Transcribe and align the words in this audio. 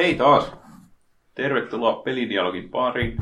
Hei 0.00 0.14
taas! 0.14 0.52
Tervetuloa 1.34 2.02
pelidialogin 2.02 2.68
pariin. 2.68 3.18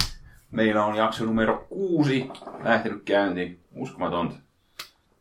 Meillä 0.50 0.84
on 0.84 0.96
jakso 0.96 1.24
numero 1.24 1.66
kuusi 1.68 2.30
lähtenyt 2.62 3.02
käyntiin. 3.04 3.61
Uskomatonta. 3.74 4.36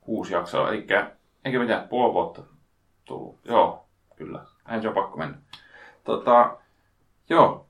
Kuusi 0.02 0.34
jaksoa, 0.34 0.70
eli 0.70 0.88
eikä 1.46 1.60
mitään, 1.60 1.88
puoli 1.88 2.14
vuotta 2.14 2.42
tullut. 3.06 3.40
Joo, 3.46 3.86
kyllä. 4.16 4.46
Näin 4.68 4.82
se 4.82 4.88
on 4.88 4.94
pakko 4.94 5.18
mennä. 5.18 5.38
Tota, 6.04 6.58
joo, 7.30 7.66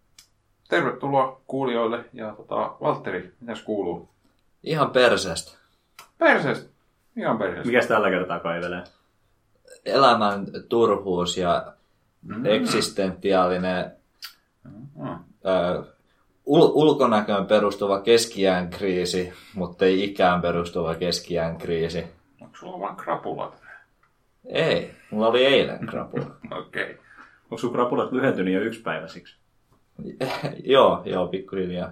tervetuloa 0.70 1.42
kuulijoille. 1.48 2.06
Ja 2.14 2.32
tota, 2.32 2.76
Valtteri, 2.82 3.34
mitäs 3.40 3.62
kuuluu? 3.62 4.10
Ihan 4.64 4.92
perseestä. 4.92 5.58
Perseestä. 6.18 6.70
Ihan 7.16 7.38
perseestä. 7.38 7.68
Mikäs 7.68 7.86
tällä 7.86 8.10
kertaa 8.10 8.40
kaivelee? 8.40 8.84
Elämän 9.86 10.46
turhuus 10.70 11.38
ja 11.38 11.77
eksistentiaalinen 12.46 13.92
Mm. 14.96 15.10
ö, 15.46 15.84
ul- 16.46 16.72
ulkonäköön 16.74 17.46
perustuva 17.46 18.02
keskiään 18.02 18.70
kriisi, 18.70 19.34
mutta 19.56 19.86
ei 19.86 20.04
ikään 20.04 20.42
perustuva 20.42 20.96
keskiään 20.96 21.58
kriisi. 21.58 22.04
Onko 22.42 22.56
sulla 22.60 22.80
vaan 22.80 22.96
krapulat? 22.96 23.62
Ei, 24.46 24.96
mulla 25.12 25.28
oli 25.28 25.46
eilen 25.46 25.88
krapula. 25.88 26.26
Okei. 26.60 26.84
Okay. 26.84 26.96
Onko 27.44 27.58
sun 27.58 27.74
krapulat 27.74 28.12
lyhentynyt 28.12 28.54
jo 28.54 28.62
yksipäiväisiksi? 28.62 29.36
joo, 30.64 31.02
joo, 31.06 31.28
pikkuhiljaa. 31.28 31.92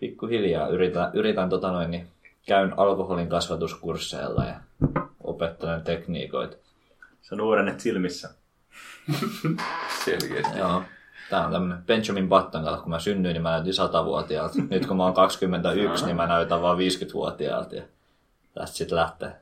Pikkuhiljaa 0.00 0.68
yritän, 0.68 1.10
yritän 1.14 1.48
tota 1.48 1.72
noin, 1.72 1.90
niin 1.90 2.08
käyn 2.46 2.78
alkoholin 2.78 3.28
kasvatuskursseilla 3.28 4.44
ja 4.44 4.54
opettelen 5.24 5.82
tekniikoita. 5.82 6.56
Sä 7.22 7.36
nuorennet 7.36 7.80
silmissä. 7.80 8.34
Selkeästi. 10.04 10.58
Joo. 10.58 10.82
Tää 11.30 11.46
on 11.46 11.52
tämmönen 11.52 11.84
Benjamin 11.86 12.28
Button, 12.28 12.64
kato, 12.64 12.82
kun 12.82 12.90
mä 12.90 12.98
synnyin, 12.98 13.32
niin 13.32 13.42
mä 13.42 13.50
näytin 13.50 13.72
100-vuotiaalta. 13.72 14.54
Nyt 14.70 14.86
kun 14.86 14.96
mä 14.96 15.04
oon 15.04 15.14
21, 15.14 16.04
niin 16.04 16.16
mä 16.16 16.26
näytän 16.26 16.62
vaan 16.62 16.78
50-vuotiaalta. 16.78 17.76
Ja 17.76 17.82
tästä 18.54 18.76
sitten 18.76 18.96
lähtee. 18.96 19.36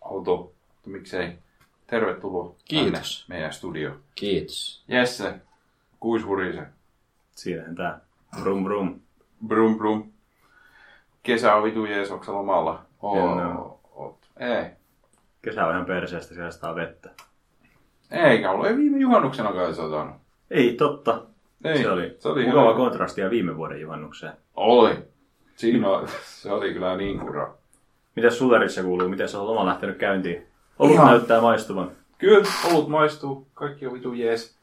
Auto, 0.00 0.52
miksei. 0.86 1.38
Tervetuloa 1.86 2.54
Kiitos. 2.64 3.24
tänne 3.26 3.38
meidän 3.38 3.52
studio. 3.52 3.96
Kiitos. 4.14 4.84
Jesse, 4.88 5.40
kuis 6.00 6.24
hurise. 6.24 6.66
Siinähän 7.32 7.74
tää. 7.74 8.00
Brum 8.40 8.64
brum. 8.64 9.00
Brum 9.46 9.78
brum. 9.78 10.12
Kesä 11.22 11.54
on 11.54 11.62
vitu 11.62 11.84
jees, 11.84 12.10
onko 12.10 12.32
lomalla? 12.32 12.82
Oot. 13.02 14.18
Ei. 14.36 14.70
Kesä 15.42 15.66
on 15.66 15.72
ihan 15.72 15.86
perseestä, 15.86 16.34
siellä 16.34 16.74
vettä. 16.74 17.10
Eikä 18.10 18.50
ollut. 18.50 18.66
Ei 18.66 18.76
viime 18.76 18.98
juhannuksena 18.98 19.52
kai 19.52 19.74
satanut. 19.74 20.16
Ei 20.50 20.72
totta. 20.74 21.22
Ei. 21.64 21.82
Se 21.82 21.90
oli, 21.90 22.16
se 22.18 22.28
oli 22.28 22.46
mukava 22.46 22.62
hyvä. 22.68 22.74
kontrastia 22.76 23.30
viime 23.30 23.56
vuoden 23.56 23.80
juhannukseen. 23.80 24.32
Oli. 24.54 24.98
Siinä 25.56 25.88
on, 25.88 26.08
se 26.24 26.52
oli 26.52 26.72
kyllä 26.72 26.96
niin 26.96 27.18
kura. 27.20 27.54
Mitäs 28.16 28.38
Sulerissa 28.38 28.82
kuuluu? 28.82 29.08
Miten 29.08 29.28
se 29.28 29.36
on 29.36 29.46
loma 29.46 29.66
lähtenyt 29.66 29.96
käyntiin? 29.98 30.46
Olut 30.78 30.94
Ihan. 30.94 31.06
näyttää 31.06 31.40
maistuvan. 31.40 31.90
Kyllä, 32.18 32.48
olut 32.70 32.88
maistuu. 32.88 33.46
Kaikki 33.54 33.86
on 33.86 33.92
vitu 33.92 34.12
jees. 34.12 34.58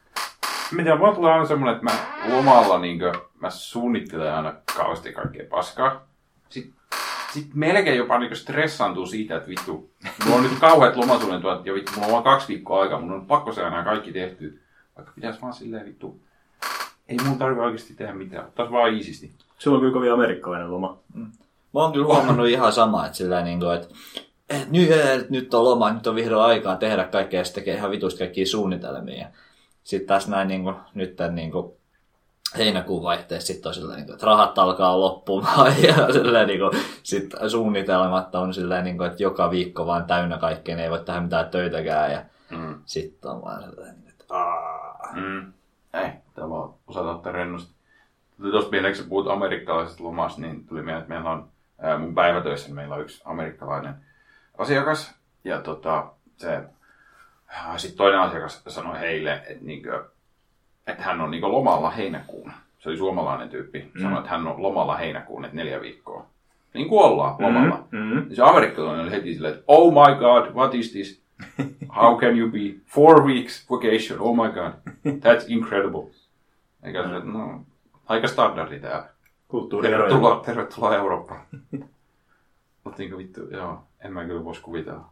Mitä 0.72 0.96
mulla 0.96 1.14
tulee 1.14 1.32
aina 1.32 1.46
semmonen, 1.46 1.74
että 1.74 1.84
mä 1.84 1.92
lomalla 2.36 2.78
niinkö, 2.78 3.12
mä 3.40 3.50
suunnittelen 3.50 4.34
aina 4.34 4.54
kauheasti 4.76 5.12
kaikkea 5.12 5.46
paskaa. 5.50 6.06
Sitten 6.48 6.74
sit 7.32 7.54
melkein 7.54 7.98
jopa 7.98 8.18
niinkö 8.18 8.34
stressaantuu 8.34 9.06
siitä, 9.06 9.36
että 9.36 9.48
vittu, 9.48 9.90
mulla 10.24 10.36
on 10.36 10.42
nyt 10.42 10.58
kauheat 10.60 10.96
lomasuunnitelmat 10.96 11.66
ja 11.66 11.74
vittu, 11.74 11.92
mulla 11.92 12.06
on 12.06 12.12
vaan 12.12 12.24
kaksi 12.24 12.48
viikkoa 12.48 12.82
aikaa, 12.82 13.00
mun 13.00 13.12
on 13.12 13.26
pakko 13.26 13.52
saada 13.52 13.70
nämä 13.70 13.84
kaikki 13.84 14.12
tehty. 14.12 14.60
Vaikka 14.96 15.12
pitäis 15.14 15.42
vaan 15.42 15.52
silleen 15.52 15.86
vittu, 15.86 16.20
ei 17.08 17.16
mun 17.24 17.38
tarvi 17.38 17.60
oikeasti 17.60 17.94
tehdä 17.94 18.14
mitään, 18.14 18.46
ottais 18.46 18.70
vaan 18.70 18.94
iisisti. 18.94 19.32
Sulla 19.58 19.76
on 19.76 19.80
kyllä 19.80 19.92
kovin 19.92 20.12
amerikkalainen 20.12 20.70
loma. 20.70 20.98
Mä 21.74 21.80
oon 21.80 21.92
kyllä 21.92 22.06
huomannut 22.06 22.48
ihan 22.48 22.72
sama, 22.72 23.06
että 23.06 23.18
sillä 23.18 23.42
niin 23.42 23.60
kuin, 23.60 23.74
että 23.74 23.88
et 24.48 24.70
nyt, 24.70 24.90
et 24.90 25.30
nyt 25.30 25.54
on 25.54 25.64
loma, 25.64 25.92
nyt 25.92 26.06
on 26.06 26.14
vihdoin 26.14 26.44
aikaa 26.44 26.76
tehdä 26.76 27.04
kaikkea 27.04 27.40
ja 27.40 27.44
sitten 27.44 27.62
tekee 27.62 27.76
ihan 27.76 27.90
vitusti 27.90 28.18
kaikkia 28.18 28.46
suunnitelmia. 28.46 29.28
Sitten 29.84 30.08
tässä 30.08 30.30
näin 30.30 30.48
niin 30.48 30.62
kuin, 30.62 30.76
nyt 30.94 31.16
tämän 31.16 31.34
niin 31.34 31.50
kuin, 31.50 31.72
heinäkuun 32.56 33.02
vaihteessa 33.02 33.46
sitten 33.46 33.70
on 33.70 33.74
silleen, 33.74 33.96
niin 33.96 34.06
kuin, 34.06 34.14
että 34.14 34.26
rahat 34.26 34.58
alkaa 34.58 35.00
loppumaan 35.00 35.82
ja 35.88 36.12
silleen, 36.12 36.46
niin 36.46 36.60
kuin, 36.60 36.82
sit 37.02 37.34
suunnitelmat 37.48 38.34
on 38.34 38.54
silleen, 38.54 38.84
niin 38.84 38.98
kuin, 38.98 39.10
että 39.10 39.22
joka 39.22 39.50
viikko 39.50 39.86
vaan 39.86 40.04
täynnä 40.04 40.38
kaikkea, 40.38 40.76
ne 40.76 40.84
ei 40.84 40.90
voi 40.90 41.00
tehdä 41.04 41.20
mitään 41.20 41.48
töitäkään 41.50 42.12
ja 42.12 42.22
Mm. 42.50 42.80
sitten 42.84 43.30
on 43.30 43.42
vaan 43.42 43.62
silleen, 43.62 43.94
niin, 44.00 44.08
että 44.08 44.24
aah. 44.28 45.14
Mm. 45.14 45.52
Ei, 45.94 46.10
tämä 46.34 46.54
on 46.54 46.74
osata 46.86 47.10
ottaa 47.10 47.32
rennosti. 47.32 47.74
Tuosta 48.50 48.70
mieleen, 48.70 48.96
kun 48.96 49.08
puhut 49.08 49.28
amerikkalaisesta 49.28 50.04
lomasta, 50.04 50.40
niin 50.40 50.66
tuli 50.66 50.82
mieleen, 50.82 51.02
että 51.02 51.14
meillä 51.14 51.30
on 51.30 51.48
ää, 51.78 51.98
mun 51.98 52.14
päivätöissä 52.14 52.74
meillä 52.74 52.94
on 52.94 53.00
yksi 53.00 53.22
amerikkalainen 53.24 53.94
asiakas. 54.58 55.14
Ja 55.44 55.60
tota, 55.60 56.06
se, 56.36 56.62
sitten 57.76 57.98
toinen 57.98 58.20
asiakas 58.20 58.62
sanoi 58.68 59.00
heille, 59.00 59.32
että, 59.34 59.64
niinkö, 59.64 60.04
että 60.88 61.02
hän 61.02 61.20
on 61.20 61.30
niinkö 61.30 61.48
lomalla 61.48 61.90
heinäkuun. 61.90 62.52
Se 62.78 62.88
oli 62.88 62.96
suomalainen 62.98 63.48
tyyppi. 63.48 63.90
Sanoi, 64.02 64.18
että 64.18 64.30
hän 64.30 64.46
on 64.46 64.62
lomalla 64.62 64.96
heinäkuun, 64.96 65.44
että 65.44 65.56
neljä 65.56 65.80
viikkoa. 65.80 66.26
Niin 66.74 66.88
kuin 66.88 67.04
ollaan 67.04 67.36
lomalla. 67.38 67.84
Mm-hmm. 67.90 68.26
Ja 68.30 68.36
se 68.36 68.42
amerikkalainen 68.42 69.02
oli 69.04 69.10
heti 69.10 69.34
silleen, 69.34 69.54
että 69.54 69.64
oh 69.66 69.92
my 69.92 70.14
god, 70.18 70.54
what 70.54 70.74
is 70.74 70.92
this? 70.92 71.22
How 71.96 72.18
can 72.18 72.38
you 72.38 72.50
be 72.50 72.58
four 72.86 73.24
weeks 73.26 73.70
vacation? 73.70 74.20
Oh 74.20 74.36
my 74.36 74.52
god, 74.52 74.72
that's 75.06 75.44
incredible. 75.48 76.02
Eikä 76.82 77.02
se, 77.02 77.08
no, 77.24 77.64
aika 78.06 78.28
standardi 78.28 78.80
täällä. 78.80 79.08
Kulttuurieroja. 79.48 80.08
Tervetuloa, 80.08 80.42
tervetuloa 80.46 80.96
Eurooppaan. 80.96 81.40
Mutta 82.84 82.98
niinku 82.98 83.18
vittu, 83.18 83.40
joo, 83.50 83.82
en 84.04 84.12
mä 84.12 84.24
kyllä 84.24 84.44
voisi 84.44 84.62
kuvitella. 84.62 85.04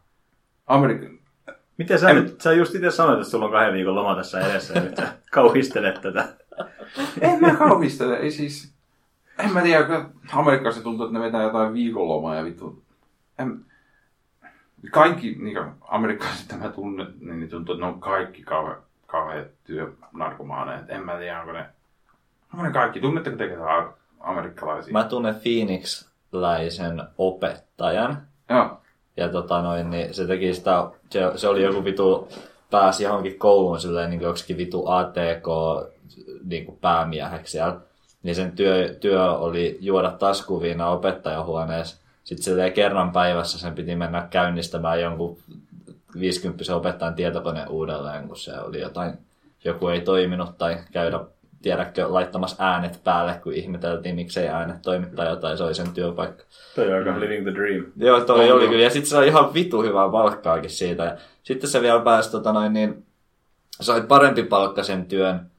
Amerikan, 0.66 1.18
Miten 1.78 1.98
sä 1.98 2.10
En- 2.10 2.16
nyt? 2.16 2.40
Sä 2.40 2.52
just 2.52 2.74
itse 2.74 2.90
sanoit, 2.90 3.18
että 3.18 3.30
sulla 3.30 3.44
on 3.44 3.52
kahden 3.52 3.72
viikon 3.74 3.94
loma 3.94 4.16
tässä 4.16 4.40
edessä 4.40 4.80
nyt 4.80 5.00
sä 5.36 5.42
kauhistelet 5.42 6.00
tätä. 6.00 6.28
en 7.20 7.40
mä 7.40 7.54
kauhistele, 7.54 8.16
ei 8.16 8.30
siis, 8.30 8.74
en 9.38 9.52
mä 9.52 9.62
tiedä, 9.62 9.84
kun 9.84 10.20
Amerikassa 10.32 10.82
tuntuu, 10.82 11.06
että 11.06 11.18
ne 11.18 11.24
vetää 11.24 11.42
jotain 11.42 11.72
viikonlomaa 11.72 12.34
ja 12.34 12.44
vittu, 12.44 12.82
en, 13.38 13.64
kaikki 14.90 15.36
niin 15.38 15.58
amerikkalaiset, 15.80 16.52
mitä 16.52 16.64
mä 16.64 16.72
tunnen, 16.72 17.14
niin 17.20 17.40
ne 17.40 17.46
tuntuu, 17.46 17.74
että 17.74 17.86
ne 17.86 17.92
on 17.92 18.00
kaikki 18.00 18.42
kauhean, 18.42 18.82
kauhean 19.06 19.46
työnarkomaaneja. 19.64 20.80
En 20.88 21.04
mä 21.04 21.18
tiedä, 21.18 21.40
onko 21.40 21.52
ne, 21.52 21.66
onko 22.52 22.66
ne 22.66 22.72
kaikki, 22.72 23.00
tunnetteko 23.00 23.36
te 23.36 23.48
ketään 23.48 23.88
amerikkalaisia? 24.20 24.92
Mä 24.92 25.04
tunnen 25.04 25.34
Phoenix-läisen 25.34 27.02
opettajan, 27.18 28.22
Joo, 28.50 28.80
Ja 29.16 29.28
tota 29.28 29.62
noin, 29.62 29.90
niin 29.90 30.14
se 30.14 30.26
teki 30.26 30.54
sitä, 30.54 30.90
se, 31.10 31.20
se 31.36 31.48
oli 31.48 31.62
joku 31.62 31.84
vitu, 31.84 32.28
pääsi 32.76 33.04
johonkin 33.04 33.38
kouluun 33.38 33.80
silleen 33.80 34.10
niin 34.10 34.20
joksikin 34.20 34.56
vitu 34.56 34.86
ATK 34.86 35.46
niin 36.44 36.64
kuin 36.64 36.78
päämieheksi 36.80 37.52
siellä. 37.52 37.76
Niin 38.22 38.34
sen 38.34 38.52
työ, 38.52 38.96
työ 39.00 39.32
oli 39.32 39.78
juoda 39.80 40.10
taskuviina 40.10 40.88
opettajahuoneessa. 40.88 41.96
Sitten 42.24 42.44
silleen 42.44 42.72
kerran 42.72 43.12
päivässä 43.12 43.58
sen 43.58 43.74
piti 43.74 43.96
mennä 43.96 44.26
käynnistämään 44.30 45.00
jonkun 45.00 45.38
50 46.20 46.76
opettajan 46.76 47.14
tietokone 47.14 47.66
uudelleen, 47.66 48.28
kun 48.28 48.36
se 48.36 48.60
oli 48.60 48.80
jotain, 48.80 49.12
joku 49.64 49.88
ei 49.88 50.00
toiminut 50.00 50.58
tai 50.58 50.76
käydä 50.92 51.20
tiedätkö, 51.62 52.12
laittamassa 52.12 52.56
äänet 52.58 53.00
päälle, 53.04 53.40
kun 53.42 53.52
ihmeteltiin, 53.52 54.14
miksei 54.14 54.48
äänet 54.48 54.82
toimi 54.82 55.06
tai 55.06 55.28
jotain, 55.28 55.56
se 55.56 55.64
oli 55.64 55.74
sen 55.74 55.92
työpaikka. 55.92 56.44
Toi 56.74 56.92
on 56.92 56.98
aika 56.98 57.20
living 57.20 57.42
the 57.42 57.54
dream. 57.54 57.84
Joo, 57.96 58.20
toi 58.20 58.50
On, 58.50 58.56
oli 58.56 58.68
kyllä. 58.68 58.82
Ja 58.82 58.90
sitten 58.90 59.08
se 59.08 59.10
sai 59.10 59.28
ihan 59.28 59.54
vitu 59.54 59.82
hyvää 59.82 60.08
palkkaakin 60.08 60.70
siitä. 60.70 61.16
Sitten 61.46 61.70
se 61.70 61.82
vielä 61.82 62.00
pääsi, 62.00 62.30
tota 62.30 62.52
noin, 62.52 62.72
niin, 62.72 63.06
sai 63.80 64.00
parempi 64.02 64.42
palkkaisen 64.42 65.06
työn, 65.06 65.50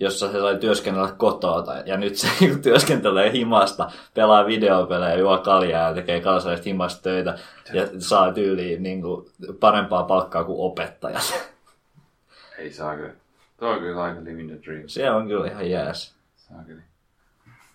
jossa 0.00 0.32
se 0.32 0.40
sai 0.40 0.58
työskennellä 0.58 1.12
kotoa. 1.16 1.62
Tai- 1.62 1.82
Ja 1.86 1.96
nyt 1.96 2.16
se 2.16 2.28
työskentelee 2.62 3.32
himasta, 3.32 3.90
pelaa 4.14 4.46
videopelejä, 4.46 5.14
juo 5.14 5.38
kaljaa 5.38 5.88
ja 5.88 5.94
tekee 5.94 6.20
kansallisesta 6.20 6.68
himasta 6.68 7.02
töitä. 7.02 7.38
Ja 7.72 7.88
saa 7.98 8.32
tyyliin 8.32 8.82
niin 8.82 9.02
kuin, 9.02 9.26
parempaa 9.60 10.02
palkkaa 10.04 10.44
kuin 10.44 10.58
opettajat. 10.60 11.50
ei 12.58 12.72
saa 12.72 12.96
kyllä. 12.96 13.12
Tuo 13.58 13.68
on 13.68 13.78
kyllä 13.78 14.02
aika 14.02 14.24
living 14.24 14.50
the 14.50 14.58
dream. 14.64 14.82
Se 14.88 15.10
on 15.10 15.28
kyllä 15.28 15.46
ihan 15.46 15.70
jääs. 15.70 16.14
Saa 16.36 16.62
kyllä. 16.66 16.82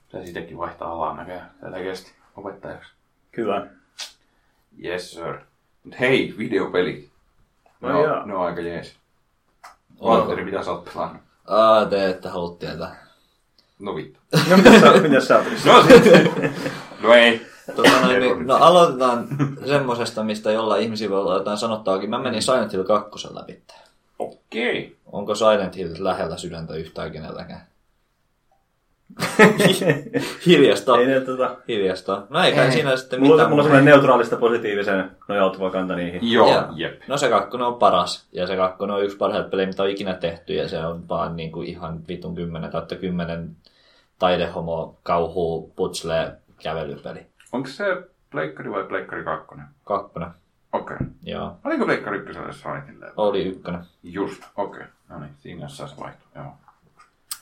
Pitäisi 0.05 0.27
itsekin 0.29 0.57
vaihtaa 0.57 0.91
alaa 0.91 1.15
näköjään. 1.17 1.51
Tätä 1.61 1.77
kesti 1.77 2.11
opettajaksi. 2.37 2.91
Kyllä. 3.31 3.67
Yes 4.83 5.11
sir. 5.11 5.37
Mut 5.83 5.99
hei, 5.99 6.33
videopelit. 6.37 7.14
Ne, 7.81 7.89
No 7.89 8.03
joo. 8.03 8.15
on, 8.21 8.27
ne 8.27 8.35
on 8.35 8.45
aika 8.45 8.61
jees. 8.61 8.95
Onko? 9.99 10.17
Valtteri, 10.17 10.45
mitä 10.45 10.63
sä 10.63 10.71
oot 10.71 10.85
pelannut? 10.93 11.21
Aa, 11.47 11.85
te 11.85 12.09
ette 12.09 12.29
halua 12.29 12.55
tietää. 12.59 13.05
No 13.79 13.95
vittu. 13.95 14.19
No 14.49 14.57
mitä 14.57 14.79
sä, 14.79 14.93
mitä 15.01 15.19
sä 15.19 15.37
oot? 15.37 15.45
No 15.65 15.83
sitten. 15.83 16.53
No 17.01 17.13
ei. 17.13 17.45
Tota, 17.75 18.01
noin, 18.01 18.19
niin, 18.19 18.47
no 18.47 18.55
aloitetaan 18.55 19.27
semmosesta, 19.67 20.23
mistä 20.23 20.51
jollain 20.51 20.83
ihmisillä 20.83 21.11
voi 21.15 21.21
olla 21.21 21.33
jotain 21.33 21.57
sanottaakin. 21.57 22.09
Mä 22.09 22.19
menin 22.19 22.41
Silent 22.41 22.73
Hill 22.73 22.83
2 22.83 23.27
läpi. 23.35 23.61
Okei. 24.19 24.95
Onko 25.11 25.35
Silent 25.35 25.75
Hill 25.75 25.93
lähellä 25.99 26.37
sydäntä 26.37 26.73
yhtään 26.75 27.11
kenelläkään? 27.11 27.61
Hiljasta. 30.45 30.97
Ei 30.97 31.05
ne, 31.05 31.19
tota, 31.21 31.57
Hiljasta. 31.67 32.27
No 32.29 32.43
eikä 32.43 32.65
Ei. 32.65 32.71
siinä 32.71 32.97
sitten 32.97 33.19
mulla, 33.19 33.33
mitään. 33.33 33.49
mulla 33.49 33.61
on 33.63 33.69
semmoinen 33.69 33.93
neutraalista 33.93 34.35
positiivisen 34.35 35.11
nojautuva 35.27 35.69
kanta 35.69 35.95
niihin. 35.95 36.31
Joo, 36.31 36.53
Joo. 36.53 36.63
jep. 36.75 37.01
No 37.07 37.17
se 37.17 37.29
kakkonen 37.29 37.67
on 37.67 37.75
paras. 37.75 38.27
Ja 38.31 38.47
se 38.47 38.55
kakkonen 38.55 38.95
on 38.95 39.03
yksi 39.03 39.17
parhaita 39.17 39.49
pelejä, 39.49 39.67
mitä 39.67 39.83
on 39.83 39.89
ikinä 39.89 40.13
tehty. 40.13 40.53
Ja 40.53 40.67
se 40.69 40.79
on 40.85 41.09
vaan 41.09 41.35
niinku 41.35 41.61
ihan 41.61 41.99
vitun 42.07 42.35
10 42.35 42.71
kautta 42.71 42.95
10 42.95 43.55
taidehomo, 44.19 44.97
kauhu, 45.03 45.73
putsle, 45.75 46.31
kävelypeli. 46.63 47.25
Onko 47.51 47.69
se 47.69 47.85
Pleikkari 48.31 48.71
vai 48.71 48.83
Pleikkari 48.83 49.23
2? 49.23 49.47
Kakkonen. 49.83 50.29
Okei. 50.73 50.97
Joo. 51.23 51.57
Oliko 51.65 51.85
Pleikkari 51.85 52.17
1 52.17 52.33
Silentille? 52.51 53.11
Oli 53.17 53.43
ykkönen. 53.43 53.81
Just, 54.03 54.43
okei. 54.57 54.83
No 55.09 55.19
niin, 55.19 55.31
siinä 55.37 55.65
jossain 55.65 55.89
se 55.89 55.95
vaihtui. 55.99 56.27
Joo. 56.35 56.45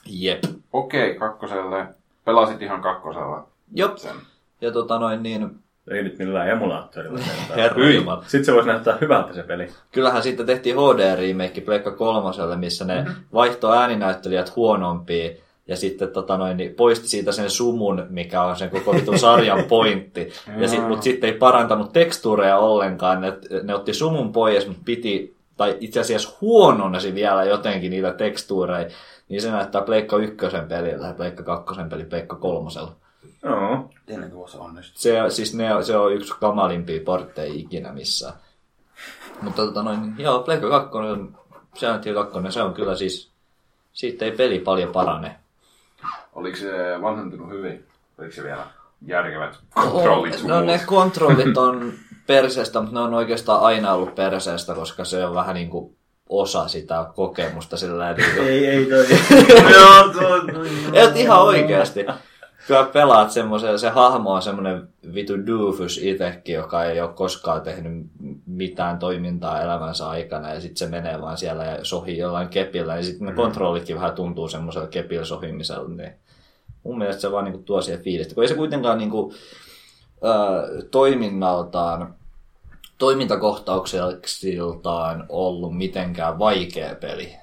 Jep. 0.06 0.44
Okei, 0.72 1.14
kakkoselle. 1.14 1.86
Pelasit 2.24 2.62
ihan 2.62 2.82
kakkosella 2.82 3.46
Jop. 3.74 3.96
sen. 3.96 4.16
Ja 4.60 4.72
tota 4.72 4.98
noin 4.98 5.22
niin, 5.22 5.50
Ei 5.90 6.02
nyt 6.02 6.18
millään 6.18 6.48
emulaattorilla. 6.48 7.18
herra. 7.56 8.22
Sitten 8.22 8.44
se 8.44 8.52
voisi 8.52 8.68
näyttää 8.68 8.98
hyvältä 9.00 9.34
se 9.34 9.42
peli. 9.42 9.68
Kyllähän 9.92 10.22
siitä 10.22 10.44
tehtiin 10.44 10.76
HD-remake 10.76 11.60
Pleikka 11.60 11.90
kolmoselle, 11.90 12.56
missä 12.56 12.84
ne 12.84 13.00
mm-hmm. 13.00 13.14
vaihtoi 13.32 13.76
ääninäyttelijät 13.76 14.56
huonompiin 14.56 15.36
ja 15.68 15.76
sitten 15.76 16.08
tota 16.08 16.36
noin, 16.38 16.56
niin 16.56 16.74
poisti 16.74 17.08
siitä 17.08 17.32
sen 17.32 17.50
sumun, 17.50 18.06
mikä 18.10 18.42
on 18.42 18.56
sen 18.56 18.70
koko 18.70 18.94
vitun 18.94 19.18
sarjan 19.18 19.64
pointti. 19.68 20.32
ja 20.58 20.68
sit, 20.68 20.88
mutta 20.88 21.02
sitten 21.04 21.30
ei 21.30 21.38
parantanut 21.38 21.92
tekstuureja 21.92 22.58
ollenkaan. 22.58 23.20
Ne, 23.20 23.32
ne 23.62 23.74
otti 23.74 23.94
sumun 23.94 24.32
pois, 24.32 24.66
mutta 24.66 24.82
piti, 24.84 25.36
tai 25.56 25.76
itse 25.80 26.00
asiassa 26.00 26.36
huononnesi 26.40 27.14
vielä 27.14 27.44
jotenkin 27.44 27.90
niitä 27.90 28.12
tekstuureja. 28.12 28.90
Niin 29.28 29.42
se 29.42 29.50
näyttää 29.50 29.82
Pleikka 29.82 30.16
ykkösen 30.16 30.68
pelillä 30.68 31.06
ja 31.06 31.14
Pleikka 31.14 31.42
kakkosen 31.42 31.88
peli 31.88 32.04
Pleikka 32.04 32.36
kolmosella. 32.36 32.92
Joo. 33.42 33.90
Ennen 34.08 34.30
kuin 34.30 34.48
se 34.48 34.58
onnistui. 34.58 34.98
Se, 34.98 35.18
siis 35.28 35.54
ne, 35.54 35.68
se 35.82 35.96
on 35.96 36.14
yksi 36.14 36.34
kamalimpia 36.40 37.00
portteja 37.04 37.54
ikinä 37.54 37.92
missään. 37.92 38.34
Mutta 39.42 39.66
tota 39.66 39.82
noin, 39.82 40.14
joo, 40.18 40.42
Pleikka 40.42 40.68
2, 40.68 40.90
Silent 41.74 42.04
Hill 42.04 42.24
2, 42.24 42.52
se 42.52 42.62
on 42.62 42.74
kyllä 42.74 42.96
siis, 42.96 43.30
siitä 43.92 44.24
ei 44.24 44.32
peli 44.32 44.58
paljon 44.58 44.92
parane. 44.92 45.36
Oliko 46.32 46.56
se 46.56 46.72
vanhentunut 47.02 47.50
hyvin? 47.50 47.86
Oliko 48.18 48.34
se 48.34 48.42
vielä 48.42 48.66
järkevät 49.06 49.58
kontrollit 49.74 50.38
sun 50.38 50.50
No 50.50 50.60
ne 50.60 50.80
kontrollit 50.86 51.56
on 51.56 51.92
perseestä, 52.26 52.80
mutta 52.80 52.94
ne 52.94 53.00
on 53.00 53.14
oikeastaan 53.14 53.60
aina 53.60 53.92
ollut 53.92 54.14
perseestä, 54.14 54.74
koska 54.74 55.04
se 55.04 55.26
on 55.26 55.34
vähän 55.34 55.54
niin 55.54 55.70
kuin 55.70 55.96
osa 56.40 56.68
sitä 56.68 57.06
kokemusta 57.14 57.76
sillä 57.76 58.12
niin 58.12 58.30
kuin, 58.34 58.48
Ei, 58.48 58.66
ei 58.66 58.86
toi. 58.86 59.06
Tuo. 60.12 60.36
Et 61.02 61.16
ihan 61.16 61.42
oikeasti. 61.42 62.06
Kyllä 62.66 62.84
pelaat 62.84 63.30
semmoisen, 63.30 63.78
se 63.78 63.88
hahmo 63.88 64.32
on 64.32 64.42
semmoinen 64.42 64.88
vitu 65.14 65.46
doofus 65.46 65.98
itekin, 66.02 66.54
joka 66.54 66.84
ei 66.84 67.00
ole 67.00 67.12
koskaan 67.14 67.62
tehnyt 67.62 68.06
mitään 68.46 68.98
toimintaa 68.98 69.62
elämänsä 69.62 70.08
aikana 70.08 70.54
ja 70.54 70.60
sitten 70.60 70.76
se 70.76 70.86
menee 70.86 71.20
vaan 71.20 71.36
siellä 71.36 71.64
ja 71.64 71.84
sohii 71.84 72.18
jollain 72.18 72.48
kepillä, 72.48 72.94
niin 72.94 73.04
sitten 73.04 73.26
ne 73.26 73.32
kontrollitkin 73.32 73.96
vähän 73.96 74.12
tuntuu 74.12 74.48
semmoisella 74.48 74.86
kepillä 74.86 75.24
sohimisella, 75.24 75.88
niin 75.88 76.12
mun 76.82 76.98
mielestä 76.98 77.20
se 77.20 77.32
vaan 77.32 77.44
niinku 77.44 77.62
tuo 77.62 77.82
siihen 77.82 78.02
fiilistä, 78.02 78.34
kun 78.34 78.44
ei 78.44 78.48
se 78.48 78.54
kuitenkaan 78.54 78.98
niinku, 78.98 79.32
ö, 80.24 80.82
toiminnaltaan, 80.90 82.14
toimintakohtauksiltaan 82.98 85.26
ollut 85.28 85.76
mitenkään 85.76 86.38
vaikea 86.38 86.94
peli. 86.94 87.36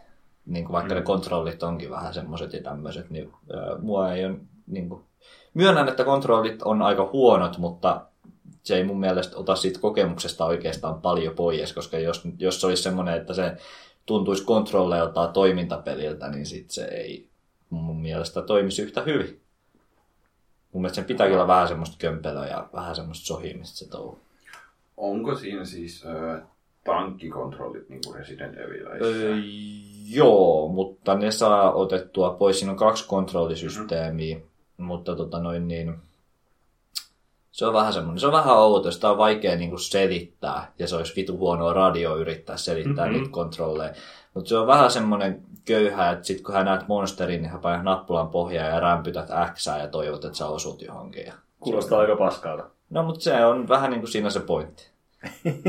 Niin 0.46 0.66
kuin 0.66 0.74
vaikka 0.74 0.94
mm. 0.94 1.00
ne 1.00 1.02
kontrollit 1.02 1.64
onkin 1.64 1.90
vähän 1.90 2.14
semmoiset 2.14 2.54
ja 2.54 2.64
tämmöiset, 2.64 3.10
niin 3.10 3.34
ö, 3.54 3.78
mua 3.80 4.14
ei 4.14 4.26
ole, 4.26 4.36
niin 4.68 4.90
kuin, 4.90 5.04
myönnän, 5.54 5.88
että 5.88 6.04
kontrollit 6.04 6.62
on 6.62 6.82
aika 6.82 7.10
huonot, 7.14 7.58
mutta 7.58 8.02
se 8.64 8.76
ei 8.76 8.84
mun 8.84 9.00
mielestä 9.00 9.38
ota 9.38 9.56
siitä 9.56 9.80
kokemuksesta 9.80 10.46
oikeastaan 10.46 11.02
paljon 11.02 11.36
pois, 11.36 11.74
koska 11.74 12.00
jos, 12.00 12.24
jos 12.38 12.62
se 12.62 12.68
olisi 12.68 12.84
semmoinen, 12.84 13.18
että 13.18 13.34
se 13.34 13.58
tuntuisi 14.06 14.46
kontrolleiltaan 14.46 15.34
toimintapeliltä, 15.34 16.30
niin 16.30 16.46
sit 16.46 16.72
se 16.72 16.86
ei 16.86 17.30
mun 17.70 18.02
mielestä 18.02 18.42
toimisi 18.42 18.82
yhtä 18.82 19.02
hyvin. 19.02 19.42
Mun 20.74 20.82
mielestä 20.82 20.96
sen 20.96 21.06
pitääkin 21.06 21.36
olla 21.36 21.48
vähän 21.48 21.68
semmoista 21.68 21.96
kömpelöä 22.00 22.48
ja 22.48 22.70
vähän 22.74 22.96
semmoista 22.96 23.26
sohimista 23.26 23.78
se 23.78 23.90
touhu. 23.90 24.20
Onko 25.02 25.36
siinä 25.36 25.66
siis 25.66 26.06
ö, 26.06 26.42
tankkikontrollit 26.84 27.90
niin 27.90 28.02
kuin 28.06 28.16
Resident 28.16 28.58
Evilissä? 28.58 29.06
Öö, 29.06 29.36
joo, 30.10 30.68
mutta 30.68 31.16
ne 31.16 31.32
saa 31.32 31.74
otettua 31.74 32.30
pois. 32.30 32.60
Siinä 32.60 32.72
on 32.72 32.78
kaksi 32.78 33.08
kontrollisysteemiä, 33.08 34.36
mm-hmm. 34.36 34.86
mutta 34.86 35.16
tota 35.16 35.40
noin 35.40 35.68
niin, 35.68 35.96
se 37.52 37.66
on 37.66 37.74
vähän 37.74 37.94
semmoinen, 37.94 38.20
se 38.20 38.28
on 38.28 38.34
vähän 38.34 38.58
outo, 38.58 38.92
sitä 38.92 39.10
on 39.10 39.18
vaikea 39.18 39.56
niinku 39.56 39.78
selittää, 39.78 40.72
ja 40.80 40.88
se 40.88 40.96
olisi 40.96 41.16
vitu 41.16 41.38
huonoa 41.38 41.74
radio 41.74 42.18
yrittää 42.18 42.58
selittää 42.58 43.06
mm-hmm. 43.06 43.20
niitä 43.20 43.32
kontrolleja. 43.32 43.94
Mutta 44.34 44.50
se 44.50 44.58
on 44.58 44.68
vähän 44.68 44.92
semmoinen 44.92 45.42
köyhä, 45.66 46.12
että 46.12 46.26
sit 46.26 46.42
kun 46.42 46.56
hän 46.56 46.66
näet 46.66 46.88
monsterin, 46.88 47.42
niin 47.42 47.52
hän 47.52 47.62
painat 47.62 47.84
nappulan 47.84 48.30
pohjaa 48.30 48.68
ja 48.68 48.80
rämpytät 48.80 49.30
X 49.54 49.68
ja 49.68 49.88
toivot, 49.88 50.26
että 50.26 50.38
sä 50.38 50.48
osut 50.48 50.82
johonkin. 50.82 51.26
Ja... 51.26 51.34
Kuulostaa 51.60 52.00
aika 52.00 52.16
paskalta. 52.16 52.64
No, 52.90 53.04
mutta 53.04 53.22
se 53.22 53.46
on 53.46 53.68
vähän 53.68 53.92
niin 53.92 54.02
kuin 54.02 54.12
siinä 54.12 54.30
se 54.30 54.40
pointti. 54.40 54.91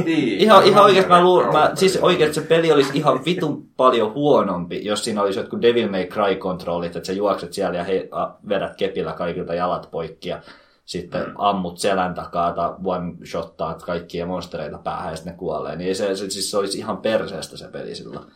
Niin. 0.05 0.41
Ihan, 0.41 0.65
ihan 0.65 0.85
oikeasti 0.85 1.11
mä 1.11 1.23
luulen, 1.23 1.53
mä, 1.53 1.73
siis 1.75 1.97
oikeasti 1.97 2.35
se 2.35 2.41
peli 2.41 2.73
olisi 2.73 2.91
ihan 2.95 3.25
vitun 3.25 3.69
paljon 3.77 4.15
huonompi, 4.15 4.85
jos 4.85 5.05
siinä 5.05 5.23
olisi 5.23 5.39
jotkut 5.39 5.63
Devil 5.63 5.91
May 5.91 6.05
Cry 6.05 6.37
kontrollit, 6.37 6.97
että 6.97 7.07
sä 7.07 7.13
juokset 7.13 7.53
siellä 7.53 7.79
ja 7.79 7.85
he, 7.85 8.09
a, 8.11 8.29
vedät 8.49 8.77
kepillä 8.77 9.13
kaikilta 9.13 9.55
jalat 9.55 9.89
poikki 9.91 10.29
ja 10.29 10.41
sitten 10.85 11.23
mm. 11.23 11.35
ammut 11.39 11.79
selän 11.79 12.15
takaa 12.15 12.53
tai 12.53 12.69
one-shottaat 12.85 13.83
kaikkia 13.83 14.27
monstereita 14.27 14.79
päähän 14.79 15.13
ja 15.13 15.17
sitten 15.17 15.33
ne 15.33 15.39
kuolee. 15.39 15.77
Niin 15.77 15.97
se, 15.97 16.17
se, 16.17 16.31
siis 16.31 16.51
se 16.51 16.59
olisi 16.59 16.79
ihan 16.79 16.97
perseestä 16.97 17.57
se 17.57 17.69
peli 17.69 17.95
silloin. 17.95 18.27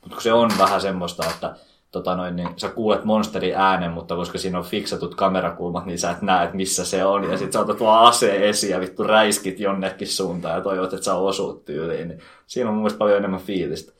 Mutta 0.00 0.14
kun 0.14 0.22
se 0.22 0.32
on 0.32 0.50
vähän 0.58 0.80
semmoista, 0.80 1.30
että 1.30 1.56
tota 1.92 2.16
noin, 2.16 2.36
niin 2.36 2.48
sä 2.56 2.68
kuulet 2.68 3.04
monsterin 3.04 3.54
äänen, 3.56 3.90
mutta 3.90 4.16
koska 4.16 4.38
siinä 4.38 4.58
on 4.58 4.64
fiksatut 4.64 5.14
kamerakulmat, 5.14 5.86
niin 5.86 5.98
sä 5.98 6.10
et 6.10 6.22
näe, 6.22 6.44
että 6.44 6.56
missä 6.56 6.84
se 6.84 7.04
on. 7.04 7.30
Ja 7.30 7.38
sit 7.38 7.52
sä 7.52 7.60
otat 7.60 7.80
vaan 7.80 8.08
aseen 8.08 8.42
esiin 8.42 8.70
ja 8.70 8.80
vittu 8.80 9.04
räiskit 9.04 9.60
jonnekin 9.60 10.08
suuntaan 10.08 10.54
ja 10.54 10.60
toivot, 10.60 10.92
että 10.92 11.04
sä 11.04 11.14
osuut 11.14 11.64
tyyliin. 11.64 12.08
Niin 12.08 12.20
siinä 12.46 12.68
on 12.68 12.74
mun 12.74 12.82
mielestä 12.82 12.98
paljon 12.98 13.18
enemmän 13.18 13.40
fiilistä. 13.40 13.92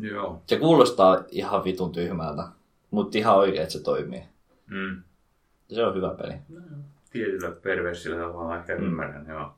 Joo. 0.00 0.42
Se 0.46 0.58
kuulostaa 0.58 1.24
ihan 1.28 1.64
vitun 1.64 1.92
tyhmältä, 1.92 2.42
mutta 2.90 3.18
ihan 3.18 3.36
oikein, 3.36 3.62
että 3.62 3.72
se 3.72 3.82
toimii. 3.82 4.22
Mm. 4.66 5.02
Se 5.68 5.84
on 5.84 5.94
hyvä 5.94 6.14
peli. 6.14 6.34
Tietyllä 7.10 7.50
perversillä 7.50 8.26
tavalla 8.26 8.56
ehkä 8.56 8.76
mm. 8.76 8.84
ymmärrän, 8.84 9.26
joo. 9.28 9.54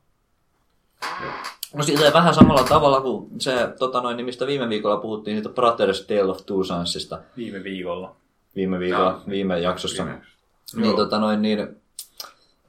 No 1.75 1.83
silleen 1.83 2.13
vähän 2.13 2.35
samalla 2.35 2.65
tavalla 2.65 3.01
kuin 3.01 3.29
se, 3.39 3.69
tota 3.79 4.01
noin, 4.01 4.17
niin 4.17 4.25
mistä 4.25 4.47
viime 4.47 4.69
viikolla 4.69 4.97
puhuttiin, 4.97 5.37
siitä 5.37 5.49
Brothers 5.49 6.07
Tale 6.07 6.31
of 6.31 6.47
Two 6.47 6.65
Sonsista. 6.65 7.19
Viime 7.37 7.65
viikolla. 7.65 8.17
Viime 8.57 8.79
viikolla, 8.79 9.11
Joo. 9.11 9.21
viime 9.29 9.61
jaksossa. 9.61 10.05
Viimeksi. 10.05 10.31
Niin, 10.77 10.97
tota 10.97 11.19
noin, 11.19 11.43
niin, 11.43 11.69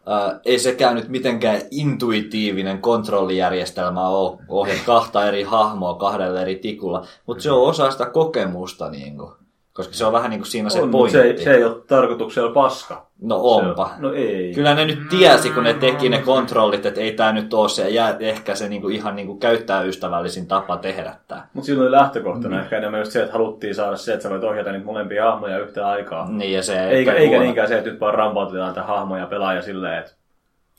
ää, 0.06 0.40
ei 0.46 0.60
sekään 0.60 0.96
nyt 0.96 1.08
mitenkään 1.08 1.62
intuitiivinen 1.72 2.82
kontrollijärjestelmä 2.82 4.08
ole 4.08 4.38
ohjata 4.48 4.82
kahta 4.86 5.28
eri 5.28 5.44
hahmoa 5.44 5.94
kahdella 5.94 6.42
eri 6.42 6.56
tikulla, 6.56 7.08
mutta 7.26 7.44
se 7.44 7.52
on 7.52 7.70
osa 7.70 7.92
sitä 7.92 8.06
kokemusta, 8.06 8.90
niin 8.90 9.18
kuin, 9.18 9.32
koska 9.80 9.94
se 9.94 10.06
on 10.06 10.14
vähän 10.14 10.30
niin 10.30 10.40
kuin 10.40 10.48
siinä 10.48 10.70
se 10.70 10.82
on, 10.82 10.88
mutta 10.90 10.98
pointti. 10.98 11.18
se, 11.18 11.24
ei- 11.24 11.38
se 11.44 11.54
ei 11.54 11.64
ole 11.64 11.76
tarkoituksella 11.88 12.52
paska. 12.54 13.06
No 13.22 13.36
Se 13.36 13.42
onpa. 13.44 13.84
on- 13.84 13.90
No 14.02 14.14
ei. 14.14 14.52
Kyllä 14.56 14.74
ne 14.74 14.86
nyt 14.86 15.00
tiesi, 15.10 15.50
kun 15.50 15.64
ne 15.64 15.74
teki 15.74 16.10
ne 16.10 16.18
kontrollit, 16.18 16.86
että 16.86 17.02
ei 17.02 17.12
tämä 17.12 17.32
nyt 17.32 17.54
ole 17.54 17.70
se, 17.70 17.90
ja 17.90 18.16
ehkä 18.20 18.56
se 18.56 18.70
niinku, 18.70 18.90
ihan 18.90 19.16
niinku 19.16 19.36
käyttäjäystävällisin 19.38 20.48
tapa 20.48 20.78
tehdä 20.78 21.16
tämä. 21.28 21.48
Mutta 21.54 21.66
silloin 21.66 21.88
oli 21.88 21.92
lähtökohtana 21.98 22.56
mm. 22.56 22.62
ehkä 22.62 22.78
enemmän 22.78 23.00
just 23.00 23.12
se, 23.12 23.20
että 23.22 23.34
haluttiin 23.34 23.76
saada 23.76 23.96
se, 23.98 24.14
että 24.14 24.24
sä 24.24 24.30
voit 24.30 24.44
ohjata 24.44 24.72
niitä 24.72 24.86
molempia 24.86 25.32
hahmoja 25.32 25.60
yhtä 25.60 25.88
aikaa. 25.88 26.30
Niin, 26.32 26.54
ja 26.54 26.64
se 26.64 26.88
Eikä, 26.90 27.14
eikä 27.14 27.30
huono- 27.30 27.44
niinkään 27.44 27.68
se, 27.68 27.78
että 27.78 27.90
nyt 27.90 28.00
vaan 28.00 28.14
rampautetaan 28.14 28.74
tätä 28.74 28.88
hahmoja 28.88 29.26
pelaaja 29.26 29.62
silleen, 29.62 30.00
että 30.00 30.12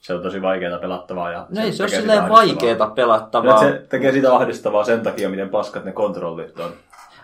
se 0.00 0.14
on 0.14 0.23
tosi 0.23 0.42
vaikeaa 0.42 0.78
pelattavaa. 0.78 1.33
Ja 1.33 1.47
No 1.50 1.62
ei 1.62 1.73
se 1.73 1.83
ole 1.83 1.88
tekee 1.90 2.00
silleen 2.00 2.28
vaikeeta 2.28 2.87
pelattavaa. 2.87 3.64
Ja 3.64 3.71
Se 3.71 3.83
tekee 3.88 4.12
sitä 4.12 4.35
ahdistavaa 4.35 4.85
sen 4.85 5.00
takia, 5.00 5.28
miten 5.28 5.49
paskat 5.49 5.85
ne 5.85 5.92
kontrollit 5.92 6.61
on. 6.61 6.71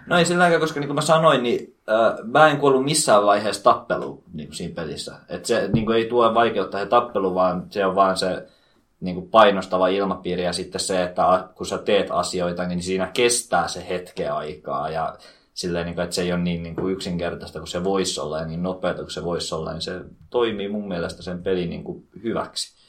No 0.06 0.18
ei 0.18 0.24
silläkään, 0.24 0.60
koska 0.60 0.80
niin 0.80 0.88
kuin 0.88 0.94
mä 0.94 1.00
sanoin, 1.00 1.42
niin 1.42 1.74
äh, 1.88 2.24
mä 2.24 2.48
en 2.48 2.58
kuollut 2.58 2.84
missään 2.84 3.26
vaiheessa 3.26 3.62
tappeluun 3.62 4.22
niin 4.32 4.48
kuin 4.48 4.56
siinä 4.56 4.74
pelissä. 4.74 5.14
Et 5.28 5.44
se 5.44 5.70
niin 5.72 5.86
kuin 5.86 5.96
ei 5.96 6.04
tuo 6.04 6.34
vaikeutta 6.34 6.78
se 6.78 6.86
tappelu, 6.86 7.34
vaan 7.34 7.66
se 7.70 7.86
on 7.86 7.94
vaan 7.94 8.16
se 8.16 8.46
niin 9.00 9.14
kuin 9.14 9.30
painostava 9.30 9.88
ilmapiiri 9.88 10.44
ja 10.44 10.52
sitten 10.52 10.80
se, 10.80 11.02
että 11.02 11.48
kun 11.54 11.66
sä 11.66 11.78
teet 11.78 12.06
asioita, 12.10 12.66
niin 12.66 12.82
siinä 12.82 13.10
kestää 13.14 13.68
se 13.68 13.88
hetken 13.88 14.32
aikaa 14.32 14.90
ja 14.90 15.16
silleen, 15.54 15.86
niin 15.86 15.94
kuin, 15.94 16.04
että 16.04 16.16
se 16.16 16.22
ei 16.22 16.32
ole 16.32 16.40
niin, 16.40 16.62
niin 16.62 16.76
kuin 16.76 16.92
yksinkertaista 16.92 17.58
kuin 17.58 17.68
se 17.68 17.84
voisi 17.84 18.20
olla 18.20 18.38
ja 18.38 18.46
niin 18.46 18.62
nopeata 18.62 19.02
kuin 19.02 19.10
se 19.10 19.24
voisi 19.24 19.54
olla, 19.54 19.72
niin 19.72 19.82
se 19.82 20.00
toimii 20.30 20.68
mun 20.68 20.88
mielestä 20.88 21.22
sen 21.22 21.42
pelin 21.42 21.70
niin 21.70 21.84
kuin 21.84 22.08
hyväksi. 22.22 22.85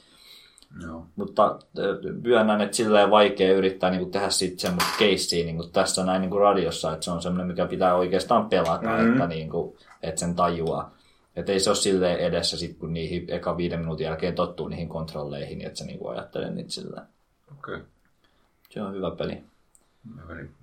Joo. 0.82 1.06
Mutta 1.16 1.58
ö, 1.78 1.98
myönnän, 2.22 2.60
että 2.60 2.76
silleen 2.76 3.10
vaikea 3.10 3.52
yrittää 3.52 3.90
niin 3.90 4.00
kuin, 4.00 4.10
tehdä 4.10 4.30
sitten 4.30 4.58
semmoista 4.58 4.98
keissiä 4.98 5.44
niin 5.44 5.56
kuin 5.56 5.72
tässä 5.72 6.04
näin 6.04 6.20
niin 6.20 6.30
kuin 6.30 6.40
radiossa, 6.40 6.92
että 6.92 7.04
se 7.04 7.10
on 7.10 7.22
semmoinen, 7.22 7.46
mikä 7.46 7.66
pitää 7.66 7.94
oikeastaan 7.94 8.48
pelata, 8.48 8.88
Mhm. 8.88 8.92
mm-hmm. 9.00 9.12
että, 9.12 9.26
niin 9.26 9.50
kuin, 9.50 9.76
että 10.02 10.20
sen 10.20 10.34
tajuaa. 10.34 10.94
Että 11.36 11.52
ei 11.52 11.60
se 11.60 11.70
ole 11.70 11.76
silleen 11.76 12.18
edessä, 12.18 12.56
sit, 12.56 12.78
kun 12.78 12.92
niihin 12.92 13.24
eka 13.28 13.56
viiden 13.56 13.78
minuutin 13.80 14.04
jälkeen 14.04 14.34
tottuu 14.34 14.68
niihin 14.68 14.88
kontrolleihin, 14.88 15.66
että 15.66 15.78
se 15.78 15.84
niin 15.84 15.98
kuin 15.98 16.10
ajattelee 16.16 16.50
niitä 16.50 16.70
silleen. 16.70 17.06
Okei. 17.58 17.74
Okay. 17.74 17.86
Se 18.70 18.82
on 18.82 18.94
hyvä 18.94 19.10
peli. 19.10 19.42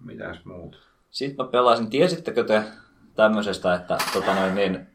Mitäs 0.05 0.45
muut? 0.45 0.77
Sitten 1.11 1.45
mä 1.45 1.51
pelasin, 1.51 1.89
tiesittekö 1.89 2.43
te 2.43 2.63
tämmöisestä, 3.15 3.75
että 3.75 3.97
tota 4.13 4.35
noin, 4.35 4.55
niin, 4.55 4.87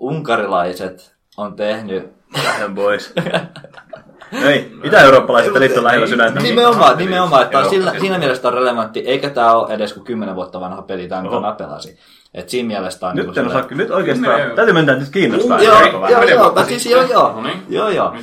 unkarilaiset 0.00 1.14
on 1.36 1.56
tehnyt 1.56 2.12
Lähden 2.44 2.74
pois. 2.74 3.12
Ei, 4.32 4.72
itä-eurooppalaiset 4.84 5.52
pelit 5.52 5.76
on 5.76 5.84
lähellä 5.84 6.06
sydäntä. 6.06 6.40
Nimenomaan, 6.40 6.98
nimenomaan 6.98 7.42
että 7.42 7.58
Joo. 7.58 7.70
sillä, 7.70 7.94
siinä 8.00 8.18
mielessä 8.18 8.48
on 8.48 8.54
relevantti, 8.54 9.00
eikä 9.00 9.30
tämä 9.30 9.52
ole 9.52 9.74
edes 9.74 9.92
kuin 9.92 10.04
10 10.04 10.34
vuotta 10.34 10.60
vanha 10.60 10.82
peli, 10.82 11.08
tämä 11.08 11.22
mitä 11.22 11.40
mä 11.40 11.52
pelasin. 11.52 11.96
Et 12.34 12.48
siinä 12.48 12.66
mielessä 12.66 13.06
on 13.06 13.16
Nyt 13.16 13.26
niinku 13.26 13.40
en 13.40 13.46
osaa 13.46 13.66
nyt 13.70 13.90
oikeastaan, 13.90 14.48
Ne- 14.48 14.54
täytyy 14.54 14.74
mennä 14.74 14.94
nyt 14.94 15.08
kiinnostaa. 15.08 15.62
Joo, 15.62 15.74
vähän. 15.74 15.92
joo, 15.92 16.22
joo, 16.22 16.42
vaikka 16.42 16.60
mä 16.60 16.66
siis 16.66 16.86
joo, 16.86 17.02
joo. 17.02 17.32
No 17.32 17.42
niin. 17.42 17.62
Joo, 17.68 17.88
joo. 17.88 18.14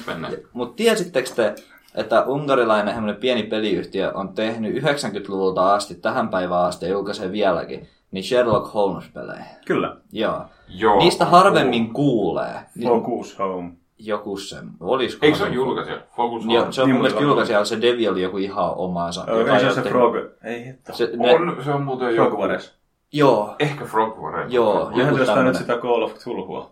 Mutta 0.54 0.76
tiesittekö 0.76 1.30
te, 1.36 1.56
että 1.96 2.24
unkarilainen 2.24 3.16
pieni 3.16 3.44
peliyhtiö 3.44 4.12
on 4.14 4.30
tehnyt 4.30 4.84
90-luvulta 4.84 5.74
asti, 5.74 5.96
tähän 5.96 6.30
päivään 6.30 6.66
asti 6.66 6.86
ja 6.86 6.92
julkaisee 6.92 7.32
vieläkin, 7.32 7.88
niin 8.12 8.24
Sherlock 8.24 8.74
Holmes-pelejä. 8.74 9.46
Kyllä. 9.66 9.96
Joo. 10.12 10.46
Joo. 10.68 11.00
Niistä 11.00 11.26
harvemmin 11.26 11.94
kuulee. 11.94 12.60
Niin, 12.76 12.90
Focus 12.90 13.40
Home. 13.40 13.72
Joku 14.00 14.38
se, 14.38 14.56
olisiko? 14.80 15.26
Eikö 15.26 15.38
se 15.38 15.44
ole 15.44 15.54
julkaisija? 15.54 15.98
Focus 16.16 16.44
Joo, 16.46 16.64
on. 16.66 16.74
se 16.74 16.82
on 16.82 16.88
Niin, 16.88 16.96
mun 16.96 17.02
mielestä 17.02 17.16
mutta- 17.20 17.30
julkaisija, 17.30 17.66
se 17.66 17.82
Devi 17.82 18.08
oli 18.08 18.22
joku 18.22 18.38
ihan 18.38 18.74
omaansa. 18.76 19.24
Joo, 19.28 19.40
ei 19.54 19.60
se 19.60 19.68
on 19.68 19.74
se 19.74 19.82
Frog. 19.82 20.16
Ei 20.44 20.66
hitto. 20.66 20.94
Se, 20.94 21.10
ne, 21.16 21.36
On, 21.36 21.58
se 21.64 21.72
on 21.72 21.82
muuten 21.82 22.16
Frog 22.16 22.26
joku. 22.32 22.42
Wars. 22.42 22.78
Joo, 23.14 23.56
Ehkä 23.60 23.86
Frog 23.86 24.18
Warrior. 24.20 24.48
Joo, 24.50 24.92
Johan 24.96 25.16
tämmönen. 25.26 25.46
nyt 25.46 25.56
sitä 25.56 25.78
Call 25.78 26.02
of 26.02 26.14
Cthulhua. 26.14 26.72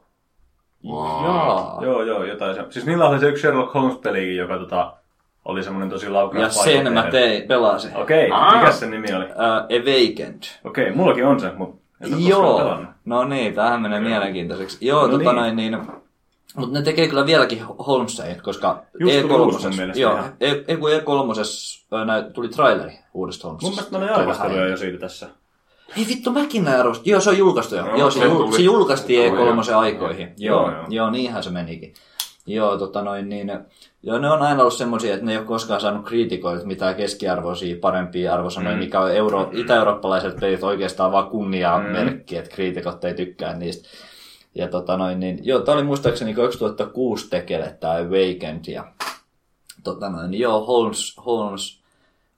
Wow. 0.87 1.23
Jaa. 1.25 1.79
Joo, 1.81 2.03
joo, 2.03 2.23
jotain 2.23 2.55
se. 2.55 2.63
Siis 2.69 2.85
niillä 2.85 3.09
oli 3.09 3.19
se 3.19 3.29
yksi 3.29 3.41
Sherlock 3.41 3.73
Holmes-pelikin, 3.73 4.35
joka 4.37 4.57
tota, 4.57 4.93
oli 5.45 5.63
semmonen 5.63 5.89
tosi 5.89 6.09
laukas. 6.09 6.41
Ja 6.41 6.49
sen 6.49 6.93
mä 6.93 7.03
tein, 7.11 7.47
pelasin. 7.47 7.95
Okei, 7.97 8.31
Aa. 8.31 8.55
mikä 8.59 8.71
sen 8.71 8.91
nimi 8.91 9.07
oli? 9.15 9.25
Uh, 9.25 9.31
Awakened. 9.31 10.43
Okei, 10.63 10.91
mullakin 10.91 11.25
on 11.25 11.39
se, 11.39 11.51
mutta 11.57 11.77
en 12.01 12.13
ole 12.13 12.21
Joo, 12.21 12.77
no 13.05 13.23
niin, 13.23 13.53
tämähän 13.53 13.81
menee 13.81 13.99
mielenkiintoiseksi. 13.99 14.85
Joo, 14.87 15.01
No 15.07 15.17
tota 15.17 15.23
niin. 15.23 15.35
noin 15.35 15.55
niin. 15.55 15.77
Mutta 16.55 16.73
ne 16.79 16.81
tekee 16.85 17.07
kyllä 17.07 17.25
vieläkin 17.25 17.63
Holmesia, 17.63 18.25
koska 18.43 18.83
Just 18.99 19.21
tuli 19.21 19.33
uusi 19.35 19.63
mun 19.63 19.73
E3, 19.73 19.75
mielestä 19.77 20.01
joo. 20.01 20.19
E- 20.39 20.63
ei 20.67 20.77
kun 20.77 20.89
E3 20.91 21.41
ö, 21.93 22.05
nä- 22.05 22.21
tuli 22.33 22.49
traileri 22.49 22.99
uudesta 23.13 23.47
Holmesista. 23.47 23.67
Mun 23.67 23.75
mielestä 23.95 24.13
ne 24.15 24.21
arvosteluja 24.21 24.67
jo 24.67 24.77
siitä 24.77 24.97
tässä. 24.99 25.27
Ei 25.97 26.05
vittu, 26.09 26.31
mäkin 26.31 26.63
näin 26.63 26.79
arvostin. 26.79 27.11
Joo, 27.11 27.21
se 27.21 27.29
on 27.29 27.37
julkaistu 27.37 27.75
jo. 27.75 27.85
Joo, 27.85 27.97
Joo, 27.97 28.11
se, 28.11 28.19
se 28.19 28.25
jul- 28.25 28.55
se 28.55 28.61
julkaistiin 28.61 29.23
Se 29.31 29.35
tuli 29.37 29.51
E3 29.51 29.71
jo. 29.71 29.79
aikoihin. 29.79 30.33
Joo, 30.37 30.59
Joo, 30.61 30.69
joo. 30.71 30.77
joo. 30.79 30.87
joo, 30.89 31.09
niinhän 31.09 31.43
se 31.43 31.49
menikin. 31.49 31.93
Joo, 32.45 32.77
tota 32.77 33.01
noin 33.01 33.29
niin. 33.29 33.51
Joo, 34.03 34.17
ne 34.19 34.29
on 34.29 34.41
aina 34.41 34.61
ollut 34.61 34.73
semmoisia, 34.73 35.13
että 35.13 35.25
ne 35.25 35.31
ei 35.31 35.37
ole 35.37 35.45
koskaan 35.45 35.81
saanut 35.81 36.05
kriitikoilta 36.05 36.65
mitään 36.65 36.95
keskiarvoisia, 36.95 37.75
parempia 37.81 38.33
arvosanoja, 38.33 38.75
Mm. 38.75 38.79
mikä 38.79 38.99
on 39.01 39.11
euro, 39.11 39.49
itä-eurooppalaiset 39.53 40.35
pelit 40.39 40.63
oikeastaan 40.63 41.11
vaan 41.11 41.27
kunniaa 41.29 41.79
mm. 41.79 41.85
merkki, 41.85 42.37
että 42.37 42.49
kriitikot 42.55 43.03
ei 43.05 43.13
tykkää 43.13 43.53
niistä. 43.57 43.89
Ja 44.55 44.67
tota 44.67 44.97
noin, 44.97 45.19
niin, 45.19 45.39
joo, 45.41 45.59
tää 45.59 45.75
oli 45.75 45.83
muistaakseni 45.83 46.33
2006 46.33 47.29
tekele 47.29 47.77
tää 47.79 47.91
Awakened 47.91 48.65
ja 48.67 48.85
tota 49.83 50.09
noin, 50.09 50.31
niin 50.31 50.41
joo, 50.41 50.65
Holmes, 50.65 51.17
Holmes 51.25 51.79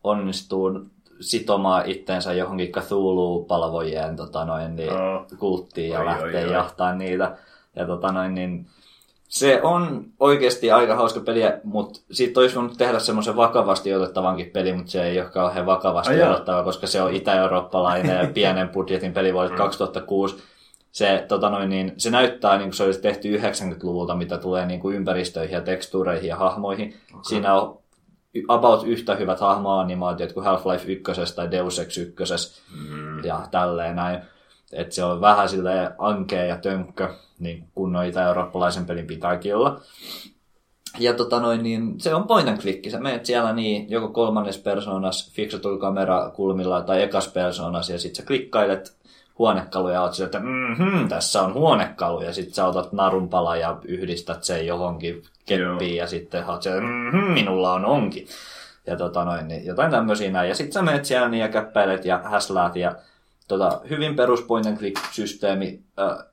onnistuu 0.03 0.79
sitomaan 1.19 1.85
itsensä 1.85 2.33
johonkin 2.33 2.71
Cthulhu-palvojien 2.71 4.15
tota 4.15 4.45
noin, 4.45 4.75
niin, 4.75 4.89
Joo. 4.93 5.25
kulttiin 5.39 5.89
ja 5.89 5.99
Oi, 5.99 6.05
lähtee 6.05 6.41
oi, 6.43 6.47
oi. 6.47 6.53
jahtaa 6.53 6.95
niitä. 6.95 7.37
Ja 7.75 7.85
tota 7.85 8.11
noin, 8.11 8.35
niin, 8.35 8.65
se 9.27 9.59
on 9.63 10.05
oikeasti 10.19 10.71
aika 10.71 10.95
hauska 10.95 11.19
peli, 11.19 11.41
mutta 11.63 11.99
siitä 12.11 12.39
olisi 12.39 12.55
voinut 12.55 12.77
tehdä 12.77 12.99
semmoisen 12.99 13.35
vakavasti 13.35 13.93
otettavankin 13.93 14.49
peli, 14.53 14.73
mutta 14.73 14.91
se 14.91 15.03
ei 15.03 15.19
ole 15.19 15.29
kauhean 15.29 15.65
vakavasti 15.65 16.13
Ai 16.21 16.29
otettava, 16.31 16.63
koska 16.63 16.87
se 16.87 17.01
on 17.01 17.13
itä-eurooppalainen 17.13 18.17
ja 18.17 18.29
pienen 18.33 18.69
budjetin 18.69 19.13
peli 19.13 19.33
vuodelta 19.33 19.53
Mm. 19.55 19.57
2006. 19.57 20.35
Se, 20.97 21.25
tota 21.27 21.49
noin, 21.49 21.69
niin, 21.69 21.93
se 21.97 22.09
näyttää 22.09 22.57
niin 22.57 22.67
kuin 22.67 22.73
se 22.73 22.83
olisi 22.83 23.01
tehty 23.01 23.37
90-luvulta, 23.37 24.15
mitä 24.15 24.37
tulee 24.37 24.65
niin 24.65 24.79
kuin 24.79 24.95
ympäristöihin 24.95 25.53
ja 25.53 25.61
tekstuureihin 25.61 26.27
ja 26.27 26.35
hahmoihin. 26.35 26.87
Okay. 27.09 27.23
Siinä 27.23 27.53
on 27.53 27.79
about 28.47 28.87
yhtä 28.87 29.15
hyvät 29.15 29.39
hahmoanimaatiot 29.39 30.33
kuin 30.33 30.45
Half-Life 30.45 30.87
1 30.87 31.35
tai 31.35 31.51
Deus 31.51 31.79
Ex 31.79 31.97
1 31.97 32.63
Mm. 32.89 33.23
ja 33.23 33.47
tälleen 33.51 33.95
näin. 33.95 34.19
Että 34.73 34.95
se 34.95 35.03
on 35.03 35.21
vähän 35.21 35.49
silleen 35.49 35.89
ankea 35.97 36.45
ja 36.45 36.57
tönkkö, 36.57 37.13
niin 37.39 37.67
kunnon 37.75 38.05
itä-eurooppalaisen 38.05 38.85
pelin 38.85 39.07
pitääkin 39.07 39.55
olla. 39.55 39.81
Ja 40.99 41.13
tota 41.13 41.39
noin, 41.39 41.63
niin 41.63 41.99
se 41.99 42.15
on 42.15 42.27
point 42.27 42.47
and 42.47 42.57
click. 42.57 42.89
Sä 42.91 42.99
menet 42.99 43.25
siellä 43.25 43.53
niin, 43.53 43.89
joko 43.89 44.07
kolmannes 44.07 44.57
persoonas, 44.57 45.31
fiksatuilla 45.33 45.79
kamerakulmilla 45.79 46.81
tai 46.81 47.01
ekas 47.01 47.27
persoonas, 47.27 47.89
ja 47.89 47.99
sit 47.99 48.15
sä 48.15 48.25
klikkailet 48.25 48.97
huonekaluja 49.39 49.93
ja 49.93 50.01
oot 50.01 50.19
että 50.19 50.39
mm 50.39 51.09
tässä 51.09 51.41
on 51.41 51.53
huonekalu, 51.53 52.21
ja 52.21 52.33
sit 52.33 52.53
sä 52.53 52.65
otat 52.65 52.93
narunpala 52.93 53.55
ja 53.55 53.77
yhdistät 53.85 54.43
sen 54.43 54.67
johonkin 54.67 55.23
keppiin, 55.45 55.95
ja 55.95 56.07
sitten 56.07 56.49
oot 56.49 56.63
siellä, 56.63 56.81
mm 56.81 57.33
minulla 57.33 57.73
on 57.73 57.85
onkin. 57.85 58.27
Ja 58.87 58.97
tota 58.97 59.25
noin, 59.25 59.47
niin 59.47 59.65
jotain 59.65 59.91
tämmöisiä 59.91 60.31
näin. 60.31 60.49
Ja 60.49 60.55
sit 60.55 60.73
sä 60.73 60.81
menet 60.81 61.05
siellä 61.05 61.29
niin 61.29 61.41
ja 61.41 61.47
käppäilet 61.47 62.05
ja 62.05 62.21
häsläät 62.23 62.75
ja 62.75 62.95
tota, 63.47 63.81
hyvin 63.89 64.15
perus 64.15 64.41
point 64.41 64.65
and 64.65 64.77
click 64.77 64.97
systeemi. 65.11 65.79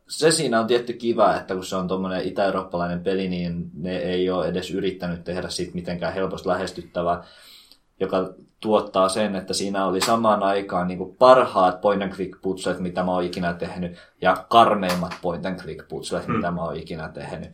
Se 0.08 0.30
siinä 0.30 0.61
on 0.61 0.66
tietty 0.66 0.92
kiva, 0.92 1.37
että 1.37 1.54
kun 1.54 1.64
se 1.64 1.76
on 1.76 1.88
tuommoinen 1.88 2.23
itä-eurooppalainen 2.23 3.00
peli, 3.00 3.28
niin 3.28 3.70
ne 3.75 3.96
ei 3.96 4.30
ole 4.30 4.49
edes 4.49 4.70
yrittänyt 4.70 5.25
tehdä 5.25 5.49
siitä 5.49 5.75
mitenkään 5.75 6.14
helposti 6.14 6.49
lähestyttävää, 6.49 7.25
joka 8.00 8.34
tuottaa 8.61 9.08
sen, 9.08 9.37
että 9.37 9.54
siinä 9.54 9.87
oli 9.87 10.00
samaan 10.00 10.42
aikaan 10.42 10.88
niin 10.88 10.99
kuin 10.99 11.16
parhaat 11.16 11.80
point 11.80 12.02
and 12.02 12.12
click 12.12 12.42
putslet, 12.42 12.78
mitä 12.78 13.02
mä 13.02 13.12
oon 13.12 13.25
ikinä 13.25 13.52
tehnyt, 13.52 13.96
ja 14.20 14.37
karmeimmat 14.49 15.14
point 15.23 15.46
and 15.46 15.61
click 15.61 15.88
putslet, 15.88 16.28
mitä 16.28 16.50
mä 16.50 16.64
oon 16.64 16.76
ikinä 16.76 17.08
tehnyt. 17.08 17.50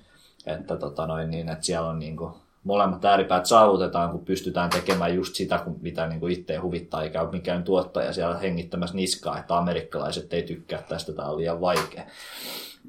Että, 0.47 0.77
tota 0.77 1.07
noin, 1.07 1.31
niin, 1.31 1.49
että 1.49 1.67
siellä 1.67 1.89
on 1.89 1.99
niin 1.99 2.17
kuin, 2.17 2.33
molemmat 2.65 3.05
ääripäät 3.05 3.47
saavutetaan, 3.47 4.11
kun 4.11 4.25
pystytään 4.25 4.71
tekemään 4.71 5.15
just 5.15 5.35
sitä, 5.35 5.59
kun- 5.59 5.79
mitä 5.81 6.07
niin 6.07 6.21
kuin 6.21 6.33
itse 6.33 6.57
huvittaa, 6.57 7.03
eikä 7.03 7.23
ole 7.23 7.31
mikään 7.31 7.63
tuottaja 7.65 8.13
siellä 8.13 8.39
hengittämässä 8.39 8.97
niskaa, 8.97 9.39
että 9.39 9.59
amerikkalaiset 9.59 10.33
ei 10.33 10.43
tykkää 10.43 10.83
tästä, 10.83 11.13
tämä 11.13 11.29
on 11.29 11.37
liian 11.37 11.61
vaikea. 11.61 12.05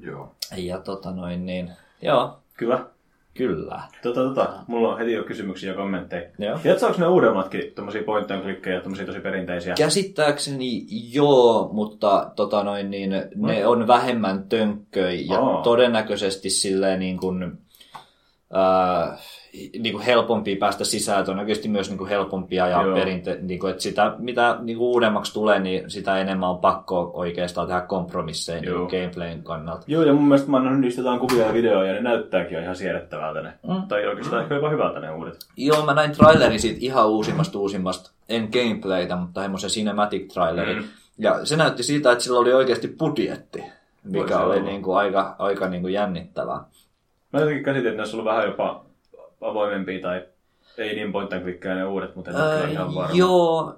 Joo. 0.00 0.34
Ja 0.56 0.78
tota 0.78 1.10
noin, 1.10 1.46
niin, 1.46 1.72
joo, 2.02 2.38
Kyllä. 2.56 2.86
Kyllä. 3.34 3.82
Tota, 4.02 4.20
tota, 4.20 4.52
mulla 4.66 4.92
on 4.92 4.98
heti 4.98 5.12
jo 5.12 5.24
kysymyksiä 5.24 5.70
ja 5.70 5.76
kommentteja. 5.76 6.28
Joo. 6.38 6.58
Tiedätkö, 6.58 6.86
onko 6.86 6.98
ne 7.00 7.06
uudemmatkin 7.06 7.72
tommosia 7.74 8.02
point 8.02 8.30
and 8.30 8.42
clickejä, 8.42 8.80
tommosia 8.80 9.06
tosi 9.06 9.20
perinteisiä? 9.20 9.74
Käsittääkseni 9.74 10.86
joo, 11.12 11.70
mutta 11.72 12.32
tota 12.36 12.64
noin, 12.64 12.90
niin, 12.90 13.10
ne 13.36 13.66
on 13.66 13.86
vähemmän 13.86 14.48
tönkköjä 14.48 15.22
ja 15.30 15.40
Aa. 15.40 15.62
todennäköisesti 15.62 16.50
silleen 16.50 16.98
niin 16.98 17.18
kuin, 17.18 17.58
ää, 18.52 19.18
niin 19.78 19.92
kuin 19.92 20.04
helpompia 20.04 20.56
päästä 20.56 20.84
sisään, 20.84 21.24
todennäköisesti 21.24 21.68
myös 21.68 21.88
niin 21.88 21.98
kuin 21.98 22.10
helpompia 22.10 22.68
ja 22.68 22.82
Joo. 22.82 22.94
perinte, 22.94 23.38
niin 23.40 23.60
kuin, 23.60 23.70
että 23.70 23.82
sitä, 23.82 24.14
mitä 24.18 24.56
niin 24.60 24.78
kuin 24.78 24.88
uudemmaksi 24.88 25.32
tulee, 25.34 25.60
niin 25.60 25.90
sitä 25.90 26.18
enemmän 26.18 26.48
on 26.48 26.58
pakko 26.58 27.10
oikeastaan 27.14 27.66
tehdä 27.66 27.80
kompromisseja 27.80 28.60
niin 28.60 28.72
gameplayn 28.72 29.42
kannalta. 29.42 29.84
Joo, 29.86 30.02
ja 30.02 30.12
mun 30.12 30.28
mielestä 30.28 30.50
mä 30.50 30.56
oon 30.56 30.64
nähnyt 30.64 30.80
niistä 30.80 31.00
jotain 31.00 31.20
kuvia 31.20 31.46
ja 31.46 31.52
videoja, 31.52 31.88
ja 31.88 31.94
ne 31.94 32.00
näyttääkin 32.00 32.54
jo 32.54 32.62
ihan 32.62 32.76
siedettävältä 32.76 33.42
ne. 33.42 33.52
Mm. 33.68 33.82
Tai 33.88 34.06
oikeastaan 34.06 34.42
ehkä 34.42 34.54
jopa 34.54 34.70
hyvältä 34.70 35.00
ne 35.00 35.10
uudet. 35.10 35.34
Joo, 35.56 35.86
mä 35.86 35.94
näin 35.94 36.12
trailerin 36.12 36.60
siitä 36.60 36.78
ihan 36.80 37.08
uusimmasta 37.08 37.58
uusimmasta, 37.58 38.10
en 38.28 38.48
gameplaytä, 38.52 39.16
mutta 39.16 39.42
semmoisen 39.42 39.70
cinematic 39.70 40.32
trailerin. 40.32 40.76
Mm. 40.76 40.84
Ja 41.18 41.44
se 41.44 41.56
näytti 41.56 41.82
siitä, 41.82 42.12
että 42.12 42.24
sillä 42.24 42.38
oli 42.38 42.52
oikeasti 42.52 42.88
budjetti, 42.88 43.64
mikä 44.04 44.18
Voisi 44.20 44.34
oli 44.34 44.56
olla. 44.56 44.68
niin 44.70 44.82
kuin 44.82 44.96
aika, 44.98 45.36
aika 45.38 45.68
niin 45.68 45.82
kuin 45.82 45.94
jännittävää. 45.94 46.64
Mä 47.32 47.40
jotenkin 47.40 47.64
käsitin, 47.64 47.86
että 47.86 47.96
ne 47.96 48.02
olisi 48.02 48.16
ollut 48.16 48.32
vähän 48.32 48.46
jopa 48.46 48.84
avoimempia 49.42 50.00
tai 50.02 50.24
ei 50.78 50.94
niin 50.94 51.12
point 51.12 51.32
and 51.32 51.44
ne 51.64 51.84
uudet, 51.84 52.16
mutta 52.16 52.30
en 52.30 52.36
ole 52.36 52.54
kyllä 52.56 52.68
ihan 52.70 52.94
varma. 52.94 53.14
joo, 53.16 53.74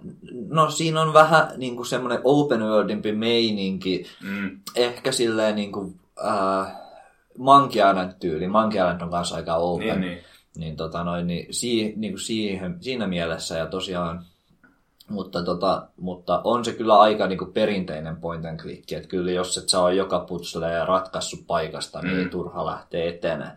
no 0.48 0.70
siinä 0.70 1.00
on 1.00 1.12
vähän 1.12 1.48
niin 1.56 1.76
kuin 1.76 1.86
semmoinen 1.86 2.20
open 2.24 2.60
worldimpi 2.60 3.12
meininki, 3.12 4.06
Mm. 4.22 4.60
ehkä 4.76 5.12
silleen 5.12 5.56
niin 5.56 5.72
kuin, 5.72 6.00
äh, 6.26 6.72
Monkey 7.38 7.90
Island 7.90 8.12
tyyli. 8.20 8.48
Monkey 8.48 8.80
Island 8.80 9.00
on 9.00 9.10
kanssa 9.10 9.36
aika 9.36 9.54
open. 9.56 9.86
Niin, 9.86 10.00
niin. 10.00 10.18
niin, 10.56 10.76
tota 10.76 11.04
noin, 11.04 11.26
niin, 11.26 11.46
si, 11.54 11.92
niin 11.96 12.12
kuin 12.12 12.20
siihen, 12.20 12.76
siinä 12.80 13.06
mielessä 13.06 13.58
ja 13.58 13.66
tosiaan 13.66 14.24
mutta, 15.08 15.44
tota, 15.44 15.86
mutta 15.96 16.40
on 16.44 16.64
se 16.64 16.72
kyllä 16.72 17.00
aika 17.00 17.26
niin 17.26 17.38
kuin 17.38 17.52
perinteinen 17.52 18.16
point 18.16 18.44
and 18.44 18.60
click, 18.60 18.92
että 18.92 19.08
kyllä 19.08 19.30
jos 19.30 19.58
et 19.58 19.68
sä 19.68 19.80
ole 19.80 19.94
joka 19.94 20.20
putsle 20.20 20.72
ja 20.72 20.84
ratkaissut 20.84 21.46
paikasta, 21.46 22.00
niin 22.02 22.14
Mm. 22.14 22.18
ei 22.22 22.28
turha 22.28 22.66
lähteä 22.66 23.04
eteneen. 23.04 23.52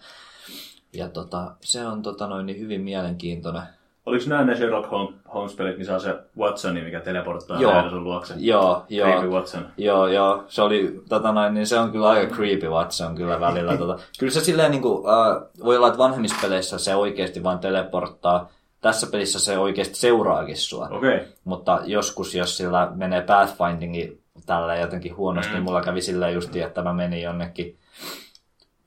Ja 0.93 1.09
tota, 1.09 1.51
se 1.59 1.85
on 1.85 2.01
tota 2.01 2.27
noin, 2.27 2.45
niin 2.45 2.59
hyvin 2.59 2.81
mielenkiintoinen. 2.81 3.63
Oliko 4.07 4.25
nämä 4.27 4.43
ne 4.43 4.55
Sherlock 4.55 4.91
Holmes- 4.91 5.33
Holmes-pelit, 5.33 5.77
missä 5.77 5.93
on 5.93 6.01
se 6.01 6.15
Watsoni, 6.37 6.81
mikä 6.81 6.99
teleporttaa 6.99 7.61
Joo. 7.61 7.89
sun 7.89 8.03
luokse? 8.03 8.33
Joo, 8.37 8.85
joo. 8.89 9.09
Creepy 9.09 9.27
Watson. 9.27 9.67
Joo, 9.77 10.07
joo, 10.07 10.43
se 10.47 10.61
oli, 10.61 11.01
tota 11.09 11.31
noin, 11.31 11.53
niin 11.53 11.67
se 11.67 11.79
on 11.79 11.91
kyllä 11.91 12.09
aika 12.09 12.35
creepy 12.35 12.67
Watson 12.67 13.15
kyllä 13.15 13.39
välillä. 13.39 13.77
Tota. 13.77 13.99
Kyllä 14.19 14.31
se 14.31 14.39
silleen 14.39 14.71
niin 14.71 14.81
kuin, 14.81 15.03
äh, 15.07 15.41
voi 15.63 15.77
olla, 15.77 15.87
että 15.87 15.97
vanhemmissa 15.97 16.37
peleissä 16.41 16.77
se 16.77 16.95
oikeasti 16.95 17.43
vaan 17.43 17.59
teleporttaa. 17.59 18.49
Tässä 18.81 19.07
pelissä 19.11 19.39
se 19.39 19.57
oikeasti 19.57 19.95
seuraakin 19.95 20.57
sua. 20.57 20.87
Okei. 20.91 21.15
Okay. 21.15 21.27
Mutta 21.43 21.81
joskus, 21.85 22.35
jos 22.35 22.57
sillä 22.57 22.91
menee 22.95 23.21
pathfindingi 23.21 24.21
tällä 24.45 24.75
jotenkin 24.75 25.17
huonosti, 25.17 25.51
mm. 25.51 25.55
niin 25.55 25.63
mulla 25.63 25.81
kävi 25.81 26.01
silleen 26.01 26.33
justiin, 26.33 26.65
että 26.65 26.83
mä 26.83 26.93
menin 26.93 27.21
jonnekin 27.21 27.77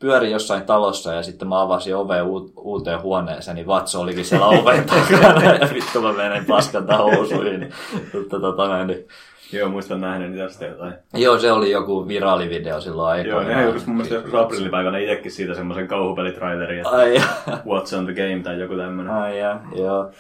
pyörin 0.00 0.30
jossain 0.30 0.62
talossa 0.62 1.12
ja 1.12 1.22
sitten 1.22 1.48
mä 1.48 1.60
avasin 1.62 1.96
oveen 1.96 2.24
uut, 2.24 2.52
uuteen 2.56 3.02
huoneeseen, 3.02 3.54
niin 3.54 3.66
vatso 3.66 4.00
olikin 4.00 4.24
siellä 4.24 4.46
oven 4.46 4.84
takana 4.84 5.54
ja 5.54 5.68
vittu 5.74 6.00
mä 6.02 6.12
menen 6.12 6.44
paskanta 6.44 6.96
housuihin. 6.96 7.72
Mutta 8.14 8.40
tota 8.40 8.68
näin, 8.68 8.86
niin... 8.86 9.06
Joo, 9.52 9.68
muistan 9.68 10.00
nähneeni 10.00 10.38
tästä 10.38 10.66
jotain. 10.66 10.92
Joo, 11.14 11.38
se 11.38 11.52
oli 11.52 11.70
joku 11.70 12.08
viraalivideo 12.08 12.80
silloin 12.80 13.26
Joo, 13.26 13.38
aikoinaan. 13.38 13.58
ne 13.58 13.62
julkaisi 13.64 13.86
mun 13.86 13.96
mielestä 13.96 14.14
joskus 14.14 14.34
aprillipäivänä 14.34 14.98
itsekin 14.98 15.32
siitä 15.32 15.54
semmoisen 15.54 15.88
kauhupelitrailerin, 15.88 16.78
että 16.78 16.90
Ai 16.90 17.16
What's 17.48 17.96
on 17.98 18.04
the 18.04 18.14
game 18.14 18.40
tai 18.44 18.60
joku 18.60 18.76
tämmönen. 18.76 19.12
ai 19.12 19.38
ja, 19.38 19.60
joo. 19.76 20.10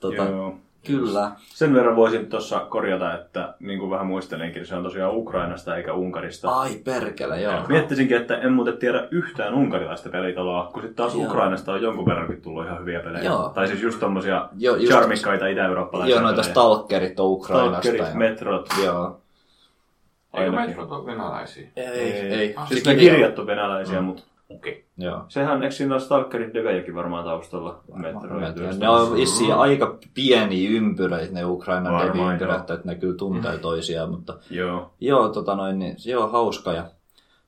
Tota, 0.00 0.22
Joo. 0.22 0.56
Kyllä. 0.86 1.30
Sen 1.48 1.74
verran 1.74 1.96
voisin 1.96 2.26
tuossa 2.26 2.60
korjata, 2.60 3.14
että 3.14 3.54
niin 3.60 3.78
kuin 3.78 3.90
vähän 3.90 4.06
muistelinkin, 4.06 4.66
se 4.66 4.74
on 4.74 4.82
tosiaan 4.82 5.16
Ukrainasta 5.16 5.76
eikä 5.76 5.92
Unkarista. 5.92 6.50
Ai 6.50 6.74
perkele, 6.84 7.40
joo. 7.40 7.54
Miettisinkin, 7.68 8.16
että 8.16 8.36
en 8.38 8.52
muuten 8.52 8.76
tiedä 8.78 9.08
yhtään 9.10 9.54
unkarilaista 9.54 10.08
pelitaloa, 10.08 10.70
kun 10.72 10.82
sitten 10.82 10.96
taas 10.96 11.14
Joo. 11.14 11.24
Ukrainasta 11.26 11.72
on 11.72 11.82
jonkun 11.82 12.06
verrankin 12.06 12.42
tullut 12.42 12.64
ihan 12.66 12.80
hyviä 12.80 13.00
pelejä. 13.00 13.24
Joo. 13.24 13.48
Tai 13.54 13.68
siis 13.68 13.82
just 13.82 14.00
tommosia 14.00 14.48
Joo, 14.58 14.76
just- 14.76 14.88
charmikkaita 14.92 15.46
itä-eurooppalaisia 15.46 16.14
Joo, 16.14 16.22
noita 16.22 16.36
pelejä. 16.36 16.52
stalkerit 16.52 17.20
on 17.20 17.26
Ukrainasta. 17.26 17.82
Stalkerit, 17.82 18.08
ja- 18.12 18.18
Metrot. 18.18 18.66
Joo. 18.84 19.20
Eikö. 20.34 20.52
Metrot 20.52 20.92
ole 20.92 21.06
venäläisiä? 21.06 21.68
Ei, 21.76 21.86
ei. 22.12 22.54
Siis 22.68 22.84
Sekin 22.84 22.86
ne 23.06 23.10
kirjat 23.12 23.38
on 23.38 23.46
venäläisiä, 23.46 24.00
Mm. 24.00 24.04
mutta 24.06 24.22
Okei. 24.48 24.84
Joo. 24.98 25.24
sehän, 25.28 25.62
eikö 25.62 25.74
siinä 25.74 25.94
ole 25.94 26.00
Stalkerin 26.00 26.54
devejäkin 26.54 26.94
varmaan 26.94 27.24
taustalla? 27.24 27.80
Metroid. 27.94 28.54
tiedän. 28.54 28.78
Ne 28.78 28.88
on 28.88 29.14
vissiin 29.14 29.54
aika 29.54 29.98
pieniä 30.14 30.70
ympyröitä, 30.70 31.32
ne 31.32 31.44
Ukrainan 31.44 31.92
Varmaan, 31.92 32.16
deviympyrät, 32.18 32.68
joo. 32.68 32.76
että 32.76 32.88
ne 32.88 32.94
kyllä 32.94 33.16
tuntee 33.16 33.58
toisiaan, 33.58 34.10
mutta 34.10 34.34
Joo. 34.50 34.90
joo, 35.00 35.28
tota 35.28 35.54
noin, 35.54 35.78
niin, 35.78 35.94
se 36.00 36.16
on 36.16 36.32
hauska 36.32 36.72
ja 36.72 36.84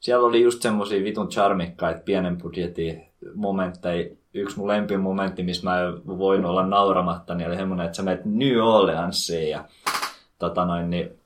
siellä 0.01 0.27
oli 0.27 0.43
just 0.43 0.63
semmosia 0.63 1.05
vitun 1.05 1.29
charmikkaita 1.29 2.01
pienen 2.05 2.39
budjetin 2.39 3.07
momentteja. 3.35 4.11
Yksi 4.35 4.59
mun 4.59 4.69
lempimomentti, 4.69 5.43
missä 5.43 5.65
mä 5.65 5.81
en 5.81 6.07
voinut 6.07 6.51
olla 6.51 6.67
nauramatta, 6.67 7.35
niin 7.35 7.49
oli 7.49 7.57
semmoinen, 7.57 7.87
että 7.87 7.97
sä 7.97 8.03
menet 8.03 8.25
New 8.25 8.57
Orleansiin 8.59 9.51
ja 9.51 9.65
tota 10.39 10.65
noin, 10.65 10.91
niin 10.91 11.20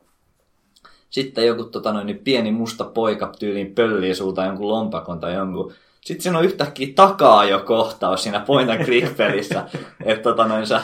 sitten 1.14 1.46
joku 1.46 1.64
tota 1.64 1.92
noin, 1.92 2.06
niin 2.06 2.18
pieni 2.18 2.52
musta 2.52 2.84
poika 2.84 3.32
tyyliin 3.38 3.74
pöllii 3.74 4.14
sulta 4.14 4.44
jonkun 4.44 4.68
lompakon 4.68 5.20
tai 5.20 5.34
jonkun. 5.34 5.72
Sitten 6.04 6.22
siinä 6.22 6.38
on 6.38 6.44
yhtäkkiä 6.44 6.88
takaa 6.94 7.44
jo 7.44 7.58
kohtaus 7.58 8.22
siinä 8.22 8.40
Point 8.40 8.70
and 8.70 8.84
Click-pelissä, 8.84 9.62
että 10.04 10.22
tota 10.22 10.44
noin, 10.46 10.66
sä, 10.66 10.80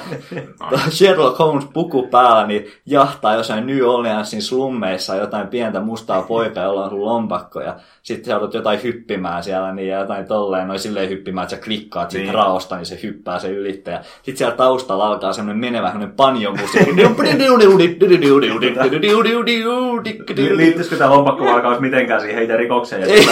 Sherlock 0.91 1.39
Holmes 1.39 1.65
puku 1.73 2.07
päällä 2.07 2.47
niin 2.47 2.67
jahtaa 2.87 3.35
jossain 3.35 3.67
New 3.67 3.83
Orleansin 3.83 4.43
slummeissa 4.43 5.15
jotain 5.17 5.49
pientä 5.49 5.81
mustaa 5.81 6.23
poikaa, 6.23 6.65
jolla 6.65 6.85
on 6.85 6.91
sun 6.91 7.05
lompakko 7.05 7.61
ja 7.61 7.77
sitten 8.03 8.25
sä 8.27 8.33
joudut 8.33 8.55
jotain 8.55 8.83
hyppimään 8.83 9.43
siellä 9.43 9.73
niin, 9.75 9.89
ja 9.89 9.99
jotain 9.99 10.27
tolleen, 10.27 10.69
noin 10.69 10.81
silleen 10.81 11.09
hyppimään, 11.11 11.45
että 11.45 11.57
sä 11.57 11.63
klikkaat 11.63 12.11
siitä 12.11 12.25
Niin. 12.25 12.35
raosta, 12.35 12.77
niin 12.77 12.87
se 12.87 12.99
hyppää 13.03 13.39
se 13.39 13.49
ylittäjä. 13.49 14.01
Sitten 14.23 14.37
siellä 14.37 14.57
taustalla 14.57 15.07
alkaa 15.07 15.33
semmoinen 15.33 15.61
menevä 15.61 15.89
semmoinen 15.89 16.17
panjomusiikki. 16.17 16.97
Liittyisikö 20.57 20.97
tämä 20.97 21.11
lompakkovarkaus 21.11 21.81
mitenkään 21.81 22.21
siihen 22.21 22.43
itse 22.43 22.57
rikokseen? 22.57 23.03
Ei, 23.03 23.27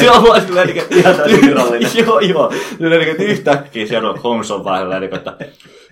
se 0.00 0.10
on 0.10 0.22
vaan 0.22 0.40
silleen, 0.40 0.66
niin 0.66 0.84
Ihan 0.90 1.17
täysin 1.22 1.50
irrallinen. 1.50 1.90
Joo, 1.94 2.20
joo. 2.20 2.52
Silleen, 2.78 3.00
niin, 3.00 3.10
että 3.10 3.22
yhtäkkiä 3.22 3.86
Sherlock 3.86 4.24
Holmes 4.24 4.50
on 4.50 4.64
silleen, 4.78 5.00
niin, 5.00 5.14
että 5.14 5.36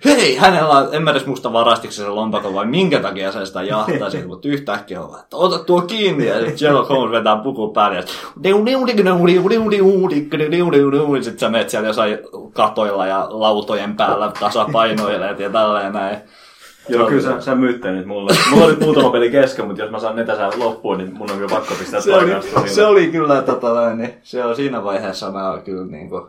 hei, 0.05 0.35
hänellä 0.35 0.73
on, 0.73 0.87
en 0.91 1.03
mä 1.03 1.11
edes 1.11 1.25
muista 1.25 1.53
varastiko 1.53 1.91
se 1.91 2.07
lompakon 2.07 2.53
vai 2.53 2.65
minkä 2.65 2.99
takia 2.99 3.31
se 3.31 3.45
sitä 3.45 3.63
jahtaisi, 3.63 4.25
mutta 4.25 4.47
yhtäkkiä 4.47 5.01
on 5.01 5.19
että 5.19 5.37
ota 5.37 5.59
tuo 5.59 5.81
kiinni, 5.81 6.25
ja 6.25 6.39
sitten 6.39 6.57
Sherlock 6.57 6.89
Holmes 6.89 7.11
vetää 7.11 7.37
puku 7.37 7.73
päälle, 7.73 7.97
ja 7.97 8.05
sitten 11.23 11.39
sä 11.39 11.49
menet 11.49 11.69
siellä 11.69 11.87
jossain 11.87 12.17
katoilla 12.53 13.07
ja 13.07 13.27
lautojen 13.29 13.95
päällä 13.95 14.31
tasapainoileet 14.39 15.39
ja 15.39 15.49
tälleen 15.49 15.93
näin. 15.93 16.17
Joo, 16.89 17.07
kyllä 17.07 17.21
sä, 17.21 17.41
sä 17.41 17.55
myytte 17.55 17.91
nyt 17.91 18.05
mulle. 18.05 18.33
Mulla 18.51 18.65
oli 18.65 18.75
muutama 18.75 19.09
peli 19.09 19.31
kesken, 19.31 19.65
mutta 19.65 19.81
jos 19.81 19.91
mä 19.91 19.99
saan 19.99 20.15
ne 20.15 20.23
tässä 20.23 20.49
loppuun, 20.57 20.97
niin 20.97 21.13
mun 21.13 21.31
on 21.31 21.37
kyllä 21.37 21.49
pakko 21.49 21.73
pistää 21.79 22.01
se, 22.01 22.13
oli, 22.13 22.31
se 22.65 22.85
oli 22.85 23.07
kyllä, 23.07 23.41
tota, 23.41 23.93
niin, 23.93 24.13
se 24.23 24.45
on 24.45 24.55
siinä 24.55 24.83
vaiheessa 24.83 25.31
mä 25.31 25.61
kyllä 25.65 25.85
niin 25.85 26.09
kuin, 26.09 26.23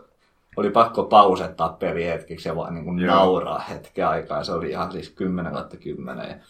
oli 0.56 0.70
pakko 0.70 1.02
pausettaa 1.02 1.68
peli 1.68 2.06
hetkeksi 2.06 2.48
ja 2.48 2.56
vaan 2.56 2.74
niin 2.74 2.84
kuin 2.84 2.98
Joo. 2.98 3.14
nauraa 3.14 3.58
hetken 3.58 4.08
aikaa. 4.08 4.44
Se 4.44 4.52
oli 4.52 4.70
ihan 4.70 4.92
siis 4.92 5.10
10 5.10 5.52
kautta 5.52 5.76
10. 5.76 6.40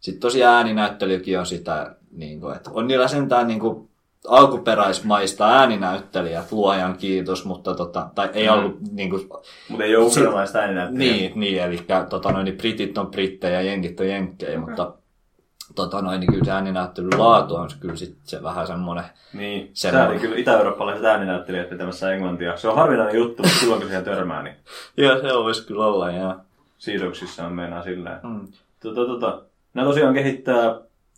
Sitten 0.00 0.20
tosiaan 0.20 0.54
ääninäyttelykin 0.54 1.38
on 1.38 1.46
sitä, 1.46 1.96
niin 2.12 2.40
kuin, 2.40 2.56
että 2.56 2.70
on 2.74 2.86
niillä 2.86 3.08
sentään 3.08 3.46
niin 3.46 3.60
kuin, 3.60 3.88
alkuperäismaista 4.28 5.48
ääninäyttelijät, 5.48 6.52
luojan 6.52 6.96
kiitos, 6.96 7.44
mutta 7.44 7.74
tota, 7.74 8.08
tai 8.14 8.30
ei 8.34 8.48
Mm. 8.48 8.52
ollut 8.54 8.78
niin 8.92 9.10
kuin, 9.10 9.28
Mutta 9.68 9.84
ei 9.84 9.96
ole 9.96 10.04
ukrainalaista 10.04 10.58
ääninäyttelijää. 10.58 11.16
niin, 11.16 11.32
niin, 11.40 11.62
eli 11.62 11.78
tota, 12.10 12.32
noin, 12.32 12.44
niin 12.44 12.56
britit 12.56 12.98
on 12.98 13.06
brittejä 13.10 13.54
ja 13.60 13.62
jenkit 13.62 14.00
on 14.00 14.08
jenkkejä, 14.08 14.58
mutta 14.58 14.92
tota, 15.74 16.02
noin, 16.02 16.20
niin 16.20 16.32
kyllä 16.32 16.44
se 16.44 16.50
ääninäyttelyn 16.50 17.18
laatu 17.18 17.54
on 17.56 17.68
kyllä 17.80 17.96
sit 17.96 18.16
se 18.24 18.42
vähän 18.42 18.66
semmoinen, 18.66 19.04
Niin, 19.32 19.70
Semmoinen. 19.72 20.08
sääli 20.08 20.20
kyllä 20.20 20.36
itä-eurooppalaiset 20.36 21.04
ääninäyttelijät 21.04 21.70
vetämässä 21.70 22.12
englantia. 22.14 22.56
Se 22.56 22.68
on 22.68 22.76
harvinainen 22.76 23.14
juttu, 23.16 23.42
mutta 23.42 23.58
silloin 23.58 23.80
kun 23.80 23.88
siihen 23.88 24.04
törmää, 24.04 24.42
niin 24.42 24.56
Joo, 24.96 25.16
se 25.16 25.22
voisi 25.22 25.66
kyllä 25.66 25.86
olla, 25.86 26.10
joo. 26.10 26.34
siidoksissa 26.78 27.46
on 27.46 27.52
meinaa 27.52 27.82
silleen. 27.82 28.18
Mm. 28.22 28.40
Tota, 28.82 29.06
tota, 29.06 29.42
nämä 29.74 29.86
tosiaan 29.88 30.14
kehittää 30.14 30.74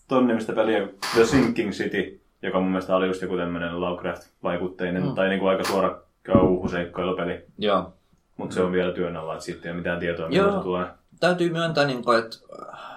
ton 0.09 0.27
nimistä 0.27 0.53
peliä 0.53 0.89
The 1.15 1.25
Sinking 1.25 1.71
City, 1.71 2.21
joka 2.43 2.61
mun 2.61 2.69
mielestä 2.71 2.97
oli 2.97 3.07
just 3.07 3.23
joku 3.23 3.37
tämmönen 3.37 3.81
Lovecraft-vaikutteinen, 3.81 5.03
Mm. 5.03 5.15
tai 5.15 5.29
niinku 5.29 5.47
aika 5.47 5.65
suora 5.65 5.99
kauhuseikkailupeli. 6.27 7.45
Joo. 7.59 7.93
Mutta 8.37 8.55
se 8.55 8.63
on 8.63 8.73
vielä 8.73 8.93
työn 8.93 9.17
alla, 9.17 9.33
että 9.33 9.45
siitä 9.45 9.65
ei 9.65 9.71
ole 9.71 9.77
mitään 9.77 9.99
tietoa, 10.01 10.29
milloin 10.29 10.55
se 10.55 10.63
tulee. 10.63 10.87
Täytyy 11.21 11.53
myöntää, 11.53 11.85
niin 11.85 12.05
kuin, 12.05 12.19
että 12.19 12.37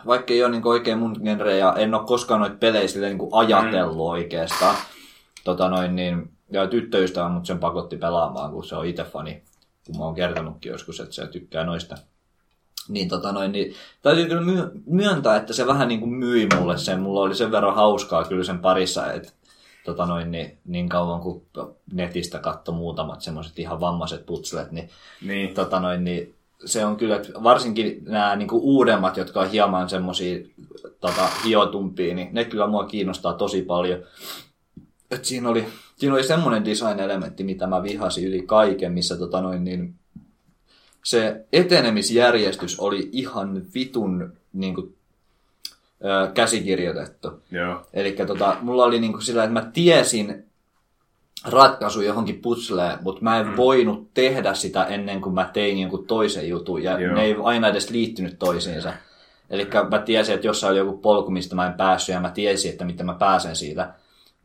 vaikka 0.06 0.34
ei 0.34 0.44
ole 0.44 0.52
niin 0.52 0.62
kuin, 0.62 0.72
oikein 0.72 0.98
mun 0.98 1.16
genre 1.24 1.58
ja 1.58 1.74
en 1.78 1.94
ole 1.94 2.08
koskaan 2.08 2.40
noita 2.42 2.56
pelejä 2.60 2.88
silleen, 2.88 3.10
niin 3.10 3.20
kuin 3.20 3.30
ajatellut 3.34 3.96
mm. 3.96 4.00
oikeastaan. 4.02 4.76
Tota 5.44 5.70
noin, 5.70 5.96
niin, 5.96 6.32
ja 6.52 6.68
tyttöystävä 6.68 7.30
mut 7.30 7.46
sen 7.46 7.60
pakotti 7.60 7.98
pelaamaan, 7.98 8.52
kun 8.52 8.64
se 8.64 8.76
on 8.76 8.86
itse 8.86 9.04
fani. 9.04 9.44
Kun 9.86 9.98
mä 9.98 10.04
oon 10.04 10.16
kertonutkin 10.16 10.72
joskus, 10.72 11.00
että 11.00 11.16
se 11.16 11.28
tykkää 11.28 11.64
noista. 11.64 11.96
Niin, 12.90 13.10
tota 13.10 13.32
noin, 13.32 13.52
niin 13.52 13.74
täytyy 14.02 14.26
kyllä 14.26 14.42
my- 14.42 14.72
myöntää, 14.86 15.36
että 15.36 15.54
se 15.54 15.68
vähän 15.68 15.88
niin 15.88 16.00
kuin 16.00 16.14
myi 16.14 16.48
mulle 16.60 16.78
sen. 16.78 17.00
Mulla 17.00 17.22
oli 17.22 17.36
sen 17.36 17.52
verran 17.52 17.76
hauskaa 17.76 18.26
kyllä 18.26 18.44
sen 18.44 18.60
parissa, 18.60 19.14
että 19.14 19.32
tota 19.86 20.06
noin, 20.06 20.32
niin, 20.32 20.58
niin 20.66 20.90
kauan 20.90 21.22
kuin 21.22 21.46
netistä 21.94 22.40
katto 22.40 22.72
muutamat 22.72 23.22
semmoiset 23.22 23.60
ihan 23.60 23.80
vammaiset 23.80 24.26
putslet, 24.26 24.72
niin 24.72 24.90
Niin, 25.22 25.54
tota 25.54 25.80
noin, 25.80 26.04
niin 26.04 26.36
se 26.66 26.86
on 26.86 26.98
kyllä, 26.98 27.16
että 27.16 27.44
varsinkin 27.44 28.04
nämä 28.06 28.36
niin 28.36 28.48
kuin 28.48 28.62
uudemmat, 28.62 29.18
jotka 29.18 29.40
on 29.40 29.52
hieman 29.52 29.90
semmoisia 29.90 30.40
tota, 31.00 31.30
hiotumpia, 31.46 32.16
niin 32.16 32.30
ne 32.32 32.46
kyllä 32.46 32.68
mua 32.68 32.86
kiinnostaa 32.86 33.34
tosi 33.34 33.62
paljon. 33.62 34.00
Et 35.12 35.26
siinä, 35.26 35.50
oli, 35.50 35.66
siinä 35.98 36.14
oli 36.14 36.24
semmoinen 36.24 36.66
design-elementti, 36.66 37.44
mitä 37.44 37.68
mä 37.68 37.84
vihasin 37.84 38.28
yli 38.28 38.42
kaiken, 38.42 38.92
missä 38.92 39.18
tota 39.18 39.42
noin, 39.42 39.64
niin 39.64 39.96
se 41.10 41.46
etenemisjärjestys 41.54 42.80
oli 42.80 43.10
ihan 43.12 43.62
vitun 43.74 44.34
niin 44.54 44.76
kuin, 44.76 44.96
ö, 46.06 46.32
käsikirjoitettu. 46.34 47.42
Eli 47.94 48.12
tota, 48.12 48.58
mulla 48.62 48.84
oli 48.84 49.00
niinku 49.00 49.22
sillä, 49.22 49.44
että 49.44 49.54
mä 49.54 49.70
tiesin 49.74 50.46
ratkaisu 51.46 52.02
johonkin 52.02 52.42
putsleen, 52.42 52.98
mutta 53.02 53.22
mä 53.22 53.40
en 53.40 53.48
mm. 53.48 53.58
voinut 53.58 54.14
tehdä 54.14 54.54
sitä 54.54 54.84
ennen 54.86 55.22
kuin 55.22 55.36
mä 55.36 55.50
tein 55.54 55.80
jonkun 55.80 56.08
toisen 56.08 56.50
jutun, 56.50 56.84
ja 56.84 57.00
Joo. 57.00 57.16
ne 57.16 57.24
ei 57.24 57.36
aina 57.44 57.68
edes 57.68 57.90
liittynyt 57.90 58.40
toisiinsa. 58.40 58.94
Eli 59.50 59.68
mä 59.92 60.00
tiesin, 60.00 60.36
että 60.36 60.48
jossain 60.48 60.72
oli 60.72 60.80
joku 60.80 60.98
polku, 60.98 61.32
mistä 61.32 61.56
mä 61.56 61.68
en 61.68 61.74
päässyt, 61.74 62.14
ja 62.14 62.22
mä 62.22 62.32
tiesin, 62.32 62.72
että 62.72 62.86
miten 62.86 63.06
mä 63.06 63.14
pääsen 63.14 63.56
siitä. 63.56 63.94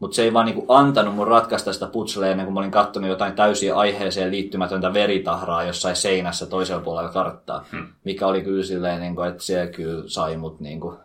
Mutta 0.01 0.15
se 0.15 0.23
ei 0.23 0.33
vaan 0.33 0.47
niinku 0.47 0.65
antanut 0.69 1.15
mun 1.15 1.29
ratkaista 1.29 1.73
sitä 1.73 1.87
putsleen 1.87 2.31
ennen 2.31 2.47
kuin 2.47 2.55
mä 2.55 2.61
olin 2.61 2.71
katsonut 2.71 3.11
jotain 3.11 3.33
täysin 3.33 3.75
aiheeseen 3.75 4.31
liittymätöntä 4.31 4.95
veritahraa 4.95 5.65
jossain 5.65 5.97
seinässä 5.97 6.47
toisella 6.47 6.83
puolella 6.83 7.13
karttaa. 7.13 7.65
Hmm. 7.73 7.87
Mikä 8.05 8.27
oli 8.27 8.43
kyllä 8.43 8.65
silleen, 8.65 9.01
niinku, 9.01 9.23
että 9.23 9.43
se 9.43 9.67
kyllä 9.67 10.03
sai 10.07 10.37
mut 10.37 10.61
niinku 10.61 10.99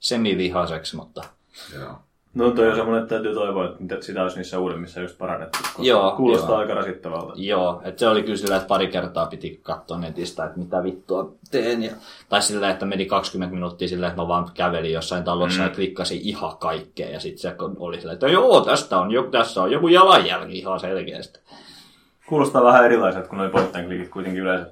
semivihaseksi, 0.00 0.96
mutta 0.96 1.24
Joo. 1.74 1.98
No 2.34 2.50
toi 2.50 2.68
on 2.68 2.76
semmoinen, 2.76 3.02
että 3.02 3.14
täytyy 3.14 3.34
toivoa, 3.34 3.64
että 3.64 3.96
sitä 4.00 4.22
olisi 4.22 4.36
niissä 4.36 4.58
uudemmissa 4.58 5.00
just 5.00 5.18
parannettu. 5.18 5.58
Koska 5.62 5.82
Joo, 5.82 6.12
kuulostaa 6.16 6.50
joo. 6.50 6.58
aika 6.58 6.74
rasittavalta. 6.74 7.32
Joo, 7.36 7.82
että 7.84 8.00
se 8.00 8.08
oli 8.08 8.22
kyllä 8.22 8.36
sillä, 8.36 8.56
että 8.56 8.68
pari 8.68 8.88
kertaa 8.88 9.26
piti 9.26 9.60
katsoa 9.62 9.98
netistä, 9.98 10.44
että 10.44 10.58
mitä 10.58 10.82
vittua 10.82 11.32
teen. 11.50 11.82
Ja, 11.82 11.92
tai 12.28 12.42
sillä, 12.42 12.70
että 12.70 12.86
meni 12.86 13.06
20 13.06 13.54
minuuttia 13.54 13.88
silleen, 13.88 14.10
että 14.10 14.22
mä 14.22 14.28
vaan 14.28 14.50
kävelin 14.54 14.92
jossain 14.92 15.24
talossa 15.24 15.62
mm. 15.62 15.68
ja 15.68 15.74
klikkasin 15.74 16.20
ihan 16.22 16.56
kaikkea. 16.56 17.10
Ja 17.10 17.20
sitten 17.20 17.40
se 17.40 17.56
oli 17.78 17.96
silleen, 17.96 18.14
että 18.14 18.28
joo, 18.28 18.60
tästä 18.60 18.98
on, 18.98 19.10
joku, 19.10 19.30
tässä 19.30 19.62
on 19.62 19.72
joku 19.72 19.88
jalanjälki 19.88 20.58
ihan 20.58 20.80
selkeästi. 20.80 21.40
Kuulostaa 22.26 22.64
vähän 22.64 22.84
erilaiselta, 22.84 23.28
kun 23.28 23.38
noi 23.38 23.48
point 23.48 23.76
and 23.76 23.86
clickit 23.86 24.08
kuitenkin 24.08 24.42
yleensä. 24.42 24.70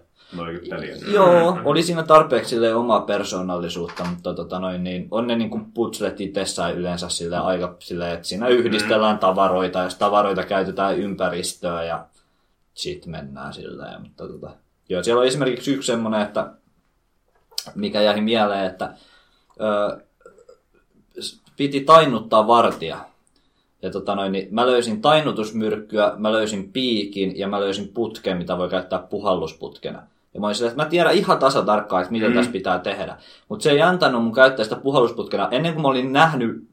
Joo, 1.12 1.58
oli 1.64 1.82
siinä 1.82 2.02
tarpeeksi 2.02 2.68
omaa 2.68 3.00
persoonallisuutta, 3.00 4.04
mutta 4.04 4.34
tota 4.34 4.58
noin, 4.58 4.84
niin 4.84 5.08
on 5.10 5.26
ne 5.26 5.36
niin 5.36 5.72
putslet 5.74 6.20
itsessään 6.20 6.74
yleensä 6.74 7.08
sille 7.08 7.36
aika 7.36 7.76
silleen, 7.78 8.14
että 8.14 8.28
siinä 8.28 8.48
yhdistellään 8.48 9.18
tavaroita, 9.18 9.78
ja 9.78 9.84
jos 9.84 9.94
tavaroita 9.94 10.42
käytetään 10.44 10.98
ympäristöä 10.98 11.84
ja 11.84 12.06
sitten 12.74 13.10
mennään 13.10 13.52
silleen. 13.52 14.02
Mutta 14.02 14.28
tota, 14.28 14.50
joo, 14.88 15.02
siellä 15.02 15.20
on 15.20 15.26
esimerkiksi 15.26 15.72
yksi 15.72 15.86
semmoinen, 15.86 16.22
että 16.22 16.50
mikä 17.74 18.00
jäi 18.00 18.20
mieleen, 18.20 18.66
että 18.66 18.94
ö, 19.60 20.00
piti 21.56 21.80
tainnuttaa 21.80 22.46
vartija. 22.46 22.98
Ja 23.82 23.90
tota 23.90 24.14
noin, 24.14 24.32
niin 24.32 24.48
mä 24.50 24.66
löysin 24.66 25.02
tainnutusmyrkkyä, 25.02 26.12
mä 26.16 26.32
löysin 26.32 26.72
piikin 26.72 27.38
ja 27.38 27.48
mä 27.48 27.60
löysin 27.60 27.88
putken, 27.88 28.36
mitä 28.36 28.58
voi 28.58 28.68
käyttää 28.68 28.98
puhallusputkena. 28.98 30.02
Ja 30.34 30.40
mä 30.40 30.46
olin 30.46 30.54
silleen, 30.54 30.72
että 30.72 30.84
mä 30.84 30.90
tiedän 30.90 31.14
ihan 31.14 31.38
tasatarkkaan, 31.38 32.02
että 32.02 32.12
mitä 32.12 32.28
mm. 32.28 32.34
tässä 32.34 32.52
pitää 32.52 32.78
tehdä. 32.78 33.16
Mutta 33.48 33.62
se 33.62 33.70
ei 33.70 33.82
antanut 33.82 34.24
mun 34.24 34.34
käyttää 34.34 34.64
sitä 34.64 34.76
puhallusputkena 34.76 35.48
ennen 35.50 35.72
kuin 35.72 35.82
mä 35.82 35.88
olin 35.88 36.12
nähnyt 36.12 36.71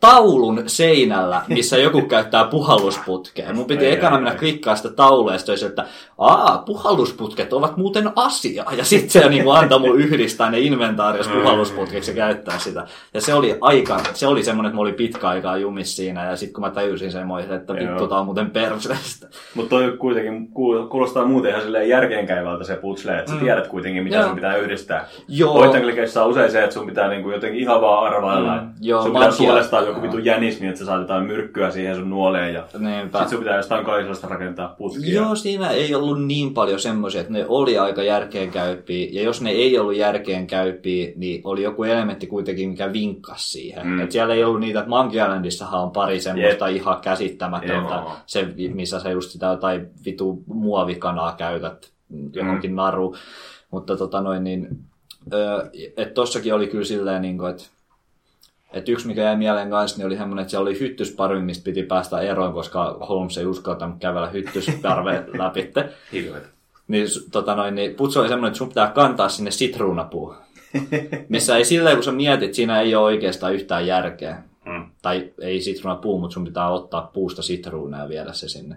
taulun 0.00 0.62
seinällä, 0.66 1.42
missä 1.48 1.78
joku 1.78 2.00
käyttää 2.08 2.44
puhallusputkea. 2.44 3.52
Mun 3.54 3.64
piti 3.64 3.86
Ai, 3.86 3.92
ekana 3.92 4.16
ai, 4.16 4.22
mennä 4.22 4.38
klikkaa 4.38 4.76
sitä 4.76 4.88
taulua 4.88 5.32
ja 5.32 5.38
sitten 5.38 5.68
että 5.68 5.84
aa, 6.18 6.62
puhallusputket 6.66 7.52
ovat 7.52 7.76
muuten 7.76 8.10
asia. 8.16 8.64
Ja 8.76 8.84
sitten 8.84 9.10
se 9.10 9.28
niin 9.28 9.44
antoi 9.48 9.78
mun 9.78 10.00
yhdistää 10.00 10.50
ne 10.50 10.58
inventaarios 10.58 11.28
puhallusputkeksi 11.28 12.10
ja 12.10 12.14
käyttää 12.14 12.58
sitä. 12.58 12.86
Ja 13.14 13.20
se 13.20 13.34
oli 13.34 13.58
aika, 13.60 14.00
se 14.14 14.26
oli 14.26 14.42
semmoinen, 14.42 14.68
että 14.68 14.76
mä 14.76 14.80
olin 14.82 14.94
pitkä 14.94 15.28
aikaa 15.28 15.56
jumis 15.56 15.96
siinä. 15.96 16.24
Ja 16.30 16.36
sitten 16.36 16.54
kun 16.54 16.64
mä 16.64 16.70
tajusin 16.70 17.12
sen, 17.12 17.26
mä 17.26 17.34
olin, 17.34 17.52
että 17.52 17.74
vittu, 17.74 18.06
tää 18.08 18.18
on 18.18 18.24
muuten 18.24 18.50
perseestä. 18.50 19.28
Mutta 19.54 19.70
toi 19.70 19.96
kuitenkin 19.98 20.48
kuul- 20.48 20.88
kuulostaa 20.88 21.24
muuten 21.26 21.50
ihan 21.50 21.62
silleen 21.62 21.88
järkeenkäyvältä 21.88 22.64
se 22.64 22.76
putsle, 22.76 23.18
että 23.18 23.32
sä 23.32 23.38
tiedät 23.38 23.66
kuitenkin, 23.66 24.02
mitä 24.04 24.16
Joo. 24.16 24.26
sun 24.26 24.34
pitää 24.34 24.56
yhdistää. 24.56 25.06
Joo. 25.28 25.72
Clickeissä 25.72 26.24
on 26.24 26.30
usein 26.30 26.50
se, 26.50 26.62
että 26.62 26.74
sun 26.74 26.86
pitää 26.86 27.08
niinku 27.08 27.30
jotenkin 27.30 27.60
ihan 27.60 27.80
vaan 27.80 28.14
arvailla. 28.14 28.56
Mm, 28.56 28.60
Mm, 28.60 28.70
joo, 28.80 29.02
sun 29.02 29.12
pitää 29.12 29.30
suolestaa 29.50 29.82
joku 29.82 30.02
vitu 30.02 30.18
jänis 30.18 30.60
niin, 30.60 30.68
että 30.68 30.78
sä 30.78 30.84
saat 30.84 31.00
jotain 31.00 31.24
myrkkyä 31.24 31.70
siihen 31.70 31.96
sun 31.96 32.10
nuoleen 32.10 32.54
ja 32.54 32.64
Niinpä. 32.78 33.18
sit 33.18 33.28
sun 33.28 33.38
pitää 33.38 33.56
jostain 33.56 33.84
kaislasta 33.84 34.28
rakentaa 34.28 34.74
putkia. 34.78 35.14
Joo, 35.14 35.34
siinä 35.34 35.70
ei 35.70 35.94
ollut 35.94 36.26
niin 36.26 36.54
paljon 36.54 36.80
semmoisia, 36.80 37.20
että 37.20 37.32
ne 37.32 37.44
oli 37.48 37.78
aika 37.78 38.02
järkeenkäypiä. 38.02 39.08
Ja 39.12 39.22
jos 39.22 39.40
ne 39.40 39.50
ei 39.50 39.78
ollut 39.78 39.96
järkeenkäypiä, 39.96 41.12
niin 41.16 41.40
oli 41.44 41.62
joku 41.62 41.84
elementti 41.84 42.26
kuitenkin, 42.26 42.68
mikä 42.68 42.92
vinkkasi 42.92 43.50
siihen. 43.50 43.86
Mm. 43.86 44.00
Et 44.00 44.12
siellä 44.12 44.34
ei 44.34 44.44
ollut 44.44 44.60
niitä, 44.60 44.78
että 44.78 44.90
Monkey 44.90 45.20
Islandissahan 45.22 45.82
on 45.82 45.90
pari 45.90 46.20
semmoista 46.20 46.66
ihan 46.66 47.00
käsittämätöntä. 47.00 47.94
Joo. 47.94 48.12
Se, 48.26 48.48
missä 48.74 49.00
sä 49.00 49.10
just 49.10 49.30
sitä 49.30 49.46
jotain 49.46 49.88
vitu 50.04 50.42
muovikanaa 50.46 51.34
käytät 51.36 51.90
johonkin 52.32 52.70
mm. 52.70 52.76
naru. 52.76 53.16
Mutta 53.70 53.96
tota 53.96 54.20
noin, 54.20 54.44
niin, 54.44 54.68
että 55.96 56.14
tossakin 56.14 56.54
oli 56.54 56.66
kyllä 56.66 56.84
silleen, 56.84 57.22
niin 57.22 57.38
kuin, 57.38 57.50
että 57.50 57.64
et 58.72 58.88
yksi, 58.88 59.06
mikä 59.06 59.22
jäi 59.22 59.36
mieleen 59.36 59.70
kanssa, 59.70 59.98
niin 59.98 60.06
oli 60.06 60.16
semmoinen, 60.16 60.42
että 60.42 60.50
siellä 60.50 60.62
oli 60.62 60.80
hyttysparvi, 60.80 61.40
mistä 61.40 61.64
piti 61.64 61.82
päästä 61.82 62.20
eroon, 62.20 62.52
koska 62.52 62.96
Holmes 63.08 63.38
ei 63.38 63.46
uskaltanut 63.46 63.96
kävellä 64.00 64.28
hyttysparve 64.28 65.24
läpi. 65.38 65.70
Niin, 66.88 67.06
tota 67.32 67.54
noin, 67.54 67.74
niin 67.74 67.94
putsu 67.94 68.20
oli 68.20 68.28
semmoinen, 68.28 68.48
että 68.48 68.58
sun 68.58 68.68
pitää 68.68 68.90
kantaa 68.90 69.28
sinne 69.28 69.50
sitruunapuu. 69.50 70.34
Missä 71.28 71.56
ei 71.56 71.64
silleen, 71.64 71.96
kun 71.96 72.04
sä 72.04 72.12
mietit, 72.12 72.54
siinä 72.54 72.80
ei 72.80 72.94
ole 72.94 73.04
oikeastaan 73.04 73.54
yhtään 73.54 73.86
järkeä. 73.86 74.42
Mm. 74.64 74.90
Tai 75.02 75.32
ei 75.40 75.60
sitruunapuu, 75.60 76.18
mutta 76.18 76.34
sun 76.34 76.44
pitää 76.44 76.70
ottaa 76.70 77.10
puusta 77.14 77.42
sitruunaa 77.42 78.00
ja 78.00 78.08
viedä 78.08 78.32
se 78.32 78.48
sinne. 78.48 78.76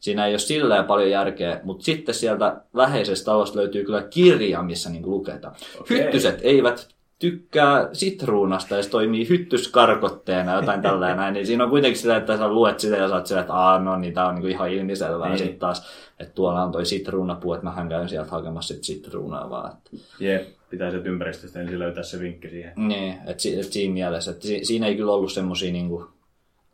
Siinä 0.00 0.26
ei 0.26 0.32
ole 0.32 0.38
silleen 0.38 0.84
paljon 0.84 1.10
järkeä, 1.10 1.60
mutta 1.64 1.84
sitten 1.84 2.14
sieltä 2.14 2.60
läheisestä 2.74 3.24
talosta 3.24 3.58
löytyy 3.58 3.84
kyllä 3.84 4.02
kirja, 4.02 4.62
missä 4.62 4.90
niin 4.90 5.10
luketaan. 5.10 5.54
Okei. 5.80 5.98
Hyttyset 5.98 6.38
eivät 6.42 6.88
tykkää 7.22 7.88
sitruunasta 7.92 8.76
ja 8.76 8.82
se 8.82 8.90
toimii 8.90 9.28
hyttyskarkotteena 9.28 10.54
jotain 10.54 10.82
tällä 10.82 11.08
ja 11.08 11.16
näin, 11.16 11.34
niin 11.34 11.46
siinä 11.46 11.64
on 11.64 11.70
kuitenkin 11.70 12.00
sitä, 12.00 12.16
että 12.16 12.36
sä 12.36 12.48
luet 12.48 12.80
sitä 12.80 12.96
ja 12.96 13.08
sä 13.08 13.14
oot 13.14 13.26
sillä, 13.26 13.40
että 13.40 13.52
Aa, 13.52 13.78
no 13.78 13.96
niin, 13.96 14.14
tää 14.14 14.26
on 14.26 14.34
niinku 14.34 14.48
ihan 14.48 14.70
ilmiselvää. 14.70 15.28
Niin. 15.28 15.38
Sitten 15.38 15.58
taas, 15.58 15.86
että 16.20 16.34
tuolla 16.34 16.62
on 16.62 16.72
toi 16.72 16.86
sitruunapuu, 16.86 17.54
että 17.54 17.64
mähän 17.64 17.88
käyn 17.88 18.08
sieltä 18.08 18.30
hakemassa 18.30 18.74
sit 18.74 18.84
sitruunaa 18.84 19.50
vaan. 19.50 19.72
Että. 19.72 19.90
Jep, 20.20 20.48
pitää 20.70 20.90
sieltä 20.90 21.08
ympäristöstä 21.08 21.60
ensin 21.60 21.78
löytää 21.78 22.02
se 22.02 22.20
vinkki 22.20 22.48
siihen. 22.48 22.72
Niin, 22.76 23.14
että 23.26 23.42
si, 23.42 23.60
et 23.60 23.72
siinä 23.72 23.94
mielessä, 23.94 24.30
että 24.30 24.46
si, 24.46 24.64
siinä 24.64 24.86
ei 24.86 24.96
kyllä 24.96 25.12
ollut 25.12 25.32
semmosia 25.32 25.72
niinku, 25.72 26.10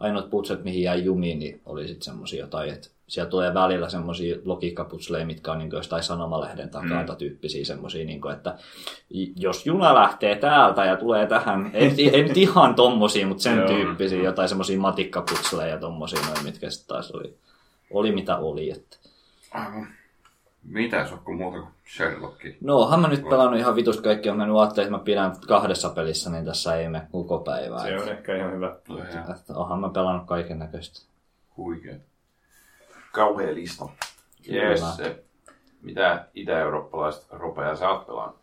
ainoat 0.00 0.30
putset, 0.30 0.64
mihin 0.64 0.82
jäi 0.82 1.04
jumiin, 1.04 1.38
niin 1.38 1.60
oli 1.66 1.88
sitten 1.88 2.04
semmosia 2.04 2.40
jotain, 2.40 2.70
että 2.70 2.88
siellä 3.08 3.30
tulee 3.30 3.54
välillä 3.54 3.88
semmosia 3.88 4.36
logiikkaputsleja, 4.44 5.26
mitkä 5.26 5.52
on 5.52 5.58
niinku 5.58 5.76
jostain 5.76 6.02
sanomalehden 6.02 6.70
takaa 6.70 7.02
mm. 7.02 7.16
tyyppisiä 7.18 7.64
semmosia, 7.64 8.04
niinku, 8.04 8.28
että 8.28 8.58
jos 9.36 9.66
juna 9.66 9.94
lähtee 9.94 10.36
täältä 10.36 10.84
ja 10.84 10.96
tulee 10.96 11.26
tähän, 11.26 11.70
ei, 11.74 12.10
ei 12.12 12.22
nyt 12.22 12.36
ihan 12.36 12.74
tommosia, 12.74 13.26
mutta 13.26 13.42
sen 13.42 13.62
tyyppisiä, 13.66 14.22
jotain 14.22 14.48
semmosia 14.48 14.80
matikkaputsleja 14.80 15.74
ja 15.74 15.78
tommosia, 15.78 16.20
noin, 16.26 16.44
mitkä 16.44 16.70
sitten 16.70 16.88
taas 16.88 17.10
oli, 17.10 17.34
oli 17.90 18.12
mitä 18.12 18.36
oli. 18.36 18.70
Että. 18.70 18.96
Aivan. 19.54 19.88
Mitä 20.64 21.06
se 21.06 21.14
on 21.14 21.20
kuin 21.24 21.36
muuta 21.36 21.58
kuin 21.58 21.72
Sherlockia? 21.96 22.54
No, 22.60 22.78
onhan 22.78 23.00
mä 23.00 23.08
nyt 23.08 23.28
pelannut 23.28 23.60
ihan 23.60 23.76
vitusta 23.76 24.02
kaikkea, 24.02 24.34
mä 24.34 24.46
nyt 24.46 24.56
ajattelin, 24.56 24.86
että 24.86 24.98
mä 24.98 25.04
pidän 25.04 25.32
kahdessa 25.48 25.90
pelissä, 25.90 26.30
niin 26.30 26.44
tässä 26.44 26.76
ei 26.76 26.88
mene 26.88 27.06
koko 27.12 27.38
päivää. 27.38 27.82
Se 27.82 27.96
on 27.96 28.08
ehkä 28.08 28.36
ihan 28.36 28.52
hyvä. 28.52 28.76
Ihan 28.88 29.36
Että 29.36 29.54
onhan 29.54 29.80
mä 29.80 29.88
pelannut 29.88 30.26
kaiken 30.26 30.58
näköistä. 30.58 31.00
huikea. 31.56 31.94
Kauhea 33.12 33.54
lista. 33.54 33.88
Se. 34.96 35.24
Mitä 35.82 36.24
itä-eurooppalaiset 36.34 37.26
ropeja 37.30 37.76
sä 37.76 37.88
oot 37.90 38.06
pelannut? 38.06 38.36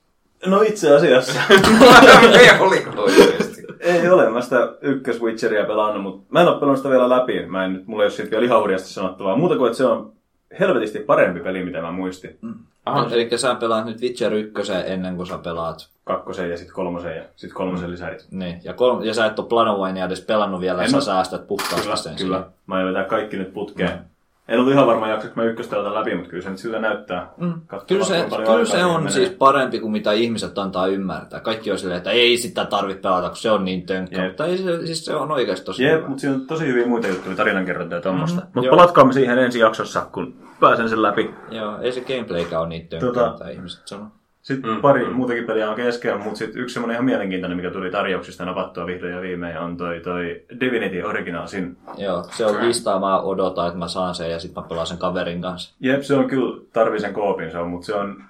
No 0.45 0.62
itse 0.62 0.95
asiassa. 0.95 1.39
Ei 2.39 2.60
oliko 2.60 2.89
oikeesti? 3.01 3.63
ei 3.80 4.10
ole, 4.10 4.30
mä 4.30 4.41
sitä 4.41 4.58
ykkös 4.82 5.21
Witcheria 5.21 5.65
pelannut, 5.65 6.04
mutta 6.04 6.25
mä 6.30 6.41
en 6.41 6.47
ole 6.47 6.56
pelannut 6.60 6.78
sitä 6.78 6.89
vielä 6.89 7.10
läpi. 7.10 7.45
Mä 7.45 7.65
en 7.65 7.73
nyt, 7.73 7.88
mulla 7.88 8.04
ei 8.04 8.06
ole 8.06 8.12
siitä 8.12 8.32
vielä 8.32 8.45
ihan 8.45 8.62
hurjasti 8.62 8.89
sanottavaa. 8.89 9.36
Muuta 9.38 9.56
kuin, 9.58 9.65
että 9.67 9.78
se 9.78 9.86
on 9.86 10.13
helvetisti 10.60 10.99
parempi 10.99 11.39
peli, 11.39 11.63
mitä 11.65 11.82
mä 11.82 11.91
muistin. 11.91 12.39
Aha. 12.86 13.08
Eli 13.12 13.30
sä 13.38 13.56
pelaat 13.56 13.86
nyt 13.86 14.01
Witcher 14.01 14.34
1 14.34 14.71
ennen 14.86 15.15
kuin 15.15 15.28
sä 15.28 15.38
pelaat. 15.38 15.89
Kakkosen 16.04 16.49
ja 16.49 16.58
sitten 16.58 16.75
kolmosen 16.75 17.15
ja 17.17 17.23
sitten 17.36 17.58
kolmosen 17.58 17.91
lisärit. 17.91 18.25
Niin. 18.32 18.62
Ja, 18.63 18.73
kol- 18.73 19.04
ja 19.04 19.13
sä 19.13 19.25
et 19.25 19.39
ole 19.39 19.47
Planowainia 19.47 20.06
edes 20.06 20.21
pelannut 20.21 20.62
vielä, 20.62 20.84
En 20.84 20.89
sä 20.89 20.97
oo- 20.97 21.01
säästät 21.01 21.47
puhtaasti 21.47 21.82
Kyllä, 21.82 21.95
sen 21.95 22.15
kyllä. 22.15 22.38
siihen. 22.38 22.54
Mä 22.67 22.75
aion 22.75 22.88
vetää 22.88 23.04
kaikki 23.04 23.38
nyt 23.38 23.54
putkeen. 23.54 23.99
En 24.48 24.60
ollut 24.60 24.74
ihan 24.74 24.88
varma, 24.88 25.08
jaksaks 25.08 25.36
mä 25.36 25.44
ykköstä 25.44 25.72
pelata 25.76 25.94
läpi, 25.94 26.16
mutta 26.16 26.30
kyllä 26.30 26.44
se 26.44 26.50
nyt 26.50 26.60
siltä 26.60 26.80
näyttää. 26.80 27.30
Mm. 27.38 27.54
Katsotaan, 27.68 27.86
Kyllä 27.88 28.06
se, 28.06 28.26
kyllä 28.46 28.66
se 28.66 28.86
on 28.86 28.96
menee. 28.96 29.12
siis 29.12 29.30
parempi 29.30 29.80
kuin 29.80 29.92
mitä 29.92 30.12
ihmiset 30.12 30.58
antaa 30.58 30.88
ymmärtää. 30.88 31.40
Kaikki 31.40 31.72
on 31.72 31.78
silleen, 31.78 31.98
että 31.98 32.12
ei 32.12 32.38
sitä 32.38 32.66
tarvitse 32.66 33.02
pelata, 33.02 33.28
kun 33.28 33.38
se 33.38 33.52
on 33.52 33.66
niin 33.66 33.86
tönkkä. 33.86 34.18
Jep. 34.22 34.28
Mutta 34.28 34.46
ei 34.46 34.58
se, 34.58 34.86
siis 34.86 35.06
se 35.06 35.16
on 35.16 35.32
oikeasti 35.32 35.66
tosi 35.66 35.84
Jep, 35.84 35.98
hyvä. 35.98 36.08
mutta 36.08 36.22
siinä 36.22 36.36
on 36.36 36.48
tosi 36.48 36.68
hyviä 36.68 36.88
muita 36.88 37.08
juttuja, 37.08 37.36
tarinankerrontaa 37.36 37.98
ja 37.98 38.02
tommosta. 38.02 38.42
Mm, 38.42 38.48
mutta 38.54 38.70
palatkaamme 38.70 39.14
siihen 39.14 39.38
ensi 39.40 39.60
jaksossa, 39.60 40.06
kun 40.12 40.36
pääsen 40.60 40.90
sen 40.90 41.02
läpi. 41.02 41.30
Joo, 41.52 41.78
ei 41.82 41.92
se 41.92 42.02
gameplaykään 42.02 42.62
ole 42.62 42.70
niin 42.70 42.88
tönkkä, 42.88 43.08
Tota- 43.22 43.32
mitä 43.34 43.50
ihmiset 43.50 43.88
sanoo. 43.88 44.08
Sitten 44.46 44.72
mm. 44.72 44.82
pari 44.82 45.10
muutakin 45.10 45.46
peliä 45.46 45.70
on 45.70 45.76
kesken, 45.76 46.22
mutta 46.22 46.38
sitten 46.38 46.62
yksi 46.62 46.74
semmoinen 46.74 46.94
ihan 46.94 47.06
mielenkiintoinen, 47.06 47.58
mikä 47.58 47.72
tuli 47.72 47.92
tarjouksista 47.92 48.46
napattua 48.46 48.86
vihdoin 48.86 49.14
ja 49.14 49.22
viimein, 49.22 49.58
on 49.58 49.78
toi, 49.78 50.00
toi 50.00 50.44
Divinity 50.60 51.02
Original 51.02 51.48
Sin. 51.48 51.78
Joo, 51.98 52.24
se 52.24 52.46
on 52.46 52.68
listaa, 52.68 53.00
mä 53.00 53.20
odotan, 53.20 53.68
että 53.68 53.80
mä 53.80 53.88
saan 53.88 54.16
sen 54.16 54.32
ja 54.32 54.40
sitten 54.40 54.64
mä 54.64 54.70
pelaan 54.70 54.88
sen 54.88 54.98
kaverin 54.98 55.42
kanssa. 55.42 55.76
Jep, 55.80 56.02
se 56.02 56.16
on 56.16 56.28
kyllä, 56.28 56.62
tarvii 56.74 57.00
sen 57.00 57.14
koopin 57.14 57.52
se 57.52 57.58
on, 57.58 57.70
mutta 57.70 57.86
se 57.86 57.94
on 57.94 58.24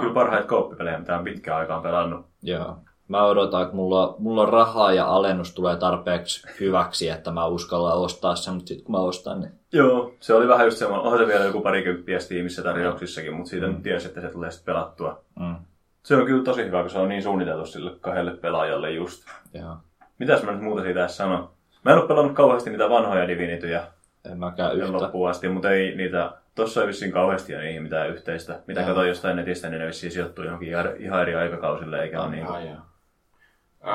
kyllä 0.00 0.14
parhaita 0.14 0.48
kooppipelejä, 0.48 0.98
mitä 0.98 1.18
on 1.18 1.24
pitkään 1.24 1.58
aikaan 1.58 1.82
pelannut. 1.82 2.26
Joo. 2.42 2.76
Mä 3.08 3.24
odotan, 3.24 3.62
että 3.62 3.74
mulla, 3.74 4.14
mulla 4.18 4.42
on 4.42 4.48
rahaa 4.48 4.92
ja 4.92 5.06
alennus 5.06 5.54
tulee 5.54 5.76
tarpeeksi 5.76 6.48
hyväksi, 6.60 7.08
että 7.08 7.30
mä 7.30 7.46
uskallan 7.46 7.98
ostaa 7.98 8.36
sen, 8.36 8.54
mutta 8.54 8.68
sitten 8.68 8.84
kun 8.84 8.94
mä 8.94 9.00
ostan, 9.00 9.40
niin 9.40 9.52
Joo, 9.72 10.14
se 10.20 10.34
oli 10.34 10.48
vähän 10.48 10.66
just 10.66 10.78
semmoinen, 10.78 11.04
onhan 11.04 11.20
se 11.20 11.26
vielä 11.26 11.44
joku 11.44 11.60
parikymppiä 11.60 12.18
Steamissa 12.20 12.62
tarjouksissakin, 12.62 13.34
mutta 13.34 13.50
siitä 13.50 13.66
mm. 13.66 13.82
tiesi, 13.82 14.08
että 14.08 14.20
se 14.20 14.28
tulee 14.28 14.50
sitten 14.50 14.74
pelattua. 14.74 15.24
mm, 15.40 15.56
Se 16.02 16.16
on 16.16 16.26
kyllä 16.26 16.44
tosi 16.44 16.64
hyvä, 16.64 16.80
kun 16.80 16.90
se 16.90 16.98
on 16.98 17.08
niin 17.08 17.22
suunniteltu 17.22 17.66
sille 17.66 17.92
kahdelle 18.00 18.30
pelaajalle 18.36 18.90
just. 18.90 19.22
joo. 19.54 19.76
Mitäs 20.18 20.42
mä 20.42 20.52
nyt 20.52 20.62
muuta 20.62 20.82
siitä 20.82 21.00
edes 21.00 21.16
sanon? 21.16 21.48
Mä 21.84 21.92
en 21.92 21.98
ole 21.98 22.08
pelannut 22.08 22.34
kauheasti 22.34 22.70
niitä 22.70 22.90
vanhoja 22.90 23.28
Divinityjä 23.28 23.84
En 24.30 24.38
mäkään 24.38 24.72
yhtä. 24.74 24.84
yhtä. 24.86 24.98
loppuun 25.04 25.30
asti, 25.30 25.48
mutta 25.48 25.70
ei 25.70 25.96
niitä, 25.96 26.32
tossa 26.54 26.80
ei 26.82 26.86
vissiin 26.88 27.12
kauheasti 27.12 27.52
ja 27.52 27.60
niihin 27.60 27.82
mitään 27.82 28.08
yhteistä. 28.10 28.60
Mitä 28.66 28.82
katsoin 28.82 29.08
jostain 29.08 29.36
netistä, 29.36 29.68
niin 29.68 29.80
ne 29.80 29.86
vissiin 29.86 30.12
sijoittuu 30.12 30.44
johonkin 30.44 30.68
ihan- 30.98 31.22
eri 31.22 31.34
aikakausille, 31.34 32.02
eikä 32.02 32.22
ole 32.22 32.30
niin 32.30 32.46
Ai, 32.46 32.66
joo. 32.66 32.76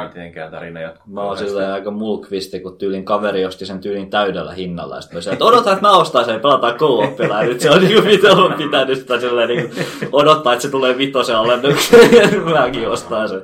Mitenkään 0.07 0.51
tarina 0.51 0.81
jatkuu. 0.81 1.13
Mä 1.13 1.21
oon 1.21 1.37
silleen 1.37 1.71
aika 1.71 1.91
mulkvisti, 1.91 2.59
kun 2.59 2.77
tyylin 2.77 3.05
kaveri 3.05 3.45
osti 3.45 3.65
sen 3.65 3.79
tyylin 3.79 4.09
täydellä 4.09 4.53
hinnalla. 4.53 4.95
Ja 4.95 5.01
sitten 5.01 5.17
mä 5.17 5.21
sanoin, 5.21 5.33
että 5.33 5.45
odotan, 5.45 5.73
että 5.73 5.87
mä 5.87 5.97
ostan 5.97 6.25
sen 6.25 6.33
ja 6.33 6.39
pelataan 6.39 6.75
co-opilla. 6.75 7.41
Ja 7.41 7.47
nyt 7.47 7.59
se 7.59 7.71
on 7.71 7.81
niin 7.81 8.03
kuin 8.03 8.53
pitänyt 8.57 8.97
sitä 8.97 9.19
silleen 9.19 9.49
niin 9.49 9.71
odottaa, 10.11 10.53
että 10.53 10.63
se 10.63 10.69
tulee 10.71 10.97
vitosen 10.97 11.37
alennukseen. 11.37 12.11
Ja 12.11 12.41
mäkin 12.61 12.89
ostaa 12.89 13.27
sen. 13.27 13.41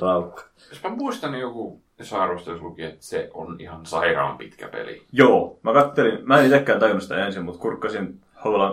Raukka. 0.00 0.44
Jos 0.70 0.82
mä 0.82 0.90
muistan 0.90 1.32
niin 1.32 1.42
joku 1.42 1.84
jos 1.98 2.12
arvostelussa 2.12 2.64
luki, 2.64 2.82
että 2.82 3.04
se 3.06 3.30
on 3.34 3.56
ihan 3.58 3.86
sairaan 3.86 4.38
pitkä 4.38 4.68
peli. 4.68 5.02
Joo, 5.12 5.58
mä 5.62 5.72
kattelin, 5.72 6.18
mä 6.22 6.38
en 6.38 6.44
itsekään 6.44 6.80
tajunnut 6.80 7.02
sitä 7.02 7.26
ensin, 7.26 7.44
mutta 7.44 7.60
kurkkasin 7.60 8.20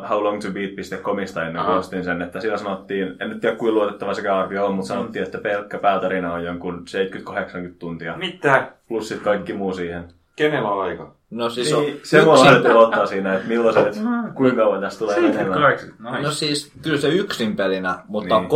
howlongtobeat.comista 0.10 1.46
ennen 1.48 1.66
kuin 1.66 1.78
ostin 1.78 2.04
sen, 2.04 2.22
että 2.22 2.42
siellä 2.42 2.58
sanottiin, 2.58 3.16
en 3.20 3.30
nyt 3.30 3.42
tiedä 3.42 3.56
kuinka 3.56 3.76
luotettava 3.76 4.14
sekä 4.14 4.36
arvio 4.38 4.66
on, 4.66 4.76
mutta 4.76 4.88
sanottiin, 4.88 5.24
että 5.26 5.38
pelkkä 5.38 5.78
päätarina 5.78 6.34
on 6.34 6.44
jonkun 6.44 6.86
70-80 7.30 7.32
tuntia. 7.80 8.18
Mitä? 8.18 8.72
Plus 8.88 9.08
sit 9.08 9.22
kaikki 9.22 9.54
muu 9.54 9.74
siihen. 9.74 10.08
Kenellä 10.36 10.70
on 10.70 10.84
aika? 10.84 11.16
No 11.30 11.50
siis 11.50 11.74
on 11.74 11.84
Niin, 11.84 12.00
se 12.04 12.24
mua 12.24 12.46
lähti 12.46 12.64
pelottaa 12.64 13.06
siinä, 13.06 13.34
että 13.34 13.48
millaiset, 13.48 14.02
kuinka 14.36 14.64
kauan 14.64 14.82
tästä 14.82 15.00
tulee 15.00 15.16
menemään. 15.16 15.38
78, 15.38 15.90
nice. 16.00 16.22
No 16.22 16.32
siis 16.32 16.72
kyllä 16.82 16.98
se 16.98 17.10
yksin 17.10 17.56
pelinä, 17.56 18.00
mutta 18.08 18.40
Niin. 18.40 18.50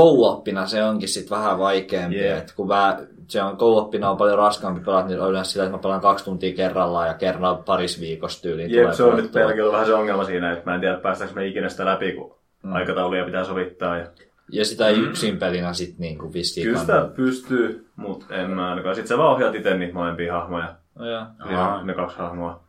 niin. 0.46 0.56
co 0.56 0.66
se 0.66 0.84
onkin 0.84 1.10
sitten 1.10 1.38
vähän 1.38 1.60
vaikeampi. 1.60 2.20
Yeah. 2.20 2.44
kun 2.56 2.68
mä, 2.68 2.98
se 3.28 3.44
on 3.44 3.58
co 3.58 3.90
on 4.10 4.18
paljon 4.18 4.38
raskaampi 4.38 4.82
pelata, 4.82 5.08
niin 5.08 5.22
on 5.22 5.30
yleensä 5.30 5.52
sillä, 5.52 5.66
että 5.66 5.78
mä 5.78 5.82
pelaan 5.82 6.02
kaksi 6.02 6.26
tuntia 6.26 6.56
kerrallaan 6.56 7.08
ja 7.08 7.14
kerran 7.14 7.58
paris 7.58 8.02
viikossa 8.02 8.42
tyyliin. 8.42 8.72
Jep, 8.72 8.92
se 8.92 9.04
on 9.04 9.18
nyt 9.18 9.32
pelkällä 9.32 9.72
vähän 9.72 9.86
se 9.86 9.94
ongelma 9.94 10.24
siinä, 10.24 10.52
että 10.52 10.70
mä 10.70 10.76
en 10.76 10.82
tiedä 10.82 10.98
päästäänkö 10.98 11.36
me 11.36 11.48
ikinä 11.48 11.70
sitä 11.70 11.86
läpi, 11.86 12.12
kun 12.12 12.36
Mm. 12.66 12.74
aikatauluja 12.74 13.26
pitää 13.26 13.44
sovittaa. 13.44 13.98
Ja... 13.98 14.08
Ja 14.52 14.66
sitä 14.66 14.88
ei 14.88 15.00
yksin 15.00 15.38
pelinä 15.38 15.74
sit 15.74 16.00
niinku 16.00 16.34
vissiin 16.34 16.68
Kyllä 16.68 16.80
sitä 16.80 17.10
pystyy, 17.16 17.88
mutta 17.96 18.36
en 18.36 18.50
mä 18.50 18.70
ainakaan. 18.70 18.96
Sitten 18.96 19.10
sä 19.10 19.18
vaan 19.18 19.34
ohjaat 19.34 19.56
itse 19.56 19.78
niitä 19.78 19.94
molempia 19.94 20.34
hahmoja. 20.34 20.76
No 20.96 21.10
joo. 21.10 21.26
Aha. 21.40 21.84
ne 21.84 21.94
kaksi 21.94 22.18
hahmoa. 22.18 22.64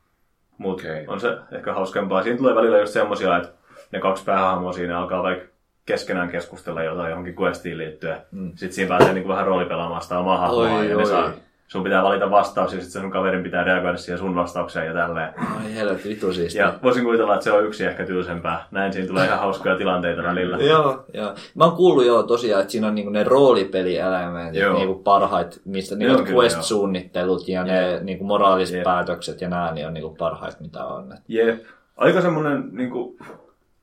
Mutta 0.58 0.82
Okei. 0.82 1.06
on 1.06 1.20
se 1.20 1.38
ehkä 1.52 1.72
hauskempaa. 1.72 2.22
Siinä 2.22 2.38
tulee 2.38 2.54
välillä 2.54 2.78
just 2.78 2.92
semmosia, 2.92 3.36
että 3.36 3.52
ne 3.92 4.00
kaksi 4.00 4.24
päähahmoa 4.24 4.72
siinä 4.72 4.98
alkaa 4.98 5.22
vaikka 5.22 5.48
keskenään 5.86 6.28
keskustella 6.28 6.82
jotain 6.82 7.10
johonkin 7.10 7.36
questiin 7.36 7.78
liittyen. 7.78 8.16
Mm. 8.30 8.50
Sitten 8.50 8.72
siinä 8.72 8.88
pääsee 8.88 9.12
niinku 9.12 9.28
vähän 9.28 9.46
roolipelaamaan 9.46 10.02
sitä 10.02 10.18
omaa 10.18 10.38
hahmoa 10.38 10.84
ja 10.84 10.96
ne 10.96 11.06
saa, 11.06 11.30
sun 11.68 11.82
pitää 11.82 12.02
valita 12.02 12.30
vastaus 12.30 12.72
ja 12.72 12.80
sitten 12.80 13.02
sun 13.02 13.10
kaverin 13.10 13.42
pitää 13.42 13.64
reagoida 13.64 13.96
siihen 13.96 14.18
sun 14.18 14.34
vastaukseen 14.34 14.86
ja 14.86 14.92
tälleen. 14.92 15.34
Ai 15.38 15.74
helvetti, 15.74 16.08
vitu 16.08 16.32
siistiä. 16.32 16.62
Ja 16.62 16.74
voisin 16.82 17.04
kuvitella, 17.04 17.34
että 17.34 17.44
se 17.44 17.52
on 17.52 17.64
yksi 17.64 17.84
ehkä 17.84 18.06
tylsempää. 18.06 18.66
Näin 18.70 18.92
siinä 18.92 19.08
tulee 19.08 19.26
ihan 19.26 19.38
hauskoja 19.38 19.76
tilanteita 19.76 20.22
välillä. 20.22 20.56
Joo, 20.56 21.04
joo. 21.14 21.34
Mä 21.54 21.64
oon 21.64 21.76
kuullut 21.76 22.06
jo 22.06 22.22
tosiaan, 22.22 22.60
että 22.60 22.72
siinä 22.72 22.86
on 22.86 22.94
niinku 22.94 23.10
ne 23.10 23.24
roolipelielementit 23.24 24.62
Joo. 24.62 24.74
niinku 24.74 24.94
parhaat, 24.94 25.60
mistä 25.64 25.96
niinku 25.96 26.22
quest-suunnittelut 26.22 27.48
ja 27.48 27.64
ne 27.64 28.00
niinku 28.02 28.24
moraaliset 28.24 28.76
Jep. 28.76 28.84
päätökset 28.84 29.40
ja 29.40 29.48
nää 29.48 29.72
niin 29.72 29.86
on 29.86 29.94
niinku 29.94 30.14
parhaat 30.18 30.60
mitä 30.60 30.84
on. 30.84 31.14
Jep. 31.28 31.64
Aika 31.96 32.20
semmonen, 32.20 32.68
niinku, 32.72 33.16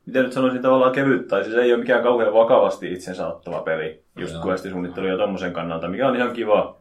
miten 0.05 0.23
nyt 0.23 0.33
sanoisin, 0.33 0.61
tavallaan 0.61 0.91
kevyt, 0.91 1.27
tai 1.27 1.43
siis 1.43 1.55
ei 1.55 1.73
ole 1.73 1.79
mikään 1.79 2.03
kauhean 2.03 2.33
vakavasti 2.33 2.93
itsensä 2.93 3.27
ottava 3.27 3.61
peli, 3.61 4.03
just 4.19 4.33
Joo. 4.33 4.45
questisuunnittelu 4.45 5.07
ja 5.07 5.17
tommosen 5.17 5.53
kannalta, 5.53 5.87
mikä 5.87 6.07
on 6.07 6.15
ihan 6.15 6.33
kiva. 6.33 6.79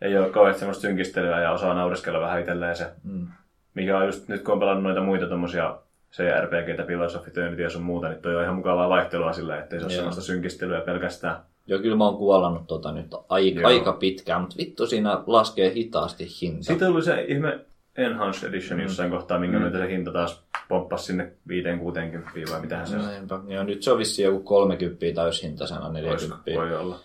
Ei 0.00 0.18
ole 0.18 0.30
kauhean 0.30 0.58
semmoista 0.58 0.80
synkistelyä 0.80 1.40
ja 1.40 1.52
osaa 1.52 1.74
naureskella 1.74 2.20
vähän 2.20 2.40
itselleen 2.40 2.76
se. 2.76 2.86
Mm. 3.04 3.26
Mikä 3.74 3.98
on 3.98 4.06
just 4.06 4.28
nyt, 4.28 4.42
kun 4.42 4.52
on 4.52 4.60
pelannut 4.60 4.82
noita 4.82 5.00
muita 5.00 5.26
tommosia 5.26 5.76
CRPGtä, 6.12 6.82
Pillars 6.82 7.16
of 7.16 7.28
Eternity 7.28 7.62
ja 7.62 7.70
sun 7.70 7.82
muuta, 7.82 8.08
niin 8.08 8.22
toi 8.22 8.36
on 8.36 8.42
ihan 8.42 8.54
mukavaa 8.54 8.88
vaihtelua 8.88 9.32
silleen, 9.32 9.58
ettei 9.62 9.78
se 9.78 9.84
ole 9.84 9.92
semmoista 9.92 10.22
synkistelyä 10.22 10.80
pelkästään. 10.80 11.36
Joo, 11.66 11.78
kyllä 11.78 11.96
mä 11.96 12.04
oon 12.04 12.16
kuolannut 12.16 12.66
tota 12.66 12.92
nyt 12.92 13.06
aika, 13.28 13.60
Joo. 13.60 13.68
aika 13.68 13.92
pitkään, 13.92 14.40
mutta 14.40 14.56
vittu 14.58 14.86
siinä 14.86 15.22
laskee 15.26 15.72
hitaasti 15.74 16.26
hinta. 16.42 16.64
Sitten 16.64 16.88
oli 16.88 17.02
se 17.02 17.24
ihme 17.28 17.60
Enhanced 17.96 18.48
Edition 18.48 18.80
jossain 18.80 19.10
kohtaa, 19.10 19.38
minkä 19.38 19.58
myötä 19.58 19.78
se 19.78 19.88
hinta 19.88 20.12
taas 20.12 20.45
pomppasi 20.68 21.04
sinne 21.04 21.32
5-60 21.48 22.52
vai 22.52 22.60
mitähän 22.60 22.86
se 22.86 22.96
on. 22.96 23.52
Joo, 23.52 23.64
nyt 23.64 23.82
se 23.82 23.92
on 23.92 23.98
vissiin 23.98 24.26
joku 24.26 24.40
30 24.40 25.06
täyshintaisena, 25.14 25.86
Olisiko? 25.86 26.36
40. 26.36 26.50
Voi 26.54 26.76
olla. 26.76 26.98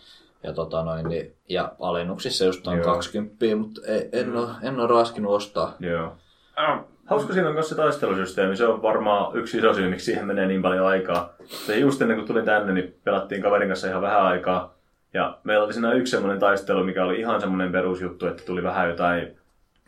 Ja, 0.44 0.54
tota 0.54 0.84
noin, 0.84 1.10
niin, 1.10 1.36
ja 1.50 1.72
alennuksissa 1.80 2.46
just 2.46 2.68
on 2.68 2.78
Joo. 2.78 2.86
20, 2.86 3.46
mutta 3.56 3.82
ei, 3.86 4.10
en, 4.12 4.36
ole, 4.36 4.48
en 4.62 4.80
ole 4.80 4.88
raskinut 4.88 5.32
ostaa. 5.32 5.76
Joo. 5.80 6.16
Hauska 7.06 7.34
siinä 7.34 7.48
on 7.48 7.54
myös 7.54 7.70
se 7.70 7.76
taistelusysteemi. 7.76 8.56
Se 8.56 8.68
on 8.68 8.82
varmaan 8.82 9.38
yksi 9.38 9.58
iso 9.58 9.74
syy, 9.74 9.90
miksi 9.90 10.06
siihen 10.06 10.28
menee 10.28 10.48
niin 10.48 10.62
paljon 10.62 10.88
aikaa. 10.88 11.34
Se 11.46 11.78
just 11.78 12.02
ennen 12.02 12.18
kuin 12.18 12.28
tulin 12.28 12.46
tänne, 12.46 12.74
niin 12.74 12.96
pelattiin 13.04 13.42
kaverin 13.42 13.68
kanssa 13.68 13.88
ihan 13.88 14.02
vähän 14.02 14.22
aikaa. 14.22 14.74
Ja 15.14 15.38
meillä 15.44 15.66
oli 15.66 15.74
siinä 15.74 15.94
yksi 15.94 16.12
semmoinen 16.12 16.40
taistelu, 16.40 16.84
mikä 16.84 17.06
oli 17.06 17.20
ihan 17.20 17.42
semmoinen 17.42 17.72
perusjuttu, 17.72 18.28
että 18.28 18.44
tuli 18.46 18.64
vähän 18.64 18.90
jotain 18.90 19.38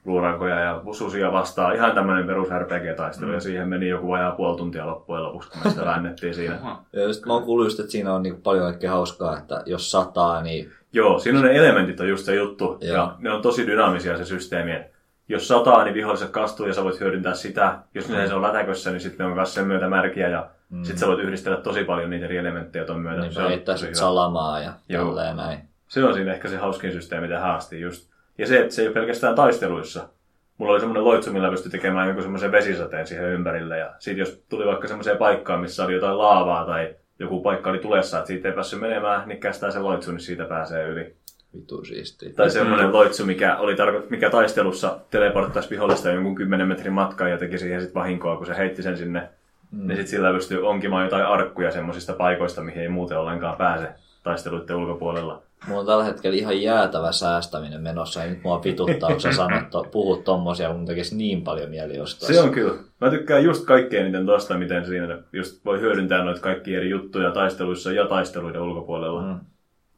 luurankoja 0.05 0.59
ja 0.59 0.81
susia 0.91 1.31
vastaan. 1.31 1.75
Ihan 1.75 1.91
tämmöinen 1.91 2.27
perus 2.27 2.47
RPG-taistelu. 2.49 3.27
Mm. 3.27 3.33
Ja 3.33 3.39
siihen 3.39 3.67
meni 3.67 3.89
joku 3.89 4.07
vajaa 4.07 4.31
puoli 4.31 4.57
tuntia 4.57 4.87
loppujen 4.87 5.23
lopuksi, 5.23 5.49
kun 5.49 5.61
me 5.63 5.69
sitä 5.69 5.85
väännettiin 5.85 6.33
siinä. 6.33 6.59
Ja 6.93 7.13
sit 7.13 7.25
mä 7.25 7.33
oon 7.33 7.43
kuullut 7.43 7.65
just, 7.65 7.79
että 7.79 7.91
siinä 7.91 8.13
on 8.13 8.23
niinku 8.23 8.41
paljon 8.41 8.65
kaikkea 8.65 8.91
hauskaa, 8.91 9.37
että 9.37 9.63
jos 9.65 9.91
sataa, 9.91 10.41
niin 10.41 10.71
Joo, 10.93 11.19
siinä 11.19 11.39
on 11.39 11.45
ne 11.45 11.51
elementit 11.55 11.99
on 11.99 12.09
just 12.09 12.25
se 12.25 12.35
juttu. 12.35 12.77
Joo. 12.81 12.95
Ja 12.95 13.15
ne 13.19 13.31
on 13.31 13.41
tosi 13.41 13.67
dynaamisia 13.67 14.17
se 14.17 14.25
systeemi. 14.25 14.71
että 14.71 14.97
Jos 15.27 15.47
sataa, 15.47 15.83
niin 15.83 15.93
viholliset 15.93 16.29
kastuu 16.29 16.65
ja 16.67 16.73
sä 16.73 16.83
voit 16.83 16.99
hyödyntää 16.99 17.33
sitä. 17.33 17.79
Jos 17.93 18.09
ne 18.09 18.27
se 18.27 18.33
on 18.33 18.41
lätäkössä, 18.41 18.91
niin 18.91 19.01
sitten 19.01 19.25
on 19.25 19.33
myös 19.33 19.53
sen 19.53 19.67
myötä 19.67 19.89
märkiä 19.89 20.27
ja 20.27 20.49
mm. 20.69 20.83
sitten 20.83 20.97
sä 20.99 21.07
voit 21.07 21.19
yhdistellä 21.19 21.57
tosi 21.57 21.83
paljon 21.83 22.09
niitä 22.09 22.25
eri 22.25 22.37
elementtejä 22.37 22.85
ton 22.85 22.99
myötä. 22.99 23.21
niin 23.21 23.33
se, 23.33 23.41
on 23.41 23.49
heittää 23.49 23.75
salamaa 23.93 24.59
ja 24.61 24.73
Joo. 24.89 25.05
tälleen 25.05 25.37
näin. 25.37 25.59
se 25.87 26.03
on 26.03 26.13
siinä 26.13 26.33
ehkä 26.33 26.49
se 26.49 26.57
hauskin 26.57 26.91
systeemi 26.91 27.27
tähän 27.27 27.55
asti 27.55 27.81
just. 27.81 28.12
Ja 28.37 28.47
se, 28.47 28.59
että 28.59 28.75
se 28.75 28.81
ei 28.81 28.87
ole 28.87 28.93
pelkästään 28.93 29.35
taisteluissa. 29.35 30.09
Mulla 30.57 30.73
oli 30.73 30.79
semmoinen 30.79 31.05
loitsu, 31.05 31.33
millä 31.33 31.49
pystyi 31.49 31.71
tekemään 31.71 32.07
joku 32.07 32.21
semmoisen 32.21 32.51
vesisateen 32.51 33.07
siihen 33.07 33.29
ympärille. 33.29 33.77
Ja 33.77 33.93
sitten 33.99 34.19
jos 34.19 34.43
tuli 34.49 34.65
vaikka 34.65 34.87
semmoiseen 34.87 35.17
paikkaan, 35.17 35.61
missä 35.61 35.85
oli 35.85 35.93
jotain 35.93 36.17
laavaa 36.17 36.65
tai 36.65 36.95
joku 37.19 37.41
paikka 37.41 37.69
oli 37.69 37.79
tulessa, 37.79 38.17
että 38.17 38.27
siitä 38.27 38.47
ei 38.47 38.53
päässyt 38.53 38.79
menemään, 38.79 39.27
niin 39.27 39.39
kästää 39.39 39.71
se 39.71 39.79
loitsu, 39.79 40.11
niin 40.11 40.19
siitä 40.19 40.45
pääsee 40.45 40.87
yli. 40.87 41.15
Vitu 41.55 41.85
siistiä. 41.85 42.29
Tai 42.35 42.49
semmoinen 42.49 42.93
loitsu, 42.93 43.25
mikä, 43.25 43.57
oli 43.57 43.75
tarko- 43.75 44.05
mikä 44.09 44.29
taistelussa 44.29 44.99
teleporttaisi 45.11 45.69
vihollista 45.69 46.09
jonkun 46.09 46.35
10 46.35 46.67
metrin 46.67 46.93
matkaa 46.93 47.27
ja 47.27 47.37
teki 47.37 47.57
siihen 47.57 47.81
sit 47.81 47.95
vahinkoa, 47.95 48.37
kun 48.37 48.45
se 48.45 48.57
heitti 48.57 48.83
sen 48.83 48.97
sinne. 48.97 49.29
Mm. 49.71 49.87
Niin 49.87 49.97
sit 49.97 50.07
sillä 50.07 50.33
pystyy 50.33 50.67
onkimaan 50.67 51.03
jotain 51.03 51.25
arkkuja 51.25 51.71
semmoisista 51.71 52.13
paikoista, 52.13 52.61
mihin 52.61 52.81
ei 52.81 52.89
muuten 52.89 53.17
ollenkaan 53.17 53.57
pääse 53.57 53.87
taisteluiden 54.23 54.75
ulkopuolella. 54.75 55.41
Mulla 55.67 55.79
on 55.79 55.85
tällä 55.85 56.03
hetkellä 56.03 56.37
ihan 56.37 56.61
jäätävä 56.61 57.11
säästäminen 57.11 57.81
menossa 57.81 58.23
ja 58.23 58.29
nyt 58.29 58.43
mua 58.43 58.63
vituttaa, 58.63 59.09
kun 59.09 59.21
sä 59.21 59.31
sanot, 59.31 59.69
to, 59.69 59.83
puhut 59.91 60.23
tommosia, 60.23 60.67
kun 60.67 60.77
mun 60.77 60.85
tekisi 60.85 61.15
niin 61.15 61.41
paljon 61.41 61.69
mieli 61.69 61.99
ostaa. 61.99 62.27
Se 62.27 62.41
on 62.41 62.51
kyllä. 62.51 62.73
Mä 63.01 63.09
tykkään 63.09 63.43
just 63.43 63.65
kaikkein 63.65 64.03
eniten 64.03 64.25
tosta, 64.25 64.57
miten 64.57 64.85
siinä 64.85 65.19
just 65.33 65.65
voi 65.65 65.79
hyödyntää 65.79 66.23
noita 66.23 66.41
kaikki 66.41 66.75
eri 66.75 66.89
juttuja 66.89 67.31
taisteluissa 67.31 67.91
ja 67.91 68.07
taisteluiden 68.07 68.61
ulkopuolella. 68.61 69.21
Mm. 69.21 69.27
Mm. 69.27 69.39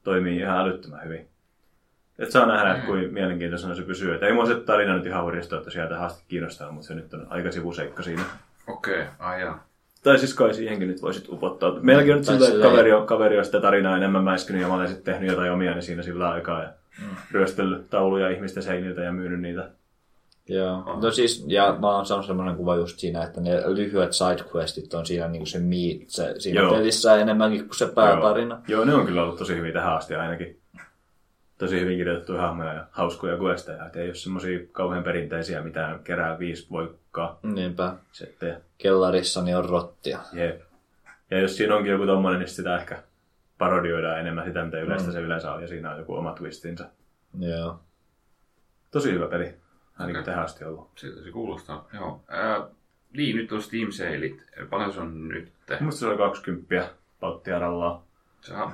Toimii 0.04 0.40
ihan 0.40 0.58
älyttömän 0.58 1.04
hyvin. 1.04 1.28
Et 2.20 2.32
saa 2.32 2.46
nähdä, 2.46 2.74
että 2.74 2.86
kuin 2.86 3.14
mielenkiintoisena 3.14 3.76
se 3.76 3.82
pysyy. 3.82 4.16
Et 4.16 4.24
ei 4.24 4.34
mua 4.34 4.46
se 4.46 4.56
tarina 4.56 4.96
nyt 4.96 5.06
ihan 5.06 5.24
hurjasta, 5.24 5.58
että 5.58 5.70
sieltä 5.70 6.02
asti 6.02 6.24
kiinnostaa, 6.28 6.72
mutta 6.72 6.88
se 6.88 6.96
nyt 6.96 7.14
on 7.14 7.28
aika 7.30 7.52
sivuseikka 7.52 8.04
siinä. 8.04 8.24
Okei, 8.68 9.02
okay. 9.20 9.40
jaa. 9.40 9.68
Tai 10.06 10.20
siis 10.20 10.34
kai 10.34 10.54
siihenkin 10.54 10.88
nyt 10.88 11.02
voisit 11.02 11.30
upottaa. 11.30 11.80
Meilläkin 11.82 12.12
on 12.12 12.18
nyt 12.18 12.26
sillä, 12.26 12.48
että 12.48 12.62
kaveri 12.62 12.94
on, 12.94 13.08
kaveri 13.08 13.38
on 13.38 13.46
sitä 13.46 13.62
tarinaa 13.62 13.98
enemmän 13.98 14.24
mäiskynyt 14.24 14.62
ja 14.62 14.68
mä 14.68 14.76
olen 14.76 14.88
sitten 14.88 15.14
tehnyt 15.14 15.30
jotain 15.30 15.52
omia 15.52 15.72
niin 15.72 15.84
siinä 15.84 16.04
sillä 16.04 16.30
aikaa 16.30 16.64
ja 16.64 16.70
mm. 17.02 17.16
ryöstellyt 17.32 17.90
tauluja 17.90 18.30
ihmisten 18.30 18.64
seiniltä 18.64 19.02
ja 19.02 19.12
myynyt 19.12 19.42
niitä. 19.42 19.70
Joo. 20.50 21.00
No 21.02 21.12
siis, 21.12 21.46
ja 21.48 21.78
mä 21.82 21.96
oon 21.96 22.06
saanut 22.06 22.26
semmoinen 22.26 22.56
kuva 22.56 22.76
just 22.76 23.00
siinä, 23.00 23.24
että 23.24 23.42
ne 23.42 23.62
lyhyet 23.66 24.14
sidequestit 24.14 24.94
on 24.94 25.06
siinä 25.06 25.28
niinku 25.28 25.46
se 25.46 25.60
meat, 25.60 26.00
se, 26.08 26.36
siinä 26.38 26.62
Joo. 26.62 26.74
pelissä 26.74 27.16
enemmänkin 27.16 27.60
kuin 27.60 27.78
se 27.78 27.88
päätarina. 27.88 28.56
Joo. 28.56 28.64
Joo, 28.68 28.86
ne 28.86 28.94
on 28.94 29.06
kyllä 29.06 29.24
ollut 29.24 29.38
tosi 29.38 29.56
hyviä 29.56 29.74
tähän 29.74 29.96
asti 29.96 30.16
ainakin. 30.16 30.60
Tosi 31.58 31.80
hyvin 31.80 31.98
kirjoitettuja 31.98 32.42
hahmoja 32.42 32.74
ja 32.74 32.86
hauskoja 32.92 33.38
questeja. 33.38 33.86
Et 33.86 33.96
ei 33.96 34.08
ole 34.08 34.16
semmosia 34.16 34.60
kauhean 34.72 35.04
perinteisiä 35.04 35.62
mitään 35.62 36.00
kerää 36.04 36.40
viisi 36.40 36.68
voikkaa 36.72 37.40
Niinpä. 37.44 37.94
settejä. 38.12 38.62
Kellarissani 38.78 39.56
on 39.56 39.70
rottia. 39.70 40.20
Jep. 40.34 40.62
Ja 41.32 41.40
jos 41.40 41.58
siinä 41.58 41.76
onkin 41.76 41.92
joku 41.92 42.06
tommonen, 42.06 42.40
niin 42.40 42.50
sitä 42.50 42.78
ehkä 42.78 43.04
parodioidaan 43.58 44.20
enemmän 44.20 44.46
sitä, 44.46 44.66
mitä 44.66 44.80
yleistä 44.80 45.08
mm. 45.08 45.14
se 45.14 45.20
yleensä 45.22 45.52
on, 45.54 45.62
ja 45.62 45.68
siinä 45.68 45.92
on 45.92 45.98
joku 45.98 46.14
oma 46.16 46.34
twistinsä. 46.34 46.90
Joo. 47.40 47.80
Tosi 48.92 49.12
hyvä 49.12 49.28
peli, 49.28 49.54
ainakin 50.00 50.22
Okei. 50.22 50.24
tähän 50.24 50.46
asti 50.46 50.66
ollut. 50.66 50.92
Siltä 50.96 51.24
se 51.24 51.32
kuulostaa. 51.32 51.88
Joo. 51.94 52.24
Ää, 52.28 52.68
niin, 53.14 53.36
nyt 53.36 53.52
on 53.52 53.62
Steam 53.62 53.92
Sailit. 53.92 54.44
Paljon 54.70 54.94
se 54.94 55.00
on 55.00 55.28
nyt? 55.28 55.54
Musta 55.80 56.00
se 56.00 56.08
oli 56.08 56.18
20 56.18 56.90
pauttiarallaan. 57.20 58.02
Se 58.42 58.54
on, 58.54 58.72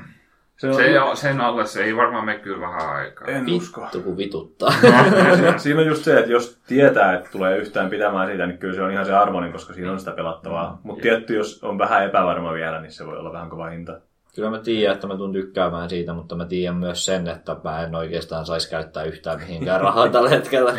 Se 0.61 0.69
on, 0.69 0.75
se, 0.75 1.21
sen 1.21 1.41
alle 1.41 1.65
se 1.65 1.83
ei 1.83 1.95
varmaan 1.95 2.25
mene 2.25 2.39
kyllä 2.39 2.61
vähän 2.61 2.95
aikaa. 2.95 3.27
en 3.27 3.45
usko. 3.53 3.81
Vittu 3.81 4.01
kun 4.01 4.17
vituttaa. 4.17 4.73
siinä 5.57 5.81
on 5.81 5.87
just 5.87 6.03
se, 6.03 6.19
että 6.19 6.31
jos 6.31 6.61
tietää, 6.67 7.13
että 7.13 7.29
tulee 7.31 7.57
yhtään 7.57 7.89
pitämään 7.89 8.27
siitä, 8.27 8.45
niin 8.45 8.57
kyllä 8.57 8.75
se 8.75 8.81
on 8.81 8.91
ihan 8.91 9.05
se 9.05 9.13
arvoinen, 9.13 9.51
koska 9.51 9.73
siinä 9.73 9.91
on 9.91 9.99
sitä 9.99 10.11
pelattavaa. 10.11 10.79
Mutta 10.83 11.01
tietty, 11.01 11.35
jos 11.35 11.63
on 11.63 11.77
vähän 11.77 12.05
epävarma 12.05 12.53
vielä, 12.53 12.81
niin 12.81 12.91
se 12.91 13.05
voi 13.05 13.17
olla 13.17 13.33
vähän 13.33 13.49
kova 13.49 13.69
hinta. 13.69 13.99
Kyllä 14.35 14.49
mä 14.49 14.59
tiedän, 14.59 14.95
että 14.95 15.07
mä 15.07 15.17
tuun 15.17 15.33
tykkäämään 15.33 15.89
siitä, 15.89 16.13
mutta 16.13 16.35
mä 16.35 16.45
tiedän 16.45 16.75
myös 16.75 17.05
sen, 17.05 17.27
että 17.27 17.55
mä 17.63 17.83
en 17.83 17.95
oikeastaan 17.95 18.45
saisi 18.45 18.69
käyttää 18.69 19.03
yhtään 19.03 19.39
mihinkään 19.39 19.81
rahaa 19.81 20.09
tällä 20.09 20.29
hetkellä. 20.29 20.73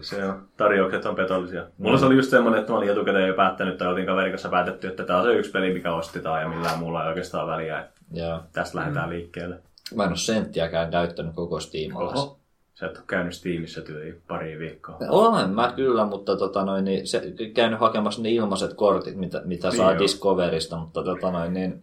Se 0.00 0.24
on, 0.24 0.48
tarjoukset 0.56 1.06
on 1.06 1.14
petollisia. 1.14 1.66
Mulla 1.78 1.98
se 1.98 2.06
oli 2.06 2.16
just 2.16 2.30
semmoinen, 2.30 2.60
että 2.60 2.72
mä 2.72 2.78
olin 2.78 2.90
etukäteen 2.90 3.28
jo 3.28 3.34
päättänyt, 3.34 3.78
tai 3.78 3.88
oltiin 3.88 4.06
kaverin 4.06 4.32
kanssa 4.32 4.48
päätetty, 4.48 4.86
että 4.88 5.04
tämä 5.04 5.18
on 5.18 5.24
se 5.24 5.32
yksi 5.32 5.50
peli, 5.50 5.72
mikä 5.72 5.94
ostetaan 5.94 6.42
ja 6.42 6.48
millään 6.48 6.78
muulla 6.78 7.02
ei 7.02 7.08
oikeastaan 7.08 7.48
väliä. 7.48 7.80
Että 7.80 8.00
Joo. 8.12 8.40
tästä 8.52 8.78
lähdetään 8.78 9.10
liikkeelle. 9.10 9.58
Mä 9.94 10.02
en 10.02 10.08
ole 10.08 10.16
senttiäkään 10.16 10.90
täyttänyt 10.90 11.34
koko 11.34 11.60
Steamalla. 11.60 12.12
Oho. 12.12 12.38
Sä 12.74 12.86
et 12.86 12.96
ole 12.96 13.04
käynyt 13.06 13.34
Steamissa 13.34 13.80
tyyliin 13.80 14.22
pari 14.28 14.58
viikkoa. 14.58 14.98
Olen 15.08 15.50
mä 15.50 15.72
kyllä, 15.76 16.04
mutta 16.04 16.36
tota 16.36 16.64
noin, 16.64 16.84
niin 16.84 17.06
se, 17.06 17.22
käynyt 17.54 17.80
hakemassa 17.80 18.22
ne 18.22 18.30
ilmaiset 18.30 18.74
kortit, 18.74 19.16
mitä, 19.16 19.42
mitä 19.44 19.68
Niin 19.68 19.76
saa 19.76 19.92
joo. 19.92 20.02
Discoverista, 20.02 20.76
mutta 20.76 21.02
tota 21.02 21.30
noin, 21.30 21.52
niin 21.52 21.82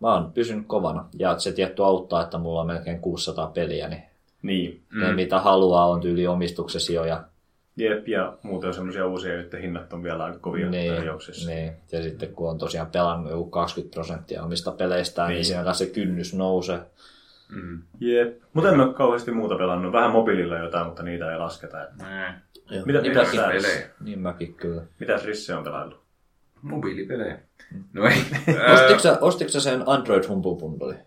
mä 0.00 0.14
oon 0.14 0.32
pysynyt 0.32 0.66
kovana. 0.66 1.04
Ja 1.18 1.38
se 1.38 1.52
tietty 1.52 1.84
auttaa, 1.84 2.22
että 2.22 2.38
mulla 2.38 2.60
on 2.60 2.66
melkein 2.66 3.00
600 3.00 3.46
peliä, 3.46 3.88
niin 3.88 4.02
Niin. 4.46 4.82
mm. 4.90 5.14
mitä 5.14 5.38
haluaa 5.38 5.86
on 5.86 6.00
tyyli 6.00 6.26
omistuksesi 6.26 6.94
jo. 6.94 7.04
Ja, 7.04 7.24
Jep, 7.76 8.08
ja 8.08 8.38
muuten 8.42 8.68
on 8.68 8.74
semmoisia 8.74 9.06
uusia, 9.06 9.34
joiden 9.34 9.60
hinnat 9.60 9.92
on 9.92 10.02
vielä 10.02 10.24
aika 10.24 10.38
kovia 10.38 10.70
niin, 10.70 10.94
tarjouksissa. 10.94 11.50
niin, 11.50 11.72
ja 11.92 12.02
sitten 12.02 12.28
kun 12.34 12.50
on 12.50 12.58
tosiaan 12.58 12.90
pelannut 12.90 13.30
joku 13.30 13.50
20 13.50 13.94
prosenttia 13.94 14.42
omista 14.42 14.72
peleistään, 14.72 15.28
niin, 15.28 15.34
Niin. 15.36 15.44
siinä 15.44 15.72
se 15.72 15.86
kynnys 15.86 16.34
nousee. 16.34 16.80
Mm. 17.48 17.82
Jep. 18.00 18.42
Mutta 18.52 18.70
en 18.72 18.80
ole 18.80 18.94
kauheasti 18.94 19.30
muuta 19.30 19.56
pelannut. 19.56 19.92
Vähän 19.92 20.10
mobiililla 20.10 20.58
jotain, 20.58 20.86
mutta 20.86 21.02
niitä 21.02 21.32
ei 21.32 21.38
lasketa. 21.38 21.76
Nää. 22.00 22.40
Joo. 22.70 22.84
Mitä 22.86 23.00
niin, 23.00 23.14
mäkin, 23.14 23.40
pelejä? 23.40 23.88
niin 24.00 24.18
mäkin 24.18 24.54
kyllä. 24.54 24.82
Mitäs 25.00 25.24
Risse 25.24 25.54
on 25.54 25.64
pelannut? 25.64 26.00
Mobiilipelejä. 26.62 27.38
No 27.92 28.06
ei. 28.06 28.16
Ostitko 28.74 28.98
sä, 28.98 29.18
ostitko 29.20 29.50
sä 29.50 29.60
sen 29.60 29.82
Android 29.86 30.24
Humble 30.28 30.54
Bundle? 30.54 31.05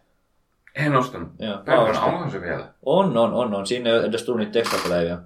En 0.76 0.96
ostanut. 0.96 1.30
Joo, 1.40 1.84
ostin. 1.84 2.04
onko 2.04 2.30
se 2.30 2.42
vielä? 2.42 2.68
On, 2.86 3.18
on, 3.18 3.34
on, 3.34 3.54
on. 3.54 3.68
Siinä 3.68 3.90
ei 3.90 3.98
ole 3.98 4.06
edes 4.06 4.24
tullut 4.24 4.48
niitä. 4.54 5.20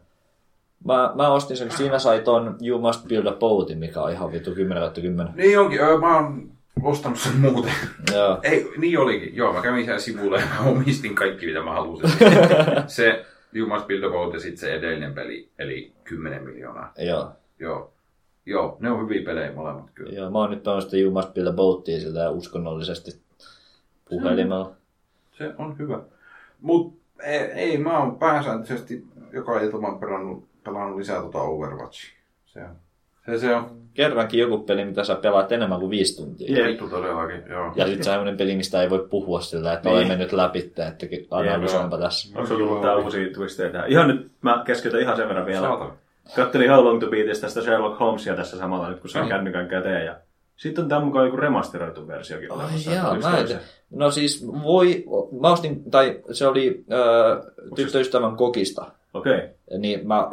Mä, 0.85 1.11
mä 1.15 1.29
ostin 1.29 1.57
sen, 1.57 1.71
siinä 1.71 1.99
sai 1.99 2.19
ton 2.19 2.57
You 2.61 2.79
Must 2.79 3.07
Build 3.07 3.25
a 3.25 3.31
Boatin, 3.31 3.77
mikä 3.77 4.01
on 4.01 4.11
ihan 4.11 4.31
vittu 4.31 4.51
10 4.51 4.91
10. 5.01 5.33
Niin 5.35 5.59
onkin, 5.59 5.81
öö, 5.81 5.97
mä 5.97 6.15
oon 6.15 6.51
ostanut 6.83 7.19
sen 7.19 7.37
muuten. 7.37 7.73
Joo. 8.13 8.39
Ei, 8.43 8.71
niin 8.77 8.99
olikin. 8.99 9.35
Joo, 9.35 9.53
mä 9.53 9.61
kävin 9.61 9.85
siellä 9.85 9.99
sivulla 9.99 10.37
ja 10.37 10.45
mä 10.45 10.69
omistin 10.69 11.15
kaikki, 11.15 11.45
mitä 11.45 11.63
mä 11.63 11.71
halusin. 11.71 12.09
se 12.87 13.25
You 13.53 13.67
Must 13.67 13.87
Build 13.87 14.03
a 14.03 14.09
Boat 14.09 14.33
ja 14.33 14.39
sitten 14.39 14.59
se 14.59 14.73
edellinen 14.73 15.13
peli, 15.13 15.49
eli 15.59 15.93
10 16.03 16.43
miljoonaa. 16.43 16.93
Joo. 16.97 17.31
Joo. 17.59 17.93
Joo, 18.45 18.77
ne 18.79 18.91
on 18.91 19.01
hyviä 19.03 19.25
pelejä 19.25 19.53
molemmat 19.53 19.89
kyllä. 19.93 20.13
Joo, 20.13 20.31
mä 20.31 20.37
oon 20.37 20.51
nyt 20.51 20.63
pelannut 20.63 20.83
sitä 20.83 20.97
You 20.97 21.11
Must 21.11 21.33
Build 21.33 21.47
a 21.47 21.51
Boatia 21.51 21.99
sillä 21.99 22.29
uskonnollisesti 22.29 23.11
puhelimella. 24.09 24.71
Se 25.37 25.53
on 25.57 25.77
hyvä. 25.77 25.99
Mut 26.61 26.93
ei, 27.23 27.39
ei 27.39 27.77
mä 27.77 27.99
oon 27.99 28.15
pääsääntöisesti 28.19 29.05
joka 29.33 29.59
ilta 29.59 29.77
mä 29.77 29.87
oon 29.87 29.99
pelannut, 29.99 30.45
pelannut 30.63 30.97
lisää 30.97 31.21
tota 31.21 31.41
Overwatchia. 31.41 32.13
Se 32.45 32.59
on. 32.59 32.75
Se, 33.25 33.39
se 33.39 33.55
on. 33.55 33.83
Kerrankin 33.93 34.39
joku 34.39 34.57
peli, 34.57 34.85
mitä 34.85 35.03
sä 35.03 35.15
pelaat 35.15 35.51
enemmän 35.51 35.79
kuin 35.79 35.89
viisi 35.89 36.17
tuntia. 36.23 36.67
Jep. 36.67 36.79
Todellakin, 36.89 37.43
joo. 37.49 37.71
Ja 37.75 37.85
sitten 37.85 38.03
semmoinen 38.03 38.37
peli, 38.37 38.55
mistä 38.55 38.81
ei 38.81 38.89
voi 38.89 39.07
puhua 39.09 39.41
sillä, 39.41 39.73
että 39.73 39.89
Niin. 39.89 39.95
olen 39.95 40.07
mennyt 40.07 40.31
läpi, 40.31 40.59
että 40.59 40.93
analysoinpa 41.31 41.97
tässä. 41.97 42.39
Onko 42.39 42.47
sulla 42.47 42.65
tullut 42.65 42.81
tää 42.81 42.95
uusia 42.95 43.33
twisteitä? 43.33 43.85
Ihan 43.85 44.07
nyt 44.07 44.31
mä 44.41 44.63
keskeytän 44.65 45.01
ihan 45.01 45.15
sen 45.17 45.27
verran 45.27 45.45
vielä. 45.45 45.67
Saatana. 45.67 45.93
Kattelin 46.35 46.69
How 46.69 46.85
Long 46.85 46.99
to 46.99 47.07
Beatista 47.07 47.49
sitä 47.49 47.61
Sherlock 47.61 47.99
Holmesia 47.99 48.35
tässä 48.35 48.57
samalla 48.57 48.89
nyt, 48.89 48.99
kun 48.99 49.09
se 49.09 49.19
on 49.19 49.23
Joo. 49.23 49.37
kännykän 49.37 49.67
käteen. 49.67 50.05
Ja 50.05 50.15
sitten 50.63 50.83
on 50.83 50.89
tämän 50.89 51.03
mukaan 51.03 51.25
joku 51.25 51.37
remasteroitu 51.37 52.07
versiokin 52.07 52.51
Ai 52.51 52.57
olemassa. 52.57 52.91
jaa, 52.91 53.17
mä 53.17 53.37
en, 53.37 53.59
no 53.89 54.11
siis 54.11 54.47
voi, 54.63 55.05
mä 55.41 55.51
ostin, 55.51 55.91
tai 55.91 56.19
se 56.31 56.47
oli 56.47 56.85
äh, 56.91 57.51
tyttöystävän 57.75 58.35
kokista. 58.35 58.91
Okei. 59.13 59.35
Okay. 59.35 59.49
niin 59.77 60.07
mä 60.07 60.29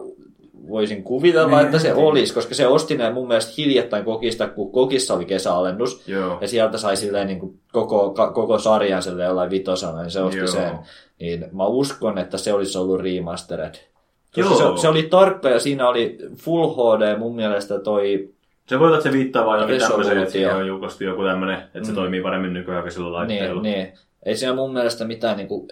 voisin 0.68 1.04
kuvitella, 1.04 1.56
Niin, 1.56 1.66
että 1.66 1.78
se 1.78 1.92
niin. 1.92 2.04
olisi, 2.04 2.34
koska 2.34 2.54
se 2.54 2.66
osti 2.66 2.96
ne 2.96 3.12
mun 3.12 3.28
mielestä 3.28 3.52
hiljattain 3.58 4.04
kokista, 4.04 4.48
kun 4.48 4.72
kokissa 4.72 5.14
oli 5.14 5.24
kesäalennus, 5.24 6.08
Joo. 6.08 6.38
ja 6.40 6.48
sieltä 6.48 6.78
sai 6.78 6.96
silleen 6.96 7.26
niin 7.26 7.40
kuin 7.40 7.60
koko, 7.72 8.10
ka, 8.10 8.32
koko 8.32 8.58
sarjan 8.58 9.02
silleen 9.02 9.26
jollain 9.26 9.50
vitosana, 9.50 10.02
niin 10.02 10.10
se 10.10 10.20
osti 10.20 10.38
Joo. 10.38 10.46
sen. 10.46 10.78
Niin 11.20 11.46
mä 11.52 11.66
uskon, 11.66 12.18
että 12.18 12.38
se 12.38 12.52
olisi 12.52 12.78
ollut 12.78 13.00
remastered. 13.00 13.74
Joo. 14.36 14.76
Se, 14.76 14.80
se, 14.80 14.88
oli 14.88 15.02
tarkka 15.02 15.48
ja 15.48 15.60
siinä 15.60 15.88
oli 15.88 16.18
Full 16.36 16.68
HD 16.68 17.18
mun 17.18 17.36
mielestä 17.36 17.78
toi, 17.78 18.28
Se 18.70 18.78
voi 18.78 18.86
olla, 18.86 18.96
että 18.98 19.10
se 19.10 19.16
viittaa 19.16 19.46
vaan 19.46 19.58
johonkin 19.58 19.88
tämmöiseen, 19.88 20.18
että 20.18 20.32
siihen 20.32 20.54
on 20.56 20.66
julkaistu 20.66 21.04
joku 21.04 21.24
tämmöinen, 21.24 21.58
että 21.58 21.84
se 21.84 21.90
Mm. 21.90 21.94
toimii 21.94 22.22
paremmin 22.22 22.52
nykyaikaisilla 22.52 23.12
laitteilla. 23.12 23.62
niin, 23.62 23.74
niin, 23.78 23.92
ei 24.26 24.36
siinä 24.36 24.54
mun 24.54 24.72
mielestä 24.72 25.04
mitään 25.04 25.36
niinku, 25.36 25.68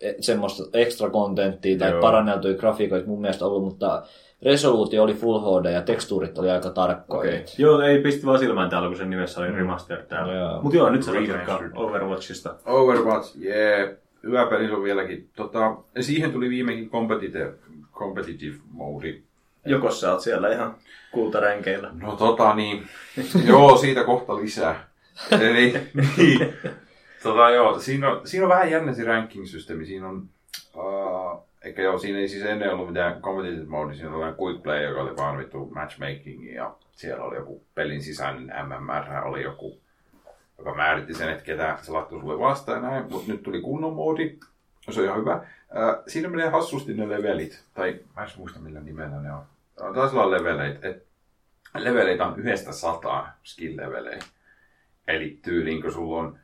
eh, 0.00 0.14
semmoista 0.20 0.78
extra 0.78 1.10
kontenttia 1.10 1.78
tai 1.78 1.90
Joo. 1.90 2.00
paranneltuja 2.00 2.54
grafiikoita 2.54 3.06
mun 3.06 3.20
mielestä 3.20 3.46
ollut, 3.46 3.64
mutta 3.64 4.02
resoluutio 4.42 5.02
oli 5.02 5.14
Full 5.14 5.38
HD 5.60 5.72
ja 5.72 5.82
tekstuurit 5.82 6.38
oli 6.38 6.50
aika 6.50 6.70
tarkkoja. 6.70 7.30
Okei. 7.30 7.44
Joo, 7.58 7.80
ei 7.80 8.02
pisti 8.02 8.26
vaan 8.26 8.38
silmään 8.38 8.70
täällä, 8.70 8.88
kun 8.88 8.96
sen 8.96 9.10
nimessä 9.10 9.40
oli 9.40 9.50
remaster 9.52 10.02
täällä. 10.02 10.34
Joo. 10.34 10.62
Mutta 10.62 10.76
joo, 10.78 10.90
nyt 10.90 11.06
Remastered. 11.06 11.38
jatkaa 11.38 11.60
Overwatchista. 11.74 12.54
Overwatch, 12.66 13.36
jee. 13.36 13.76
Yeah. 13.78 13.90
Hyvä 14.22 14.46
peli 14.46 14.66
se 14.66 14.72
on 14.74 14.82
vieläkin. 14.82 15.28
Tota, 15.36 15.76
siihen 16.00 16.32
tuli 16.32 16.48
viimeinkin 16.50 16.90
competitive, 16.90 17.52
competitive 17.92 18.56
mode. 18.70 19.14
Joko 19.64 19.90
sä 19.90 20.12
oot 20.12 20.20
siellä 20.20 20.52
ihan 20.52 20.76
kultaränkeillä. 21.12 21.90
No 21.92 22.16
tota 22.16 22.54
niin, 22.54 22.88
joo, 23.48 23.76
siitä 23.76 24.04
kohta 24.04 24.36
lisää. 24.36 24.88
Eli, 25.30 25.74
niin, 26.16 26.54
tota 27.22 27.50
joo, 27.50 27.78
siinä 27.78 28.10
on, 28.10 28.20
siinä 28.24 28.44
on 28.44 28.50
vähän 28.50 28.70
jännä 28.70 28.92
se 28.92 29.04
ranking-systeemi. 29.04 29.86
Siinä 29.86 30.08
on, 30.08 30.28
uh, 30.74 31.46
eikä 31.62 31.82
joo, 31.82 31.98
siinä 31.98 32.18
ei 32.18 32.28
siis 32.28 32.44
ennen 32.44 32.72
ollut 32.72 32.88
mitään 32.88 33.22
competitive 33.22 33.64
mode, 33.64 33.94
siinä 33.94 34.16
oli 34.16 34.34
quick 34.42 34.62
play, 34.62 34.82
joka 34.82 35.00
oli 35.00 35.16
vaan 35.16 35.38
vittu 35.38 35.70
matchmaking 35.74 36.54
ja 36.54 36.74
siellä 36.92 37.24
oli 37.24 37.36
joku 37.36 37.62
pelin 37.74 38.02
sisäinen 38.02 38.52
MMR, 38.66 39.24
oli 39.24 39.42
joku, 39.42 39.78
joka 40.58 40.74
määritti 40.74 41.14
sen, 41.14 41.28
että 41.28 41.44
ketä 41.44 41.78
se 41.82 41.92
laittoi 41.92 42.20
sulle 42.20 42.38
vastaan 42.38 42.82
ja 42.84 42.90
näin, 42.90 43.10
mutta 43.10 43.32
nyt 43.32 43.42
tuli 43.42 43.60
kunnon 43.60 43.92
moodi, 43.92 44.38
se 44.90 45.00
on 45.00 45.06
ihan 45.06 45.20
hyvä. 45.20 45.44
Siinä 46.06 46.28
menee 46.28 46.48
hassusti 46.48 46.94
ne 46.94 47.08
levelit, 47.08 47.64
tai 47.74 48.00
mä 48.16 48.22
en 48.22 48.30
muista 48.36 48.60
millä 48.60 48.80
nimellä 48.80 49.20
ne 49.20 49.32
on. 49.32 49.42
Taisi 49.94 50.16
olla 50.16 50.30
leveleit, 50.30 50.84
että 50.84 51.04
leveleitä 51.78 52.26
on 52.26 52.38
yhdestä 52.38 52.72
sataan 52.72 53.32
skill-levelejä. 53.44 54.24
Eli 55.08 55.38
tyyliin, 55.42 55.82
kun 55.82 55.92
sulla 55.92 56.20
on 56.20 56.38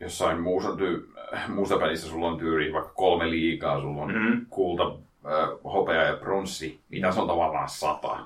jossain 0.00 0.40
muussa, 0.40 0.76
ty, 0.76 1.08
muussa 1.48 1.78
pelissä 1.78 2.08
sulla 2.08 2.28
on 2.28 2.38
tyyliin 2.38 2.72
vaikka 2.72 2.92
kolme 2.94 3.30
liikaa, 3.30 3.80
sulla 3.80 4.02
on 4.02 4.10
Mhm. 4.10 4.18
mm-hmm. 4.20 4.46
kulta, 4.50 4.84
äh, 5.26 5.48
hopea 5.64 6.02
ja 6.02 6.16
pronssi, 6.16 6.80
mitä 6.88 7.12
se 7.12 7.20
on 7.20 7.26
tavallaan 7.28 7.68
sata. 7.68 8.18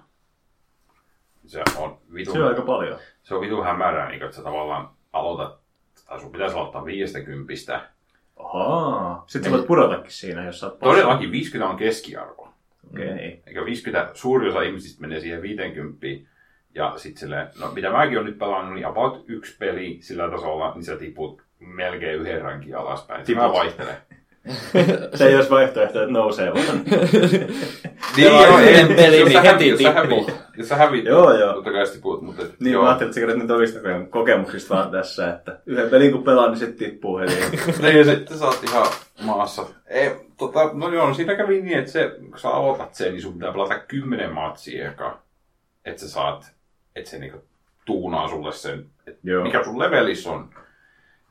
Se 1.46 1.62
on 1.76 1.98
vitu, 2.14 2.32
Se 2.32 2.42
on 2.42 2.48
aika 2.48 2.62
paljon. 2.62 2.98
se 3.22 3.34
on 3.34 3.40
vitu 3.40 3.62
hämärää, 3.62 4.08
niin 4.08 4.22
että 4.22 4.36
sä 4.36 4.42
tavallaan 4.42 4.90
aloitat, 5.12 5.58
tai 6.06 6.20
sun 6.20 6.32
pitäisi 6.32 6.56
aloittaa 6.56 6.84
viidestä 6.84 7.20
kympistä. 7.20 7.88
Ahaa. 8.36 9.24
Sitten 9.26 9.50
sä 9.52 9.56
voit 9.56 9.66
pudotakin 9.66 10.10
siinä, 10.12 10.44
jos 10.44 10.60
sä 10.60 10.66
oot 10.66 10.78
Todellakin 10.78 11.30
50 11.32 11.70
on 11.70 11.76
keskiarvo. 11.76 12.51
Okei. 12.92 13.06
Okay. 13.06 13.18
Eikä 13.46 13.64
50, 13.64 14.10
suuri 14.14 14.48
osa 14.48 14.62
ihmisistä 14.62 15.00
menee 15.00 15.20
siihen 15.20 15.42
50. 15.42 16.06
Ja 16.74 16.92
sitten 16.96 17.20
silleen, 17.20 17.48
no 17.60 17.72
mitä 17.72 17.90
mäkin 17.90 18.18
olen 18.18 18.26
nyt 18.26 18.38
pelannut, 18.38 18.74
niin 18.74 18.86
about 18.86 19.24
yksi 19.28 19.56
peli 19.58 19.98
sillä 20.00 20.30
tasolla, 20.30 20.74
niin 20.74 20.84
sä 20.84 20.96
tiput 20.96 21.42
melkein 21.58 22.20
yhden 22.20 22.42
rankin 22.42 22.76
alaspäin. 22.76 23.24
Tiput. 23.24 23.42
Mä 23.42 23.48
Tiput. 23.48 23.58
vaihtelen. 23.58 23.96
Se 25.14 25.26
ei 25.28 25.34
olisi 25.36 25.50
vaihtoehto, 25.50 26.02
että 26.02 26.12
nousee 26.12 26.52
vaan. 26.54 26.84
Pelaa 28.16 28.46
joo, 28.46 28.56
pelin, 28.96 29.20
jos 29.20 29.28
niin 29.28 29.42
heti 29.42 29.72
tippuu. 29.76 30.30
Jos 30.56 30.68
sä 30.68 30.76
häviit, 30.76 31.04
Joo, 31.04 31.32
joo. 31.38 31.52
totta 31.52 31.72
kai 31.72 31.86
tiput, 31.92 32.22
mutta 32.22 32.42
et, 32.42 32.60
Niin, 32.60 32.72
joo. 32.72 32.82
mä 32.82 32.88
ajattelin, 32.88 33.08
että 33.08 33.14
sä 33.14 33.20
kerrot 33.20 33.38
nyt 33.38 33.50
omista 33.50 33.78
kokemuksista 34.10 34.74
vaan 34.74 34.90
tässä, 34.90 35.30
että 35.30 35.58
yhden 35.66 35.90
pelin 35.90 36.12
kun 36.12 36.22
pelaa, 36.22 36.48
niin 36.48 36.58
se 36.58 36.66
tippuu 36.72 37.18
heti. 37.18 37.34
niin, 37.82 37.98
ja 37.98 38.04
sitten 38.04 38.38
sä 38.38 38.46
oot 38.46 38.64
ihan 38.68 38.86
maassa. 39.22 39.66
Ei, 39.86 40.10
tota, 40.38 40.70
no 40.72 40.94
joo, 40.94 41.08
no 41.08 41.14
siinä 41.14 41.34
kävi 41.34 41.62
niin, 41.62 41.78
että 41.78 41.90
se, 41.92 42.16
kun 42.30 42.38
sä 42.38 42.48
aloitat 42.48 42.94
sen, 42.94 43.12
niin 43.12 43.22
sun 43.22 43.34
pitää 43.34 43.52
pelata 43.52 43.78
kymmenen 43.78 44.32
matsia 44.32 44.90
eka, 44.90 45.18
että 45.84 46.00
sä 46.00 46.08
saat, 46.08 46.52
että 46.96 47.10
se 47.10 47.18
niinku 47.18 47.38
tuunaa 47.84 48.28
sulle 48.28 48.52
sen, 48.52 48.86
mikä 49.42 49.64
sun 49.64 49.78
levelissä 49.78 50.30
on. 50.30 50.50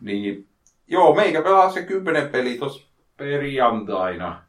Niin, 0.02 0.48
joo, 0.88 1.16
meikä 1.16 1.42
pelaa 1.42 1.72
se 1.72 1.84
kymmenen 1.84 2.30
peli 2.30 2.58
tossa 2.58 2.91
perjantaina. 3.22 4.42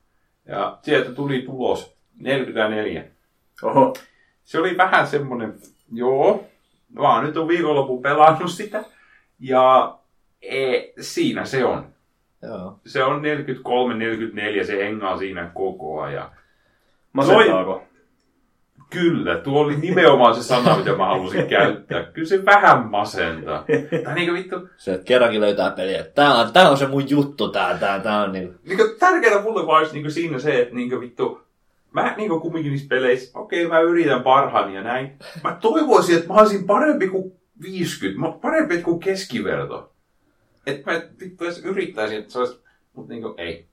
Ja 0.46 0.78
sieltä 0.82 1.12
tuli 1.12 1.42
tulos 1.42 1.96
44. 2.20 3.04
Oho. 3.62 3.94
Se 4.44 4.58
oli 4.58 4.76
vähän 4.76 5.06
semmonen, 5.06 5.54
joo, 5.92 6.46
vaan 6.96 7.24
nyt 7.24 7.36
on 7.36 7.48
viikonlopun 7.48 8.02
pelannut 8.02 8.50
sitä. 8.50 8.84
Ja 9.38 9.98
e, 10.42 10.82
siinä 11.00 11.44
se 11.44 11.64
on. 11.64 11.86
Joo. 12.42 12.80
Se 12.86 13.04
on 13.04 13.22
43-44, 14.60 14.66
se 14.66 14.84
hengaa 14.84 15.18
siinä 15.18 15.50
koko 15.54 16.00
ajan. 16.00 16.30
Masentaako? 17.12 17.84
Kyllä, 18.92 19.38
tuo 19.38 19.60
oli 19.60 19.76
nimenomaan 19.76 20.34
se 20.34 20.42
sana, 20.42 20.76
mitä 20.76 20.96
mä 20.96 21.06
halusin 21.06 21.46
käyttää. 21.46 22.04
Kyllä 22.04 22.28
se 22.28 22.44
vähän 22.44 22.86
masentaa. 22.86 23.64
Tai 24.04 24.14
niinku 24.14 24.34
vittu, 24.34 24.68
Se, 24.76 24.94
että 24.94 25.04
kerrankin 25.04 25.40
löytää 25.40 25.70
peliä. 25.70 26.04
Tää 26.04 26.34
on, 26.34 26.52
tää 26.52 26.70
on 26.70 26.76
se 26.76 26.86
mun 26.86 27.10
juttu, 27.10 27.48
tää, 27.48 27.78
tää, 27.78 28.00
tää 28.00 28.22
on 28.22 28.32
niin... 28.32 28.54
niinku 28.66 28.84
tärkeää 28.98 29.42
mulle 29.42 29.66
vaan 29.66 29.78
olisi 29.78 29.94
niinku 29.94 30.10
siinä 30.10 30.38
se, 30.38 30.62
että 30.62 30.74
niinku 30.74 31.00
vittu, 31.00 31.40
mä 31.92 32.14
niinku 32.16 32.40
kumminkin 32.40 32.70
niissä 32.70 32.88
peleissä, 32.88 33.38
okei 33.38 33.68
mä 33.68 33.80
yritän 33.80 34.22
parhaani 34.22 34.74
ja 34.74 34.82
näin. 34.82 35.12
Mä 35.44 35.58
toivoisin, 35.60 36.16
että 36.16 36.28
mä 36.28 36.40
olisin 36.40 36.66
parempi 36.66 37.08
kuin 37.08 37.32
50, 37.62 38.20
mä 38.20 38.32
parempi 38.42 38.82
kuin 38.82 39.00
keskiverto. 39.00 39.92
Että 40.66 40.92
mä 40.92 41.02
vittu 41.20 41.44
edes 41.44 41.64
yrittäisin, 41.64 42.18
että 42.18 42.32
se 42.32 42.38
olisi, 42.38 42.60
mutta 42.92 43.12
niinku 43.12 43.34
ei. 43.38 43.71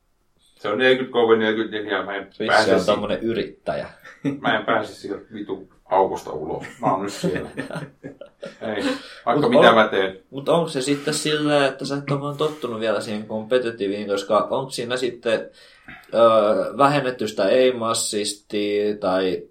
Se 0.60 0.68
on 0.68 0.78
43, 0.78 1.38
44, 1.38 2.03
mä 2.03 2.16
en 2.16 2.26
Vissi 2.28 2.45
pääse, 2.47 2.76
on 2.76 2.86
tommonen 2.86 3.20
yrittäjä. 3.20 3.88
mä 4.41 4.60
en 4.60 4.66
pääse 4.66 4.93
sieltä 4.93 5.26
vitu 5.34 5.70
aukosta 5.86 6.32
ulos. 6.32 6.64
Mä 6.82 6.91
oon 6.91 7.01
nyt 7.03 7.14
siellä. 7.14 7.49
ei, 8.76 8.84
vaikka 9.26 9.41
Mut 9.41 9.49
mitä 9.49 9.70
on- 9.70 9.76
mä 9.76 9.88
teen. 9.88 10.20
Mutta 10.30 10.53
onko 10.53 10.70
se 10.70 10.82
sitten 10.82 11.14
silleen, 11.14 11.64
että 11.64 11.86
sä 11.86 11.97
et 11.97 12.12
ole 12.12 12.22
vaan 12.22 12.38
tottunut 12.38 12.80
vielä 12.80 13.01
siihen 13.01 13.28
kompetitiiviin, 13.28 14.07
koska 14.07 14.38
onko 14.51 14.70
siinä 14.72 14.97
sitten 14.97 15.49
öö, 16.14 16.78
vähennetty 16.78 17.28
sitä 17.28 17.43
aim-assistia 17.43 18.97
tai, 18.99 19.43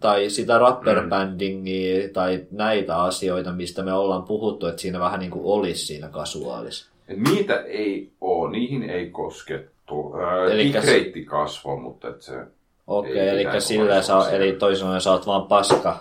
tai 0.00 0.30
sitä 0.30 0.58
rapperbandingia 0.58 2.08
tai 2.12 2.46
näitä 2.50 2.96
asioita, 3.02 3.52
mistä 3.52 3.82
me 3.82 3.92
ollaan 3.92 4.22
puhuttu, 4.22 4.66
että 4.66 4.82
siinä 4.82 5.00
vähän 5.00 5.20
niin 5.20 5.30
kuin 5.30 5.44
olisi 5.44 5.86
siinä 5.86 6.08
kasuaalis. 6.08 6.88
Et 7.08 7.18
niitä 7.18 7.62
ei 7.62 8.10
oo, 8.20 8.48
niihin 8.48 8.90
ei 8.90 9.10
koskettu. 9.10 9.77
Öö, 9.90 10.52
Elikkä 10.52 10.80
se- 10.80 10.96
Ikreitti 10.96 11.24
kasvoi, 11.24 11.76
mutta 11.76 12.08
et 12.08 12.22
se... 12.22 12.34
Okei, 12.86 13.18
Ei 13.18 13.28
eli 13.28 13.60
sä, 13.60 13.74
kovaisuuksia. 13.78 14.36
eli 14.36 14.52
toisin 14.52 14.80
sanoen 14.80 15.00
sä 15.00 15.10
oot 15.10 15.26
vaan 15.26 15.42
paska. 15.46 15.96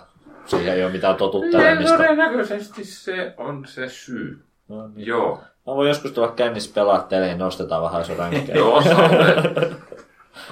Siihen 0.45 0.73
ei 0.73 0.83
ole 0.83 0.91
mitään 0.91 1.11
Ja 1.13 1.17
totuttelemista. 1.17 1.97
todennäköisesti 1.97 2.83
se 2.83 3.33
on 3.37 3.65
se 3.67 3.89
syy. 3.89 4.43
No, 4.67 4.87
niin. 4.87 5.07
Joo. 5.07 5.35
Mä 5.67 5.75
voin 5.75 5.87
joskus 5.87 6.11
tulla 6.11 6.27
kännissä 6.31 6.71
pelaa 6.73 6.99
teille, 6.99 7.27
niin 7.27 7.37
nostetaan 7.37 7.83
vähän 7.83 8.05
se 8.05 8.15
rankkeja. 8.15 8.57
Joo. 8.57 8.83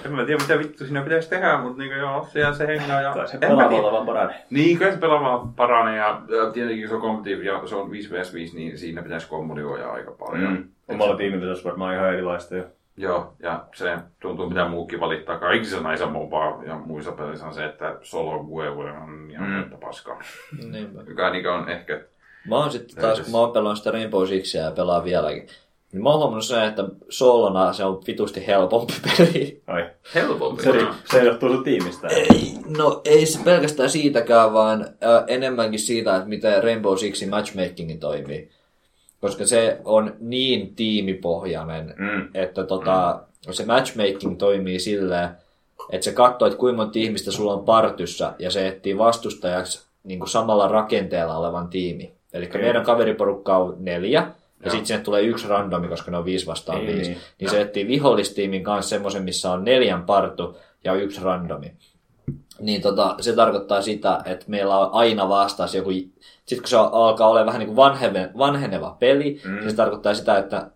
En 0.05 0.11
mä 0.11 0.25
tiedä 0.25 0.41
mitä 0.41 0.59
vittu 0.59 0.85
siinä 0.85 1.01
pitäisi 1.01 1.29
tehdä, 1.29 1.57
mutta 1.57 1.77
niinku 1.77 1.95
joo, 1.99 2.27
siellä 2.33 2.53
se 2.53 2.67
hengaa 2.67 3.01
ja... 3.01 3.13
Tai 3.13 3.27
se 3.27 3.33
En 3.33 3.39
mä 3.39 3.47
tiedä. 3.47 3.57
pelaavalla 3.69 3.91
vaan 3.91 4.05
paranee. 4.05 4.35
Niin, 4.49 4.77
kyllä 4.77 4.91
se 4.91 4.97
pelaava 4.97 5.47
paranee 5.55 5.97
ja, 5.97 6.21
tietenkin 6.53 6.87
se 6.87 6.95
on 6.95 7.01
kompetiivi 7.01 7.45
ja 7.45 7.61
se 7.65 7.75
on 7.75 7.91
5 7.91 8.11
vs 8.11 8.33
5, 8.33 8.55
niin 8.55 8.77
siinä 8.77 9.01
pitäisi 9.03 9.27
kommunikoida 9.29 9.91
aika 9.91 10.11
paljon. 10.11 10.51
Mm. 10.51 10.67
Omalla 10.87 11.15
tiimillä 11.17 11.43
se 11.43 11.47
olisi 11.49 11.63
varmaan 11.65 11.95
ihan 11.95 12.13
erilaista 12.13 12.55
jo. 12.55 12.63
Joo, 12.97 13.33
ja 13.39 13.65
se 13.75 13.97
tuntuu 14.19 14.49
mitä 14.49 14.67
muukin 14.67 14.99
valittaa 14.99 15.37
kaikissa 15.39 15.79
näissä 15.81 16.05
MOBA 16.05 16.63
ja 16.67 16.75
muissa 16.75 17.11
peleissä 17.11 17.45
on 17.45 17.53
se, 17.53 17.65
että 17.65 17.97
solo 18.01 18.43
gue 18.43 18.69
on 18.69 18.87
ihan 19.31 19.49
Mm. 19.49 19.69
mm. 19.71 19.77
paskaa. 19.79 20.21
Niinpä. 20.71 20.99
Joka 21.07 21.29
niin 21.29 21.49
on 21.49 21.69
ehkä... 21.69 22.01
Mä 22.49 22.55
oon 22.57 22.71
sitten 22.71 23.01
taas, 23.01 23.19
kun 23.19 23.31
mä 23.31 23.37
oon 23.37 23.51
pelannut 23.51 23.77
sitä 23.77 23.91
Rainbow 23.91 24.27
Sixia 24.27 24.61
ja 24.61 24.71
pelaan 24.71 25.03
vieläkin, 25.03 25.47
niin 25.91 26.03
mä 26.03 26.09
oon 26.09 26.17
huomannut 26.19 26.45
sen, 26.45 26.63
että 26.63 26.83
solona 27.09 27.73
se 27.73 27.83
on 27.83 28.01
vitusti 28.07 28.47
helpompi 28.47 28.93
peli. 29.17 29.61
Ai. 29.67 29.89
Helpompi. 30.15 30.63
Se, 30.63 30.71
se 31.05 31.23
johtuu 31.23 31.49
sun 31.49 31.63
tiimistä. 31.63 32.07
Ei, 32.07 32.53
no 32.77 33.01
ei 33.05 33.25
se 33.25 33.43
pelkästään 33.43 33.89
siitäkään, 33.89 34.53
vaan 34.53 34.81
äh, 34.81 35.23
enemmänkin 35.27 35.79
siitä, 35.79 36.15
että 36.15 36.29
miten 36.29 36.63
Rainbow 36.63 36.97
Sixin 36.97 37.29
matchmaking 37.29 37.99
toimii. 37.99 38.49
Koska 39.25 39.45
se 39.45 39.77
on 39.85 40.13
niin 40.19 40.75
tiimipohjainen, 40.75 41.93
Mm. 41.97 42.27
että 42.33 42.63
tota, 42.63 43.19
se 43.51 43.65
matchmaking 43.65 44.37
toimii 44.37 44.79
silleen, 44.79 45.29
että 45.89 46.05
se 46.05 46.11
katsoo, 46.11 46.45
että 46.47 46.59
kuinka 46.59 46.77
monta 46.77 46.99
ihmistä 46.99 47.31
sulla 47.31 47.53
on 47.53 47.65
partyssa, 47.65 48.33
ja 48.39 48.51
se 48.51 48.67
etsii 48.67 48.97
vastustajaksi 48.97 49.85
niin 50.03 50.19
kuin 50.19 50.29
samalla 50.29 50.67
rakenteella 50.67 51.37
olevan 51.37 51.67
tiimi. 51.67 52.11
Eli 52.33 52.45
Okei. 52.45 52.61
meidän 52.61 52.83
kaveriporukka 52.83 53.57
on 53.57 53.75
neljä, 53.79 54.19
ja 54.19 54.25
Joo. 54.65 54.71
sitten 54.71 54.85
sinne 54.85 55.01
tulee 55.03 55.21
yksi 55.21 55.47
randomi, 55.47 55.87
koska 55.87 56.11
ne 56.11 56.17
on 56.17 56.25
viisi 56.25 56.45
vastaan 56.47 56.77
Niin, 56.85 56.95
viisi. 56.95 57.09
niin. 57.11 57.21
Niin 57.39 57.49
se 57.49 57.61
etsii 57.61 57.87
vihollistiimin 57.87 58.63
kanssa 58.63 58.89
semmoisen, 58.89 59.23
missä 59.23 59.51
on 59.51 59.63
neljän 59.65 60.03
partu 60.03 60.57
ja 60.83 60.93
yksi 60.93 61.21
randomi. 61.23 61.73
Niin 62.59 62.81
tota, 62.81 63.15
se 63.21 63.33
tarkoittaa 63.33 63.81
sitä, 63.81 64.21
että 64.25 64.45
meillä 64.47 64.77
on 64.77 64.89
aina 64.93 65.29
vastaus 65.29 65.75
joku, 65.75 65.89
sitten 65.91 66.59
kun 66.59 66.67
se 66.67 66.77
alkaa 66.77 67.29
olla 67.29 67.45
vähän 67.45 67.59
niin 67.59 67.67
kuin 67.67 67.75
vanheve, 67.75 68.29
vanheneva 68.37 68.95
peli, 68.99 69.41
Mm. 69.45 69.51
mm. 69.51 69.69
se 69.69 69.75
tarkoittaa 69.75 70.13
sitä, 70.13 70.37
että 70.37 70.67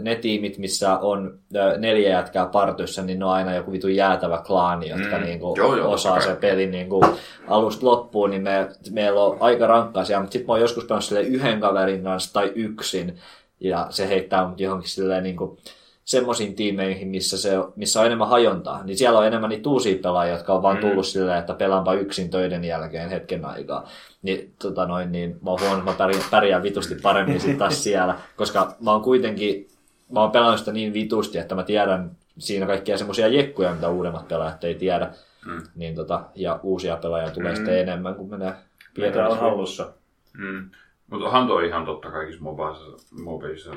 ne 0.00 0.14
tiimit, 0.16 0.58
missä 0.58 0.98
on 0.98 1.38
ää, 1.56 1.76
neljä 1.76 2.08
jätkää 2.10 2.46
partyssa, 2.46 3.02
niin 3.02 3.18
ne 3.18 3.24
on 3.24 3.30
aina 3.30 3.54
joku 3.54 3.72
vitu 3.72 3.88
jäätävä 3.88 4.42
klaani, 4.46 4.88
jotka 4.88 5.18
Mm. 5.18 5.24
niin 5.24 5.40
kuin 5.40 5.56
Joo, 5.56 5.76
joo, 5.76 5.92
osaa 5.92 6.20
se 6.20 6.34
pelin 6.34 6.70
niin 6.70 6.88
kuin 6.88 7.04
alusta 7.48 7.86
loppuun, 7.86 8.30
niin 8.30 8.42
me, 8.42 8.68
meillä 8.90 9.20
on 9.20 9.36
aika 9.40 9.66
rankkaa 9.66 10.04
siellä, 10.04 10.20
mutta 10.22 10.32
sitten 10.32 10.46
mä 10.46 10.52
oon 10.52 10.60
joskus 10.60 10.84
pelannut 10.84 11.34
yhden 11.34 11.60
kaverin 11.60 12.02
kanssa 12.04 12.32
tai 12.32 12.52
yksin, 12.54 13.16
ja 13.60 13.86
se 13.90 14.08
heittää 14.08 14.48
mut 14.48 14.60
johonkin 14.60 14.90
silleen 14.90 15.22
niin 15.22 15.36
kuin, 15.36 15.58
semmoisiin 16.04 16.54
tiimeihin, 16.54 17.08
missä, 17.08 17.38
se, 17.38 17.50
missä 17.76 18.00
on 18.00 18.06
enemmän 18.06 18.28
hajontaa, 18.28 18.82
niin 18.84 18.96
siellä 18.98 19.18
on 19.18 19.26
enemmän 19.26 19.50
niitä 19.50 19.68
uusia 19.68 19.98
pelaajia, 20.02 20.32
jotka 20.34 20.54
on 20.54 20.62
vaan 20.62 20.76
Mm. 20.76 20.80
tullut 20.80 21.06
silleen, 21.06 21.38
että 21.38 21.54
pelaanpa 21.54 21.94
yksin 21.94 22.30
töiden 22.30 22.64
jälkeen 22.64 23.10
hetken 23.10 23.44
aikaa. 23.44 23.88
Niin, 24.22 24.54
tota 24.62 24.86
noin, 24.86 25.12
niin 25.12 25.30
mä 25.42 25.50
oon 25.50 25.60
huomannut, 25.60 25.80
että 25.90 25.92
mä 25.92 26.06
pärjään, 26.06 26.30
pärjään 26.30 26.62
vitusti 26.62 26.94
paremmin 26.94 27.40
sit 27.40 27.58
taas 27.58 27.82
siellä, 27.84 28.14
koska 28.36 28.74
mä 28.80 28.90
oon 28.92 29.02
kuitenkin, 29.02 29.68
mä 30.12 30.20
oon 30.20 30.30
pelannut 30.30 30.58
sitä 30.58 30.72
niin 30.72 30.92
vitusti, 30.94 31.38
että 31.38 31.54
mä 31.54 31.62
tiedän 31.62 32.10
siinä 32.38 32.66
kaikkia 32.66 32.98
semmoisia 32.98 33.28
jekkuja, 33.28 33.74
mitä 33.74 33.88
uudemmat 33.88 34.28
pelaajat 34.28 34.64
ei 34.64 34.74
tiedä. 34.74 35.10
Mm. 35.46 35.62
Niin 35.74 35.94
tota, 35.94 36.22
ja 36.34 36.60
uusia 36.62 36.96
pelaajia 36.96 37.30
tulee 37.30 37.52
Mm. 37.52 37.56
sitten 37.56 37.78
enemmän, 37.78 38.14
kun 38.14 38.30
menee 38.30 38.52
pienemmässä. 38.94 39.38
hallussa. 39.40 39.92
Mm. 40.38 40.70
Mutta 41.10 41.26
onhan 41.26 41.46
toi 41.46 41.66
ihan 41.66 41.84
totta 41.86 42.10
kaikissa 42.10 42.42
mobaissa, 42.42 42.84
mobeissa. 43.22 43.70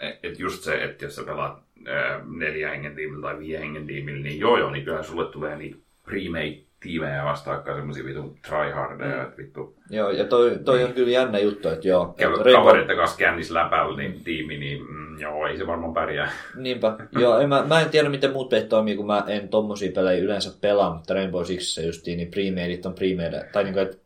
Että 0.00 0.42
just 0.42 0.62
se, 0.62 0.84
että 0.84 1.04
jos 1.04 1.16
sä 1.16 1.22
pelaat 1.22 1.58
ää, 1.86 2.20
neljä 2.26 2.70
hengen 2.70 2.94
tiimillä 2.94 3.22
tai 3.22 3.38
viiden 3.38 3.60
hengen 3.60 3.86
tiimillä, 3.86 4.22
niin 4.22 4.40
joo 4.40 4.58
joo, 4.58 4.70
niin 4.70 4.84
kyllä 4.84 5.02
sulle 5.02 5.32
tulee 5.32 5.56
niitä 5.56 5.76
pre-made 6.08 6.70
tiimejä 6.80 7.24
vastaan, 7.24 7.62
semmosia 7.64 8.04
vitun 8.04 8.36
tryhardeja, 8.48 9.16
mm. 9.16 9.22
että 9.22 9.36
vittu 9.36 9.76
Joo, 9.90 10.10
ja 10.10 10.24
toi, 10.24 10.58
toi 10.64 10.84
on 10.84 10.92
kyllä 10.92 11.10
jännä 11.10 11.38
juttu, 11.38 11.68
että 11.68 11.88
joo. 11.88 12.14
käy 12.16 12.28
Rainbow- 12.28 12.52
kavereiden 12.52 12.96
kanssa 12.96 13.54
läpällä 13.54 13.96
niin 13.96 14.24
tiimi, 14.24 14.58
niin 14.58 14.82
mm, 14.82 15.20
joo, 15.20 15.46
ei 15.46 15.58
se 15.58 15.66
varmaan 15.66 15.94
pärjää. 15.94 16.32
Niinpä. 16.56 16.96
Joo, 17.12 17.38
en 17.38 17.48
mä, 17.48 17.64
mä 17.68 17.80
en 17.80 17.90
tiedä, 17.90 18.08
miten 18.08 18.32
muut 18.32 18.48
pelit 18.48 18.68
toimii, 18.68 18.96
kun 18.96 19.06
mä 19.06 19.24
en 19.26 19.48
tommosia 19.48 19.92
pelejä 19.92 20.22
yleensä 20.22 20.58
pelaa, 20.60 20.94
mutta 20.94 21.14
Rainbow 21.14 21.44
Sixissä 21.44 21.82
justiin, 21.82 22.16
niin 22.16 22.30
premadeit 22.30 22.86
on 22.86 22.94
premade, 22.94 23.48
tai 23.52 23.64
niinku, 23.64 23.80
että 23.80 23.96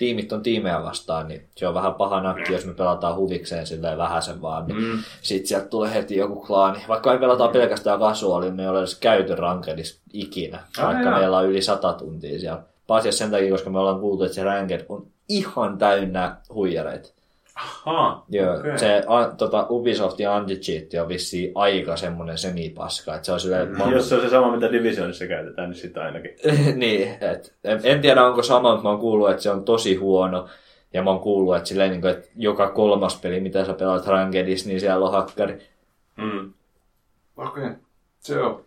tiimit 0.00 0.32
on 0.32 0.42
tiimejä 0.42 0.82
vastaan, 0.82 1.28
niin 1.28 1.42
se 1.56 1.68
on 1.68 1.74
vähän 1.74 1.94
paha 1.94 2.20
nakki, 2.20 2.52
jos 2.52 2.66
me 2.66 2.74
pelataan 2.74 3.16
huvikseen 3.16 3.66
silleen 3.66 3.98
vähäsen 3.98 4.42
vaan, 4.42 4.66
niin 4.66 4.82
Mm. 4.82 4.98
sit 5.22 5.46
sieltä 5.46 5.66
tulee 5.68 5.94
heti 5.94 6.16
joku 6.16 6.40
klaani. 6.46 6.78
Vaikka 6.88 7.12
ei 7.12 7.18
pelataan 7.18 7.50
pelkästään 7.50 7.98
kasuaalia, 7.98 8.50
me 8.52 8.62
ei 8.62 8.68
ole 8.68 8.78
edes 8.78 8.94
käyty 8.94 9.34
rankedissa 9.34 10.00
ikinä, 10.12 10.58
Ah, 10.78 10.84
vaikka 10.86 11.04
jaa. 11.08 11.18
meillä 11.18 11.38
on 11.38 11.46
yli 11.48 11.62
sata 11.62 11.92
tuntia 11.92 12.38
siellä. 12.38 12.62
Pääasiassa 12.86 13.18
sen 13.18 13.30
takia, 13.30 13.50
koska 13.50 13.70
me 13.70 13.78
ollaan 13.78 14.00
kuultu, 14.00 14.24
että 14.24 14.34
se 14.34 14.44
ranked 14.44 14.86
on 14.88 15.06
ihan 15.28 15.78
täynnä 15.78 16.36
huijareita. 16.54 17.08
Ahaa, 17.54 18.24
Joo, 18.28 18.58
okei. 18.58 18.78
se 18.78 19.02
a, 19.06 19.26
tota, 19.36 19.66
Ubisoft 19.70 20.20
ja 20.20 20.36
Anti-Cheat 20.36 21.02
on 21.02 21.08
vissiin 21.08 21.52
aika 21.54 21.96
semmonen 21.96 22.38
semipaska, 22.38 23.14
että 23.14 23.26
se 23.26 23.32
on 23.32 23.40
silleen, 23.40 23.68
mä 23.68 23.84
Jos 23.84 24.08
se 24.08 24.14
on 24.14 24.20
se 24.20 24.28
sama, 24.28 24.54
mitä 24.54 24.72
Divisionissa 24.72 25.26
käytetään, 25.26 25.70
niin 25.70 25.80
sitä 25.80 26.02
ainakin. 26.02 26.30
niin, 26.74 27.08
et, 27.20 27.54
en, 27.64 27.80
en 27.84 28.00
tiedä 28.00 28.26
onko 28.26 28.42
sama, 28.42 28.70
mutta 28.70 28.82
mä 28.82 28.88
oon 28.88 29.00
kuullut, 29.00 29.30
että 29.30 29.42
se 29.42 29.50
on 29.50 29.64
tosi 29.64 29.94
huono. 29.94 30.48
Ja 30.92 31.02
mä 31.02 31.10
oon 31.10 31.20
kuullut, 31.20 31.56
että, 31.56 31.68
silleen, 31.68 31.90
niin 31.90 32.00
kuin, 32.00 32.12
että 32.12 32.28
joka 32.36 32.70
kolmas 32.70 33.20
peli, 33.20 33.40
mitä 33.40 33.64
sä 33.64 33.74
pelaat 33.74 34.06
Rankedissa, 34.06 34.68
niin 34.68 34.80
siellä 34.80 35.06
on 35.06 35.12
hakkari. 35.12 35.58
Mm. 36.16 36.52
Okei, 37.36 37.64
okay. 37.64 37.76
se 38.20 38.42
on. 38.42 38.64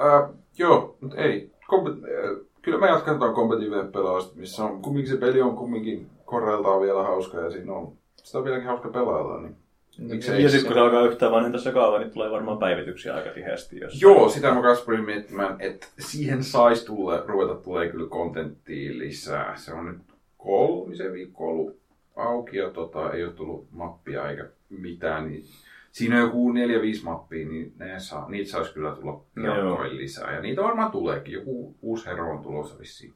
Äh, 0.00 0.30
joo, 0.58 0.96
mutta 1.00 1.16
ei. 1.16 1.50
Kompe- 1.72 2.04
äh, 2.04 2.46
kyllä 2.62 2.78
mä 2.78 2.88
jatkan 2.88 3.18
tuon 3.18 3.34
kompetitiivinen 3.34 3.92
pelausta, 3.92 4.36
missä 4.36 4.64
on 4.64 4.82
kumminkin 4.82 5.12
se 5.12 5.20
peli 5.20 5.42
on 5.42 5.56
kumminkin 5.56 6.06
korreiltaan 6.24 6.80
vielä 6.80 7.02
hauska 7.02 7.40
ja 7.40 7.50
siinä 7.50 7.72
on 7.72 7.92
sitä 8.24 8.38
on 8.38 8.44
vieläkin 8.44 8.66
hauska 8.66 8.88
pelailla. 8.88 9.40
Niin. 9.40 9.56
Miksei 9.98 10.42
Ja 10.42 10.48
sitten 10.48 10.66
kun 10.66 10.74
se 10.74 10.80
alkaa 10.80 11.06
yhtään 11.06 11.32
vanhentaa 11.32 11.60
se 11.60 11.72
kaava, 11.72 11.98
niin 11.98 12.10
tulee 12.10 12.30
varmaan 12.30 12.58
päivityksiä 12.58 13.14
aika 13.14 13.30
tiheästi. 13.30 13.80
Jos... 13.80 14.02
Joo, 14.02 14.28
sitä 14.28 14.54
mä 14.54 14.62
kanssa 14.62 14.84
pyrin 14.84 15.04
miettimään, 15.04 15.56
että 15.60 15.86
siihen 15.98 16.44
saisi 16.44 16.86
tulla, 16.86 17.24
ruveta 17.26 17.54
tulee 17.54 17.88
kyllä 17.88 18.08
kontenttia 18.08 18.98
lisää. 18.98 19.56
Se 19.56 19.74
on 19.74 19.86
nyt 19.86 19.98
kolmisen 20.38 21.12
viikkoa 21.12 21.50
ollut 21.50 21.80
auki 22.16 22.56
ja 22.56 22.70
tota, 22.70 23.12
ei 23.12 23.24
ole 23.24 23.32
tullut 23.32 23.66
mappia 23.70 24.30
eikä 24.30 24.48
mitään. 24.68 25.28
Niin 25.28 25.44
siinä 25.92 26.16
on 26.16 26.22
joku 26.22 26.52
neljä, 26.52 26.82
viisi 26.82 27.04
mappia, 27.04 27.48
niin 27.48 27.72
ne 27.76 28.00
saa, 28.00 28.30
niitä 28.30 28.50
saisi 28.50 28.74
kyllä 28.74 28.94
tulla 28.94 29.24
Joo. 29.36 29.54
piakkoin 29.54 29.96
lisää. 29.96 30.34
Ja 30.34 30.40
niitä 30.40 30.62
varmaan 30.62 30.90
tuleekin. 30.90 31.34
Joku 31.34 31.74
uusi 31.82 32.06
hero 32.06 32.30
on 32.30 32.42
tulossa 32.42 32.78
vissiin 32.78 33.14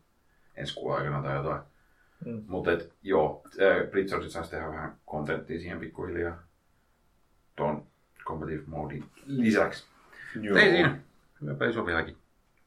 ensi 0.56 0.74
kuun 0.74 0.96
aikana 0.96 1.22
tai 1.22 1.36
jotain. 1.36 1.62
Mm. 2.24 2.42
Mutta 2.48 2.72
et, 2.72 2.92
joo, 3.02 3.42
äh, 3.62 3.90
Blitzardit 3.90 4.30
saisi 4.30 4.50
tehdä 4.50 4.68
vähän 4.68 4.96
kontenttia 5.06 5.60
siihen 5.60 5.78
pikkuhiljaa 5.80 6.36
tuon 7.56 7.82
competitive 8.24 8.62
modin 8.66 9.04
lisäksi. 9.26 9.84
Joo. 10.40 10.56
Ei 10.58 10.70
siinä. 10.70 10.98
Hyvä 11.42 11.54
peli 11.54 11.72
se 11.72 11.78
on 11.80 11.86
vieläkin. 11.86 12.16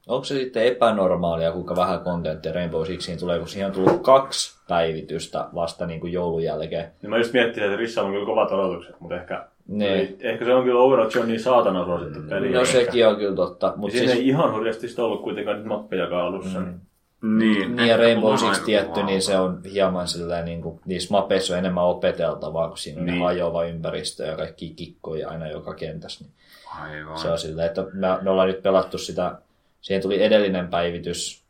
Onko 0.07 0.23
se 0.23 0.35
sitten 0.35 0.65
epänormaalia, 0.65 1.51
kuinka 1.51 1.75
vähän 1.75 1.99
kontenttia 1.99 2.53
Rainbow 2.53 2.85
Sixiin 2.85 3.19
tulee, 3.19 3.39
kun 3.39 3.47
siihen 3.47 3.67
on 3.67 3.73
tullut 3.73 4.01
kaksi 4.01 4.59
päivitystä 4.67 5.49
vasta 5.55 5.85
niin 5.85 5.99
kuin 5.99 6.13
joulun 6.13 6.43
jälkeen. 6.43 6.91
Niin 7.01 7.09
mä 7.09 7.17
just 7.17 7.33
miettisin, 7.33 7.63
että 7.63 7.77
Rissa 7.77 8.01
on 8.03 8.11
kyllä 8.11 8.25
kovat 8.25 8.51
odotukset, 8.51 8.99
mutta 8.99 9.15
ehkä, 9.15 9.47
Niin. 9.67 10.17
ehkä 10.19 10.45
se 10.45 10.53
on 10.53 10.63
kyllä 10.63 10.79
Overwatch 10.79 11.17
on 11.17 11.27
niin 11.27 11.39
saatana 11.39 11.85
suosittu 11.85 12.19
peli. 12.29 12.49
No 12.49 12.61
ehkä. 12.61 12.71
sekin 12.71 13.07
on 13.07 13.15
kyllä 13.15 13.35
totta. 13.35 13.73
Mutta 13.75 13.97
siis, 13.97 14.11
ei 14.11 14.27
ihan 14.27 14.51
hurjasti 14.53 14.87
sitä 14.87 15.03
ollut 15.03 15.21
kuitenkaan 15.21 15.57
niitä 15.57 15.69
mappejakaan 15.69 16.25
alussa. 16.25 16.59
Mm. 16.59 16.65
Niin, 16.65 16.81
niin 17.21 17.77
ja 17.87 17.97
Rainbow 17.97 18.33
Ehkä 18.33 18.53
Six 18.53 18.65
tietty, 18.65 19.03
niin 19.03 19.21
se 19.21 19.37
on 19.37 19.61
hieman 19.63 20.07
silleen, 20.07 20.45
niin 20.45 20.61
kuin, 20.61 20.79
niissä 20.85 21.11
mapeissa 21.11 21.53
on 21.53 21.59
enemmän 21.59 21.83
opeteltavaa, 21.83 22.67
kun 22.67 22.77
siinä 22.77 22.99
on 22.99 23.05
niin. 23.05 23.13
Niin. 23.13 23.23
hajoava 23.23 23.65
ympäristö 23.65 24.25
ja 24.25 24.37
kaikki 24.37 24.69
kikkoja 24.69 25.29
aina 25.29 25.47
joka 25.47 25.73
kentässä. 25.73 26.23
Niin 26.23 26.33
Aivan. 26.81 27.19
se 27.19 27.29
on 27.29 27.39
silleen, 27.39 27.67
että 27.67 27.85
me, 27.93 28.07
me 28.21 28.29
ollaan 28.29 28.47
nyt 28.47 28.63
pelattu 28.63 28.97
sitä, 28.97 29.41
siihen 29.81 30.01
tuli 30.01 30.23
edellinen 30.23 30.67
päivitys 30.67 31.43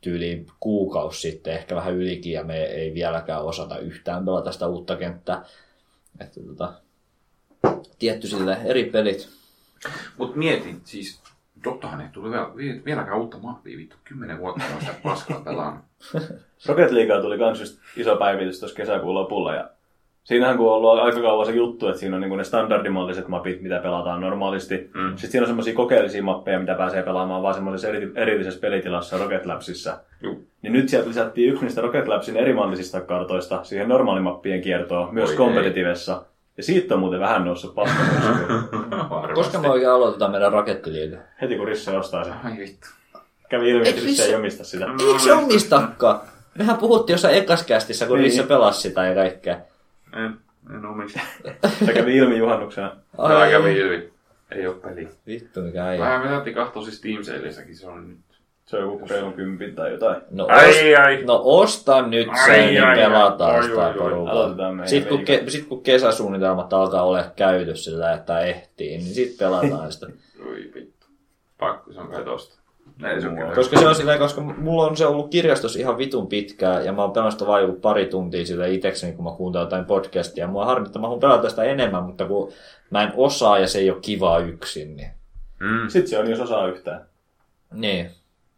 tyyli 0.00 0.46
kuukausi 0.60 1.20
sitten, 1.20 1.54
ehkä 1.54 1.74
vähän 1.74 1.94
ylikin, 1.94 2.32
ja 2.32 2.44
me 2.44 2.64
ei 2.64 2.94
vieläkään 2.94 3.44
osata 3.44 3.78
yhtään 3.78 4.24
pelata 4.24 4.52
sitä 4.52 4.66
uutta 4.66 4.96
kenttää. 4.96 5.44
Että 6.20 6.40
tota, 6.40 6.72
tietty 7.98 8.28
sille 8.28 8.58
eri 8.64 8.84
pelit. 8.84 9.28
Mut 10.18 10.36
mietin, 10.36 10.80
siis 10.84 11.20
Dotahan 11.66 12.00
ei 12.00 12.08
tuli 12.12 12.30
vielä, 12.30 12.56
vi- 12.56 12.82
vieläkään 12.84 13.18
uutta 13.18 13.38
mappia, 13.42 13.78
vittu, 13.78 13.96
kymmenen 14.04 14.38
vuotta 14.38 14.64
on 14.74 14.80
sitä 14.80 14.94
paskaa 15.02 15.40
pelannut. 15.40 15.84
Rocket 16.68 16.90
Leaguea 16.90 17.20
tuli 17.20 17.38
kans 17.38 17.60
just 17.60 17.78
iso 17.96 18.16
päivitys 18.16 18.60
tuossa 18.60 18.76
kesäkuun 18.76 19.14
lopulla 19.14 19.54
ja 19.54 19.70
siinähän 20.24 20.56
kun 20.56 20.66
on 20.66 20.72
ollut 20.72 20.98
aika 20.98 21.20
kauan 21.20 21.46
se 21.46 21.52
juttu, 21.52 21.88
että 21.88 22.00
siinä 22.00 22.16
on 22.16 22.20
niinku 22.20 22.36
ne 22.36 22.44
standardimalliset 22.44 23.28
mapit, 23.28 23.62
mitä 23.62 23.78
pelataan 23.78 24.20
normaalisti. 24.20 24.90
Mm. 24.94 25.08
Sitten 25.08 25.30
siinä 25.30 25.42
on 25.42 25.46
semmoisia 25.46 25.74
kokeellisia 25.74 26.22
mappeja, 26.22 26.60
mitä 26.60 26.74
pääsee 26.74 27.02
pelaamaan 27.02 27.42
vaan 27.42 27.54
semmoisessa 27.54 27.88
eri, 27.88 28.12
erillisessä 28.14 28.60
pelitilassa 28.60 29.18
Rocket 29.18 29.46
Labsissa. 29.46 29.98
Juu. 30.22 30.46
Niin 30.62 30.72
nyt 30.72 30.88
sieltä 30.88 31.08
lisättiin 31.08 31.52
yksi 31.52 31.64
niistä 31.64 31.80
Rocket 31.80 32.08
Labsin 32.08 32.36
erimallisista 32.36 33.00
kartoista 33.00 33.64
siihen 33.64 33.88
normaalimappien 33.88 34.60
kiertoon, 34.60 35.14
myös 35.14 35.30
Oi 35.30 35.36
kompetitivessa. 35.36 36.22
Ja 36.56 36.62
siitä 36.62 36.94
on 36.94 37.00
muuten 37.00 37.20
vähän 37.20 37.44
noussut 37.44 37.74
paska 37.74 38.02
Koska 39.34 39.58
me 39.58 39.68
oikein 39.68 39.90
aloitetaan 39.90 40.30
meidän 40.30 40.52
rakettiliike? 40.52 41.18
Heti 41.42 41.56
kun 41.56 41.66
Risse 41.66 41.90
ostaa 41.90 42.24
sen. 42.24 42.34
Ai 42.44 42.58
vittu. 42.58 42.88
Kävi 43.48 43.70
ilmi, 43.70 43.88
että 43.88 44.02
Risse 44.02 44.24
ei 44.24 44.34
omista 44.34 44.64
sitä. 44.64 44.86
Eikö 45.08 45.18
se 45.18 45.32
omistakaan? 45.32 46.20
Mehän 46.58 46.76
puhuttiin 46.76 47.14
jossain 47.14 47.34
ekaskästissä, 47.34 48.06
kun 48.06 48.16
Niin. 48.16 48.24
Risse 48.24 48.42
pelasi 48.42 48.80
sitä 48.80 49.06
ja 49.06 49.14
kaikkea. 49.14 49.58
En, 50.12 50.36
en 50.74 50.86
omista. 50.86 51.20
Se 51.86 51.92
kävi 51.92 52.16
ilmi 52.16 52.38
juhannuksena. 52.38 52.96
Täällä 53.16 53.50
kävi 53.50 53.78
ilmi. 53.78 54.10
Ei 54.50 54.66
oo 54.66 54.74
peli. 54.74 55.08
Vittu 55.26 55.60
mikä 55.60 55.84
äijä. 55.84 56.04
Vähän 56.04 56.20
me 56.20 56.28
täytti 56.28 56.54
katsoa 56.54 56.82
siis 56.82 57.26
Saleissäkin, 57.26 57.76
se 57.76 57.86
on 57.86 58.08
nyt. 58.08 58.18
Se 58.66 58.76
on 58.76 58.92
joku 58.92 59.06
reilun 59.10 59.32
kympin 59.32 59.74
tai 59.74 59.92
jotain. 59.92 60.22
No, 60.30 60.46
Ai 60.50 60.94
ai. 60.94 61.22
No 61.22 61.40
osta 61.44 62.06
nyt 62.06 62.28
Ai, 62.28 62.46
se, 62.46 62.66
niin 62.66 62.84
ai, 62.84 62.96
pelataan 62.96 63.54
ai, 63.54 63.62
sitä 63.62 63.86
ai, 63.86 64.88
Sitten 64.88 65.16
kun, 65.16 65.24
ke, 65.24 65.44
sit 65.48 65.66
kun 65.66 65.82
kesäsuunnitelmat 65.82 66.72
alkaa 66.72 67.02
olla 67.02 67.24
käytössä 67.36 67.90
sillä, 67.90 68.12
että 68.12 68.40
ehtii, 68.40 68.98
niin 68.98 69.14
sitten 69.14 69.38
pelataan 69.38 69.92
sitä. 69.92 70.06
Oi 70.48 70.70
vittu. 70.74 71.06
Pakko, 71.58 71.92
se 71.92 72.00
on 72.00 72.08
kai 72.08 72.24
tosta. 72.24 72.56
Ei 73.04 73.20
se 73.20 73.28
on 73.28 73.36
kyllä. 73.36 73.54
koska 73.54 73.78
se 73.78 73.88
on 73.88 73.94
silleen, 73.94 74.18
koska 74.18 74.40
mulla 74.40 74.86
on 74.86 74.96
se 74.96 75.06
ollut 75.06 75.30
kirjastossa 75.30 75.78
ihan 75.78 75.98
vitun 75.98 76.26
pitkään, 76.26 76.84
ja 76.84 76.92
mä 76.92 77.02
oon 77.02 77.12
pelannut 77.12 77.32
sitä 77.32 77.46
vain 77.46 77.66
joku 77.66 77.80
pari 77.80 78.06
tuntia 78.06 78.46
sille 78.46 78.72
itsekseni, 78.72 79.12
kun 79.12 79.24
mä 79.24 79.30
kuuntelen 79.30 79.64
jotain 79.64 79.84
podcastia. 79.84 80.46
Mua 80.46 80.64
harmittaa, 80.64 81.00
mä 81.00 81.06
haluan 81.06 81.20
pelata 81.20 81.50
sitä 81.50 81.64
enemmän, 81.64 82.04
mutta 82.04 82.26
kun 82.26 82.52
mä 82.90 83.02
en 83.02 83.12
osaa 83.16 83.58
ja 83.58 83.68
se 83.68 83.78
ei 83.78 83.90
ole 83.90 84.00
kivaa 84.00 84.38
yksin, 84.38 84.96
niin... 84.96 85.10
Mm. 85.60 85.88
Sitten 85.88 86.08
se 86.08 86.18
on, 86.18 86.30
jos 86.30 86.40
osaa 86.40 86.68
yhtään. 86.68 87.06
Niin. 87.72 88.10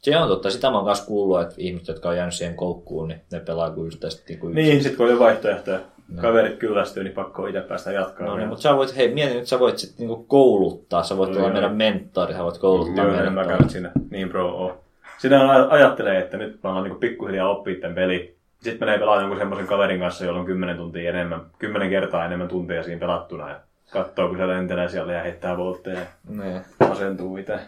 Se 0.03 0.18
on 0.18 0.28
totta. 0.28 0.51
Sitä 0.51 0.70
mä 0.70 0.76
oon 0.76 0.86
kanssa 0.86 1.07
kuullut, 1.07 1.40
että 1.40 1.55
ihmiset, 1.59 1.88
jotka 1.88 2.09
on 2.09 2.16
jäänyt 2.16 2.34
siihen 2.34 2.55
koukkuun, 2.57 3.09
niin 3.09 3.20
ne 3.32 3.40
pelaa 3.40 3.72
sitä 3.90 4.11
sitten 4.11 4.26
niin 4.28 4.38
kuin. 4.40 4.55
Niin, 4.55 4.82
sit 4.82 4.96
kun 4.96 5.07
oli 5.07 5.18
vaihtoehtoja. 5.18 5.80
Kaverit 6.20 6.59
kyllästyy, 6.59 7.05
niin 7.05 7.14
pakko 7.14 7.46
itse 7.46 7.61
päästä 7.61 7.92
jatkaa. 7.92 8.26
No 8.26 8.36
niin, 8.36 8.49
mutta 8.49 8.62
sä 8.62 8.76
voit, 8.76 8.96
hei, 8.96 9.14
mieti 9.14 9.34
nyt, 9.34 9.46
sä 9.46 9.59
voit 9.59 9.78
sitten 9.78 10.07
niinku 10.07 10.24
kouluttaa, 10.28 11.03
sä 11.03 11.16
voit 11.16 11.30
Joo, 11.34 11.38
olla 11.42 11.53
meidän 11.53 11.76
mentori, 11.76 12.34
sä 12.34 12.44
voit 12.44 12.59
kouluttaa 12.59 13.05
en 13.05 13.11
meidän 13.11 13.32
mä 13.32 13.44
käyn 13.44 13.70
siinä 13.70 13.90
niin 14.11 14.28
pro 14.28 14.49
oo. 14.49 14.80
Sinä 15.18 15.38
aj- 15.38 15.66
ajattelee, 15.70 16.18
että 16.18 16.36
nyt 16.36 16.59
mä 16.64 16.70
alan 16.70 16.82
niinku 16.84 16.99
pikkuhiljaa 16.99 17.51
oppia 17.51 17.80
tämän 17.80 17.94
peli. 17.94 18.36
Sitten 18.62 18.88
menee 18.88 18.99
pelaamaan 18.99 19.22
jonkun 19.22 19.38
semmoisen 19.38 19.66
kaverin 19.66 20.01
kanssa, 20.01 20.24
jolla 20.24 20.40
on 20.40 20.46
10 20.46 20.76
tuntia 20.76 21.11
enemmän, 21.11 21.40
10 21.59 21.90
kertaa 21.90 22.24
enemmän 22.26 22.49
tunteja 22.49 22.82
siinä 22.82 23.01
pelattuna. 23.01 23.49
Ja 23.49 23.61
katsoo, 23.92 24.28
kun 24.28 24.36
se 24.38 24.46
lentelee 24.46 24.88
siellä 24.88 25.12
ja 25.12 25.22
heittää 25.22 25.57
voltteja 25.57 25.99
ja 26.01 26.07
Niin. 26.42 26.61
asentuu 26.90 27.36
itse. 27.36 27.59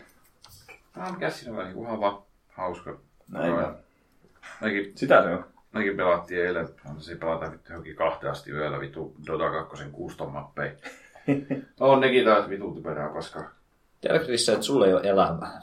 Tää 0.93 1.05
on 1.05 1.16
on 1.51 1.57
vähän 1.57 1.72
ihan 1.72 2.01
vaan 2.01 2.22
hauska. 2.49 2.99
Näin 3.28 3.53
on. 3.53 3.76
Mekin, 4.61 4.93
Sitä 4.95 5.22
se 5.22 5.28
on. 5.28 5.45
mekin 5.72 5.97
pelattiin 5.97 6.47
eilen, 6.47 6.68
antaisi 6.88 7.16
pelata 7.16 7.53
vittu 7.53 7.72
johonkin 7.72 7.97
kahteen 7.97 8.32
asti 8.32 8.51
yöllä 8.51 8.80
vittu 8.80 9.14
Dota 9.26 9.51
2 9.51 9.84
custom 9.84 10.32
mappei. 10.32 10.70
on 11.80 12.01
nekin 12.01 12.24
taas 12.24 12.49
vittu 12.49 12.74
typerää 12.74 13.09
paskaa. 13.09 13.51
Tiedätkö 14.01 14.28
Rissa, 14.28 14.53
että 14.53 14.64
sulla 14.64 14.86
ei 14.86 14.95
ole 14.95 15.03
elämää? 15.05 15.61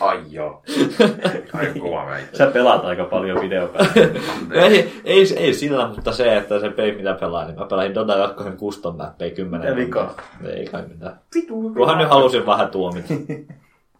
Ai 0.00 0.22
joo. 0.30 0.62
Aika 1.52 1.80
kova 1.80 2.06
väite. 2.06 2.36
Sä 2.36 2.46
pelaat 2.46 2.84
aika 2.84 3.04
paljon 3.04 3.40
videopelejä. 3.40 4.08
ei, 4.66 5.02
ei, 5.04 5.34
ei, 5.36 5.54
sillä, 5.54 5.88
mutta 5.88 6.12
se, 6.12 6.36
että 6.36 6.60
se 6.60 6.70
peli 6.70 6.92
mitä 6.92 7.14
pelaa, 7.14 7.44
niin 7.44 7.58
mä 7.58 7.66
pelasin 7.66 7.94
Dota 7.94 8.34
2 8.36 8.52
custom 8.56 8.96
mappeja 8.96 9.34
10 9.34 9.70
Mitä 9.70 9.76
vikaa? 9.76 10.14
Ei 10.44 10.66
kai 10.66 10.82
mitään. 10.88 11.20
Vitu. 11.34 11.72
Kunhan 11.74 11.98
nyt 11.98 12.08
halusin 12.08 12.46
vähän 12.46 12.68
tuomita. 12.68 13.14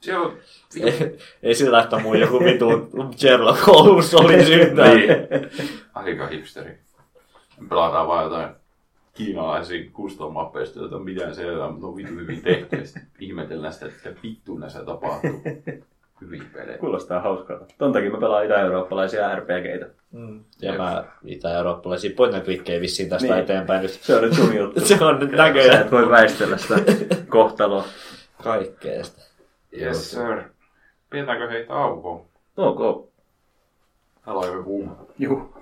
Siellä 0.01 0.27
on. 0.27 0.37
Ei, 0.83 1.19
ei 1.43 1.55
sillä, 1.55 1.83
että 1.83 1.99
mun 1.99 2.21
joku 2.21 2.41
vitu 2.45 2.67
Sherlock 3.17 3.67
Holmes 3.67 4.15
oli 4.15 4.45
syytä. 4.45 4.83
Niin. 4.95 5.09
Aika 5.95 6.27
hipsteri. 6.27 6.79
Pelataan 7.69 8.09
vaan 8.09 8.25
jotain 8.25 8.49
kiinalaisia 9.15 9.91
custom 9.93 10.33
mappeista, 10.33 10.79
joita 10.79 10.97
on 10.97 11.05
mitään 11.05 11.35
selvää, 11.35 11.71
mutta 11.71 11.87
on 11.87 11.97
vittu 11.97 12.15
hyvin 12.15 12.43
tehty. 12.43 12.77
Ja 12.77 12.85
sitten 12.87 13.07
ihmetellään 13.21 13.73
sitä, 13.73 13.87
että 13.87 14.15
vittu 14.23 14.59
näissä 14.59 14.85
tapahtuu. 14.85 15.43
Hyviä 16.21 16.43
pelejä. 16.53 16.79
Kuulostaa 16.79 17.21
hauskaa. 17.21 17.59
Ton 17.79 17.93
takia 17.93 18.11
mä 18.11 18.21
pelaan 18.21 18.45
itä-eurooppalaisia 18.45 19.37
RPGitä. 19.37 19.87
Mm. 20.13 20.45
Ja 20.63 20.73
mä 20.79 21.05
itä-eurooppalaisia 21.25 22.11
point 22.17 22.35
and 22.35 22.81
vissiin 22.81 23.09
tästä 23.09 23.29
Niin. 23.29 23.39
eteenpäin 23.39 23.83
nyt. 23.83 23.91
Se 23.91 24.17
on 24.17 24.23
nyt 24.23 24.33
sun 24.35 24.57
juttu. 24.57 24.81
Se 24.87 25.05
on 25.05 25.19
nyt 25.19 25.31
Sä 25.31 25.37
näköjään 25.37 25.81
et 25.83 25.91
voi 25.93 26.11
väistellä 26.11 26.57
sitä 26.57 26.75
kohtaloa. 27.29 27.85
kaikkea 28.43 29.05
sitä. 29.05 29.23
Yes 29.81 30.11
sir. 30.11 30.43
Pidetäänkö 31.11 31.51
heitä 31.51 31.75
aukoon? 31.75 32.27
Ok. 32.57 33.09
Täällä 34.25 34.41
on 34.41 34.47
joku 34.47 34.63
kuuma. 34.65 34.97
Juu. 35.19 35.55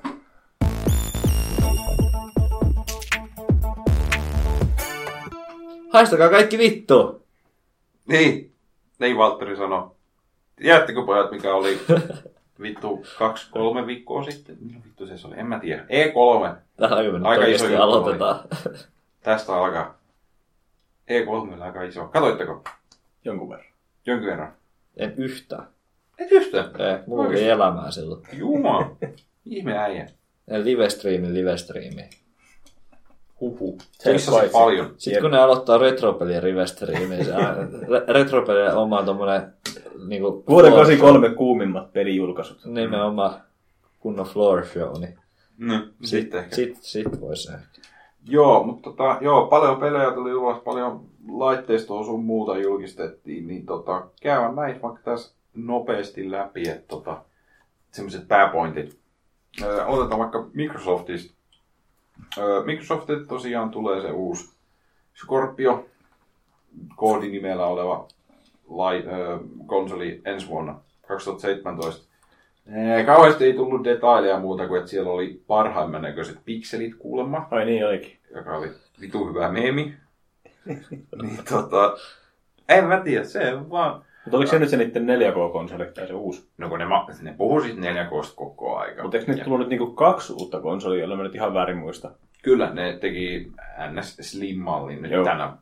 Haistakaa 5.92 6.28
kaikki 6.28 6.58
vittu! 6.58 7.26
Niin, 8.08 8.54
niin 8.98 9.18
Valtteri 9.18 9.56
sanoi. 9.56 9.90
Tiedättekö 10.56 11.02
pojat, 11.06 11.30
mikä 11.30 11.54
oli 11.54 11.80
vittu 12.62 13.04
kaksi, 13.18 13.50
kolme 13.50 13.86
viikkoa 13.86 14.22
sitten? 14.22 14.56
Milloin 14.60 14.84
vittu 14.84 15.06
se 15.06 15.26
oli? 15.26 15.38
En 15.38 15.46
mä 15.46 15.58
tiedä. 15.60 15.82
E3. 15.82 16.56
Tällä 16.76 17.02
kun 17.02 17.12
me 17.12 17.18
nyt 17.18 17.26
Aika 17.26 17.46
iso 17.46 17.66
juttu 17.66 17.82
aloitetaan. 17.82 18.40
Tästä 19.22 19.54
alkaa. 19.54 19.98
E3 21.10 21.54
oli 21.54 21.62
aika 21.62 21.82
iso. 21.82 22.08
Katoitteko? 22.08 22.64
Jonkun 23.24 23.48
verran. 23.48 23.66
Jonkin 24.06 24.28
verran. 24.28 24.52
En 24.96 25.14
yhtään. 25.16 25.66
Et 26.18 26.32
yhtään. 26.32 26.64
Ei, 26.80 26.98
mulla 27.06 27.22
oli 27.22 27.28
Oikeesti? 27.28 27.48
elämää 27.50 27.90
silloin. 27.90 28.22
Jumala. 28.32 28.96
Ihme 29.44 29.78
äijä. 29.78 30.06
Ja 30.50 30.64
Live-striimi, 30.64 31.32
live-striimi. 31.34 32.10
Huhu. 33.40 33.78
Se 33.92 34.12
Missä 34.12 34.32
on 34.32 34.40
se 34.40 34.48
paljon? 34.52 34.94
Sitten 34.98 35.22
kun 35.22 35.30
ne 35.30 35.38
aloittaa 35.38 35.78
retropelien 35.78 36.42
rivestriimiä, 36.42 37.24
se 37.24 37.30
re- 37.92 38.12
retropelien 38.12 38.74
oma 38.74 39.02
tommonen 39.02 39.52
niinku... 40.06 40.44
Vuoden 40.48 40.70
floor 40.72 40.86
83 40.86 41.34
kuumimmat 41.34 41.92
pelijulkaisut. 41.92 42.64
Nimenomaan 42.64 43.40
kunnon 44.00 44.26
floor 44.26 44.66
show, 44.66 45.00
niin 45.00 45.18
No, 45.58 45.74
sitten 46.02 46.40
ehkä. 46.40 46.56
sit, 46.56 46.76
sit 46.80 47.20
voisi 47.20 47.52
ehkä. 47.52 47.66
Joo, 48.28 48.64
mutta 48.64 48.90
tota, 48.90 49.18
joo, 49.20 49.46
paljon 49.46 49.76
pelejä 49.80 50.10
tuli 50.10 50.34
ulos, 50.34 50.62
paljon 50.64 51.04
laitteistoa 51.28 52.04
sun 52.04 52.24
muuta 52.24 52.58
julkistettiin, 52.58 53.46
niin 53.46 53.66
tota, 53.66 54.06
käydään 54.22 54.54
näitä 54.54 54.82
vaikka 54.82 55.00
tässä 55.04 55.34
nopeasti 55.54 56.30
läpi, 56.30 56.68
että 56.68 56.88
tota, 56.88 57.22
semmoiset 57.92 58.28
pääpointit. 58.28 58.98
Öö, 59.62 59.84
aloitetaan 59.84 60.20
vaikka 60.20 60.46
Microsoftista. 60.54 61.34
Öö, 62.38 62.64
Microsoftille 62.64 63.26
tosiaan 63.26 63.70
tulee 63.70 64.00
se 64.00 64.10
uusi 64.10 64.56
Scorpio 65.20 65.86
koodinimellä 66.96 67.66
oleva 67.66 68.08
lai, 68.68 69.04
öö, 69.06 69.38
konsoli 69.66 70.20
ensi 70.24 70.48
vuonna 70.48 70.80
2017. 71.08 72.06
Ee, 72.74 73.04
kauheasti 73.04 73.44
ei 73.44 73.52
tullut 73.52 73.84
detaileja 73.84 74.40
muuta 74.40 74.68
kuin, 74.68 74.78
että 74.78 74.90
siellä 74.90 75.10
oli 75.10 75.42
parhaimman 75.46 76.02
näköiset 76.02 76.38
pikselit 76.44 76.94
kuulemma 76.94 77.48
Ai 77.50 77.64
niin 77.64 77.86
olikin. 77.86 78.18
joka 78.34 78.56
oli 78.56 78.70
vitu 79.00 79.28
hyvä 79.28 79.52
meemi. 79.52 79.94
niin 81.22 81.38
tota, 81.50 81.96
en 82.68 82.84
mä 82.84 83.00
tiedä, 83.00 83.24
se 83.24 83.54
on 83.54 83.70
vaan 83.70 84.04
Mutta 84.24 84.36
oliko 84.36 84.50
se 84.50 84.58
nyt 84.58 84.68
se 84.68 84.76
niiden 84.76 85.06
4K-konsoli 85.06 85.92
tai 85.94 86.06
se 86.06 86.12
uusi? 86.12 86.48
No 86.58 86.68
kun 86.68 86.78
ne, 86.78 86.84
ma- 86.84 87.06
ne 87.22 87.34
puhuu 87.38 87.60
siitä 87.60 87.80
4 87.80 88.08
koko 88.36 88.76
aika. 88.76 89.02
Mutta 89.02 89.18
eikö 89.18 89.32
nyt 89.32 89.44
tullut 89.44 89.60
nyt 89.60 89.68
niinku 89.68 89.92
kaksi 89.92 90.32
uutta 90.32 90.60
konsolia, 90.60 91.00
jolla 91.00 91.16
mä 91.16 91.22
nyt 91.22 91.34
ihan 91.34 91.54
väärin 91.54 91.78
muista? 91.78 92.10
Kyllä, 92.42 92.74
ne 92.74 92.98
teki 93.00 93.52
NS 93.92 94.16
Slim-mallin 94.20 95.02
nyt 95.02 95.12
Joo. 95.12 95.24
tänä, 95.24 95.56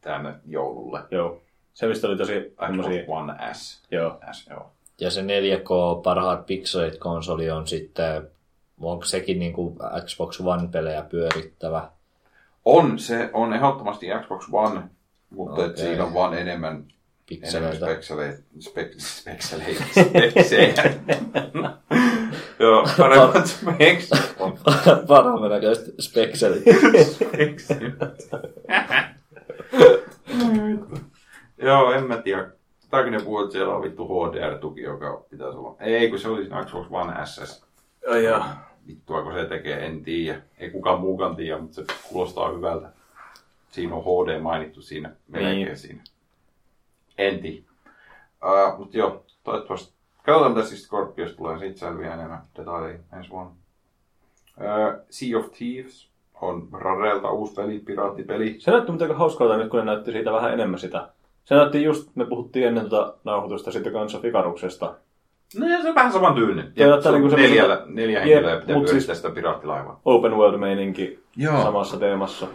tänä 0.00 0.38
joululle. 0.46 1.00
Joo. 1.10 1.42
Se 1.74 1.86
mistä 1.86 2.06
oli 2.06 2.16
tosi 2.16 2.32
Xbox 2.32 2.66
semmosia... 2.66 3.04
One 3.06 3.34
S. 3.52 3.82
Joo. 3.90 4.18
S 4.32 4.46
joo. 4.50 4.70
Ja 5.00 5.10
se 5.10 5.20
4K 5.20 6.02
parhaat 6.02 6.46
pikselit 6.46 6.98
konsoli 6.98 7.50
on 7.50 7.66
sitten, 7.66 8.28
onko 8.80 9.04
sekin 9.04 9.38
niin 9.38 9.52
kuin 9.52 9.76
Xbox 10.04 10.40
One-pelejä 10.40 11.02
pyörittävä? 11.02 11.88
On, 12.70 12.98
se 12.98 13.30
on 13.32 13.54
ehdottomasti 13.54 14.06
Xbox 14.22 14.48
One, 14.52 14.82
mutta 15.30 15.62
okay. 15.62 15.76
Siinä 15.76 16.04
on 16.04 16.14
vaan 16.14 16.34
enemmän, 16.34 16.72
enemmän 16.72 16.86
Pikseleitä. 17.28 17.76
spekseleitä. 17.76 18.42
Spek, 18.60 18.92
spekseleitä. 18.98 19.84
Speksejä. 19.84 20.74
joo, 22.58 22.88
paremmat 22.98 23.46
speks. 23.46 24.10
Parhaan 25.08 25.50
näköiset 25.50 25.94
spekselit. 26.00 26.62
Joo, 31.62 31.92
en 31.92 32.04
mä 32.04 32.16
tiedä. 32.16 32.50
Ne 33.10 33.20
puhuu, 33.24 33.42
että 33.42 33.52
siellä 33.52 33.74
on 33.74 33.82
vittu 33.82 34.08
HDR-tuki, 34.08 34.80
joka 34.80 35.24
pitäisi 35.30 35.58
olla. 35.58 35.76
Ei, 35.80 36.10
kun 36.10 36.18
se 36.18 36.28
oli 36.28 36.40
siinä 36.42 36.64
Xbox 36.64 36.86
One 36.90 37.26
SS. 37.26 37.64
Ai 38.10 38.24
joo. 38.24 38.44
Vittua, 38.88 39.22
kun 39.22 39.32
se 39.34 39.44
tekee, 39.44 39.86
en 39.86 40.02
tiedä. 40.02 40.40
Ei 40.58 40.70
kukaan 40.70 41.00
muukaan 41.00 41.36
tiedä, 41.36 41.58
mutta 41.58 41.74
se 41.74 41.84
kuulostaa 42.08 42.52
hyvältä. 42.52 42.88
Siinä 43.70 43.94
on 43.94 44.02
HD 44.04 44.40
mainittu 44.40 44.82
siinä, 44.82 45.10
melkein 45.28 45.56
Niin. 45.66 45.76
siinä. 45.76 46.02
En 47.18 47.38
tiedä. 47.40 47.62
Uh, 48.44 48.78
mutta 48.78 48.98
joo, 48.98 49.24
toivottavasti. 49.44 49.92
Katsotaan 50.22 50.52
mitä 50.52 50.66
siis 50.66 50.84
Scorpios 50.84 51.32
tulee, 51.32 51.58
siitä 51.58 51.78
selviää 51.78 52.14
enemmän 52.14 52.42
detaljeja 52.56 52.98
ensi 53.16 53.30
vuonna. 53.30 53.52
Uh, 54.58 55.04
sea 55.10 55.38
of 55.38 55.52
Thieves 55.52 56.08
on 56.40 56.68
Rarelta 56.72 57.30
uusi 57.30 57.54
peli, 57.54 57.78
piraattipeli. 57.78 58.56
Se 58.58 58.70
näytti 58.70 58.92
miten 58.92 59.16
hauskalta 59.16 59.56
nyt, 59.56 59.70
kun 59.70 59.78
ne 59.78 59.84
näytti 59.84 60.12
siitä 60.12 60.32
vähän 60.32 60.52
enemmän 60.52 60.78
sitä. 60.80 61.08
Se 61.44 61.54
näytti 61.54 61.82
just, 61.82 62.10
me 62.16 62.24
puhuttiin 62.26 62.66
ennen 62.66 62.88
tuota 62.88 63.14
nauhoitusta 63.24 63.72
sitten 63.72 63.92
kanssa 63.92 64.20
Fikaruksesta. 64.20 64.94
No 65.56 65.66
ja 65.66 65.82
se 65.82 65.88
on 65.88 65.94
vähän 65.94 66.12
saman 66.12 66.34
tyylinen. 66.34 66.72
Joo, 66.76 66.90
Ja 66.96 67.02
tää 67.02 67.12
niinku 67.12 67.28
neljä, 67.36 67.62
semmoista- 67.62 67.84
neljä 67.88 68.18
Jep, 68.18 68.28
henkilöä 68.28 68.60
pitää 68.60 68.76
mut 68.76 68.84
pyörittää 68.84 69.14
siis- 69.14 69.22
sitä 69.22 69.34
piraattilaivaa. 69.34 70.00
Open 70.04 70.32
world-meininki 70.32 71.24
Joo. 71.36 71.62
samassa 71.62 71.96
teemassa. 71.96 72.46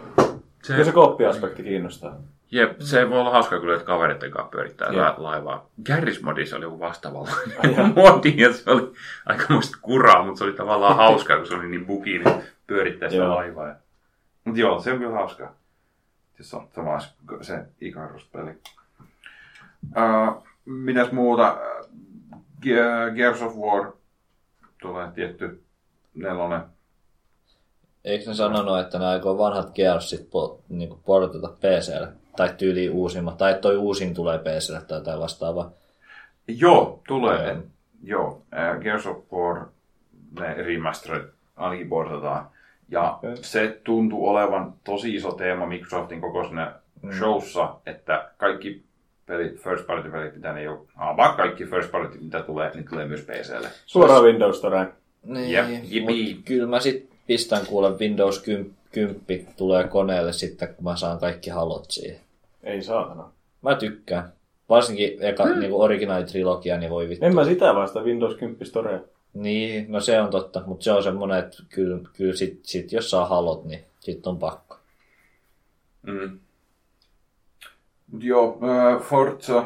Se, 0.64 0.74
Kyllä 0.74 0.84
se 0.84 0.92
kooppiaspekti 0.92 1.64
kiinnostaa. 1.64 2.16
jep, 2.52 2.80
se 2.80 3.10
voi 3.10 3.20
olla 3.20 3.32
hauska 3.32 3.60
kyllä, 3.60 3.74
että 3.74 3.86
kavereiden 3.86 4.32
kanssa 4.32 4.50
pyörittää 4.52 4.88
Jep. 4.88 4.98
la- 4.98 5.16
laivaa. 5.18 5.66
Garry's-modissa 5.90 6.56
oli 6.56 6.64
joku 6.64 6.80
vastaavallinen 6.80 7.94
modi, 7.96 8.34
ja 8.38 8.54
se 8.54 8.72
oli 8.72 8.92
aikamoista 9.26 9.78
kuraa, 9.82 10.24
mutta 10.26 10.38
se 10.40 10.44
oli 10.44 10.54
tavallaan 10.54 10.96
hauskaa, 10.96 11.38
kun 11.38 11.48
se 11.48 11.56
oli 11.56 11.68
niin 11.68 11.86
buki, 11.86 12.20
niin 12.20 12.42
pyörittää 12.68 13.10
sitä 13.10 13.24
Joo. 13.24 13.36
laivaa. 13.36 13.68
Ja... 13.68 13.76
Mutta 14.46 14.60
joo, 14.60 14.80
se 14.80 14.92
on 14.94 15.00
kyllä 15.00 15.14
hauskaa. 15.14 15.54
Se 16.42 16.56
on 16.56 16.68
sama 16.76 16.98
se 17.42 17.60
Icarus-peli. 17.82 18.52
Uh, 19.84 20.44
mitäs 20.66 21.12
muuta? 21.12 21.58
Ge- 22.64 23.16
Gears 23.16 23.42
of 23.42 23.56
War 23.58 23.92
tulee 24.82 25.12
tietty 25.12 25.64
nelonen. 26.16 26.62
Eikö 28.06 28.26
ne 28.28 28.34
sanonut, 28.34 28.80
että 28.80 29.00
ne 29.00 29.06
aikoo 29.06 29.38
vanhat 29.38 29.72
Gearsit 29.76 30.30
po, 30.30 30.60
niin 30.70 31.00
portata 31.06 31.48
PClle? 31.48 32.08
Tai 32.36 32.54
tyyliin 32.58 32.92
uusimmat. 32.92 33.38
Tai 33.38 33.54
toi 33.62 33.78
uusin 33.78 34.14
tulee 34.14 34.38
PClle 34.38 34.82
tai 34.82 34.98
jotain 34.98 35.20
vastaavaa. 35.20 35.72
Joo, 36.48 37.02
tulee. 37.08 37.46
Joo. 37.48 37.64
Joo, 38.04 38.44
Gears 38.82 39.08
of 39.08 39.18
War, 39.34 39.66
ne 40.40 40.54
remastered 40.54 41.30
ainakin 41.56 41.90
portataan. 41.90 42.48
Ja 42.90 43.12
Okei. 43.12 43.38
se 43.38 43.80
tuntuu 43.84 44.28
olevan 44.28 44.74
tosi 44.84 45.16
iso 45.16 45.32
teema 45.32 45.66
Microsoftin 45.66 46.22
koko 46.22 46.44
siinä 46.44 46.74
showssa, 47.18 47.76
että 47.86 48.32
kaikki 48.38 48.84
pelit, 49.26 49.64
first 49.64 49.88
party 49.88 50.12
pelit, 50.12 50.36
mitä 50.36 50.54
ne 50.54 50.64
jo, 50.64 50.86
vaan 51.18 51.36
kaikki 51.38 51.66
first 51.66 51.92
party, 51.92 52.18
mitä 52.22 52.42
tulee, 52.42 52.72
niin 52.74 52.90
tulee 52.90 53.06
myös 53.06 53.22
PClle. 53.22 53.68
Suoraan 53.86 54.24
Windows 54.24 54.58
Storeen. 54.58 54.94
Niin, 55.24 55.82
jipii. 55.84 56.42
kyllä 56.46 56.68
mä 56.68 56.80
sit 56.80 57.10
pistän 57.28 57.66
kuule 57.66 57.98
Windows 57.98 58.40
10, 58.40 58.72
10 58.92 59.48
tulee 59.58 59.88
koneelle 59.88 60.34
sitten, 60.34 60.76
kun 60.76 60.84
mä 60.84 60.96
saan 60.96 61.20
kaikki 61.20 61.50
halot 61.50 61.92
siihen. 61.92 62.20
Ei 62.64 62.82
saatana. 62.82 63.32
Mä 63.62 63.76
tykkään. 63.76 64.34
Varsinkin 64.70 65.18
eka 65.20 65.46
mm. 65.46 65.60
niin 65.60 65.74
originaalitrilogia, 65.74 66.78
niin 66.78 66.92
voi 66.92 67.10
vittu. 67.10 67.26
En 67.26 67.36
mä 67.36 67.46
sitä 67.46 67.76
vasta 67.76 68.04
Windows 68.04 68.36
10 68.36 68.66
Storea. 68.66 69.00
Niin, 69.34 69.92
no 69.92 70.00
se 70.00 70.22
on 70.22 70.30
totta, 70.30 70.64
mutta 70.66 70.84
se 70.84 70.92
on 70.92 71.04
semmoinen, 71.04 71.40
että 71.40 71.58
kyllä, 71.70 72.00
kyllä 72.14 72.36
sit, 72.36 72.60
sit 72.64 72.92
jos 72.92 73.10
saa 73.10 73.26
halot, 73.26 73.66
niin 73.66 73.80
sit 74.00 74.28
on 74.28 74.40
pakko. 74.40 74.78
Mm. 76.02 76.40
Joo, 78.20 78.60
äh, 78.64 79.02
Forza, 79.02 79.64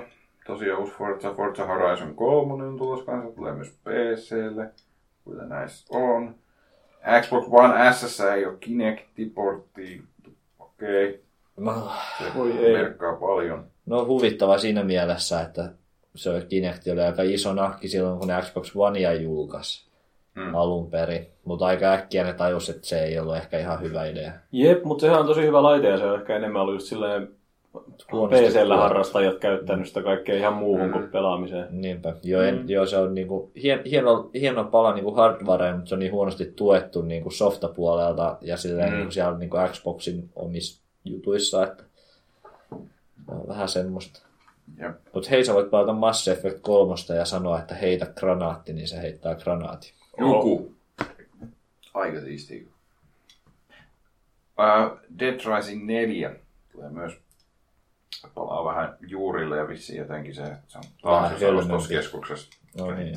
tosiaan 0.48 0.80
uusi 0.80 0.94
Forza, 0.94 1.34
Forza 1.34 1.66
Horizon 1.66 2.16
3 2.16 2.54
on 2.64 2.78
tulossa 2.78 3.06
kanssa, 3.06 3.36
tulee 3.36 3.54
myös 3.54 3.70
PClle, 3.84 4.70
kuten 5.24 5.50
näissä 5.50 5.98
on. 5.98 6.36
Xbox 7.22 7.46
One 7.52 7.94
S 7.94 8.20
ei 8.20 8.46
ole 8.46 8.58
Kinect-porttia, 8.60 10.02
okei, 10.60 11.24
No, 11.58 11.92
se 12.18 12.24
Voi 12.36 12.52
ei. 12.58 12.74
merkkaa 12.74 13.16
paljon. 13.16 13.66
no 13.86 14.06
huvittava 14.06 14.58
siinä 14.58 14.84
mielessä, 14.84 15.42
että 15.42 15.72
se 16.16 16.46
Kinect 16.50 16.88
oli 16.88 17.02
aika 17.02 17.22
iso 17.24 17.54
nahki 17.54 17.88
silloin, 17.88 18.20
kun 18.20 18.30
Xbox 18.42 18.72
Onea 18.76 19.14
julkaisi 19.14 19.88
Mm. 20.36 20.44
mm. 20.44 20.56
alun 20.56 20.92
perin. 20.92 21.28
Mutta 21.46 21.66
aika 21.66 21.92
äkkiä 21.94 22.24
ne 22.24 22.34
tajus, 22.34 22.70
että 22.70 22.88
se 22.88 23.04
ei 23.04 23.20
ollut 23.20 23.36
ehkä 23.36 23.60
ihan 23.60 23.82
hyvä 23.82 24.06
idea. 24.06 24.32
Jep, 24.52 24.84
mutta 24.84 25.02
sehän 25.02 25.20
on 25.20 25.26
tosi 25.26 25.42
hyvä 25.42 25.64
laite 25.64 25.88
ja 25.88 25.98
se 25.98 26.06
on 26.06 26.20
ehkä 26.20 26.36
enemmän 26.36 26.62
ollut 26.62 26.76
just 26.76 26.88
silleen 26.88 27.28
PCllä 28.30 28.78
harrastajat 28.78 29.38
käyttänyt 29.38 29.88
sitä 29.88 30.04
kaikkea 30.04 30.36
ihan 30.36 30.54
muuhun 30.54 30.86
Mm. 30.88 30.92
kuin 30.92 31.10
pelaamiseen. 31.10 31.68
Niinpä. 31.82 32.14
Joo, 32.24 32.42
en, 32.42 32.70
joo 32.70 32.86
se 32.86 32.98
on 32.98 33.16
niinku, 33.16 33.52
hien, 33.64 33.82
hieno, 33.86 34.30
hieno 34.34 34.64
pala 34.64 34.94
niinku 34.94 35.12
hardwareen, 35.16 35.76
mutta 35.76 35.90
se 35.90 35.96
on 35.96 36.00
niin 36.00 36.12
huonosti 36.12 36.46
tuettu 36.56 37.02
niinku 37.02 37.32
softapuolelta 37.32 38.38
ja 38.42 38.58
silleen 38.58 38.88
Mm. 38.90 38.94
mm. 38.94 38.98
niinku 38.98 39.12
siellä 39.12 39.38
niinku 39.38 39.58
Xboxin 39.72 40.30
omissa 40.36 40.82
jutuissa, 41.06 41.64
että 41.64 41.84
on 43.28 43.48
vähän 43.48 43.70
semmoista. 43.70 44.20
Mutta 45.14 45.30
hei, 45.30 45.46
sä 45.46 45.54
voit 45.54 45.72
pelata 45.72 45.94
Mass 45.94 46.28
Effect 46.28 46.60
3 46.62 46.94
ja 47.18 47.26
sanoa, 47.26 47.60
että 47.60 47.76
heitä 47.76 48.06
granaatti, 48.06 48.74
niin 48.74 48.88
se 48.88 49.02
heittää 49.02 49.36
granaatti. 49.36 49.94
Joku. 50.18 50.72
Aika 51.94 52.20
siistiä. 52.22 52.62
Uh, 54.60 54.98
Dead 55.20 55.40
Rising 55.56 55.86
4 55.86 56.36
tulee 56.72 56.90
myös 56.90 57.14
palaa 58.36 58.66
vähän 58.66 58.98
juurille 59.08 59.58
ja 59.58 59.68
vissiin 59.68 60.00
jotenkin 60.00 60.36
se, 60.36 60.44
että 60.44 60.62
se 60.68 60.78
on 60.78 60.84
taas 61.02 61.44
ostoskeskuksessa. 61.44 62.50
No 62.78 62.92
niin, 62.96 63.16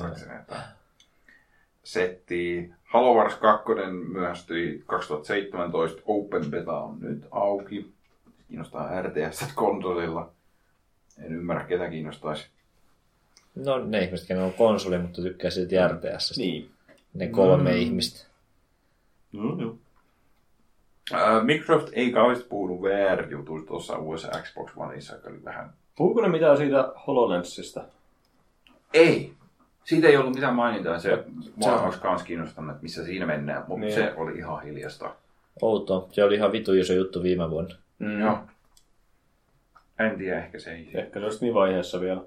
Setti 1.85 2.71
Halo 2.85 3.15
Wars 3.15 3.35
2 3.35 3.65
myöhästyi 4.13 4.83
2017. 4.87 6.03
Open 6.05 6.51
Beta 6.51 6.79
on 6.81 7.01
nyt 7.01 7.27
auki. 7.31 7.93
Kiinnostaa 8.49 9.03
RTS 9.03 9.53
konsolilla. 9.55 10.31
En 11.19 11.33
ymmärrä, 11.33 11.65
ketä 11.65 11.91
kiinnostaisi. 11.91 12.47
No 13.55 13.79
ne 13.87 13.99
ihmiset, 14.05 14.29
kenellä 14.29 14.47
on 14.47 14.53
konsoli, 14.53 14.99
mutta 14.99 15.23
tykkää 15.23 15.51
silti 15.51 15.75
RTS. 15.89 16.39
Niin. 16.39 16.71
Ne 17.15 17.27
kolme 17.29 17.71
Mm. 17.71 17.77
ihmistä. 17.77 18.27
No, 19.33 19.61
joo. 19.63 19.77
Uh, 21.13 21.45
Microsoft 21.45 21.89
ei 21.93 22.13
kauheasti 22.13 22.45
puhunut 22.49 22.83
VR-jutuista 22.83 23.69
tuossa 23.69 23.99
uudessa 23.99 24.29
Xbox 24.43 24.71
Oneissa, 24.77 25.15
joka 25.15 25.29
oli 25.31 25.45
vähän... 25.45 25.71
Puhuuko 25.97 26.21
ne 26.21 26.29
mitään 26.29 26.57
siitä 26.57 26.93
HoloLensista? 27.07 27.85
Ei! 28.95 29.33
Siitä 29.85 30.09
ei 30.09 30.17
ollut 30.17 30.35
mitään 30.35 30.55
mainintaa. 30.55 30.99
Se, 30.99 31.25
Se 31.61 31.71
on- 31.71 31.85
olisi 31.85 32.01
kans 32.01 32.23
kiinnostanut, 32.23 32.71
että 32.71 32.83
missä 32.83 33.05
siinä 33.05 33.27
mennään, 33.27 33.65
mutta 33.69 33.81
Niin. 33.81 33.95
se 33.95 34.15
oli 34.17 34.39
ihan 34.39 34.63
hiljasta. 34.63 35.15
Outo. 35.63 36.09
Se 36.13 36.25
oli 36.25 36.35
ihan 36.35 36.53
vitu 36.53 36.73
iso 36.73 36.93
juttu 36.93 37.23
viime 37.23 37.51
vuonna. 37.51 37.75
Mm. 37.99 38.21
Joo. 38.21 38.39
En 39.99 40.19
tiedä, 40.19 40.39
ehkä 40.45 40.59
se 40.59 40.73
ei. 40.73 40.91
Ehkä 40.95 41.19
se 41.21 41.25
olisi 41.25 41.45
niin 41.45 41.55
vaiheessa 41.55 42.01
vielä. 42.01 42.21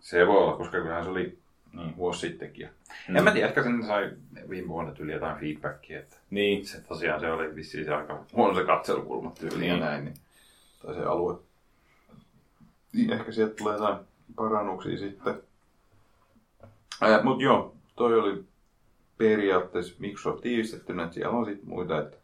Se 0.00 0.26
voi 0.26 0.36
olla, 0.36 0.56
koska 0.56 0.80
kyllähän 0.80 1.04
se 1.04 1.10
oli 1.10 1.38
niin, 1.76 1.96
vuosi 1.96 2.20
sittenkin. 2.20 2.62
Ja 2.62 2.68
Mm. 3.08 3.16
En 3.16 3.24
mä 3.24 3.30
tiedä, 3.32 3.48
ehkä 3.48 3.62
sen 3.62 3.86
sai 3.86 4.10
viime 4.48 4.68
vuonna 4.68 4.92
tyyli 4.92 5.12
jotain 5.12 5.36
feedbackia, 5.40 5.98
että 5.98 6.16
Niin. 6.30 6.66
se 6.66 6.80
tosiaan 6.80 7.20
se 7.20 7.30
oli 7.32 7.54
vissiin 7.54 7.84
se 7.84 7.94
aika 7.94 8.24
huono 8.32 8.54
se 8.54 8.64
katselukulma 8.64 9.30
tyyli 9.40 9.66
ja 9.68 9.72
Niin. 9.74 9.80
näin, 9.84 10.04
niin, 10.04 10.16
tai 10.82 10.94
se 10.94 11.00
alue. 11.02 11.38
Niin 12.92 13.12
ehkä 13.12 13.32
sieltä 13.32 13.54
tulee 13.54 13.72
jotain 13.74 13.98
parannuksia 14.36 14.98
sitten. 14.98 15.42
Äh, 17.02 17.24
Mutta 17.24 17.44
joo, 17.44 17.74
toi 17.96 18.18
oli 18.20 18.44
periaatteessa 19.18 19.94
Microsoft 19.98 20.40
tiivistettynä, 20.40 21.02
että 21.02 21.14
siellä 21.14 21.36
on 21.38 21.44
sitten 21.46 21.68
muita, 21.68 21.98
että 21.98 22.16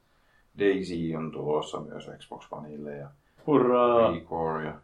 Daisy 0.58 1.14
on 1.16 1.32
tulossa 1.32 1.80
myös 1.80 2.10
Xbox 2.18 2.46
Oneille 2.50 2.96
ja 2.96 3.08
Hurraa! 3.46 4.62
Ja 4.64 4.74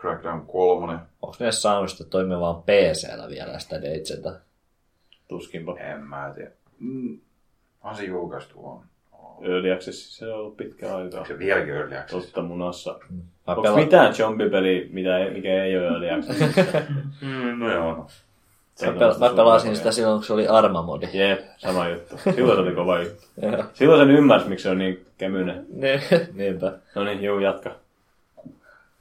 Crackdown 0.00 0.46
3. 0.46 0.98
Onko 1.22 1.36
ne 1.40 1.52
saanut 1.52 1.90
sitä 1.90 2.04
toimivaan 2.10 2.62
PC-llä 2.62 3.28
vielä 3.28 3.58
sitä 3.58 3.82
Deitsetä? 3.82 4.32
Tuskinpa. 5.28 5.76
En 5.78 6.00
mä 6.00 6.32
tiedä. 6.34 6.50
Mm. 6.80 7.18
On 7.82 7.96
se 7.96 8.04
julkaistu 8.04 8.66
on. 8.66 8.82
Early 9.42 9.72
Access, 9.72 10.16
se 10.18 10.26
on 10.32 10.38
ollut 10.40 10.56
pitkä 10.56 10.96
aikaa. 10.96 11.20
Onko 11.20 11.32
se 11.32 11.38
vieläkin 11.38 11.74
early 11.74 11.96
access? 11.96 12.24
Totta 12.24 12.42
munassa. 12.42 12.98
Mä 13.10 13.54
Onko 13.54 13.62
pela- 13.62 13.74
mitään 13.76 14.14
zombie-peli, 14.14 14.88
mitä 14.92 15.18
ei, 15.18 15.30
mikä 15.30 15.64
ei 15.64 15.76
ole 15.78 15.86
Early 15.86 16.10
Access? 16.10 16.38
Mm, 17.22 17.58
no 17.58 17.72
joo. 17.72 17.94
Mä, 18.86 18.92
pel- 18.92 19.18
mä 19.18 19.30
pelasin 19.36 19.76
sitä 19.76 19.92
silloin, 19.92 20.18
kun 20.18 20.24
se 20.24 20.32
oli 20.32 20.48
Arma-modi. 20.48 21.08
Jep, 21.12 21.40
sama 21.56 21.88
juttu. 21.88 22.16
Silloin 22.34 22.56
se 22.58 22.62
oli 22.62 22.74
kova 22.74 22.98
juttu. 23.02 23.24
Silloin 23.74 24.00
sen 24.00 24.10
ymmärsi, 24.16 24.48
miksi 24.48 24.62
se 24.62 24.70
on 24.70 24.78
niin 24.78 25.06
kemyinen. 25.18 25.66
Ne- 25.74 26.00
Niinpä. 26.34 26.72
No 26.94 27.04
niin, 27.04 27.22
juu, 27.22 27.38
jatka. 27.38 27.70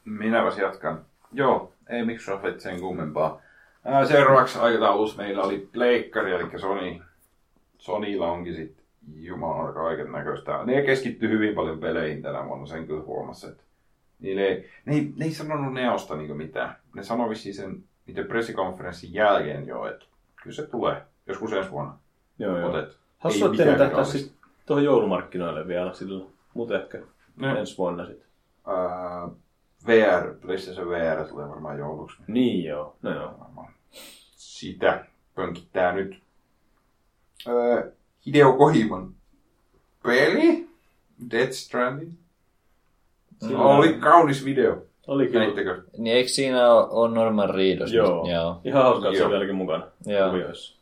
Minäpäs 0.08 0.58
jatkan. 0.58 1.02
Joo, 1.34 1.74
ei 1.90 2.06
Microsoft 2.06 2.60
sen 2.60 2.80
kummempaa. 2.80 3.42
Ää, 3.86 4.06
seuraavaksi 4.06 4.60
aikataulussa 4.60 5.22
meillä 5.22 5.44
oli 5.44 5.70
Pleikkari, 5.74 6.32
eli 6.32 6.60
Sony. 6.60 7.00
Sonylla 7.78 8.32
onkin 8.32 8.56
sitten 8.56 8.86
jumalan 9.16 9.74
kaiken 9.74 10.12
näköistä. 10.12 10.64
Ne 10.66 10.82
keskittyy 10.82 11.30
hyvin 11.30 11.56
paljon 11.56 11.80
peleihin 11.80 12.22
tänä 12.22 12.46
vuonna, 12.46 12.66
sen 12.66 12.88
kyllä 12.88 13.04
huomasi. 13.04 13.48
Että 13.48 13.64
niille 14.20 14.42
ei, 14.42 14.70
ne, 14.86 14.96
ei, 14.96 15.14
ne 15.18 15.26
ei 15.26 15.32
sanonut 15.32 15.74
Neosta 15.74 16.16
niinku 16.16 16.34
mitään. 16.34 16.76
Ne 16.96 17.04
sanoi 17.04 17.30
vissiin 17.30 17.56
sen 17.56 17.84
niiden 18.08 18.26
pressikonferenssin 18.28 19.14
jälkeen 19.14 19.68
jo, 19.68 19.86
että 19.88 20.06
kyllä 20.44 20.56
se 20.56 20.68
tulee 20.68 21.02
joskus 21.28 21.54
ensi 21.54 21.72
vuonna. 21.72 21.98
Joo, 22.40 22.58
joo. 22.58 22.70
Mut 22.70 22.80
et, 22.80 22.98
Hassu, 23.18 23.46
että 23.52 23.66
ne 23.66 23.78
tähtää 23.78 24.04
sitten 24.04 24.38
tuohon 24.66 24.84
joulumarkkinoille 24.84 25.68
vielä 25.68 25.94
sillä. 25.94 26.26
Mut 26.54 26.72
ehkä 26.72 27.00
Ne. 27.36 27.60
ensi 27.60 27.78
vuonna 27.78 28.06
sitten. 28.06 28.28
Ää, 28.68 29.30
VR, 29.88 30.34
PlayStation 30.42 30.90
VR 30.90 31.28
tulee 31.28 31.50
varmaan 31.50 31.80
jouluksi. 31.80 32.18
Niin 32.28 32.64
joo, 32.66 32.96
no 33.02 33.16
joo. 33.16 33.34
Varmaan 33.40 33.74
sitä 34.36 35.06
pönkittää 35.36 35.94
nyt 35.94 36.20
öö, 37.48 37.92
Hideo 38.26 38.54
Kohiman 38.54 39.14
peli, 40.04 40.70
Death 41.32 41.52
Stranding. 41.52 42.12
Sillä- 43.48 43.60
Oli 43.62 43.94
kaunis 43.94 44.46
video. 44.46 44.82
Oli 45.08 45.28
kyllä. 45.28 45.40
Näittekö? 45.44 45.84
Niin 45.98 46.16
eikö 46.16 46.30
siinä 46.30 46.74
ole 46.74 47.12
Norman 47.16 47.50
Reedus? 47.56 47.94
Joo. 47.94 48.28
Joo. 48.32 48.62
Ihan 48.64 48.84
hauska, 48.84 49.08
että 49.08 49.18
se 49.18 49.20
Joo. 49.22 49.26
on 49.26 49.32
vieläkin 49.32 49.56
mukana 49.56 49.88
Joo. 50.06 50.30
kuvioissa. 50.30 50.77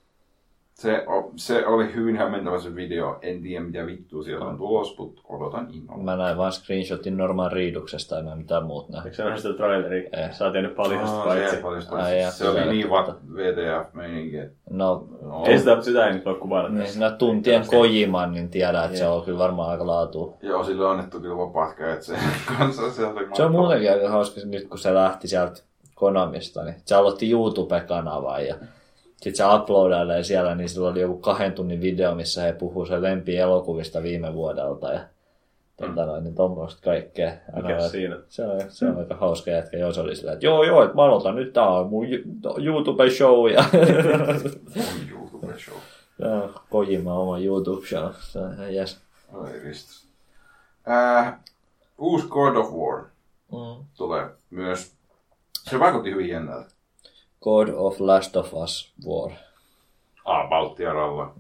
Se, 0.76 1.06
se 1.36 1.66
oli 1.66 1.94
hyvin 1.96 2.18
hämmentävä 2.18 2.60
se 2.60 2.76
video. 2.76 3.20
En 3.22 3.42
tiedä 3.42 3.66
mitä 3.66 3.86
vittua 3.86 4.24
sieltä 4.24 4.46
on 4.46 4.58
tulos, 4.58 4.98
mutta 4.98 5.22
odotan 5.30 5.68
innolla. 5.74 6.04
Mä 6.04 6.16
näin 6.16 6.38
vaan 6.38 6.52
screenshotin 6.52 7.18
Norman 7.18 7.52
Reeduksesta, 7.52 8.20
en 8.20 8.26
mä 8.26 8.36
mitään 8.36 8.66
muut 8.66 8.90
nähnyt. 8.90 9.06
Eikö 9.06 9.16
se 9.16 9.24
nähdä 9.24 9.38
sitä 9.38 9.54
traileria? 9.54 10.10
Eh. 10.14 10.32
Sä 10.32 10.44
oot 10.46 10.54
tehnyt 10.54 10.76
paljon 10.76 11.00
paitsi. 11.00 11.56
se. 11.86 11.96
Ai 11.96 12.32
se 12.32 12.50
oli 12.50 12.66
niin 12.66 12.90
totta. 12.90 13.12
va- 13.14 13.36
VTF-meininki. 13.36 14.38
No, 14.70 15.08
No, 15.22 15.44
Ei 15.46 15.60
sitä, 15.60 15.82
sitä 15.82 16.08
ei 16.08 16.14
nyt 16.14 16.26
voi 16.26 16.36
kuvailla 16.36 16.70
niin 16.70 16.80
tässä. 16.80 16.94
sinä 16.94 17.12
tuntien 17.12 17.68
Kojiman, 17.68 18.32
niin 18.32 18.50
tiedän, 18.50 18.86
että 18.86 18.98
se 18.98 19.08
on 19.08 19.24
kyllä 19.26 19.40
varmaan 19.40 19.70
aika 19.70 19.88
laatu. 19.88 20.38
Joo, 20.42 20.64
sille 20.64 20.86
on 20.86 20.92
annettu 20.92 21.20
kyllä 21.20 21.38
vapaat 21.38 21.74
kädet 21.76 22.02
sen 22.04 22.20
kanssa. 22.58 22.92
Se, 22.92 23.06
oli 23.06 23.28
Se 23.34 23.44
on 23.44 23.52
muutenkin 23.52 23.92
aika 23.92 24.10
hauska 24.10 24.42
nyt, 24.46 24.68
kun 24.68 24.78
se 24.80 24.94
lähti 24.94 25.28
sieltä 25.28 25.62
Konamista, 25.96 26.64
niin 26.64 26.76
se 26.86 26.96
aloitti 26.96 27.32
YouTube-kanavan 27.32 28.46
ja 28.48 28.56
sitten 29.30 29.48
se 29.50 29.56
uploadailee 29.56 30.24
siellä, 30.24 30.56
niin 30.56 30.70
sillä 30.70 30.90
oli 30.90 31.02
joku 31.02 31.18
kahden 31.18 31.54
tunnin 31.54 31.82
video, 31.82 32.16
missä 32.16 32.42
he 32.42 32.54
puhuu 32.54 32.86
sen 32.86 33.02
lempielokuvista 33.02 34.04
viime 34.04 34.34
vuodelta 34.34 34.94
ja 34.94 35.00
tota 35.78 36.06
noin, 36.06 36.24
niin 36.24 36.36
tommoista 36.36 36.82
kaikkea. 36.84 37.32
Mikäs 37.56 37.78
vaan- 37.80 37.90
siinä? 37.90 38.18
Se 38.28 38.44
on, 38.44 38.62
se 38.70 38.86
on 38.86 38.98
aika 38.98 39.16
hauska 39.16 39.52
jätkä, 39.52 39.78
joo 39.78 39.94
se 39.94 40.02
oli 40.02 40.16
sillä, 40.16 40.34
että 40.34 40.46
joo 40.46 40.64
joo, 40.64 40.84
että 40.84 40.96
mä 40.96 41.04
aloitan 41.04 41.36
nyt, 41.36 41.54
tää 41.54 41.68
on 41.68 41.90
mun 41.90 42.10
Ju- 42.10 42.24
YouTube-show 42.58 43.52
ja 43.54 43.66
On 44.76 45.10
YouTube-show. 45.10 45.78
ja 46.20 46.50
Kojima 46.70 47.14
oma 47.14 47.38
YouTube-show. 47.40 48.14
Se 48.20 48.40
on 48.40 48.54
ihan 48.54 48.76
jes. 48.76 48.98
Ai 49.34 49.60
ristus. 49.64 50.08
Äh, 50.90 51.34
uusi 51.98 52.28
God 52.28 52.56
of 52.56 52.72
War 52.74 53.04
Mm. 53.52 53.86
tulee 53.98 54.30
myös. 54.50 54.92
Se 55.54 55.80
vaikutti 55.80 56.12
hyvin 56.12 56.30
jännältä. 56.30 56.75
God 57.46 57.70
of 57.76 58.00
Last 58.00 58.36
of 58.36 58.54
Us 58.54 58.92
War. 59.08 59.32
Ah, 60.26 60.50
Baltian 60.50 60.96
ralla. 60.96 61.34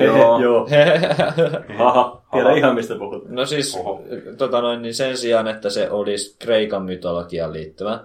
Joo. 0.00 0.40
Joo. 0.42 0.66
Tiedä 2.32 2.52
ihan 2.52 2.74
mistä 2.74 2.94
puhut. 2.94 3.28
No 3.28 3.46
siis, 3.46 3.76
Oho. 3.76 4.02
tota 4.38 4.60
noin, 4.60 4.82
niin 4.82 4.94
sen 4.94 5.16
sijaan, 5.16 5.48
että 5.48 5.70
se 5.70 5.90
olisi 5.90 6.36
Kreikan 6.38 6.82
mytologiaan 6.82 7.52
liittyvä, 7.52 8.00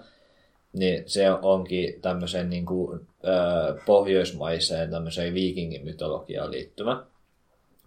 niin 0.72 1.02
se 1.06 1.30
onkin 1.42 2.00
tämmöiseen 2.02 2.50
niin 2.50 2.66
kuin, 2.66 3.00
ö, 3.24 3.80
pohjoismaiseen 3.86 4.90
tämmöiseen 4.90 5.34
viikingin 5.34 5.84
mytologiaan 5.84 6.50
liittyvä. 6.50 6.96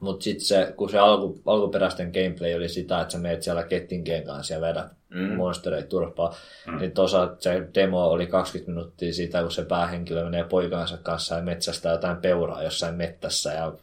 Mutta 0.02 0.24
sitten 0.24 0.46
se, 0.46 0.74
kun 0.78 0.90
se 0.90 1.00
alku, 1.00 1.42
alkuperäisten 1.46 2.12
gameplay 2.14 2.56
oli 2.56 2.70
sitä, 2.70 3.02
että 3.02 3.12
sä 3.12 3.18
meet 3.18 3.44
siellä 3.44 3.64
kettinkeen 3.64 4.24
kanssa 4.24 4.54
ja 4.54 4.62
vedät 4.62 4.86
mm. 5.10 5.36
monstereita 5.36 5.90
turpaa, 5.90 6.36
mm. 6.68 6.78
niin 6.78 6.92
tosa 6.92 7.36
se 7.40 7.68
demo 7.76 8.10
oli 8.10 8.28
20 8.28 8.72
minuuttia 8.72 9.14
siitä, 9.14 9.42
kun 9.42 9.52
se 9.52 9.66
päähenkilö 9.66 10.24
menee 10.24 10.44
poikansa 10.44 10.98
kanssa 10.98 11.36
ja 11.36 11.44
metsästää 11.44 11.92
jotain 11.92 12.18
peuraa 12.18 12.64
jossain 12.64 12.96
mettässä 12.96 13.54
ja 13.54 13.74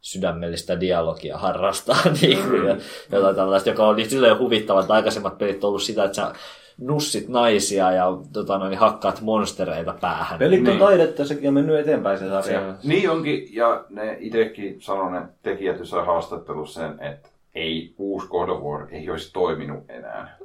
sydämellistä 0.00 0.80
dialogia 0.80 1.38
harrastaa 1.38 2.02
niin 2.20 2.48
kuin, 2.48 2.66
ja 2.66 2.76
jotain 3.12 3.36
tällaista, 3.36 3.68
joka 3.68 3.86
oli 3.86 4.10
silleen 4.10 4.38
huvittava, 4.38 4.80
että 4.80 4.92
aikaisemmat 4.92 5.38
pelit 5.38 5.64
on 5.64 5.68
ollut 5.68 5.82
sitä, 5.82 6.04
että 6.04 6.16
sä 6.16 6.32
nussit 6.78 7.28
naisia 7.28 7.92
ja 7.92 8.06
tota, 8.32 8.58
noin, 8.58 8.78
hakkaat 8.78 9.20
monstereita 9.20 9.94
päähän. 10.00 10.38
Pelit 10.38 10.58
on 10.58 10.64
Niin. 10.64 10.78
taidetta, 10.78 11.24
sekin 11.24 11.48
on 11.48 11.54
mennyt 11.54 11.78
eteenpäin 11.80 12.18
se 12.18 12.28
sarja. 12.28 12.42
Se- 12.80 12.88
Niin 12.88 13.10
onkin, 13.10 13.48
ja 13.54 13.84
ne 13.90 14.16
itsekin 14.20 14.80
sanoi 14.80 15.12
ne 15.12 15.22
tekijät 15.42 15.78
jossain 15.78 16.06
haastattelussa 16.06 16.80
sen, 16.80 17.00
että 17.00 17.28
ei 17.54 17.94
uusi 17.98 18.26
God 18.28 18.48
of 18.48 18.62
War 18.62 18.86
ei 18.90 19.10
olisi 19.10 19.32
toiminut 19.32 19.84
enää. 19.88 20.36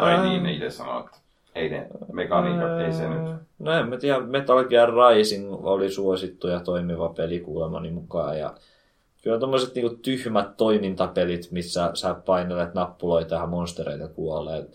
Tai 0.00 0.28
niin 0.28 0.42
ne 0.42 0.52
itse 0.52 0.70
sanoi, 0.70 1.00
että 1.04 1.16
ei 1.54 1.68
ne 1.68 1.86
mekaniikat, 2.12 2.80
ei 2.80 2.92
se 2.92 3.08
nyt. 3.08 3.34
No 3.58 3.72
en 3.72 3.88
mä 3.88 3.96
tiedä, 3.96 4.20
Metal 4.20 4.64
Gear 4.64 4.90
Rising 4.94 5.64
oli 5.66 5.90
suosittu 5.90 6.48
ja 6.48 6.60
toimiva 6.60 7.08
peli 7.08 7.40
kuulemani 7.40 7.90
mukaan. 7.90 8.38
Ja 8.38 8.54
kyllä 9.22 9.38
tommoset 9.38 9.74
niinku 9.74 9.96
tyhmät 10.02 10.56
toimintapelit, 10.56 11.48
missä 11.50 11.90
sä 11.94 12.14
painelet 12.26 12.74
nappuloita 12.74 13.34
ja 13.34 13.46
monstereita 13.46 14.08
kuolee. 14.08 14.66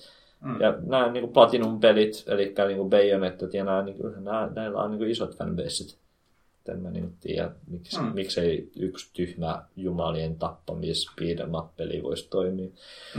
Mm. 0.44 0.62
Ja 0.62 0.74
nämä 0.86 1.12
niinku 1.12 1.34
Platinum-pelit, 1.34 2.24
eli 2.28 2.54
niinku 2.68 2.90
Bayonettat 2.90 3.54
ja 3.54 3.64
nämä, 3.64 3.82
niinku, 3.82 4.08
nämä, 4.08 4.50
näillä 4.56 4.82
on 4.82 4.92
niinku 4.92 5.06
isot 5.06 5.38
fanbaseit. 5.38 5.98
En 6.70 6.80
mä 6.82 6.92
niinku 6.92 7.14
tiedä, 7.20 7.52
miksi, 7.68 8.00
mm. 8.00 8.12
miksei 8.14 8.72
yksi 8.76 9.10
tyhmä 9.14 9.64
jumalien 9.76 10.36
tappamis 10.36 11.12
up-peli 11.58 12.04
voisi 12.04 12.28
toimia. 12.30 12.70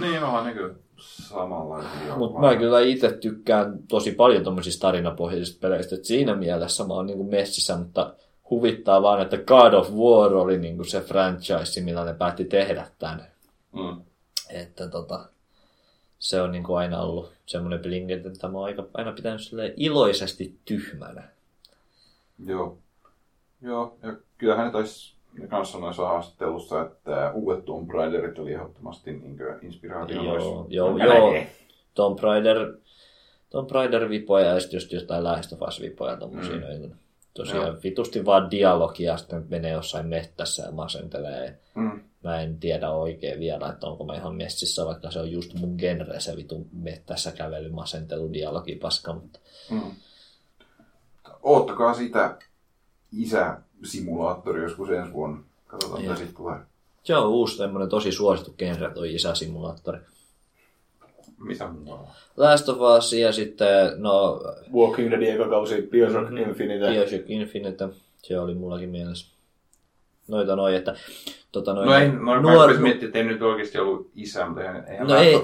Niin 0.00 0.22
onhan 0.22 0.46
ne 0.46 0.52
kyllä 0.52 0.74
samanlaisia. 0.96 2.16
Mutta 2.16 2.40
mä 2.40 2.56
kyllä 2.56 2.80
itse 2.80 3.12
tykkään 3.12 3.78
tosi 3.88 4.12
paljon 4.12 4.44
tommosista 4.44 4.80
tarinapohjaisista 4.80 5.60
peleistä, 5.60 5.94
että 5.94 6.06
siinä 6.06 6.34
mielessä 6.34 6.84
mä 6.84 6.94
oon 6.94 7.06
niinku 7.06 7.24
messissä, 7.24 7.76
mutta 7.76 8.14
huvittaa 8.50 9.02
vaan, 9.02 9.22
että 9.22 9.36
God 9.36 9.72
of 9.72 9.90
War 9.90 10.34
oli 10.34 10.58
niinku 10.58 10.84
se 10.84 11.00
franchise, 11.00 11.80
millä 11.80 12.04
ne 12.04 12.14
päätti 12.14 12.44
tehdä 12.44 12.86
tän. 12.98 13.26
Mm. 13.72 14.02
Että 14.50 14.88
tota, 14.88 15.28
se 16.24 16.40
on 16.40 16.52
niinku 16.52 16.74
aina 16.74 17.00
ollut 17.00 17.32
semmoinen 17.46 17.80
peli, 17.80 18.06
että 18.12 18.48
mä 18.48 18.58
oon 18.58 18.64
aika, 18.64 18.86
aina 18.94 19.12
pitänyt 19.12 19.40
iloisesti 19.76 20.58
tyhmänä. 20.64 21.28
Joo. 22.46 22.78
Joo, 23.62 23.96
ja 24.02 24.16
kyllähän 24.38 24.66
ne 24.66 24.72
taisi 24.72 25.14
ne 25.38 25.46
kanssa 25.46 25.78
noissa 25.78 26.08
haastattelussa, 26.08 26.82
että 26.82 27.32
uudet 27.34 27.64
Tomb 27.64 27.90
Raiderit 27.90 28.38
oli 28.38 28.52
ehdottomasti 28.52 29.12
niin 29.12 29.38
inspiraatio 29.62 30.22
Joo, 30.22 30.66
joo, 30.68 30.98
Ja 30.98 31.06
joo. 31.06 31.32
näin. 31.32 31.46
Tomb 31.94 32.18
Raider, 32.18 32.74
Tomb 33.50 33.70
Raider 33.70 34.08
vipoja 34.08 34.46
ja 34.46 34.60
sitten 34.60 34.76
just 34.76 34.92
jotain 34.92 35.24
Last 35.24 35.52
of 35.52 35.68
Us 35.68 35.80
vipoja 35.80 36.16
tommosia. 36.16 36.56
Mm. 36.56 36.90
Tosiaan 37.34 37.66
Joo. 37.66 37.76
vitusti 37.84 38.24
vaan 38.24 38.50
dialogia 38.50 39.16
sitten 39.16 39.46
menee 39.48 39.72
jossain 39.72 40.06
mettässä 40.06 40.62
ja 40.62 40.72
masentelee. 40.72 41.58
Mm. 41.74 42.00
Mä 42.24 42.40
en 42.40 42.60
tiedä 42.60 42.90
oikein 42.90 43.40
vielä, 43.40 43.68
että 43.68 43.86
onko 43.86 44.04
mä 44.04 44.14
ihan 44.16 44.34
messissä, 44.34 44.86
vaikka 44.86 45.10
se 45.10 45.20
on 45.20 45.30
just 45.30 45.54
mun 45.54 45.74
genre, 45.78 46.20
se 46.20 46.36
vitu 46.36 46.66
mettässä 46.72 47.32
kävely, 47.32 47.70
masentelu, 47.70 48.32
dialogi, 48.32 48.74
paska, 48.76 49.12
mutta 49.12 49.38
Mm. 49.70 49.80
Oottakaa 51.42 51.94
sitä 51.94 52.38
isäsimulaattori 53.12 54.62
joskus 54.62 54.90
ensi 54.90 55.12
vuonna. 55.12 55.42
Katsotaan, 55.66 56.02
mitä 56.02 56.16
siitä 56.16 56.32
tulee. 56.36 56.58
se 57.02 57.16
on 57.16 57.28
uusi 57.28 57.58
tämmönen 57.58 57.88
tosi 57.88 58.12
suosittu 58.12 58.54
genre, 58.58 58.90
toi 58.94 59.14
isäsimulaattori. 59.14 59.98
Mitä 61.38 61.68
muuta? 61.68 61.98
Last 62.36 62.68
of 62.68 62.78
Us 62.98 63.12
ja 63.12 63.32
sitten, 63.32 63.68
no, 64.02 64.40
Walking 64.74 65.10
Dead 65.10 65.22
eka 65.22 65.48
kausi, 65.48 65.82
Bioshock 65.82 66.30
Mhm. 66.30 66.36
Infinite. 66.36 66.90
Bioshock 66.90 67.30
Infinite, 67.30 67.88
se 68.22 68.38
oli 68.38 68.54
mullakin 68.54 68.88
mielessä. 68.88 69.26
Noita 70.28 70.56
noin, 70.56 70.74
että 70.74 70.94
tota 71.54 71.74
noin, 71.74 71.86
No 71.86 71.94
ei, 71.94 72.08
no, 72.08 72.34
nuor- 72.34 72.40
nuor... 72.40 72.78
miettiä, 72.78 73.06
että 73.06 73.18
ei 73.18 73.24
nyt 73.24 73.42
oikeasti 73.42 73.78
ollut 73.78 74.10
isä, 74.14 74.46
mutta 74.46 74.60
eihän, 74.62 75.06
No 75.08 75.16
ei. 75.16 75.26
ei. 75.26 75.34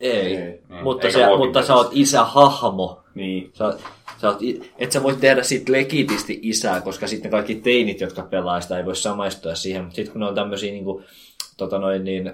Ei, 0.00 0.10
Ei, 0.10 0.36
Ei. 0.36 0.60
Niin, 0.68 0.82
mutta, 0.82 1.10
se, 1.10 1.26
mutta 1.36 1.62
sä 1.62 1.74
oot 1.74 1.88
isähahmo. 1.92 3.02
Niin. 3.14 3.50
Sä, 3.54 3.76
sä 4.20 4.28
oot, 4.28 4.38
et 4.78 4.92
sä 4.92 5.02
voi 5.02 5.16
tehdä 5.16 5.42
siitä 5.42 5.72
legitisti 5.72 6.38
isää, 6.42 6.80
koska 6.80 7.06
sitten 7.06 7.30
kaikki 7.30 7.54
teinit, 7.54 8.00
jotka 8.00 8.22
pelaa 8.22 8.60
sitä, 8.60 8.78
ei 8.78 8.84
voi 8.84 8.96
samaistua 8.96 9.54
siihen. 9.54 9.82
Mutta 9.82 9.96
sitten 9.96 10.12
kun 10.12 10.20
ne 10.20 10.26
on 10.26 10.34
tämmöisiä 10.34 10.72
niin 10.72 10.84
kuin, 10.84 11.04
tota 11.56 11.78
noin, 11.78 12.04
niin, 12.04 12.32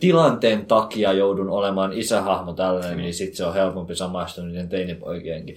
tilanteen 0.00 0.66
takia 0.66 1.12
joudun 1.12 1.50
olemaan 1.50 1.92
isähahmo 1.92 2.52
tällainen, 2.52 2.96
niin 2.96 3.14
sitten 3.14 3.36
se 3.36 3.44
on 3.44 3.54
helpompi 3.54 3.94
samaistua 3.94 4.44
niiden 4.44 4.68
teinipoikienkin. 4.68 5.56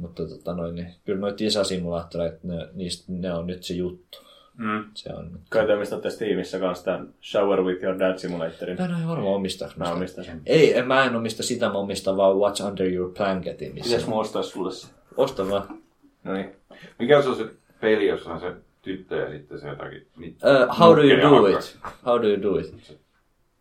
Mutta 0.00 0.28
tota 0.28 0.54
noin, 0.54 0.74
niin, 0.74 0.94
kyllä 1.04 1.20
noita 1.20 1.44
isäsimulaattoreita, 1.44 2.38
ne, 2.42 2.68
niistä, 2.74 3.04
ne 3.08 3.32
on 3.34 3.46
nyt 3.46 3.62
se 3.62 3.74
juttu. 3.74 4.27
Mm. 4.58 4.84
Se 4.94 5.10
on. 5.14 5.30
Kai 5.50 5.66
te 5.66 5.74
omistatte 5.74 6.10
Steamissa 6.10 6.58
kanssa 6.58 6.84
tämän 6.84 7.08
Shower 7.22 7.62
with 7.62 7.84
your 7.84 7.98
dad 7.98 8.18
simulatorin. 8.18 8.76
Mä 8.78 8.84
en 8.84 8.94
ole 8.94 9.08
varmaan 9.08 9.34
omistaako 9.34 9.74
Mä 9.76 9.92
omistan 9.92 10.24
sen. 10.24 10.40
Ei, 10.46 10.78
en- 10.78 10.86
mä 10.86 11.04
en 11.04 11.16
omista 11.16 11.42
sitä, 11.42 11.66
mä 11.66 11.78
omistan 11.78 12.16
vaan 12.16 12.36
What's 12.36 12.66
Under 12.66 12.92
Your 12.92 13.12
Blanketin. 13.12 13.74
Missä... 13.74 13.88
Pitäis 13.90 14.06
mun 14.06 14.20
ostaa 14.20 14.42
sulle 14.42 14.72
se? 14.72 14.88
Osta 15.16 15.50
vaan. 15.50 15.78
No 16.24 16.32
niin. 16.32 16.52
Mikä 16.98 17.22
se 17.22 17.28
on 17.28 17.36
se 17.36 17.46
peli, 17.80 18.06
jossa 18.08 18.30
on 18.30 18.40
se 18.40 18.52
tyttö 18.82 19.16
ja 19.16 19.30
sitten 19.30 19.60
se 19.60 19.68
jotakin... 19.68 20.06
Uh, 20.18 20.78
how 20.78 20.96
do 20.96 21.02
you 21.02 21.20
do 21.20 21.42
hakkaa. 21.42 21.58
it? 21.58 21.78
How 22.06 22.22
do 22.22 22.28
you 22.28 22.42
do 22.42 22.58
it? 22.58 22.98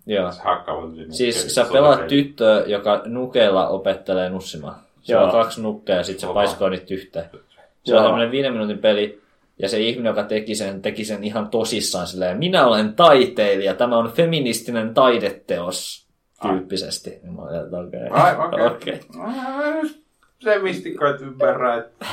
Joo. 0.05 0.31
Siis 1.09 1.55
sä 1.55 1.65
pelaat 1.71 2.07
tyttöä, 2.07 2.63
joka 2.65 3.01
nukeilla 3.05 3.67
opettelee 3.67 4.29
nussimaan. 4.29 4.75
Se 5.01 5.13
Joo. 5.13 5.23
on 5.23 5.31
kaksi 5.31 5.61
nukkea 5.61 5.95
ja 5.95 6.03
sitten 6.03 6.29
se 6.29 6.33
paiskoo 6.33 6.69
niitä 6.69 6.93
yhteen. 6.93 7.29
Se 7.83 7.91
Joo. 7.91 7.99
on 7.99 8.05
semmoinen 8.05 8.31
viiden 8.31 8.53
minuutin 8.53 8.77
peli, 8.79 9.21
ja 9.59 9.69
se 9.69 9.79
ihminen, 9.79 10.09
joka 10.09 10.23
teki 10.23 10.55
sen, 10.55 10.81
teki 10.81 11.05
sen 11.05 11.23
ihan 11.23 11.49
tosissaan 11.49 12.07
silleen, 12.07 12.37
minä 12.37 12.67
olen 12.67 12.93
taiteilija, 12.93 13.73
tämä 13.75 13.97
on 13.97 14.11
feministinen 14.11 14.93
taideteos, 14.93 16.07
tyyppisesti. 16.41 17.19
Mä 17.23 17.41
okei. 17.79 18.07
Ai, 18.09 18.35
okei. 18.35 18.65
Okei. 18.67 18.99
Mä 19.17 19.81
nyt 19.81 20.03
Se 20.39 20.59
mistikka, 20.59 21.09
että 21.09 21.25
ymmärrä, 21.25 21.77
että 21.77 22.05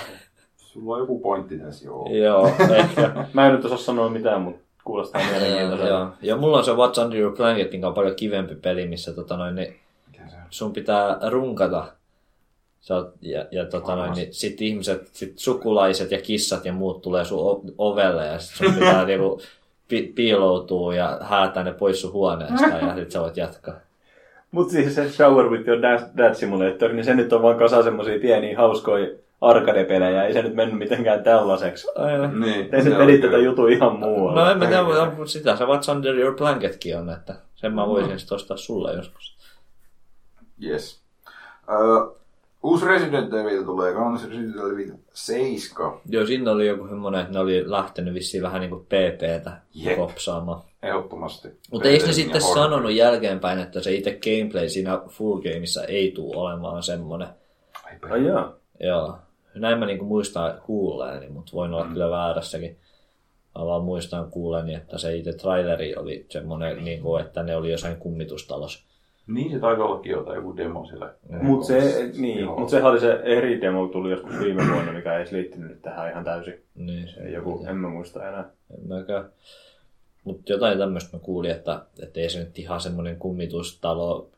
sulla 0.57 0.95
on 0.95 1.01
joku 1.01 1.21
pointti 1.21 1.59
tässä, 1.59 1.85
joo. 1.87 2.09
Joo, 2.13 2.47
ehkä. 2.75 3.13
Mä 3.35 3.47
en 3.47 3.53
nyt 3.53 3.65
osaa 3.65 3.79
sanoa 3.79 4.09
mitään, 4.09 4.43
mutta 4.43 4.63
kuulostaa 4.85 5.23
mielenkiintoiselta. 5.31 5.93
joo. 5.93 6.09
Ja 6.23 6.37
mulla 6.37 6.59
on 6.59 6.65
se 6.65 6.71
What's 6.71 7.05
Under 7.05 7.19
Your 7.19 7.37
Blanket, 7.37 7.73
mikä 7.73 7.89
on 7.89 7.95
paljon 7.95 8.17
kivempi 8.17 8.55
peli, 8.55 8.87
missä 8.87 9.13
tota 9.13 9.37
noin, 9.37 9.55
niin 9.55 9.77
se 10.17 10.21
on? 10.23 10.43
sun 10.51 10.73
pitää 10.73 11.19
runkata. 11.31 11.93
Sä 12.85 12.95
oot, 12.95 13.15
ja, 13.21 13.47
ja 13.51 13.65
tota 13.65 13.97
noin, 13.97 14.13
niin 14.13 14.35
sit 14.35 14.63
ihmiset, 14.63 15.09
sit 15.13 15.39
sukulaiset 15.39 16.11
ja 16.11 16.21
kissat 16.21 16.65
ja 16.65 16.73
muut 16.73 17.03
tulee 17.03 17.25
sun 17.25 17.75
ovelle 17.79 18.27
ja 18.27 18.39
sit 18.39 18.57
sun 18.57 18.75
pitää 18.75 19.05
niinku 19.07 19.41
pi- 19.89 20.13
piiloutua 20.15 20.95
ja 20.95 21.19
häätää 21.23 21.65
ne 21.65 21.73
pois 21.73 22.01
sun 22.01 22.13
huoneesta 22.13 22.67
ja 22.67 22.95
sit 22.95 23.11
sä 23.11 23.21
voit 23.21 23.37
jatkaa. 23.37 23.75
Mut 24.51 24.71
siis 24.71 24.95
se 24.95 25.11
Shower 25.11 25.51
with 25.51 25.69
your 25.69 25.83
dad, 25.83 26.01
dad 26.17 26.35
simulator, 26.35 26.93
niin 26.93 27.05
se 27.05 27.15
nyt 27.15 27.33
on 27.33 27.43
vaan 27.43 27.59
kasa 27.59 27.83
semmosia 27.83 28.21
pieniä 28.21 28.59
hauskoja 28.59 29.09
arcade-pelejä. 29.41 30.25
Ei 30.25 30.33
se 30.33 30.43
nyt 30.43 30.55
mennyt 30.55 30.79
mitenkään 30.79 31.23
tällaiseksi. 31.23 31.89
Aivan. 31.95 32.41
Niin. 32.41 32.75
Ei 32.75 32.83
se 32.83 32.91
pelit 32.91 33.25
on 33.25 33.31
tätä 33.31 33.43
juttua 33.43 33.69
ihan 33.69 33.99
muualla. 33.99 34.45
No 34.45 34.51
en 34.51 34.59
mä 34.59 34.67
tiedä, 34.67 34.83
mutta 34.83 35.27
sitä 35.27 35.57
se 35.57 35.65
What's 35.65 35.97
Under 35.97 36.15
Your 36.15 36.35
Blanketkin 36.37 36.99
on, 36.99 37.11
että 37.11 37.35
sen 37.55 37.73
mä 37.75 37.87
voisin 37.87 38.19
sit 38.19 38.33
ostaa 38.33 38.57
sulle 38.57 38.93
joskus. 38.93 39.37
Yes. 40.65 41.01
Öö, 41.71 42.24
uusi 42.65 42.87
Resident 42.87 43.35
Evil 43.35 43.63
tulee 43.65 43.95
kans, 43.95 44.25
Resident 44.25 44.73
Evil 44.73 44.93
7. 45.13 46.01
Joo, 46.09 46.27
siinä 46.27 46.51
oli 46.51 46.67
joku 46.67 46.89
semmonen, 46.89 47.21
että 47.21 47.33
ne 47.33 47.39
oli 47.39 47.71
lähtenyt 47.71 48.15
vissiin 48.15 48.43
vähän 48.43 48.61
niinku 48.61 48.79
PPtä 48.79 49.61
Jep. 49.75 49.97
kopsaamaan. 49.97 50.63
Ehdottomasti. 50.83 51.49
Mutta 51.71 51.89
eikö 51.89 52.07
ne 52.07 52.13
sitten 52.13 52.43
horror. 52.43 52.65
sanonut 52.65 52.93
jälkeenpäin, 52.93 53.59
että 53.59 53.81
se 53.81 53.93
itse 53.93 54.19
gameplay 54.25 54.69
siinä 54.69 55.01
full 55.09 55.41
gameissa 55.41 55.85
ei 55.85 56.13
tule 56.13 56.37
olemaan 56.37 56.83
semmonen. 56.83 57.29
Ai, 57.85 58.11
Ai 58.11 58.27
jaa. 58.27 58.55
Joo. 58.81 59.19
Näin 59.55 59.79
mä 59.79 59.87
niinku 59.87 60.05
muistan 60.05 60.61
kuulleeni, 60.67 61.29
mutta 61.29 61.53
voin 61.55 61.75
olla 61.75 61.85
mm. 61.85 61.93
kyllä 61.93 62.11
väärässäkin. 62.11 62.79
Mä 63.59 63.67
vaan 63.67 63.85
muistan 63.85 64.31
kuulleeni, 64.31 64.75
että 64.75 64.99
se 64.99 65.17
itse 65.17 65.33
traileri 65.33 65.97
oli 65.97 66.27
semmonen, 66.31 66.85
niinku, 66.85 67.17
että 67.17 67.43
ne 67.43 67.57
oli 67.57 67.71
jossain 67.71 67.97
kummitustalossa. 67.97 68.94
Niin 69.27 69.51
se 69.51 69.59
taisi 69.59 69.83
ollakin 69.83 70.13
jotain, 70.13 70.37
joku 70.37 70.57
demo 70.57 70.87
siellä. 70.87 71.15
Mut 71.43 71.65
se, 71.65 72.11
niin, 72.19 72.47
mut 72.47 72.69
sehän 72.69 72.91
oli 72.91 73.01
se 73.01 73.13
eri 73.13 73.61
demo 73.61 73.89
tuli 73.89 74.11
joskus 74.11 74.39
viime 74.39 74.63
vuonna, 74.73 74.93
mikä 74.93 75.13
ei 75.13 75.21
edes 75.21 75.33
liittynyt 75.33 75.69
nyt 75.69 75.83
tähän 75.83 76.11
ihan 76.11 76.25
täysin. 76.25 76.63
Niin, 76.75 77.09
se 77.09 77.31
joku, 77.31 77.67
en 77.69 77.77
mä 77.77 77.89
muista 77.89 78.29
enää. 78.29 78.51
En 78.75 78.89
mäkään. 78.89 79.25
Mutta 80.25 80.53
jotain 80.53 80.79
tämmöistä 80.79 81.17
mä 81.17 81.21
kuulin, 81.23 81.51
että, 81.51 81.83
että 82.03 82.21
ei 82.21 82.31
se 82.31 82.39
nyt 82.39 82.59
ihan 82.59 82.81
semmoinen 82.81 83.17
kummitustalo 83.17 84.31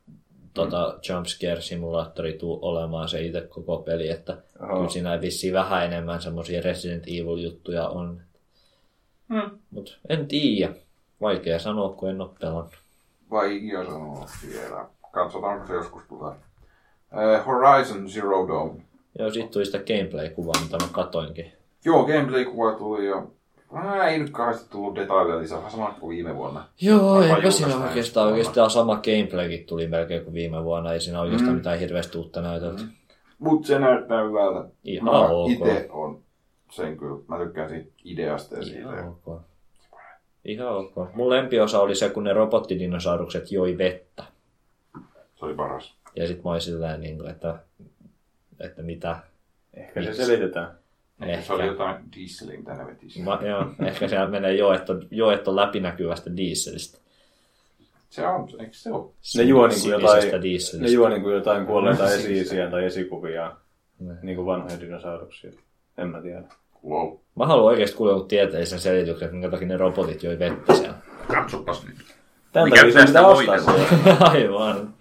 tota, 0.54 0.98
jumpscare-simulaattori 1.08 2.32
tuu 2.38 2.58
olemaan 2.62 3.08
se 3.08 3.20
itse 3.20 3.40
koko 3.40 3.78
peli, 3.78 4.10
että 4.10 4.36
Oho. 4.60 4.74
kyllä 4.74 4.88
siinä 4.88 5.20
vissiin 5.20 5.52
vähän 5.52 5.84
enemmän 5.84 6.22
semmoisia 6.22 6.62
Resident 6.62 7.04
Evil-juttuja 7.06 7.88
on. 7.88 8.20
Hmm. 9.28 9.58
Mutta 9.70 9.92
en 10.08 10.26
tiedä. 10.28 10.74
Vaikea 11.20 11.58
sanoa, 11.58 11.88
kun 11.88 12.10
en 12.10 12.20
ole 12.20 12.30
pelannut. 12.40 12.85
Vaikea 13.36 13.84
sanoa 13.84 14.26
vielä. 14.52 14.86
Katsotaanko 15.12 15.66
se 15.66 15.74
joskus 15.74 16.02
tulee. 16.08 16.30
Uh, 16.32 17.46
Horizon 17.46 18.08
Zero 18.08 18.48
Dawn. 18.48 18.82
Joo, 19.18 19.30
siitä 19.30 19.48
tuli 19.50 19.66
sitä 19.66 19.78
gameplay-kuvaa, 19.78 20.62
mitä 20.62 20.76
mä 20.76 20.88
katoinkin. 20.92 21.52
Joo, 21.84 22.04
gameplay-kuva 22.06 22.72
tuli 22.72 23.06
jo. 23.06 23.30
Vähän 23.72 24.08
ei 24.08 24.18
nyt 24.18 24.30
kauheasti 24.30 24.70
tullut 24.70 24.94
detaljeja 24.94 25.38
lisää, 25.40 25.58
vähän 25.58 25.70
sama 25.70 25.94
kuin 26.00 26.16
viime 26.16 26.36
vuonna. 26.36 26.64
Joo, 26.80 27.22
eipä 27.22 27.50
siinä 27.50 27.76
oikeastaan, 27.76 28.28
oikeastaan 28.28 28.70
sama 28.70 28.94
gameplaykin 29.04 29.66
tuli 29.66 29.86
melkein 29.86 30.24
kuin 30.24 30.34
viime 30.34 30.64
vuonna. 30.64 30.92
Ei 30.92 31.00
siinä 31.00 31.20
oikeastaan 31.20 31.50
Mm. 31.52 31.56
mitään 31.56 31.78
hirveästi 31.78 32.18
uutta 32.18 32.40
näytöltä. 32.40 32.82
Mut 33.38 33.64
se 33.64 33.78
näyttää 33.78 34.24
hyvältä. 34.24 34.68
Ihan 34.84 35.04
Mä 35.04 35.10
ok. 35.28 35.50
ite 35.50 35.88
on 35.90 36.18
sen 36.72 36.96
kyllä. 36.96 37.18
Mä 37.28 37.38
tykkään 37.38 37.68
siitä 37.68 37.90
ideasta 38.04 38.56
ja 38.56 38.64
siitä. 38.64 38.80
Ihan 38.80 39.08
ok. 39.08 39.40
Ihan 40.46 40.68
ok. 40.68 41.14
Mun 41.14 41.30
lempiosa 41.30 41.80
oli 41.80 41.94
se, 41.94 42.08
kun 42.10 42.24
ne 42.24 42.32
robottidinosaurukset 42.32 43.52
joi 43.52 43.78
vettä. 43.78 44.24
Se 45.36 45.44
oli 45.44 45.54
paras. 45.54 45.94
Ja 46.16 46.26
sit 46.26 46.44
mä 46.44 46.50
olin 46.50 47.00
niin 47.00 47.18
kuin, 47.18 47.30
että, 47.30 47.54
että 48.60 48.82
mitä. 48.82 49.16
Ehkä 49.74 50.02
se 50.02 50.14
selitetään. 50.14 50.78
Ehkä. 51.22 51.42
Se 51.42 51.52
oli 51.52 51.66
jotain 51.66 51.96
dieselin 52.16 52.64
tänne 52.64 52.86
vetisi. 52.86 53.22
Mä, 53.22 53.38
joo, 53.48 53.66
ehkä 53.86 54.08
siellä 54.08 54.26
menee 54.28 54.54
joet 54.54 54.90
on, 54.90 55.06
joet 55.10 55.48
on 55.48 55.56
läpinäkyvästä 55.56 56.36
dieselistä. 56.36 56.98
Se 58.10 58.26
on, 58.26 58.48
eikö 58.60 58.72
se 58.72 58.92
ole? 58.92 59.10
Ne 59.36 59.42
juo 59.42 59.66
niinku 59.66 59.80
Sinisestä 59.80 60.16
jotain, 60.26 60.42
dieselistä. 60.42 60.86
ne 60.86 60.88
juo 60.94 61.08
niinku 61.08 61.30
jotain 61.30 61.66
kuolleita 61.66 62.08
Siis- 62.08 62.46
esi 62.52 62.56
tai 62.70 62.84
esikuvia, 62.84 63.56
Ne. 64.00 64.14
niinku 64.22 64.46
vanhoja 64.46 64.80
dinosauruksia. 64.80 65.50
En 65.98 66.08
mä 66.08 66.22
tiedä. 66.22 66.42
Wow. 66.88 67.18
Mä 67.34 67.46
haluan 67.46 67.66
oikeasti 67.66 67.96
kuulla 67.96 68.12
jonkun 68.12 68.28
tieteellisen 68.28 68.80
selityksen, 68.80 69.26
että 69.26 69.32
minkä 69.32 69.50
takia 69.50 69.68
ne 69.68 69.76
robotit 69.76 70.22
joi 70.22 70.38
vettä 70.38 70.74
siellä. 70.74 70.98
Katsopas 71.28 71.86
nyt. 71.86 71.96
Tän 72.52 72.64
Mikä 72.64 72.80
takia 72.80 72.94
tästä 72.94 73.22
voitella? 73.22 73.58
se. 73.58 74.10
Aivan. 74.30 74.94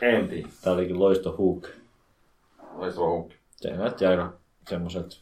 En 0.00 0.28
tiedä. 0.28 0.48
Tää 0.64 0.72
olikin 0.72 0.98
loisto 0.98 1.36
hook. 1.36 1.68
Olisi 2.74 3.00
ollut 3.00 3.34
Se 3.56 3.70
näytti 3.70 4.06
aika 4.06 4.32
semmoset 4.68 5.20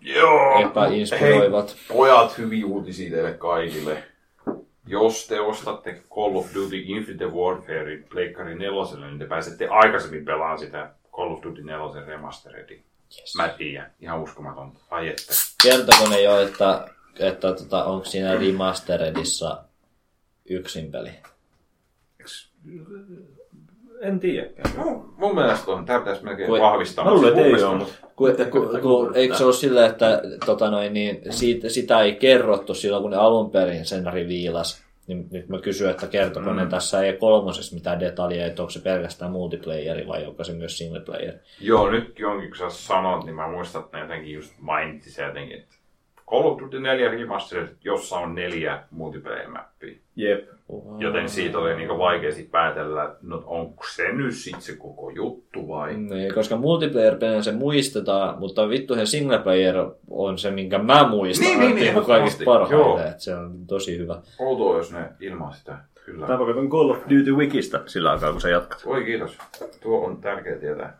Joo. 0.00 0.60
epäinspiroivat. 0.60 1.70
Hei, 1.70 1.96
pojat, 1.96 2.38
hyviä 2.38 2.66
uutisia 2.66 3.10
teille 3.10 3.32
kaikille. 3.32 4.02
Jos 4.86 5.26
te 5.26 5.40
ostatte 5.40 6.02
Call 6.14 6.36
of 6.36 6.54
Duty 6.54 6.76
Infinite 6.76 7.26
Warfarein 7.26 8.04
Pleikkari 8.10 8.54
4, 8.54 9.06
niin 9.06 9.18
te 9.18 9.26
pääsette 9.26 9.68
aikaisemmin 9.68 10.24
pelaamaan 10.24 10.58
sitä 10.58 10.90
Call 11.12 11.32
of 11.32 11.42
Duty 11.42 11.62
4 11.62 12.06
remasteredin. 12.06 12.84
Yes. 13.18 13.34
Mä 13.36 13.48
tiedän, 13.48 13.92
ihan 14.00 14.20
uskomaton. 14.20 14.72
Ai 14.90 15.08
että. 15.08 15.32
Kertoko 15.62 16.08
ne 16.08 16.22
jo, 16.22 16.40
että, 16.40 16.88
että 17.18 17.52
tota, 17.52 17.84
onko 17.84 18.04
siinä 18.04 18.34
remasteredissa 18.34 19.64
yksin 20.50 20.90
peli? 20.90 21.10
En 24.00 24.20
tiedäkään. 24.20 24.76
No, 24.76 25.14
mun 25.16 25.34
mielestä 25.34 25.70
on, 25.70 25.84
tää 25.84 25.98
pitäisi 25.98 26.24
melkein 26.24 26.48
Kui- 26.48 26.60
vahvistaa. 26.60 27.04
Mä 27.04 27.14
luulen, 27.14 27.28
että 27.28 27.44
ei 27.44 27.76
mutta... 27.76 27.94
Ku, 28.16 28.26
ku, 28.50 28.78
ku, 28.82 29.10
eikö 29.14 29.36
se 29.36 29.44
ole 29.44 29.52
silleen, 29.52 29.90
että 29.90 30.22
tota 30.46 30.70
noin, 30.70 30.94
niin, 30.94 31.22
siitä, 31.30 31.68
sitä 31.68 32.00
ei 32.00 32.14
kerrottu 32.14 32.74
silloin, 32.74 33.02
kun 33.02 33.10
ne 33.10 33.16
alun 33.16 33.50
perin 33.50 33.86
senari 33.86 34.28
viilas. 34.28 34.82
Niin 35.10 35.28
nyt 35.30 35.48
mä 35.48 35.58
kysyn, 35.58 35.90
että 35.90 36.06
kertoko 36.06 36.50
mm. 36.50 36.56
ne 36.56 36.66
tässä 36.66 37.00
E3 37.00 37.74
mitään 37.74 38.00
detaljeja, 38.00 38.46
että 38.46 38.62
onko 38.62 38.70
se 38.70 38.80
pelkästään 38.80 39.32
multiplayeri 39.32 40.08
vai 40.08 40.26
onko 40.26 40.44
se 40.44 40.52
myös 40.52 40.78
single 40.78 41.00
player. 41.00 41.34
Joo, 41.60 41.90
nyt 41.90 42.18
jonkin 42.18 42.48
kun 42.48 42.58
sä 42.58 42.70
sanot, 42.70 43.24
niin 43.24 43.36
mä 43.36 43.48
muistan, 43.48 43.84
että 43.84 43.96
ne 43.96 44.02
jotenkin 44.02 44.34
just 44.34 44.54
mainitsi 44.58 45.10
se 45.10 45.22
jotenkin, 45.22 45.58
että 45.58 45.74
Call 46.30 46.44
of 46.44 46.58
Duty 46.60 46.80
4 46.80 47.10
Remastered, 47.10 47.76
jossa 47.84 48.16
on 48.16 48.34
neljä 48.34 48.82
multiplayer-mappia. 48.90 49.98
Jep. 50.16 50.48
Joten 50.98 51.28
siitä 51.28 51.58
oli 51.58 51.74
niinku 51.74 51.98
vaikea 51.98 52.32
sit 52.32 52.50
päätellä, 52.50 53.14
no 53.22 53.42
onko 53.46 53.84
se 53.94 54.12
nyt 54.12 54.34
sit 54.34 54.60
se 54.60 54.76
koko 54.76 55.10
juttu 55.10 55.68
vai? 55.68 55.96
Niin, 55.96 56.34
koska 56.34 56.56
multiplayer 56.56 57.16
se 57.42 57.52
muistetaan, 57.52 58.38
mutta 58.38 58.68
vittu 58.68 58.94
se 58.94 59.06
single 59.06 59.38
player 59.38 59.76
on 60.10 60.38
se, 60.38 60.50
minkä 60.50 60.78
mä 60.78 61.08
muistan. 61.08 61.46
Niin, 61.46 61.58
niin, 61.58 61.70
että 61.70 61.80
niin, 61.80 61.94
niinku 61.94 62.06
kaikista 62.06 62.44
parhaiten. 62.44 63.06
että 63.06 63.22
Se 63.22 63.34
on 63.34 63.66
tosi 63.66 63.98
hyvä. 63.98 64.20
Outoa, 64.38 64.76
jos 64.76 64.92
ne 64.92 65.08
ilmaa 65.20 65.52
sitä. 65.52 65.78
Kyllä. 66.04 66.26
Mä 66.26 66.38
katson 66.38 66.70
Call 66.70 66.90
of 66.90 66.98
Duty 66.98 67.36
Wikistä 67.36 67.80
sillä 67.86 68.10
aikaa, 68.10 68.32
kun 68.32 68.40
sä 68.40 68.50
jatkat. 68.50 68.82
Oi 68.86 69.04
kiitos. 69.04 69.38
Tuo 69.80 70.06
on 70.06 70.16
tärkeä 70.20 70.56
tietää. 70.56 70.98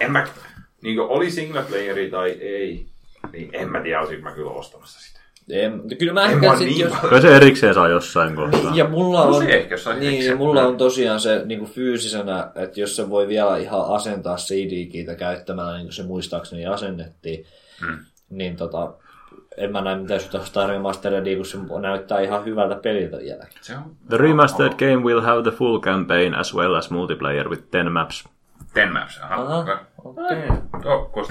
En 0.00 0.12
mä, 0.12 0.26
niin 0.82 1.00
oli 1.00 1.30
single 1.30 1.62
playeri 1.62 2.10
tai 2.10 2.30
ei, 2.30 2.86
niin 3.32 3.50
en 3.52 3.70
mä 3.70 3.80
tiedä, 3.80 4.00
olisinko 4.00 4.28
mä 4.28 4.34
kyllä 4.34 4.50
ostamassa 4.50 5.00
sitä. 5.00 5.19
En, 5.52 5.82
kyllä 5.98 6.12
mä 6.12 6.24
En 6.24 6.30
ehkä 6.44 6.56
sit, 6.56 6.66
niin 6.68 6.78
jos... 6.80 6.92
Kyllä 7.00 7.20
se 7.20 7.36
erikseen 7.36 7.74
saa 7.74 7.88
jossain 7.88 8.36
kohtaa. 8.36 8.72
Ja 8.74 8.88
mulla 8.88 9.24
No 9.24 9.36
on, 9.36 9.42
se 9.42 9.48
ehkä, 9.50 9.74
jos 9.74 9.84
saisi 9.84 10.00
niin, 10.00 10.12
erikseen. 10.12 10.38
mulla 10.38 10.66
on 10.66 10.76
tosiaan 10.76 11.20
se 11.20 11.42
niin 11.44 11.58
kuin 11.58 11.70
fyysisenä, 11.70 12.50
että 12.54 12.80
jos 12.80 12.96
se 12.96 13.10
voi 13.10 13.28
vielä 13.28 13.56
ihan 13.56 13.84
asentaa 13.88 14.36
CD-kiitä 14.36 15.14
käyttämällä, 15.14 15.74
niin 15.76 15.86
kuin 15.86 15.92
se 15.92 16.02
muistaakseni 16.02 16.66
asennettiin, 16.66 17.46
Hmm. 17.86 17.98
niin 18.30 18.56
tota, 18.56 18.92
en 19.56 19.72
mä 19.72 19.80
näe 19.80 19.96
mitään 19.96 20.20
syytä 20.20 20.38
ostaa 20.40 20.66
remasteredia, 20.66 21.36
kun 21.36 21.46
se 21.46 21.58
näyttää 21.80 22.20
ihan 22.20 22.44
hyvältä 22.44 22.74
peliltä 22.74 23.16
vielä. 23.18 23.46
Se 23.60 23.74
on 23.76 23.82
The 24.08 24.16
remastered 24.16 24.72
game 24.72 24.96
will 25.04 25.20
have 25.20 25.42
the 25.42 25.50
full 25.50 25.78
campaign 25.80 26.34
as 26.34 26.54
well 26.54 26.74
as 26.74 26.90
multiplayer 26.90 27.48
with 27.48 27.62
10 27.70 27.92
maps. 27.92 28.24
Ten 28.74 28.92
Maps. 28.92 29.20
Aha. 29.22 29.34
Aha, 29.34 29.78
okei. 30.04 30.48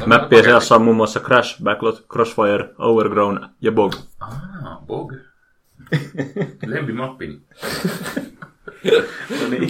Mappien 0.06 0.44
hyvältä 0.44 0.44
seassa 0.44 0.76
on 0.76 0.82
muun 0.82 0.96
muassa 0.96 1.20
Crash, 1.20 1.64
Backlot, 1.64 2.06
Crossfire, 2.12 2.70
Overgrown 2.78 3.50
ja 3.62 3.72
Bog. 3.72 3.94
Ah, 4.20 4.86
Bog. 4.88 5.14
Lempimappini. 6.66 7.42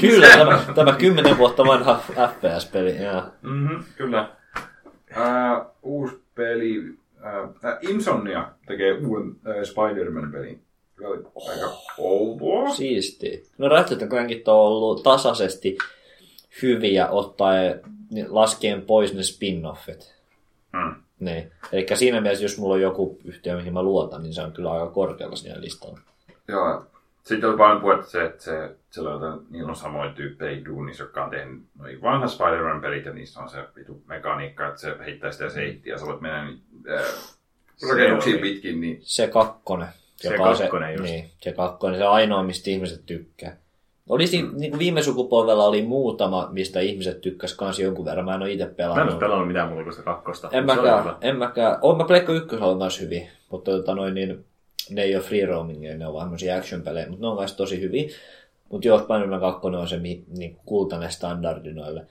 Kyllä, 0.02 0.28
tämä, 0.28 0.64
tämä 0.76 0.93
10 0.93 1.38
vuotta 1.38 1.66
vanha 1.66 2.02
FPS-peli. 2.30 3.04
Joo. 3.04 3.22
Mhm, 3.41 3.84
kyllä. 3.95 4.30
Äh, 5.18 5.62
uusi 5.84 6.22
peli. 6.36 6.93
Äh, 7.26 7.78
Insomnia 7.82 8.52
tekee 8.68 8.93
uuden 8.93 9.36
äh, 9.47 9.64
Spider-Man-pelin. 9.64 10.62
Oli 11.04 11.24
aika 11.50 11.74
outoa. 11.97 12.70
Siisti. 12.70 13.50
No 13.58 13.70
Ratchet 13.70 14.02
on 14.47 14.47
ollut 14.47 15.04
tasaisesti 15.04 15.78
hyviä 16.62 17.08
ottaen, 17.08 17.82
niin 18.10 18.26
laskien 18.30 18.82
pois 18.82 19.14
ne 19.14 19.22
spin-offit. 19.22 20.14
Mm. 20.74 20.95
Niin. 21.20 21.51
Eli 21.72 21.86
siinä 21.93 22.22
mielessä, 22.22 22.45
jos 22.45 22.57
mulla 22.57 22.74
on 22.74 22.82
joku 22.82 23.20
yhtiö, 23.26 23.57
mihin 23.57 23.74
mä 23.74 23.84
luotan, 23.84 24.24
niin 24.24 24.34
se 24.34 24.41
on 24.41 24.51
kyllä 24.51 24.72
aika 24.72 24.88
korkealla 24.88 25.36
siinä 25.36 25.62
listalla. 25.62 25.99
Joo. 26.47 26.86
Sitten 27.24 27.49
oli 27.49 27.57
paljon 27.57 27.82
puhetta 27.82 28.05
se, 28.05 28.26
että 28.26 28.43
se, 28.43 28.76
siellä 28.91 29.16
on, 29.16 29.45
niillä 29.49 29.70
on 29.70 29.76
samoja 29.76 30.14
tyyppejä 30.14 30.66
duunissa, 30.66 31.03
jotka 31.03 31.24
on 31.24 31.30
tehnyt 31.30 31.64
noin 31.80 32.01
vanhat 32.01 32.32
Spider-Man-pelit, 32.32 33.05
ja 33.05 33.14
niissä 33.14 33.39
on 33.39 33.49
se 33.49 33.57
vitu 33.76 34.03
mekaniikka, 34.07 34.68
että 34.68 34.82
se 34.82 34.95
heittää 35.05 35.32
sitä 35.32 35.49
seittiä, 35.49 35.93
ja 35.93 35.99
sä 35.99 36.05
voit 36.05 36.22
mennä 36.22 36.45
niin, 36.45 36.62
äh, 36.89 37.05
rakennuksiin 37.89 38.39
pitkin, 38.39 38.82
niin 38.82 38.99
Se 39.01 39.28
kakkonen. 39.28 39.88
Se 40.16 40.32
joka 40.32 40.43
on 40.43 40.57
kakkonen 40.57 40.91
just. 40.93 41.03
Niin, 41.03 41.32
se 41.41 41.51
kakkonen, 41.51 41.99
se 41.99 42.05
ainoa, 42.05 42.43
mistä 42.43 42.70
ihmiset 42.70 43.05
tykkää. 43.05 43.57
Olisi, 44.10 44.43
mm. 44.43 44.57
niin 44.57 44.72
kuin 44.72 44.80
viime 44.80 45.03
sukupolvella 45.03 45.66
oli 45.66 45.82
muutama, 45.82 46.49
mistä 46.51 46.80
ihmiset 46.80 47.22
tykkäs 47.22 47.55
kans 47.55 47.80
jonkun 47.80 48.05
verran. 48.05 48.26
Mä 48.26 48.36
en 48.36 48.41
ole 48.41 48.51
itse 48.51 48.66
Mä 48.66 48.70
en 48.70 48.76
pelannut. 48.76 49.14
ole 49.14 49.20
pelannut 49.20 49.47
mitään 49.47 49.68
muuta 49.68 49.84
kuin 49.84 49.93
sitä 49.93 50.05
kakkosta. 50.05 50.49
En 50.51 50.66
mäkään, 50.66 51.16
en 51.22 51.38
mäkään. 51.38 51.78
Oon 51.82 51.97
mä 51.97 52.03
Pleikka 52.03 52.34
ykkösellä 52.34 52.76
myös 52.76 53.01
hyvin, 53.01 53.28
mutta 53.51 53.72
tota 53.72 53.95
noin, 53.95 54.14
niin, 54.14 54.45
ne 54.89 55.01
ei 55.01 55.16
ole 55.16 55.24
free 55.24 55.45
roamingia, 55.45 55.97
ne 55.97 56.07
on 56.07 56.14
vaan 56.14 56.32
action-pelejä, 56.57 57.10
mutta 57.10 57.26
ne 57.26 57.28
on 57.28 57.38
myös 57.38 57.53
tosi 57.53 57.82
hyviä. 57.82 58.10
Mutta 58.70 58.88
joo, 58.88 58.99
Spider-Man 58.99 59.39
2 59.39 59.68
on 59.68 59.88
se 59.88 59.99
niin 59.99 60.57
kultainen 60.66 61.12
standardi 61.12 61.74
noille. 61.74 62.05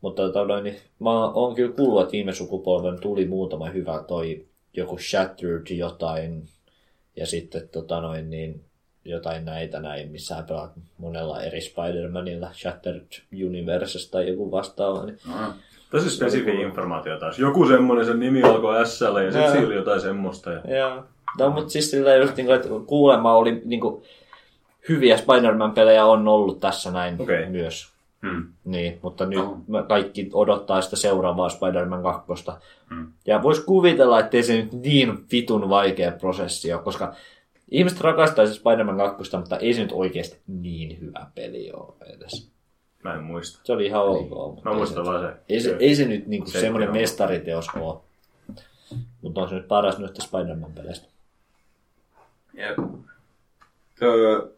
Mutta 0.00 0.22
tota 0.22 0.44
noin, 0.44 0.64
niin, 0.64 0.76
mä 0.98 1.28
oon 1.28 1.54
kyllä 1.54 1.72
kuullut, 1.76 2.02
että 2.02 2.12
viime 2.12 2.32
sukupolven 2.32 3.00
tuli 3.00 3.26
muutama 3.26 3.68
hyvä 3.70 4.04
toi 4.08 4.46
joku 4.74 4.98
Shattered 4.98 5.66
jotain 5.70 6.44
ja 7.16 7.26
sitten 7.26 7.68
tota 7.68 8.00
noin, 8.00 8.30
niin, 8.30 8.64
jotain 9.10 9.44
näitä 9.44 9.80
näin, 9.80 10.10
missä 10.10 10.36
sä 10.36 10.42
pelaat 10.42 10.70
monella 10.98 11.42
eri 11.42 11.60
Spider-Manilla, 11.60 12.48
Shattered 12.52 13.06
Universesta 13.46 14.12
tai 14.12 14.28
joku 14.28 14.50
vastaava. 14.50 15.04
Niin 15.06 15.18
no, 15.28 15.52
Tosi 15.90 16.10
spesifi 16.10 16.50
informaatio 16.50 17.18
taas. 17.18 17.38
Joku 17.38 17.66
semmonen, 17.66 18.04
sen 18.06 18.20
nimi 18.20 18.42
alkoi 18.42 18.86
S 18.86 19.00
ja 19.00 19.32
sitten 19.32 19.50
siinä 19.52 19.66
oli 19.66 19.74
jotain 19.74 20.00
semmoista. 20.00 20.50
Ja... 20.50 20.60
Joo. 20.76 21.04
No, 21.38 21.50
mutta 21.50 21.70
siis 21.70 21.90
sillä 21.90 22.14
just, 22.14 22.36
niin 22.36 22.46
kuin, 22.46 22.56
että 22.56 22.68
kuulemma 22.86 23.34
oli 23.34 23.62
niin 23.64 23.80
kuin, 23.80 24.02
hyviä 24.88 25.16
Spider-Man-pelejä 25.16 26.04
on 26.04 26.28
ollut 26.28 26.60
tässä 26.60 26.90
näin 26.90 27.16
Okei. 27.22 27.46
myös. 27.46 27.88
hmm. 28.22 28.46
Niin, 28.64 28.98
mutta 29.02 29.26
nyt 29.26 29.38
Oh. 29.38 29.56
mä- 29.68 29.82
kaikki 29.82 30.30
odottaa 30.32 30.80
sitä 30.80 30.96
seuraavaa 30.96 31.48
Spider-Man 31.48 32.02
2. 32.02 32.32
Hmm. 32.90 33.06
Ja 33.26 33.42
vois 33.42 33.60
kuvitella, 33.60 34.20
että 34.20 34.36
ei 34.36 34.42
se 34.42 34.56
nyt 34.56 34.72
niin 34.72 35.18
vitun 35.32 35.68
vaikea 35.68 36.12
prosessi 36.12 36.72
ole, 36.72 36.82
koska 36.82 37.14
ihmiset 37.70 38.00
rakastaisi 38.00 38.54
Spider-Man 38.54 38.96
2, 38.96 39.36
mutta 39.36 39.58
ei 39.58 39.74
se 39.74 39.82
nyt 39.82 39.92
oikeasti 39.92 40.40
niin 40.46 41.00
hyvä 41.00 41.26
peli 41.34 41.72
ole 41.72 41.94
edes. 42.14 42.50
Mä 43.04 43.14
en 43.14 43.22
muista. 43.22 43.60
Se 43.64 43.72
oli 43.72 43.86
ihan 43.86 44.02
ok. 44.02 44.28
mutta 44.28 44.62
Mä 44.64 44.70
ei 44.70 44.76
muistan 44.76 45.04
se, 45.04 45.10
vaan 45.10 45.20
se. 45.26 45.36
ei 45.48 45.60
se, 45.60 45.76
ei 45.80 45.94
se 45.96 46.04
nyt 46.04 46.26
niinku 46.26 46.50
Se 46.50 46.60
semmoinen 46.60 46.92
mestariteos 46.92 47.68
ole. 47.80 48.00
Mutta 49.22 49.40
on 49.40 49.48
se 49.48 49.54
nyt 49.54 49.68
paras 49.68 49.98
noista 49.98 50.22
Spider-Man-peleistä. 50.22 51.08
Jep. 52.54 52.78
Öö, 54.02 54.48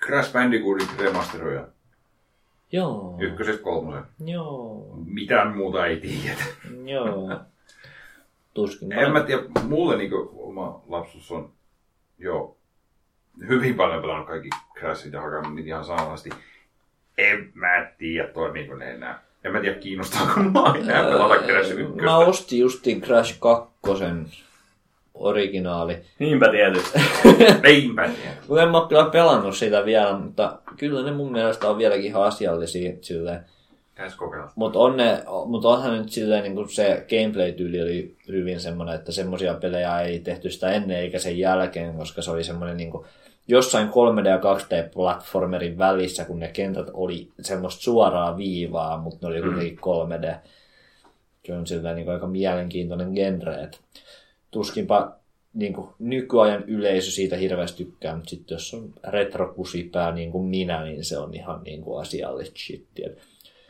Crash 0.00 0.32
Bandicootin 0.32 0.88
remasteroja. 0.98 1.68
Joo. 2.72 3.16
Ykkösestä 3.20 3.62
kolmosen. 3.62 4.02
Joo. 4.24 4.86
Mitään 5.06 5.56
muuta 5.56 5.86
ei 5.86 6.00
tiedä. 6.00 6.44
Joo. 6.84 7.40
Tuskin. 8.54 8.92
En 8.92 9.12
mä 9.12 9.20
tiedä, 9.20 9.42
mulle 9.68 9.96
niinku 9.96 10.30
oma 10.34 10.82
lapsuus 10.88 11.30
on 11.30 11.52
jo 12.22 12.56
hyvin 13.48 13.74
paljon 13.74 14.02
pelannut 14.02 14.26
kaikki 14.26 14.48
Crashit 14.78 15.12
ja 15.12 15.20
hakannut 15.20 15.54
niitä 15.54 15.68
ihan 15.68 15.84
samanlaisesti. 15.84 16.30
En 17.18 17.50
mä 17.54 17.86
tiedä, 17.98 18.28
toimiiko 18.28 18.74
ne 18.74 18.90
enää. 18.90 19.22
En 19.44 19.52
mä 19.52 19.60
tiedä, 19.60 19.78
kiinnostaako 19.78 20.40
mua 20.42 20.74
enää 20.78 21.04
pelata 21.04 21.34
Crash 21.34 21.70
1. 21.70 21.94
Mä 22.02 22.16
ostin 22.16 22.58
justiin 22.58 23.00
Crash 23.00 23.38
2 23.40 23.72
originaali. 25.14 25.96
Niinpä 26.18 26.48
tietysti. 26.50 26.98
Eipä 27.62 28.08
tiedä. 28.08 28.36
Kun 28.46 28.62
en 28.62 28.68
mä 28.68 28.78
oo 28.78 28.86
kyllä 28.86 29.04
pelannut 29.04 29.56
sitä 29.56 29.84
vielä, 29.84 30.18
mutta 30.18 30.58
kyllä 30.76 31.02
ne 31.02 31.12
mun 31.12 31.32
mielestä 31.32 31.68
on 31.68 31.78
vieläkin 31.78 32.04
ihan 32.04 32.22
asiallisia 32.22 32.92
silleen. 33.00 33.44
Pitäis 34.02 34.18
kokeilla. 34.18 34.52
Mutta 34.54 34.78
on 34.78 34.96
ne, 34.96 35.24
mut 35.46 35.64
onhan 35.64 35.98
nyt 35.98 36.08
silleen 36.08 36.42
niin 36.42 36.68
se 36.68 37.06
gameplay-tyyli 37.10 37.82
oli 37.82 38.16
hyvin 38.28 38.60
semmoinen, 38.60 38.94
että 38.94 39.12
semmoisia 39.12 39.54
pelejä 39.54 40.00
ei 40.00 40.18
tehty 40.18 40.50
sitä 40.50 40.70
ennen 40.70 40.98
eikä 40.98 41.18
sen 41.18 41.38
jälkeen, 41.38 41.94
koska 41.94 42.22
se 42.22 42.30
oli 42.30 42.44
semmoinen 42.44 42.76
niin 42.76 42.92
jossain 43.48 43.88
3D- 43.88 44.28
ja 44.28 44.36
2D-platformerin 44.38 45.78
välissä, 45.78 46.24
kun 46.24 46.38
ne 46.38 46.48
kentät 46.48 46.86
oli 46.92 47.28
semmoista 47.40 47.82
suoraa 47.82 48.36
viivaa, 48.36 48.98
mutta 48.98 49.28
ne 49.28 49.34
oli 49.34 49.42
kuitenkin 49.42 49.78
3D. 49.78 50.36
Se 51.46 51.52
on 51.52 51.66
silleen 51.66 51.96
niin 51.96 52.10
aika 52.10 52.26
mielenkiintoinen 52.26 53.12
genre, 53.12 53.62
että 53.62 53.78
tuskinpa 54.50 55.16
niin 55.54 55.72
kuin, 55.72 55.88
nykyajan 55.98 56.64
yleisö 56.66 57.10
siitä 57.10 57.36
hirveästi 57.36 57.84
tykkää, 57.84 58.16
mutta 58.16 58.30
sitten 58.30 58.54
jos 58.54 58.74
on 58.74 58.92
retrokusipää 59.08 60.12
niin 60.12 60.32
kuin 60.32 60.44
minä, 60.44 60.84
niin 60.84 61.04
se 61.04 61.18
on 61.18 61.34
ihan 61.34 61.62
niin 61.64 61.82
kuin 61.82 62.00
asiallista 62.00 62.58
shittiä. 62.58 63.10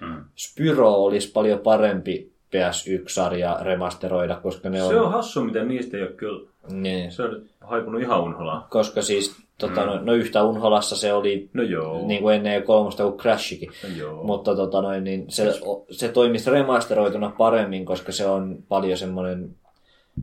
Mm. 0.03 0.25
Spyro 0.37 0.93
olisi 0.95 1.33
paljon 1.33 1.59
parempi 1.59 2.33
PS1-sarja 2.57 3.59
remasteroida, 3.63 4.37
koska 4.37 4.71
ne 4.71 4.83
on... 4.83 4.89
Se 4.89 5.01
on 5.01 5.13
hassu, 5.13 5.45
miten 5.45 5.69
niistä 5.69 5.97
ei 5.97 6.03
ole 6.03 6.13
kyllä. 6.13 6.49
Niin, 6.71 7.13
Se 7.13 7.23
on 7.23 7.43
haipunut 7.61 8.01
ihan 8.03 8.23
unholaan. 8.23 8.65
koska 8.71 9.03
siis 9.03 9.37
tota, 9.59 9.81
Mm. 9.81 9.87
no, 9.87 10.01
no, 10.03 10.13
yhtä 10.13 10.45
Unholassa 10.45 10.97
se 10.97 11.13
oli 11.13 11.51
No 11.53 11.63
joo. 11.63 12.07
niin 12.07 12.23
kuin 12.23 12.35
ennen 12.37 12.63
kolmosta 12.63 13.03
kuin 13.03 13.17
Crashikin. 13.19 13.71
No 13.83 13.89
joo. 13.97 14.25
Mutta 14.25 14.57
tota, 14.57 14.83
noin, 14.83 15.05
niin 15.05 15.25
se, 15.29 15.53
se 15.91 16.09
toimisi 16.09 16.51
remasteroituna 16.51 17.33
paremmin, 17.39 17.85
koska 17.85 18.13
se 18.13 18.27
on 18.27 18.59
paljon 18.69 18.99
semmoinen 18.99 19.51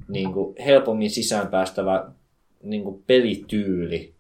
niin 0.08 0.34
kuin 0.34 0.56
helpommin 0.66 1.10
sisäänpäästävä 1.10 2.06
niin 2.64 2.84
kuin 2.84 3.04
pelityyli 3.08 4.14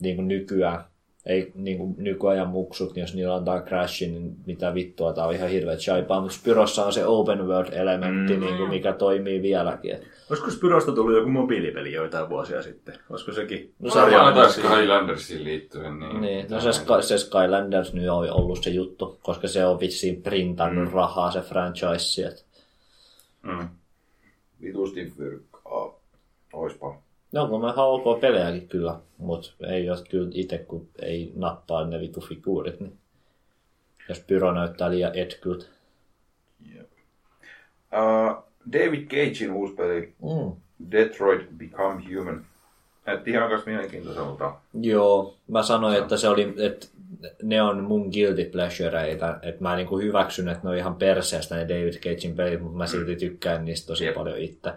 niin 0.00 0.16
kuin 0.16 0.28
nykyään. 0.28 0.84
Ei 1.26 1.52
niin 1.54 1.78
kuin 1.78 1.94
nykyajan 1.98 2.48
muksut, 2.48 2.94
niin 2.94 3.00
jos 3.00 3.14
niillä 3.14 3.34
antaa 3.34 3.60
crashin, 3.62 4.12
niin 4.14 4.36
mitä 4.46 4.74
vittua, 4.74 5.12
tää 5.12 5.26
on 5.26 5.34
ihan 5.34 5.50
hirveet 5.50 5.80
shaipaa. 5.80 6.20
Mutta 6.20 6.36
Spyrossa 6.36 6.86
on 6.86 6.92
se 6.92 7.06
open 7.06 7.38
world-elementti, 7.46 8.32
Mm. 8.34 8.40
niin 8.40 8.56
kuin, 8.56 8.68
mikä 8.70 8.92
toimii 8.92 9.42
vieläkin. 9.42 9.94
Et- 9.94 10.02
Olisiko 10.30 10.50
Spyrosta 10.50 10.92
tullut 10.92 11.14
joku 11.16 11.28
mobiilipeli 11.28 11.92
joitain 11.92 12.28
vuosia 12.28 12.62
sitten? 12.62 12.94
Olisiko 13.10 13.32
sekin? 13.32 13.74
No 13.78 13.90
Sarja 13.90 14.18
sarja 14.18 14.34
taas 14.34 14.54
Skylandersiin 14.54 15.44
liittyen. 15.44 15.98
Niin, 15.98 16.20
Niin, 16.20 16.46
no 16.50 16.60
se, 16.60 16.72
Sky, 16.72 16.92
se 17.02 17.18
Skylanders 17.18 17.92
nyt 17.92 18.08
on 18.08 18.30
ollut 18.30 18.62
se 18.64 18.70
juttu, 18.70 19.18
koska 19.22 19.48
se 19.48 19.64
on 19.66 19.80
vissiin 19.80 20.22
printannut 20.22 20.88
mm. 20.88 20.94
rahaa 20.94 21.30
se 21.30 21.40
franchise. 21.40 22.26
Et. 22.26 22.46
Mm. 23.42 23.68
Vitusti 24.62 25.12
fyrkkaa. 25.16 25.49
No, 27.32 27.48
kun 27.48 27.60
mä 27.60 27.72
ok 27.76 28.20
pelejäkin 28.20 28.68
kyllä, 28.68 28.96
mutta 29.18 29.50
ei 29.66 29.90
ole 29.90 29.98
kyllä 30.10 30.30
itse, 30.34 30.58
kun 30.58 30.88
ei 31.02 31.32
nappaa 31.36 31.86
ne 31.86 32.00
vitu 32.00 32.20
figuurit, 32.20 32.80
niin 32.80 32.98
jos 34.08 34.20
pyro 34.20 34.52
näyttää 34.52 34.90
liian 34.90 35.18
etkyltä. 35.18 35.64
Uh, 37.92 38.44
David 38.72 39.06
Cagein 39.06 39.52
uusi 39.52 39.74
peli, 39.74 40.12
Mm. 40.22 40.52
Detroit 40.90 41.48
Become 41.58 42.02
Human. 42.16 42.44
Näytti 43.06 43.30
ihan 43.30 43.50
kanssa 43.50 43.70
mielenkiintoiselta. 43.70 44.54
Joo, 44.80 45.34
mä 45.48 45.62
sanoin, 45.62 45.98
että 45.98 46.16
se 46.16 46.28
oli, 46.28 46.54
että 46.58 46.86
ne 47.42 47.62
on 47.62 47.84
mun 47.84 48.08
guilty 48.12 48.44
pleasureita, 48.44 49.38
että 49.42 49.62
mä 49.62 49.76
niinku 49.76 49.98
hyväksyn, 49.98 50.48
että 50.48 50.60
ne 50.64 50.70
on 50.70 50.76
ihan 50.76 50.94
perseestä 50.94 51.56
ne 51.56 51.68
David 51.68 51.94
Cagein 51.94 52.36
pelit, 52.36 52.60
mutta 52.62 52.78
mä 52.78 52.86
silti 52.86 53.16
tykkään 53.16 53.64
niistä 53.64 53.86
tosi 53.86 54.04
Jep. 54.04 54.14
paljon 54.14 54.38
itse. 54.38 54.72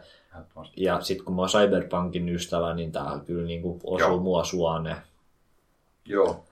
Ja 0.77 1.01
sitten 1.01 1.25
kun 1.25 1.35
mä 1.35 1.41
oon 1.41 1.49
Cyberpunkin 1.49 2.29
ystävä, 2.29 2.73
niin 2.73 2.91
tää 2.91 3.19
kyllä 3.25 3.47
niinku 3.47 3.79
osuu 3.83 4.07
Joo. 4.07 4.19
mua 4.19 4.43
suoneen. 4.43 4.97
Joo. 6.05 6.45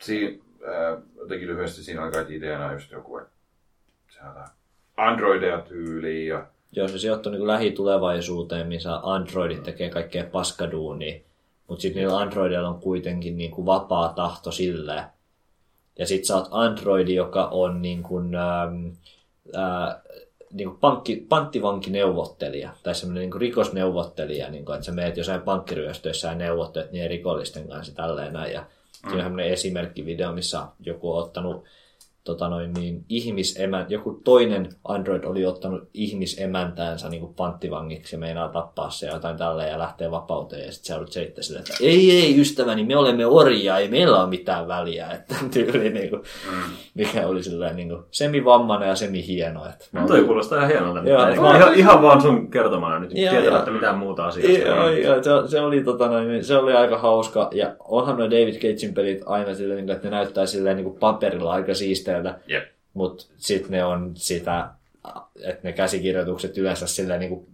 Siin, 0.00 0.42
äh, 0.68 1.02
jotenkin 1.16 1.48
lyhyesti 1.48 1.82
siinä 1.82 2.04
oli 2.04 2.12
kai 2.12 2.26
ideana 2.28 2.72
just 2.72 2.90
joku, 2.90 3.18
että 3.18 4.50
androideja 4.96 5.60
tyyliin 5.60 6.28
ja 6.28 6.46
Joo, 6.72 6.88
se 6.88 6.98
sijoittuu 6.98 7.32
niin 7.32 7.46
lähitulevaisuuteen, 7.46 8.66
missä 8.66 9.00
androidit 9.02 9.62
tekee 9.62 9.90
kaikkea 9.90 10.24
paskaduunia. 10.24 11.20
Mutta 11.68 11.82
sitten 11.82 12.00
niillä 12.00 12.18
androideilla 12.18 12.68
on 12.68 12.80
kuitenkin 12.80 13.36
niin 13.36 13.50
kuin 13.50 13.66
vapaa 13.66 14.12
tahto 14.12 14.52
silleen. 14.52 15.04
Ja 15.98 16.06
sit 16.06 16.24
sä 16.24 16.36
oot 16.36 16.48
androidi, 16.50 17.14
joka 17.14 17.44
on 17.46 17.82
niin 17.82 18.02
kuin, 18.02 18.34
ähm, 18.34 18.86
äh, 19.56 19.96
niin 20.52 20.68
kuin 20.68 20.78
pankki, 20.80 21.26
panttivankineuvottelija 21.28 22.70
tai 22.82 22.94
semmoinen 22.94 23.20
niin 23.20 23.30
kuin 23.30 23.40
rikosneuvottelija, 23.40 24.50
niin 24.50 24.64
kuin, 24.64 24.74
että 24.74 24.86
sä 24.86 24.92
meet 24.92 25.16
jossain 25.16 25.42
pankkiryöstöissä 25.42 26.28
ja 26.28 26.34
neuvottelet 26.34 26.92
niiden 26.92 27.10
rikollisten 27.10 27.68
kanssa 27.68 27.94
tälleen 27.94 28.32
näin. 28.32 28.52
Ja 28.52 28.64
siinä 29.00 29.16
on 29.16 29.22
semmoinen 29.22 29.52
esimerkkivideo, 29.52 30.32
missä 30.32 30.62
joku 30.80 31.12
on 31.12 31.22
ottanut 31.22 31.64
tota 32.24 32.48
noin, 32.48 32.72
niin, 32.72 33.04
ihmisemän, 33.08 33.86
joku 33.88 34.20
toinen 34.24 34.68
Android 34.84 35.24
oli 35.24 35.46
ottanut 35.46 35.88
ihmisemäntäänsä 35.94 37.08
niin 37.08 37.20
kuin 37.20 37.34
panttivangiksi 37.34 38.16
ja 38.16 38.20
meinaa 38.20 38.48
tappaa 38.48 38.90
se 38.90 39.06
ja 39.06 39.12
jotain 39.12 39.36
tälleen 39.36 39.70
ja 39.70 39.78
lähtee 39.78 40.10
vapauteen. 40.10 40.66
Ja 40.66 40.72
sitten 40.72 40.86
sä 40.86 40.94
joudut 40.94 41.12
selittää 41.12 41.42
sille, 41.42 41.58
että 41.58 41.74
ei, 41.80 42.10
ei 42.10 42.40
ystäväni, 42.40 42.84
me 42.84 42.96
olemme 42.96 43.26
orjia, 43.26 43.78
ei 43.78 43.88
meillä 43.88 44.20
ole 44.20 44.30
mitään 44.30 44.68
väliä. 44.68 45.10
Että 45.10 45.34
tyyli, 45.52 45.90
niin 45.90 46.10
kuin, 46.10 46.22
mm. 46.50 46.56
mikä 46.94 47.26
oli 47.26 47.42
silleen 47.42 47.76
niin 47.76 47.88
kuin, 47.88 48.02
semi-vammainen 48.10 48.88
ja 48.88 48.94
semi-hieno. 48.94 49.66
Että 49.66 49.84
mä 49.92 50.06
Toi 50.06 50.24
kuulostaa 50.24 50.58
ihan 50.58 50.70
hienolta. 50.70 51.08
Joo. 51.08 51.28
Joo, 51.28 51.54
ihan, 51.54 51.74
ihan 51.74 52.02
vaan 52.02 52.20
sun 52.20 52.50
kertomana 52.50 52.98
nyt, 52.98 53.10
Joo, 53.14 53.30
tietämättä 53.30 53.70
joo. 53.70 53.74
mitään 53.74 53.98
muuta 53.98 54.26
asiasta. 54.26 54.68
Joo, 54.68 54.88
joo, 54.88 55.22
se, 55.22 55.48
se, 55.48 55.60
oli, 55.60 55.84
tota, 55.84 56.08
noin, 56.08 56.28
niin 56.28 56.44
se 56.44 56.56
oli 56.56 56.72
aika 56.72 56.98
hauska. 56.98 57.50
Ja 57.52 57.76
onhan 57.84 58.16
nuo 58.16 58.30
David 58.30 58.54
Cagein 58.54 58.94
pelit 58.94 59.22
aina 59.26 59.54
silleen, 59.54 59.76
niin 59.76 59.86
kuin, 59.86 59.96
että 59.96 60.10
ne 60.10 60.16
näyttää 60.16 60.46
silleen 60.46 60.76
niin 60.76 60.84
kuin 60.84 60.98
paperilla 60.98 61.52
aika 61.52 61.74
siisteiltä. 62.08 62.40
Jep. 62.46 62.68
Mutta 62.94 63.24
sitten 63.36 63.70
ne 63.70 63.84
on 63.84 64.12
sitä, 64.14 64.68
että 65.44 65.60
ne 65.62 65.72
käsikirjoitukset 65.72 66.58
yleensä 66.58 66.86
silleen 66.86 67.20
niin 67.20 67.30
kuin 67.30 67.46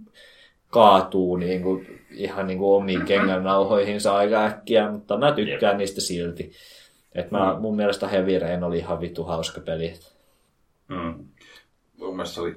kaatuu 0.70 1.36
niin 1.36 1.62
kuin, 1.62 2.04
ihan 2.10 2.46
niin 2.46 2.58
kuin 2.58 2.76
omiin 2.76 3.04
kengännauhoihinsa 3.04 4.16
aika 4.16 4.44
äkkiä, 4.44 4.90
mutta 4.90 5.18
mä 5.18 5.32
tykkään 5.32 5.78
niistä 5.78 6.00
silti. 6.00 6.52
Et 7.14 7.30
mä, 7.30 7.56
mun 7.60 7.76
mielestä 7.76 8.08
Heavy 8.08 8.38
Rain 8.38 8.64
oli 8.64 8.78
ihan 8.78 9.00
vittu 9.00 9.24
hauska 9.24 9.60
peli. 9.60 9.94
Mm. 10.88 11.24
Mun 11.98 12.16
mielestä 12.16 12.40
oli, 12.40 12.56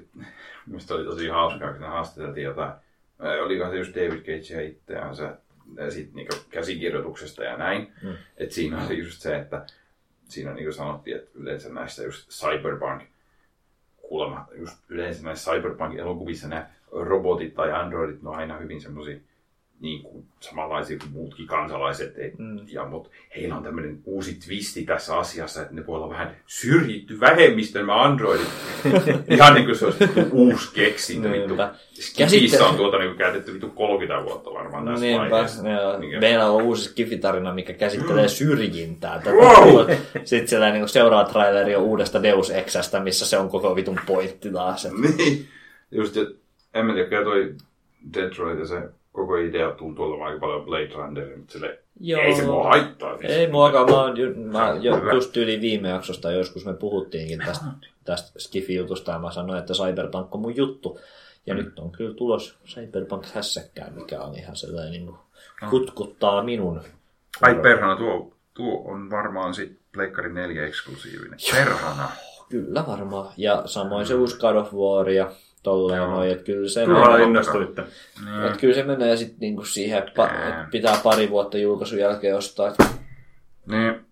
mielestä 0.66 0.94
oli 0.94 1.04
tosi 1.04 1.28
hauskaa, 1.28 1.72
kun 1.72 1.80
ne 1.80 1.86
haastateltiin 1.86 2.44
jotain. 2.44 2.72
Ää, 3.18 3.42
Olikohan 3.42 3.72
se 3.72 3.78
just 3.78 3.94
David 3.94 4.20
Cagea 4.20 4.60
itseänsä 4.60 5.36
ja 5.76 5.90
sit 5.90 6.14
niinku 6.14 6.36
käsikirjoituksesta 6.50 7.44
ja 7.44 7.56
näin. 7.56 7.92
Mm. 8.02 8.14
Et 8.36 8.52
siinä 8.52 8.86
oli 8.86 8.98
just 8.98 9.20
se, 9.20 9.36
että 9.36 9.66
siinä 10.28 10.54
niinku 10.54 10.72
sanottiin, 10.72 11.16
että 11.16 11.30
yleensä 11.34 11.68
näissä 11.68 12.02
just 12.02 12.28
cyberpunk 12.28 13.02
kuulemma 14.08 14.46
just 14.54 14.78
yleensä 14.88 15.22
näissä 15.22 15.50
cyberpunk-elokuvissa 15.50 16.48
nämä 16.48 16.70
robotit 16.92 17.54
tai 17.54 17.72
androidit, 17.72 18.22
ne 18.22 18.28
on 18.28 18.36
aina 18.36 18.58
hyvin 18.58 18.80
semmoisia 18.80 19.18
niin 19.80 20.02
kuin 20.02 20.24
samanlaisia 20.40 20.98
kuin 20.98 21.12
muutkin 21.12 21.46
kansalaiset. 21.46 22.18
Et, 22.18 22.38
Mm. 22.38 22.58
ja, 22.68 22.84
mutta 22.84 23.08
heillä 23.36 23.56
on 23.56 23.62
tämmöinen 23.62 23.98
uusi 24.04 24.34
twisti 24.46 24.84
tässä 24.84 25.16
asiassa, 25.18 25.62
että 25.62 25.74
ne 25.74 25.86
voi 25.86 25.96
olla 25.96 26.10
vähän 26.10 26.36
syrjitty 26.46 27.20
vähemmistön 27.20 27.80
nämä 27.86 28.02
androidit. 28.02 28.46
Ihan 29.30 29.54
niin 29.54 29.64
kuin 29.66 29.76
se 29.76 29.84
olisi 29.84 30.04
uusi 30.32 30.74
keksintö. 30.74 31.32
Vittu. 31.32 31.54
Skifissä 31.92 32.66
on 32.66 32.76
tuota 32.76 32.98
niin 32.98 33.16
käytetty 33.16 33.52
vittu 33.52 33.68
30 33.68 34.24
vuotta 34.24 34.50
varmaan 34.52 34.84
tässä 34.84 35.04
Niinpä, 35.06 35.30
vaiheessa. 35.30 35.62
Mikä- 35.98 36.20
Meillä 36.20 36.50
on 36.50 36.62
uusi 36.62 36.84
skifitarina, 36.90 37.54
mikä 37.54 37.72
käsittelee 37.72 38.28
syrjintää. 38.28 39.18
Tätä, 39.18 39.30
Wow! 39.30 39.86
Sitten 40.24 40.48
siellä 40.48 40.70
niin 40.70 40.88
seuraava 40.88 41.28
traileri 41.28 41.76
on 41.76 41.82
uudesta 41.82 42.22
Deus 42.22 42.50
Exästä, 42.50 43.00
missä 43.00 43.26
se 43.26 43.38
on 43.38 43.48
koko 43.48 43.76
vitun 43.76 44.00
pointti 44.06 44.50
taas. 44.50 44.88
Niin. 45.18 45.48
Just, 45.90 46.16
että 46.16 46.34
en 46.74 46.86
mä 46.86 46.92
tiedä, 46.94 47.24
toi 47.24 47.54
Detroit 48.14 48.58
ja 48.58 48.66
se 48.66 48.82
koko 49.18 49.36
idea 49.36 49.70
tuntuu 49.70 50.04
olevan 50.04 50.26
aika 50.26 50.40
paljon 50.40 50.64
Blade 50.64 50.90
Runner, 50.94 51.36
mutta 51.36 51.52
sille 51.52 51.78
Joo. 52.00 52.20
ei 52.22 52.34
se 52.34 52.42
mua 52.44 52.64
haittaa. 52.64 53.16
Ei 53.22 53.50
muakaan, 53.50 53.90
mä, 53.90 54.00
oon, 54.02 54.16
ju- 54.16 54.34
mä 54.34 54.76
jo, 54.80 55.14
just 55.14 55.36
yli 55.36 55.60
viime 55.60 55.88
jaksosta 55.88 56.30
joskus 56.32 56.64
me 56.66 56.74
puhuttiinkin 56.74 57.38
tästä, 57.46 57.64
tästä 58.04 58.38
Skifi-jutusta 58.38 59.12
ja 59.12 59.18
mä 59.18 59.30
sanoin, 59.30 59.58
että 59.58 59.72
Cyberpunk 59.74 60.34
on 60.34 60.40
mun 60.40 60.56
juttu. 60.56 61.00
Ja 61.46 61.54
Mm. 61.54 61.60
nyt 61.64 61.78
on 61.78 61.90
kyllä 61.90 62.14
tulos 62.14 62.58
Cyberpunk 62.66 63.24
hässäkkään, 63.26 63.94
mikä 63.94 64.20
on 64.20 64.34
ihan 64.38 64.56
sellainen 64.56 64.92
niin 64.92 65.06
kuin, 65.06 65.18
kutkuttaa 65.70 66.42
minun. 66.42 66.80
Ai 67.42 67.54
perhana, 67.54 67.96
tuo, 67.96 68.32
tuo 68.54 68.82
on 68.92 69.10
varmaan 69.10 69.54
sit 69.54 69.78
Pleikkari 69.92 70.32
4 70.32 70.66
eksklusiivinen. 70.66 71.38
Perhana. 71.54 72.08
Kyllä 72.48 72.84
varmaan. 72.86 73.32
Ja 73.36 73.62
samoin 73.66 74.06
se 74.06 74.14
uusi 74.14 74.38
God 74.38 74.56
of 74.56 74.72
War 74.74 75.10
ja 75.10 75.30
tolleen 75.62 76.00
noin, 76.02 76.30
että 76.30 76.44
kyllä 76.44 76.68
se, 76.68 76.84
Turhaan 76.84 77.12
menee, 77.12 77.26
innostuitte. 77.26 77.82
että 78.46 78.58
kyllä 78.60 78.74
se 78.74 78.82
menee 78.82 79.16
sitten 79.16 79.38
niinku 79.40 79.64
siihen, 79.64 79.98
että, 79.98 80.12
pa, 80.16 80.26
että 80.26 80.68
pitää 80.70 81.00
pari 81.02 81.30
vuotta 81.30 81.58
julkaisun 81.58 81.98
jälkeen 81.98 82.36
ostaa. 82.36 82.74
Niin. 83.66 84.08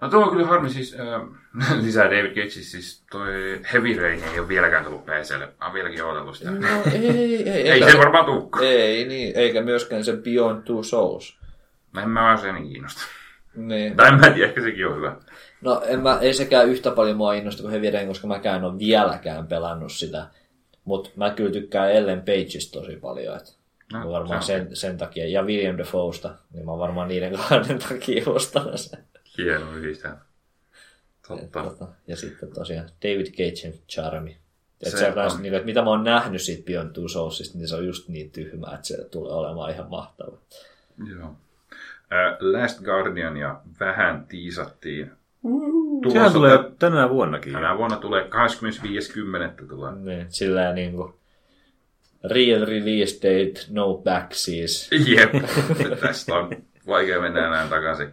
No 0.00 0.08
tuo 0.08 0.24
on 0.24 0.30
kyllä 0.30 0.46
harmi 0.46 0.70
siis, 0.70 0.96
äh, 1.00 1.22
lisää 1.84 2.04
David 2.04 2.34
Cage, 2.34 2.50
siis 2.50 3.04
toi 3.10 3.60
Heavy 3.72 4.00
Rain 4.00 4.24
ei 4.32 4.40
ole 4.40 4.48
vieläkään 4.48 4.84
tullut 4.84 5.04
PClle. 5.04 5.46
Mä 5.60 5.66
oon 5.66 5.74
vieläkin 5.74 6.04
odotellut 6.04 6.36
sitä. 6.36 6.50
No 6.50 6.68
ei, 6.92 7.08
ei, 7.08 7.48
ei. 7.50 7.70
ei 7.70 7.92
se 7.92 7.98
varmaan 7.98 8.24
tulekaan. 8.24 8.64
Ei, 8.64 9.04
niin, 9.04 9.36
eikä 9.36 9.62
myöskään 9.62 10.04
se 10.04 10.12
Beyond 10.12 10.62
Two 10.62 10.82
Souls. 10.82 11.38
Mä 11.92 12.02
en 12.02 12.10
mä 12.10 12.30
ole 12.30 12.38
sen 12.38 12.68
kiinnosta. 12.68 13.00
Niin. 13.54 13.96
Tai 13.96 14.08
en 14.08 14.20
mä 14.20 14.30
tiedä, 14.30 14.48
ehkä 14.48 14.62
sekin 14.62 14.86
on 14.86 14.96
hyvä. 14.96 15.16
No 15.60 15.82
en 15.86 16.00
mä, 16.00 16.18
ei 16.20 16.34
sekään 16.34 16.68
yhtä 16.68 16.90
paljon 16.90 17.16
mua 17.16 17.34
innosta 17.34 17.62
kuin 17.62 17.72
Heavy 17.72 17.90
Rain, 17.90 18.08
koska 18.08 18.26
mäkään 18.26 18.56
en 18.56 18.64
ole 18.64 18.78
vieläkään 18.78 19.46
pelannut 19.46 19.92
sitä. 19.92 20.26
Mutta 20.90 21.10
mä 21.16 21.30
kyllä 21.30 21.52
tykkään 21.52 21.92
Ellen 21.92 22.20
Pageista 22.20 22.80
tosi 22.80 22.96
paljon. 22.96 23.36
Et 23.36 23.56
No, 23.92 24.10
varmaan 24.12 24.42
sen, 24.42 24.76
sen, 24.76 24.98
takia. 24.98 25.28
Ja 25.28 25.42
William 25.42 25.78
Defoesta, 25.78 26.34
niin 26.52 26.64
mä 26.66 26.78
varmaan 26.78 27.08
niiden 27.08 27.32
kahden 27.48 27.78
takia 27.78 28.22
ostan 28.26 28.78
sen. 28.78 29.04
Hieno 29.38 29.72
yhdistää. 29.76 30.12
Et, 30.12 31.28
Totta. 31.28 31.62
tota, 31.62 31.88
ja 32.06 32.16
sitten 32.16 32.52
tosiaan 32.52 32.88
David 33.02 33.26
Cagein 33.26 33.82
charmi. 33.88 34.36
Et 34.80 34.90
Se 34.90 34.96
se, 34.98 35.12
on. 35.34 35.42
niin, 35.42 35.54
että 35.54 35.66
mitä 35.66 35.82
mä 35.82 35.90
oon 35.90 36.04
nähnyt 36.04 36.42
siitä 36.42 36.64
Beyond 36.66 36.92
Two 36.92 37.08
Soulsista, 37.08 37.58
niin 37.58 37.68
se 37.68 37.76
on 37.76 37.86
just 37.86 38.08
niin 38.08 38.30
tyhmää, 38.30 38.74
että 38.74 38.86
se 38.86 39.04
tulee 39.10 39.32
olemaan 39.32 39.72
ihan 39.72 39.90
mahtava. 39.90 40.36
Joo. 41.10 41.36
Äh, 42.12 42.36
Last 42.40 42.80
Guardiania 42.80 43.56
vähän 43.80 44.26
tiisattiin. 44.28 45.12
Sehän 45.42 46.02
Tulossa 46.02 46.32
tulee 46.32 46.58
tä- 46.58 46.70
tänä 46.78 47.08
vuonnakin. 47.10 47.52
Tänä 47.52 47.76
vuonna 47.78 47.96
tulee 47.96 48.22
25.10. 48.22 49.66
tulee. 49.68 49.92
Niin, 49.94 50.26
sillä 50.28 50.72
niin 50.72 50.92
kuin, 50.92 51.14
real 52.30 52.60
release 52.66 53.16
date, 53.16 53.60
no 53.70 53.94
backsies. 54.04 54.90
Jep, 55.06 55.30
tästä 56.00 56.34
on 56.34 56.50
vaikea 56.86 57.20
mennä 57.20 57.46
enää 57.46 57.66
takaisin. 57.66 58.08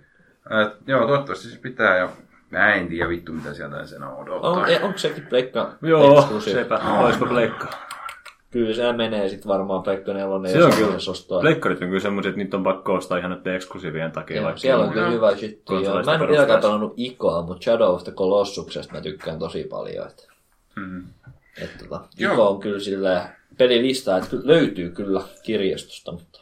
Äh, 0.53 0.71
joo, 0.87 1.07
toivottavasti 1.07 1.47
se 1.47 1.59
pitää 1.59 1.97
ja 1.97 2.09
mä 2.49 2.73
en 2.73 2.87
tiedä 2.87 3.09
vittu 3.09 3.33
mitä 3.33 3.53
sieltä 3.53 3.85
sen 3.85 4.03
odottaa. 4.03 4.51
On, 4.51 4.65
onko 4.81 4.97
sekin 4.97 5.25
Pleikka 5.27 5.73
Joo, 5.81 6.39
sepä. 6.39 6.77
Olisiko 6.77 7.25
pleikka? 7.25 7.67
Kyllä 8.51 8.73
se 8.73 8.93
menee 8.93 9.29
sitten 9.29 9.47
varmaan 9.47 9.83
Pleikka 9.83 10.13
4 10.13 10.51
Se 10.51 10.57
ja 10.59 10.65
on 10.65 10.71
se 10.73 10.77
kyllä. 10.77 10.95
ostoa. 10.95 11.41
Pleikkarit 11.41 11.81
on 11.81 11.87
kyllä 11.87 11.99
semmoiset, 11.99 12.29
että 12.29 12.37
niitä 12.43 12.57
on 12.57 12.63
pakko 12.63 12.93
ostaa 12.93 13.17
ihan 13.17 13.31
näiden 13.31 13.55
eksklusiivien 13.55 14.11
takia. 14.11 14.35
Joo, 14.35 14.43
vaikka 14.45 14.59
siellä 14.59 14.83
on 14.85 14.91
kyllä 14.93 15.09
hyvä 15.09 15.35
shit. 15.35 15.61
Konsolaista 15.65 16.11
Mä 16.11 16.15
en 16.15 16.19
vieläkään 16.19 16.37
perusteessa. 16.47 16.67
pelannut 16.67 16.93
Ikoa, 16.97 17.41
mutta 17.41 17.63
Shadow 17.63 17.93
of 17.95 18.03
the 18.03 18.11
Colossuksesta 18.11 18.93
mä 18.93 19.01
tykkään 19.01 19.39
tosi 19.39 19.63
paljon. 19.63 20.07
Että, 20.07 20.23
Mm. 20.75 21.03
että 21.61 21.77
tota, 21.85 22.01
Joo. 22.17 22.33
Iko 22.33 22.49
on 22.49 22.59
kyllä 22.59 22.79
silleen 22.79 23.21
pelilista, 23.57 24.17
että 24.17 24.35
löytyy 24.43 24.89
kyllä 24.89 25.21
kirjastosta, 25.43 26.11
mutta 26.11 26.39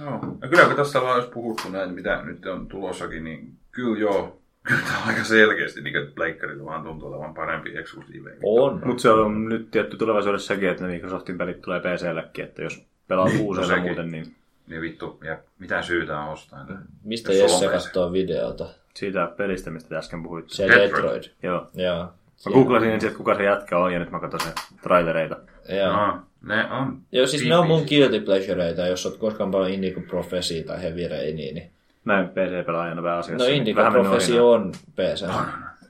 Joo. 0.00 0.10
No 0.12 0.48
kyllä 0.50 0.64
kun 0.64 0.76
tässä 0.76 1.00
ollaan 1.00 1.20
jos 1.20 1.30
puhuttu 1.34 1.68
näin, 1.68 1.90
mitä 1.94 2.22
nyt 2.22 2.46
on 2.46 2.66
tulossakin, 2.68 3.24
niin 3.24 3.52
kyllä 3.70 3.98
joo. 4.00 4.36
Kyllä 4.68 4.80
tämä 4.80 4.98
on 5.02 5.08
aika 5.08 5.24
selkeästi, 5.24 5.80
niin 5.80 5.96
että 5.96 6.14
pleikkarilla 6.14 6.64
vaan 6.64 6.82
tuntuu 6.82 7.08
olevan 7.08 7.34
parempi 7.34 7.76
eksklusiiveja. 7.76 8.36
on. 8.42 8.80
Mutta 8.84 9.02
se 9.02 9.10
on 9.10 9.48
nyt 9.48 9.70
tietty 9.70 9.96
tulevaisuudessa 9.96 10.54
sekin, 10.54 10.68
että 10.68 10.86
ne 10.86 10.92
Microsoftin 10.92 11.38
pelit 11.38 11.62
tulee 11.62 11.80
PCllekin, 11.80 12.44
että 12.44 12.62
jos 12.62 12.86
pelaa 13.08 13.30
kuusella 13.38 13.68
sekin. 13.68 13.84
muuten, 13.84 14.10
niin 14.10 14.34
Niin 14.66 14.80
vittu, 14.80 15.20
ja 15.24 15.38
mitä 15.58 15.82
syytä 15.82 16.20
on 16.20 16.28
ostaa 16.28 16.64
niitä? 16.64 16.80
Mistä 17.04 17.32
Jesse 17.32 17.68
katsoo 17.68 18.12
videota? 18.12 18.66
Siitä 18.94 19.32
pelistä, 19.36 19.70
mistä 19.70 19.88
te 19.88 19.96
äsken 19.96 20.22
puhuitte. 20.22 20.54
Se 20.54 20.68
Detroit. 20.68 20.92
Detroit. 20.92 21.32
Joo. 21.42 21.66
Joo. 21.74 22.04
Mä 22.46 22.52
googlasin 22.52 22.90
ensin, 22.90 23.06
että 23.06 23.18
kuka 23.18 23.34
se 23.34 23.44
jätkä 23.44 23.78
on, 23.78 23.92
ja 23.92 23.98
nyt 23.98 24.10
mä 24.10 24.20
katson 24.20 24.40
sen 24.40 24.52
trailereita. 24.82 25.36
Joo. 25.68 25.92
No, 25.96 26.22
ne 26.42 26.70
on. 26.70 26.98
Joo, 27.12 27.26
siis 27.26 27.44
ne 27.48 27.56
on 27.56 27.66
mun 27.66 27.84
guilty 27.88 28.20
pleasureita, 28.20 28.86
jos 28.86 29.06
oot 29.06 29.16
koskaan 29.16 29.50
paljon 29.50 29.70
Indigo 29.70 30.00
Prophecy 30.00 30.62
tai 30.62 30.82
Heavy 30.82 31.08
Rainia, 31.08 31.54
niin... 31.54 31.73
Näin 32.04 32.28
PC-pelaajana 32.28 33.02
pääasiassa. 33.02 33.44
No 33.44 33.50
niin 33.50 33.76
vähän 33.76 33.92
Prophecy 33.92 34.38
on 34.38 34.72
PC. 34.96 35.26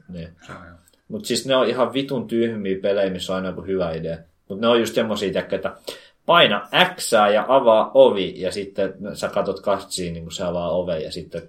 Niin. 0.09 0.29
Se 0.47 0.53
on 0.53 0.67
joo. 0.67 0.75
Mutta 1.09 1.27
siis 1.27 1.47
ne 1.47 1.57
on 1.57 1.67
ihan 1.67 1.93
vitun 1.93 2.27
tyhmiä 2.27 2.79
pelejä, 2.83 3.11
missä 3.11 3.33
on 3.33 3.37
aina 3.37 3.49
joku 3.49 3.63
hyvä 3.63 3.93
idea. 3.93 4.17
Mutta 4.49 4.67
ne 4.67 4.69
on 4.69 4.81
just 4.81 4.95
semmosia, 4.95 5.33
tiedätkö, 5.33 5.57
että 5.57 5.77
paina 6.27 6.69
X 6.95 7.13
ja 7.13 7.45
avaa 7.49 7.91
ovi 7.95 8.41
ja 8.41 8.53
sitten 8.53 8.95
sä 9.15 9.29
katot 9.29 9.61
kastsiin, 9.61 10.13
niin 10.13 10.25
kun 10.25 10.33
se 10.33 10.45
avaa 10.45 10.71
oven 10.71 11.03
ja 11.03 11.13
sitten 11.13 11.43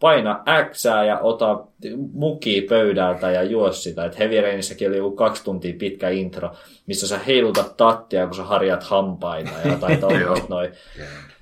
paina 0.00 0.42
X 0.70 0.84
ja 0.84 1.18
ota 1.18 1.64
muki 2.12 2.66
pöydältä 2.68 3.30
ja 3.30 3.42
juo 3.42 3.72
sitä. 3.72 4.04
Et 4.04 4.18
Heavy 4.18 4.40
Rainissäkin 4.40 4.88
oli 4.88 4.96
joku 4.96 5.16
kaksi 5.16 5.44
tuntia 5.44 5.74
pitkä 5.78 6.08
intro, 6.08 6.50
missä 6.86 7.08
sä 7.08 7.18
heilutat 7.18 7.76
tattia, 7.76 8.26
kun 8.26 8.36
sä 8.36 8.44
harjat 8.44 8.82
hampaita 8.82 9.50
ja 9.64 9.72
jotain 9.72 10.00
tommoista 10.00 10.46
noin 10.48 10.72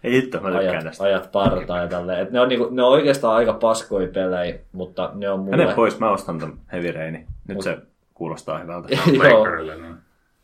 Ei 0.04 0.12
hitto, 0.12 0.40
mä 0.40 0.48
ajat, 0.48 0.84
tästä. 0.84 1.04
ajat 1.04 1.32
partaa 1.32 1.80
ja 1.80 1.88
tälleen. 1.88 2.18
Et 2.18 2.30
ne, 2.30 2.40
on 2.40 2.48
niinku, 2.48 2.68
ne 2.70 2.82
on 2.82 2.92
oikeastaan 2.92 3.36
aika 3.36 3.52
paskoja 3.52 4.08
pelejä, 4.08 4.58
mutta 4.72 5.10
ne 5.14 5.30
on 5.30 5.40
mulle... 5.40 5.56
Mene 5.56 5.74
pois, 5.74 5.98
mä 5.98 6.10
ostan 6.10 6.38
ton 6.38 6.58
Heavy 6.72 6.92
Raini. 6.92 7.26
Nyt 7.48 7.62
se 7.62 7.78
kuulostaa 8.14 8.58
hyvältä. 8.58 8.88
Joo, 9.28 9.46
niin. 9.56 9.96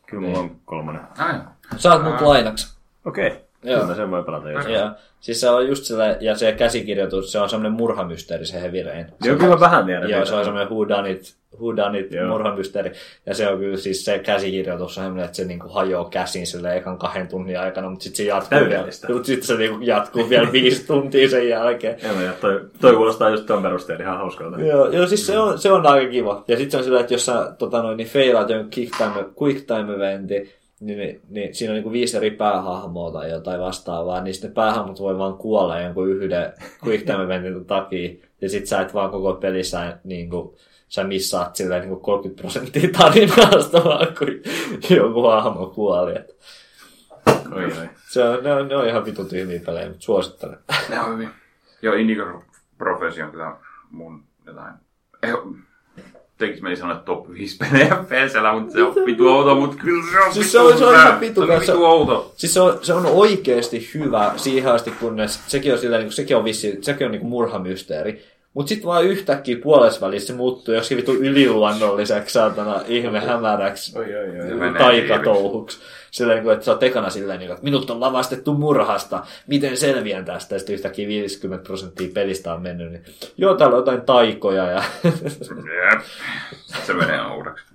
Kyllä 0.05 0.27
mulla 0.27 0.39
on 0.39 0.55
kolmonen. 0.65 1.01
Ai, 1.17 1.33
saat 1.75 2.03
mut 2.03 2.21
lainaksi. 2.21 2.77
Okei, 3.05 3.27
okay. 3.27 3.39
Joo. 3.63 3.81
kyllä 3.81 3.95
sen 3.95 4.11
voi 4.11 4.23
pelata 4.23 4.51
jos. 4.51 4.65
Ja, 4.65 4.91
siis 5.19 5.41
se 5.41 5.49
on 5.49 5.67
just 5.67 5.83
sillä, 5.83 6.17
ja 6.19 6.35
se 6.35 6.51
käsikirjoitus, 6.51 7.31
se 7.31 7.39
on 7.39 7.49
semmoinen 7.49 7.71
murhamysteeri, 7.71 8.45
se 8.45 8.61
Heavy 8.61 8.83
Rain. 8.83 9.05
Joo, 9.23 9.35
kyllä 9.37 9.59
vähän 9.59 9.85
tiedän. 9.85 10.09
Joo, 10.09 10.25
se 10.25 10.35
on 10.35 10.43
semmoinen 10.43 10.69
whodunit, 10.69 11.35
whodunit 11.59 12.11
Joo. 12.11 12.27
murhamysteeri. 12.27 12.91
Ja 13.25 13.35
se 13.35 13.47
on 13.47 13.59
kyllä 13.59 13.77
siis 13.77 14.05
se 14.05 14.19
käsikirjoitus 14.19 14.97
on 14.97 15.03
semmoinen, 15.03 15.25
että 15.25 15.37
se 15.37 15.45
niinku 15.45 15.69
hajoaa 15.69 16.09
käsin 16.09 16.47
sille 16.47 16.77
ekan 16.77 16.97
kahden 16.97 17.27
tunnin 17.27 17.59
aikana, 17.59 17.89
mutta 17.89 18.03
sitten 18.03 18.17
se 18.17 18.23
jatkuu 18.23 18.59
vielä, 18.59 18.69
Täydellistä. 18.69 19.13
mutta 19.13 19.27
sitten 19.27 19.47
se 19.47 19.57
niinku 19.57 19.79
jatkuu 19.81 20.29
vielä 20.29 20.51
viisi 20.61 20.87
tuntia 20.87 21.29
sen 21.29 21.49
jälkeen. 21.49 21.97
Joo, 22.03 22.21
ja 22.21 22.31
toi, 22.41 22.61
toi 22.81 22.93
kuulostaa 22.95 23.29
just 23.29 23.45
ton 23.45 23.63
perusteella 23.63 24.03
ihan 24.03 24.17
hauskalta. 24.17 24.61
Joo, 24.61 24.89
joo 24.89 25.07
siis 25.07 25.27
se 25.27 25.39
on, 25.39 25.59
se 25.59 25.71
on 25.71 25.87
aika 25.87 26.11
kiva. 26.11 26.43
Ja 26.47 26.57
sitten 26.57 26.71
se 26.71 26.77
on 26.77 26.83
sillä, 26.83 26.99
että 26.99 27.13
jos 27.13 27.25
sä 27.25 27.53
tota 27.57 27.81
noin, 27.81 27.97
niin 27.97 28.07
feilaat 28.09 28.49
jonkun 28.49 28.71
quick 28.77 28.97
time, 28.97 29.25
quick 29.41 29.67
time 29.67 29.93
eventin, 29.93 30.49
niin, 30.81 30.97
niin, 30.97 31.21
niin, 31.29 31.55
siinä 31.55 31.71
on 31.71 31.75
niinku 31.75 31.91
viisi 31.91 32.17
eri 32.17 32.31
päähahmoa 32.31 33.11
tai 33.11 33.31
jotain 33.31 33.61
vastaavaa, 33.61 34.21
niin 34.21 34.33
sitten 34.33 34.53
päähahmot 34.53 34.99
voi 34.99 35.17
vaan 35.17 35.33
kuolla 35.33 35.79
jonkun 35.79 36.09
yhden 36.09 36.53
quick 36.85 37.05
time 37.05 37.23
eventin 37.23 37.65
takia. 37.65 38.09
Ja 38.41 38.49
sit 38.49 38.67
sä 38.67 38.81
et 38.81 38.93
vaan 38.93 39.11
koko 39.11 39.33
pelissä 39.33 39.97
niinku, 40.03 40.57
sä 40.87 41.03
missaat 41.03 41.55
silleen 41.55 41.81
niinku 41.81 41.99
30 41.99 42.41
prosenttia 42.41 42.89
tarinasta 42.97 43.83
vaan, 43.89 44.07
kun 44.19 44.27
joku 44.97 45.21
hahmo 45.21 45.65
kuoli. 45.67 46.15
Et 46.15 46.35
Oi, 47.55 47.63
oi. 47.63 47.89
se 48.09 48.23
on, 48.23 48.43
ne, 48.43 48.53
on, 48.53 48.67
ne 48.67 48.75
on 48.75 48.87
ihan 48.87 49.05
vitun 49.05 49.27
tyhmiä 49.27 49.59
pelejä, 49.65 49.87
mutta 49.87 50.03
suosittelen. 50.03 50.57
ne 50.89 50.99
on 50.99 51.13
hyvin. 51.13 51.29
Joo, 51.81 51.95
Indigo 51.95 52.43
Profession 52.77 53.25
on 53.25 53.31
kyllä 53.31 53.55
mun 53.91 54.23
jotain... 54.45 54.73
Eh, 55.23 55.33
tekis 56.45 56.61
meni 56.61 56.75
sanoa, 56.75 56.93
että 56.93 57.05
top 57.05 57.29
5 57.29 57.57
pelejä 57.57 57.95
PCllä, 58.07 58.53
mutta 58.59 58.73
se 58.73 58.83
on 58.83 58.95
vitu 59.05 59.27
outo, 59.27 59.55
mutta 59.55 59.77
kyllä 59.77 60.03
se 60.11 60.19
on 60.19 60.33
Siis 60.33 60.51
se 60.51 60.59
on- 60.59 60.77
se 60.77 60.85
on 60.85 60.91
hyvä. 60.91 61.01
ihan 61.07 61.19
vitu 61.19 61.45
Se 61.45 61.53
on 61.53 61.59
vitu 61.61 61.85
outo. 61.85 62.33
Siis 62.35 62.53
se 62.53 62.61
on, 62.61 62.79
se 62.81 62.93
on 62.93 63.05
oikeasti 63.05 63.89
hyvä 63.93 64.31
siihen 64.35 64.71
asti, 64.71 64.91
kunnes 64.99 65.39
sekin 65.47 65.73
on, 65.73 65.79
sillä, 65.79 65.97
niin 65.97 66.11
sekin 66.11 66.37
on, 66.37 66.43
vissi, 66.43 66.77
sekin 66.81 67.05
on 67.07 67.11
niin 67.11 67.61
mysteeri. 67.61 68.21
Mutta 68.53 68.69
sitten 68.69 68.87
vaan 68.87 69.05
yhtäkkiä 69.05 69.57
puolessa 69.63 70.01
välissä 70.07 70.27
se 70.27 70.33
muuttuu 70.33 70.73
joskin 70.73 70.97
vitu 70.97 71.13
yliluonnolliseksi, 71.13 72.33
saatana 72.33 72.81
ihme 72.87 73.19
hämäräksi 73.19 73.99
Oi, 73.99 74.05
oi, 74.15 74.29
oi. 74.39 74.51
Menee. 76.11 76.31
Sillä 76.31 76.33
niin 76.33 76.43
kuin, 76.43 76.53
että 76.53 76.65
sä 76.65 76.71
oot 76.71 76.83
ekana 76.83 77.09
silleen, 77.09 77.39
niin 77.39 77.47
kuin, 77.47 77.55
että 77.55 77.63
minut 77.63 77.89
on 77.89 77.99
lavastettu 77.99 78.53
murhasta, 78.53 79.23
miten 79.47 79.77
selviän 79.77 80.25
tästä? 80.25 80.55
Ja 80.55 80.59
sitten 80.59 80.73
yhtäkkiä 80.75 81.07
50 81.07 81.63
prosenttia 81.67 82.09
pelistä 82.13 82.53
on 82.53 82.61
mennyt, 82.61 82.91
niin 82.91 83.03
joo, 83.37 83.55
täällä 83.55 83.73
on 83.75 83.79
jotain 83.81 84.01
taikoja 84.01 84.65
ja 84.65 84.83
Jep. 85.91 86.01
Se 86.85 86.93
menee 86.93 87.21
oudoksi. 87.21 87.65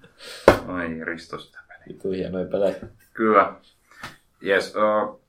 Ai 0.69 1.05
Risto 1.05 1.39
sitä 1.39 1.59
peliä. 1.69 1.85
vitu 1.89 2.11
hienoja 2.11 2.47
pelejä. 2.47 2.75
Kyllä. 3.15 3.53
Yes, 4.47 4.75
uh, 4.77 5.21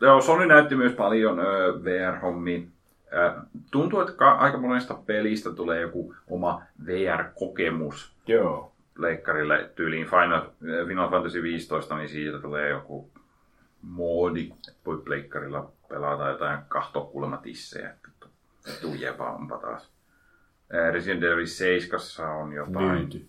joo, 0.00 0.20
Sony 0.20 0.46
näytti 0.46 0.76
myös 0.76 0.92
paljon 0.92 1.38
uh, 1.38 1.84
VR-hommia. 1.84 2.58
Uh, 2.58 3.42
tuntuu, 3.70 4.00
että 4.00 4.12
ka- 4.12 4.32
aika 4.34 4.58
monesta 4.58 4.94
pelistä 5.06 5.50
tulee 5.52 5.80
joku 5.80 6.14
oma 6.30 6.62
VR-kokemus 6.86 8.12
Joo. 8.26 8.72
Leikkarille 8.98 9.70
tyyliin 9.74 10.06
Final, 10.06 10.42
äh, 10.42 10.86
Final 10.86 11.10
Fantasy 11.10 11.42
15, 11.42 11.96
niin 11.96 12.08
siitä 12.08 12.38
tulee 12.38 12.68
joku 12.68 13.10
moodi, 13.82 14.52
että 14.52 14.72
voi 14.86 14.98
pleikkarilla 14.98 15.72
pelata 15.88 16.28
jotain 16.28 16.58
kahtokulma 16.68 17.36
tissejä. 17.36 17.94
Vittu, 18.66 18.94
jepa 18.94 19.30
onpa 19.30 19.58
taas. 19.58 19.90
Äh, 20.74 20.92
Resident 20.92 21.22
Evil 21.22 21.46
7 21.46 22.00
on 22.36 22.52
jotain. 22.52 22.90
Myyty. 22.90 23.28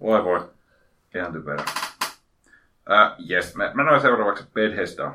Voi 0.00 0.24
voi. 0.24 0.48
Ihan 1.14 1.32
typerä. 1.32 1.64
Äh, 2.90 3.16
yes, 3.30 3.56
mä, 3.56 3.70
mä 3.74 3.84
näin 3.84 4.00
seuraavaksi 4.00 4.44
Bethesda. 4.54 5.14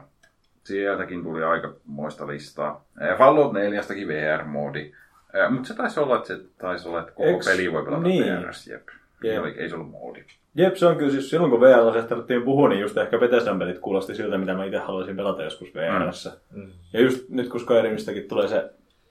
Sieltäkin 0.64 1.23
tuli 1.23 1.44
aika 1.44 1.73
moista 1.86 2.27
listaa. 2.27 2.86
Äh, 3.02 3.18
Fallout 3.18 3.53
4 3.53 3.81
VR-moodi. 3.81 4.95
Äh, 5.35 5.51
mutta 5.51 5.68
se 5.68 5.73
taisi 5.73 5.99
olla, 5.99 6.15
että 6.15 6.27
se 6.27 6.39
taisi 6.57 6.88
olla, 6.88 6.99
että 6.99 7.11
koko 7.11 7.30
Eiks- 7.30 7.45
peli 7.45 7.72
voi 7.73 7.84
pelata 7.84 8.01
niin. 8.03 8.23
VRS, 8.43 8.68
jep. 8.68 8.88
Ei, 9.23 9.30
Jep. 9.31 9.41
oli, 9.43 9.51
ei 9.57 9.69
se 9.69 9.76
ollut 9.76 9.91
moodi. 9.91 10.23
Jep, 10.56 10.76
se 10.76 10.85
on 10.85 10.97
kyllä 10.97 11.11
siis 11.11 11.30
silloin 11.30 11.51
kun 11.51 11.61
VR 11.61 12.03
tarvittiin 12.07 12.41
puhua, 12.43 12.69
niin 12.69 12.81
just 12.81 12.97
ehkä 12.97 13.18
Bethesdan 13.18 13.60
pelit 13.60 13.80
kuulosti 13.80 14.15
siltä, 14.15 14.38
mitä 14.38 14.53
mä 14.53 14.65
itse 14.65 14.77
haluaisin 14.77 15.15
pelata 15.15 15.43
joskus 15.43 15.69
VRssä. 15.76 16.31
Mm. 16.51 16.72
Ja 16.93 17.01
just 17.01 17.30
nyt 17.30 17.49
kun 17.49 17.60
Skyrimistäkin 17.60 18.27
tulee 18.27 18.47
se 18.47 18.69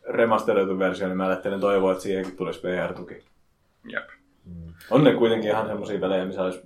remasteroitu 0.09 0.79
versio, 0.79 1.07
niin 1.09 1.17
mä 1.17 1.27
ajattelen 1.27 1.61
toivoa, 1.61 1.93
että 1.93 2.03
siihenkin 2.03 2.37
tulisi 2.37 2.63
VR-tuki. 2.63 3.25
Jep. 3.93 4.09
On 4.91 5.05
ne 5.05 5.15
kuitenkin 5.15 5.51
ihan 5.51 5.67
semmosia 5.67 5.99
pelejä, 6.01 6.25
missä 6.25 6.43
olisi... 6.43 6.61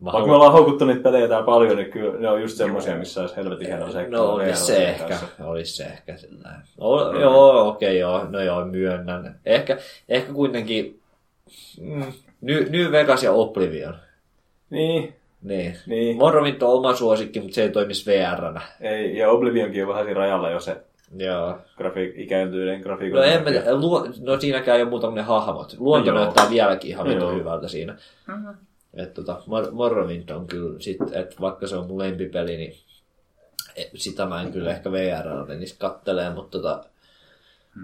Mä 0.00 0.12
Vaikka 0.12 0.28
me 0.28 0.34
ollaan 0.34 0.52
haukuttu 0.52 0.84
niitä 0.84 1.02
pelejä 1.02 1.28
täällä 1.28 1.46
paljon, 1.46 1.76
niin 1.76 1.90
kyllä 1.90 2.18
ne 2.18 2.30
on 2.30 2.42
just 2.42 2.56
semmosia, 2.56 2.96
missä 2.96 3.20
olisi 3.20 3.36
helvetin 3.36 3.66
hieno 3.66 3.92
se. 3.92 4.08
No 4.08 4.32
olisi 4.32 4.66
se 4.66 4.88
ehkä, 4.88 5.18
olisi 5.40 5.76
se 5.76 5.84
ehkä 5.84 6.16
sillä 6.16 6.48
no, 6.80 7.20
Joo, 7.20 7.68
okei, 7.68 7.88
okay, 7.88 7.98
joo, 7.98 8.24
no 8.30 8.40
joo, 8.40 8.64
myönnän. 8.64 9.40
Ehkä, 9.46 9.78
ehkä 10.08 10.32
kuitenkin 10.32 11.00
mm, 11.80 12.12
New, 12.40 12.62
New 12.70 12.92
Vegas 12.92 13.22
ja 13.22 13.32
Oblivion. 13.32 13.94
Niin, 14.70 15.14
Niin. 15.42 15.76
niin. 15.86 16.16
Morrowind 16.16 16.62
on 16.62 16.72
oma 16.72 16.94
suosikki, 16.94 17.40
mutta 17.40 17.54
se 17.54 17.62
ei 17.62 17.70
toimisi 17.70 18.10
VR-nä. 18.10 18.60
Ei, 18.80 19.16
ja 19.16 19.30
Oblivionkin 19.30 19.82
on 19.82 19.88
vähän 19.88 20.04
siinä 20.04 20.18
rajalla 20.18 20.50
jo 20.50 20.60
se 20.60 20.76
Joo. 21.16 21.58
grafiik, 21.76 22.14
ikääntyneiden 22.16 22.80
grafiikon. 22.80 23.18
No, 23.18 23.24
en 23.24 23.44
mä, 23.44 23.50
luo, 23.72 24.06
no 24.20 24.40
siinäkään 24.40 24.76
ei 24.76 24.82
ole 24.82 24.90
muuta 24.90 25.06
kuin 25.06 25.14
ne 25.14 25.22
hahmot. 25.22 25.76
Luonto 25.78 26.12
No 26.12 26.20
näyttää 26.20 26.50
vieläkin 26.50 26.90
ihan 26.90 27.08
vitun 27.08 27.34
hyvältä 27.34 27.68
siinä. 27.68 27.96
Et 28.94 29.14
tota, 29.14 29.42
Mor- 29.46 29.70
Morrowind 29.70 30.28
on 30.28 30.46
kyllä, 30.46 30.80
sit, 30.80 30.98
et 31.12 31.40
vaikka 31.40 31.66
se 31.66 31.76
on 31.76 31.86
mun 31.86 31.98
lempipeli, 31.98 32.56
niin 32.56 32.74
e- 33.76 33.90
sitä 33.94 34.26
mä 34.26 34.42
en 34.42 34.52
kyllä 34.52 34.70
ehkä 34.70 34.92
VR 34.92 35.46
menisi 35.48 35.76
kattelee, 35.78 36.30
mutta, 36.30 36.58
tota, 36.58 36.84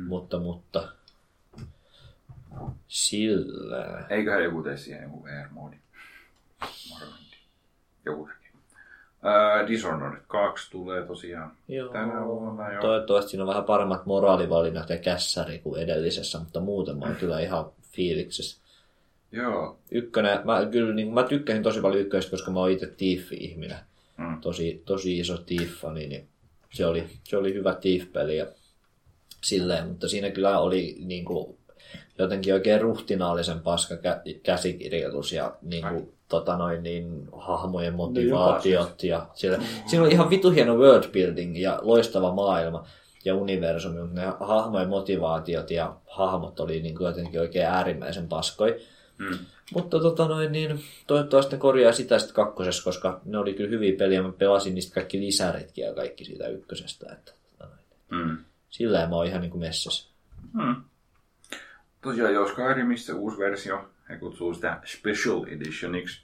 mutta, 0.06 0.38
mutta 0.38 0.88
sillä. 2.88 4.06
Eiköhän 4.10 4.44
joku 4.44 4.62
tee 4.62 4.76
siihen 4.76 5.02
joku 5.02 5.24
VR-moodi. 5.24 5.76
Morrowind. 6.90 7.32
Joku. 8.06 8.22
Uh, 8.22 9.68
Dishonored 9.68 10.20
2 10.26 10.70
tulee 10.70 11.06
tosiaan 11.06 11.52
Joo. 11.68 11.92
tänä 11.92 12.24
vuonna 12.24 12.72
jo. 12.72 12.80
Toivottavasti 12.80 13.30
siinä 13.30 13.44
on 13.44 13.48
vähän 13.48 13.64
paremmat 13.64 14.06
moraalivalinnat 14.06 14.90
ja 14.90 14.98
kässäri 14.98 15.58
kuin 15.58 15.82
edellisessä, 15.82 16.38
mutta 16.38 16.60
muuten 16.60 16.98
mä 16.98 17.04
oon 17.06 17.16
kyllä 17.16 17.40
ihan 17.40 17.64
fiiliksissä. 17.92 18.60
Joo. 19.32 19.78
Ykkönen, 19.90 20.40
mä, 20.44 20.66
kyllä, 20.70 20.94
niin, 20.94 21.14
mä 21.14 21.22
tykkäsin 21.22 21.62
tosi 21.62 21.80
paljon 21.80 22.00
ykköstä, 22.00 22.30
koska 22.30 22.50
mä 22.50 22.60
oon 22.60 22.70
itse 22.70 22.86
Thief-ihminen. 22.86 23.78
Mm. 24.16 24.40
Tosi, 24.40 24.82
tosi 24.84 25.18
iso 25.18 25.36
Thief-fani, 25.36 26.06
niin 26.06 26.28
se 26.72 26.86
oli, 26.86 27.04
se 27.24 27.36
oli 27.36 27.54
hyvä 27.54 27.74
Thief-peli 27.74 28.36
ja 28.36 28.46
silleen, 29.44 29.88
mutta 29.88 30.08
siinä 30.08 30.30
kyllä 30.30 30.58
oli 30.58 30.96
niin 31.04 31.24
kuin, 31.24 31.56
jotenkin 32.18 32.54
oikein 32.54 32.80
ruhtinaallisen 32.80 33.60
paska 33.60 33.94
kä- 33.94 34.40
käsikirjoitus 34.42 35.32
ja 35.32 35.56
niin 35.62 35.84
kuin, 35.88 36.12
tota 36.28 36.56
noin, 36.56 36.82
niin, 36.82 37.28
hahmojen 37.32 37.94
motivaatiot. 37.94 39.02
Ja 39.04 39.26
siellä, 39.34 39.58
siinä 39.86 40.04
oli 40.04 40.12
ihan 40.12 40.30
vitu 40.30 40.50
hieno 40.50 40.76
world 40.76 41.08
building 41.12 41.58
ja 41.58 41.78
loistava 41.82 42.34
maailma 42.34 42.86
ja 43.24 43.34
universumi, 43.34 44.00
mutta 44.00 44.20
ne 44.20 44.32
hahmojen 44.40 44.88
motivaatiot 44.88 45.70
ja 45.70 45.96
hahmot 46.06 46.60
oli 46.60 46.80
niin 46.80 46.94
kuin, 46.96 47.06
jotenkin 47.06 47.40
oikein 47.40 47.66
äärimmäisen 47.66 48.28
paskoi. 48.28 48.80
Mm. 49.18 49.38
Mutta 49.74 50.00
tota 50.00 50.28
noin, 50.28 50.52
niin 50.52 50.80
toivottavasti 51.06 51.56
ne 51.56 51.60
korjaa 51.60 51.92
sitä 51.92 52.18
sitten 52.18 52.34
kakkosessa, 52.34 52.84
koska 52.84 53.20
ne 53.24 53.38
oli 53.38 53.54
kyllä 53.54 53.70
hyviä 53.70 53.96
peliä. 53.98 54.22
Mä 54.22 54.32
pelasin 54.32 54.74
niistä 54.74 54.94
kaikki 54.94 55.20
lisäretkin 55.20 55.84
ja 55.84 55.94
kaikki 55.94 56.24
siitä 56.24 56.48
ykkösestä. 56.48 57.12
Että, 57.12 57.32
tota 57.50 57.70
noin. 58.10 58.28
Mm. 58.28 58.38
Sillä 58.70 59.08
mä 59.08 59.16
oon 59.16 59.26
ihan 59.26 59.40
niinku 59.40 59.58
messissä. 59.58 60.10
Mm. 60.52 60.76
Tosiaan, 62.02 62.34
jos 62.34 62.50
Skyrimissa 62.50 63.14
uusi 63.14 63.38
versio, 63.38 63.88
he 64.08 64.16
kutsuu 64.16 64.54
sitä 64.54 64.80
Special 64.84 65.44
Editioniksi, 65.48 66.22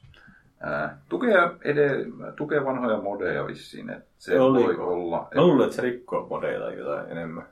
ää, 0.61 1.03
tukee, 1.09 1.35
ede, 1.65 1.91
tukee 2.37 2.65
vanhoja 2.65 2.97
modeja 2.97 3.47
vissiin, 3.47 3.91
että 3.91 4.07
se 4.19 4.41
Oliko? 4.41 4.67
voi 4.67 4.77
olla. 4.77 5.29
Mä 5.35 5.43
luulen, 5.43 5.65
että 5.65 5.77
se 5.77 5.83
rikkoo 5.83 6.29
modeja 6.29 6.61
tai 6.61 6.79
jotain 6.79 7.11
enemmän. 7.11 7.47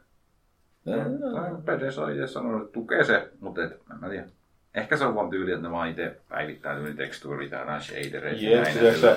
Tai 0.84 1.50
Pedes 1.64 1.98
on 1.98 2.12
itse 2.12 2.26
sanonut, 2.26 2.62
että 2.62 2.72
tukee 2.72 3.04
se, 3.04 3.30
mutta 3.40 3.64
et, 3.64 3.72
en 3.72 4.00
mä 4.00 4.08
tiedä. 4.08 4.26
Ehkä 4.74 4.96
se 4.96 5.04
on 5.04 5.14
vaan 5.14 5.30
tyyli, 5.30 5.52
että 5.52 5.62
ne 5.62 5.70
vaan 5.72 5.88
itse 5.88 6.16
päivittää 6.28 6.76
tyyli 6.76 6.94
tekstuurit 6.94 7.50
ja 7.52 7.58
jotain 7.60 7.80
shadereita. 7.82 8.40
Jep, 8.44 8.62
näin. 8.62 8.78
eikö 8.78 8.98
se, 8.98 9.10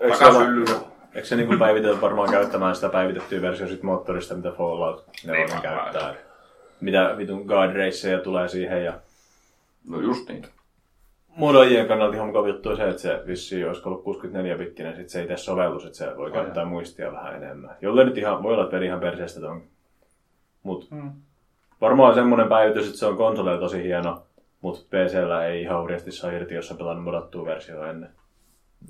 eikö 0.00 0.16
se, 0.16 0.24
eikö 1.14 1.26
se 1.28 1.36
niinku 1.36 1.56
päivitetä 1.58 2.00
varmaan 2.00 2.30
käyttämään 2.30 2.74
sitä 2.74 2.88
päivitettyä 2.88 3.42
versiota 3.42 3.72
sit 3.72 3.82
moottorista, 3.82 4.34
mitä 4.34 4.50
Fallout 4.50 5.04
Niin 5.06 5.26
4 5.32 5.44
varmaan. 5.54 5.62
käyttää. 5.62 6.14
Mitä 6.80 7.14
vitun 7.18 7.42
guard 7.46 7.76
raceja 7.76 8.18
tulee 8.18 8.48
siihen 8.48 8.84
ja 8.84 8.92
No 9.88 10.00
just 10.00 10.28
niitä. 10.28 10.48
modajien 11.36 11.88
kannalta 11.88 12.14
ihan 12.14 12.26
mukava 12.26 12.48
juttu 12.48 12.68
on 12.68 12.76
se, 12.76 12.88
että 12.88 13.02
se 13.02 13.22
vissiin 13.26 13.68
olisi 13.68 13.82
ollut 13.84 14.04
64-bittinen, 14.04 14.96
sit 14.96 15.08
se 15.08 15.22
itse 15.22 15.36
sovellus, 15.36 15.84
että 15.84 15.98
se 15.98 16.16
voi 16.16 16.30
käyttää 16.32 16.64
muistia 16.64 17.12
vähän 17.12 17.34
enemmän. 17.42 17.76
Jolle 17.80 18.04
nyt 18.04 18.18
ihan, 18.18 18.42
voi 18.42 18.54
olla, 18.54 18.64
että 18.64 18.78
ihan 18.78 19.00
perseestä 19.00 19.40
ton. 19.40 19.62
Mut 20.62 20.90
Mm. 20.90 21.12
varmaan 21.80 22.14
semmonen 22.14 22.48
päivitys, 22.48 22.86
että 22.86 22.98
se 22.98 23.06
on 23.06 23.16
konsoleilla 23.16 23.60
tosi 23.60 23.82
hieno, 23.82 24.22
mutta 24.60 24.80
PCllä 24.80 25.46
ei 25.46 25.62
ihan 25.62 25.82
hurjasti 25.82 26.12
saa 26.12 26.30
irti, 26.30 26.54
jos 26.54 26.70
on 26.70 26.76
pelannut 26.78 27.04
modattua 27.04 27.44
versiota 27.44 27.90
ennen. 27.90 28.10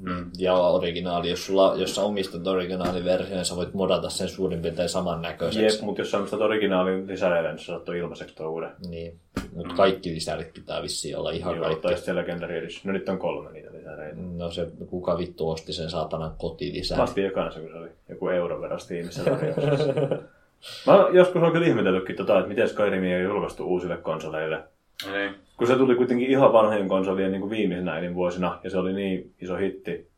Mm. 0.01 0.31
Ja 0.39 0.55
originaali, 0.55 1.31
jos, 1.31 1.47
sulla, 1.47 1.75
jos 1.77 1.95
sä 1.95 2.03
omistat 2.03 2.47
originaaliversion, 2.47 3.31
niin 3.31 3.45
sä 3.45 3.57
voit 3.57 3.75
modata 3.75 4.11
sen 4.11 4.29
suurin 4.29 4.63
piirtein 4.63 4.89
samannäköiseksi. 4.89 5.77
Jep, 5.77 5.85
mutta 5.85 6.01
jos 6.01 6.11
sä 6.11 6.19
omistat 6.19 6.41
originaalin 6.41 7.07
lisäreille, 7.07 7.49
niin 7.49 7.59
sä 7.59 7.65
saat 7.65 7.89
ilmaiseksi 7.89 8.37
tuon 8.37 8.51
uuden. 8.51 8.71
Niin. 8.89 9.21
Mutta 9.55 9.75
kaikki 9.75 10.15
lisärit 10.15 10.53
pitää 10.55 10.83
vissiin 10.83 11.17
olla 11.17 11.31
ihan 11.31 11.57
Joo, 11.57 11.65
kaikki. 11.65 11.83
tai 11.83 11.97
se 11.97 12.15
Legendary 12.15 12.59
Edition. 12.59 12.81
No 12.85 12.93
nyt 12.93 13.09
on 13.09 13.19
kolme 13.19 13.53
niitä 13.53 13.73
lisäreitä. 13.73 14.17
No 14.21 14.51
se, 14.51 14.67
kuka 14.87 15.19
vittu 15.19 15.51
osti 15.51 15.73
sen 15.73 15.91
saatanan 15.91 16.33
kotilisän? 16.39 16.99
Mä 16.99 17.05
ostin 17.05 17.27
ekana 17.27 17.51
kun 17.51 17.71
se 17.73 17.79
oli 17.79 17.89
joku 18.09 18.29
euro 18.29 18.61
verran 18.61 18.81
Steamissa. 18.81 19.23
Mä 20.87 21.09
joskus 21.13 21.43
on 21.43 21.53
kyllä 21.53 21.67
ihmetellytkin 21.67 22.17
tota, 22.17 22.39
että 22.39 22.49
miten 22.49 22.69
Skyrim 22.69 23.05
ei 23.05 23.23
julkaistu 23.23 23.65
uusille 23.65 23.97
konsoleille. 23.97 24.63
Niin. 25.13 25.35
Kun 25.57 25.67
se 25.67 25.77
tuli 25.77 25.95
kuitenkin 25.95 26.31
ihan 26.31 26.53
vanhojen 26.53 26.89
konsolien 26.89 27.33
niin 27.33 27.41
kuin 27.41 27.51
viimeisenä 27.51 27.99
elinvuosina, 27.99 28.59
ja 28.65 28.71
se 28.71 28.79
oli 28.79 28.93
niin 28.93 29.35
iso 29.43 29.57
hitti. 29.57 30.09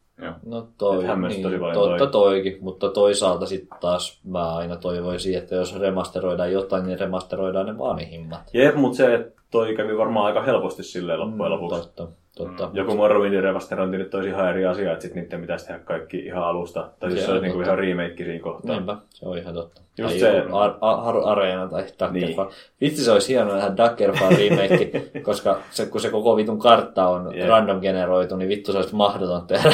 No 0.47 0.69
toi, 0.79 1.05
niin, 1.05 1.43
tosi 1.43 1.59
paljon 1.59 1.75
totta 1.75 2.07
toi. 2.07 2.11
toikin, 2.11 2.59
mutta 2.61 2.89
toisaalta 2.89 3.47
sitten 3.47 3.79
taas 3.81 4.21
mä 4.25 4.57
aina 4.57 4.77
toivoisin, 4.77 5.39
että 5.39 5.55
jos 5.55 5.81
remasteroidaan 5.81 6.53
jotain, 6.53 6.87
niin 6.87 7.01
remasteroidaan 7.01 7.67
ne 7.67 7.79
vanhimmat. 7.79 8.51
Jep, 8.53 8.75
mutta 8.75 8.97
se 8.97 9.33
toi 9.51 9.77
kävi 9.77 9.99
varmaan 9.99 10.27
aika 10.27 10.43
helposti 10.43 10.83
silleen 10.83 11.21
loppujen 11.21 11.53
lopuksi. 11.53 11.77
Mm, 11.77 11.83
Totta, 11.83 12.09
totta. 12.45 12.71
Joku 12.73 12.95
Morrowindin 12.97 13.43
remasterointi 13.43 13.99
nyt 13.99 14.15
olisi 14.15 14.29
ihan 14.29 14.49
eri 14.51 14.67
asia, 14.67 14.93
että 14.93 15.03
sitten 15.03 15.23
niiden 15.23 15.41
pitäisi 15.41 15.67
tehdä 15.67 15.81
kaikki 15.81 16.19
ihan 16.19 16.45
alusta. 16.45 16.91
Tai 17.01 17.11
siis 17.11 17.21
Se 17.23 17.27
se 17.27 17.33
on 17.33 17.37
olisi 17.39 17.47
niinku 17.47 17.63
ihan 17.63 17.79
remake 17.79 18.25
siinä 18.25 18.43
kohtaa. 18.43 18.75
Niinpä, 18.77 18.97
se 19.11 19.29
on 19.29 19.39
ihan 19.39 19.55
totta. 19.55 19.81
Just 19.99 20.11
tai 20.11 20.19
se- 20.21 20.45
Ar- 20.53 20.75
Ar- 20.81 21.29
Areena 21.29 21.69
tai 21.69 21.85
Daggerfall. 22.01 22.49
Niin. 22.49 22.57
Vitsi 22.81 23.05
se 23.05 23.11
olisi 23.13 23.33
hienoa 23.33 23.55
nähdä 23.57 23.77
Daggerfall 23.77 24.31
remake, 24.37 24.91
koska 25.23 25.59
se, 25.71 25.87
kun 25.87 26.01
se 26.01 26.11
koko 26.11 26.37
vitun 26.37 26.59
kartta 26.59 27.09
on 27.09 27.37
Jep. 27.39 27.49
random 27.49 27.81
generoitu, 27.81 28.37
niin 28.37 28.49
vittu 28.49 28.73
se 28.73 28.79
olisi 28.79 28.95
mahdoton 28.95 29.47
tehdä. 29.47 29.73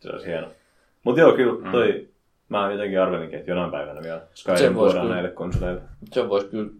Se 0.00 0.10
olisi 0.12 0.26
hieno. 0.26 0.46
Mutta 1.04 1.20
joo, 1.20 1.32
kyllä 1.32 1.70
toi, 1.72 2.08
mä 2.48 2.72
jotenkin 2.72 3.00
arvelinkin, 3.00 3.38
että 3.38 3.50
jonain 3.50 3.70
päivänä 3.70 4.02
vielä 4.02 4.20
Skyrim 4.34 4.74
kyllä. 4.74 5.04
näille 5.04 5.28
konsoleille. 5.28 5.80
se 6.12 6.28
voisi 6.28 6.46
kyllä 6.46 6.70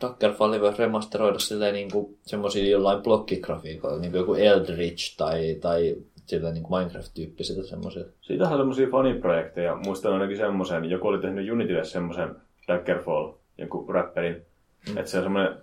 Daggerfalli 0.00 0.60
voisi 0.60 0.78
remasteroida 0.78 1.38
silleen 1.38 1.74
niin 1.74 1.90
kuin 1.92 2.18
semmoisia 2.22 2.70
jollain 2.70 3.02
blokkigrafiikoilla, 3.02 3.98
niin 3.98 4.10
kuin 4.10 4.20
joku 4.20 4.34
Eldritch 4.34 5.16
tai, 5.16 5.56
tai 5.60 5.96
sillä 6.26 6.52
niin 6.52 6.62
kuin 6.62 6.80
Minecraft-tyyppisillä 6.80 7.64
semmoisilla. 7.64 8.06
Siitähän 8.20 8.52
on 8.52 8.60
semmosia 8.60 8.88
faniprojekteja. 8.90 9.76
Muistan 9.76 10.12
ainakin 10.12 10.36
semmoisen, 10.36 10.84
joku 10.84 11.08
oli 11.08 11.18
tehnyt 11.18 11.50
Unitylle 11.50 11.84
semmoisen 11.84 12.36
Daggerfall, 12.68 13.32
joku 13.58 13.86
rapperin. 13.88 14.42
Mm. 14.88 14.98
Että 14.98 15.10
se 15.10 15.16
on 15.16 15.22
semmoinen, 15.22 15.54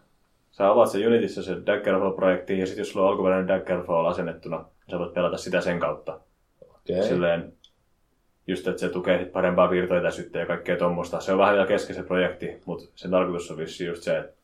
sä 0.52 0.72
avaat 0.72 0.92
se 0.92 1.08
Unityssä 1.08 1.44
se 1.44 1.56
Daggerfall-projekti, 1.66 2.60
ja 2.60 2.66
sitten 2.66 2.82
jos 2.82 2.92
sulla 2.92 3.06
on 3.06 3.12
alkuperäinen 3.12 3.48
Daggerfall 3.48 4.06
asennettuna, 4.06 4.58
niin 4.58 4.92
sä 4.92 5.00
voit 5.00 5.14
pelata 5.14 5.38
sitä 5.38 5.62
sen 5.62 5.80
kautta. 5.80 6.20
Okay. 6.62 7.08
Silleen, 7.08 7.54
just 8.48 8.68
että 8.68 8.80
se 8.80 8.90
tukee 8.90 9.20
sit 9.20 9.32
parempaa 9.32 9.68
piirtoetäisyyttä 9.68 10.40
ja 10.40 10.46
kaikkea 10.46 10.78
tuommoista. 10.78 11.20
Se 11.22 11.32
on 11.32 11.38
vähän 11.38 11.54
vielä 11.54 11.68
kesken 11.68 11.96
se 11.96 12.04
projekti, 12.04 12.58
mutta 12.66 12.86
sen 12.96 13.12
tarkoitus 13.12 13.52
on 13.52 13.58
vissi 13.58 13.86
just 13.86 14.04
se, 14.04 14.18
että 14.18 14.36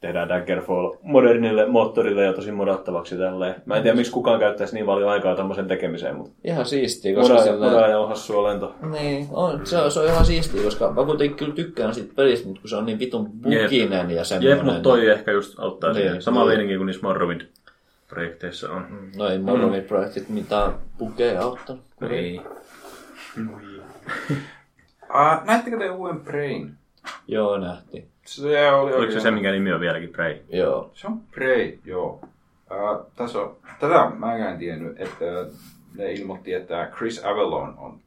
tehdään 0.00 0.28
Daggerfall 0.28 0.92
modernille 1.02 1.66
moottorille 1.66 2.24
ja 2.24 2.32
tosi 2.32 2.52
modattavaksi 2.52 3.16
tälleen. 3.16 3.54
Mä 3.66 3.76
en 3.76 3.82
tiedä, 3.82 3.96
miksi 3.96 4.12
kukaan 4.12 4.40
käyttäisi 4.40 4.74
niin 4.74 4.86
paljon 4.86 5.10
aikaa 5.10 5.36
tämmöisen 5.36 5.68
tekemiseen, 5.68 6.16
mutta 6.16 6.32
Ihan 6.44 6.66
siistiä, 6.66 7.14
koska 7.14 7.34
Moda, 7.34 7.44
sillä... 7.44 7.70
moda 7.70 7.98
on 7.98 8.08
hassu 8.08 8.38
olento. 8.38 8.74
Niin, 8.92 9.28
on, 9.30 9.66
se, 9.66 9.78
on, 9.78 9.90
se 9.90 10.00
on 10.00 10.06
ihan 10.06 10.24
siistiä, 10.24 10.62
koska 10.62 10.92
mä 10.92 11.04
kuitenkin 11.04 11.36
kyllä 11.36 11.54
tykkään 11.54 11.94
siitä 11.94 12.12
pelistä, 12.16 12.46
mutta 12.46 12.60
kun 12.60 12.70
se 12.70 12.76
on 12.76 12.86
niin 12.86 12.98
vitun 12.98 13.30
buginen 13.30 14.10
ja 14.10 14.24
semmoinen. 14.24 14.56
Jep, 14.56 14.64
mutta 14.64 14.80
toi 14.80 15.08
ehkä 15.08 15.32
just 15.32 15.58
auttaa 15.58 15.92
Niin, 15.92 16.02
siihen. 16.02 16.22
Sama 16.22 16.48
niin. 16.48 16.78
kuin 16.78 16.86
niissä 16.86 17.06
Morrowind-projekteissa 17.06 18.70
on. 18.72 18.86
No 19.16 19.28
ei 19.28 19.38
Morrowind-projektit 19.38 20.28
mitään 20.28 20.72
bugeja 20.98 21.42
auttanut. 21.42 21.82
Ei. 22.10 22.40
Uh, 23.38 23.58
näittekö 25.46 25.78
te 25.78 25.90
uuden 25.90 26.20
Brain? 26.20 26.74
Joo, 27.28 27.58
nähtiin. 27.58 28.08
Se 28.26 28.70
oli 28.72 28.92
Oliko 28.94 29.12
se 29.12 29.20
se, 29.20 29.30
minkä 29.30 29.50
nimi 29.50 29.72
on 29.72 29.80
vieläkin 29.80 30.08
Prey? 30.08 30.40
Joo. 30.48 30.90
Se 30.94 31.06
on 31.06 31.20
Prey, 31.34 31.78
joo. 31.84 32.20
Uh, 32.70 33.06
tässä 33.16 33.38
on, 33.38 33.56
tätä 33.80 34.10
mä 34.18 34.36
en 34.36 34.58
tiennyt, 34.58 35.00
että 35.00 35.24
ne 35.96 36.12
ilmoitti, 36.12 36.52
että 36.54 36.90
Chris 36.96 37.24
Avalon 37.24 37.74
on 37.78 38.00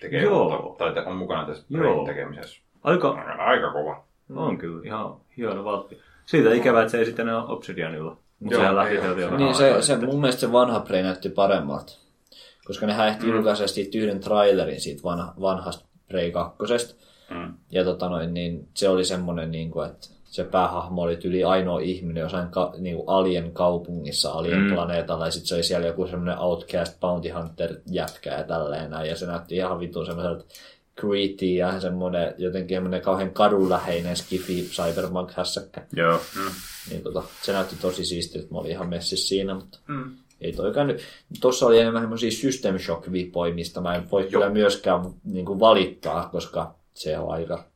tekee 0.00 0.22
Joo. 0.22 0.58
uutta- 0.58 0.92
tai 0.92 1.04
on 1.06 1.16
mukana 1.16 1.46
tässä 1.46 1.64
Joo. 1.70 1.82
Brain 1.82 2.06
tekemisessä. 2.06 2.62
Aika, 2.84 3.10
Aika 3.38 3.72
kova. 3.72 4.04
on 4.36 4.58
kyllä 4.58 4.80
ihan 4.84 5.16
hieno 5.36 5.64
valtti. 5.64 6.00
Siitä 6.26 6.54
ikävää, 6.54 6.82
että 6.82 6.90
se 6.90 6.98
ei 6.98 7.04
sitten 7.04 7.28
ole 7.28 7.44
Obsidianilla. 7.52 8.16
Mutta 8.40 8.54
Joo, 8.54 8.60
sehän 8.60 8.76
lähti 8.76 9.00
sieltä 9.00 9.20
vähän 9.20 9.36
Niin 9.36 9.54
se, 9.54 9.82
se, 9.82 9.96
mun 9.96 10.20
mielestä 10.20 10.40
se 10.40 10.52
vanha 10.52 10.80
Prey 10.80 11.02
näytti 11.02 11.28
paremmalta. 11.28 11.92
Koska 12.64 12.86
nehän 12.86 13.08
ehti 13.08 13.26
mm. 13.26 13.32
julkaista 13.32 13.66
siitä 13.66 13.98
yhden 13.98 14.20
trailerin 14.20 14.80
siitä 14.80 15.02
vanha, 15.02 15.34
vanhasta 15.40 15.84
Prey 16.08 16.30
2. 16.30 16.56
Mm. 17.30 17.54
Ja 17.70 17.84
tota 17.84 18.08
noin, 18.08 18.34
niin 18.34 18.68
se 18.74 18.88
oli 18.88 19.04
semmonen, 19.04 19.50
niin 19.50 19.70
kuin, 19.70 19.90
että 19.90 20.06
se 20.24 20.44
päähahmo 20.44 21.02
oli 21.02 21.18
yli 21.24 21.44
ainoa 21.44 21.80
ihminen 21.80 22.20
jossain 22.20 22.48
ka, 22.48 22.74
niin 22.78 22.96
kuin 22.96 23.08
Alien 23.08 23.52
kaupungissa, 23.52 24.30
Alien 24.30 24.60
Mm. 24.62 24.74
planeetalla, 24.74 25.24
ja 25.24 25.30
sitten 25.30 25.48
se 25.48 25.54
oli 25.54 25.62
siellä 25.62 25.86
joku 25.86 26.06
semmoinen 26.06 26.38
Outcast 26.38 27.00
Bounty 27.00 27.28
Hunter 27.28 27.74
jätkä 27.86 28.30
ja 28.30 28.44
tälleen 28.44 28.90
näin, 28.90 29.10
ja 29.10 29.16
se 29.16 29.26
näytti 29.26 29.56
ihan 29.56 29.80
vitun 29.80 30.06
semmoiselta 30.06 30.44
gritty 30.96 31.46
ja 31.46 31.80
semmoinen 31.80 32.34
jotenkin 32.38 32.76
semmoinen 32.76 33.02
kauhean 33.02 33.30
kadunläheinen 33.30 34.16
skifi 34.16 34.62
cyberpunk 34.62 35.32
hässäkkä. 35.32 35.86
Joo. 35.96 36.20
Niin 36.90 37.02
tota, 37.02 37.22
se 37.42 37.52
näytti 37.52 37.76
tosi 37.80 38.04
siistiä, 38.04 38.40
että 38.42 38.54
mä 38.54 38.58
olin 38.60 38.70
ihan 38.70 38.88
messissä 38.88 39.28
siinä, 39.28 39.54
mutta 39.54 39.78
Mm. 39.88 40.16
Ei 40.42 40.52
toikaan 40.52 40.86
nyt. 40.86 41.00
Tuossa 41.40 41.66
oli 41.66 41.78
enemmän 41.78 42.02
semmoisia 42.02 42.30
System 42.30 42.78
Shock 42.78 43.06
mistä 43.54 43.80
mä 43.80 43.94
en 43.94 44.10
voi 44.10 44.24
kyllä 44.24 44.50
myöskään 44.50 45.00
niin 45.24 45.46
kuin 45.46 45.60
valittaa, 45.60 46.28
koska 46.32 46.74
se 46.94 47.18
on 47.18 47.32
aika 47.32 47.72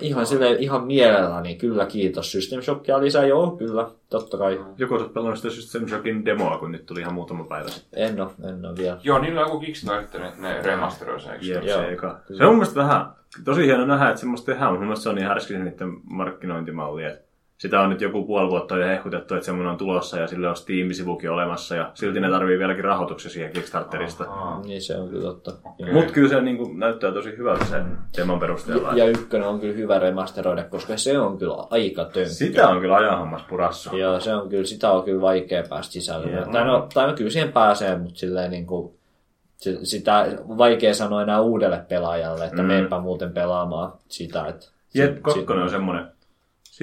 ihan, 0.00 0.26
sille, 0.26 0.52
ihan 0.52 0.86
mielelläni, 0.86 1.54
kyllä 1.54 1.86
kiitos. 1.86 2.32
System 2.32 2.62
Shockia 2.62 3.00
lisää, 3.00 3.26
joo, 3.26 3.50
kyllä, 3.50 3.90
totta 4.10 4.38
kai. 4.38 4.64
Joku 4.78 4.94
olet 4.94 5.14
pelannut 5.14 5.38
sitä 5.38 5.50
System 5.50 5.88
Shockin 5.88 6.24
demoa, 6.24 6.58
kun 6.58 6.72
nyt 6.72 6.86
tuli 6.86 7.00
ihan 7.00 7.14
muutama 7.14 7.44
päivä 7.44 7.68
sitten. 7.68 8.02
En 8.02 8.20
ole, 8.20 8.30
en 8.48 8.66
ole 8.66 8.76
vielä. 8.76 8.98
Joo, 9.02 9.18
niillä 9.18 9.40
on 9.40 9.46
joku 9.46 9.60
Kickstarter, 9.60 10.20
ne, 10.20 10.56
eikö 11.32 11.44
se? 11.44 11.52
Joo. 11.52 11.80
se, 11.80 11.88
eka. 11.88 12.20
se 12.36 12.44
on 12.44 12.48
mun 12.48 12.58
mielestä 12.58 12.80
vähän, 12.80 13.06
tosi 13.44 13.66
hieno 13.66 13.86
nähdä, 13.86 14.08
että 14.08 14.20
semmoista 14.20 14.52
tehdään, 14.52 14.72
mutta 14.72 14.80
mun 14.80 14.86
mielestä 14.86 15.02
se 15.02 15.08
on 15.08 15.14
niin 15.14 15.26
härski 15.26 15.52
se 15.52 15.58
niiden 15.58 16.00
markkinointimalli, 16.04 17.04
että 17.04 17.31
sitä 17.62 17.80
on 17.80 17.90
nyt 17.90 18.00
joku 18.00 18.24
puoli 18.24 18.50
vuotta 18.50 18.76
jo 18.78 18.86
hehkutettu, 18.86 19.34
että 19.34 19.44
semmoinen 19.46 19.70
on 19.72 19.78
tulossa 19.78 20.18
ja 20.18 20.26
sille 20.26 20.48
on 20.48 20.56
Steam-sivukin 20.56 21.30
olemassa 21.30 21.76
ja 21.76 21.90
silti 21.94 22.20
ne 22.20 22.30
tarvii 22.30 22.58
vieläkin 22.58 22.84
rahoituksen 22.84 23.30
siihen 23.30 23.52
Kickstarterista. 23.52 24.24
Aa. 24.24 24.60
Niin 24.64 24.82
se 24.82 24.96
on 24.96 25.08
kyllä 25.08 25.22
totta. 25.22 25.52
Joo. 25.78 25.92
Mutta 25.92 26.12
kyllä 26.12 26.28
se 26.28 26.40
niin 26.40 26.56
kuin, 26.56 26.78
näyttää 26.78 27.12
tosi 27.12 27.36
hyvältä 27.36 27.64
sen 27.64 27.84
demon 28.16 28.40
perusteella. 28.40 28.88
Ja, 28.88 28.98
ja 29.04 29.10
ykkönen 29.10 29.48
on 29.48 29.60
kyllä 29.60 29.74
hyvä 29.74 29.98
remasteroida, 29.98 30.64
koska 30.64 30.96
se 30.96 31.18
on 31.18 31.38
kyllä 31.38 31.54
aika 31.70 32.04
tönkkö. 32.04 32.24
Sitä 32.30 32.68
on 32.68 32.80
kyllä 32.80 32.96
ajanhammas 32.96 33.42
purassa. 33.48 33.96
Joo, 33.96 34.20
se 34.20 34.34
on 34.34 34.48
kyllä, 34.48 34.64
sitä 34.64 34.92
on 34.92 35.04
kyllä 35.04 35.20
vaikea 35.20 35.62
päästä 35.68 35.92
sisälle. 35.92 36.30
Joo. 36.30 36.44
Tai, 36.52 36.64
no, 36.64 36.86
tai 36.94 37.06
no 37.06 37.12
kyllä 37.14 37.30
siihen 37.30 37.52
pääsee, 37.52 37.98
mutta 37.98 38.18
silleen 38.18 38.50
niin 38.50 38.66
kuin, 38.66 38.94
se- 39.56 39.78
sitä 39.84 40.26
vaikea 40.58 40.94
sanoa 40.94 41.22
enää 41.22 41.40
uudelle 41.40 41.84
pelaajalle, 41.88 42.44
että 42.44 42.62
Mm. 42.62 42.68
meepä 42.68 42.98
muuten 43.00 43.32
pelaamaan 43.32 43.92
sitä. 44.08 44.46
Että 44.46 44.66
Jep, 44.94 45.14
si- 45.16 45.20
kakkonen 45.22 45.62
on 45.62 45.70
semmoinen, 45.70 46.06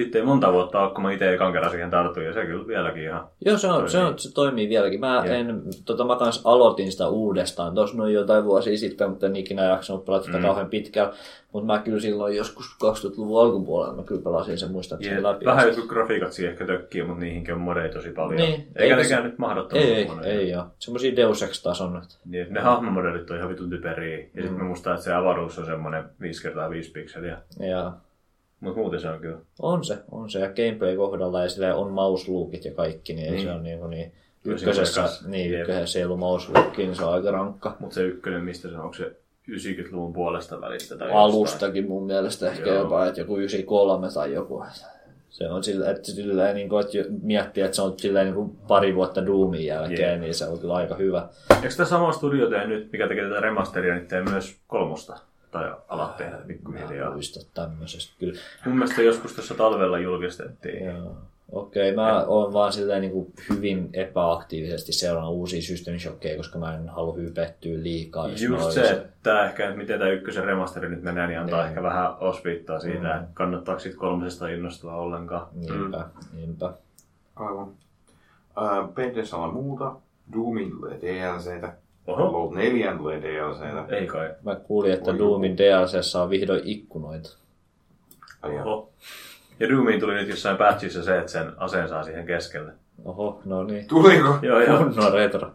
Sitten 0.04 0.20
ei 0.20 0.26
monta 0.26 0.52
vuotta 0.52 0.80
ole, 0.80 0.90
kun 0.94 1.02
mä 1.02 1.12
itse 1.12 1.34
ekan 1.34 1.52
kerran 1.52 1.70
siihen 1.70 1.90
tartuin, 1.90 2.26
ja 2.26 2.32
se 2.32 2.46
kyllä 2.46 2.66
vieläkin 2.66 3.02
ihan... 3.02 3.26
Joo, 3.44 3.58
se, 3.58 3.66
on, 3.68 3.90
se, 3.90 3.98
on, 3.98 4.18
se 4.18 4.34
toimii 4.34 4.68
vieläkin. 4.68 5.00
Mä, 5.00 5.22
Joo. 5.26 5.34
en, 5.34 5.62
tota, 5.84 6.04
mä 6.04 6.16
kans 6.16 6.40
aloitin 6.44 6.92
sitä 6.92 7.08
uudestaan 7.08 7.74
tuossa 7.74 7.96
noin 7.96 8.14
jotain 8.14 8.44
vuosia 8.44 8.76
sitten, 8.78 9.10
mutta 9.10 9.26
en 9.26 9.36
ikinä 9.36 9.62
jaksanut 9.64 10.04
pelata 10.04 10.24
sitä 10.24 10.38
Mm. 10.38 10.44
kauhean 10.44 10.70
pitkään. 10.70 11.10
Mutta 11.52 11.66
mä 11.66 11.78
kyllä 11.78 12.00
silloin 12.00 12.36
joskus 12.36 12.66
2000-luvun 12.84 13.42
alkupuolella 13.42 13.94
mä 13.96 14.02
kyllä 14.02 14.22
pelasin 14.22 14.58
sen 14.58 14.70
muistaakseni 14.72 15.14
Yeah. 15.16 15.32
läpi. 15.32 15.44
Vähän 15.44 15.66
jotkut 15.66 15.86
grafiikat 15.86 16.32
siihen 16.32 16.52
ehkä 16.52 16.66
tökkii, 16.66 17.02
mutta 17.02 17.20
niihinkin 17.24 17.54
on 17.54 17.60
modeja 17.60 17.92
tosi 17.92 18.10
paljon. 18.10 18.36
Niin. 18.36 18.66
Eikä 18.76 18.96
Ei 18.96 19.02
nekään 19.02 19.22
se- 19.22 19.28
nyt 19.28 19.38
mahdottomia. 19.38 19.84
ei, 19.84 20.08
ei, 20.24 20.30
ei 20.30 20.50
joo. 20.50 20.64
Semmosia 20.78 21.16
Deus 21.16 21.42
Ex-tason. 21.42 22.02
Niin, 22.24 22.46
ne 22.50 22.60
hahmomodelit 22.60 23.30
on 23.30 23.36
ihan 23.36 23.48
vitun 23.48 23.70
typeriä. 23.70 24.18
Ja 24.18 24.24
Mm. 24.34 24.40
sitten 24.42 24.52
mä 24.58 24.64
muistan, 24.64 24.92
että 24.94 25.04
se 25.04 25.12
avaruus 25.14 25.58
on 25.58 25.66
semmoinen 25.66 26.04
5 26.20 26.42
kertaa 26.42 26.70
5 26.70 26.90
pikseliä. 26.92 27.38
Ja 27.70 27.92
Mutta 28.60 28.80
muuten 28.80 29.00
se 29.00 29.08
on 29.08 29.20
kyllä. 29.20 29.38
on 29.62 29.84
se, 29.84 29.98
on 30.10 30.30
se. 30.30 30.38
Ja 30.38 30.46
gameplay 30.48 30.96
kohdalla 30.96 31.42
ja 31.42 31.48
silleen 31.48 31.74
on 31.74 31.90
mouse-lookit 31.90 32.64
ja 32.64 32.74
kaikki, 32.74 33.12
niin, 33.12 33.26
ei 33.26 33.32
Niin. 33.32 33.42
se 33.42 33.52
on 33.52 33.62
niin, 33.62 33.90
niin 33.90 34.12
ykkösessä, 34.44 35.08
niin, 35.26 35.60
ykkösessä 35.60 35.98
ei 35.98 36.04
ollut 36.04 36.18
mouse-lookia, 36.18 36.86
niin 36.86 36.96
se 36.96 37.04
on 37.04 37.12
aika 37.14 37.30
rankka. 37.30 37.76
Mutta 37.80 37.94
se 37.94 38.02
ykkönen, 38.02 38.44
mistä 38.44 38.68
se 38.68 38.74
on, 38.74 38.80
onko 38.80 38.94
se 38.94 39.16
90-luvun 39.50 40.12
puolesta 40.12 40.60
välistä 40.60 40.96
tai 40.96 41.08
jostain? 41.08 41.24
alustakin 41.24 41.88
mun 41.88 42.06
mielestä 42.06 42.50
ehkä 42.50 42.70
Joo. 42.70 42.78
jopa, 42.82 43.06
että 43.06 43.20
joku 43.20 43.36
93 43.36 44.08
tai 44.14 44.32
joku. 44.32 44.64
Se 45.30 45.48
on 45.50 45.64
sillä, 45.64 45.90
että, 45.90 46.12
silleen, 46.12 46.56
niin 46.56 46.68
kuin, 46.68 46.84
että 46.84 47.12
miettii, 47.22 47.62
että 47.62 47.76
se 47.76 47.82
on 47.82 47.94
silleen, 47.96 48.24
niin 48.26 48.34
kuin 48.34 48.56
pari 48.68 48.94
vuotta 48.94 49.26
Doomin 49.26 49.66
jälkeen, 49.66 50.12
Jep. 50.12 50.20
niin 50.20 50.34
se 50.34 50.46
on 50.46 50.58
kyllä 50.58 50.74
aika 50.74 50.94
hyvä. 50.94 51.28
Eikö 51.62 51.74
tämä 51.76 51.86
sama 51.88 52.12
studio 52.12 52.50
tee 52.50 52.66
nyt, 52.66 52.92
mikä 52.92 53.08
tekee 53.08 53.28
tätä 53.28 53.40
remasteria, 53.40 53.94
niin 53.94 54.06
tee 54.08 54.22
myös 54.22 54.56
kolmosta? 54.66 55.18
Tai 55.50 55.74
alat 55.88 56.16
tehdä 56.16 56.36
Mä 56.36 56.42
pikkuhiljaa. 56.46 57.06
en 57.06 57.12
muista 57.12 57.40
tämmöisestä 57.54 58.14
kyllä. 58.18 58.40
Mun 58.66 58.78
mielestä 58.78 59.02
joskus 59.02 59.32
tuossa 59.32 59.54
talvella 59.54 59.98
julkistettiin. 59.98 60.84
Joo. 60.84 61.16
Okei, 61.52 61.94
mä 61.94 62.24
oon 62.24 62.52
vaan 62.52 62.72
silleen 62.72 63.00
niin 63.00 63.12
kuin 63.12 63.32
hyvin 63.50 63.90
epäaktiivisesti 63.92 64.92
seurannut 64.92 65.34
uusia 65.34 65.62
System 65.62 65.98
Shockeja, 65.98 66.36
koska 66.36 66.58
mä 66.58 66.74
en 66.74 66.88
halua 66.88 67.14
hypettyä 67.14 67.82
liikaa. 67.82 68.28
mä 68.28 68.34
Just 68.34 68.70
se, 68.72 68.90
että 68.90 69.08
tää 69.22 69.44
ehkä, 69.46 69.64
että 69.64 69.76
miten 69.76 69.98
tämä 69.98 70.10
ykkösen 70.10 70.44
remasteri 70.44 70.88
nyt 70.88 71.02
menee, 71.02 71.26
niin 71.26 71.38
antaa 71.40 71.58
Niin. 71.60 71.68
ehkä 71.68 71.82
vähän 71.82 72.16
osviittaa 72.18 72.80
siitä, 72.80 72.98
Mm. 72.98 73.20
että 73.20 73.28
kannattaako 73.34 73.80
siitä 73.80 73.96
kolmosesta 73.98 74.48
innostua 74.48 74.94
ollenkaan. 74.94 75.46
Niinpä, 75.54 76.04
niinpä. 76.32 76.72
Aivan. 77.36 77.68
Äh, 78.62 78.88
Bethesdalla 78.94 79.48
muuta. 79.52 79.92
Doomin 80.32 80.70
tulee 80.70 80.98
DLCtä. 81.00 81.72
Oho, 82.06 82.16
Fallout 82.16 82.54
4 82.54 82.96
tulee 82.96 83.22
DLCtä. 83.22 83.96
ei 83.96 84.06
kai. 84.06 84.30
Mä 84.42 84.54
kuulin, 84.54 84.92
että 84.92 85.18
Doomin 85.18 85.56
DLCssä 85.56 86.22
on 86.22 86.30
vihdoin 86.30 86.60
ikkunoita. 86.64 87.30
Oho. 88.42 88.90
Ja 89.60 89.68
Doomiin 89.70 90.00
tuli 90.00 90.14
nyt 90.14 90.28
jossain 90.28 90.56
patchissa 90.56 91.02
se, 91.02 91.18
että 91.18 91.32
sen 91.32 91.52
aseen 91.56 91.88
saa 91.88 92.04
siihen 92.04 92.26
keskelle. 92.26 92.72
Oho, 93.04 93.42
no 93.44 93.64
niin. 93.64 93.86
Tuliko? 93.88 94.38
Joo, 94.42 94.60
joo. 94.60 94.78
Kunnon 94.84 95.12
retro. 95.12 95.50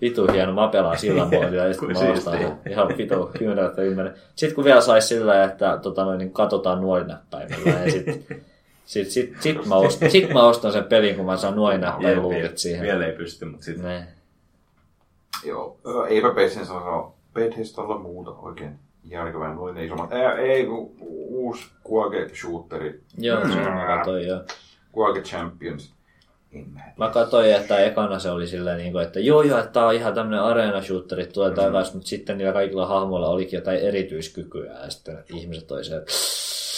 Vitu 0.00 0.32
hieno, 0.32 0.52
mä 0.52 0.68
pelaan 0.68 0.98
sillä 0.98 1.24
moodilla 1.32 1.64
ja 1.64 1.72
sitten 1.72 1.92
mä 2.06 2.12
ostan 2.12 2.38
sen. 2.38 2.52
ihan 2.70 2.88
vitu 2.88 3.30
kymmeneltä 3.38 3.82
ymmenen. 3.82 4.14
Sitten 4.36 4.54
kun 4.54 4.64
vielä 4.64 4.80
sais 4.80 5.08
sillä, 5.08 5.44
että 5.44 5.78
tota 5.82 6.04
noin, 6.04 6.18
niin 6.18 6.32
katsotaan 6.32 6.80
nuolinäppäimellä 6.80 7.70
ja 7.70 7.90
sitten 7.90 8.24
sit, 8.84 9.10
sit, 9.10 9.36
sit, 9.40 9.66
mä 9.66 9.74
ostan, 9.74 10.10
sit 10.10 10.32
mä 10.32 10.42
ostan 10.42 10.72
sen 10.72 10.84
pelin, 10.84 11.16
kun 11.16 11.26
mä 11.26 11.36
saan 11.36 11.56
nuolinäppäin 11.56 12.22
luukit 12.22 12.58
siihen. 12.58 12.82
Vielä 12.82 13.06
ei 13.06 13.12
pysty, 13.12 13.44
mutta 13.44 13.64
sitten. 13.64 14.06
Joo. 15.44 15.78
Eipä 16.08 16.30
Bethesdalla 16.30 16.80
saa 16.80 17.14
Bethesdalla 17.34 17.98
muuta 17.98 18.30
oikein. 18.30 18.78
Järkevän 19.04 19.56
noin 19.56 19.76
ei 19.76 19.88
sama. 19.88 20.08
Ää, 20.10 20.32
ei, 20.34 20.66
kun 20.66 20.96
uusi 21.28 21.64
Quake 21.92 22.30
shooteri. 22.34 23.00
Joo, 23.18 23.40
se 23.48 23.54
mä 23.54 23.86
katsoin 23.96 24.26
joo. 24.26 24.40
Quake 24.98 25.20
Champions. 25.22 25.92
En 26.52 26.66
mä 26.96 27.08
katsoin, 27.08 27.54
että 27.54 27.78
ekana 27.78 28.18
se 28.18 28.30
oli 28.30 28.46
silleen, 28.46 28.78
niin 28.78 28.92
kuin, 28.92 29.04
että 29.04 29.20
joo 29.20 29.42
joo, 29.42 29.58
että 29.58 29.70
tää 29.72 29.86
on 29.86 29.94
ihan 29.94 30.14
tämmönen 30.14 30.42
arena 30.42 30.82
shooteri, 30.82 31.26
tulee 31.26 31.50
takaisin, 31.50 31.94
mutta 31.96 32.08
sitten 32.08 32.38
niillä 32.38 32.52
kaikilla 32.52 32.86
hahmoilla 32.86 33.28
olikin 33.28 33.56
jotain 33.58 33.78
erityiskykyä 33.78 34.72
ja 34.72 34.90
sitten 34.90 35.24
ihmiset 35.34 35.70
oli 35.70 35.84
se, 35.84 35.96
että 35.96 36.12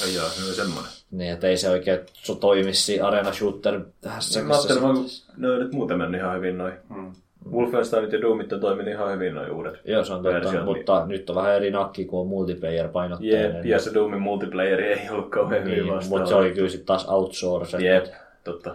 ai 0.05 0.15
joo, 0.15 0.29
se 0.29 0.49
on 0.49 0.55
semmoinen. 0.55 0.93
niin, 1.11 1.33
että 1.33 1.47
ei 1.49 1.57
se 1.57 1.70
oikein 1.70 2.01
so- 2.12 2.35
toimisi 2.35 3.01
arena 3.01 3.33
shooter 3.33 3.81
tässä. 4.01 4.43
Mä 4.43 4.55
ajattelin, 4.55 4.83
vaan, 4.83 4.97
ne 5.37 5.51
on 5.51 5.59
nyt 5.59 5.73
muuten 5.73 5.99
mennyt 5.99 6.20
ihan 6.20 6.37
hyvin 6.37 6.59
noin. 6.59 6.74
Mm. 6.89 7.12
Wolfensteinit 7.51 8.12
ja 8.12 8.20
Doomit 8.20 8.52
on 8.52 8.60
toiminut 8.60 8.94
ihan 8.94 9.12
hyvin 9.12 9.35
noin 9.35 9.51
uudet. 9.52 9.74
Joo, 9.85 10.05
se 10.05 10.12
on 10.12 10.23
totta, 10.23 10.35
versiot, 10.35 10.64
mutta 10.64 11.06
nyt 11.06 11.31
on 11.31 11.36
vähän 11.36 11.55
eri 11.55 11.70
nakki, 11.70 12.05
kun 12.05 12.20
on 12.20 12.27
multiplayer 12.27 12.89
painotteinen. 12.89 13.55
Jep, 13.55 13.64
ja 13.64 13.78
se 13.78 13.94
Doomin 13.94 14.23
multiplayeri 14.23 14.85
ei 14.93 15.10
ollut 15.10 15.31
kauhean 15.31 15.64
hyvin 15.64 15.78
niin, 15.78 15.94
vastaan. 15.94 16.09
mutta 16.09 16.28
se 16.28 16.35
oli 16.35 16.51
kyllä 16.52 16.69
sitten 16.69 16.86
taas 16.86 17.09
outsourced. 17.09 17.81
Jep, 17.81 18.06
totta. 18.44 18.74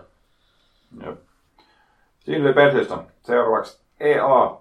Jep. 1.06 1.15
Siinä 2.19 2.45
oli 2.45 2.53
Bethesda. 2.53 3.03
Seuraavaksi 3.23 3.80
EA. 3.99 4.57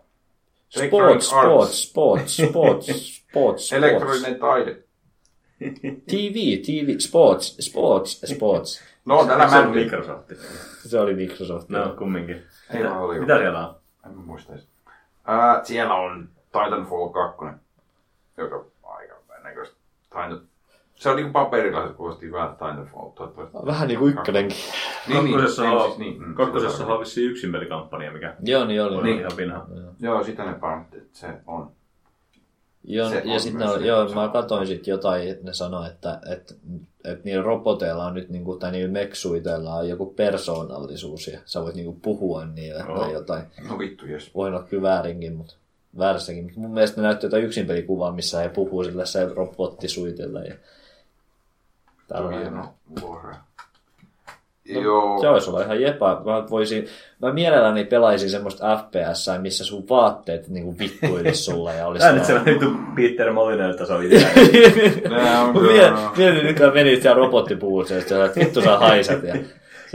Sports, 0.69 1.27
sports, 1.27 1.83
sports, 1.83 2.37
sports, 2.37 2.37
sports, 2.47 3.17
sports. 3.17 3.73
Elektroninen 3.73 4.39
taide. 4.41 4.77
TV, 6.07 6.35
TV, 6.67 6.99
sports, 6.99 7.57
sports, 7.61 8.21
sports. 8.35 8.83
No, 9.05 9.25
tänä 9.27 9.49
se 9.49 9.57
on 9.57 9.65
mänty. 9.65 9.85
Microsoft. 9.85 10.33
Se 10.87 11.01
oli 11.01 11.15
Microsoft. 11.15 11.69
No, 11.69 11.95
kumminkin. 11.99 12.37
Ei 12.71 12.83
Mitä, 12.83 12.99
oli. 12.99 13.21
mitä 13.21 13.39
siellä 13.39 13.69
on? 13.69 13.75
En 14.07 14.17
mä 14.17 14.23
muista 14.27 14.53
edes. 14.53 14.69
Ää, 15.25 15.65
siellä 15.65 15.95
on 15.95 16.29
Titanfall 16.53 17.09
2, 17.09 17.45
joka 18.37 18.57
on 18.57 18.67
aika 18.83 19.15
näköistä. 19.43 19.77
Titan... 20.03 20.41
Se 20.95 21.11
on 21.11 21.17
niinku 21.17 21.33
paperilla, 21.33 21.89
se 21.89 21.95
kuulosti 21.95 22.27
hyvältä 22.27 22.53
Titanfall. 22.53 23.11
Toivottavasti. 23.11 23.67
Vähän 23.67 23.89
niin 23.89 23.99
kuin 23.99 24.15
ykkönenkin. 24.19 24.57
Niin, 25.09 25.25
niin, 25.25 25.35
Kakkosessa 25.35 25.63
niin, 25.63 25.73
on, 25.73 25.87
siis 25.87 25.99
niin, 25.99 26.23
mm, 26.23 26.35
kakkosessa 26.35 26.87
on 26.87 27.01
vissiin 27.01 27.31
yksin 27.31 27.53
pelikampanja, 27.53 28.13
mikä 28.13 28.35
Joo, 28.43 28.65
niin 28.65 28.83
oli. 28.83 29.03
Niin. 29.03 29.19
ihan 29.19 29.33
vinha. 29.37 29.67
Joo, 30.01 30.25
sitä 30.25 30.45
ne 30.45 30.55
painotti, 30.55 30.97
että 30.97 31.19
se 31.19 31.29
on. 31.47 31.71
Joo, 32.87 33.11
Se 33.11 33.23
ja 33.25 33.35
on 33.35 33.41
sitten 33.41 33.69
ne, 33.69 33.87
joo, 33.87 34.15
mä 34.15 34.29
katsoin 34.29 34.67
sitten 34.67 34.93
jotain, 34.93 35.29
että 35.29 35.45
ne 35.45 35.53
sanoi, 35.53 35.87
että, 35.87 36.21
että, 36.31 36.55
että 37.05 37.25
niillä 37.25 37.43
roboteilla 37.43 38.07
on 38.07 38.15
nyt, 38.15 38.29
niinku, 38.29 38.57
tai 38.57 38.73
niillä 38.73 38.93
meksuiteilla 38.93 39.75
on 39.75 39.89
joku 39.89 40.07
persoonallisuus, 40.07 41.27
ja 41.27 41.39
sä 41.45 41.63
voit 41.63 41.75
niinku 41.75 41.99
puhua 42.03 42.47
niille 42.47 42.85
Joo. 42.89 42.99
tai 42.99 43.13
jotain. 43.13 43.45
No 43.69 43.79
vittu, 43.79 44.07
jes. 44.07 44.35
Voi 44.35 44.49
olla 44.49 44.63
kyllä 44.63 44.83
väärinkin, 44.83 45.37
mutta 45.37 45.55
väärässäkin. 45.99 46.45
Mutta 46.45 46.61
mun 46.61 46.75
mielestä 46.75 47.01
ne 47.01 47.07
näytti 47.07 47.27
jotain 47.27 47.45
yksinpelikuvaa, 47.45 48.13
missä 48.13 48.41
he 48.41 48.49
puhuu 48.49 48.85
sillä 48.85 49.07
se 49.07 49.29
robottisuitilla. 49.29 50.41
Ja... 50.41 50.55
Tällainen. 52.09 52.41
Hieno 52.41 52.75
vuoro. 53.01 53.35
No, 54.75 54.81
Joo. 54.81 55.21
Se 55.21 55.29
olisi 55.29 55.51
olla 55.51 55.63
ihan 55.63 55.81
jepa. 55.81 56.23
Mä, 56.25 56.51
voisin, 56.51 56.87
mä 57.23 57.33
mielelläni 57.33 57.85
pelaisin 57.85 58.31
semmoista 58.31 58.77
FPS, 58.77 59.31
missä 59.41 59.65
sun 59.65 59.85
vaatteet 59.91 60.49
niinku 60.49 60.79
vittuilis 60.79 61.45
sulla 61.45 61.73
ja 61.73 61.87
olisi... 61.87 62.05
Tää 62.07 62.13
nyt 62.13 62.25
sellainen 62.25 62.55
vittu 62.55 62.71
Peter 62.97 63.29
on 63.29 63.35
Mä 65.11 65.53
kyllä- 65.53 66.11
mietin, 66.17 66.55
kun 66.55 66.75
menit 66.75 67.03
siellä 67.03 67.17
robottipuvussa, 67.19 67.95
ja 67.95 68.01
sitten 68.01 68.25
että 68.25 68.41
vittu 68.41 68.63
sä 68.63 68.79
haisat. 68.79 69.23
Ja, 69.23 69.35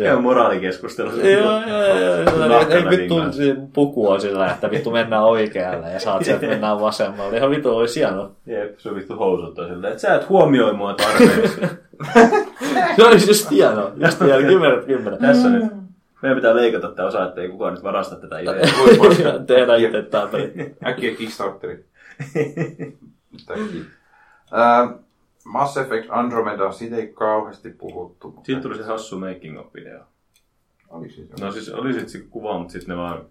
se, 0.02 0.08
Ihan 0.08 0.24
moraalikeskustelu. 0.24 1.10
Joo, 1.10 1.62
joo, 1.68 1.86
joo. 1.86 2.46
joo. 2.46 2.70
Ei 2.70 2.86
vittu 2.90 3.16
dingaan. 3.16 3.34
se 3.34 3.56
puku 3.74 4.10
on 4.10 4.22
sillä, 4.22 4.52
että 4.52 4.72
vittu 4.72 4.92
mennään 4.92 5.24
oikealle 5.24 5.92
ja 5.92 6.00
saat 6.00 6.26
sieltä 6.26 6.48
mennään 6.54 6.80
vasemmalle. 6.80 7.38
Ihan 7.38 7.50
vittu 7.50 7.78
olisi 7.78 8.00
hieno. 8.00 8.32
Jep, 8.46 8.80
se 8.80 8.90
on 8.90 8.96
vittu 8.96 9.16
housut 9.16 9.60
on 9.60 9.68
silleen, 9.68 9.92
että 9.92 10.02
sä 10.02 10.16
et 10.16 10.30
huomioi 10.30 10.74
mua 10.74 10.94
tarpeeksi. 10.94 11.62
Se 12.96 13.04
olisi 13.04 13.30
just 13.30 13.52
hieno. 13.52 13.92
Just 13.96 14.20
hieno. 14.22 14.48
Kymmenet 14.48 14.86
kymmenen. 14.86 15.20
Tässä 15.20 15.50
nyt. 15.50 15.64
Meidän 16.22 16.38
pitää 16.38 16.56
leikata 16.56 16.88
tämä 16.92 17.08
osa, 17.08 17.26
ettei 17.28 17.50
kukaan 17.50 17.74
nyt 17.74 17.84
varasta 17.84 18.16
tätä 18.16 18.40
ideaa. 18.40 19.40
Tehdään 19.48 19.80
itse 19.80 20.02
tämä 20.02 20.28
peli. 20.28 20.76
Äkkiä 20.88 21.16
Kickstarteri. 21.16 21.86
Äkkiä. 23.52 23.82
Mass 25.46 25.78
Effect 25.78 26.08
Andromeda, 26.10 26.72
siitä 26.72 26.96
ei 26.96 27.08
kauheasti 27.08 27.70
puhuttu. 27.70 28.28
mutta- 28.28 28.46
Siitä 28.46 28.62
tuli 28.62 28.78
se 28.78 28.84
hassu 28.84 29.20
making 29.20 29.60
of 29.60 29.74
video. 29.74 30.00
Oli 30.90 31.10
siis. 31.10 31.30
No 31.42 31.52
siis 31.52 31.70
oli 31.70 31.94
sit 31.94 32.10
se 32.10 32.20
kuva, 32.30 32.58
mutta 32.58 32.72
sitten 32.72 32.90
ne 32.90 33.02
vaan 33.02 33.26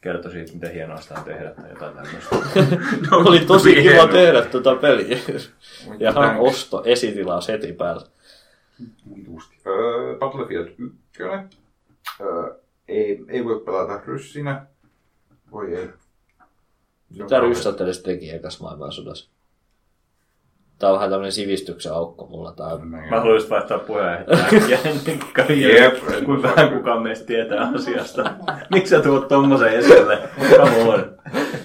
kertoi 0.00 0.32
siitä, 0.32 0.52
miten 0.52 0.72
hienoa 0.72 1.00
sitä 1.00 1.14
on 1.18 1.24
tehdä 1.24 1.50
tai 1.50 1.70
jotain 1.70 1.94
tämmöistä. 1.94 2.36
Oli 3.28 3.40
tosi 3.40 3.74
kiva 3.74 3.82
hieno. 3.82 4.08
tehdä 4.12 4.44
tuota 4.44 4.74
peliä. 4.76 5.18
Ja 5.98 6.12
hän 6.12 6.40
osto 6.40 6.82
esitilaus 6.84 7.48
heti 7.48 7.72
päällä. 7.72 8.06
Vitusti. 9.16 9.56
Öö, 9.66 10.18
Battlefield 10.18 10.68
1. 10.68 11.22
Öö, 12.20 12.54
ei, 12.88 13.24
ei 13.28 13.44
voi 13.44 13.60
pelata 13.60 14.00
ryssinä. 14.06 14.66
Voi 15.52 15.74
ei. 15.74 15.88
Mitä 17.18 17.40
ryssät 17.40 17.80
edes 17.80 18.02
teki 18.02 18.30
ekas 18.30 18.60
maailmansodassa? 18.60 19.30
Tää 20.78 20.90
on 20.90 20.94
vähän 20.96 21.10
tämmönen 21.10 21.32
sivistyksen 21.32 21.92
aukko 21.92 22.26
mulla 22.26 22.52
tää. 22.52 22.78
Mä 22.78 23.18
haluan 23.20 23.34
just 23.36 23.50
vaihtaa 23.50 23.78
puheenjohtajaa 23.78 24.80
Jep. 25.48 26.24
kuin 26.24 26.42
vähän 26.42 26.70
kukaan 26.70 27.02
meistä 27.02 27.26
tietää 27.26 27.70
asiasta. 27.74 28.30
Miksi 28.70 28.90
sä 28.90 29.02
tuot 29.02 29.28
tommosen 29.28 29.68
esille? 29.72 30.18
Come 30.56 30.82
on. 30.94 31.12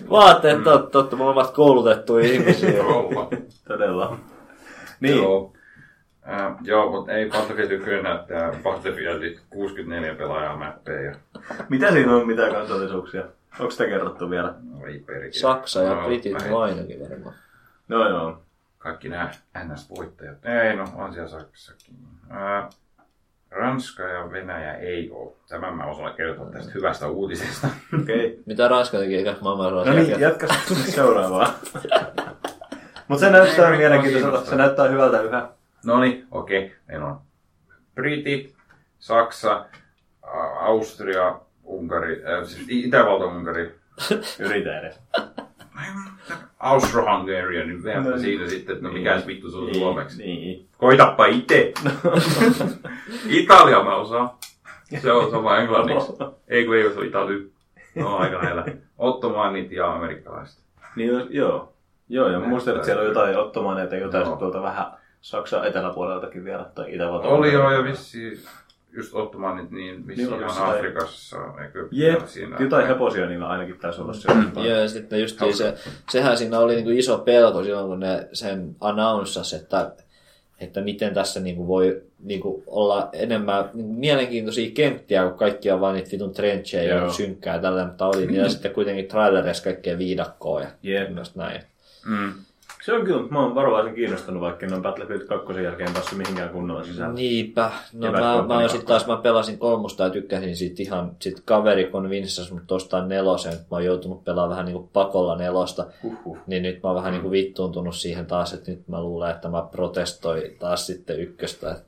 Vaatteet 0.10 0.64
totta, 0.64 0.90
totta, 0.90 1.16
molemmat 1.16 1.52
koulutettuja 1.52 2.26
ihmisiä. 2.26 2.84
Todella. 3.68 4.18
Niin. 5.00 5.18
Joo. 5.18 5.54
Äh, 6.30 6.56
joo, 6.62 6.92
mutta 6.92 7.12
ei 7.12 7.30
Battlefield 7.30 7.72
1 7.72 7.90
näyttää 8.04 8.52
Battlefield 8.64 9.38
64 9.50 10.16
pelaajaa 10.16 10.58
mappeja. 10.58 11.16
Mitä 11.70 11.92
siinä 11.92 12.16
on, 12.16 12.28
mitä 12.28 12.50
kansallisuuksia? 12.50 13.24
Onko 13.60 13.72
sitä 13.72 13.86
kerrottu 13.86 14.30
vielä? 14.30 14.54
No 14.72 14.86
ei 14.86 15.00
perkele. 15.00 15.34
Saksa 15.34 15.84
ja 15.84 15.96
No, 15.96 16.06
Britit 16.06 16.36
ainakin 16.60 17.10
varmaan. 17.10 17.36
No 17.88 18.10
joo. 18.10 18.42
Kaikki 18.84 19.10
nämä 19.10 19.32
NS-voittajat. 19.58 20.46
Ei, 20.46 20.76
no 20.76 20.86
on 20.96 21.14
siellä 21.14 21.30
Saksakin. 21.30 21.96
Ää, 22.30 22.70
Ranska 23.52 24.04
ja 24.04 24.32
Venäjä 24.32 24.74
ei 24.74 25.12
ole. 25.12 25.34
Tämän 25.50 25.76
mä 25.76 25.86
osaan 25.86 26.14
kertoa 26.14 26.52
tästä 26.52 26.72
hyvästä 26.72 27.08
uutisesta. 27.08 27.68
Okei. 28.02 28.26
Okay. 28.26 28.44
Mitä 28.46 28.68
Ranska 28.68 28.98
teki 28.98 29.16
eikä 29.16 29.36
maailman 29.42 29.88
No 29.88 29.94
niin, 29.94 30.20
jatka 30.20 30.48
seuraavaa. 30.86 31.54
Mutta 33.08 33.26
se 33.26 33.32
näyttää 33.32 33.78
mielenkiintoiselta. 33.78 34.50
Se 34.50 34.56
näyttää 34.56 34.88
hyvältä 34.88 35.22
yhä. 35.22 35.50
No 35.86 36.00
niin, 36.00 36.28
okei. 36.32 36.76
Meillä 36.88 37.06
on 37.06 37.22
Britit, 37.96 38.56
Saksa, 39.00 39.66
Austria, 40.60 41.40
Unkari, 41.64 42.24
äh, 42.26 42.48
siis 42.48 42.66
Itävalta, 42.70 43.26
Unkari, 43.26 43.76
Yritä 44.40 44.80
edes. 44.80 45.00
Austro-Hungarian, 46.60 47.68
niin 47.68 47.84
veäpä 47.84 48.02
No 48.02 48.10
niin. 48.10 48.20
siinä 48.20 48.48
sitten, 48.48 48.76
että 48.76 48.88
no 48.88 48.94
mikäs 48.94 49.28
vittu 49.28 49.52
se 49.52 49.58
on 49.58 49.76
suomeksi. 49.76 50.18
Niin. 50.18 50.68
Koitappa 50.78 51.26
itse. 51.26 51.74
Italia 53.30 53.84
mä 53.84 53.96
osaan. 53.96 54.30
Se 55.02 55.12
on 55.12 55.32
sama 55.32 55.58
englanniksi. 55.58 56.14
Ei 56.48 56.66
kun 56.66 56.76
ei 56.76 56.98
on 56.98 57.06
Itali. 57.06 57.52
No 57.96 58.18
aika 58.18 58.38
lähellä. 58.38 58.66
Ottomanit 58.98 59.72
ja 59.72 59.94
amerikkalaiset. 59.94 60.64
niin 60.96 61.10
jos- 61.10 61.28
joo. 61.30 61.74
Joo, 62.10 62.30
ja 62.30 62.40
muistan, 62.40 62.76
että 62.76 62.86
siellä 62.86 63.02
on 63.02 63.08
jotain 63.08 63.38
ottomaneita, 63.38 63.96
jotain 63.96 64.26
Joo. 64.28 64.36
tuolta 64.36 64.62
vähän 64.62 64.86
Saksan 65.22 65.68
eteläpuoleltakin 65.68 66.44
vielä, 66.46 66.66
tai 66.76 66.96
Itävalta. 66.96 67.28
Oli 67.28 67.54
joo 67.54 67.72
ja 67.72 67.84
vissi 67.84 68.44
just 68.96 69.14
Ottomanit 69.16 69.72
niin 69.72 70.04
on 70.08 70.12
ihan 70.20 70.42
jotain- 70.42 70.76
Afrikassa. 70.76 71.38
Eikö 71.64 71.88
Jep, 71.92 72.28
siinä? 72.28 72.58
jotain 72.60 72.88
heposia 72.88 73.26
niillä 73.26 73.48
ainakin 73.48 73.80
taisi 73.80 74.02
olla 74.02 74.14
siellä. 74.14 74.44
Joo, 74.56 74.66
ja 74.78 74.88
sitten 74.90 75.22
just 75.22 75.40
se, 75.58 75.74
sehän 76.10 76.38
siinä 76.38 76.60
oli 76.60 76.76
niinku 76.76 76.90
iso 76.90 77.18
pelko 77.18 77.64
silloin, 77.64 77.88
kun 77.88 78.00
ne 78.00 78.28
sen 78.34 78.76
announcas, 78.82 79.54
että, 79.54 79.92
että 80.60 80.82
miten 80.82 81.14
tässä 81.14 81.40
niinku 81.40 81.68
voi 81.68 82.02
niinku 82.24 82.64
olla 82.68 83.10
enemmän 83.14 83.70
niinku 83.74 83.94
mielenkiintoisia 83.94 84.72
kenttiä, 84.74 85.24
kun 85.30 85.38
kaikki 85.40 85.72
on 85.72 85.82
vaan 85.82 85.96
niitä 85.96 86.12
vitun 86.12 86.34
trenchejä 86.34 86.96
ja 86.96 87.10
synkkää 87.12 87.56
ja 87.56 87.62
tällä, 87.62 87.86
mutta 87.86 88.08
oli 88.08 88.28
niillä 88.28 88.50
sitten 88.50 88.72
kuitenkin 88.74 89.08
trailerissa 89.08 89.64
kaikkea 89.64 89.98
viidakkoa 89.98 90.62
ja 90.62 90.68
Jep. 90.84 91.18
just 91.18 91.36
näin. 91.36 91.62
Mm. 92.06 92.34
Se 92.86 92.94
on 92.94 93.06
kyllä, 93.06 93.28
mä 93.30 93.40
oon 93.40 93.56
varovaisen 93.56 93.96
kiinnostunut, 93.96 94.42
vaikka 94.42 94.66
en 94.66 94.74
ole 94.74 94.82
Battlefield 94.82 95.22
2 95.22 95.64
jälkeen 95.64 95.94
päässyt 95.94 96.18
mihinkään 96.18 96.50
kunnolla 96.50 96.84
sisään. 96.84 97.16
Niinpä. 97.16 97.72
No 97.94 98.12
mä, 98.12 98.20
mä 98.20 98.34
Company 98.34 98.62
oon 98.62 98.70
sit 98.70 98.86
taas, 98.86 99.08
mä 99.08 99.18
pelasin 99.18 99.58
kolmosta 99.58 100.04
ja 100.04 100.10
tykkäsin 100.10 100.56
siitä 100.56 100.84
ihan, 100.84 101.12
sit 101.20 101.40
kaveri 101.46 101.86
konvinssas 101.86 102.52
mut 102.52 102.72
ostaa 102.72 103.08
nelosen, 103.08 103.54
mä 103.54 103.68
oon 103.72 103.86
joutunut 103.86 104.24
pelaamaan 104.24 104.50
vähän 104.50 104.66
niinku 104.66 104.90
pakolla 104.94 105.36
nelosta. 105.36 105.86
Huhhuh. 106.04 106.38
Niin 106.48 106.64
nyt 106.64 106.84
mä 106.84 106.90
oon 106.90 106.96
vähän 106.96 107.12
niin 107.12 107.22
kuin 107.22 107.32
vittuuntunut 107.32 107.96
siihen 107.96 108.26
taas, 108.26 108.54
että 108.54 108.72
nyt 108.72 108.88
mä 108.88 109.02
luulen, 109.02 109.32
että 109.32 109.50
mä 109.50 109.68
protestoin 109.72 110.58
taas 110.60 110.88
sitten 110.88 111.20
ykköstä. 111.20 111.72
Et 111.72 111.84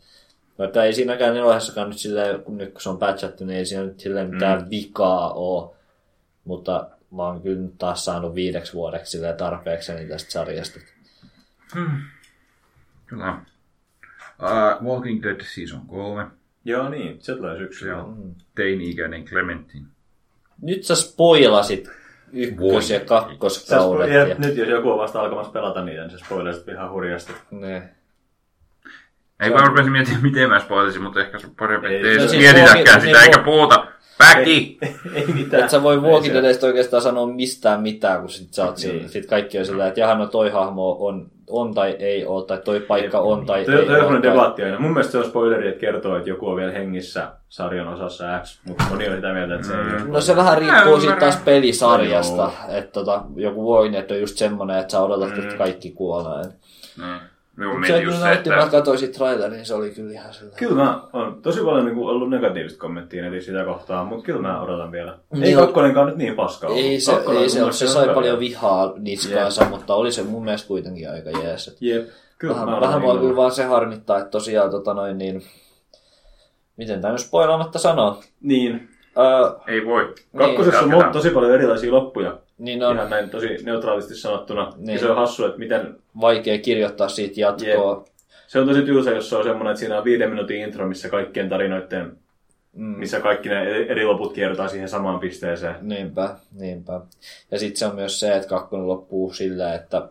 Vaikka 0.59 0.83
ei 0.83 0.93
siinäkään 0.93 1.33
nelosessakaan 1.33 1.89
nyt 1.89 1.97
silleen, 1.97 2.43
kun 2.43 2.57
nyt 2.57 2.71
kun 2.71 2.81
se 2.81 2.89
on 2.89 2.97
patchattu, 2.97 3.45
niin 3.45 3.57
ei 3.57 3.65
siinä 3.65 3.83
nyt 3.83 3.99
silleen 3.99 4.33
mitään 4.33 4.61
mm. 4.61 4.69
vikaa 4.69 5.33
ole. 5.33 5.75
Mutta 6.45 6.89
mä 7.15 7.23
oon 7.23 7.41
kyllä 7.41 7.61
nyt 7.61 7.77
taas 7.77 8.05
saanut 8.05 8.35
viideksi 8.35 8.73
vuodeksi 8.73 9.17
tarpeekseni 9.37 10.07
tästä 10.07 10.31
sarjasta. 10.31 10.79
Kyllä. 13.05 13.37
Uh, 14.41 14.87
Walking 14.87 15.23
Dead 15.23 15.41
Season 15.43 15.81
3. 15.87 16.27
Joo 16.65 16.89
niin, 16.89 17.17
se 17.21 17.35
tulee 17.35 17.57
syksyllä. 17.57 17.93
Siellä 17.93 18.03
on 18.03 18.35
teini-ikäinen 18.55 19.25
Clementine. 19.25 19.85
Nyt 20.61 20.83
sä 20.83 20.95
spoilasit 20.95 21.89
ykkös- 22.33 22.89
ja 22.89 22.99
Sä 22.99 23.05
kakkoskaudet. 23.05 24.09
spo- 24.09 24.13
Ja... 24.29 24.35
nyt 24.37 24.57
jos 24.57 24.69
joku 24.69 24.91
on 24.91 24.97
vasta 24.97 25.19
alkamassa 25.21 25.51
pelata 25.51 25.85
niitä, 25.85 26.01
niin 26.01 26.11
se 26.19 26.25
spoilasit 26.25 26.67
ihan 26.67 26.91
hurjasti. 26.91 27.33
Ne. 27.51 27.89
Ei 29.39 29.49
mä 29.49 29.65
rupesin 29.67 29.91
miettimään, 29.91 30.23
miten 30.23 30.49
mä 30.49 30.59
spoilisin, 30.59 31.01
mutta 31.03 31.19
ehkä 31.21 31.39
se 31.39 31.47
on 31.47 31.55
parempi, 31.55 31.87
Ei, 31.87 31.95
ettei 31.95 32.11
se 32.13 32.17
ei 32.19 32.23
on 32.23 32.29
siis 32.29 32.41
mietitäkään 32.41 32.77
Walking- 32.77 32.89
sitä 33.01 33.05
niin 33.05 33.17
eikä 33.23 33.43
puhuta. 33.45 33.87
Väki! 34.19 34.77
Ei 35.15 35.25
mitään. 35.27 35.63
Et 35.63 35.69
sä 35.69 35.83
voi 35.83 35.97
Ei 36.03 36.33
Deadistä 36.33 36.67
oikeastaan 36.67 37.01
sanoa 37.01 37.27
mistään 37.27 37.81
mitään, 37.81 38.19
kun 38.19 38.29
sit, 38.29 38.53
sä 38.53 38.65
oot 38.65 38.77
Niin. 38.77 38.95
niin. 38.97 39.09
sit 39.09 39.25
kaikki 39.25 39.59
on 39.59 39.65
sillä, 39.65 39.87
että 39.87 39.99
jaha, 39.99 40.15
no 40.15 40.27
toi 40.27 40.49
hahmo 40.49 40.97
on, 40.99 41.25
on 41.49 41.73
tai 41.73 41.95
ei 41.99 42.25
ole, 42.25 42.45
tai 42.45 42.57
toi 42.65 42.79
paikka 42.79 43.19
on 43.19 43.45
tai 43.45 43.65
Toi, 43.65 43.73
ei 43.75 43.79
toi 43.79 43.85
on 43.85 43.89
ole. 43.91 43.97
semmoinen 43.97 44.21
tai- 44.21 44.31
debatti 44.31 44.63
aina. 44.63 44.79
Mun 44.79 44.91
mielestä 44.91 45.11
se 45.11 45.17
on 45.17 45.25
spoileri, 45.25 45.67
että 45.67 45.79
kertoo, 45.79 46.17
että 46.17 46.29
joku 46.29 46.47
on 46.47 46.55
vielä 46.57 46.71
hengissä 46.71 47.31
sarjan 47.49 47.87
osassa 47.87 48.39
X, 48.43 48.59
mutta 48.67 48.83
moni 48.89 49.07
on 49.09 49.15
sitä 49.15 49.33
mieltä, 49.33 49.55
että 49.55 49.67
se 49.67 49.73
ei 49.73 49.79
ole. 49.79 50.01
No 50.07 50.21
se 50.21 50.35
vähän 50.35 50.57
riippuu 50.57 50.99
siitä 50.99 51.15
taas 51.15 51.35
pelisarjasta. 51.45 52.51
No 52.67 52.73
Että 52.77 52.91
tota, 52.91 53.23
joku 53.35 53.91
Dead 53.91 54.11
on 54.11 54.19
just 54.19 54.37
semmonen, 54.37 54.77
että 54.79 54.91
sä 54.91 55.01
odotat, 55.01 55.29
Mm. 55.37 55.43
että 55.43 55.55
kaikki 55.57 55.91
kuolee. 55.91 56.43
Niin. 57.57 57.69
Minun 57.69 57.87
Se 57.87 58.01
just 58.01 58.17
se, 58.17 58.23
näytti, 58.23 58.49
mä 58.49 58.55
että 58.55 58.71
katsoin 58.71 58.97
sit 58.97 59.11
trailerin, 59.11 59.65
se 59.65 59.73
oli 59.73 59.89
kyllä 59.89 60.11
ihan 60.11 60.33
sellainen. 60.33 60.59
Kyllä 60.59 60.83
mä 60.83 61.01
on 61.13 61.41
tosi 61.41 61.61
paljon 61.61 61.85
niin 61.85 61.95
kuin, 61.95 62.09
ollut 62.09 62.29
negatiivista 62.29 62.79
kommenttia 62.79 63.23
netissä 63.23 63.51
sitä 63.51 63.65
kohtaa, 63.65 64.03
mutta 64.03 64.25
kyllä 64.25 64.41
mä 64.41 64.61
odotan 64.61 64.91
vielä. 64.91 65.11
Ei 65.11 65.39
Niin, 65.39 65.57
kakkonenkaan 65.57 66.07
nyt 66.07 66.17
niin 66.17 66.35
paskaa 66.35 66.69
ollut. 66.69 66.83
Ei 66.83 66.99
se, 66.99 67.11
Kakkonen 67.11 67.41
ei 67.41 67.49
se, 67.49 67.55
se 67.55 67.63
on 67.63 67.73
sai 67.73 68.03
hyvä 68.03 68.13
paljon 68.13 68.39
vihaa 68.39 68.93
niskaansa, 68.97 69.65
mutta 69.69 69.95
oli 69.95 70.11
se 70.11 70.23
mun 70.23 70.43
mielestä 70.43 70.67
kuitenkin 70.67 71.11
aika 71.11 71.29
jees. 71.29 71.77
Jep. 71.81 72.07
Kyllä 72.37 72.53
Vähän, 72.53 72.69
mä 72.69 72.81
vähän 72.81 73.01
innolla. 73.01 73.21
kyllä 73.21 73.35
vaan 73.35 73.51
se 73.51 73.63
harmittaa, 73.63 74.17
että 74.17 74.29
tosiaan 74.29 74.71
tota 74.71 74.93
noin 74.93 75.17
niin... 75.17 75.43
Miten 76.77 77.01
tämä 77.01 77.11
nyt 77.11 77.21
spoilaamatta 77.21 77.79
sanoo? 77.79 78.23
Niin. 78.41 78.89
Öö, 79.17 79.59
ei 79.67 79.85
voi. 79.85 80.13
Kakkosessa 80.37 80.79
on 80.79 80.89
jatketaan. 80.89 81.13
tosi 81.13 81.29
paljon 81.29 81.53
erilaisia 81.53 81.91
loppuja. 81.91 82.37
Niin 82.57 82.83
on 82.83 82.95
Ihan 82.95 83.09
näin 83.09 83.29
tosi 83.29 83.57
neutraalisti 83.63 84.15
sanottuna. 84.15 84.73
Niin. 84.77 84.99
Se 84.99 85.09
on 85.09 85.15
hassu, 85.15 85.45
että 85.45 85.59
miten... 85.59 85.95
vaikea 86.21 86.57
kirjoittaa 86.57 87.09
siitä 87.09 87.41
jatkoa. 87.41 88.05
Se 88.47 88.59
on 88.59 88.67
tosi 88.67 88.81
tylsä, 88.81 89.11
jos 89.11 89.29
se 89.29 89.35
on 89.35 89.43
semmoinen, 89.43 89.71
että 89.71 89.79
siinä 89.79 89.97
on 89.97 90.03
viiden 90.03 90.29
minuutin 90.29 90.61
intro, 90.61 90.87
missä 90.87 91.09
kaikkien 91.09 91.49
tarinoiden, 91.49 92.17
Mm. 92.75 92.85
missä 92.85 93.19
kaikki 93.19 93.49
ne 93.49 93.61
eri 93.63 94.05
loput 94.05 94.33
kiertaa 94.33 94.67
siihen 94.67 94.89
samaan 94.89 95.19
pisteeseen. 95.19 95.75
Niinpä, 95.81 96.35
niinpä. 96.51 97.01
Ja 97.51 97.59
sitten 97.59 97.77
se 97.79 97.85
on 97.85 97.95
myös 97.95 98.19
se, 98.19 98.35
että 98.35 98.49
kakkonen 98.49 98.87
loppuu 98.87 99.33
sillä, 99.33 99.73
että 99.73 100.07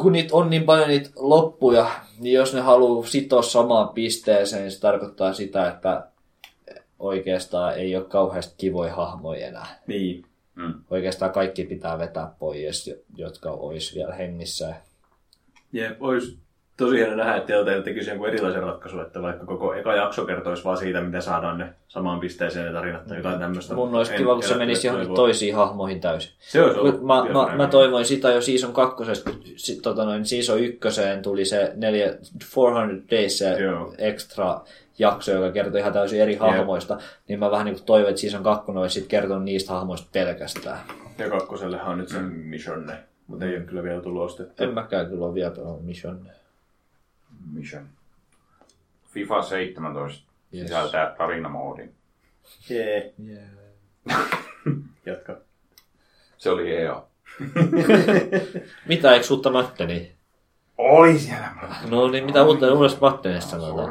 kun 0.00 0.12
niitä 0.12 0.36
on 0.36 0.50
niin 0.50 0.64
paljon 0.64 0.88
niitä 0.88 1.10
loppuja, 1.16 1.90
niin 2.18 2.34
jos 2.34 2.54
ne 2.54 2.60
haluaa 2.60 3.06
sitoa 3.06 3.42
samaan 3.42 3.88
pisteeseen, 3.88 4.62
niin 4.62 4.72
se 4.72 4.80
tarkoittaa 4.80 5.32
sitä, 5.32 5.68
että 5.68 6.06
oikeastaan 6.98 7.74
ei 7.74 7.96
ole 7.96 8.04
kauheasti 8.04 8.54
kivoja 8.56 8.94
hahmoja 8.94 9.46
enää. 9.46 9.66
Niin. 9.86 10.24
Oikeastaan 10.90 11.32
kaikki 11.32 11.64
pitää 11.64 11.98
vetää 11.98 12.30
pois, 12.38 12.94
jotka 13.16 13.50
olisi 13.50 13.94
vielä 13.94 14.14
hengissä. 14.14 14.74
Jep, 15.72 16.02
olisi 16.02 16.38
tosi 16.76 16.96
hieno 16.96 17.14
nähdä, 17.14 17.36
että 17.36 17.46
Telltale 17.46 17.82
tekisi 17.82 18.10
jonkun 18.10 18.28
erilaisen 18.28 18.62
ratkaisun, 18.62 19.02
että 19.02 19.22
vaikka 19.22 19.46
koko 19.46 19.74
eka 19.74 19.94
jakso 19.94 20.24
kertoisi 20.24 20.64
vaan 20.64 20.76
siitä, 20.76 21.00
miten 21.00 21.22
saadaan 21.22 21.58
ne 21.58 21.66
samaan 21.88 22.20
pisteeseen 22.20 22.66
ne 22.66 22.72
tarinat 22.72 23.06
tai 23.06 23.16
jotain 23.16 23.38
tämmöistä. 23.38 23.74
Mun 23.74 23.94
olisi 23.94 24.14
kiva, 24.14 24.34
kun 24.34 24.42
se 24.42 24.52
en- 24.52 24.58
menisi 24.58 24.88
en- 24.88 24.92
johonkin 24.94 25.14
toisiin 25.16 25.54
hahmoihin 25.54 26.00
täysin. 26.00 26.32
Se 26.40 26.62
olisi 26.62 26.78
ollut 26.78 27.02
Mä, 27.02 27.24
mä, 27.24 27.56
mä 27.56 27.66
toivoin 27.66 28.04
sitä 28.04 28.28
jo 28.32 28.40
season 28.40 28.72
kakkosesta, 28.72 29.30
tota 29.82 30.04
noin, 30.04 30.26
season 30.26 30.60
ykköseen 30.60 31.22
tuli 31.22 31.44
se 31.44 31.72
neljä, 31.74 32.06
400 32.06 32.88
Days 33.10 33.38
se 33.38 33.50
Joo. 33.50 33.94
extra 33.98 34.60
jakso, 34.98 35.32
joka 35.32 35.52
kertoi 35.52 35.80
ihan 35.80 35.92
täysin 35.92 36.20
eri 36.22 36.36
hahmoista, 36.36 36.98
niin 37.28 37.38
mä 37.38 37.50
vähän 37.50 37.64
niin 37.66 37.74
kuin 37.76 37.84
toivon, 37.86 38.08
että 38.08 38.20
season 38.20 38.42
kakkonen 38.42 38.82
olisi 38.82 39.00
sit 39.00 39.08
kertonut 39.08 39.44
niistä 39.44 39.72
hahmoista 39.72 40.08
pelkästään. 40.12 40.78
Ja 41.18 41.30
kakkosellehan 41.30 41.88
on 41.88 41.98
nyt 41.98 42.08
se 42.08 42.20
missionne, 42.22 42.98
mutta 43.26 43.44
ei 43.44 43.56
ole 43.56 43.64
kyllä 43.64 43.82
vielä 43.82 44.02
tullut 44.02 44.22
ostettu. 44.22 44.62
En 44.64 44.74
mäkään 44.74 45.06
kyllä 45.06 45.24
ole 45.26 45.34
vielä 45.34 45.50
pelannut 45.50 45.84
Mission. 45.84 46.30
Mission. 47.52 47.84
FIFA 49.10 49.42
17 49.42 50.28
Yes. 50.54 50.62
sisältää 50.62 51.14
tarinamoodin. 51.18 51.94
Jee. 52.68 53.14
Yeah. 53.26 53.44
Jatka. 55.06 55.36
Se 56.38 56.50
oli 56.50 56.76
EA. 56.76 57.02
Mitä, 58.88 59.12
eikö 59.14 59.26
uutta 59.30 59.50
Matteni? 59.50 60.12
Oli 60.78 61.18
siellä. 61.18 61.48
No 61.90 62.08
niin, 62.08 62.24
mitä 62.24 62.44
uutta 62.44 62.72
uudesta 62.72 63.00
Mattenista 63.00 63.50
sanotaan? 63.50 63.90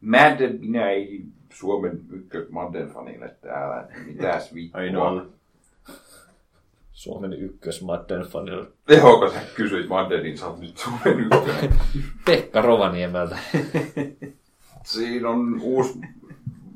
Madden, 0.00 0.58
minä 0.60 0.90
ei 0.90 1.22
Suomen 1.52 2.00
ykkös 2.10 2.48
Madden 2.50 2.88
fanille 2.88 3.34
täällä. 3.40 3.88
Mitäs 4.06 4.54
vittua. 4.54 4.80
Ainoalle. 4.80 5.22
Suomen 6.92 7.32
ykkös 7.32 7.82
Matten 7.82 8.22
fanilla. 8.22 8.66
Tehoko 8.86 9.30
sä 9.30 9.40
kysyit 9.54 9.88
Maddenin, 9.88 10.38
sä 10.38 10.46
oot 10.46 10.60
nyt 10.60 10.78
Suomen 10.78 11.20
ykkönen. 11.20 11.74
Pekka 12.24 12.60
Rovaniemeltä. 12.60 13.38
Siinä 14.84 15.28
on 15.28 15.60
uusi 15.60 15.98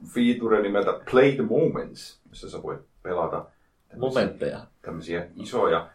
feature 0.06 0.62
nimeltä 0.62 1.01
Play 1.10 1.32
the 1.32 1.42
Moments, 1.42 2.20
missä 2.30 2.51
sä 2.51 2.62
voit 2.62 2.80
pelata 3.02 3.44
tämmöisiä- 3.88 4.20
Momentteja. 4.22 4.60
tämmöisiä 4.82 5.26
isoja 5.36 5.88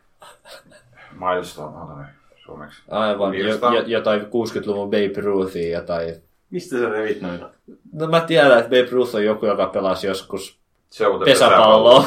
milestone, 1.19 2.05
suomeksi? 2.45 2.81
Aivan, 2.89 3.33
jo, 3.37 3.47
jo, 3.47 3.81
jotain 3.87 4.21
60-luvun 4.21 4.89
Babe 4.89 5.21
Ruthia 5.21 5.77
jotain. 5.79 6.15
Mistä 6.51 6.77
sä 6.77 6.89
revit 6.89 7.21
noita? 7.21 7.49
No 7.93 8.07
mä 8.07 8.21
tiedän, 8.21 8.59
että 8.59 8.69
Babe 8.69 8.87
Ruth 8.91 9.15
on 9.15 9.25
joku, 9.25 9.45
joka 9.45 9.67
pelasi 9.67 10.07
joskus 10.07 10.59
Se 10.89 11.07
on 11.07 11.21
pesäpalloa. 11.25 11.99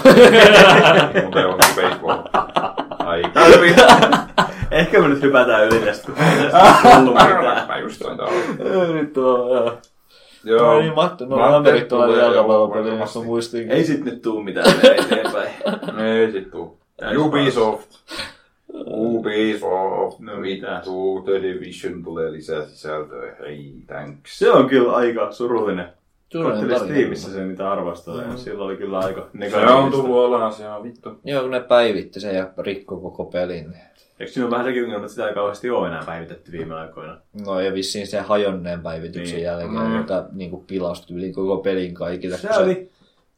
Mutta 1.25 1.49
onkin 1.49 1.75
baseball. 1.77 2.23
Ai, 2.99 3.23
Ehkä 4.71 5.01
me 5.01 5.09
nyt 5.09 5.23
hypätään 5.23 5.69
yli 5.69 5.79
tästä, 5.79 6.07
kun 6.07 6.25
ei 6.25 6.51
tullut 6.83 7.15
mitään. 7.15 7.69
Mä 7.69 7.79
just 7.79 7.99
toin 7.99 8.17
täällä. 8.17 8.93
Nyt 8.93 9.17
on, 9.17 9.51
joo. 9.51 9.79
Joo. 10.45 10.73
No 10.73 10.81
niin, 10.81 10.95
Matti, 10.95 11.27
no 11.27 11.37
Matti 11.37 11.55
amerikkalainen 11.55 12.15
tulee, 12.15 12.27
jalkapallopeli, 12.27 12.89
joo, 12.89 12.99
jos 12.99 13.17
mä 13.17 13.23
muistin. 13.23 13.71
Ei 13.71 13.85
sit 13.85 14.05
nyt 14.05 14.23
tuu 14.23 14.43
mitään 14.43 14.77
mene 14.77 14.95
eteenpäin. 14.95 15.51
Ei 16.07 16.33
sit 16.33 16.51
tuu. 16.51 16.79
Täys 16.97 17.17
Ubisoft. 18.75 20.21
No 20.21 20.37
mitä? 20.37 20.83
The 21.25 21.43
Division 21.43 22.03
tulee 22.05 22.33
lisää 22.33 22.65
sisältöä. 22.67 23.37
Hei, 23.41 23.75
thanks. 23.87 24.39
Se 24.39 24.51
on 24.51 24.69
kyllä 24.69 24.93
aika 24.93 25.33
surullinen. 25.33 25.87
Kattelin. 26.43 26.79
Steamissa 26.79 27.31
sen 27.31 27.49
niitä 27.49 27.73
arvosteluja. 27.73 28.27
Mm. 28.27 28.37
Silloin 28.37 28.71
oli 28.71 28.77
kyllä 28.77 28.99
aika 28.99 29.21
Se 29.21 29.39
negatiivista. 29.39 29.77
on 29.77 29.91
tullut 29.93 30.17
olemaan, 30.17 30.53
se 30.53 30.69
on 30.69 30.83
vittu. 30.83 31.11
Joo, 31.25 31.43
kun 31.43 31.51
ne 31.51 31.61
päivitti 31.61 32.21
sen 32.21 32.37
ja 32.37 32.51
rikko 32.59 32.97
koko 32.97 33.25
pelin. 33.25 33.75
Eikö 34.21 34.33
siinä 34.33 34.47
ole 34.47 34.51
vähän 34.53 34.67
sekin 34.67 34.83
ongelma, 34.85 35.05
että 35.05 35.15
sitä 35.15 35.29
ei 35.29 35.35
kauheasti 35.35 35.71
ole 35.71 35.89
enää 35.89 36.03
päivitetty 36.07 36.53
viime 36.53 36.75
aikoina? 36.75 37.19
No 37.47 37.61
ja 37.61 37.75
vissiin 37.75 38.07
sen 38.07 38.25
hajonneen 38.25 38.81
päivityksen 38.81 39.35
Niin. 39.37 39.45
jälkeen, 39.45 39.71
Mm. 39.89 39.97
joka 39.97 40.25
niinku 40.33 40.65
pilasti 40.67 41.15
yli 41.15 41.33
koko 41.33 41.57
pelin 41.57 41.95
kaikille. 41.95 42.37
Se 42.37 42.49
se- 42.53 42.61
oli. 42.61 42.91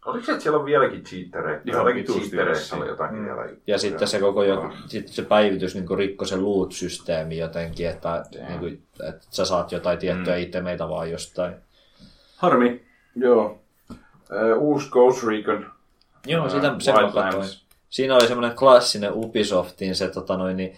Oliko 0.05 0.27
se, 0.27 0.33
että 0.33 0.43
siellä 0.43 0.59
on 0.59 0.65
vieläkin? 0.65 1.05
Ihan 1.13 1.61
Jollakin 1.65 1.97
vitusti 2.01 2.21
cheatereissä 2.29 2.63
vissiin. 2.63 2.83
oli 2.83 2.89
jotakin 2.91 3.19
Mm. 3.19 3.25
vielä. 3.25 3.49
Ja 3.67 3.79
sitten 3.79 4.09
se 4.09 4.21
koko 4.21 4.43
joku, 4.45 4.69
sit 4.87 5.09
se 5.09 5.23
päivitys 5.23 5.75
niin 5.75 5.99
rikkoi 5.99 6.29
se 6.29 6.37
loot-systeemi 6.37 7.39
jotenkin, 7.39 7.89
että, 7.89 8.25
Damn. 8.35 8.47
niin 8.49 8.59
kuin, 8.61 8.83
että 9.09 9.27
sä 9.31 9.45
saat 9.45 9.73
jotain 9.73 9.99
tiettyjä 9.99 10.37
Mm. 10.37 10.43
itemeitä 10.43 10.89
vaan 10.89 11.11
jostain. 11.11 11.55
Harmi. 12.37 12.83
Joo. 13.17 13.61
Äh, 13.93 14.59
uusi 14.59 14.91
Ghost 14.91 15.25
Recon. 15.25 15.71
Joo, 16.27 16.43
Ää, 16.43 16.49
sitä 16.51 16.75
sen 16.79 16.95
mä 16.95 17.01
Wildlands. 17.01 17.37
katsoin. 17.37 17.65
Siinä 17.91 18.15
oli 18.15 18.27
semmoinen 18.29 18.57
klassinen 18.57 19.13
Ubisoftin 19.13 19.95
se 19.97 20.09
tota 20.09 20.37
noin, 20.37 20.57
niin, 20.57 20.77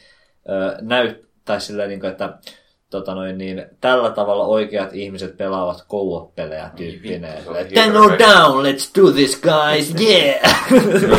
näyttää 0.81 1.59
silleen, 1.59 1.89
niin 1.89 2.01
kuin, 2.01 2.11
että 2.11 2.39
tota 2.91 3.15
noin, 3.15 3.39
niin, 3.39 3.67
tällä 3.81 4.11
tavalla 4.11 4.45
oikeat 4.47 4.95
ihmiset 4.95 5.37
pelaavat 5.37 5.87
co-op-pelejä 5.91 6.71
tyyppinen. 6.77 7.33
Ten 7.75 7.93
hirveä. 7.93 8.19
down, 8.19 8.65
let's 8.65 9.03
do 9.03 9.13
this 9.13 9.41
guys, 9.43 9.95
yeah! 10.01 10.71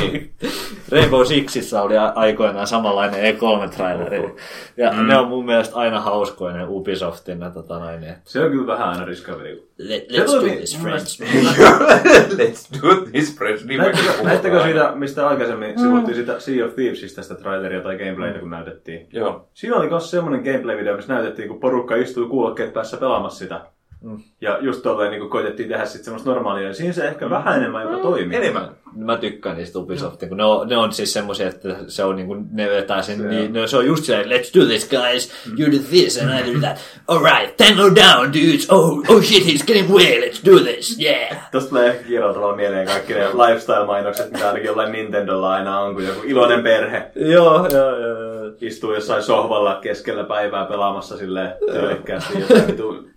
Niin. 0.02 0.34
Rainbow 0.92 1.24
Sixissä 1.26 1.82
oli 1.82 1.98
aikoinaan 1.98 2.68
samanlainen 2.68 3.36
E3-traileri. 3.36 4.36
Ja 4.78 4.92
Mm. 4.92 5.08
ne 5.08 5.18
on 5.18 5.28
mun 5.28 5.46
mielestä 5.46 5.76
aina 5.76 6.00
hauskoja 6.02 6.58
ne 6.58 6.66
Ubisoftin 6.68 7.40
ne, 7.40 7.52
tota 7.52 7.80
noin, 7.80 8.02
niin, 8.02 8.16
Se 8.26 8.40
on 8.42 8.52
kyllä 8.52 8.68
vähän 8.68 8.90
aina 8.90 9.06
riskaveli. 9.06 9.68
Let, 9.78 10.06
Se 10.10 10.18
let's 10.18 10.32
do 10.32 10.42
this, 10.42 10.80
friends. 10.82 11.20
Let's 12.38 12.82
do 12.82 12.96
this, 13.12 13.36
friends. 13.38 13.66
Niin 13.66 13.82
Näettekö, 14.24 14.64
siitä, 14.64 14.92
mistä 14.96 15.28
aikaisemmin 15.28 15.80
sivuttiin 15.80 16.16
sitä 16.16 16.40
Sea 16.40 16.66
of 16.66 16.74
Thievesistä 16.76 17.22
sitä 17.22 17.36
traileria 17.36 17.82
tai 17.82 17.98
gameplaytä, 17.98 18.40
kun 18.40 18.50
näytettiin? 18.50 19.08
Joo. 19.14 19.48
Siinä 19.54 19.76
oli 19.76 19.90
myös 19.90 20.12
semmoinen 20.12 20.42
gameplay-video, 20.42 20.96
missä 20.96 21.14
näytettiin, 21.14 21.48
kun 21.48 21.57
porukka 21.60 21.96
istui 21.96 22.28
kuulokkeet 22.28 22.74
päässä 22.74 22.98
pelaamassa 22.98 23.40
sitä. 23.40 23.77
Mm. 24.02 24.18
Ja 24.42 24.58
just 24.62 24.84
tolleen 24.84 25.12
niin 25.12 25.30
koitettiin 25.30 25.70
tehdä 25.70 25.86
sitten 25.86 26.04
semmoista 26.06 26.30
normaalia. 26.30 26.68
Ja 26.68 26.74
siinä 26.74 26.94
se 26.94 27.08
ehkä 27.08 27.30
vähän 27.30 27.58
enemmän 27.58 27.84
jopa 27.84 27.98
toimii. 27.98 28.38
Enemmän. 28.38 28.70
Mä 28.96 29.18
tykkään 29.18 29.58
niistä 29.58 29.80
Ubisoftin, 29.80 30.30
kun 30.30 30.38
ne 30.38 30.44
on, 30.44 30.68
ne 30.68 30.78
on 30.78 30.92
siis 30.94 31.14
semmoisia, 31.14 31.48
että 31.48 31.76
se 31.88 32.04
on 32.04 32.16
niinku, 32.16 32.36
ne 32.52 32.70
vetää 32.70 33.02
sen, 33.02 33.16
Se 33.18 33.22
se, 33.22 33.28
on. 33.28 33.36
niin, 33.36 33.54
no, 33.54 33.68
se 33.68 33.78
on 33.78 33.86
just 33.86 34.04
silleen, 34.04 34.30
let's 34.30 34.60
do 34.60 34.66
this 34.66 34.90
guys, 34.90 35.32
you 35.60 35.72
do 35.72 35.78
this 35.90 36.22
and 36.22 36.40
I 36.40 36.54
do 36.54 36.60
that. 36.60 36.80
Alright, 37.08 37.58
then 37.58 37.76
go 37.78 37.84
down 37.96 38.28
dudes, 38.34 38.70
oh, 38.72 39.04
oh 39.10 39.22
shit, 39.24 39.44
he's 39.46 39.66
getting 39.68 39.92
away, 39.92 40.22
let's 40.30 40.46
do 40.52 40.60
this, 40.60 41.00
yeah. 41.00 41.50
Tosta 41.52 41.70
tulee 41.70 41.88
ehkä 41.88 42.04
kirjoitella 42.08 42.56
mieleen 42.56 42.88
kaikki 42.88 43.14
ne 43.14 43.26
lifestyle-mainokset, 43.28 44.32
mitä 44.32 44.48
ainakin 44.48 44.68
jollain 44.68 44.92
Nintendolla 44.92 45.54
aina 45.54 45.80
on, 45.80 45.94
kun 45.94 46.04
joku 46.06 46.22
iloinen 46.26 46.64
perhe 46.64 47.12
Joo, 47.16 47.68
joo, 47.74 48.00
joo. 48.00 48.52
istuu 48.62 48.94
jossain 48.94 49.24
sohvalla 49.24 49.80
keskellä 49.82 50.24
päivää 50.24 50.66
pelaamassa 50.66 51.18
silleen 51.18 51.54
tyylikkäästi 51.72 52.40
jotain 52.40 52.68
vitu 52.68 53.08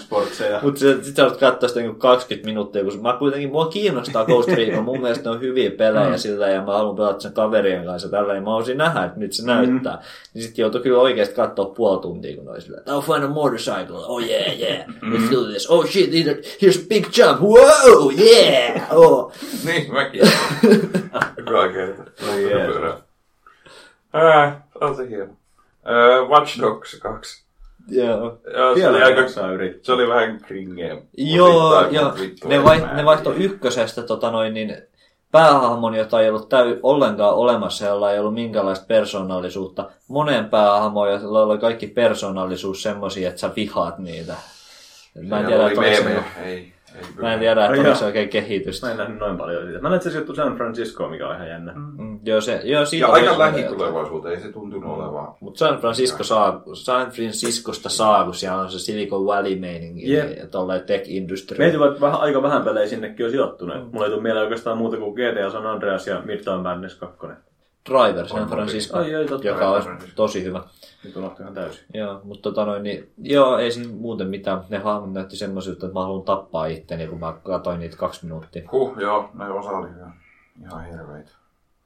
sportseja. 0.00 0.60
Mutta 0.62 0.80
sit 0.80 1.04
sit 1.04 1.16
sä 1.16 1.30
katsoa 1.40 1.68
sitä 1.68 1.80
niinku 1.80 1.98
20 1.98 2.46
minuuttia, 2.48 2.84
kun 2.84 3.02
mä 3.02 3.16
kuitenkin, 3.18 3.50
mua 3.50 3.66
kiinnostaa 3.66 4.24
Ghost 4.24 4.48
Recon, 4.58 4.84
mun 4.84 5.00
mielestä 5.00 5.24
ne 5.24 5.30
on 5.30 5.40
hyviä 5.40 5.70
pelejä 5.70 6.10
Mm. 6.10 6.18
sillä 6.18 6.48
ja 6.48 6.62
mä 6.64 6.72
haluan 6.72 6.96
pelata 6.96 7.20
sen 7.20 7.32
kaverien 7.32 7.84
kanssa 7.84 8.08
tällä, 8.08 8.34
ja 8.34 8.40
mä 8.40 8.50
haluaisin 8.50 8.78
nähdä, 8.78 9.04
että 9.04 9.18
nyt 9.18 9.32
se 9.32 9.46
näyttää. 9.46 10.02
Niin 10.34 10.42
sit 10.42 10.58
joutuu 10.58 10.80
kyllä 10.80 10.98
oikeasti 11.00 11.34
katsoa 11.34 11.64
puoli 11.66 12.00
tuntia, 12.00 12.36
kun 12.36 12.48
oli 12.48 12.60
silleen, 12.60 12.82
I'll 12.86 13.12
find 13.12 13.24
a 13.24 13.28
motorcycle, 13.28 13.96
oh 14.06 14.22
yeah, 14.22 14.60
yeah, 14.60 14.86
let's 14.88 15.30
do 15.32 15.44
this, 15.44 15.70
oh 15.70 15.86
shit, 15.86 16.10
here's 16.62 16.82
a 16.84 16.86
big 16.88 17.06
jump, 17.18 17.40
wow, 17.40 18.12
yeah, 18.18 18.86
oh. 18.92 19.32
Niin, 19.66 19.92
mäkin. 19.92 20.20
Joka 21.36 21.68
kerta. 21.72 22.02
No 22.26 22.38
jees. 22.38 22.94
Ää, 24.12 24.66
on 24.80 24.96
se 24.96 25.08
hieno. 25.08 25.32
Ää, 25.84 26.22
Watch 26.28 26.60
Dogs 26.60 26.98
2. 27.00 27.42
Joo. 27.88 28.38
Joo, 28.56 28.76
se 28.76 28.88
oli, 28.88 29.02
aika, 29.02 29.28
se 29.82 29.92
oli 29.92 30.08
vähän 30.08 30.40
kringeä. 30.40 30.96
Joo, 31.16 31.88
joo. 31.90 32.12
Ne, 32.44 32.64
vai, 32.64 32.88
ne 32.92 33.04
vaihtoi 33.04 33.36
ykkösestä 33.36 34.02
tota 34.02 34.30
noin, 34.30 34.54
niin 34.54 34.76
päähahmon, 35.32 35.94
jota 35.94 36.20
ei 36.20 36.28
ollut 36.28 36.48
täy, 36.48 36.80
ollenkaan 36.82 37.34
olemassa, 37.34 37.86
jolla 37.86 38.12
ei 38.12 38.18
ollut 38.18 38.34
minkäänlaista 38.34 38.86
persoonallisuutta. 38.86 39.90
Moneen 40.08 40.48
päähahmoon, 40.48 41.08
jolla 41.10 41.42
oli 41.42 41.58
kaikki 41.58 41.86
persoonallisuus 41.86 42.82
semmosia, 42.82 43.28
että 43.28 43.40
sä 43.40 43.50
vihaat 43.56 43.98
niitä. 43.98 44.34
Mä 45.28 45.40
en 45.40 45.46
tiedä, 45.46 45.64
oli 45.64 45.86
ei 46.44 46.72
mä 47.20 47.32
en 47.32 47.40
tiedä, 47.40 47.66
että 47.66 47.76
joo. 47.76 47.94
se 47.94 48.04
oikein 48.04 48.28
kehitystä. 48.28 48.86
Mä 48.86 48.90
en 48.90 48.98
nähnyt 48.98 49.18
noin 49.18 49.36
paljon 49.36 49.64
siitä. 49.64 49.80
Mä 49.80 49.88
näin, 49.88 49.96
että 49.96 50.04
se 50.04 50.10
sijoittui 50.10 50.36
San 50.36 50.56
Franciscoon, 50.56 51.10
mikä 51.10 51.28
on 51.28 51.34
ihan 51.34 51.48
jännä. 51.48 51.72
Mm, 51.76 52.20
joo, 52.24 52.40
se, 52.40 52.60
joo, 52.64 52.86
siitä 52.86 53.06
Ja 53.06 53.12
aika 53.12 53.38
lähitulevaisuuteen, 53.38 54.34
ei 54.34 54.40
se 54.40 54.52
tuntunut 54.52 54.98
olevan. 54.98 55.34
Mutta 55.40 55.58
San, 55.58 55.78
Francisco 55.78 56.24
saa, 56.24 56.62
San 56.72 57.10
Franciscosta 57.10 57.88
saa, 57.88 58.24
kun 58.24 58.34
siellä 58.34 58.58
on 58.58 58.70
se 58.70 58.78
Silicon 58.78 59.26
Valley-meininki 59.26 60.12
Jep. 60.12 60.38
ja 60.38 60.46
tolleen 60.46 60.82
tech 60.82 61.10
industry. 61.10 61.58
Mietin, 61.58 61.80
vaikka 61.80 62.00
vähän, 62.00 62.20
aika 62.20 62.42
vähän 62.42 62.62
pelejä 62.62 62.86
sinnekin 62.86 63.26
on 63.26 63.32
sijoittunut. 63.32 63.92
Mulla 63.92 64.06
ei 64.06 64.10
tule 64.10 64.22
mieleen 64.22 64.42
oikeastaan 64.42 64.78
muuta 64.78 64.96
kuin 64.96 65.14
GTA 65.14 65.50
San 65.50 65.66
Andreas 65.66 66.06
ja 66.06 66.22
Midtown 66.24 66.62
Madness 66.62 66.94
2. 66.94 67.26
Driver 67.90 68.28
San 68.28 68.42
On, 68.42 68.48
Francisco, 68.48 68.98
Ai, 68.98 69.14
ai, 69.14 69.24
totta. 69.26 69.46
joka 69.48 69.70
on 69.70 69.82
tosi 70.16 70.44
hyvä. 70.44 70.62
Nyt 71.04 71.16
unohtui 71.16 71.42
ihan 71.42 71.54
täysin. 71.54 71.84
Joo, 71.94 72.20
mutta 72.24 72.42
tota 72.42 72.64
noin, 72.64 72.82
niin, 72.82 73.12
joo, 73.18 73.58
ei 73.58 73.70
siinä 73.72 73.92
muuten 73.92 74.28
mitään. 74.28 74.60
Ne 74.68 74.78
hahmot 74.78 75.12
näytti 75.12 75.36
semmoisilta, 75.36 75.86
että 75.86 75.98
mä 75.98 76.02
haluan 76.02 76.22
tappaa 76.24 76.66
itteni, 76.66 77.06
kun 77.06 77.20
mä 77.20 77.34
katsoin 77.44 77.80
niitä 77.80 77.96
kaksi 77.96 78.24
minuuttia. 78.24 78.68
Huh, 78.72 78.98
joo, 78.98 79.30
ne 79.34 79.48
osa 79.48 79.70
oli 79.70 79.88
ihan, 79.98 80.14
ihan 80.62 80.84
hirveitä. 80.84 81.30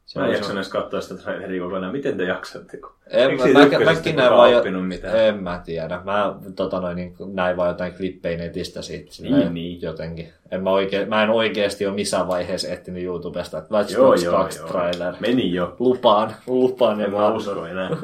Se 0.07 0.19
Mä 0.21 0.27
en 0.27 0.33
jaksa 0.33 0.53
edes 0.53 0.69
katsoa 0.69 1.01
sitä 1.01 1.23
traileria 1.23 1.63
kokonaan. 1.63 1.93
Miten 1.93 2.17
te 2.17 2.25
jaksatte? 2.25 2.79
En, 3.07 3.31
Eikö 3.31 3.43
mä, 3.43 3.79
mä, 3.79 3.85
mäkin 3.85 4.17
näin 4.17 4.33
vaan, 4.33 4.53
jo, 4.53 4.59
oppinut 4.59 4.89
mitään? 4.89 5.17
en 5.17 5.43
mä 5.43 5.63
tiedä. 5.65 6.01
Mä 6.05 6.35
tota 6.57 6.81
noin, 6.81 6.97
niin, 6.97 7.15
näin 7.33 7.57
vaan 7.57 7.69
jotain 7.69 7.95
klippejä 7.95 8.39
netistä 8.39 8.83
siitä 8.83 9.13
silleen, 9.13 9.55
niin. 9.55 9.83
jotenkin. 9.83 10.33
En 10.51 10.63
mä, 10.63 10.71
oike, 10.71 11.07
mä 11.07 11.23
en 11.23 11.31
oikeasti 11.31 11.87
ole 11.87 11.95
missään 11.95 12.29
vaiheessa 12.29 12.69
etsinyt 12.69 13.03
YouTubesta, 13.03 13.59
että 13.59 13.75
Watch 13.75 13.97
Dogs 13.97 14.23
joo, 14.25 14.37
2 14.37 14.59
joo. 14.59 14.69
trailer. 14.69 15.15
Meni 15.21 15.55
jo. 15.55 15.77
Lupaan, 15.79 16.35
lupaan. 16.47 17.01
En 17.01 17.13
ja 17.13 17.19
mä 17.19 17.35
usko 17.35 17.67
enää. 17.67 17.91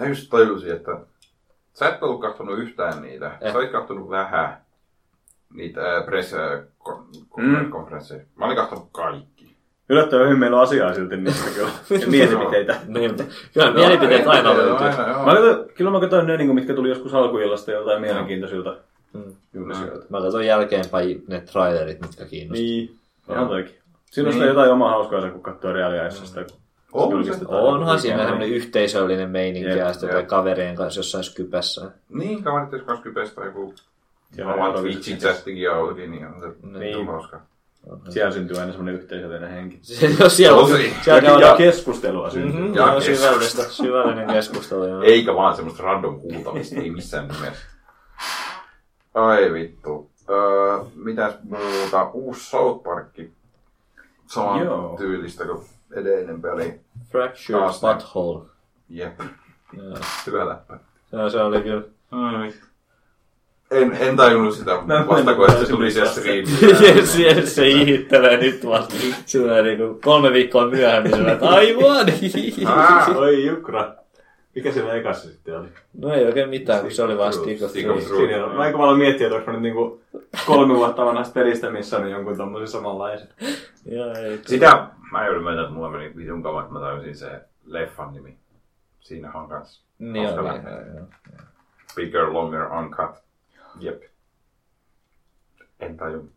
Mä 0.00 0.06
just 0.06 0.30
tajusin, 0.30 0.72
että 0.72 1.00
sä 1.72 1.88
et 1.88 2.02
ollut 2.02 2.20
kattonut 2.20 2.58
yhtään 2.58 3.02
niitä. 3.02 3.38
Eh. 3.40 3.52
Sä 3.52 3.58
olit 3.58 3.72
kattonut 3.72 4.10
vähän 4.10 4.64
niitä 5.54 5.96
äh, 5.96 6.04
press 6.04 6.34
kon- 6.88 7.24
Mm. 7.36 7.70
Mä 8.36 8.44
olin 8.44 8.56
kattonut 8.56 8.88
kaikki. 8.92 9.33
Yllättävän 9.88 10.26
hyvin 10.26 10.38
meillä 10.38 10.56
on 10.56 10.62
asiaa 10.62 10.94
silti 10.94 11.16
niistä 11.16 11.50
kyllä. 11.54 11.70
Ja 12.00 12.06
mielipiteitä. 12.08 12.76
Niin, 12.86 13.16
kyllä 13.54 13.70
mielipiteet 13.70 14.26
aina 14.26 14.56
löytyy. 14.56 14.86
Mä 15.24 15.34
katsoin, 15.34 15.68
kyllä 15.74 15.90
mä 15.90 16.00
katsoin 16.00 16.26
ne, 16.26 16.36
niin 16.36 16.54
mitkä 16.54 16.74
tuli 16.74 16.88
joskus 16.88 17.14
alkuillasta 17.14 17.70
jotain 17.70 18.00
mielenkiintoisilta 18.00 18.76
Mm. 19.52 19.64
Mä 20.08 20.20
katson 20.20 20.46
jälkeenpäin 20.46 21.24
ne 21.28 21.40
trailerit, 21.40 22.00
mitkä 22.00 22.24
kiinnostaa. 22.24 22.62
Niin, 22.64 22.96
onhan 23.28 23.48
toikin. 23.48 23.74
Siinä 24.04 24.28
on 24.28 24.30
Niin. 24.34 24.40
sitä 24.42 24.50
jotain 24.50 24.70
omaa 24.72 24.90
hauskaa, 24.90 25.30
kun 25.30 25.42
katsoo 25.42 25.72
reaaliajassa 25.72 26.22
On 26.22 26.28
se. 27.08 27.14
julkistetaan. 27.16 27.60
Onhan 27.62 28.00
siinä 28.00 28.18
semmoinen 28.22 28.48
yhteisöllinen 28.48 29.30
meininki 29.30 29.68
Jep, 29.68 29.78
ja 29.78 29.92
sitten 29.92 30.26
kaverien 30.26 30.76
kanssa 30.76 30.98
jossain 30.98 31.24
skypässä. 31.24 31.90
Niin, 32.08 32.42
kaverit 32.42 32.72
jos 32.72 32.82
kanssa 32.82 33.02
kypestä 33.02 33.44
joku 33.44 33.74
Siellä 34.32 34.54
oma 34.54 34.68
on 34.68 34.74
Twitch-chattikin 34.74 35.58
ja 35.58 35.72
niin 36.08 36.26
on 36.26 36.40
se 36.40 36.46
Niin. 36.62 36.80
niin. 36.80 37.06
hauska. 37.06 37.40
Siellä 38.08 38.32
syntyy 38.32 38.56
aina 38.58 38.72
semmoinen 38.72 38.94
yhteisöllinen 38.94 39.50
henki. 39.50 39.80
Jos 40.20 40.36
siellä, 40.36 40.58
Tosi. 40.60 40.72
siellä 40.72 40.96
Ja, 41.06 41.14
ja 41.16 41.20
käydään 41.22 41.56
keskustelua 41.56 42.30
syntyy. 42.30 42.60
mm-hmm, 42.60 42.74
Ja 42.74 42.94
kes- 42.94 43.04
syvällistä, 43.20 43.62
syvällinen 43.62 44.26
keskustelu. 44.26 44.86
Joo. 44.88 45.02
Eikä 45.02 45.34
vaan 45.34 45.56
semmoista 45.56 45.82
random 45.82 46.20
kuultamista, 46.20 46.76
ei 46.80 46.90
missään 46.90 47.28
nimessä. 47.28 47.66
Ai 49.14 49.52
vittu. 49.52 50.10
Öö, 50.30 50.78
mitäs 50.94 51.34
muuta? 51.42 52.10
Uusi 52.12 52.50
South 52.50 52.84
Park. 52.84 53.06
Saman 54.26 54.64
Joo. 54.64 54.96
tyylistä 54.98 55.44
kuin 55.44 55.64
edellinen 55.92 56.42
peli. 56.42 56.80
Fractured 57.10 57.60
Taas. 57.60 57.80
Butthole. 57.80 58.44
Jep. 58.88 59.20
Hyvä 60.26 60.48
läppä. 60.48 60.78
Se, 61.10 61.30
se 61.30 61.42
oli 61.42 61.62
kyllä. 61.62 61.82
En, 63.70 63.96
en 64.00 64.16
tajunnut 64.16 64.54
sitä 64.54 64.70
Mä- 64.86 65.04
vasta, 65.08 65.34
kun 65.34 65.46
mä- 65.46 65.64
se 65.64 65.68
tuli 65.68 65.90
sieltä 65.90 66.20
Yes, 66.62 67.18
yes, 67.18 67.54
se 67.54 67.68
ihittelee 67.68 68.36
nyt 68.36 68.66
vasta. 68.66 68.94
Sillä 69.26 69.62
niinku 69.62 70.00
kolme 70.04 70.32
viikkoa 70.32 70.66
myöhemmin 70.66 71.12
sillä, 71.16 71.32
että 71.32 71.48
aivan! 71.48 72.06
Ah. 72.66 73.16
Oi 73.16 73.46
jukra. 73.46 73.94
Mikä 74.54 74.72
siellä 74.72 74.92
ekassa 74.94 75.28
sitten 75.28 75.58
oli? 75.60 75.68
No 75.98 76.14
ei 76.14 76.26
oikein 76.26 76.48
mitään, 76.48 76.80
kun 76.80 76.90
se 76.90 77.02
oli 77.02 77.18
vaan 77.18 77.32
Stick 77.32 77.62
of 77.62 77.72
Truth. 77.72 78.06
Siinä 78.16 78.44
on 78.44 78.58
aika 78.58 78.78
paljon 78.78 78.98
miettiä, 78.98 79.26
että 79.26 79.36
onko 79.36 79.46
mä 79.46 79.52
nyt 79.52 79.62
niinku 79.62 80.02
kolme 80.46 80.74
vuotta 80.74 81.04
vanhasta 81.06 81.34
pelistä, 81.34 81.70
missä 81.70 81.96
on 81.96 82.10
jonkun 82.10 82.36
tommosen 82.36 82.68
samanlaisen. 82.68 83.28
Joo, 83.86 84.14
ei. 84.14 84.40
Sitä 84.46 84.86
mä 85.12 85.26
joudun 85.26 85.42
myöntää, 85.42 85.62
että 85.64 85.74
mulla 85.74 85.90
meni 85.90 86.12
vitun 86.16 86.42
kauan, 86.42 86.62
että 86.62 86.72
mä 86.74 86.80
tajusin 86.80 87.16
se 87.16 87.40
leffan 87.66 88.14
nimi. 88.14 88.36
Siinähän 89.00 89.42
on 89.42 89.48
kans 89.48 89.82
Niin 89.98 90.28
on, 90.28 90.44
niin, 90.44 90.62
joo. 90.94 91.06
Bigger, 91.96 92.32
longer, 92.32 92.72
uncut. 92.72 93.23
Jep. 93.80 94.02
En 95.80 95.96
tajun. 95.96 96.30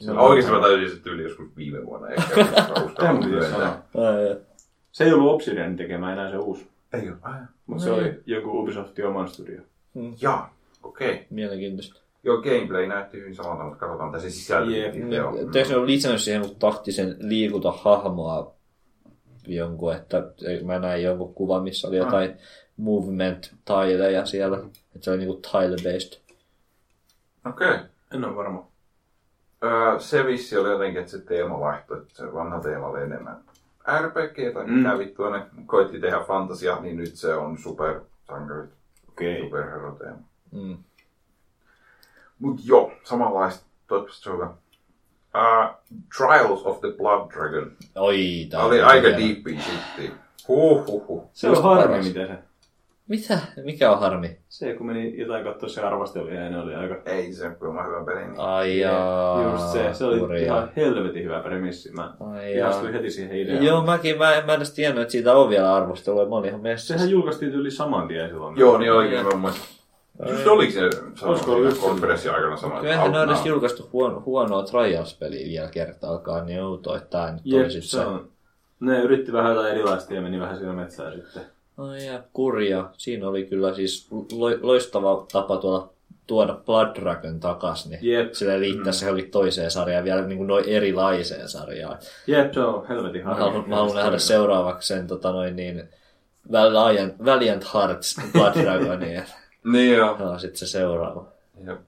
Se 0.00 0.10
on- 0.10 0.18
Oikeesti 0.18 0.52
mä 0.52 0.60
tajusin 0.60 0.96
se 0.96 1.02
tyyli 1.02 1.22
joskus 1.22 1.56
viime 1.56 1.86
vuonna. 1.86 2.08
Se 4.92 5.04
ei 5.04 5.12
ollut 5.12 5.32
Obsidian 5.34 5.76
tekemä 5.76 6.12
enää 6.12 6.30
se 6.30 6.36
uusi. 6.36 6.68
Ei 6.92 7.08
oo. 7.08 7.16
Ai, 7.22 7.40
Mutta 7.66 7.84
se 7.84 7.90
No 7.90 7.96
oli 7.96 8.20
joku 8.26 8.58
Ubisoftin 8.60 9.06
oman 9.06 9.28
studio. 9.28 9.60
Jaa. 10.22 10.54
Okei. 10.82 11.26
Mielenkiintoista. 11.30 12.00
Joo, 12.22 12.36
gameplay 12.42 12.86
näytti 12.86 13.18
hyvin 13.20 13.34
samalta, 13.34 13.62
mutta 13.64 13.78
katsotaan 13.78 14.10
mitä 14.10 14.20
se 14.22 14.30
sisältö. 14.30 14.70
Jep. 14.70 14.94
Joo. 15.12 15.32
Teekö 15.52 15.68
ne 15.68 15.76
ole 15.76 15.86
lisännyt 15.86 16.20
siihen 16.20 16.44
taktisen 16.58 17.16
liikuta 17.20 17.72
hahmoa 17.72 18.54
jonkun, 19.46 19.94
että 19.94 20.22
mä 20.64 20.78
näin 20.78 21.02
jonkun 21.02 21.34
kuvan, 21.34 21.62
missä 21.62 21.88
oli 21.88 21.96
jotain 21.96 22.34
movement 22.76 23.54
tileja 23.64 24.26
siellä. 24.26 24.56
Että 24.94 25.04
se 25.04 25.10
oli 25.10 25.18
niinku 25.18 25.40
tile-based. 25.46 26.20
Okei. 27.48 27.78
En 28.14 28.24
ole 28.24 28.36
varma. 28.36 28.66
Öö, 29.64 29.98
se 30.00 30.26
vissi 30.26 30.58
oli 30.58 30.68
jotenkin, 30.70 31.00
että 31.00 31.10
se 31.12 31.18
teema 31.20 31.60
vaihtui, 31.60 31.98
että 31.98 32.14
se 32.14 32.34
vanha 32.34 32.60
teema 32.60 32.86
oli 32.86 33.02
enemmän 33.02 33.40
RPG 34.06 34.54
tai 34.54 34.64
Mm. 34.66 34.72
mitä 34.72 34.98
vittua 34.98 35.30
ne 35.30 35.46
koitti 35.66 36.00
tehdä 36.00 36.20
fantasia, 36.20 36.80
niin 36.80 36.96
nyt 36.96 37.14
se 37.16 37.34
on 37.34 37.58
supersankarit, 37.58 38.70
Okei. 39.08 39.40
superhero-teema. 39.42 40.18
Mm. 40.52 40.76
Mut 42.38 42.60
joo, 42.64 42.92
samanlaista, 43.04 43.66
toivottavasti 43.86 44.22
se 44.24 44.30
on 44.30 44.36
hyvä. 44.36 44.50
Uh, 45.34 45.74
Trials 46.16 46.62
of 46.66 46.80
the 46.80 46.88
Blood 46.98 47.30
Dragon. 47.30 47.72
Oi, 47.96 48.46
tää 48.50 48.64
Oli 48.64 48.82
aika 48.82 49.08
hieno. 49.08 49.18
deepia 49.34 49.60
shittiä. 49.60 50.10
Huh, 50.48 50.86
huh, 50.86 51.08
huh. 51.08 51.30
Se 51.32 51.48
on 51.50 51.62
harmi, 51.62 51.98
mitä 52.02 52.26
se. 52.26 52.38
Mitä? 53.08 53.38
Mikä 53.64 53.90
on 53.92 54.00
harmi? 54.00 54.38
Se, 54.48 54.74
kun 54.74 54.86
meni 54.86 55.18
jotain 55.20 55.44
katsoa 55.44 55.68
se 55.68 55.80
arvosteluja, 55.82 56.40
ja 56.44 56.50
ne 56.50 56.58
oli 56.58 56.74
aika... 56.74 56.96
Ei 57.06 57.32
se, 57.32 57.50
kun 57.50 57.68
on 57.78 57.86
hyvä 57.86 58.04
peli. 58.04 58.20
Niin. 58.26 58.40
Ai 58.40 58.78
jaa, 58.80 59.42
Just 59.52 59.72
se, 59.72 59.94
se 59.94 60.04
oli 60.04 60.18
hurjaa. 60.18 60.44
ihan 60.56 60.70
helvetin 60.76 61.24
hyvä 61.24 61.40
premissi. 61.40 61.92
Mä 61.92 62.14
Ai 62.20 62.54
ihastuin 62.56 62.92
heti 62.92 63.10
siihen 63.10 63.36
ideaan. 63.36 63.64
Joo, 63.64 63.84
mäkin, 63.84 64.18
mä, 64.18 64.24
mä 64.24 64.52
en 64.52 64.56
edes 64.56 64.70
tiennyt, 64.74 65.02
että 65.02 65.12
siitä 65.12 65.36
on 65.36 65.50
vielä 65.50 65.74
arvostelua. 65.74 66.28
Mä 66.28 66.34
olin 66.36 66.48
ihan 66.48 66.60
messissä. 66.60 66.94
Sehän 66.94 67.10
julkaistiin 67.10 67.52
yli 67.52 67.70
saman 67.70 68.08
tien 68.08 68.28
silloin. 68.28 68.56
Joo, 68.58 68.78
niin 68.78 68.92
olikin 68.92 69.26
mä 69.26 69.34
muistan. 69.34 69.66
Just 70.28 70.46
oliko 70.46 70.72
se 70.72 71.80
konferenssin 71.80 72.30
aikana 72.32 72.56
sama? 72.56 72.80
Kyllähän 72.80 73.12
ne 73.12 73.20
on 73.20 73.28
edes 73.30 73.46
julkaistu 73.46 73.88
huono, 73.92 74.22
huonoa 74.26 74.62
Trials-peliä 74.62 75.46
vielä 75.48 75.68
kertaalkaan, 75.70 76.46
niin 76.46 76.62
outoa, 76.62 76.96
että 76.96 77.08
tää 77.10 77.32
nyt 77.32 77.40
Jep, 77.44 77.62
olisi 77.62 77.80
se 77.80 77.88
se. 77.88 78.00
on. 78.06 78.28
Ne 78.80 79.00
yritti 79.00 79.32
vähän 79.32 79.54
jotain 79.54 79.72
erilaista 79.74 80.14
ja 80.14 80.20
meni 80.20 80.40
vähän 80.40 80.56
siinä 80.58 80.72
metsään 80.72 81.12
sitten. 81.12 81.42
Ai 81.78 82.06
ja 82.06 82.22
kurja. 82.32 82.90
Siinä 82.96 83.28
oli 83.28 83.44
kyllä 83.44 83.74
siis 83.74 84.08
lo, 84.32 84.46
loistava 84.60 85.26
tapa 85.32 85.56
tuolla 85.56 85.88
tuoda 86.26 86.54
Blood 86.66 86.96
Dragon 87.00 87.40
takas, 87.40 87.86
niin 87.86 87.98
Jep. 88.02 88.32
sille 88.32 88.60
liittää 88.60 88.92
se 88.92 89.06
johonkin 89.06 89.30
toiseen 89.30 89.70
sarjaan, 89.70 90.04
vielä 90.04 90.22
niin 90.22 90.36
kuin 90.38 90.46
noin 90.48 90.64
erilaiseen 90.68 91.48
sarjaan. 91.48 91.98
Jep, 92.26 92.52
se 92.54 92.60
on 92.60 92.88
helvetin 92.88 93.24
Mä 93.24 93.28
harmi. 93.34 93.44
haluan, 93.44 93.68
mä 93.68 93.76
haluan 93.76 93.96
nähdä 93.96 94.18
seuraavaksi 94.18 94.88
sen 94.88 95.06
tota 95.06 95.32
noin 95.32 95.56
niin, 95.56 95.88
Valiant, 96.52 97.24
Valiant 97.24 97.74
Hearts 97.74 98.16
Blood 98.32 98.54
Dragonia. 98.62 99.22
Niin 99.72 99.96
joo. 99.96 100.16
Joo, 100.20 100.38
sit 100.38 100.56
se 100.56 100.66
seuraava. 100.66 101.24
Jep. 101.66 101.78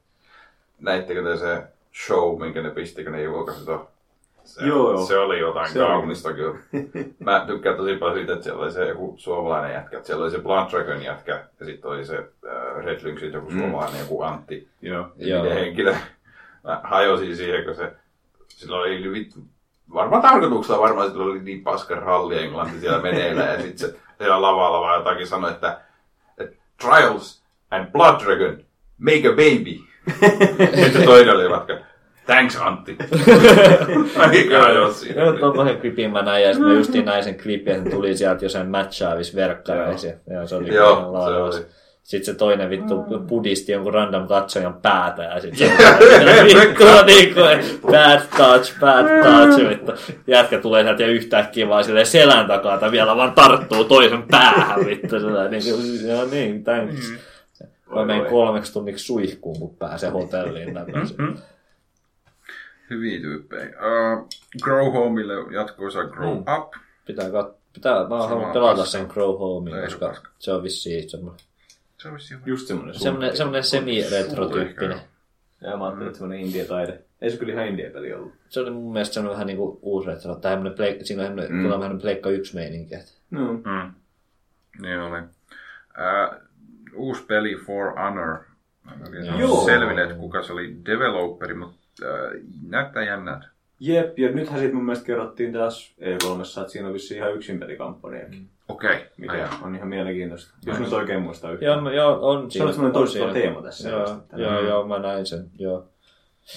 Näittekö 0.81 1.23
te 1.23 1.37
se 1.37 1.63
show, 2.07 2.41
minkä 2.43 2.63
ne 2.63 2.71
pisti, 2.71 3.05
kun 3.05 3.13
ne 3.13 3.23
julkaisi 3.23 3.65
tuon? 3.65 3.89
Se, 4.45 4.67
Joo, 4.67 4.91
joo. 4.93 5.07
se 5.07 5.19
oli 5.19 5.39
jotain 5.39 5.73
Se 5.73 5.83
oli. 5.83 5.89
kaunista 5.89 6.33
kyllä. 6.33 6.59
Mä 7.19 7.45
tykkään 7.47 7.77
tosi 7.77 7.97
paljon 7.97 8.19
siitä, 8.19 8.33
että 8.33 8.45
siellä 8.45 8.63
oli 8.63 8.73
se 8.73 8.89
joku 8.89 9.15
suomalainen 9.17 9.73
jätkä. 9.73 9.97
että 9.97 10.07
Siellä 10.07 10.23
oli 10.23 10.31
se 10.31 10.39
Blood 10.39 10.71
Dragon 10.71 11.03
jätkä 11.03 11.45
ja 11.61 11.67
sitten 11.67 11.91
oli 11.91 12.05
se 12.05 12.17
äh, 12.17 12.85
Red 12.85 13.01
Lynxit 13.03 13.33
joku 13.33 13.51
suomalainen, 13.51 14.01
joku 14.01 14.23
Antti. 14.23 14.69
Joo. 14.83 15.09
Joo. 15.17 15.45
Joo. 15.45 15.55
henkilö. 15.55 15.95
Mä 16.65 16.81
hajosin 16.85 17.37
siihen, 17.37 17.65
kun 17.65 17.75
se, 17.75 17.93
sillä 18.49 18.77
oli 18.77 19.13
vittu, 19.13 19.39
varmaan 19.95 20.23
tarkoituksella 20.23 20.81
varmaan 20.81 21.11
sillä 21.11 21.25
oli 21.25 21.43
niin 21.43 21.63
paska 21.63 21.95
ralli 21.95 22.39
englanti 22.43 22.81
siellä 22.81 22.99
meneillä 23.03 23.45
ja 23.45 23.61
sitten 23.63 23.79
se 23.79 23.97
siellä 24.19 24.43
lavalla 24.43 24.81
vaan 24.81 24.99
jotakin 24.99 25.27
sanoi, 25.27 25.51
että, 25.51 25.81
että 26.39 26.57
Trials 26.83 27.43
and 27.71 27.93
Blood 27.93 28.21
Dragon, 28.25 28.65
make 28.99 29.29
a 29.29 29.31
baby. 29.31 29.77
sitten 30.85 31.05
toinen 31.05 31.35
oli 31.37 31.51
vaikka, 31.51 31.77
thanks 32.31 32.57
Antti. 32.57 32.97
Mikä 34.31 34.65
ajos 34.65 35.01
siinä. 35.01 35.23
Joo, 35.23 35.33
tommosen 35.33 35.81
klipin 35.81 36.11
mä 36.11 36.23
näin, 36.23 36.45
ja 36.45 36.53
sitten 36.53 36.69
mä 36.69 36.79
justiin 36.79 37.05
näin 37.05 37.25
sen 37.25 37.39
klipin, 37.43 37.75
ja 37.75 37.85
se 37.85 37.91
tuli 37.91 38.17
sieltä 38.17 38.45
jossain 38.45 38.69
matchaavis 38.69 39.35
verkkareissa. 39.37 40.09
Ja 40.31 40.47
se 40.47 40.57
oli 40.57 40.75
Joo, 40.75 41.01
se 41.01 41.07
laadus. 41.07 41.57
oli. 41.57 41.67
Sitten 42.03 42.35
se 42.35 42.39
toinen 42.39 42.71
vittu 42.71 43.05
budisti 43.29 43.73
jonkun 43.73 43.95
random 43.95 44.27
katsojan 44.27 44.75
päätä 44.75 45.23
ja 45.23 45.41
sitten 45.41 45.69
Jep. 45.69 45.79
vittu 46.61 46.85
niinku 47.07 47.41
bad 47.87 48.21
touch, 48.37 48.81
bad 48.81 49.23
touch 49.23 49.69
vittu. 49.69 49.93
Jätkä 50.27 50.59
tulee 50.59 50.83
sieltä 50.83 51.03
ja 51.03 51.09
yhtäkkiä 51.09 51.69
vaan 51.69 51.85
silleen 51.85 52.07
selän 52.07 52.47
takaa 52.47 52.79
tai 52.79 52.91
vielä 52.91 53.17
vaan 53.17 53.33
tarttuu 53.33 53.85
toisen 53.85 54.23
päähän 54.31 54.87
vittu. 54.87 55.21
Sellainen, 55.21 55.51
niin 55.65 55.75
kuin, 55.75 56.09
joo 56.09 56.25
niin, 56.25 56.65
thanks. 56.65 57.13
Mä 57.95 58.05
menen 58.05 58.27
kolmeksi 58.27 58.73
tunniksi 58.73 59.05
suihkuun, 59.05 59.59
kun 59.59 59.77
pääsee 59.77 60.11
hotelliin 60.11 60.75
takaisin. 60.75 61.17
Hyviä 62.91 63.21
tyyppejä. 63.21 63.67
Uh, 63.69 64.29
Grow 64.63 64.93
Homeille 64.93 65.35
jatko-osa 65.55 66.05
Grow 66.05 66.37
Mm. 66.37 66.45
Up. 66.59 66.73
Pitää, 67.07 67.29
kat- 67.29 67.55
pitää, 67.73 68.09
mä 68.09 68.19
haluan 68.27 68.53
pelata 68.53 68.85
sen 68.85 69.07
Grow 69.09 69.39
Homein, 69.39 69.85
koska 69.85 70.07
paska. 70.09 70.31
se 70.39 70.53
on 70.53 70.63
vissiin 70.63 71.11
semmoinen, 71.11 71.41
Se 71.99 72.09
olisi 72.09 72.35
ihan 72.35 72.43
Just 72.47 72.67
semmonen 72.67 72.95
semmoinen, 72.95 73.37
semmoinen 73.37 73.65
semi-retro-tyyppinen. 73.65 75.01
Ja 75.61 75.77
mä 75.77 75.85
ajattelin, 75.85 76.07
että 76.09 76.19
semmonen 76.19 76.41
indie-taide. 76.41 76.99
Ei 77.21 77.31
se 77.31 77.37
kyllä 77.37 77.53
ihan 77.53 77.67
indie-peli 77.67 78.13
ollut. 78.13 78.33
Se 78.49 78.61
oli 78.61 78.71
mun 78.71 78.93
mielestä 78.93 79.15
semmoinen 79.15 79.35
vähän 79.35 79.47
niinku 79.47 79.79
uusi 79.83 80.07
retro, 80.09 80.35
tai 80.35 80.53
semmoinen 80.53 80.79
pleik- 80.79 81.05
siinä 81.05 81.23
on 81.23 81.27
semmoinen, 81.29 81.53
mm. 81.55 81.69
vähän 81.71 82.01
pleikka 82.01 82.31
yksi 82.31 82.55
meininki. 82.55 82.95
Että. 82.95 83.11
No. 83.31 83.53
Mm. 83.53 83.93
Niin 84.83 84.99
oli. 85.01 85.19
Uh, 85.21 86.41
uusi 86.95 87.23
peli 87.25 87.55
For 87.67 87.95
Honor. 87.99 88.39
Mä 88.85 88.93
en 88.93 89.65
selville, 89.65 90.03
että 90.03 90.15
kuka 90.15 90.43
se 90.43 90.53
oli 90.53 90.77
developeri, 90.87 91.55
mutta 91.55 91.80
uh, 92.03 92.41
näyttää 92.69 93.05
jännältä. 93.05 93.47
Jep, 93.81 94.19
ja 94.19 94.33
nythän 94.33 94.59
siitä 94.59 94.75
mun 94.75 94.85
mielestä 94.85 95.07
kerrottiin 95.07 95.53
taas 95.53 95.95
E3, 96.01 96.61
että 96.61 96.73
siinä 96.73 96.89
on 96.89 96.95
vissiin 96.95 97.19
ihan 97.19 97.35
yksin 97.35 97.59
pelikampanjakin. 97.61 98.49
Okei. 98.69 99.07
Mikä 99.17 99.33
Okay. 99.33 99.49
on 99.63 99.75
ihan 99.77 99.89
mielenkiintoista. 99.89 100.55
Jos 100.67 100.79
nyt 100.79 100.93
oikein 100.93 101.23
muistaa 101.23 101.53
yhtään. 101.53 101.73
Joo, 101.73 101.81
mä- 101.81 101.93
joo, 101.93 102.31
on 102.31 102.51
Se 102.51 102.63
on 102.65 102.73
semmoinen 102.73 102.93
toistuva 102.93 103.33
teema 103.33 103.63
tässä. 103.63 103.89
Joo, 103.89 104.07
selvästi. 104.07 104.43
joo, 104.43 104.61
joo, 104.61 104.87
mä 104.87 104.99
näin 104.99 105.27
sen, 105.27 105.45
joo. 105.59 105.87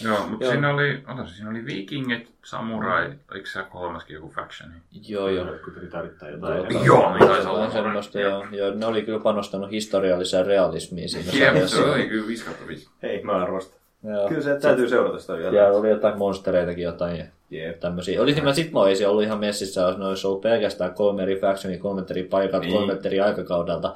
Joo, 0.04 0.28
mutta 0.28 0.46
Joo. 0.46 0.52
siinä 0.54 0.74
oli, 0.74 1.04
otas, 1.08 1.36
siinä 1.36 1.50
oli 1.50 1.66
vikingit, 1.66 2.32
samurai, 2.46 3.12
eikö 3.36 3.50
se 3.50 3.64
kolmaskin 3.72 4.14
joku 4.14 4.30
factioni? 4.30 4.74
Joo, 5.08 5.30
joo. 5.30 5.48
Jotkut 5.52 5.78
ritarit 5.78 6.18
tai 6.18 6.32
jotain. 6.32 6.58
Joo, 6.74 6.84
Joo, 6.86 7.14
niin 7.18 7.28
taisi 7.28 7.48
olla 7.48 7.70
semmoista, 7.72 8.20
joo, 8.20 8.46
joo. 8.52 8.74
Ne 8.76 8.86
oli 8.86 9.02
kyllä 9.02 9.20
panostanut 9.20 9.72
historialliseen 9.72 10.46
realismiin 10.46 11.10
siinä 11.10 11.32
Jep, 11.34 11.48
sarjassa. 11.54 11.78
se 11.78 11.84
oli 11.84 12.08
kyllä 12.08 12.28
5 12.28 12.46
kautta 12.46 12.68
5. 12.68 12.90
Hei, 13.04 13.24
mä 13.24 13.32
arvostan. 13.32 13.80
Joo. 14.04 14.28
Kyllä 14.30 14.42
se 14.42 14.60
täytyy 14.60 14.90
seurata 14.90 15.20
sitä 15.20 15.34
vielä. 15.38 15.58
Ja 15.58 15.68
oli 15.68 15.90
jotain 15.90 16.18
monstereitakin 16.18 16.84
jotain 16.84 17.18
ja 17.18 17.26
Jep. 17.50 17.80
tämmöisiä. 17.80 18.22
Olisi 18.22 18.42
mä 18.42 18.54
sit 18.54 18.72
mä 18.72 18.80
olisin 18.80 19.08
ollut 19.08 19.24
ihan 19.24 19.40
messissä, 19.40 19.82
jos 19.82 19.98
ne 19.98 20.06
olisi 20.06 20.28
ollut 20.28 20.42
pelkästään 20.42 20.94
kolme 20.94 21.24
eri 21.24 21.40
factionia, 21.40 21.80
kolme 21.80 22.04
eri 22.10 22.24
paikat, 22.24 22.62
Niin. 22.62 22.74
kolme 22.74 22.98
eri 23.04 23.20
aikakaudelta. 23.22 23.96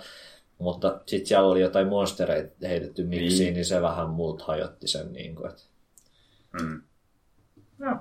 Mutta 0.57 1.01
sit 1.05 1.25
siellä 1.25 1.47
oli 1.47 1.61
jotain 1.61 1.87
monstereita 1.87 2.67
heitetty 2.67 3.03
miksiin, 3.03 3.45
niin, 3.45 3.53
niin 3.53 3.65
se 3.65 3.81
vähän 3.81 4.09
multa 4.09 4.43
hajotti 4.45 4.87
sen. 4.87 5.13
Niin 5.13 5.35
kuin, 5.35 5.49
että... 5.49 5.61
Mm. 6.61 6.81
Joo. 7.79 7.95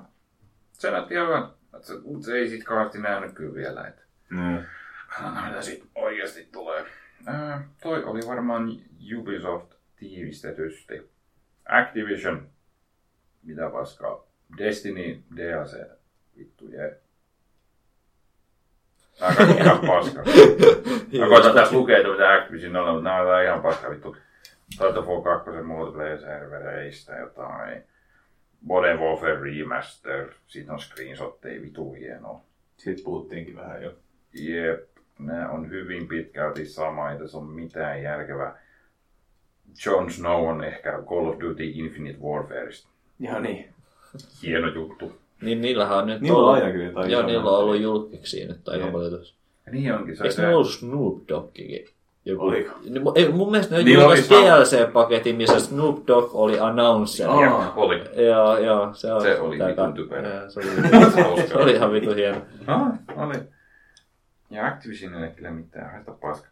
Se 0.73 0.91
näytti 0.91 1.13
ihan. 1.13 1.51
Se, 1.81 1.93
mutta 2.05 2.25
se 2.25 2.33
ei 2.33 2.49
sit 2.49 2.63
kauheasti 2.63 2.97
nähnyt 3.01 3.31
kyllä 3.33 3.53
vielä. 3.55 3.87
Että 3.87 4.01
Mm. 4.29 4.57
katsotaan 5.09 5.47
mitä 5.49 5.61
siitä 5.61 5.85
oikeasti 5.95 6.47
tulee. 6.51 6.85
Ää, 7.25 7.67
toi 7.83 8.03
oli 8.03 8.19
varmaan 8.27 8.71
Ubisoft 9.19 9.71
tiivistetysti. 9.99 11.09
Activision. 11.67 12.47
Mitä 13.43 13.69
paskaa. 13.69 14.23
Destiny 14.57 15.23
DLC. 15.35 15.77
Vittu 16.37 16.67
jee. 16.67 17.01
Nämä 19.19 19.29
on 19.29 19.35
kaikki 19.37 19.63
ihan 19.63 19.79
paska. 19.87 20.23
Mä 21.19 21.27
koitan 21.27 21.53
tässä 21.53 21.75
lukea, 21.75 21.97
että 21.97 22.11
mitä 22.11 22.33
Activision 22.33 22.75
on, 22.75 22.93
mutta 22.93 23.09
nämä 23.09 23.37
on 23.37 23.43
ihan 23.43 23.61
paska 23.61 23.89
vittu. 23.89 24.17
Titanfall 24.69 25.21
2 25.21 25.49
multiplayer-servereistä 25.49 27.19
jotain. 27.19 27.83
Modern 28.61 28.99
Warfare 28.99 29.39
Remaster, 29.41 30.29
siitä 30.47 30.73
on 30.73 30.79
screenshotteja 30.79 31.61
vitu 31.61 31.93
hienoa. 31.93 32.41
Siitä 32.77 33.01
puhuttiinkin 33.03 33.55
vähän 33.55 33.83
jo. 33.83 33.95
Jep, 34.33 34.89
nämä 35.19 35.49
on 35.49 35.69
hyvin 35.69 36.07
pitkälti 36.07 36.65
sama, 36.65 37.11
ei 37.11 37.19
tässä 37.19 37.37
ole 37.37 37.47
mitään 37.47 38.03
järkevää. 38.03 38.59
Jon 39.85 40.11
Snow 40.11 40.47
on 40.49 40.63
ehkä 40.63 40.91
Call 40.91 41.27
of 41.29 41.35
Duty 41.39 41.63
Infinite 41.63 42.19
Warfareista. 42.19 42.87
Ja 43.19 43.39
niin. 43.39 43.69
Hieno 44.43 44.67
juttu. 44.67 45.17
Niin 45.41 45.61
niillähän 45.61 45.97
on 45.97 46.07
nyt 46.07 46.21
Niillä 46.21 46.37
on 46.37 46.43
ollut- 46.43 46.55
aina 46.55 46.71
kyllä 46.71 46.85
jotain 46.85 47.11
Joo, 47.11 47.21
niillä 47.25 47.51
on 47.51 47.57
ollut 47.57 47.81
julkiksi 47.81 48.45
nyt 48.45 48.69
aika 48.69 48.83
Jep. 48.83 48.93
paljon 48.93 49.11
tuossa. 49.11 49.35
Ja 49.65 49.71
niin 49.71 49.93
onkin. 49.93 50.17
Se, 50.17 50.23
Eikö 50.23 50.35
se, 50.35 50.41
ne 50.41 50.55
ollut 50.55 50.69
Snoop 50.71 51.17
Doggikin? 51.29 51.85
Joku. 52.25 52.43
Oliko? 52.43 52.71
Niin, 52.89 53.01
ei, 53.15 53.29
mun 53.31 53.51
mielestä 53.51 53.75
ne 53.75 53.81
oli 53.81 53.93
julkaisi. 53.93 54.29
DLC-paketin, 54.33 55.35
missä 55.35 55.59
Snoop 55.59 56.07
Dogg 56.07 56.35
oli 56.35 56.59
announcer. 56.59 57.29
Aa. 57.29 57.43
Jep, 57.43 57.77
oli. 57.77 58.01
Joo, 58.25 58.57
joo, 58.57 58.93
se, 58.93 59.13
on, 59.13 59.21
Se 59.21 59.39
oli 59.39 59.57
tää 59.57 59.67
vitun 59.67 59.93
typerä. 59.93 60.29
joo, 60.35 60.49
Se 60.49 60.59
oli, 60.59 61.47
se 61.47 61.55
oli 61.57 61.71
ihan 61.71 61.91
vitu 61.93 62.13
hieno. 62.13 62.41
Ah, 62.67 62.87
oli. 63.15 63.35
Ja 64.49 64.65
Activisionille 64.67 65.25
ei 65.27 65.31
kyllä 65.33 65.51
mitään, 65.51 65.91
haista 65.91 66.11
paska. 66.11 66.47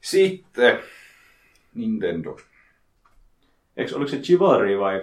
Sitten 0.00 0.78
Nintendo. 1.76 2.36
Eikö, 3.76 3.96
oliko 3.96 4.08
se 4.10 4.16
Chivalry 4.16 4.80
vai 4.80 5.02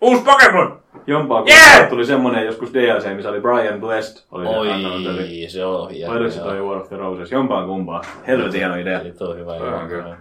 Uusi 0.00 0.22
Pokemon! 0.24 0.80
jompaa, 1.06 1.42
kun 1.42 1.50
Yeah! 1.50 1.88
tuli 1.88 2.06
semmonen 2.06 2.46
joskus 2.46 2.74
DLC, 2.74 3.14
missä 3.14 3.30
oli 3.30 3.40
Brian 3.40 3.80
Blessed. 3.80 4.22
Oli 4.30 4.46
se 4.46 4.50
Oi, 4.50 4.72
announcer. 4.72 5.14
se 5.48 5.64
on 5.64 5.90
hieno. 5.90 6.12
Oliko 6.12 6.30
se 6.30 6.40
toi 6.40 6.60
War 6.60 6.76
of 6.76 6.88
the 6.88 6.96
Roses? 6.96 7.32
Jompaan 7.32 7.66
kumpaa. 7.66 8.02
Helvetin 8.26 8.60
hieno 8.60 8.76
idea. 8.76 9.00
Eli 9.00 9.12
toi 9.12 9.36
hyvä. 9.38 9.58
Toi 9.58 9.74
on 9.74 9.88
kyllä. 9.88 10.16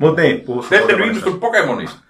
Mut 0.00 0.16
niin, 0.16 0.40
puhu 0.40 0.64
Te 0.68 0.76
ette 0.76 0.96
Pokemonista. 1.40 2.00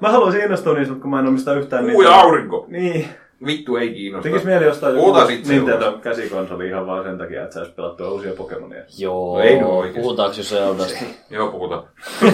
Mä 0.00 0.10
haluaisin 0.10 0.40
innostua 0.40 0.74
niistä, 0.74 0.92
mutta 0.92 1.02
kun 1.02 1.10
mä 1.10 1.20
en 1.20 1.26
omista 1.26 1.54
yhtään 1.54 1.90
Kuu 1.90 2.02
ja 2.02 2.14
aurinko. 2.14 2.66
Niin. 2.68 3.08
Vittu 3.46 3.76
ei 3.76 3.94
kiinnosta. 3.94 4.28
Tekis 4.28 4.44
mieli 4.44 4.66
ostaa 4.66 4.90
joku 4.90 5.12
Nintendo 5.48 5.92
käsikonsoli 5.92 6.68
ihan 6.68 6.86
vaan 6.86 7.04
sen 7.04 7.18
takia, 7.18 7.42
että 7.42 7.54
saisi 7.54 7.72
pelattua 7.72 8.10
uusia 8.10 8.32
Pokemonia. 8.32 8.82
Joo, 8.98 9.34
No 9.38 9.42
ei 9.42 9.54
nyt 9.56 9.68
oikeesti. 9.68 10.00
puhutaanko 10.00 10.36
jo 10.36 10.42
Zeldasta? 10.42 11.04
Joo, 11.30 11.50
puhutaan. 11.50 11.84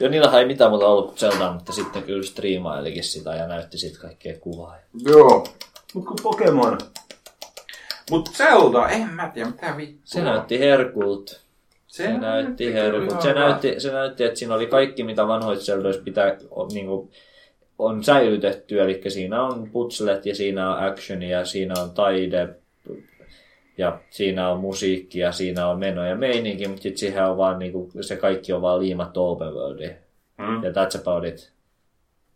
Joo, 0.00 0.10
niillähän 0.10 0.40
ei 0.40 0.46
mitään 0.46 0.70
muuta 0.70 0.86
ollut 0.86 1.06
kuin 1.06 1.18
Zelda, 1.18 1.52
mutta 1.52 1.72
sitten 1.72 2.02
kyllä 2.02 2.22
striimailikin 2.22 3.04
sitä 3.04 3.30
ja 3.34 3.46
näytti 3.46 3.78
siitä 3.78 3.98
kaikkea 4.00 4.34
kuvaa. 4.40 4.76
Joo. 5.06 5.46
Mut 5.94 6.04
kun 6.04 6.16
Pokemon. 6.22 6.78
Mut 8.10 8.28
Zelda, 8.32 8.88
en 8.88 9.10
mä 9.10 9.30
tiedä, 9.34 9.50
mitä 9.50 9.74
vittua. 9.76 10.00
Se 10.04 10.22
näytti 10.22 10.58
herkulta. 10.60 11.32
Se, 11.86 12.02
Se 12.04 12.12
näytti 12.18 12.64
ihan 12.64 13.22
Se 13.22 13.32
näytti, 13.32 13.74
se 13.80 13.92
näytti, 13.92 14.24
että 14.24 14.38
siinä 14.38 14.54
oli 14.54 14.66
kaikki, 14.66 15.02
mitä 15.04 15.28
vanhoissa 15.28 15.64
Zeldoissa 15.64 16.02
pitää, 16.02 16.36
on, 16.50 16.68
niin 16.68 16.86
kuin, 16.86 17.10
on 17.78 18.04
säilytetty. 18.04 18.80
Eli 18.80 19.00
siinä 19.08 19.42
on 19.42 19.70
putslet 19.70 20.26
ja 20.26 20.34
siinä 20.34 20.70
on 20.74 20.84
action 20.84 21.22
ja 21.22 21.44
siinä 21.44 21.74
on 21.82 21.90
taide 21.90 22.48
ja 23.78 24.00
siinä 24.10 24.48
on 24.48 24.60
musiikki 24.60 25.18
ja 25.18 25.32
siinä 25.32 25.68
on 25.68 25.78
meno 25.78 26.06
ja 26.06 26.16
meininki, 26.16 26.68
mutta 26.68 26.82
sitten 26.82 26.98
siihen 26.98 27.24
on 27.24 27.36
vaan, 27.36 27.58
niin 27.58 27.72
kuin, 27.72 27.90
se 28.00 28.16
kaikki 28.16 28.52
on 28.52 28.62
vaan 28.62 28.80
liimattu 28.80 29.24
open 29.24 29.54
worldiin. 29.54 29.96
Mm. 30.38 30.64
Ja 30.64 30.70
that's 30.70 31.00
about 31.00 31.24
it. 31.24 31.52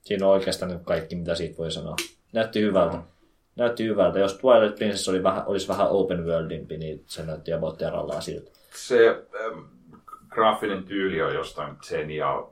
Siinä 0.03 0.27
on 0.27 0.33
oikeastaan 0.33 0.73
nyt 0.73 0.83
kaikki, 0.85 1.17
mitä 1.17 1.35
siitä 1.35 1.59
voi 1.59 1.71
sanoa. 1.71 1.97
Näytti 2.33 2.61
hyvältä. 2.61 2.99
Näytti 3.57 3.85
hyvältä. 3.85 4.19
Jos 4.19 4.35
Twilight 4.39 4.79
Princess 4.79 5.09
oli 5.09 5.23
vähän, 5.23 5.43
olisi 5.47 5.69
vähän 5.69 5.89
open 5.89 6.27
worldimpi, 6.27 6.77
niin 6.77 7.05
se 7.07 7.23
näytti 7.23 7.53
about 7.53 7.79
terallaan 7.79 8.23
siltä. 8.23 8.51
Se 8.75 9.09
ähm, 9.09 9.59
graafinen 10.35 10.85
tyyli 10.85 11.23
on 11.23 11.35
jostain 11.35 11.77
Zen 11.83 12.11
ja 12.11 12.47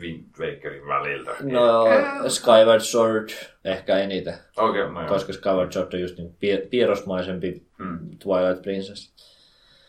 Wind 0.00 0.24
Wakerin 0.38 0.86
väliltä. 0.86 1.30
No, 1.40 1.84
Skyward 2.28 2.80
Sword 2.80 3.28
ehkä 3.64 3.98
eniten, 3.98 4.34
Okei, 4.56 4.82
okay, 4.82 4.92
no 4.94 5.00
joo. 5.00 5.08
koska 5.08 5.32
Skyward 5.32 5.72
Sword 5.72 5.92
on 5.94 6.00
just 6.00 6.18
niin 6.18 6.28
piir- 6.30 6.68
piirrosmaisempi 6.70 7.62
Mm. 7.78 7.98
Twilight 8.18 8.62
Princess. 8.62 9.12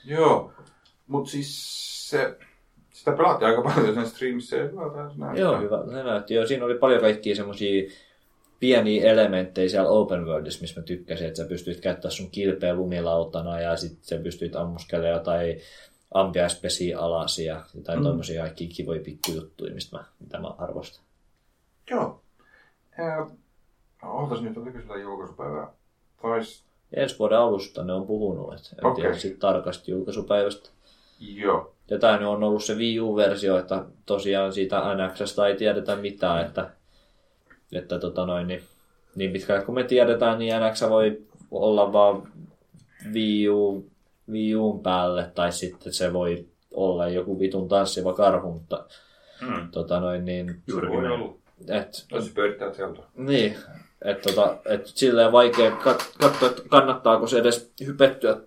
Joo, 0.05 0.53
mut 1.07 1.27
siis 1.29 2.09
se, 2.09 2.37
sitä 2.91 3.11
pelattiin 3.11 3.49
aika 3.49 3.61
paljon 3.61 3.93
sen 4.09 4.41
se 4.41 4.57
näyttää. 4.57 5.33
Joo, 5.35 5.59
hyvä. 5.59 5.83
Se 5.91 6.03
näytti. 6.03 6.33
Joo, 6.33 6.45
siinä 6.45 6.65
oli 6.65 6.75
paljon 6.77 7.01
kaikkia 7.01 7.35
semmoisia 7.35 7.91
pieniä 8.59 9.11
elementtejä 9.11 9.69
siellä 9.69 9.89
open 9.89 10.25
worldissa, 10.25 10.61
missä 10.61 10.79
mä 10.79 10.85
tykkäsin, 10.85 11.27
että 11.27 11.37
sä 11.43 11.49
pystyit 11.49 11.81
käyttämään 11.81 12.11
sun 12.11 12.31
kilpeä 12.31 12.73
lumilautana 12.73 13.59
ja 13.59 13.75
sitten 13.75 14.03
sä 14.03 14.17
pystyit 14.23 14.55
ammuskelemaan 14.55 15.13
jotain 15.13 15.59
ampiaispesiä 16.14 16.99
alas 16.99 17.40
ja 17.40 17.61
jotain 17.76 17.99
mm. 17.99 18.06
tommosia 18.06 18.41
kaikkia 18.41 18.69
kivoja 18.76 19.02
pikkujuttuja, 19.02 19.73
mistä 19.73 19.98
mä, 19.98 20.03
mitä 20.19 20.40
mä 20.40 20.48
arvostan. 20.57 21.06
Joo. 21.90 22.22
Äh, 22.99 23.27
ootas 24.03 24.41
nyt, 24.41 24.57
oliko 24.57 24.80
sillä 24.80 24.98
julkaisupäivää? 24.98 25.68
Tais... 26.22 26.64
Ensi 26.94 27.19
vuoden 27.19 27.38
alusta 27.38 27.84
ne 27.84 27.94
on 27.94 28.07
puhunut, 28.07 28.53
että 28.53 28.69
en 28.77 28.85
Okei. 28.85 29.02
tiedä 29.02 29.18
sit 29.18 29.40
tarkasti 29.40 29.91
julkaisupäivästä. 29.91 30.69
Joo. 31.19 31.73
Ja 31.90 31.99
tämä 31.99 32.18
nyt 32.18 32.27
on 32.27 32.44
ollut 32.44 32.64
se 32.64 32.76
Wii 32.76 32.99
U-versio, 32.99 33.57
että 33.57 33.85
tosiaan 34.06 34.53
siitä 34.53 34.81
NXstä 34.95 35.48
ei 35.48 35.56
tiedetä 35.56 35.95
mitään, 35.95 36.45
että, 36.45 36.69
että 37.72 37.99
tota 37.99 38.26
noin, 38.26 38.48
niin, 38.48 38.64
niin 39.15 39.31
pitkään 39.31 39.65
kuin 39.65 39.76
me 39.76 39.84
tiedetään, 39.84 40.40
niin 40.40 40.53
NX 40.56 40.81
voi 40.90 41.22
olla 41.52 41.94
vaan 41.94 42.34
Wii, 43.14 43.49
U, 43.49 43.85
Wii 44.31 44.55
Uun 44.55 44.79
päälle, 44.83 45.31
tai 45.35 45.51
sitten 45.51 45.93
se 45.93 46.13
voi 46.13 46.47
olla 46.73 47.07
joku 47.07 47.39
vitun 47.39 47.69
tanssiva 47.69 48.13
karhu, 48.13 48.51
mutta 48.51 48.85
Mm. 49.41 49.71
tota 49.71 49.99
noin, 49.99 50.25
niin, 50.25 50.47
Se 50.49 50.61
Juurikin 50.67 50.97
voi 51.01 51.11
olla. 51.11 51.35
et, 51.69 52.05
Jos 52.11 52.25
se 52.25 52.31
pyörittää 52.33 52.73
sieltä. 52.73 53.01
niin, 53.17 53.55
että 54.05 54.29
tota, 54.33 54.57
et 54.65 54.87
silleen 54.87 55.31
vaikea 55.31 55.69
kat- 55.69 56.15
katsoa, 56.21 56.49
että 56.49 56.61
kannattaako 56.69 57.27
se 57.27 57.37
edes 57.39 57.71
hypettyä 57.85 58.37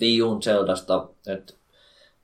Wii 0.00 0.22
Uun 0.22 0.42
Zeldasta, 0.42 1.08
että 1.26 1.52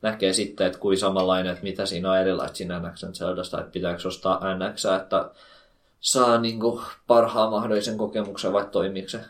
näkee 0.02 0.32
sitten, 0.32 0.66
että 0.66 0.78
kuin 0.78 0.98
samanlainen, 0.98 1.52
että 1.52 1.64
mitä 1.64 1.86
siinä 1.86 2.10
on 2.10 2.18
erilaista 2.18 2.56
siinä 2.56 2.78
NXn 2.78 3.12
Zeldasta, 3.14 3.60
että 3.60 3.72
pitääkö 3.72 4.08
ostaa 4.08 4.40
NX, 4.54 4.84
että 4.84 5.30
saa 6.00 6.38
niinku 6.40 6.82
parhaan 7.06 7.50
mahdollisen 7.50 7.98
kokemuksen 7.98 8.52
vai 8.52 8.66
toimiiko 8.72 9.08
se, 9.08 9.20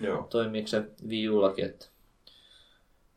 Joo. 0.00 0.26
toimiiko 0.30 0.68
se 0.68 0.82
Wii 1.08 1.28
Ullakin, 1.28 1.74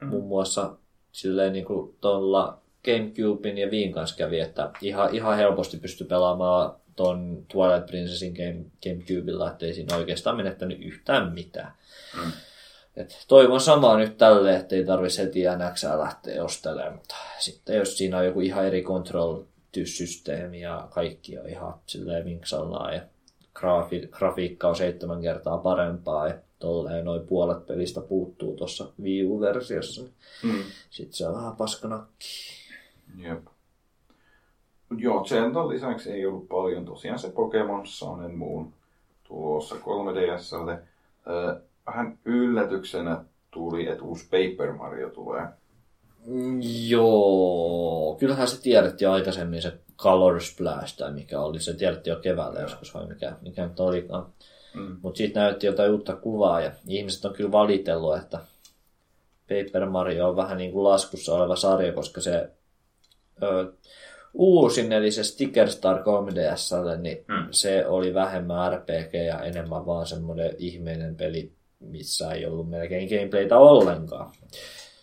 että 0.01 0.05
muun 0.05 0.27
muassa 0.27 0.75
silleen 1.11 1.53
niinku 1.53 1.97
tuolla 2.01 2.61
Gamecubein 2.85 3.57
ja 3.57 3.71
Viin 3.71 3.91
kanssa 3.91 4.15
kävi, 4.15 4.39
että 4.39 4.71
ihan, 4.81 5.15
ihan 5.15 5.37
helposti 5.37 5.77
pystyi 5.77 6.07
pelaamaan 6.07 6.75
ton 6.95 7.45
Twilight 7.51 7.85
Princessin 7.85 8.33
Game, 8.33 8.65
Gamecubella, 8.83 9.51
ettei 9.51 9.73
siinä 9.73 9.97
oikeastaan 9.97 10.37
menettänyt 10.37 10.81
yhtään 10.81 11.33
mitään. 11.33 11.73
Mm. 12.17 12.31
Et 12.95 13.25
toivon 13.27 13.61
samaa 13.61 13.97
nyt 13.97 14.17
tälle, 14.17 14.55
ettei 14.55 14.85
tarvitsisi 14.85 15.21
heti 15.21 15.39
NX 15.39 15.83
lähteä 15.83 16.43
ostelemaan, 16.43 16.93
mutta 16.93 17.15
sitten 17.39 17.75
jos 17.75 17.97
siinä 17.97 18.17
on 18.17 18.25
joku 18.25 18.41
ihan 18.41 18.65
eri 18.65 18.83
control-systeemi 18.83 20.61
ja 20.61 20.87
kaikki 20.91 21.37
on 21.37 21.49
ihan 21.49 21.73
silleen 21.85 22.25
vinksallaan 22.25 22.93
ja 22.93 23.01
graafi, 23.53 24.07
grafiikka 24.11 24.69
on 24.69 24.75
seitsemän 24.75 25.21
kertaa 25.21 25.57
parempaa 25.57 26.27
ja 26.27 26.33
tolleen 26.61 27.05
noin 27.05 27.27
puolet 27.27 27.65
pelistä 27.65 28.01
puuttuu 28.01 28.55
tuossa 28.55 28.85
Wii 29.01 29.25
U-versiossa, 29.25 30.01
niin 30.01 30.13
Mm. 30.43 30.63
sitten 30.89 31.13
se 31.13 31.27
on 31.27 31.35
vähän 31.35 31.55
paskanakki. 31.55 32.51
Jep. 33.17 33.45
Joo, 34.97 35.25
Zeldan 35.25 35.69
lisäksi 35.69 36.11
ei 36.11 36.25
ollut 36.25 36.47
paljon. 36.47 36.85
Tosiaan 36.85 37.19
se 37.19 37.29
Pokemon 37.29 37.87
Sun 37.87 38.23
and 38.23 38.33
Moon 38.35 38.73
tulossa 39.27 39.75
3DSlle. 39.75 40.77
Öö, 41.27 41.55
vähän 41.87 42.17
yllätyksenä 42.25 43.23
tuli, 43.51 43.87
että 43.87 44.03
uusi 44.03 44.23
Paper 44.25 44.73
Mario 44.73 45.09
tulee. 45.09 45.45
Mm, 46.25 46.59
Joo, 46.87 48.15
kyllähän 48.19 48.47
se 48.47 48.61
tiedettiin 48.61 49.09
aikaisemmin 49.09 49.61
se 49.61 49.73
Color 49.97 50.41
Splash 50.41 50.97
tai 50.97 51.11
mikä 51.13 51.39
oli, 51.39 51.59
se 51.59 51.73
tiedettiin 51.73 52.13
jo 52.13 52.19
keväällä 52.19 52.59
joskus 52.59 52.93
vai 52.93 53.07
mikä, 53.07 53.33
mikä 53.41 53.67
nyt 53.67 53.79
olikaan. 53.79 54.25
Mm. 54.73 54.97
Mutta 55.01 55.17
siitä 55.17 55.39
näytti 55.39 55.65
jotain 55.67 55.91
uutta 55.91 56.15
kuvaa 56.15 56.61
ja 56.61 56.71
ihmiset 56.87 57.25
on 57.25 57.33
kyllä 57.33 57.51
valitellut, 57.51 58.17
että 58.17 58.39
Paper 59.49 59.85
Mario 59.85 60.29
on 60.29 60.35
vähän 60.35 60.57
niin 60.57 60.71
kuin 60.71 60.83
laskussa 60.83 61.33
oleva 61.33 61.55
sarja, 61.55 61.93
koska 61.93 62.21
se 62.21 62.49
ö, 63.43 63.73
uusin, 64.33 64.91
eli 64.91 65.11
se 65.11 65.23
Sticker 65.23 65.69
Star 65.69 65.97
3DSlle, 65.97 66.97
niin 66.97 67.17
Mm. 67.27 67.47
se 67.51 67.85
oli 67.87 68.13
vähemmän 68.13 68.73
RPG 68.73 69.13
ja 69.27 69.39
enemmän 69.43 69.85
vaan 69.85 70.05
semmoinen 70.07 70.55
ihmeinen 70.57 71.15
peli, 71.15 71.51
missä 71.79 72.31
ei 72.31 72.45
ollut 72.45 72.69
melkein 72.69 73.09
gameplaytä 73.09 73.57
ollenkaan. 73.57 74.31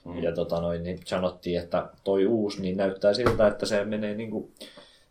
Mm. 0.04 0.22
Ja 0.22 0.32
tota 0.34 0.60
noin, 0.60 0.82
niin 0.82 1.00
sanottiin, 1.06 1.60
että 1.60 1.88
toi 2.04 2.26
uusi 2.26 2.62
niin 2.62 2.76
näyttää 2.76 3.14
siltä, 3.14 3.46
että 3.46 3.66
se 3.66 3.84
menee 3.84 4.14
niin 4.14 4.30
kuin 4.30 4.52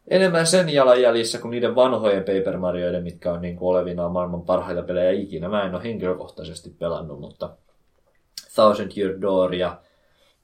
enemmän 0.08 0.48
sen 0.48 0.70
jalanjäljissä 0.70 1.38
kuin 1.38 1.52
niiden 1.52 1.76
vanhojen 1.76 2.24
Paper 2.24 2.58
Marioiden, 2.58 3.04
mitkä 3.04 3.34
on 3.34 3.42
niin 3.42 3.58
olevinaan 3.62 4.12
maailman 4.12 4.42
parhaita 4.42 4.82
pelejä 4.82 5.12
ikinä. 5.12 5.50
Mä 5.50 5.64
en 5.64 5.76
ole 5.76 5.84
henkilökohtaisesti 5.84 6.70
pelannut, 6.70 7.20
mutta 7.20 7.50
Thousand 8.54 8.92
Year 8.98 9.22
Door 9.22 9.56
ja 9.56 9.82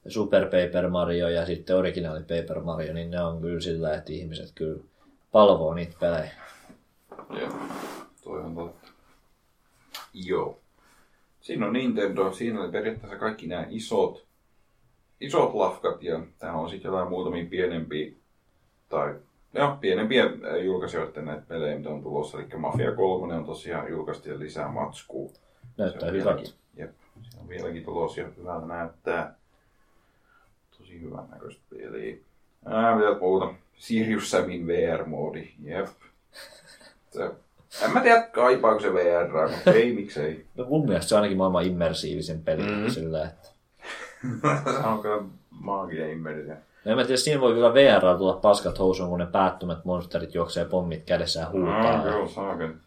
Super 0.08 0.44
Paper 0.44 0.88
Mario 0.88 1.28
ja 1.28 1.46
sitten 1.46 1.76
originaali 1.76 2.20
Paper 2.20 2.60
Mario, 2.60 2.92
niin 2.92 3.10
ne 3.10 3.24
on 3.24 3.40
kyllä 3.40 3.60
sillä, 3.60 3.94
että 3.94 4.12
ihmiset 4.12 4.52
kyllä 4.54 4.82
palvoo 5.32 5.74
niitä 5.74 5.96
pelejä. 6.00 6.30
Joo, 7.40 7.52
toi 8.24 8.40
on 8.40 8.54
totta. 8.54 8.88
Joo. 10.14 10.60
Siinä 11.40 11.66
on 11.66 11.72
Nintendo, 11.72 12.32
siinä 12.32 12.60
oli 12.60 12.72
periaatteessa 12.72 13.18
kaikki 13.18 13.46
nämä 13.46 13.66
isot, 13.70 14.26
isot 15.20 15.54
lafkat 15.54 16.02
ja 16.02 16.20
täällä 16.38 16.58
on 16.58 16.70
sitten 16.70 16.88
jotain 16.88 17.08
muutamia 17.08 17.46
pienempiä, 17.50 18.12
tai 18.88 19.14
joo, 19.54 19.76
pienempiä 19.80 20.24
äh, 20.24 20.64
julkaisijoiden 20.64 21.24
näitä 21.24 21.42
pelejä, 21.48 21.76
mitä 21.76 21.88
on 21.90 22.02
tulossa. 22.02 22.38
Eli 22.38 22.48
Mafia 22.56 22.92
3 22.92 23.34
on 23.34 23.44
tosiaan 23.44 23.90
julkaistu 23.90 24.28
ja 24.28 24.38
lisää 24.38 24.68
matskua. 24.68 25.30
Näyttää 25.76 26.10
hyvältä. 26.10 26.30
vieläkin- 26.42 26.54
Jep, 26.76 26.90
se 27.22 27.38
on 27.40 27.48
vieläkin 27.48 27.84
tulossa 27.84 28.20
ja 28.20 28.28
hyvältä 28.36 28.66
näyttää. 28.66 29.34
Tosi 30.78 31.00
hyvän 31.00 31.24
näköistä 31.30 31.62
peliä. 31.70 32.16
Ää, 32.66 32.96
mitä 32.96 33.18
muuta? 33.20 33.54
Sirius 33.78 34.30
Samin 34.30 34.66
VR-moodi, 34.66 35.48
jep. 35.62 35.86
Se, 37.10 37.30
en 37.84 37.90
mä 37.92 38.00
tiedä, 38.00 38.22
kaipaako 38.22 38.80
se 38.80 38.92
VR, 38.94 39.48
mutta 39.56 39.70
ei, 39.72 39.92
miksei. 39.92 40.46
No 40.56 40.64
mun 40.68 40.86
mielestä 40.86 41.08
se 41.08 41.14
on 41.14 41.18
ainakin 41.20 41.38
maailman 41.38 41.64
immersiivisen 41.66 42.42
peli 42.42 42.62
Mhm. 42.62 42.70
mm-hmm. 42.72 42.90
sillä, 42.90 43.24
että 43.24 43.48
se 44.80 44.86
on 44.88 45.02
kyllä 45.02 45.22
maaginen 45.50 46.10
immersio. 46.10 46.54
No 46.84 46.90
en 46.90 46.96
mä 46.96 47.04
tiedä, 47.04 47.16
siinä 47.16 47.40
voi 47.40 47.52
kyllä 47.54 47.74
VR 47.74 48.18
tulla 48.18 48.32
paskat 48.36 48.78
housuun, 48.78 49.08
kun 49.08 49.18
ne 49.18 49.26
päättömät 49.26 49.84
monsterit 49.84 50.34
juoksee 50.34 50.64
pommit 50.64 51.04
kädessä 51.04 51.40
ja 51.40 51.50
huutaa. 51.50 51.96
No, 52.04 52.06
joo, 52.10 52.28
saaken. 52.28 52.80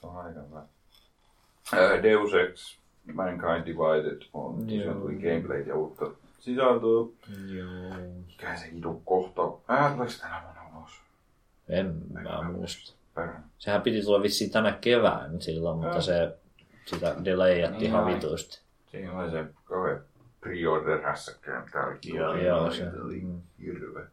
Se 0.00 0.06
on 0.06 0.16
aika 0.16 0.40
hyvä. 0.40 0.62
Ää, 1.72 2.02
Deus 2.02 2.34
Ex 2.34 2.78
Mankind 3.14 3.66
Divided 3.66 4.22
on 4.32 4.58
tosiaan 4.66 5.00
tuli 5.00 5.14
gameplay 5.14 5.60
ja 5.62 5.74
uutta 5.76 6.04
sisältöä. 6.40 7.06
Joo. 7.54 7.94
Mikä 8.26 8.56
se 8.56 8.70
hidu 8.72 9.02
kohta? 9.04 9.42
Ää, 9.68 9.90
tuleeko 9.92 10.12
se 10.12 10.20
tänä 10.20 10.42
vuonna 10.44 10.78
ulos? 10.78 10.90
En 11.68 11.94
mä 12.08 12.42
muista. 12.52 12.94
Perhana. 13.14 13.44
Sehän 13.58 13.82
piti 13.82 14.02
tulla 14.02 14.22
vissiin 14.22 14.50
tänä 14.50 14.72
kevään 14.80 15.40
silloin, 15.40 15.78
mutta 15.78 16.00
se 16.00 16.36
sitä 16.86 17.14
delayatti 17.24 17.78
Niin 17.78 17.86
ihan 17.86 18.04
ai. 18.04 18.14
vitusti. 18.14 18.60
Siinä 18.90 19.18
oli 19.20 19.30
se 19.30 19.44
kauhean 19.64 20.00
pre-order 20.44 21.02
hässäkkä, 21.02 21.60
mikä 21.64 21.86
oli 21.86 22.16
Joo, 22.16 22.34
joo, 22.36 22.70
se- 22.70 22.90
oli 23.04 23.20
mm. 23.20 23.40
hirveä. 23.64 24.04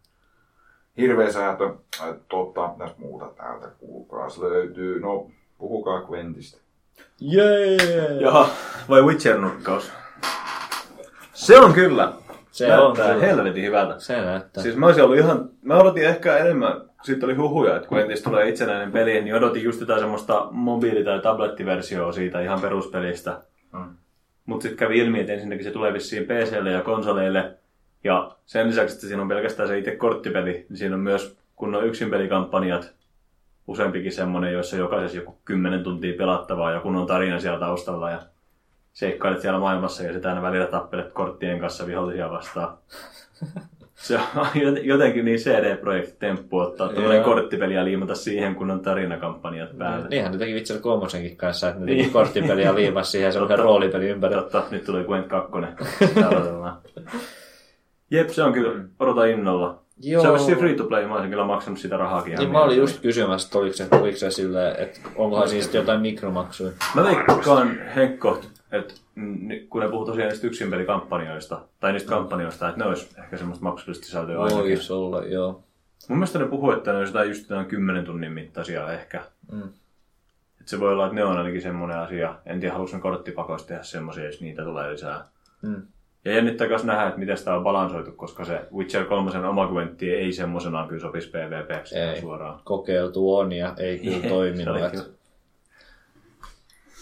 Hirveä 0.97 1.31
säätö. 1.31 1.69
Totta, 2.29 2.73
tässä 2.79 2.95
muuta 2.97 3.25
täältä 3.37 3.67
kuulkaas 3.79 4.39
löytyy. 4.39 4.99
No, 4.99 5.31
puhukaa 5.57 6.01
Quentistä. 6.11 6.61
Jee! 7.19 7.77
Jaha, 8.21 8.49
vai 8.89 9.01
Witcher-nurkkaus? 9.01 9.91
Se 11.33 11.59
on 11.59 11.73
kyllä. 11.73 12.13
Se 12.51 12.67
Näyttää 12.67 13.15
on 13.15 13.21
helvetin 13.21 13.63
hyvältä. 13.63 13.99
Se 13.99 14.21
näyttää. 14.21 14.63
Siis 14.63 14.75
mä 14.75 14.85
olisin 14.85 15.03
ollut 15.03 15.17
ihan, 15.17 15.49
mä 15.61 15.77
odotin 15.77 16.03
ehkä 16.05 16.37
enemmän, 16.37 16.81
sitten 17.03 17.29
oli 17.29 17.35
huhuja, 17.35 17.75
että 17.75 17.87
kun 17.89 17.99
entis 17.99 18.21
tulee 18.23 18.49
itsenäinen 18.49 18.91
peli, 18.91 19.21
niin 19.21 19.35
odotin 19.35 19.63
just 19.63 19.79
jotain 19.79 19.99
semmoista 19.99 20.47
mobiili- 20.51 21.03
tai 21.05 21.19
tablettiversioa 21.21 22.11
siitä 22.11 22.41
ihan 22.41 22.61
peruspelistä. 22.61 23.41
Mm. 23.73 23.95
Mutta 24.45 24.63
sitten 24.63 24.77
kävi 24.77 24.97
ilmi, 24.97 25.19
että 25.19 25.33
ensinnäkin 25.33 25.63
se 25.63 25.71
tulee 25.71 25.93
vissiin 25.93 26.23
PClle 26.23 26.71
ja 26.71 26.81
konsoleille. 26.81 27.57
Ja 28.03 28.35
sen 28.45 28.67
lisäksi, 28.67 28.95
että 28.95 29.07
siinä 29.07 29.21
on 29.21 29.27
pelkästään 29.27 29.69
se 29.69 29.77
itse 29.77 29.95
korttipeli, 29.95 30.65
niin 30.69 30.77
siinä 30.77 30.95
on 30.95 31.01
myös 31.01 31.37
kunnon 31.55 31.85
yksinpelikampanjat, 31.85 32.93
useampikin 33.67 34.11
semmoinen, 34.11 34.53
joissa 34.53 34.77
jokaisessa 34.77 35.17
joku 35.17 35.37
10 35.45 35.83
tuntia 35.83 36.17
pelattavaa 36.17 36.71
ja 36.71 36.79
kun 36.79 36.95
on 36.95 37.07
tarina 37.07 37.39
siellä 37.39 37.59
taustalla 37.59 38.11
ja 38.11 38.21
seikkailet 38.93 39.41
siellä 39.41 39.59
maailmassa 39.59 40.03
ja 40.03 40.13
sitten 40.13 40.29
aina 40.29 40.41
välillä 40.41 40.67
tappelet 40.67 41.13
korttien 41.13 41.59
kanssa 41.59 41.87
vihollisia 41.87 42.29
vastaan. 42.29 42.77
Se 44.01 44.19
on 44.35 44.47
jotenkin 44.83 45.25
niin 45.25 45.39
CD-projekti-temppu 45.39 46.59
ottaa 46.59 46.87
tämmöinen 46.89 47.15
Joo. 47.15 47.25
korttipeli 47.25 47.73
ja 47.73 47.85
liimata 47.85 48.15
siihen, 48.15 48.55
kun 48.55 48.71
on 48.71 48.79
tarinakampanjat 48.79 49.77
päällä. 49.77 50.07
Niinhän 50.07 50.31
ne 50.31 50.37
teki 50.37 50.53
Witcher 50.53 50.77
3 50.79 51.07
kanssa, 51.37 51.67
että 51.69 51.79
ne 51.79 51.85
teki 51.85 52.01
Niin. 52.01 52.11
korttipeliä 52.11 52.65
ja 52.69 52.75
liimas 52.75 53.11
siihen 53.11 53.33
semmoisen 53.33 53.57
Totta. 53.57 53.67
roolipeli 53.67 54.09
ympäri. 54.09 54.33
Totta, 54.35 54.63
nyt 54.71 54.83
tulee 54.85 55.03
Gwent 55.03 55.27
2. 55.27 55.51
Täällä 56.13 56.37
odotellaan. 56.37 56.77
Jep, 58.11 58.29
se 58.29 58.43
on 58.43 58.53
kyllä, 58.53 58.83
odota 58.99 59.25
innolla. 59.25 59.81
Joo. 60.03 60.21
Se 60.21 60.27
on 60.27 60.33
vissiin 60.33 60.57
free 60.57 60.73
to 60.75 60.83
play, 60.83 61.05
mä 61.07 61.13
olisin 61.13 61.29
kyllä 61.29 61.43
maksanut 61.45 61.79
sitä 61.79 61.97
rahaakin. 61.97 62.31
ihan 62.33 62.43
Niin 62.43 62.51
mä 62.51 62.61
olin 62.63 62.77
just 62.77 63.01
kysymässä, 63.01 63.45
että 63.47 63.57
oliko 63.59 63.73
se, 63.75 63.87
oliko 63.91 64.17
se 64.17 64.31
silleen, 64.31 64.75
että 64.79 64.99
onkohan 65.15 65.49
sitten 65.49 65.79
jotain 65.79 66.01
mikromaksuja. 66.01 66.71
Mä 66.95 67.03
veikkaan 67.03 67.77
Henkko, 67.95 68.41
että 68.71 68.93
kun 69.69 69.81
ne 69.81 69.89
puhuu 69.89 70.05
tosiaan 70.05 70.29
niistä 70.29 70.47
yksinpelikampanjoista, 70.47 71.61
tai 71.79 71.91
niistä 71.91 72.09
kampanjoista, 72.09 72.69
että 72.69 72.79
ne 72.79 72.89
olisi 72.89 73.15
ehkä 73.23 73.37
semmoista 73.37 73.63
maksullista 73.63 74.05
sisältöä 74.05 74.39
ainakin. 74.39 74.63
Voisi 74.63 74.93
olla, 74.93 75.25
joo. 75.25 75.63
Mun 76.09 76.17
mielestä 76.17 76.39
ne 76.39 76.45
puhuu, 76.45 76.71
että 76.71 76.91
ne 76.91 76.97
olisi 76.97 77.13
jotain 77.13 77.29
just 77.29 77.49
jotain 77.49 77.65
10 77.65 78.05
tunnin 78.05 78.31
mittaisia 78.31 78.93
ehkä. 78.93 79.23
Mm. 79.51 79.69
Et 80.61 80.67
se 80.67 80.79
voi 80.79 80.93
olla, 80.93 81.05
että 81.05 81.15
ne 81.15 81.23
on 81.23 81.37
ainakin 81.37 81.61
semmoinen 81.61 81.97
asia. 81.97 82.35
En 82.45 82.59
tiedä, 82.59 82.73
haluatko 82.73 82.97
ne 82.97 83.01
korttipakoista 83.01 83.67
tehdä 83.67 83.83
semmoisia, 83.83 84.25
jos 84.25 84.41
niitä 84.41 84.63
tulee 84.63 84.91
lisää. 84.91 85.25
Mm. 85.61 85.81
Ja 86.25 86.31
jännittää 86.31 86.67
myös 86.67 86.83
nähdä, 86.83 87.07
että 87.07 87.19
miten 87.19 87.37
sitä 87.37 87.55
on 87.55 87.63
balansoitu, 87.63 88.11
koska 88.11 88.45
se 88.45 88.61
Witcher 88.73 89.05
3 89.05 89.47
oma 89.47 89.69
ei 90.01 90.33
semmoisenaan 90.33 90.87
kyllä 90.87 91.01
sopisi 91.01 91.29
PvPksi 91.29 91.95
Ei. 91.95 92.21
suoraan. 92.21 92.59
Kokeiltu 92.63 93.35
on 93.35 93.51
ja 93.51 93.73
ei 93.77 93.99
kyllä 93.99 94.29
toiminut. 94.29 95.20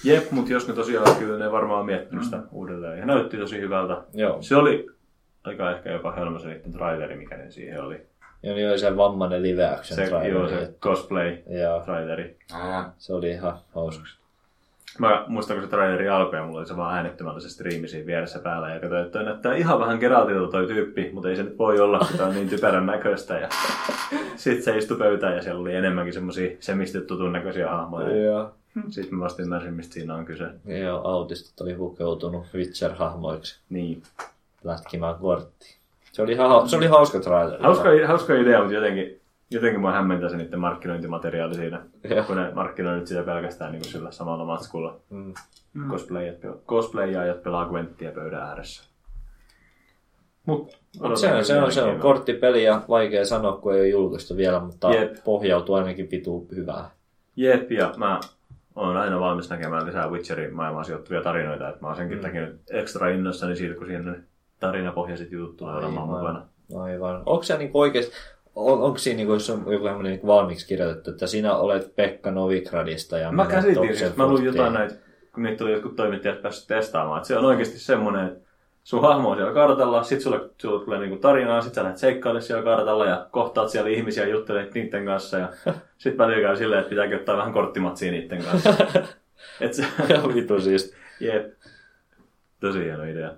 Jep, 0.03 0.31
mutta 0.31 0.51
jos 0.53 0.67
ne 0.67 0.73
tosiaan 0.73 1.15
kyllä 1.15 1.37
ne 1.45 1.51
varmaan 1.51 1.85
miettinyt 1.85 2.23
sitä 2.23 2.39
uudelleen. 2.51 2.99
Ja 2.99 3.05
näytti 3.05 3.37
tosi 3.37 3.59
hyvältä. 3.61 3.97
joo. 4.13 4.41
Se 4.41 4.55
oli 4.55 4.87
aika 5.43 5.71
ehkä 5.71 5.91
jopa 5.91 6.11
hölmö 6.11 6.39
se 6.39 6.47
niiden 6.47 6.71
traileri, 6.73 7.15
mikä 7.15 7.37
ne 7.37 7.51
siihen 7.51 7.81
oli. 7.83 8.01
Ja 8.43 8.53
niin 8.53 8.69
oli 8.69 8.79
se 8.79 8.97
vammainen 8.97 9.43
live 9.43 9.65
action 9.65 9.95
Se, 9.95 10.05
traileri. 10.07 10.33
joo, 10.33 10.47
se 10.49 10.73
cosplay 10.81 11.37
Joo, 11.63 11.79
traileri. 11.79 12.37
Ää, 12.53 12.91
se 12.97 13.13
oli 13.13 13.29
ihan 13.31 13.57
hauska. 13.75 14.03
Mä 14.99 15.23
muistan, 15.27 15.57
kun 15.57 15.63
se 15.63 15.69
traileri 15.69 16.09
alkoi 16.09 16.39
ja 16.39 16.45
mulla 16.45 16.59
oli 16.59 16.67
se 16.67 16.77
vaan 16.77 16.95
äänettömällä 16.95 17.39
se 17.39 17.49
striimi 17.49 17.87
siinä 17.87 18.05
vieressä 18.05 18.39
päällä. 18.39 18.69
Ja 18.69 18.79
katsoin, 18.79 19.01
että 19.05 19.11
toi 19.19 19.25
näyttää 19.25 19.55
ihan 19.55 19.79
vähän 19.79 19.97
Geraltilta 19.99 20.51
toi 20.51 20.67
tyyppi, 20.67 21.09
mutta 21.13 21.29
ei 21.29 21.35
se 21.35 21.43
nyt 21.43 21.57
voi 21.57 21.79
olla, 21.79 21.99
kun 21.99 22.17
tää 22.17 22.27
on 22.27 22.35
niin 22.35 22.49
typerän 22.49 22.85
näköistä. 22.85 23.39
Ja 23.39 23.47
sitten 24.35 24.63
se 24.63 24.77
istui 24.77 24.97
pöytään 24.97 25.35
ja 25.35 25.41
siellä 25.41 25.61
oli 25.61 25.75
enemmänkin 25.75 26.13
semmosia 26.13 26.51
semistä 26.59 27.01
tutun 27.01 27.31
näköisiä 27.33 27.69
hahmoja. 27.69 28.15
Joo. 28.23 28.51
Sitten 28.89 29.15
mä 29.15 29.23
vasta 29.23 29.41
ymmärsin, 29.41 29.73
mistä 29.73 29.93
siinä 29.93 30.15
on 30.15 30.25
kyse. 30.25 30.45
Joo, 30.65 31.01
autistit 31.07 31.61
oli 31.61 31.73
pukeutunut 31.73 32.45
Witcher-hahmoiksi 32.53 33.59
Niin. 33.69 34.03
lätkimään 34.63 35.15
korttiin. 35.15 35.75
Se 36.11 36.21
oli, 36.21 36.35
hau- 36.35 36.67
se 36.67 36.75
oli 36.77 36.87
hauska 36.87 37.19
traileri. 37.19 37.63
Hauska, 37.63 37.89
hauska 38.07 38.35
idea, 38.35 38.59
mutta 38.59 38.73
jotenkin, 38.73 39.21
jotenkin 39.51 39.79
mua 39.81 39.91
hämmentää 39.91 40.29
se 40.29 40.37
niiden 40.37 40.59
markkinointimateriaali 40.59 41.55
siinä. 41.55 41.81
Joo. 42.09 42.23
Kun 42.23 42.37
ne 42.37 42.51
markkinoi 42.53 42.95
nyt 42.97 43.07
sitä 43.07 43.23
pelkästään 43.23 43.71
niin 43.71 43.81
kuin 43.81 43.91
sillä 43.91 44.11
samalla 44.11 44.45
matskulla. 44.45 44.97
Mm. 45.09 45.33
Cosplayat, 45.89 46.35
cosplayaajat 46.67 47.43
pelaa 47.43 47.65
Gwenttiä 47.69 48.11
pöydän 48.11 48.41
ääressä. 48.41 48.83
Mut, 50.45 50.77
Mut 51.01 51.17
se, 51.17 51.33
on, 51.33 51.45
se, 51.45 51.61
on, 51.61 51.71
se 51.71 51.83
on 51.83 51.99
korttipeli 51.99 52.63
ja 52.63 52.81
vaikea 52.89 53.25
sanoa, 53.25 53.57
kun 53.57 53.73
ei 53.73 53.79
ole 53.79 53.87
julkaistu 53.87 54.37
vielä, 54.37 54.59
mutta 54.59 54.91
Jep. 54.91 55.15
pohjautuu 55.23 55.75
ainakin 55.75 56.11
vitu 56.11 56.47
hyvää. 56.55 56.89
Jep, 57.35 57.71
ja 57.71 57.93
mä 57.97 58.19
oon 58.75 58.97
aina 58.97 59.19
valmis 59.19 59.49
näkemään 59.49 59.85
lisää 59.85 60.09
Witcherin 60.09 60.53
maailmaan 60.53 60.85
sijoittuvia 60.85 61.21
tarinoita. 61.21 61.69
Että 61.69 61.81
mä 61.81 61.87
oon 61.87 61.95
senkin 61.95 62.17
mm. 62.17 62.21
takia 62.21 62.41
nyt 62.41 62.61
ekstra 62.71 63.09
innoissani 63.09 63.55
siitä, 63.55 63.75
kun 63.75 63.87
siinä 63.87 64.11
ne 64.11 64.19
tarinapohjaiset 64.59 65.31
jutut 65.31 65.57
tulee 65.57 65.75
olemaan 65.75 66.09
mukana. 66.09 66.45
Aivan. 66.75 67.23
Onko 67.25 67.43
se 67.43 67.57
niinku 67.57 67.79
oikeasti, 67.79 68.11
on, 68.55 68.81
onko 68.81 68.97
siinä, 68.97 69.17
niinku, 69.17 69.33
jos 69.33 69.49
on 69.49 69.65
joku 69.71 70.01
niinku 70.01 70.27
valmiiksi 70.27 70.67
kirjoitettu, 70.67 71.11
että 71.11 71.27
sinä 71.27 71.55
olet 71.55 71.95
Pekka 71.95 72.31
Novigradista 72.31 73.17
ja 73.17 73.31
Mä 73.31 73.45
käsitin, 73.45 73.97
siis 73.97 74.15
mä 74.15 74.27
luin 74.27 74.45
jotain 74.45 74.73
näitä, 74.73 74.95
kun 75.33 75.43
niitä 75.43 75.57
tuli 75.57 75.71
jotkut 75.71 75.95
toimittajat 75.95 76.41
päässyt 76.41 76.67
testaamaan, 76.67 77.17
että 77.17 77.27
se 77.27 77.37
on 77.37 77.45
oikeasti 77.45 77.79
semmoinen, 77.79 78.27
että 78.27 78.48
sun 78.89 79.01
hahmo 79.01 79.29
on 79.29 79.37
siellä 79.37 79.53
kartalla, 79.53 80.03
sit 80.03 80.21
sulle, 80.21 80.49
sulle 80.57 80.85
tulee 80.85 80.99
niinku 80.99 81.17
tarinaa, 81.17 81.61
sit 81.61 81.73
sä 81.73 81.83
lähdet 81.83 81.97
seikkaille 81.97 82.41
siellä 82.41 82.63
kartalla 82.63 83.05
ja 83.05 83.27
kohtaat 83.31 83.69
siellä 83.69 83.89
ihmisiä 83.89 84.23
ja 84.23 84.29
juttelet 84.29 84.73
niiden 84.73 85.05
kanssa 85.05 85.37
ja 85.37 85.49
sit 85.97 86.17
välillä 86.17 86.41
käy 86.47 86.55
silleen, 86.57 86.79
että 86.79 86.89
pitääkin 86.89 87.17
ottaa 87.17 87.37
vähän 87.37 87.53
korttimatsia 87.53 88.11
niiden 88.11 88.43
kanssa. 88.43 88.69
Et 89.61 89.73
se, 89.73 89.85
vitu 90.35 90.61
siis. 90.61 90.95
jep. 91.19 91.53
Tosi 92.59 92.83
hieno 92.83 93.03
idea. 93.03 93.31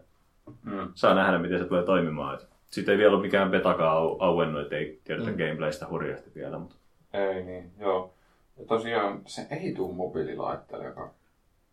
Mm. 0.63 0.87
Saa 0.93 1.15
nähdä, 1.15 1.37
miten 1.37 1.59
se 1.59 1.65
tulee 1.65 1.83
toimimaan. 1.83 2.35
Et 2.35 2.47
Sitten 2.69 2.91
ei 2.93 2.97
vielä 2.97 3.13
ole 3.13 3.21
mikään 3.21 3.51
betakaan 3.51 3.97
au- 3.97 4.17
auennut, 4.19 4.61
että 4.61 4.75
ei 4.75 4.99
tiedetä 5.03 5.29
Mm. 5.29 5.37
gameplaystä 5.37 5.87
hurjasti 5.89 6.31
vielä. 6.35 6.57
Mutta 6.59 6.75
Ei 7.13 7.43
niin, 7.43 7.71
joo. 7.79 8.13
Ja 8.59 8.65
tosiaan 8.65 9.21
se 9.25 9.47
ei 9.51 9.73
tuu 9.73 9.93
mobiililaitteelle, 9.93 10.85
joka 10.85 11.09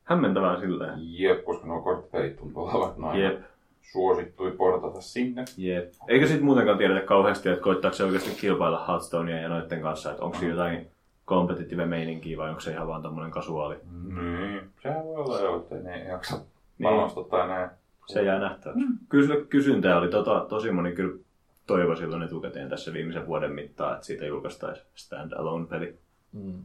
hämmentävää 0.05 0.61
silleen. 0.61 0.93
jep, 0.99 1.45
koska 1.45 1.67
nuo 1.67 1.81
korttipelit 1.83 2.37
tuntuu 2.37 2.65
olevan 2.67 2.95
noin 2.99 3.21
Jep. 3.21 3.41
Suosittui 3.83 4.51
portata 4.51 5.01
sinne. 5.01 5.45
Jep. 5.57 5.93
Eikä 6.09 6.27
sitten 6.27 6.45
muutenkaan 6.45 6.79
tiedetä 6.79 7.07
kauheasti, 7.07 7.49
että 7.49 7.63
koittaako 7.63 7.97
se 7.97 8.05
oikeasti 8.05 8.41
kilpailla 8.41 8.85
Hearthstonea 8.89 9.41
ja 9.41 9.49
noiden 9.49 9.83
kanssa, 9.83 10.11
että 10.11 10.25
onko 10.25 10.39
siinä 10.39 10.55
jotain 10.55 10.91
competitive 11.27 11.87
meininkiä 11.87 12.37
vai 12.37 12.49
onko 12.49 12.61
se 12.61 12.71
ihan 12.71 12.89
vaan 12.89 13.03
tommonen 13.03 13.31
kasuaali. 13.31 13.77
Niin, 14.15 14.61
sehän 14.83 15.05
voi 15.05 15.17
olla 15.17 15.41
jo, 15.41 15.57
että 15.57 15.75
ne 15.75 15.95
ei 15.95 16.09
jaksa 16.09 16.41
Varmasti 16.83 17.21
ottaen 17.21 17.49
näin. 17.49 17.71
Se 18.07 18.23
jää 18.23 18.39
nähtäväksi. 18.39 18.85
Mm. 18.85 18.99
Kyllä 19.09 19.37
kysyntää 19.49 19.99
oli 19.99 20.09
tota, 20.09 20.47
tosi 20.49 20.71
moni 20.71 20.93
kyllä 20.93 21.19
toivo 21.67 21.97
silloin 21.97 22.23
etukäteen 22.23 22.69
tässä 22.69 22.93
viimeisen 22.93 23.27
vuoden 23.27 23.53
mittaan, 23.53 23.95
että 23.95 24.07
siitä 24.07 24.27
julkaistaisiin 24.27 24.87
stand-alone-peli. 24.95 25.99
Mm. 26.33 26.65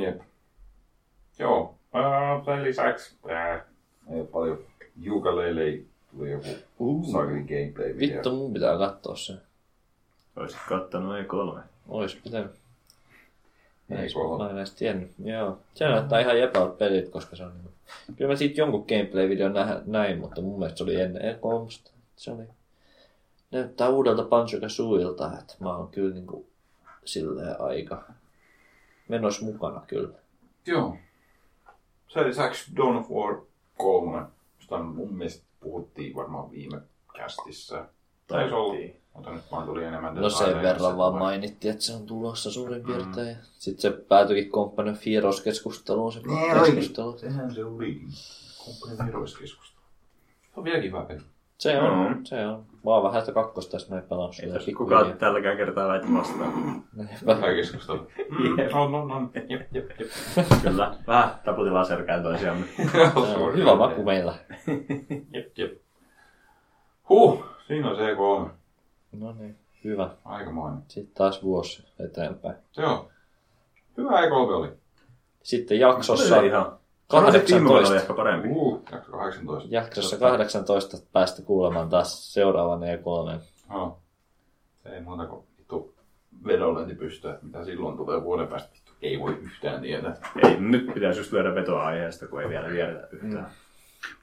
Jep. 0.00 0.20
Joo. 1.38 1.74
Sen 2.44 2.62
lisäksi 2.62 3.18
äh, 3.30 3.62
ei 4.10 4.20
ole 4.20 4.26
paljon 4.26 4.58
Ukulele 5.10 5.80
tuli 6.16 6.30
joku 6.30 6.46
Uh. 6.78 7.12
sakeli 7.12 7.40
gameplay 7.42 7.96
video. 7.98 8.14
Vittu, 8.16 8.36
mun 8.36 8.52
pitää 8.52 8.78
katsoa 8.78 9.16
se. 9.16 9.34
Olisit 10.36 10.58
kattanut 10.68 11.14
E3. 11.16 11.60
Ois 11.88 12.14
pitänyt. 12.14 12.50
Mä 13.88 13.96
en, 13.96 14.02
Ei 14.02 14.12
kolme. 14.14 14.44
mä 14.44 14.50
en 14.50 14.56
edes 14.56 14.74
tiennyt. 14.74 15.10
Joo. 15.24 15.58
Se 15.74 15.84
näyttää 15.88 16.20
ihan 16.20 16.38
jepältä 16.38 16.74
pelit, 16.78 17.08
koska 17.08 17.36
se 17.36 17.42
on... 17.44 17.52
niinku- 17.52 17.70
Kyllä 18.16 18.30
mä 18.32 18.36
siitä 18.36 18.60
jonkun 18.60 18.84
gameplay-videon 18.88 19.52
nä- 19.54 19.82
näin, 19.86 20.18
mutta 20.18 20.40
mun 20.40 20.58
mielestä 20.58 20.78
se 20.78 20.84
oli 20.84 21.00
ennen 21.00 21.22
E3. 21.22 21.90
Se 22.16 22.30
oli... 22.30 22.42
Näyttää 23.50 23.88
uudelta 23.88 24.22
Banjo 24.24 24.60
Kazooilta, 24.60 25.30
että 25.38 25.54
mä 25.60 25.76
oon 25.76 25.88
kyllä 25.88 26.14
niinku 26.14 26.46
silleen 27.04 27.60
aika 27.60 28.04
menos 29.08 29.42
mukana 29.42 29.80
kyllä. 29.86 30.18
Joo. 30.66 30.96
Sen 32.08 32.28
lisäksi 32.28 32.76
Dawn 32.76 32.96
of 32.96 33.10
War 33.10 33.36
3, 33.78 34.22
josta 34.58 34.78
mun 34.82 35.14
mielestä 35.14 35.44
puhuttiin 35.60 36.16
varmaan 36.16 36.50
viime 36.50 36.80
kästissä. 37.16 37.88
Taisi 38.26 38.54
olla, 38.54 38.74
mutta 39.14 39.30
nyt 39.30 39.42
vaan 39.52 39.66
tuli 39.66 39.84
enemmän 39.84 40.14
No 40.14 40.30
sen 40.30 40.62
verran 40.62 40.96
vaan 40.96 41.12
siitä. 41.12 41.24
mainittiin, 41.24 41.72
että 41.72 41.84
se 41.84 41.94
on 41.94 42.06
tulossa 42.06 42.50
suurin 42.50 42.84
piirtein. 42.84 43.36
Mm. 43.36 43.42
Sitten 43.58 43.82
se 43.82 43.90
päätyikin 44.08 44.52
Company 44.52 44.90
of 44.90 45.06
Heroes-keskusteluun 45.06 46.12
se 46.12 46.20
Niin 46.20 46.64
keskustelu. 46.64 47.18
Sehän 47.18 47.54
se 47.54 47.64
oli. 47.64 48.00
Kumppanin 48.64 49.04
heroiskeskustelu. 49.04 49.80
Se 50.42 50.60
on 50.60 50.64
vieläkin 50.64 50.90
hyvä 50.92 51.04
peli. 51.04 51.20
Se 51.60 51.78
on, 51.78 52.08
Mm. 52.16 52.24
se 52.24 52.46
on. 52.46 52.64
Mä 52.84 52.90
oon 52.90 53.02
vähän 53.02 53.20
sitä 53.22 53.32
kakkosta, 53.32 53.76
jos 53.76 53.90
mä 53.90 53.96
en 53.96 54.02
pelannut 54.02 54.34
Ei 54.34 54.40
sitä. 54.40 54.52
tässä 54.54 54.70
kukaan 54.76 55.18
tälläkään 55.18 55.56
kertaa 55.56 55.88
väitä 55.88 56.06
vastaan. 56.14 56.52
Hyvä 57.20 57.54
keskustelu. 57.54 58.06
Mm, 58.30 58.56
no, 58.72 58.88
no, 58.88 59.04
no. 59.04 59.30
Jep, 59.48 59.62
jep, 59.74 59.90
jep. 60.00 60.08
Kyllä. 60.62 60.94
Vähän 61.06 61.30
taputillaan 61.44 61.86
selkään 61.86 62.22
toisiamme. 62.22 62.66
Hyvä 63.56 63.74
maku 63.74 64.02
meillä. 64.04 64.34
Jep, 65.32 65.58
jep. 65.58 65.72
Huh, 67.08 67.44
siinä 67.66 67.90
on 67.90 67.96
se 67.96 68.14
E3. 68.14 68.50
No 69.12 69.32
niin, 69.38 69.56
hyvä. 69.84 70.10
Aikamoinen. 70.24 70.82
Sitten 70.88 71.14
taas 71.14 71.42
vuosi 71.42 71.84
eteenpäin. 71.98 72.54
Joo. 72.76 73.08
Hyvä 73.96 74.10
E3 74.20 74.32
oli. 74.32 74.68
Sitten 75.42 75.80
jaksossa 75.80 76.28
Se 76.28 76.34
oli 76.38 76.46
ihan... 76.46 76.79
Sanoisin, 77.10 77.40
että 77.40 77.52
viime 77.52 77.68
vuonna 77.68 77.88
oli 77.88 77.98
18, 77.98 78.02
ehkä 78.02 78.14
parempi. 78.14 78.48
Uh, 78.50 78.82
jakso 78.92 79.12
18. 79.12 79.68
jaksossa 79.74 80.16
18 80.16 80.96
päästä 81.12 81.42
kuulemaan 81.42 81.88
taas 81.88 82.34
seuraavan 82.34 82.84
E 82.84 82.96
E3. 82.96 83.40
No. 83.68 83.98
Se 84.82 84.88
ei 84.88 85.00
muuta 85.00 85.26
kuin 85.26 85.44
vittu 85.58 85.94
vedonlyönti 86.46 86.94
pystyä, 86.94 87.30
että 87.30 87.46
mitä 87.46 87.64
silloin 87.64 87.96
tulee 87.96 88.22
vuoden 88.22 88.48
päästä. 88.48 88.70
Vittu, 88.74 88.92
ei 89.02 89.20
voi 89.20 89.38
yhtään 89.42 89.80
tietää. 89.80 90.16
Ei, 90.44 90.60
nyt 90.60 90.94
pitäisi 90.94 91.20
just 91.20 91.32
lyödä 91.32 91.54
vetoa 91.54 91.86
aiheesta, 91.86 92.26
kun 92.26 92.42
ei 92.42 92.48
vielä 92.48 92.68
tiedetä 92.68 93.08
yhtään. 93.12 93.44
Mm. 93.44 93.50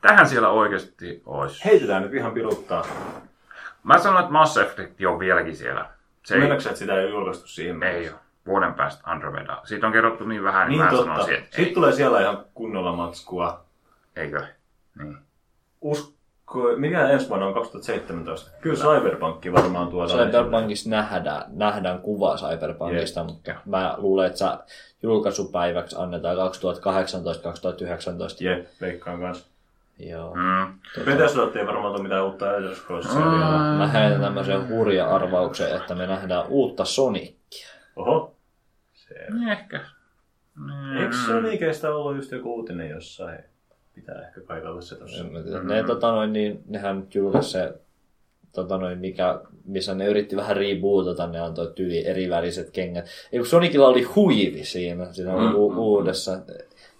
Tähän 0.01 0.30
siellä 0.30 0.49
oikeasti 0.49 1.22
olisi. 1.26 1.65
Heitetään 1.65 2.03
nyt 2.03 2.14
ihan 2.14 2.34
piruttaa. 2.34 2.85
Mä 3.84 3.97
sanoin, 3.97 4.19
että 4.23 4.34
Mass 4.34 4.57
Effect 4.57 5.01
on 5.07 5.19
vieläkin 5.19 5.55
siellä. 5.55 5.89
Se 6.23 6.34
ei, 6.34 6.39
Meinaatko, 6.39 6.69
että 6.69 6.80
sitä 6.80 6.93
ei 6.93 7.03
ole 7.03 7.09
julkaistu 7.09 7.47
siihen? 7.47 7.84
ei 7.84 8.09
ole. 8.09 8.18
Vuoden 8.47 8.73
päästä 8.73 9.01
Andromeda. 9.05 9.61
Siitä 9.63 9.87
on 9.87 9.93
kerrottu 9.93 10.25
niin 10.25 10.43
vähän, 10.43 10.67
niin, 10.67 10.77
Niin 10.77 10.85
mä 10.85 10.91
totta. 10.91 11.05
sanoisin, 11.05 11.33
että 11.35 11.45
Sitten 11.45 11.65
ei. 11.65 11.73
tulee 11.73 11.91
siellä 11.91 12.21
ihan 12.21 12.45
kunnolla 12.53 12.95
matskua. 12.95 13.63
Eikö? 14.15 14.41
Niin. 14.99 15.17
Usko, 15.81 16.59
mikä 16.77 17.09
ensi 17.09 17.29
vuonna 17.29 17.45
on 17.45 17.53
2017? 17.53 18.51
Kyllä 18.61 18.75
Cyberpunk 18.75 19.45
varmaan 19.53 19.87
tuodaan. 19.87 20.19
Cyberpunkissa 20.19 20.89
nähdään, 20.89 21.43
nähdään 21.49 21.99
kuva 21.99 22.35
Cyberpunkista, 22.37 23.23
mutta 23.23 23.51
mä 23.65 23.93
luulen, 23.97 24.27
että 24.27 24.39
sä 24.39 24.59
julkaisupäiväksi 25.03 25.95
annetaan 25.99 26.37
2018-2019. 26.37 26.39
Jep, 28.39 28.67
veikkaan 28.81 29.19
kanssa. 29.21 29.45
Joo. 29.99 30.35
Mm. 30.35 30.73
Bethesda 31.05 31.41
ei 31.59 31.67
varmaan 31.67 31.93
tule 31.93 32.03
mitään 32.03 32.25
uutta 32.25 32.55
Elder 32.55 32.75
Scrollsia 32.75 33.13
Mm. 33.19 33.77
Mä 33.77 33.87
heitän 33.87 34.21
tämmöisen 34.21 34.69
hurja 34.69 35.15
arvauksen, 35.15 35.75
että 35.75 35.95
me 35.95 36.07
nähdään 36.07 36.45
uutta 36.47 36.85
Sonicia. 36.85 37.67
Oho. 37.95 38.33
Se. 39.31 39.51
Ehkä. 39.51 39.81
Mm. 40.55 40.97
Eikö 40.97 41.15
Soniceista 41.15 41.95
ollut 41.95 42.15
just 42.15 42.31
joku 42.31 42.55
uutinen 42.55 42.89
jossain? 42.89 43.39
Pitää 43.95 44.21
ehkä 44.27 44.41
kaivella 44.41 44.81
se 44.81 44.95
mä 45.31 45.43
tiedä. 45.43 45.63
Ne, 45.63 45.83
tota 45.83 46.11
noin, 46.11 46.33
niin, 46.33 46.63
nehän 46.67 46.99
nyt 46.99 47.15
julkaisi 47.15 47.51
se, 47.51 47.73
tota 48.55 48.77
noin, 48.77 48.99
mikä, 48.99 49.39
missä 49.65 49.95
ne 49.95 50.05
yritti 50.05 50.35
vähän 50.35 50.57
rebootata, 50.57 51.27
ne 51.27 51.39
antoi 51.39 51.71
tyyli 51.75 52.07
eri 52.07 52.29
väriset 52.29 52.69
kengät. 52.69 53.05
Ei 53.31 53.39
kun 53.39 53.47
Sonicilla 53.47 53.87
oli 53.87 54.03
huivi 54.03 54.63
siinä, 54.63 55.13
siinä 55.13 55.31
mm, 55.31 55.55
u- 55.55 55.93
uudessa, 55.93 56.39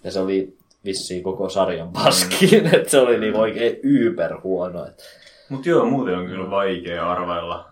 ja 0.04 0.10
se 0.10 0.20
oli 0.20 0.56
vissiin 0.84 1.22
koko 1.22 1.48
sarjan 1.48 1.92
paskiin, 1.92 2.62
mm. 2.64 2.74
että 2.74 2.90
se 2.90 2.98
oli 2.98 3.18
niin 3.18 3.36
oikein 3.36 3.80
yber 3.82 4.40
huono. 4.44 4.86
Että 4.86 5.04
Mut 5.48 5.66
joo, 5.66 5.84
muuten 5.84 6.18
on 6.18 6.26
kyllä 6.26 6.50
vaikea 6.50 7.10
arvailla. 7.10 7.68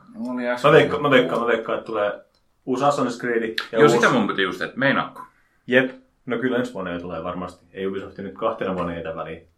Mä 0.64 0.72
veikkaan, 0.72 1.02
mä 1.02 1.10
veikkaan, 1.10 1.40
mä 1.40 1.46
veikkaan, 1.46 1.78
että 1.78 1.86
tulee 1.86 2.25
uusi 2.66 2.84
Assassin's 2.84 3.20
Creed. 3.20 3.42
Ja 3.42 3.54
Joo, 3.78 3.82
uusi... 3.82 3.94
sitä 3.94 4.08
mun 4.12 4.26
piti 4.28 4.42
just, 4.42 4.60
että 4.60 4.78
meinaatko? 4.78 5.22
Jep. 5.66 5.90
No 6.26 6.38
kyllä 6.38 6.58
ensi 6.58 6.74
vuonna 6.74 6.98
tulee 7.00 7.24
varmasti. 7.24 7.66
Ei 7.72 7.86
Ubisoft 7.86 8.18
nyt 8.18 8.34
kahtena 8.34 8.74
vuonna 8.74 8.94
etä 8.96 9.14
väliin. 9.16 9.48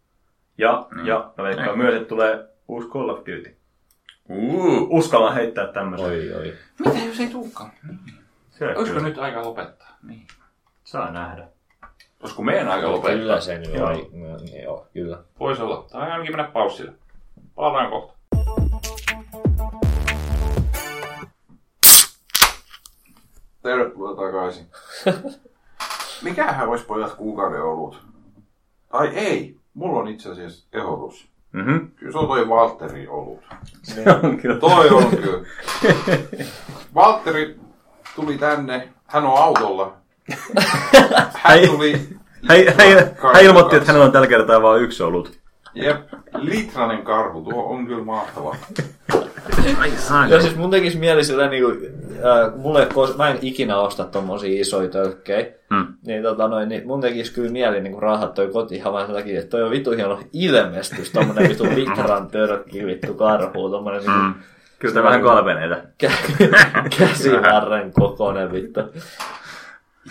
Ja, 0.57 0.87
Mm. 0.91 1.05
ja 1.05 1.33
mä 1.37 1.43
veikkaan 1.43 1.77
myös, 1.77 1.93
että 1.95 2.07
tulee 2.09 2.45
uusi 2.67 2.87
Call 2.89 3.09
of 3.09 3.17
Duty. 3.19 3.55
Uh. 4.29 4.87
Uskallan 4.97 5.33
heittää 5.33 5.67
tämmöisen. 5.67 6.07
oi 6.07 6.33
oi. 6.33 6.53
Mitä 6.79 6.97
jos 7.07 7.19
ei 7.19 7.27
tulekaan? 7.29 7.71
Se 8.49 8.67
on 8.67 8.77
Olisiko 8.77 8.99
nyt 8.99 9.17
aika 9.17 9.41
lopettaa? 9.45 9.97
Niin. 10.03 10.27
Saa 10.83 11.11
nähdä. 11.11 11.47
Olisiko 12.21 12.43
meidän 12.43 12.67
aika 12.67 12.91
lopettaa? 12.91 13.19
Kyllä 13.19 13.39
se 13.41 13.57
nyt 13.57 13.73
Joo. 13.73 13.91
niin 13.93 14.63
joo, 14.63 14.87
kyllä. 14.93 15.19
Voisi 15.39 15.61
olla. 15.61 15.85
Tai 15.91 16.11
ainakin 16.11 16.35
mennä 16.35 16.51
paussille. 16.51 16.93
Palataan 17.55 17.89
kohta. 17.89 18.18
Tervetuloa 23.69 24.15
takaisin. 24.15 24.65
Mikähän 26.21 26.69
olisi 26.69 26.85
pojat 26.85 27.13
kuukauden 27.13 27.63
olut? 27.63 28.01
Ai 28.89 29.07
ei, 29.07 29.55
mulla 29.73 29.99
on 29.99 30.07
itse 30.07 30.29
asiassa 30.29 30.67
ehdotus. 30.73 31.27
Mhm. 31.51 31.77
Kyllä 31.95 32.11
se 32.11 32.17
on 32.17 32.27
toi 32.27 32.49
Valtteri 32.49 33.07
olut. 33.07 33.39
Se 33.83 34.03
on 34.23 34.37
kyllä. 34.41 34.59
Toi 34.59 34.89
on 34.89 35.09
kyllä. 35.09 35.47
Valtteri 36.95 37.59
tuli 38.15 38.37
tänne, 38.37 38.89
hän 39.05 39.25
on 39.25 39.37
autolla. 39.37 39.93
Hän 41.43 41.59
tuli... 41.67 41.93
Hän, 42.47 42.57
hän, 42.77 43.15
hän 43.33 43.43
ilmoitti, 43.43 43.75
että 43.75 43.87
hänellä 43.87 44.05
on 44.05 44.11
tällä 44.11 44.27
kertaa 44.27 44.61
vain 44.61 44.83
yksi 44.83 45.03
olut. 45.03 45.39
Jep, 45.73 46.13
litranen 46.35 47.03
karhu, 47.03 47.41
tuo 47.41 47.63
on 47.63 47.87
kyllä 47.87 48.03
mahtava. 48.03 48.55
Ja 50.29 50.41
siis 50.41 50.55
mun 50.55 50.69
tekisi 50.71 50.97
mieli 50.97 51.23
sillä 51.23 51.49
niinku, 51.49 51.71
äh, 51.71 52.55
mulle, 52.55 52.87
kos- 52.93 53.17
mä 53.17 53.29
en 53.29 53.37
ikinä 53.41 53.77
osta 53.77 54.03
tommosia 54.03 54.61
isoja 54.61 54.89
tölkkejä, 54.89 55.45
Hmm. 55.73 55.87
niin, 56.05 56.23
tota 56.23 56.47
noin, 56.47 56.69
niin 56.69 56.87
mun 56.87 57.01
tekisi 57.01 57.33
kyllä 57.33 57.51
mieli 57.51 57.81
niinku 57.81 57.99
rahat 57.99 58.33
toi 58.33 58.47
kotiin 58.47 58.81
ihan 58.81 58.93
vaan 58.93 59.05
sen 59.05 59.15
takia, 59.15 59.39
että 59.39 59.49
toi 59.49 59.63
on 59.63 59.71
vitu 59.71 59.91
hieno 59.91 60.19
ilmestys, 60.33 61.11
tommonen 61.11 61.49
vitu 61.49 61.63
litran 61.75 62.27
törkki 62.27 62.85
vittu 62.85 63.13
karhu, 63.13 63.69
tommonen 63.69 63.99
niinku 64.01 64.19
Mm. 64.19 64.33
Kyllä 64.79 64.91
sitä 64.91 65.03
vähän 65.03 65.21
kalpeneita. 65.21 65.75
kä- 66.03 66.89
käsivarren 66.99 67.91
kokonen 67.93 68.51
vittu. 68.51 68.79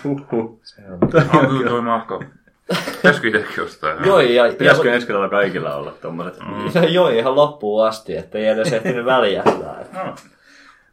Huhhuh. 0.05 0.61
Se 0.63 0.83
on. 0.91 0.99
On 1.41 1.49
kyllä 1.49 1.71
toi 1.71 1.83
mahtava. 1.83 2.25
Pitäisikö 2.97 3.29
itsekin 3.29 3.65
ostaa? 3.65 3.91
Joo, 4.07 4.21
ja, 4.21 4.45
Pitäisikö 4.59 4.93
ensi 4.95 5.07
kerralla 5.07 5.29
kaikilla 5.29 5.75
olla 5.75 5.91
tommoset? 6.03 6.37
ja 6.75 6.85
joo, 6.99 7.09
ihan 7.09 7.37
loppuun 7.37 7.87
asti, 7.87 8.17
ettei 8.17 8.47
edes 8.47 8.73
ehtinyt 8.73 9.05
väljähtää. 9.15 9.85
No, 9.93 10.15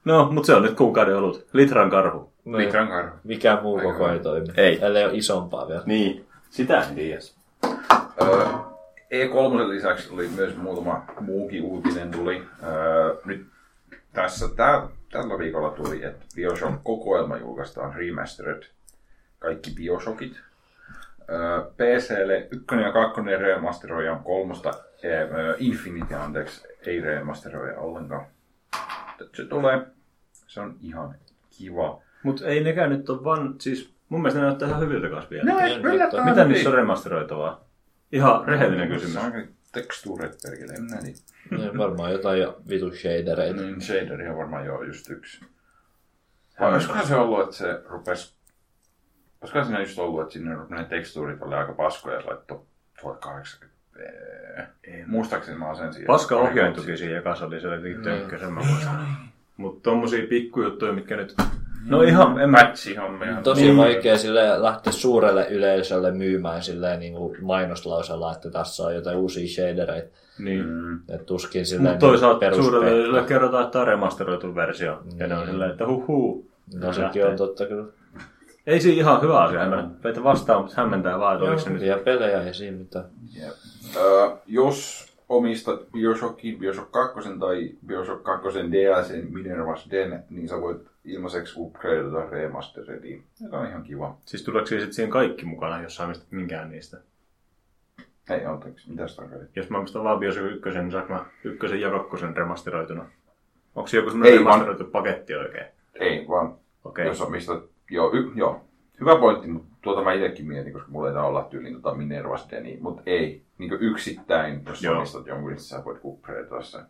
No, 0.06 0.28
mutta 0.32 0.48
se 0.48 0.56
on 0.56 0.64
nyt 0.64 0.74
kuukauden 0.76 1.16
olut. 1.18 1.46
Litran 1.54 1.90
karhu. 1.90 2.34
No, 2.46 2.58
Litran 2.58 2.88
karhu. 2.88 3.16
mikään 3.24 3.64
muu 3.64 3.78
Aika 3.78 3.92
koko 3.92 4.10
ei 4.10 4.20
toimi. 4.20 4.48
Ei. 4.58 4.80
Ellei 4.82 5.06
ole 5.06 5.16
isompaa 5.16 5.68
vielä. 5.68 5.84
Niin. 5.86 6.26
Sitä 6.50 6.80
en 6.82 6.96
tiedä. 6.96 7.20
Öö, 8.22 8.46
E3 9.14 9.70
lisäksi 9.70 10.14
oli 10.14 10.28
myös 10.28 10.58
muutama 10.58 11.04
muukin 11.20 11.64
uutinen 11.64 12.12
tuli. 12.12 12.44
Öö, 12.64 13.16
nyt 13.26 13.46
tässä 14.14 14.48
tää, 14.56 14.88
tällä 15.12 15.38
viikolla 15.40 15.70
tuli, 15.70 16.04
että 16.04 16.26
Bioshock-kokoelma 16.36 17.38
julkaistaan 17.38 17.94
remastered. 17.96 18.64
Kaikki 19.40 19.72
Bioshockit. 19.76 20.34
PClle 21.78 22.48
ykkönen 22.52 22.86
ja 22.86 22.92
kakkonen 22.92 23.40
remasteroidaan 23.42 24.24
kolmosta, 24.24 24.74
öö, 25.06 25.56
Infinite 25.60 26.16
anteeksi, 26.16 26.68
ei 26.86 27.02
remasteroida 27.02 27.80
ollenkaan. 27.80 28.26
Se 29.34 29.46
tulee, 29.46 29.82
se 30.48 30.62
on 30.62 30.78
ihan 30.82 31.16
kiva. 31.58 32.02
Mutta 32.24 32.46
ei 32.46 32.64
nekään 32.64 32.90
nyt 32.90 33.10
ole 33.10 33.24
vaan, 33.24 33.56
siis 33.60 33.94
mun 34.10 34.22
mielestä 34.22 34.40
ne 34.40 34.46
näyttää 34.46 34.68
ihan 34.68 34.82
hyviltä 34.82 35.10
kanssa 35.10 35.30
vielä. 35.30 35.52
No, 35.52 35.58
Kyllä, 35.60 35.94
yllättävän 35.94 36.26
Mitä 36.26 36.42
hyvin. 36.42 36.54
niissä 36.54 36.70
on 36.70 36.76
remasteroitavaa? 36.76 37.66
Ihan 38.12 38.48
rehellinen 38.48 38.88
kysymys. 38.90 39.14
Se 39.14 39.20
on 39.20 39.48
Tekstuurit 39.72 40.38
perkele, 40.44 40.74
en 40.74 40.88
tiedä. 40.88 41.18
Niin, 41.52 41.78
varmaan 41.78 42.12
jotain 42.12 42.42
jo 42.42 42.62
vitu 42.70 42.92
shadereita. 42.96 43.62
Niin, 43.62 43.82
shaderi 43.82 44.30
on 44.30 44.38
varmaan 44.38 44.66
joo 44.66 44.84
just 44.84 45.10
yksi. 45.10 45.46
Vai 46.60 46.74
olisikohan 46.74 47.08
se 47.08 47.16
ollut, 47.16 47.44
että 47.44 47.56
se 47.56 47.82
rupes... 47.86 48.35
Olisikohan 49.46 49.66
siinä 49.66 49.80
just 49.82 50.00
ollut, 50.00 50.22
että 50.22 50.34
sinne 50.34 50.56
ne 50.70 50.84
tekstuurit 50.84 51.42
oli 51.42 51.56
aika 51.56 51.74
paskoja, 51.74 52.22
se 52.22 52.28
laittoi 52.28 52.60
1080 53.02 53.76
Muistaakseni 55.08 55.58
mä 55.58 55.76
sen 55.76 55.94
siihen. 55.94 56.08
Paska 56.08 56.36
ohjaintukin 56.36 56.98
siinä 56.98 57.20
ekassa 57.20 57.46
oli 57.46 57.62
se 57.62 57.68
jotenkin 57.68 58.02
tönkkösen, 58.02 58.54
mä 58.54 58.62
muistan. 58.70 59.08
Mutta 59.58 59.90
tommosia 59.90 60.28
pikkujuttuja, 60.28 60.94
mitkä 60.94 61.16
nyt... 61.16 61.36
No 61.86 62.02
ihan, 62.02 62.40
en 62.40 62.50
mä... 62.50 62.58
Match-hommia. 62.58 63.42
Tosi 63.44 63.62
Niin. 63.62 63.78
vaikea 63.78 64.18
sille 64.18 64.62
lähteä 64.64 64.94
suurelle 64.94 65.48
yleisölle 65.50 66.12
myymään 66.12 66.64
silleen 66.64 67.00
niin 67.00 67.14
kuin 67.14 67.38
mainoslausella, 67.46 68.32
että 68.32 68.50
tässä 68.50 68.84
on 68.84 68.96
jotain 68.96 69.18
uusia 69.18 69.48
shadereita. 69.48 70.18
Niin. 70.40 70.66
Mm. 70.66 71.00
Et 71.10 71.26
tuskin 71.26 71.66
silleen 71.66 71.94
Mutta 71.94 72.06
toisaalta 72.08 72.40
perus- 72.40 72.66
suurelle 72.66 72.92
yleisölle 72.92 73.24
kerrotaan, 73.24 73.64
että 73.64 73.72
tämä 73.72 73.82
on 73.82 73.88
remasteroitu 73.88 74.56
versio. 74.56 75.04
Ja 75.18 75.28
ne 75.28 75.38
on 75.38 75.48
silleen, 75.48 75.72
että 75.72 75.88
huhuu. 75.88 76.50
No 76.74 76.94
sekin 76.94 77.26
on 77.26 77.36
totta 77.36 77.66
kyllä. 77.66 77.86
Ei 78.68 78.82
siinä 78.82 78.98
ihan 78.98 79.22
hyvä 79.22 79.44
asia, 79.44 79.60
hämmennä. 79.60 79.90
Peitä 80.02 80.24
vastaan, 80.24 80.62
mutta 80.62 80.82
hämmentää 80.82 81.20
vaan, 81.20 81.36
että 81.36 81.46
oliko 81.46 81.62
se 81.62 81.70
nyt... 81.70 81.82
Ja 81.82 81.98
pelejä 81.98 82.44
ei 82.44 82.54
siinä 82.54 82.78
mitään. 82.78 83.06
Jep. 83.36 83.54
Öö, 83.96 84.30
jos 84.46 85.06
omistat 85.30 85.92
Bioshockin, 85.92 86.60
Bioshock 86.60 86.92
2 86.92 87.30
tai 87.40 87.70
Bioshock 87.88 88.24
2 88.24 88.50
DLC 88.72 89.10
Minerva's 89.12 89.92
Den, 89.92 90.24
niin 90.30 90.48
sä 90.50 90.62
voit 90.62 90.82
ilmaiseksi 91.06 91.54
upgradeata 91.58 92.30
remasterediin. 92.30 93.24
Joka 93.44 93.60
on 93.60 93.68
ihan 93.68 93.84
kiva. 93.84 94.18
Siis 94.26 94.44
tuleeko 94.44 94.68
siinä 94.68 94.84
sit 94.84 94.94
siihen 94.94 95.12
kaikki 95.12 95.46
mukana, 95.46 95.82
jos 95.82 95.96
sä 95.96 96.08
mistä 96.08 96.26
minkään 96.32 96.70
niistä? 96.70 96.98
Ei, 98.30 98.46
anteeksi, 98.46 98.90
mitä 98.90 99.08
sitä 99.08 99.22
tarkoitit? 99.22 99.56
Jos 99.56 99.70
mä 99.70 99.78
omistan 99.78 100.04
vaan 100.04 100.20
Bioshock 100.20 100.48
1, 100.66 100.70
niin 100.80 100.92
saanko 100.92 101.14
mä 101.14 101.26
ykkösen 101.44 101.82
ja 101.82 101.90
kakkosen 101.92 102.38
remasteroituna? 102.38 103.06
Onko 103.76 103.88
se 103.88 103.98
joku 103.98 104.10
semmoinen 104.10 104.38
Ei, 104.38 104.44
vaan- 104.46 104.60
remasteroitu 104.60 104.92
paketti 104.92 105.36
oikein? 105.36 105.66
Ei, 105.94 106.26
vaan 106.28 106.56
Okei. 106.84 107.06
jos 107.08 107.22
omistat... 107.22 107.64
Joo, 107.90 108.12
y, 108.14 108.32
joo, 108.36 108.62
hyvä 109.00 109.16
pointti, 109.20 109.48
mutta 109.48 109.68
tuota 109.82 110.04
mä 110.04 110.14
itsekin 110.14 110.48
mietin, 110.48 110.74
koska 110.74 110.92
mulla 110.92 111.10
ei 111.10 111.16
olla 111.16 111.44
tyyliin 111.44 111.82
tota 111.82 111.96
Minerva's 111.96 112.52
Deni, 112.52 112.78
mutta 112.82 113.02
ei. 113.06 113.42
Niin 113.58 113.78
yksittäin, 113.80 114.62
jos 114.68 114.84
Joo. 114.84 114.98
omistat 114.98 115.28
jonkun, 115.28 115.50
niin 115.50 115.60
sä 115.60 115.86
voit 115.86 116.00
upgradeata 116.04 116.64
sen. 116.64 116.86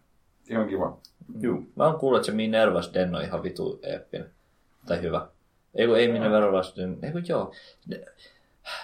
Ihan 0.49 0.67
kiva. 0.67 0.97
Juu. 1.39 1.67
Mä 1.75 1.85
oon 1.85 1.99
kuullut, 1.99 2.19
että 2.19 2.25
se 2.25 2.31
Minervas 2.31 2.93
Den 2.93 3.15
on 3.15 3.21
ihan 3.21 3.43
vitu 3.43 3.79
eeppinen. 3.83 4.29
Tai 4.85 5.01
hyvä. 5.01 5.27
Ei 5.75 5.87
kun 5.87 5.97
ei 5.97 6.11
Minervas 6.11 6.75
Den, 6.77 6.97
ei 7.03 7.11
kun 7.11 7.23
joo. 7.27 7.53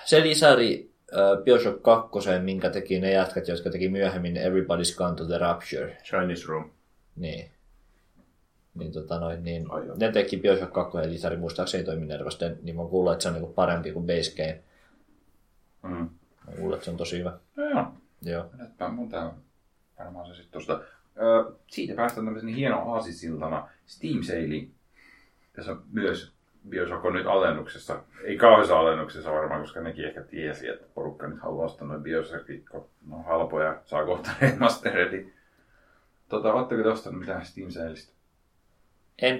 Se 0.05 0.21
lisäri 0.21 0.91
äh, 1.13 1.43
Bioshock 1.43 1.81
2, 1.81 2.09
minkä 2.41 2.69
teki 2.69 2.99
ne 2.99 3.11
jätkät, 3.11 3.47
jotka 3.47 3.69
teki 3.69 3.89
myöhemmin 3.89 4.35
Everybody's 4.35 4.97
Gone 4.97 5.15
to 5.15 5.25
the 5.25 5.37
Rapture. 5.37 5.97
Chinese 6.03 6.47
Room. 6.47 6.69
Niin. 7.15 7.51
Niin, 8.75 8.91
tota 8.91 9.19
noin, 9.19 9.43
niin 9.43 9.67
ne 9.99 10.11
teki 10.11 10.37
Bioshock 10.37 10.73
2 10.73 10.97
lisäri, 10.97 11.37
muistaakseni 11.37 11.83
toi 11.83 11.95
Minervas 11.95 12.39
Den, 12.39 12.59
niin 12.61 12.75
mä 12.75 12.85
kuullut, 12.89 13.13
että 13.13 13.23
se 13.23 13.29
on 13.29 13.33
niinku 13.33 13.53
parempi 13.53 13.91
kuin 13.91 14.07
Base 14.07 14.35
Game. 14.35 14.63
Mm. 15.83 16.09
Mä 16.47 16.53
kuullut, 16.55 16.73
että 16.73 16.85
se 16.85 16.91
on 16.91 16.97
tosi 16.97 17.19
hyvä. 17.19 17.37
No 17.55 17.69
joo. 17.69 17.93
Joo. 18.21 18.45
Näyttää 18.57 18.89
mun 18.89 19.09
tää 19.09 19.33
varmaan 19.99 20.27
se 20.27 20.33
sitten 20.33 20.51
tosta. 20.51 20.81
Öö, 21.21 21.51
siitä 21.67 21.95
päästään 21.95 22.25
tämmöisen 22.25 22.49
hieno 22.49 22.93
aasisiltana 22.93 23.69
Steam 23.85 24.23
Sailing. 24.23 24.71
Tässä 25.53 25.71
on 25.71 25.83
myös 25.91 26.33
Bioshock 26.69 27.05
on 27.05 27.13
nyt 27.13 27.27
alennuksessa. 27.27 28.03
Ei 28.23 28.37
kauheassa 28.37 28.79
alennuksessa 28.79 29.31
varmaan, 29.31 29.61
koska 29.61 29.81
nekin 29.81 30.05
ehkä 30.05 30.21
tiesi, 30.21 30.67
että 30.67 30.85
porukka 30.93 31.27
nyt 31.27 31.39
haluaa 31.41 31.65
ostaa 31.65 31.87
noin 31.87 32.03
Bioshockit, 32.03 32.69
kun 32.69 32.89
ne 33.07 33.15
on 33.15 33.25
halpoja, 33.25 33.81
saa 33.85 34.05
kohta 34.05 34.29
remasteredi. 34.41 35.33
Tota, 36.29 36.53
ootteko 36.53 36.83
te 36.83 36.89
ostanut 36.89 37.19
mitään 37.19 37.45
Steam 37.45 37.71
Sailista? 37.71 38.20
En, 39.21 39.35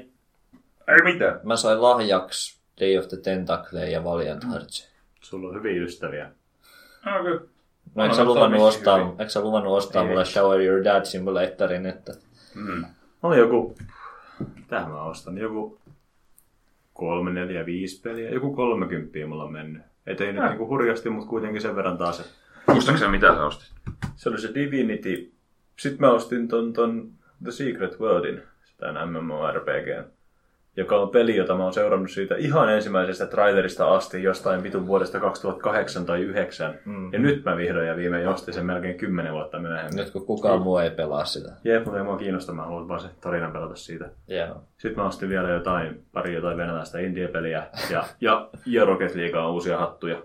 Ei 0.88 1.14
mitään. 1.14 1.40
mä 1.44 1.56
sain 1.56 1.82
lahjaksi 1.82 2.62
Day 2.82 2.98
of 2.98 3.08
the 3.08 3.18
Tentacle 3.18 3.90
ja 3.90 4.04
Valiant 4.04 4.44
Hearts. 4.52 4.92
Sulla 5.22 5.48
on 5.50 5.56
hyviä 5.56 5.84
ystäviä. 5.84 6.32
No 7.06 7.24
kyllä. 7.24 7.42
No 7.96 8.04
eikö 8.04 8.16
sä 8.16 8.24
luvannut 8.24 8.62
ostaa, 8.62 9.16
eikö 9.20 9.30
sä 9.30 9.42
luvannut 9.42 9.78
ostaa 9.78 10.06
mulle 10.06 10.26
Shower 10.26 10.62
Your 10.62 10.84
Dad 10.84 11.06
Simulatorin, 11.06 11.86
että 11.86 12.14
Mm. 12.56 12.86
Oli 13.24 13.38
joku... 13.38 13.76
Tähän 14.68 14.92
mä 14.92 15.04
ostan. 15.04 15.38
Joku 15.38 15.80
kolme, 16.94 17.32
neljä, 17.32 17.66
viisi 17.66 18.02
peliä. 18.02 18.30
Joku 18.30 18.56
30 18.56 19.20
mulla 19.28 19.44
on 19.44 19.52
mennyt. 19.52 19.82
Et 20.08 20.22
ei 20.22 20.34
nyt 20.34 20.44
niinku 20.44 20.68
hurjasti, 20.68 21.10
mutta 21.10 21.30
kuitenkin 21.30 21.62
sen 21.62 21.76
verran 21.76 21.98
taas. 21.98 22.20
että 22.20 22.32
Muistaakseni 22.68 23.12
mitä 23.12 23.28
sä 23.28 23.46
ostit? 23.46 23.72
Se 24.16 24.30
oli 24.30 24.42
se 24.42 24.54
Divinity. 24.54 25.32
Sitten 25.80 26.02
mä 26.02 26.12
ostin 26.14 26.48
ton, 26.48 26.74
ton 26.74 27.12
The 27.44 27.52
Secret 27.52 28.00
Worldin, 28.00 28.42
sitä 28.82 29.06
MMORPG, 29.06 30.12
joka 30.78 30.98
on 30.98 31.10
peli, 31.10 31.36
jota 31.36 31.56
mä 31.56 31.64
oon 31.64 31.74
seurannut 31.74 32.12
siitä 32.12 32.36
ihan 32.36 32.74
ensimmäisestä 32.74 33.26
trailerista 33.26 33.96
asti 33.96 34.24
jostain 34.24 34.64
vitun 34.64 34.88
vuodesta 34.88 35.20
2008 35.20 36.06
tai 36.06 36.20
2009. 36.20 36.80
Mm. 36.86 37.14
Ja 37.14 37.20
nyt 37.20 37.46
mä 37.46 37.58
vihdoin 37.58 37.88
ja 37.88 37.96
viimein 37.96 38.28
ostin 38.28 38.54
sen 38.54 38.66
melkein 38.66 38.98
10 38.98 39.34
vuotta 39.34 39.60
myöhemmin. 39.60 39.96
nyt 39.96 40.10
kun 40.12 40.26
kukaan 40.26 40.62
muu 40.62 40.78
ei 40.78 40.92
pelaa 40.92 41.26
sitä. 41.26 41.52
Jep, 41.64 41.84
mutta 41.86 41.98
ei 42.00 42.04
mua 42.04 42.18
kiinnosta, 42.18 42.54
mä 42.54 42.64
haluan 42.64 42.88
vaan 42.88 43.00
se 43.00 43.08
tarinan 43.22 43.52
pelata 43.52 43.76
siitä. 43.76 44.10
Joo. 44.28 44.64
Sitten 44.78 45.04
mä 45.04 45.08
ostin 45.08 45.30
vielä 45.30 45.50
jotain, 45.50 46.06
pari 46.14 46.34
jotain 46.34 46.58
venäläistä 46.58 47.00
indie-peliä 47.00 47.68
ja, 47.90 48.04
ja, 48.22 48.50
ja 48.66 48.86
Rocket 48.86 49.16
Leaguea 49.16 49.50
uusia 49.50 49.78
hattuja. 49.78 50.22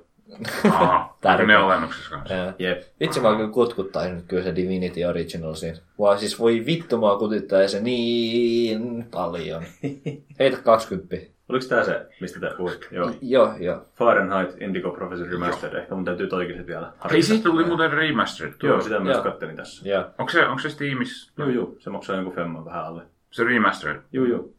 Aha, 0.70 1.16
Tärkeä. 1.20 1.46
ne 1.46 1.54
alennuksessa 1.54 2.10
kanssa. 2.10 2.34
Joo. 2.34 2.52
Jep. 2.58 2.82
Vitsi 3.00 3.22
vaan 3.22 3.36
kyllä 3.36 3.50
kutkuttaisi 3.50 4.14
nyt 4.14 4.24
kyllä 4.28 4.42
se 4.42 4.56
Divinity 4.56 5.04
Original 5.04 5.54
siinä. 5.54 5.78
Vaan 5.98 6.18
siis 6.18 6.38
voi 6.38 6.62
vittu 6.66 6.98
mua 6.98 7.18
kutittaa 7.18 7.68
se 7.68 7.80
niin 7.80 9.06
paljon. 9.10 9.62
Heitä 10.38 10.56
20. 10.56 11.16
Oliko 11.48 11.64
tää 11.68 11.84
se, 11.84 12.06
mistä 12.20 12.40
tää 12.40 12.50
puhuit? 12.56 12.88
Joo. 12.90 13.10
Joo, 13.22 13.52
joo. 13.58 13.84
Fahrenheit 13.98 14.62
Indigo 14.62 14.90
Professor 14.90 15.28
Remastered. 15.28 15.78
Ehkä 15.82 15.94
mun 15.94 16.04
täytyy 16.04 16.26
toikin 16.26 16.56
sit 16.56 16.66
vielä 16.66 16.86
Hei, 16.86 16.92
harkita. 16.98 17.26
siitä 17.26 17.44
tuli 17.44 17.64
muuten 17.64 17.90
remastered. 17.92 18.52
tuo. 18.58 18.68
Joo, 18.70 18.80
sitä 18.80 19.00
myös 19.00 19.14
Joo. 19.14 19.24
kattelin 19.24 19.56
tässä. 19.56 19.88
Joo. 19.88 20.04
Onko 20.18 20.32
se, 20.32 20.46
onko 20.46 20.58
se 20.62 20.70
Steamissa? 20.70 21.32
Juu, 21.38 21.48
juu. 21.48 21.76
Se 21.80 21.90
maksaa 21.90 22.16
jonkun 22.16 22.34
femman 22.34 22.64
vähän 22.64 22.84
alle. 22.84 23.02
Se 23.30 23.44
remastered. 23.44 24.00
Juu, 24.12 24.24
juu. 24.26 24.56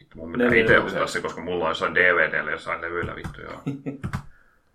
Vittu, 0.00 0.18
mun 0.18 0.32
pitää 0.32 0.54
itse 0.54 0.78
ostaa 0.78 1.06
se, 1.06 1.20
koska 1.20 1.40
mulla 1.40 1.64
on 1.64 1.70
jossain 1.70 1.94
DVDllä 1.94 2.50
jossain 2.50 2.80
levyillä 2.80 3.16
vittu 3.16 3.40
joo. 3.42 3.60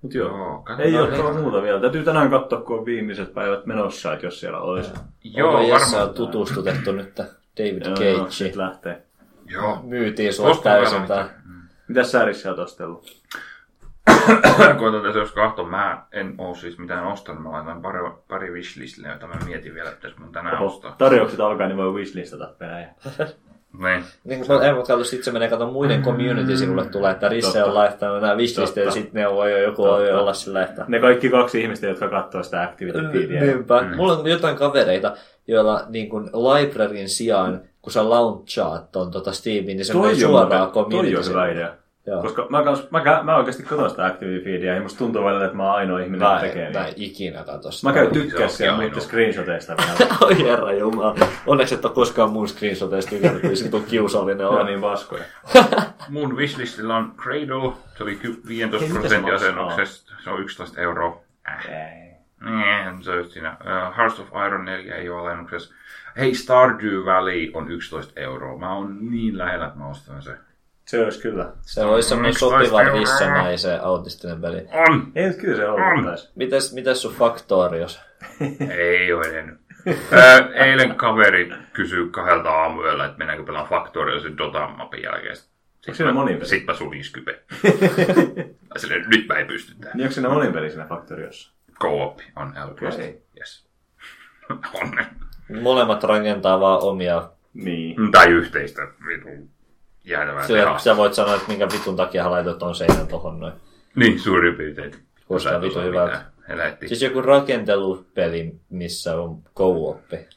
Mut 0.03 0.13
joo. 0.13 0.27
Joo. 0.37 0.63
Ei 0.79 0.97
ole 0.99 1.15
tuolla 1.15 1.39
muuta 1.39 1.61
vielä. 1.61 1.79
Täytyy 1.79 2.03
tänään 2.03 2.29
katsoa, 2.29 2.61
kun 2.61 2.79
on 2.79 2.85
viimeiset 2.85 3.33
päivät 3.33 3.65
menossa, 3.65 4.13
että 4.13 4.25
jos 4.25 4.39
siellä 4.39 4.59
olisi. 4.59 4.91
Joo, 5.23 5.53
Onko 5.57 5.71
varmaan. 5.71 6.09
tutustutettu 6.13 6.91
nyt 6.91 7.17
David 7.57 7.85
Joo, 7.85 7.95
joo, 8.09 8.19
Cage. 8.19 8.31
sit 8.31 8.55
lähtee. 8.55 9.01
Joo. 9.45 9.79
Myytiin 9.83 10.29
Ostan 10.41 10.63
täysin. 10.63 10.99
Mitäs 11.87 12.11
säärissä 12.11 12.43
sä 12.43 12.49
oot 12.49 12.59
ostellut? 12.59 13.21
Koitan 14.79 15.01
tässä 15.03 15.19
jos 15.19 15.31
kahto. 15.31 15.63
Mä 15.65 16.05
en 16.11 16.35
oo 16.37 16.55
siis 16.55 16.77
mitään 16.77 17.07
ostanut. 17.07 17.43
Mä 17.43 17.51
laitan 17.51 17.81
pari, 17.81 17.99
pari 18.27 18.51
wishlistille, 18.51 19.07
joita 19.07 19.27
mä 19.27 19.33
mietin 19.45 19.73
vielä, 19.73 19.89
että 19.89 20.01
pitäis 20.01 20.17
mun 20.19 20.31
tänään 20.31 20.55
Oho, 20.57 20.65
ostaa. 20.65 20.95
tarjoukset 20.97 21.39
alkaa, 21.39 21.67
niin 21.67 21.77
voi 21.77 21.93
wishlistata 21.93 22.53
pelejä. 22.59 22.89
Niin. 23.79 24.03
Niin 24.23 24.45
kuin 24.45 24.61
ei, 24.63 24.73
mutta 24.73 24.93
kato, 24.93 25.03
sit 25.03 25.23
se 25.23 25.31
menee, 25.31 25.49
kato 25.49 25.67
muiden 25.67 26.03
community-sivulle 26.03 26.85
tulee, 26.85 27.11
että 27.11 27.29
Risse 27.29 27.63
on 27.63 27.73
laittanut 27.75 28.21
nämä 28.21 28.35
wishlisteja, 28.35 28.85
ja 28.85 28.91
sitten 28.91 29.21
ne 29.23 29.31
voi 29.31 29.51
jo 29.51 29.57
joku 29.57 29.83
voi 29.83 30.01
Totta. 30.03 30.19
olla 30.19 30.33
sillä, 30.33 30.63
että 30.63 30.85
Ne 30.87 30.99
kaikki 30.99 31.29
kaksi 31.29 31.61
ihmistä, 31.61 31.87
jotka 31.87 32.09
katsoo 32.09 32.43
sitä 32.43 32.61
activity. 32.63 33.01
Niinpä. 33.01 33.81
Mm. 33.81 33.95
Mulla 33.95 34.13
on 34.17 34.27
jotain 34.27 34.55
kavereita, 34.55 35.13
joilla 35.47 35.85
niin 35.89 36.09
kuin 36.09 36.25
libraryn 36.25 37.09
sijaan, 37.09 37.61
kun 37.81 37.93
sä 37.93 38.09
launchaat 38.09 38.91
ton 38.91 39.11
tota 39.11 39.31
Steamiin, 39.31 39.77
niin 39.77 39.85
se 39.85 39.93
menee 39.93 40.15
suoraan 40.15 40.47
muuten- 40.47 40.73
toi 40.73 40.83
community 40.83 41.15
on 41.15 41.25
hyvä 41.29 41.47
idea. 41.47 41.69
Joo. 42.07 42.21
Koska 42.21 42.47
mä, 42.49 42.63
kans, 42.63 42.91
mä, 42.91 42.99
kä- 42.99 43.23
mä 43.23 43.35
oikeasti 43.35 43.63
katson 43.63 43.89
sitä 43.89 44.05
activity 44.05 44.43
feedia 44.43 44.75
ja 44.75 44.81
musta 44.81 44.97
tuntuu 44.97 45.23
välillä, 45.25 45.45
että 45.45 45.57
mä 45.57 45.63
oon 45.63 45.75
ainoa 45.75 45.99
ihminen, 45.99 46.25
joka 46.27 46.39
tekee 46.41 46.65
en- 46.67 46.73
mä 46.73 46.79
niin. 46.79 46.93
en 46.97 47.01
ikinä 47.03 47.43
katso 47.43 47.71
sitä. 47.71 47.87
Mä 47.87 47.93
käyn 47.93 48.07
on 48.07 48.49
siellä 48.49 48.73
ainoa. 48.73 48.75
muiden 48.87 49.01
screenshoteista 49.01 49.75
vielä. 49.99 50.15
Oi 50.21 50.37
herra 50.47 50.73
jumala. 50.73 51.15
Onneksi 51.47 51.75
et 51.75 51.85
ole 51.85 51.93
koskaan 51.93 52.29
mun 52.31 52.47
screenshoteista 52.47 53.09
tykännyt, 53.09 53.41
kyllä 53.41 53.55
se 53.55 53.69
tuu 53.69 53.79
kiusallinen 53.79 54.37
Ne 54.37 54.45
on 54.45 54.59
on. 54.59 54.65
niin 54.65 54.81
paskoja. 54.81 55.23
Mun 56.09 56.35
wishlistillä 56.37 56.95
on 56.97 57.13
Cradle. 57.17 57.73
Se 57.97 58.03
oli 58.03 58.15
ky- 58.15 58.41
15 58.47 58.85
Hei, 58.87 58.93
mitä 58.93 59.09
se 59.09 59.15
prosentin 59.19 59.33
asennuksesta. 59.35 60.13
Se 60.23 60.29
on 60.29 60.41
11 60.41 60.81
euroa. 60.81 61.21
Äh. 61.49 61.65
Ei. 61.69 62.13
Nee, 62.41 62.93
se 63.01 63.11
on 63.11 63.17
just 63.17 63.31
siinä. 63.31 63.57
Uh, 63.61 63.97
Hearts 63.97 64.19
of 64.19 64.27
Iron 64.47 64.65
4 64.65 64.95
ei 64.95 65.09
ole 65.09 65.21
alennuksessa. 65.21 65.73
Hei, 66.17 66.35
Stardew 66.35 67.05
Valley 67.05 67.51
on 67.53 67.71
11 67.71 68.13
euroa. 68.19 68.57
Mä 68.59 68.73
oon 68.75 68.97
niin 69.11 69.37
lähellä, 69.37 69.65
että 69.65 69.79
mä 69.79 69.87
ostan 69.89 70.21
sen. 70.21 70.37
Se 70.85 71.03
olisi 71.03 71.21
kyllä. 71.21 71.51
Se 71.61 71.81
olisi 71.83 72.09
semmoinen 72.09 72.29
11 72.29 72.57
sopiva 72.59 72.81
euroa. 72.81 72.99
rissanaisen 72.99 73.83
autistinen 73.83 74.41
peli. 74.41 74.67
On! 74.71 75.11
Ei 75.15 75.27
nyt 75.27 75.37
kyllä 75.37 75.55
se 75.55 75.67
On. 75.67 76.05
taas. 76.05 76.31
Mites, 76.35 76.73
mites 76.73 77.01
sun 77.01 77.13
Factorios? 77.13 78.01
Ei 78.77 79.13
ole 79.13 79.25
edennyt. 79.27 79.59
Ö, 79.87 80.53
eilen 80.53 80.95
kaveri 80.95 81.51
kysyi 81.73 82.09
kahdelta 82.09 82.49
aamuyöllä, 82.49 83.05
että 83.05 83.17
mennäänkö 83.17 83.45
pelaan 83.45 83.67
Factoria 83.69 84.19
sen 84.21 84.37
Dota-mapin 84.37 85.03
jälkeen. 85.03 85.35
Onko 85.87 85.95
siinä 85.95 86.11
monin 86.11 86.35
peli? 86.37 86.47
Sitten 86.47 86.65
mä 86.75 86.77
sulin 86.77 87.03
Skype. 87.03 87.43
Mä 88.73 88.77
silleen, 88.79 89.05
nyt 89.09 89.27
mä 89.27 89.35
ei 89.35 89.45
pysty 89.45 89.75
tähän. 89.75 89.97
Niin 89.97 90.03
onko 90.03 90.13
siinä 90.13 90.29
monin 90.29 90.53
peli 90.53 90.69
siinä 90.69 90.85
Factoriossa? 90.85 91.53
Co-op 91.81 92.19
on 92.35 92.53
L+. 92.65 92.87
Okei. 92.87 93.21
Yes. 93.39 93.67
On 94.81 94.91
ne. 94.91 95.05
Molemmat 95.61 96.03
rakentaa 96.03 96.59
vaan 96.59 96.79
omia. 96.81 97.29
Niin. 97.53 98.11
Tai 98.11 98.27
yhteistä 98.27 98.81
vitun 99.07 99.49
jäätävää 100.03 100.47
tehasta. 100.47 100.83
sä 100.83 100.97
voit 100.97 101.13
sanoa, 101.13 101.35
että 101.35 101.47
minkä 101.47 101.67
vitun 101.73 101.95
takia 101.95 102.31
laitoit 102.31 102.57
ton 102.57 102.75
seinän 102.75 103.07
tohon 103.07 103.39
noin. 103.39 103.53
Niin, 103.95 104.19
suurin 104.19 104.55
piirtein. 104.55 104.91
Sä 104.91 105.61
vitun 105.61 105.67
osaa 105.67 105.83
hyvältä. 105.83 106.25
Helvetti. 106.47 106.87
Siis 106.87 107.01
joku 107.01 107.21
rakentelupeli, 107.21 108.55
missä 108.69 109.21
on 109.21 109.43
co-oppi. 109.55 110.27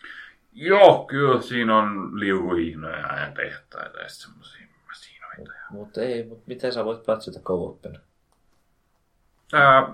Joo, 0.53 1.05
kyllä 1.05 1.41
siinä 1.41 1.79
on 1.79 2.21
liukuhihnoja 2.21 2.97
ja 2.99 3.33
tehtaita 3.33 3.99
ja 3.99 4.09
sitten 4.09 4.31
semmosia 4.31 4.67
masinoita. 4.87 5.53
Mutta 5.71 6.01
ei, 6.01 6.25
mutta 6.25 6.45
miten 6.47 6.73
sä 6.73 6.85
voit 6.85 7.01
co-oppina? 7.43 7.99
Ää, 9.53 9.89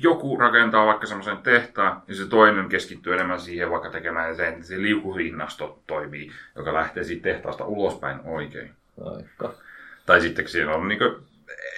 joku 0.00 0.36
rakentaa 0.36 0.86
vaikka 0.86 1.06
semmoisen 1.06 1.38
tehtaan, 1.38 2.02
ja 2.08 2.14
se 2.14 2.26
toinen 2.26 2.68
keskittyy 2.68 3.14
enemmän 3.14 3.40
siihen 3.40 3.70
vaikka 3.70 3.90
tekemään 3.90 4.36
sen, 4.36 4.54
että 4.54 4.66
se 4.66 4.82
liukuhihnasto 4.82 5.82
toimii, 5.86 6.30
joka 6.56 6.74
lähtee 6.74 7.04
siitä 7.04 7.22
tehtaasta 7.22 7.64
ulospäin 7.64 8.20
oikein. 8.24 8.75
Aika. 9.04 9.54
Tai 10.06 10.20
sitten 10.20 10.48
siellä 10.48 10.74
on 10.74 10.88
niin 10.88 11.00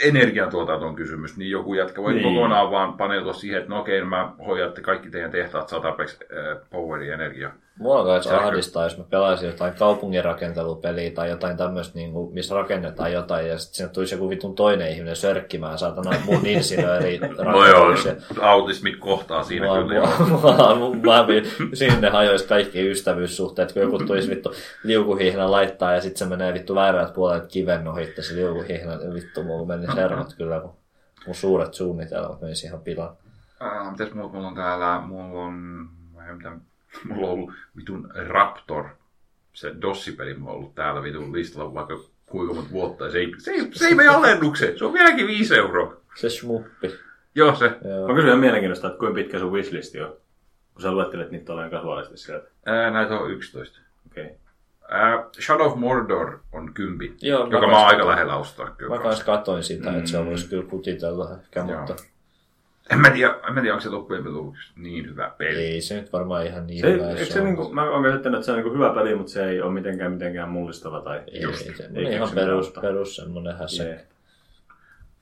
energiantuotanton 0.05 0.95
kysymys, 0.97 1.36
niin 1.36 1.51
joku 1.51 1.74
jätkä 1.74 2.03
voi 2.03 2.15
Niin. 2.15 2.23
kokonaan 2.35 2.70
vaan 2.70 2.95
paneutua 2.95 3.32
siihen, 3.32 3.59
että 3.59 3.70
no 3.70 3.81
okei, 3.81 4.05
mä 4.05 4.32
hoidatte 4.47 4.81
kaikki 4.81 5.11
teidän 5.11 5.31
tehtaat 5.31 5.69
saa 5.69 5.81
tarpeeksi 5.81 6.16
äh, 6.23 6.59
poweria 6.70 7.15
energiaa. 7.15 7.53
Mua 7.78 8.05
kai 8.05 8.22
Sähkö. 8.22 8.40
ahdistaa, 8.46 8.84
jos 8.84 8.98
mä 8.98 9.05
pelaisin 9.10 9.46
jotain 9.48 9.74
kaupunginrakentelupeliä 9.74 11.10
tai 11.10 11.30
jotain 11.30 11.56
tämmöistä, 11.56 11.98
niin 11.98 12.12
kuin, 12.12 12.34
missä 12.34 12.55
rakennetaan 12.55 13.12
jotain 13.12 13.48
ja 13.48 13.59
sitten 13.59 13.76
sinne 13.76 13.92
tulisi 13.92 14.14
joku 14.14 14.28
vitun 14.28 14.55
toinen 14.55 14.90
ihminen 14.90 15.16
sörkkimään 15.16 15.78
saatana 15.78 16.10
mun 16.24 16.46
insinööri 16.46 17.18
No 17.52 17.66
joo, 17.66 17.94
autismit 18.42 18.96
kohtaa 18.96 19.42
siinä 19.42 19.66
Mua, 19.66 19.82
kyllä. 19.82 20.09
mua, 20.28 20.74
mua, 20.74 21.02
mua, 21.05 21.26
sinne 21.74 22.09
hajoisi 22.09 22.48
kaikki 22.48 22.90
ystävyyssuhteet, 22.90 23.72
kun 23.72 23.82
joku 23.82 23.98
tulisi 23.98 24.30
vittu 24.30 24.52
liukuhihna 24.82 25.50
laittaa 25.50 25.92
ja 25.92 26.00
sitten 26.00 26.18
se 26.18 26.24
menee 26.24 26.55
vittu 26.55 26.74
väärät 26.74 27.12
puolet 27.14 27.46
kiven 27.46 27.88
ohitte 27.88 28.22
se 28.22 28.34
liukuhihna. 28.34 28.92
Vittu, 29.14 29.42
mulla 29.42 29.66
meni 29.66 29.92
servot 29.94 30.34
kyllä, 30.34 30.60
kun 30.60 30.74
mun 31.26 31.34
suuret 31.34 31.74
suunnitelmat 31.74 32.40
menisi 32.40 32.66
ihan 32.66 32.80
pilaan. 32.80 33.16
Äh, 33.62 33.90
mitäs 33.90 34.14
mulla, 34.14 34.28
mulla 34.32 34.48
on 34.48 34.55
täällä, 34.55 35.00
mulla 35.06 35.44
on, 35.44 35.55
mitä, 36.36 36.52
mulla 37.05 37.27
on 37.27 37.32
ollut 37.32 37.52
vitun 37.77 38.10
Raptor, 38.28 38.85
se 39.52 39.74
Dossipeli 39.81 40.35
mulla 40.35 40.51
on 40.51 40.56
ollut 40.56 40.74
täällä 40.74 41.02
vitun 41.02 41.32
listalla 41.32 41.74
vaikka 41.74 41.98
kuinka 42.27 42.55
monta 42.55 42.70
vuotta, 42.70 43.05
ja 43.05 43.10
se 43.10 43.19
ei, 43.19 43.32
se 43.39 43.51
ei, 43.51 43.69
se 43.73 43.86
ei 43.86 43.94
mene 43.94 44.09
alennukseen, 44.09 44.78
se 44.78 44.85
on 44.85 44.93
vieläkin 44.93 45.27
5 45.27 45.56
euroa. 45.56 45.97
Se 46.15 46.31
smuppi. 46.31 46.94
Joo, 47.35 47.55
se. 47.55 47.65
Joo. 47.65 48.09
Mä 48.09 48.15
kysyn 48.15 48.28
ihan 48.28 48.40
mielenkiintoista, 48.40 48.86
että 48.86 48.98
kuinka 48.98 49.15
pitkä 49.15 49.39
sun 49.39 49.52
wishlisti 49.52 50.01
on, 50.01 50.16
kun 50.73 50.82
sä 50.82 50.93
luettelet 50.93 51.31
niitä 51.31 51.52
olleen 51.52 51.70
kasuaalisti 51.70 52.16
sieltä. 52.16 52.48
Ää, 52.66 52.90
näitä 52.90 53.19
on 53.19 53.31
11. 53.31 53.81
Okei. 54.06 54.24
Okay. 54.24 54.36
Ää, 54.90 55.24
Shadow 55.40 55.66
of 55.66 55.78
Mordor 55.78 56.39
on 56.52 56.74
kympi, 56.74 57.15
Joo, 57.23 57.48
joka 57.51 57.66
mä 57.66 57.78
oon 57.78 57.86
aika 57.86 58.06
lähellä 58.06 58.36
ostaa 58.36 58.70
kyllä. 58.70 58.97
Mä 58.97 59.02
kans 59.02 59.24
katoin 59.24 59.62
sitä, 59.62 59.97
että 59.97 60.10
se 60.10 60.27
voisi 60.27 60.48
kyllä 60.48 60.62
kutitella 60.70 61.39
ehkä, 61.43 61.60
Joo. 61.60 61.78
mutta 61.78 61.97
En 62.90 63.01
mä 63.01 63.10
tiedä, 63.10 63.35
en 63.48 63.55
mä 63.55 63.60
tiedä 63.60 63.74
onko 63.74 63.82
se 63.82 63.89
loppujen 63.89 64.35
lopuksi 64.35 64.73
niin 64.77 65.06
hyvä 65.10 65.32
peli. 65.39 65.56
ei 65.66 65.81
se 65.81 65.94
nyt 66.01 66.12
varmaan 66.12 66.47
ihan 66.47 66.66
niin 66.66 66.81
Se, 66.81 66.93
hyvä. 66.93 67.10
eikö 67.10 67.24
se 67.24 67.39
on. 67.40 67.44
niinku, 67.47 67.69
mä 67.69 67.90
oon 67.90 68.02
käsittänyt, 68.05 68.39
että 68.39 68.47
se 68.47 68.52
on 68.52 68.59
niinku 68.59 68.74
hyvä 68.74 68.90
peli, 68.94 69.15
mutta 69.15 69.32
se 69.32 69.48
ei 69.51 69.60
ole 69.62 69.73
mitenkään 69.73 70.12
mitenkään 70.12 70.48
mullistava 70.48 71.01
tai... 71.01 71.20
Ei, 71.32 71.43
just. 71.43 71.66
ei, 71.66 71.74
se, 71.77 71.90
Ei 71.94 72.12
ihan 72.15 72.28
perus, 72.35 72.73
perus 72.81 73.16
semmonen 73.16 73.56
hässäkkä. 73.56 73.93
Jee. 73.93 73.98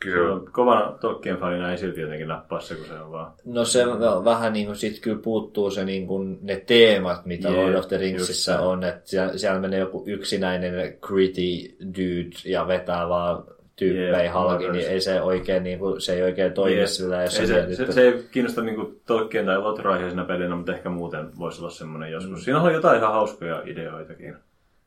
Se 0.05 0.10
Kyllä. 0.10 0.34
on 0.34 0.48
kovana 0.52 0.93
Tolkien 1.01 1.36
fanina 1.36 1.70
ei 1.70 1.78
silti 1.78 2.01
jotenkin 2.01 2.28
nappaa 2.28 2.60
se, 2.60 2.74
kun 2.74 2.86
se 2.86 2.94
on 2.94 3.12
vaan... 3.12 3.32
No 3.44 3.64
se 3.64 3.86
on 3.86 4.24
vähän 4.24 4.52
niin 4.52 4.66
kuin 4.66 4.76
sit 4.76 5.01
kyllä 5.01 5.18
puuttuu 5.22 5.70
se 5.70 5.84
niin 5.84 6.06
kuin 6.06 6.38
ne 6.43 6.56
teemat, 6.66 7.26
mitä 7.26 7.48
Jee, 7.48 7.56
Lord 7.64 7.74
of 7.74 7.88
the 7.88 7.97
Ringsissä 7.98 8.52
se. 8.52 8.59
on, 8.59 8.84
että 8.84 9.01
siellä, 9.05 9.38
siellä 9.38 9.60
menee 9.60 9.80
joku 9.80 10.05
yksinäinen 10.06 10.98
gritty 11.01 11.76
dude 11.86 12.36
ja 12.44 12.66
vetää 12.68 13.09
vaan 13.09 13.44
tyyppejä 13.77 14.19
Jee, 14.19 14.28
halki, 14.28 14.69
niin 14.69 14.89
ei 14.89 15.01
se 15.01 15.20
oikein, 15.23 15.62
niin 15.62 15.78
kuin, 15.78 16.01
se 16.01 16.12
ei 16.15 16.23
oikein 16.23 16.53
toimi 16.53 16.77
Jee. 16.77 16.86
sillä, 16.86 17.23
jos 17.23 17.40
ei 17.40 17.47
se, 17.47 17.53
se, 17.74 17.82
että- 17.82 17.93
se, 17.93 18.01
ei 18.03 18.24
kiinnosta 18.31 18.62
niinku 18.62 19.01
Tolkien 19.07 19.47
tai 19.47 19.59
Lotraiheisena 19.59 20.24
pelinä, 20.24 20.57
mutta 20.57 20.74
ehkä 20.74 20.89
muuten 20.90 21.39
voisi 21.39 21.61
olla 21.61 21.70
semmoinen 21.70 22.12
joskus. 22.12 22.44
Siinä 22.44 22.61
on 22.61 22.73
jotain 22.73 22.98
ihan 22.98 23.12
hauskoja 23.12 23.62
ideoitakin. 23.65 24.36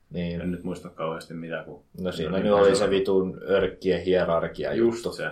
niin. 0.09 0.41
En 0.41 0.51
nyt 0.51 0.63
muista 0.63 0.89
kauheasti 0.89 1.33
mitä, 1.33 1.63
kun... 1.65 1.83
No 2.01 2.11
siinä 2.11 2.31
niin 2.31 2.43
nyt 2.43 2.51
oli 2.53 2.59
paljon. 2.61 2.75
se 2.77 2.89
vitun 2.89 3.41
örkkien 3.49 4.01
hierarkia 4.01 4.73
Just 4.73 4.95
juttu. 5.05 5.11
se. 5.17 5.29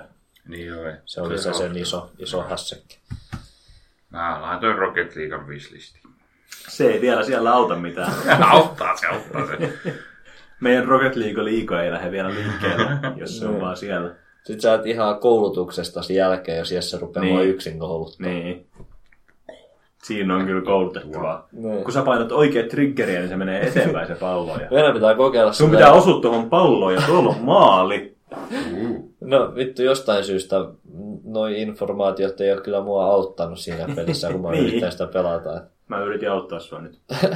Niin 0.47 0.67
joo. 0.67 0.83
Se 1.05 1.21
oli 1.21 1.37
se 1.37 1.53
sen 1.53 1.77
iso, 1.77 2.11
iso 2.19 2.41
hässäkkä. 2.43 2.95
Mä 4.09 4.41
laitoin 4.41 4.77
Rocket 4.77 5.15
Leaguean 5.15 5.47
wishlistiin. 5.47 6.03
Se 6.67 6.87
ei 6.91 7.01
vielä 7.01 7.23
siellä 7.23 7.53
auta 7.53 7.75
mitään. 7.75 8.13
auttaa 8.51 8.95
se, 8.97 9.07
auttaa 9.07 9.47
se. 9.47 9.57
Meidän 10.61 10.85
Rocket 10.85 11.15
League 11.15 11.43
liiga 11.45 11.83
ei 11.83 11.91
lähde 11.91 12.11
vielä 12.11 12.29
liikkeelle, 12.29 12.89
jos 13.21 13.39
se 13.39 13.47
on 13.47 13.61
vaan 13.61 13.77
siellä. 13.77 14.15
Sitten 14.43 14.61
sä 14.61 14.71
oot 14.71 14.85
ihan 14.85 15.19
koulutuksesta 15.19 16.01
sen 16.01 16.15
jälkeen, 16.15 16.57
jos 16.57 16.71
Jesse 16.71 16.97
rupeaa 16.99 17.23
Niin. 17.23 17.35
niin. 17.35 17.49
yksin 17.49 17.79
kouluttaa. 17.79 18.27
Niin. 18.27 18.67
Siinä 20.03 20.35
on 20.35 20.45
kyllä 20.45 20.61
koulutettavaa. 20.61 21.47
Niin. 21.51 21.83
Kun 21.83 21.93
sä 21.93 22.01
painat 22.01 22.31
oikea 22.31 22.67
triggeriä, 22.67 23.19
niin 23.19 23.29
se 23.29 23.35
menee 23.37 23.67
eteenpäin 23.67 24.07
se 24.07 24.15
pallo. 24.15 24.57
Ja... 24.59 24.67
Meidän 24.71 24.93
pitää 24.93 25.15
kokeilla 25.15 25.53
Sun 25.53 25.69
pitää 25.71 25.91
osua 25.91 26.21
tuohon 26.21 26.49
palloon 26.49 26.93
ja 26.93 27.01
tuolla 27.07 27.29
on 27.29 27.41
maali. 27.41 28.17
No 29.21 29.55
vittu 29.55 29.81
jostain 29.83 30.23
syystä 30.23 30.55
noi 31.23 31.61
informaatiot 31.61 32.41
ei 32.41 32.51
ole 32.51 32.61
kyllä 32.61 32.81
mua 32.81 33.05
auttanut 33.05 33.59
siinä 33.59 33.85
pelissä, 33.95 34.31
kun 34.31 34.41
mä 34.41 34.51
Niin. 34.51 34.67
yritän 34.67 34.91
sitä 34.91 35.07
pelata. 35.07 35.61
Mä 35.87 36.03
yritin 36.03 36.31
auttaa 36.31 36.59
sua 36.59 36.81
nyt. 36.81 36.99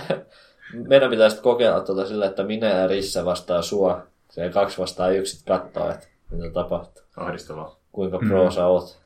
Meidän 0.74 1.10
pitää 1.10 1.30
sitten 1.30 1.44
kokeilla 1.44 1.82
tuota 1.82 2.06
sillä, 2.08 2.26
että 2.26 2.44
minä 2.44 2.68
ja 2.68 2.88
Rissa 2.88 3.26
vastaa 3.26 3.62
sua. 3.62 4.04
Se 4.30 4.50
kaksi 4.50 4.78
vastaa 4.78 5.10
yksi 5.10 5.38
sit 5.38 5.48
kattoo, 5.48 5.92
että 5.92 6.08
mitä 6.32 6.50
tapahtuu. 6.54 7.04
Ahdistavaa. 7.18 7.76
Kuinka 7.92 8.20
pro 8.28 8.52
sä 8.52 8.66
oot. 8.66 9.02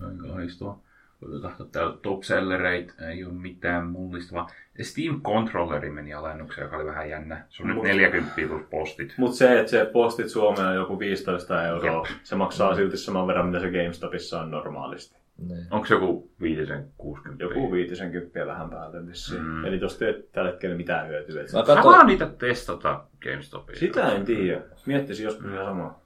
Aika 0.00 0.34
haistua. 0.34 0.78
Voitu 1.22 1.40
katsoa 1.40 1.66
täällä 1.72 1.96
Top 2.02 2.22
Sellerate, 2.22 2.92
ei 3.10 3.24
ole 3.24 3.32
mitään 3.32 3.86
mullistavaa. 3.86 4.50
Steam 4.82 5.22
Controlleri 5.22 5.90
meni 5.90 6.14
alennukseen, 6.14 6.64
joka 6.64 6.76
oli 6.76 6.86
vähän 6.86 7.10
jännä. 7.10 7.44
Se 7.48 7.62
on 7.62 7.68
nyt 7.68 7.76
Mut- 7.76 7.84
40 7.86 8.34
plus 8.48 8.62
postit. 8.70 9.14
Mut 9.18 9.34
se, 9.34 9.58
että 9.60 9.70
se 9.70 9.84
postit 9.92 10.28
Suomeen 10.28 10.68
on 10.68 10.74
joku 10.74 10.98
15 10.98 11.66
euroa, 11.66 12.06
Jep. 12.08 12.16
se 12.22 12.34
maksaa 12.34 12.74
silti 12.74 12.96
saman 12.96 13.26
verran, 13.26 13.46
mitä 13.46 13.60
se 13.60 13.70
GameStopissa 13.70 14.40
on 14.40 14.50
normaalisti. 14.50 15.16
Niin. 15.38 15.66
Onko 15.70 15.86
se 15.86 15.94
joku 15.94 16.30
560? 16.40 17.44
Joku 17.44 17.72
50 17.72 18.46
vähän 18.46 18.70
päälle 18.70 19.06
vissiin. 19.06 19.42
Mm. 19.42 19.48
Mm. 19.48 19.64
Eli 19.64 19.78
tosta 19.78 20.04
ei 20.06 20.28
tällä 20.32 20.50
hetkellä 20.50 20.76
mitään 20.76 21.08
hyötyä. 21.08 21.42
Mä 21.42 21.48
Katsoin. 21.52 21.78
katsoin, 21.82 22.06
niitä 22.06 22.26
testata 22.38 23.04
GameStopissa. 23.22 23.80
Sitä 23.80 24.12
en 24.12 24.24
tiedä. 24.24 24.60
Miettisin 24.86 25.24
joskus 25.24 25.46
ihan 25.52 25.64
samaa. 25.66 26.00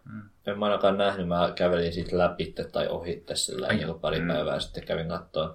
en 0.46 0.58
mä 0.58 0.64
ainakaan 0.64 0.98
nähnyt, 0.98 1.28
mä 1.28 1.52
kävelin 1.54 1.92
siitä 1.92 2.18
läpi 2.18 2.54
tai 2.72 2.88
ohitte 2.88 3.34
sillä 3.34 3.68
niin 3.68 3.94
pari 4.00 4.20
Mm. 4.20 4.28
päivää 4.28 4.60
sitten 4.60 4.84
kävin 4.86 5.08
kattoon. 5.08 5.54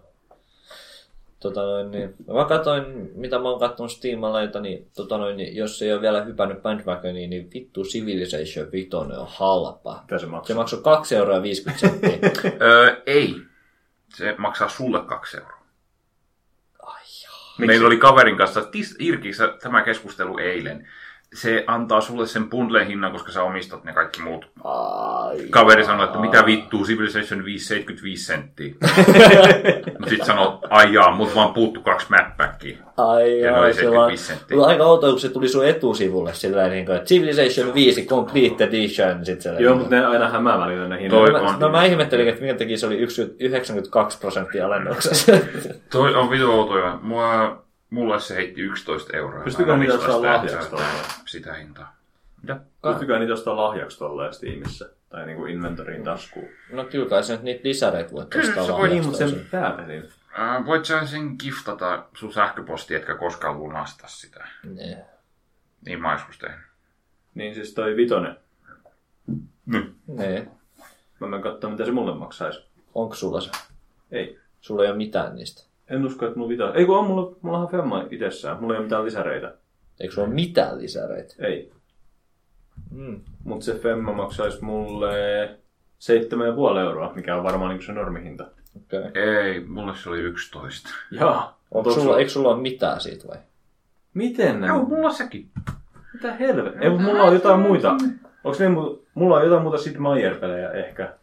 Tota 1.39 1.61
noin, 1.61 1.91
niin, 1.91 2.15
mä 2.33 2.45
katsoin, 2.45 3.11
mitä 3.15 3.39
mä 3.39 3.49
oon 3.49 3.59
kattonut 3.59 3.91
Steamaleita, 3.91 4.59
niin, 4.59 4.87
tota 4.95 5.17
noin, 5.17 5.37
niin 5.37 5.55
jos 5.55 5.81
ei 5.81 5.93
ole 5.93 6.01
vielä 6.01 6.23
hypännyt 6.23 6.61
bandwagoniin, 6.61 7.29
niin 7.29 7.49
vittu 7.53 7.83
Civilization 7.83 8.71
5 8.71 8.89
on 8.95 9.11
halpa. 9.27 9.99
Mitä 10.01 10.17
se 10.47 10.53
maksoi 10.53 10.81
2 10.83 11.15
euroa 11.15 11.41
50 11.41 11.79
senttiä. 11.87 12.31
Öö, 12.61 12.95
ei. 13.05 13.35
Se 14.15 14.35
maksaa 14.37 14.69
sulle 14.69 15.05
kaksi 15.05 15.37
euroa. 15.37 15.65
Ai? 16.83 17.03
Meillä 17.57 17.87
oli 17.87 17.97
kaverin 17.97 18.37
kanssa 18.37 18.61
tis, 18.61 18.95
Irkissä 18.99 19.57
tämä 19.61 19.81
keskustelu 19.81 20.37
eilen. 20.37 20.87
Se 21.35 21.63
antaa 21.67 22.01
sulle 22.01 22.27
sen 22.27 22.49
bundlen 22.49 22.87
hinnan, 22.87 23.11
koska 23.11 23.31
sä 23.31 23.43
omistat 23.43 23.83
ne 23.83 23.93
kaikki 23.93 24.21
muut. 24.21 24.47
Ai, 24.63 25.37
Kaveri 25.49 25.85
sanoi, 25.85 26.05
että 26.05 26.19
mitä 26.19 26.45
vittua, 26.45 26.83
Civilization 26.85 27.45
5, 27.45 27.65
75 27.65 28.25
senttiä. 28.25 28.73
Mutta 29.99 30.09
sit 30.09 30.23
sanoi, 30.23 30.57
ai 30.69 30.93
jaa, 30.93 31.15
mut 31.15 31.35
vaan 31.35 31.53
puuttu 31.53 31.81
kaksi 31.81 32.07
mapbackia. 32.09 32.77
ai, 32.97 33.39
Ja 33.41 33.57
oli 33.59 33.73
sillä 33.73 33.89
on, 34.05 34.11
75 34.17 34.23
senttiä. 34.23 34.65
Aika 34.65 34.83
outoa, 34.83 35.09
kun 35.09 35.19
se 35.19 35.29
tuli 35.29 35.47
sun 35.47 35.65
etusivulle 35.67 36.33
sillä 36.33 36.67
niin 36.67 36.85
kuin, 36.85 36.95
että 36.95 37.07
Civilization 37.07 37.73
5 37.73 38.05
Complete 38.05 38.63
Edition. 38.63 39.25
Sit 39.25 39.41
siellä, 39.41 39.59
Joo, 39.59 39.73
niin 39.73 39.79
mutta 39.81 39.95
ne 39.95 40.05
aina 40.05 40.29
hämää 40.29 40.59
välillä 40.59 40.87
ne 40.87 41.09
Toi 41.09 41.27
hinnat. 41.27 41.43
No, 41.43 41.49
on- 41.49 41.59
no 41.59 41.69
mä 41.69 41.85
ihmettelin, 41.85 42.27
että 42.27 42.41
minkä 42.41 42.57
takia 42.59 42.77
se 42.77 42.87
oli 42.87 42.97
yksi- 42.97 43.35
92 43.39 44.19
prosenttia 44.19 44.65
alennuksessa. 44.65 45.31
Toi 45.91 46.15
on 46.15 46.29
vitu 46.29 46.51
outoja. 46.51 46.99
Mua, 47.01 47.64
mulle 47.95 48.19
se 48.19 48.35
heitti 48.35 48.61
11 48.61 49.17
euroa. 49.17 49.43
En 49.43 49.79
niitä 49.79 49.97
sitä, 49.97 50.21
lahjaksi 50.21 50.69
tolleen? 50.69 51.05
Sitä 51.25 51.53
hintaa. 51.53 51.95
Mitä? 52.41 52.59
Pystykö 52.81 53.19
niitä 53.19 53.33
ostaa 53.33 53.57
lahjaksi 53.57 53.99
tolleen 53.99 54.33
Steamissa? 54.33 54.85
Tai 55.09 55.25
niinku 55.25 55.45
inventoriin 55.45 56.03
taskuun? 56.03 56.47
no 56.71 56.83
kyllä 56.83 57.09
kai 57.09 57.23
sä 57.23 57.33
nyt 57.33 57.43
niitä 57.43 57.61
lisäreitä 57.63 58.11
voit 58.11 58.29
Kyllä, 58.29 58.45
ostaa 58.45 58.63
lahjasta 58.63 58.87
Niin, 58.87 59.05
mutta 59.05 59.17
sen 59.17 59.47
pääpelin. 59.51 60.09
Äh, 60.39 60.65
voit 60.65 60.85
sä 60.85 61.05
sen 61.05 61.35
giftata 61.39 62.05
sun 62.13 62.33
sähköposti, 62.33 62.95
etkä 62.95 63.15
koskaan 63.15 63.59
lunasta 63.59 64.07
sitä. 64.07 64.47
Niin. 64.63 64.97
Niin 65.85 66.01
mä 66.01 66.11
joskus 66.11 66.37
tehnyt. 66.37 66.65
Niin 67.35 67.55
siis 67.55 67.73
toi 67.73 67.95
vitonen. 67.95 68.37
Niin. 70.07 70.51
Mä 71.19 71.27
menen 71.27 71.41
katsomaan, 71.41 71.73
mitä 71.73 71.85
se 71.85 71.91
mulle 71.91 72.15
maksaisi. 72.15 72.65
Onko 72.95 73.15
sulla 73.15 73.41
se? 73.41 73.51
Ei. 74.11 74.39
Sulla 74.61 74.83
ei 74.83 74.89
ole 74.89 74.97
mitään 74.97 75.35
niistä. 75.35 75.74
En 75.89 76.05
usko, 76.05 76.25
että 76.25 76.37
mulla 76.37 76.49
vita. 76.49 76.73
Ei 76.73 76.85
kun 76.85 76.97
on 76.97 77.07
mulla, 77.07 77.37
mulla 77.41 77.57
on 77.57 77.67
Femma 77.67 78.05
itsessään. 78.11 78.57
Mulla 78.61 78.73
ei 78.73 78.77
ole 78.77 78.85
mitään 78.85 79.05
lisäreitä. 79.05 79.53
Eikö 79.99 80.13
sulla 80.13 80.27
ole 80.27 80.35
mitään 80.35 80.77
lisäreitä? 80.77 81.35
Ei. 81.39 81.71
Mm. 82.91 83.21
Mutta 83.43 83.65
se 83.65 83.73
Femma 83.73 84.13
maksaisi 84.13 84.63
mulle 84.63 85.45
7,5 85.99 86.79
euroa, 86.79 87.13
mikä 87.15 87.35
on 87.35 87.43
varmaan 87.43 87.71
niin 87.71 87.85
se 87.85 87.93
normihinta. 87.93 88.47
Okay. 88.75 89.23
Ei, 89.23 89.59
mulle 89.59 89.95
se 89.95 90.09
oli 90.09 90.19
11. 90.19 90.89
Jaa. 91.11 91.59
Onko 91.71 91.91
sulla, 91.91 92.19
eikö 92.19 92.31
sulla 92.31 92.49
ole 92.49 92.61
mitään 92.61 93.01
siitä 93.01 93.27
vai? 93.27 93.37
Miten 94.13 94.61
ne? 94.61 94.67
Joo, 94.67 94.85
mulla 94.85 95.11
sekin. 95.11 95.49
Mitä 96.13 96.33
helvettiä? 96.33 96.81
Ei, 96.81 96.89
mulla 96.89 97.23
on 97.23 97.33
jotain 97.33 97.59
muita. 97.59 97.95
Onks 98.43 98.59
ne, 98.59 98.67
mu- 98.67 98.99
mulla 99.13 99.35
on 99.35 99.43
jotain 99.43 99.61
muuta 99.61 99.77
Sid 99.77 99.95
Meier-pelejä 99.95 100.71
ehkä. 100.71 101.13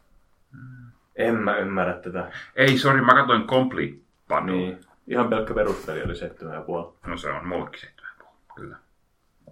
En 1.16 1.34
mä 1.34 1.56
ymmärrä 1.56 1.94
tätä. 1.94 2.32
Ei, 2.56 2.78
sori, 2.78 3.00
mä 3.00 3.14
katsoin 3.14 3.46
Complete 3.46 4.01
Bundle. 4.40 4.56
Niin. 4.56 4.80
Ihan 5.06 5.28
pelkkä 5.28 5.54
peruspeli 5.54 6.02
oli 6.02 6.12
7,5. 6.12 6.94
No 7.06 7.16
se 7.16 7.30
on 7.30 7.48
mullekin 7.48 7.80
7,5, 8.20 8.26
kyllä. 8.56 8.76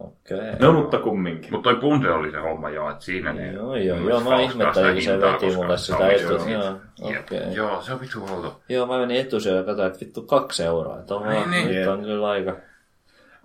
Okei. 0.01 0.39
Okay. 0.39 0.57
No 0.59 0.73
mutta 0.73 0.99
kumminkin. 0.99 1.53
Mutta 1.53 1.71
toi 1.71 1.81
Bundle 1.81 2.13
oli 2.13 2.31
se 2.31 2.39
homma 2.39 2.71
joo, 2.71 2.91
että 2.91 3.05
siinä 3.05 3.33
ne... 3.33 3.53
Joo, 3.53 3.77
joo, 3.77 3.99
joo, 4.09 4.21
mä 4.21 4.41
ihmettelin, 4.41 5.03
se 5.03 5.21
veti 5.21 5.57
mulle 5.57 5.79
sitä 5.79 6.09
etu. 6.09 6.33
Joo, 6.33 6.81
okei. 7.01 7.55
Joo, 7.55 7.83
se 7.83 7.93
on 7.93 8.01
vittu 8.01 8.27
outo. 8.31 8.61
Joo, 8.69 8.87
mä 8.87 8.99
menin 8.99 9.21
etusijoille 9.21 9.61
ja 9.61 9.67
katsoin, 9.67 9.87
että 9.87 10.01
vittu 10.01 10.23
kaksi 10.23 10.65
euroa. 10.65 10.99
Että 10.99 11.15
on, 11.15 11.51
Niin, 11.51 11.69
niin. 11.69 11.89
on 11.89 12.03
kyllä 12.03 12.29
aika. 12.29 12.57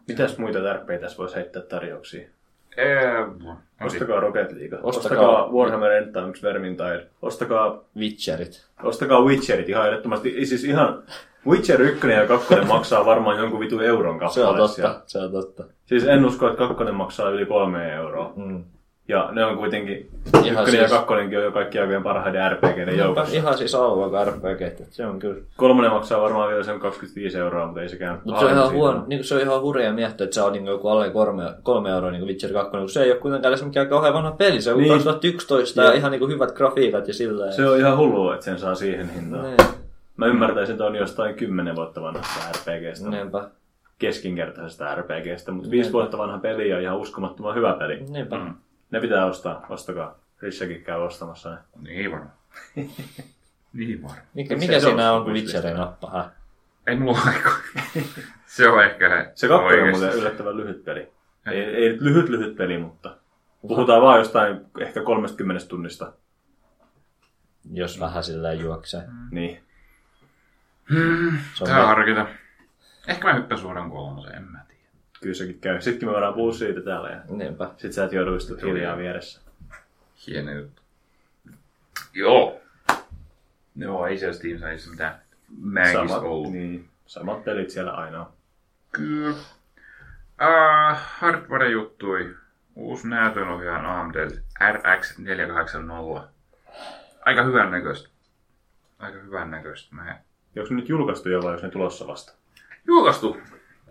Mitäs 0.08 0.38
muita 0.38 0.60
tärpeitä 0.62 1.02
tässä 1.02 1.18
voisi 1.18 1.36
heittää 1.36 1.62
tarjouksia? 1.62 2.28
Eee, 2.78 3.14
no 3.44 3.58
Ostakaa 3.86 4.20
Rocket 4.20 4.52
League. 4.52 4.78
Ostakaa- 4.84 4.88
Ostakaa, 4.88 5.50
Warhammer 5.54 5.92
End 5.92 6.14
Times 6.14 6.44
Vermintide. 6.44 7.08
Ostakaa, 7.22 7.84
Witcherit. 7.98 8.66
ostakaa 8.84 9.22
Witcherit 9.22 9.70
ihan 9.70 9.88
ehdottomasti. 9.88 10.46
Siis 10.46 10.64
ihan 10.64 11.04
Witcher 11.48 11.82
1 11.82 12.08
ja 12.08 12.28
2 12.28 12.56
maksaa 12.68 13.06
varmaan 13.06 13.38
jonkun 13.38 13.60
vitu 13.60 13.80
euron 13.80 14.20
Se 14.34 14.44
on 14.46 14.58
totta, 14.58 15.02
se 15.06 15.20
on 15.20 15.32
totta. 15.32 15.64
Siis 15.86 16.04
en 16.08 16.26
usko, 16.26 16.48
että 16.48 16.58
kakkonen 16.58 16.96
maksaa 16.96 17.30
yli 17.30 17.46
kolme 17.46 17.94
euroa. 17.94 18.34
Mm. 18.36 18.64
Ja 19.08 19.30
ne 19.32 19.46
on 19.46 19.58
kuitenkin, 19.58 20.10
Ihan 20.34 20.48
ykkönen 20.48 20.66
siis- 20.72 20.82
ja 20.92 20.98
kakkonenkin 20.98 21.38
on 21.38 21.44
jo 21.44 21.52
kaikki 21.52 21.80
aikojen 21.80 22.04
parhaiden 22.04 22.52
RPGiden 22.52 22.88
Niinpä, 22.88 23.04
joukossa. 23.04 23.36
ihan 23.36 23.58
siis 23.58 23.76
alvaa 23.76 24.26
RPG, 24.26 24.62
että 24.62 24.84
se 24.90 25.06
on 25.06 25.20
kyllä. 25.20 25.42
Kolmonen 25.58 25.92
maksaa 25.92 26.22
varmaan 26.22 26.50
vielä 26.50 26.64
sen 26.64 26.80
25 26.80 27.38
euroa, 27.38 27.66
mutta 27.66 27.82
ei 27.82 27.90
sekään. 27.90 28.22
Mutta 28.24 28.40
se 28.40 28.46
on 28.46 28.52
ihan 28.52 28.72
huono, 28.72 29.04
niin 29.08 29.24
se 29.24 29.36
on 29.36 29.42
ihan 29.42 29.62
hurja 29.62 29.94
miettiä, 29.94 30.24
että 30.24 30.34
se 30.34 30.42
on 30.42 30.54
niin 30.54 30.66
joku 30.66 30.88
alle 30.88 31.10
kolme, 31.10 31.44
kolme 31.64 31.90
euroa 31.90 32.12
niin 32.12 32.26
Witcher 32.28 32.54
2, 32.54 32.72
kun 32.72 32.90
se 32.90 33.04
ei 33.04 33.12
ole 33.12 33.20
kuitenkaan 33.20 33.54
edes 33.54 33.66
mikään 33.66 33.88
kauhean 33.88 34.14
vanha 34.14 34.32
peli. 34.32 34.62
Se 34.62 34.72
on 34.72 34.78
Niin. 34.78 34.84
niin. 34.90 34.94
2011 35.04 35.82
ja 35.84 35.94
ihan 35.94 36.12
niin 36.12 36.28
hyvät 36.30 36.52
grafiikat 36.52 37.08
ja 37.08 37.14
silleen. 37.14 37.54
Se 37.54 37.70
on 37.70 37.78
ihan 37.80 37.98
hullua, 37.98 38.34
että 38.34 38.46
sen 38.46 38.60
saa 38.60 38.76
siihen 38.76 39.10
hintaan. 39.10 39.44
Niin. 39.44 39.58
Mä 40.18 40.26
ymmärtäisin, 40.26 40.74
että 40.74 40.86
on 40.86 40.96
jostain 40.96 41.36
10 41.36 41.76
vuotta 41.76 42.02
vanhasta 42.02 42.40
RPGstä. 42.52 43.10
Niinpä. 43.10 43.48
keskinkertaisesta 44.00 44.96
RPGstä, 44.96 45.52
mutta 45.52 45.72
viisi 45.72 45.94
vuotta 45.94 46.18
vanha 46.18 46.38
peli 46.38 46.74
on 46.74 46.82
ihan 46.82 46.98
uskomattoman 46.98 47.56
hyvä 47.56 47.74
peli. 47.80 48.04
Niinpä. 48.10 48.36
Mm. 48.38 48.54
Ne 48.92 49.02
pitää 49.02 49.26
ostaa, 49.26 49.66
ostakaa. 49.70 50.16
Rissakin 50.42 50.84
käy 50.84 50.98
ostamassa 51.02 51.50
ne. 51.52 51.58
Niin 51.82 52.12
varmaan. 52.12 52.34
niin 53.74 54.04
varmaan. 54.04 54.26
Mikä, 54.34 54.56
mikä 54.56 54.80
siinä 54.80 55.12
on, 55.12 55.24
kun? 55.24 55.34
Witcherin 55.34 55.78
nappa? 55.78 56.30
Ei 56.88 56.96
mulla 56.96 57.22
ole 57.22 57.36
aikaa. 57.36 57.54
se 58.46 58.70
on 58.70 58.84
ehkä 58.84 59.32
Se 59.36 59.48
kakkonen 59.48 59.84
on 59.84 59.90
muuten 59.90 60.14
yllättävän 60.14 60.58
lyhyt 60.58 60.84
peli. 60.84 61.12
Ei, 61.52 61.60
ei 61.64 61.90
nyt 61.90 62.02
lyhyt 62.02 62.30
lyhyt 62.30 62.56
peli, 62.56 62.78
mutta 62.78 63.18
puhutaan 63.62 64.02
vaan 64.02 64.20
jostain 64.20 64.66
ehkä 64.80 65.02
30 65.02 65.68
tunnista. 65.68 66.14
Jos 67.72 68.00
vähän 68.00 68.24
silleen 68.24 68.60
juoksee. 68.60 69.02
Niin. 69.32 69.64
Hmm, 70.90 71.38
me- 71.66 71.72
harkita. 71.72 72.28
Ehkä 73.08 73.28
mä 73.28 73.34
hyppään 73.34 73.62
suoraan 73.62 73.92
kolmoseen, 73.92 74.36
en 74.36 74.44
mä. 74.44 74.65
Kyllä 75.22 75.36
sekin 75.36 75.60
käy. 75.60 75.82
Sittenkin 75.82 76.08
me 76.10 76.14
voidaan 76.14 76.34
puhua 76.34 76.54
siitä 76.54 76.82
täällä 76.82 77.10
ja 77.10 77.22
Niinpä. 77.30 77.72
sit 77.78 77.94
sä 77.94 78.04
et 78.06 78.12
joudu 78.14 78.36
istua 78.36 78.58
hiljaa 78.64 78.98
vieressä. 78.98 79.42
Hieno 80.28 80.52
juttu. 80.52 80.82
Joo. 82.14 82.62
Joo, 83.76 84.08
ei 84.08 84.18
siellä 84.18 84.34
Steam 84.34 84.58
Sideissa 84.58 84.90
mitään 84.92 85.22
Samat, 85.94 86.24
ollut. 86.24 86.52
niin, 86.52 86.90
samat 87.06 87.44
pelit 87.44 87.70
siellä 87.70 87.92
aina 87.92 88.20
on. 88.22 88.28
Kyllä. 88.92 89.30
Uh, 89.30 90.98
hardware-juttui. 91.20 92.36
Uusi 92.76 93.08
näytönohjaajan 93.08 93.86
AMD 93.86 94.16
RX 94.72 95.18
480. 95.20 96.28
Aika 97.26 97.44
hyvän 97.44 97.72
näköistä. 97.72 98.10
Aika 99.00 99.18
hyvän 99.20 99.52
näköistä. 99.52 99.96
Mä 99.96 100.20
Onko 100.58 100.70
ne 100.70 100.76
nyt 100.76 100.90
julkaistu 100.90 101.30
jo 101.30 101.42
vai 101.44 101.54
onko 101.54 101.66
ne 101.66 101.72
tulossa 101.72 102.08
vasta? 102.08 102.34
Julkaistu. 102.88 103.38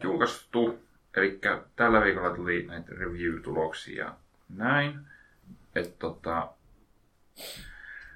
Julkaistu. 0.03 0.84
Eli 1.17 1.41
tällä 1.77 2.01
viikolla 2.05 2.37
tuli 2.37 2.67
näitä 2.67 2.93
review-tuloksia 2.93 4.13
näin. 4.49 5.01
Että 5.75 5.99
tota... 5.99 6.49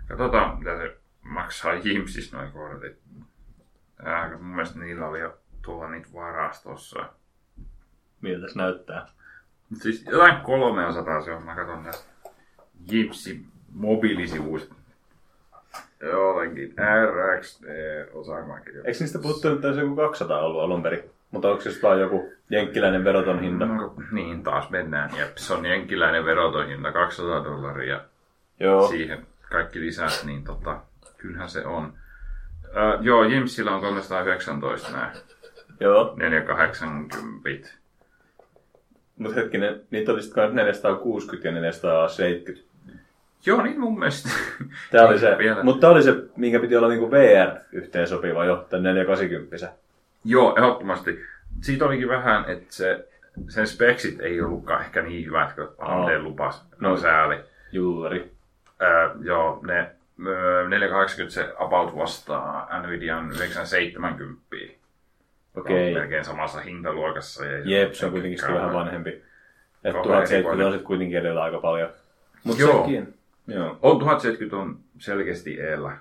Katsotaan, 0.09 0.59
mitä 0.59 0.77
se 0.77 0.97
maksaa 1.23 1.75
Jimsis 1.75 2.33
noin 2.33 2.53
kortit. 2.53 2.99
Ää, 4.03 4.31
mun 4.31 4.45
mielestä 4.45 4.79
niillä 4.79 5.07
oli 5.07 5.20
jo 5.20 5.39
tuolla 5.62 5.91
niitä 5.91 6.09
varastossa. 6.15 7.12
Miltä 8.20 8.49
se 8.49 8.59
näyttää? 8.59 9.07
Mut 9.70 9.83
siis 9.83 10.05
jotain 10.05 10.41
300 10.41 11.23
se 11.23 11.33
on. 11.33 11.43
Mä 11.43 11.55
katson 11.55 11.85
tästä 11.85 12.11
Jimsi 12.91 13.47
mobiilisivuista. 13.73 14.75
Jotenkin 16.01 16.75
mä 18.47 18.61
kirjoittaa. 18.61 18.89
Eikö 18.89 18.99
niistä 19.01 19.19
puhuttu, 19.19 19.49
että 19.49 19.69
olisi 19.69 19.81
joku 19.81 19.97
200 19.97 20.41
ollut 20.41 20.62
alun 20.62 20.83
perin? 20.83 21.18
Mutta 21.31 21.49
onko 21.51 21.63
se 21.63 21.83
vaan 21.83 22.01
joku 22.01 22.33
jenkkiläinen 22.51 23.05
veroton 23.05 23.41
hinta? 23.41 23.67
No, 23.67 23.95
niin, 24.13 24.43
taas 24.43 24.71
mennään. 24.71 25.11
Jep, 25.19 25.37
se 25.37 25.55
on 25.55 25.67
jenkkiläinen 25.67 26.25
veroton 26.25 26.67
hinta, 26.67 26.93
200 26.93 27.45
dollaria. 27.45 28.01
Joo. 28.61 28.89
Siihen 28.89 29.27
kaikki 29.51 29.81
lisät, 29.81 30.23
niin 30.25 30.45
tota, 30.45 30.81
kyllähän 31.17 31.49
se 31.49 31.67
on. 31.67 31.93
Öö, 32.77 32.99
joo, 33.01 33.25
Jimsillä 33.25 33.75
on 33.75 33.81
319 33.81 34.93
nämä 34.93 35.13
Joo. 35.81 36.15
480. 36.17 37.69
Mutta 39.19 39.35
hetkinen, 39.35 39.81
niitä 39.91 40.13
oli 40.13 40.23
sitten 40.23 40.55
460 40.55 41.49
ja 41.49 41.53
470. 41.53 42.69
Joo, 43.47 43.63
niin 43.63 43.81
mun 43.81 43.99
mielestä. 43.99 44.29
Tää 44.91 45.07
oli 45.07 45.19
se, 45.21 45.37
mutta 45.63 45.89
oli 45.89 46.03
se, 46.03 46.15
minkä 46.37 46.61
piti 46.61 46.77
olla 46.77 46.89
niinku 46.89 47.11
VR-yhteen 47.11 48.09
sopiva 48.09 48.45
jo, 48.45 48.67
tän 48.71 48.83
480. 48.83 49.73
Joo, 50.29 50.55
ehdottomasti. 50.57 51.21
Siitä 51.63 51.85
olikin 51.85 52.09
vähän, 52.09 52.45
että 52.49 52.67
se, 52.69 53.09
sen 53.49 53.67
speksit 53.67 54.21
ei 54.21 54.41
ollutkaan 54.41 54.81
ehkä 54.83 55.03
niin 55.03 55.27
hyvät 55.27 55.53
kuin 55.53 55.69
AMD 55.79 56.19
lupas. 56.23 56.65
No, 56.79 56.89
No. 56.91 56.97
sääli. 56.97 57.37
Juuri. 57.73 58.31
Öö, 58.83 59.11
joo, 59.23 59.61
ne 59.63 59.91
öö, 60.27 60.69
480 60.69 61.35
se 61.35 61.55
about 61.59 61.97
vastaa 61.97 62.69
Nvidian 62.83 63.31
970. 63.33 64.47
Okei. 65.57 65.89
On 65.95 66.01
melkein 66.01 66.25
samassa 66.25 66.61
hintaluokassa. 66.61 67.45
Ja 67.45 67.59
Jep, 67.65 67.93
se 67.93 68.07
on 68.07 68.13
kuitenkin 68.13 68.39
sitten 68.39 68.57
vähän 68.57 68.73
vanhempi. 68.73 69.11
Että 69.11 69.23
Kauhean 69.93 70.05
1070 70.05 70.67
on 70.67 70.73
sitten 70.73 70.87
kuitenkin 70.87 71.19
edellä 71.19 71.43
aika 71.43 71.59
paljon. 71.59 71.89
Mutta 72.45 72.63
Joo. 72.63 72.85
sekin. 72.85 73.15
Joo. 73.47 73.79
On 73.83 73.99
1070 73.99 74.57
on 74.57 74.79
selkeästi 74.99 75.61
eellä 75.61 75.97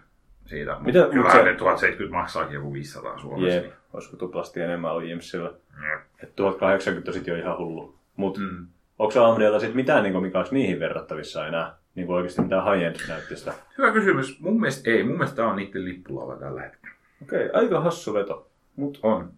siitä, 0.45 0.71
mutta 0.71 0.85
Mitä- 0.85 1.07
kyllä 1.11 1.23
mut 1.23 1.31
se- 1.31 1.43
ne 1.43 1.53
1070 1.55 2.17
maksaakin 2.17 2.53
joku 2.55 2.73
500 2.73 3.17
Suomessa. 3.19 3.55
Jep. 3.59 3.73
Olisiko 3.93 4.17
tuplasti 4.17 4.61
enemmän 4.61 4.91
ollut 4.91 5.09
Jimsillä. 5.09 5.49
Jep. 5.91 6.01
Että 6.23 6.35
1080 6.35 7.09
on 7.09 7.13
sitten 7.13 7.31
jo 7.31 7.37
ihan 7.37 7.57
hullu. 7.57 7.95
Mutta 8.15 8.39
mm. 8.39 8.45
Mm. 8.45 8.67
onko 8.99 9.23
AMDlla 9.23 9.59
sitten 9.59 9.75
mitään, 9.75 10.03
niin 10.03 10.21
mikä 10.21 10.37
olisi 10.37 10.53
niihin 10.53 10.79
verrattavissa 10.79 11.47
enää? 11.47 11.75
Niin 11.95 12.07
kuin 12.07 12.17
oikeasti 12.17 12.41
mitään 12.41 12.63
high-end 12.63 12.95
näyttöstä. 13.07 13.53
Hyvä 13.77 13.91
kysymys. 13.91 14.39
Mun 14.39 14.59
mielestä 14.59 14.91
ei. 14.91 15.03
Mun 15.03 15.17
mielestä 15.17 15.35
tämä 15.35 15.49
on 15.49 15.55
niiden 15.55 15.85
lippulava 15.85 16.35
tällä 16.35 16.61
hetkellä. 16.61 16.95
Okei, 17.21 17.49
aika 17.53 17.79
hassu 17.79 18.13
veto. 18.13 18.49
Mut. 18.75 18.99
On. 19.03 19.31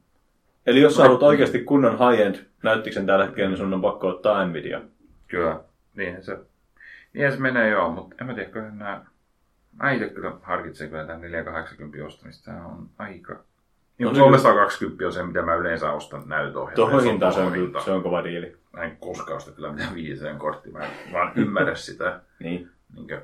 Eli 0.65 0.81
jos 0.81 0.95
sä 0.95 1.03
haluat 1.03 1.23
oikeasti 1.23 1.59
kunnon 1.59 1.99
high-end 1.99 2.35
näyttiksen 2.63 3.05
tällä 3.05 3.25
hetkellä, 3.25 3.49
niin 3.49 3.57
sun 3.57 3.73
on 3.73 3.81
pakko 3.81 4.07
ottaa 4.07 4.45
Nvidia. 4.45 4.81
Kyllä. 5.27 5.59
Niinhän 5.95 6.23
se, 6.23 6.37
niinhän 7.13 7.33
se 7.33 7.39
menee 7.39 7.69
joo, 7.69 7.91
mutta 7.91 8.15
en 8.21 8.27
mä 8.27 8.33
tiedä, 8.33 8.49
kyllä 8.49 8.71
nämä... 8.71 9.05
Mä 9.81 9.91
itse 9.91 10.09
kyllä 10.09 10.31
harkitsen 10.41 10.89
kyllä 10.89 11.05
tämän 11.05 11.21
480 11.21 12.07
ostamista. 12.07 12.51
Tämä 12.51 12.65
on 12.65 12.89
aika... 12.97 13.43
Niin, 13.99 14.05
No 14.05 14.11
no, 14.11 14.15
se- 14.15 14.21
320 14.21 15.05
on 15.05 15.13
se, 15.13 15.23
mitä 15.23 15.41
mä 15.41 15.55
yleensä 15.55 15.91
ostan 15.91 16.23
näytöohjelmia. 16.25 16.75
Tuohon 16.75 17.03
hintaan 17.03 17.33
se 17.33 17.39
on, 17.39 17.53
hinta. 17.55 17.79
se 17.81 17.91
on 17.91 18.03
kova 18.03 18.23
diili. 18.23 18.57
Mä 18.73 18.83
en 18.83 18.97
koskaan 18.99 19.37
osta 19.37 19.51
kyllä 19.51 19.71
mitään 19.71 19.95
viiseen 19.95 20.37
korttia. 20.37 20.71
Mä 20.73 20.79
en 20.85 20.91
vaan 21.13 21.31
ymmärrä 21.35 21.75
sitä. 21.89 22.19
Niin. 22.39 22.69
Niinkö... 22.95 23.21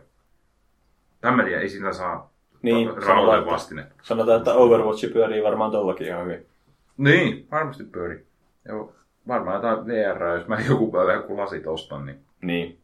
Tiedä, 1.45 1.61
ei 1.61 1.69
sillä 1.69 1.93
saa 1.93 2.31
Niin, 2.61 2.89
sanotaan, 3.05 3.39
että, 3.39 3.51
vastinetta. 3.51 3.95
sanotaan, 4.01 4.37
että 4.37 4.53
Overwatch 4.53 5.13
pyörii 5.13 5.43
varmaan 5.43 5.71
tollakin 5.71 6.07
ihan 6.07 6.25
hyvin. 6.25 6.45
Niin, 6.97 7.47
varmasti 7.51 7.83
pyöri. 7.83 8.25
Joo, 8.67 8.93
varmaan 9.27 9.55
jotain 9.55 9.85
VR, 9.87 10.23
jos 10.37 10.47
mä 10.47 10.57
joku 10.69 10.91
päivä 10.91 11.13
joku 11.13 11.37
lasit 11.37 11.67
ostan, 11.67 12.05
niin 12.05 12.19
Niin. 12.41 12.77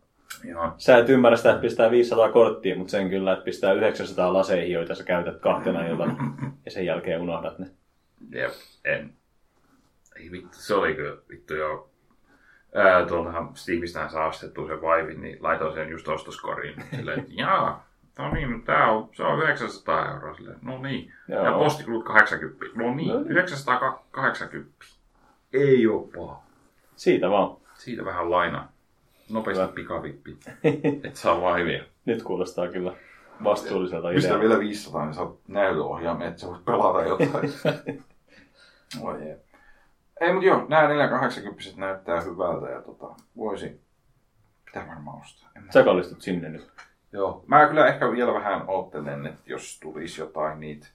ihan 0.47 0.73
Sä 0.77 0.97
et 0.97 1.09
ymmärrä 1.09 1.37
sitä, 1.37 1.49
että 1.49 1.61
pistää 1.61 1.91
500 1.91 2.31
korttia, 2.31 2.75
mutta 2.77 2.91
sen 2.91 3.09
kyllä, 3.09 3.33
että 3.33 3.45
pistää 3.45 3.73
900 3.73 4.33
laseihin, 4.33 4.71
joita 4.73 4.95
sä 4.95 5.03
käytät 5.03 5.39
kahtena 5.39 5.85
iltana. 5.87 6.15
Ja 6.65 6.71
sen 6.71 6.85
jälkeen 6.85 7.21
unohdat 7.21 7.59
ne. 7.59 7.67
Jep, 8.29 8.51
en. 8.85 9.13
Ei 10.15 10.31
vittu, 10.31 10.57
se 10.57 10.73
oli 10.73 10.95
kyllä 10.95 11.17
vittu 11.29 11.55
jo. 11.55 11.89
Ää, 12.75 13.05
tuoltahan 13.05 13.49
Steamistähän 13.55 14.09
saa 14.09 14.27
ostettua 14.27 14.67
se 14.67 14.73
Vive, 14.73 15.13
niin 15.13 15.37
laitoin 15.43 15.73
sen 15.73 15.89
just 15.89 16.07
ostoskoriin. 16.07 16.83
Silleen, 16.95 17.19
että 17.19 17.31
jaa, 17.35 17.85
no 18.17 18.33
niin, 18.33 18.51
no 18.51 18.59
tää 18.65 18.91
on, 18.91 19.09
se 19.13 19.23
on 19.23 19.39
900 19.43 20.13
euroa. 20.13 20.35
Silleen, 20.35 20.57
no 20.61 20.81
niin. 20.81 21.13
Joo. 21.27 21.45
Ja 21.45 21.51
postikulut 21.51 22.05
80. 22.05 22.65
No 22.75 22.93
niin, 22.95 23.07
No 23.13 23.19
niin. 23.19 23.31
980. 23.31 24.71
Ei 25.53 25.87
oo 25.87 26.09
paha. 26.15 26.43
Siitä 26.95 27.29
vaan. 27.29 27.57
Siitä 27.73 28.05
vähän 28.05 28.31
lainaa. 28.31 28.71
Nopeasti 29.29 29.63
Hyvä. 29.63 29.73
pikavippi. 29.73 30.37
Et 31.03 31.15
saa 31.15 31.53
hyviä. 31.57 31.83
Nyt 32.05 32.23
kuulostaa 32.23 32.67
kyllä 32.67 32.93
vastuulliselta 33.43 34.09
Pistä 34.09 34.27
idealta. 34.27 34.47
vielä 34.47 34.59
500, 34.59 35.05
niin 35.05 35.13
saat 35.13 35.35
näytöohjaamme, 35.47 36.27
että 36.27 36.39
sä 36.41 36.47
voit 36.47 36.65
pelata 36.65 37.03
jotain. 37.03 37.53
Oi 39.01 39.25
jee. 39.25 39.39
Ei, 40.21 40.33
mutta 40.33 40.47
joo, 40.47 40.65
nämä 40.69 40.87
480 40.87 41.79
näyttää 41.81 42.21
hyvältä 42.21 42.69
ja 42.69 42.81
tota, 42.81 43.05
voisi, 43.37 43.81
pitää 44.65 44.87
varmaan 44.87 45.21
ostaa. 45.21 45.49
En 45.55 45.63
mä- 45.63 45.71
Sä 45.71 45.83
kallistut 45.83 46.21
sinne 46.21 46.49
nyt. 46.49 46.71
Joo. 47.11 47.43
Mä 47.47 47.67
kyllä 47.67 47.87
ehkä 47.87 48.11
vielä 48.11 48.33
vähän 48.33 48.63
oottelen, 48.67 49.25
että 49.27 49.41
jos 49.45 49.79
tulisi 49.79 50.21
jotain 50.21 50.59
niitä 50.59 50.87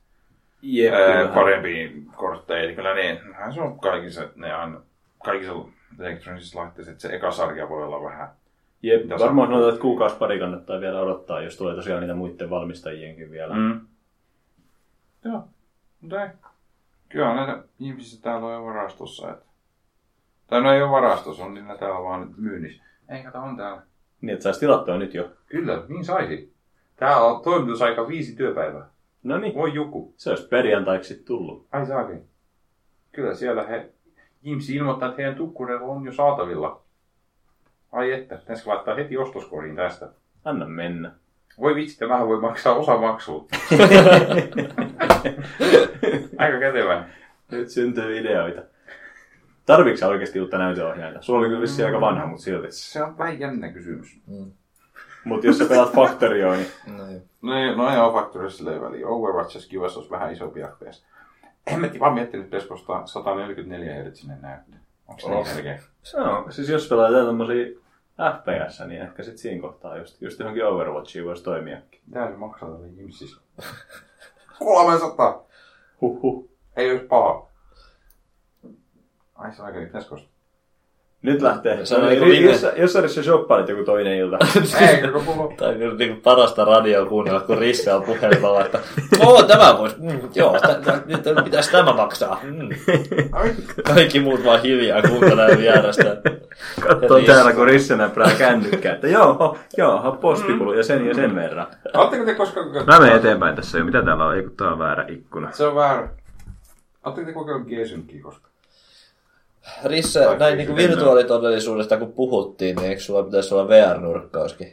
Jep, 0.63 0.95
ää, 0.95 1.29
parempia 1.35 1.89
kortteja, 2.17 2.63
niin 2.67 2.77
kyllä 2.77 2.95
ne, 2.95 3.21
nehän 3.29 3.55
se 3.55 3.61
on 3.61 3.81
kaikissa, 3.81 4.29
ne 4.35 4.57
on 4.57 4.83
kaikissa 5.25 5.55
elektronisissa 6.01 6.59
laitteissa, 6.59 6.93
että 6.93 7.03
se 7.03 7.15
eka 7.17 7.31
sarja 7.31 7.69
voi 7.69 7.83
olla 7.85 8.03
vähän. 8.03 8.29
Jep, 8.83 9.03
Mitä 9.03 9.19
varmaan 9.19 9.49
sanotaan, 9.49 9.69
että 9.73 9.83
kuukausi 9.83 10.17
pari 10.17 10.39
kannattaa 10.39 10.81
vielä 10.81 11.01
odottaa, 11.01 11.41
jos 11.41 11.57
tulee 11.57 11.75
tosiaan 11.75 12.01
niitä 12.01 12.15
muiden 12.15 12.51
valmistajienkin 12.51 13.31
vielä. 13.31 13.55
Mm. 13.55 13.61
Mm. 13.61 13.81
Joo, 15.25 15.45
mutta 16.01 16.23
ei. 16.23 16.29
Kyllä 17.09 17.35
näitä 17.35 17.63
ihmisiä 17.79 18.21
täällä 18.23 18.47
on 18.47 18.53
jo 18.53 18.65
varastossa. 18.65 19.31
Että... 19.31 19.47
Tai 20.47 20.63
no 20.63 20.73
ei 20.73 20.83
ole 20.83 20.91
varastossa, 20.91 21.45
on 21.45 21.55
niillä 21.55 21.79
täällä 21.79 22.03
vaan 22.03 22.21
nyt 22.29 22.37
myynnissä. 22.39 22.83
Ei, 23.09 23.23
kato, 23.23 23.39
on 23.39 23.57
täällä. 23.57 23.83
Niin, 24.21 24.35
että 24.35 24.43
saisi 24.43 24.61
tilattua 24.61 24.99
nyt 24.99 25.15
jo. 25.15 25.31
Kyllä, 25.47 25.83
niin 25.89 26.05
saisi. 26.05 26.55
Täällä 26.97 27.27
on 27.27 27.43
toimitusaika 27.43 28.09
viisi 28.09 28.37
työpäivää. 28.37 28.89
No 29.23 29.39
niin, 29.39 29.55
Voi 29.55 29.75
joku. 29.75 30.15
se 30.17 30.31
olisi 30.31 30.49
perjantaiksi 30.49 31.23
tullut. 31.25 31.67
Ai 31.73 31.87
saakin. 31.87 32.29
Kyllä 33.13 33.35
siellä 33.35 33.63
he... 33.63 33.93
Jimsi 34.43 34.77
ilmoittaa, 34.77 35.09
että 35.09 35.23
heidän 35.23 35.39
tukkureilla 35.39 35.87
on 35.87 36.05
jo 36.05 36.13
saatavilla. 36.13 36.81
Ai 37.93 38.13
että, 38.13 38.37
pitäisikö 38.37 38.71
laittaa 38.71 38.95
heti 38.95 39.17
ostoskoriin 39.17 39.77
tästä? 39.77 40.09
Anna 40.45 40.67
mennä. 40.67 41.13
Voi 41.61 41.75
vitsi, 41.75 41.99
tämähän 41.99 42.29
voi 42.29 42.41
maksaa 42.41 42.75
osa 42.75 42.97
maksua. 42.99 43.47
Aika 46.39 46.59
kätevää. 46.61 47.09
Nyt 47.51 47.69
syntyy 47.69 48.19
ideoita. 48.19 48.63
Tarviiko 49.67 49.97
sä 49.97 50.09
oikeasti 50.09 50.41
uutta 50.41 50.59
näytöohjainta? 50.59 51.23
Sulla 51.23 51.39
oli 51.39 51.49
kyllä 51.49 51.61
vissiin 51.61 51.87
aika 51.87 52.01
vanha, 52.01 52.27
mutta 52.27 52.45
silti. 52.45 52.67
Se 52.71 53.03
on 53.03 53.19
vähän 53.19 53.41
jännä 53.41 53.73
kysymys. 53.73 54.21
Mutta 55.25 55.47
jos 55.47 55.59
sä 55.59 55.65
pelaat 55.65 55.93
Factorioa, 55.93 56.55
niin 56.57 56.67
No, 56.97 57.11
joo. 57.11 57.21
No 57.43 57.59
ei, 57.59 57.77
no 57.77 57.91
ei 57.91 57.99
ole 57.99 58.13
Factorissa 58.13 58.59
silleen 58.59 58.83
väliä. 58.83 59.07
Overwatchissa 59.09 59.71
kivassa 59.71 59.99
olisi 60.01 60.11
vähän 60.11 60.33
isompi 60.33 60.61
FPS. 60.61 61.05
En 61.67 61.81
mä 61.81 61.89
vaan 62.01 62.15
miettinyt, 62.15 62.55
ostaa 62.71 63.07
144 63.07 63.95
Hz 63.95 64.15
sinne 64.15 64.37
näyttö. 64.41 64.77
Onko 65.09 65.21
se 65.21 65.29
niin 65.29 65.47
selkeä? 65.47 65.79
se 66.03 66.21
on. 66.21 66.53
Siis 66.53 66.69
jos 66.69 66.89
pelataan 66.89 67.27
tommosia 67.27 67.67
FPS, 68.17 68.81
niin 68.87 69.03
ehkä 69.03 69.23
sit 69.23 69.39
siinä 69.39 69.61
kohtaa 69.61 69.97
just, 69.99 70.23
just 70.23 70.41
johonkin 70.41 70.67
Overwatchiin 70.67 71.25
voisi 71.25 71.45
toimiakin. 71.45 72.01
Mitä 72.07 72.31
se 72.31 72.37
maksaa 72.37 72.71
tälle 72.71 72.87
Jimsis? 72.97 73.41
300! 74.59 75.47
Huhhuh. 76.01 76.49
Ei 76.77 76.91
olisi 76.91 77.05
paha. 77.05 77.47
Ai 79.35 79.55
se 79.55 79.63
aika, 79.63 79.79
niin 79.79 79.87
pitäisikö 79.87 80.15
ostaa? 80.15 80.36
Nyt 81.27 81.43
lähtee. 81.43 81.87
Se 81.87 81.97
on 81.97 82.09
niin, 82.09 82.21
viime- 82.21 82.53
jos, 82.53 82.67
jos 82.77 82.97
edes 82.97 83.15
shoppailit 83.15 83.69
joku 83.69 83.85
toinen 83.85 84.17
ilta. 84.19 84.39
Ei, 84.81 85.09
koko 85.09 85.35
mulla 85.35 85.55
Tämä 85.57 85.71
on 85.71 85.77
kyllä 85.77 85.95
niinku 85.95 86.21
parasta 86.23 86.65
radioa 86.65 87.07
kuunnella, 87.07 87.41
kun 87.41 87.59
Risse 87.59 87.93
on 87.93 88.03
puhelimella, 88.03 88.65
että 88.65 88.79
Oo, 89.27 89.43
tämä 89.43 89.79
voisi, 89.79 89.97
mm, 89.99 90.21
joo, 90.35 90.59
tä, 90.61 90.75
tä, 90.85 91.01
nyt 91.07 91.45
pitäisi 91.45 91.71
tämä 91.71 91.93
maksaa. 91.93 92.41
Mm. 92.43 92.69
Ai, 93.33 93.51
Kaikki 93.95 94.21
muut 94.21 94.45
vaan 94.45 94.63
hiljaa 94.63 95.03
kuuntelee 95.03 95.59
vierestä. 95.59 96.17
Katsoo 96.81 97.17
Risse. 97.17 97.33
täällä, 97.33 97.53
kun 97.53 97.67
Risse 97.67 97.97
näprää 97.97 98.31
kännykkää, 98.39 98.95
että 98.95 99.09
joo, 99.09 99.59
joo, 99.77 100.19
postikulu 100.21 100.73
ja 100.73 100.83
sen 100.83 101.07
ja 101.07 101.15
sen 101.15 101.35
verran. 101.35 101.67
Oletteko 101.95 102.25
te 102.25 102.35
koskaan... 102.35 102.67
Mä 102.87 103.01
menen 103.01 103.17
eteenpäin 103.17 103.57
tässä 103.57 103.79
jo. 103.79 103.85
Mitä 103.85 104.03
täällä 104.03 104.27
on? 104.27 104.37
Ei 104.37 104.43
kun 104.43 104.57
tää 104.57 104.69
on 104.69 104.79
väärä 104.79 105.05
ikkuna. 105.09 105.53
Se 105.53 105.67
on 105.67 105.75
väärä. 105.75 106.09
Oletteko 107.05 107.27
te 107.27 107.33
kokeillut 107.33 107.69
G-Synkkiä 107.69 108.23
koskaan? 108.23 108.56
Risse, 109.85 110.37
näin 110.39 110.59
niinku 110.59 110.77
virtuaalitodellisuudesta 110.77 111.97
kun 111.97 112.13
puhuttiin, 112.13 112.77
niin 112.77 112.89
eikö 112.89 113.01
sulla 113.01 113.23
pitäisi 113.23 113.55
olla 113.55 113.69
VR-nurkkauskin? 113.69 114.67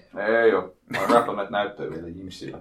Ei 0.44 0.54
oo. 0.54 0.74
Mä 0.90 1.00
oon 1.00 1.08
katsonut 1.08 1.36
näitä 1.36 1.52
näyttöjä 1.52 1.90
vielä 1.92 2.08
Jimsillä. 2.08 2.58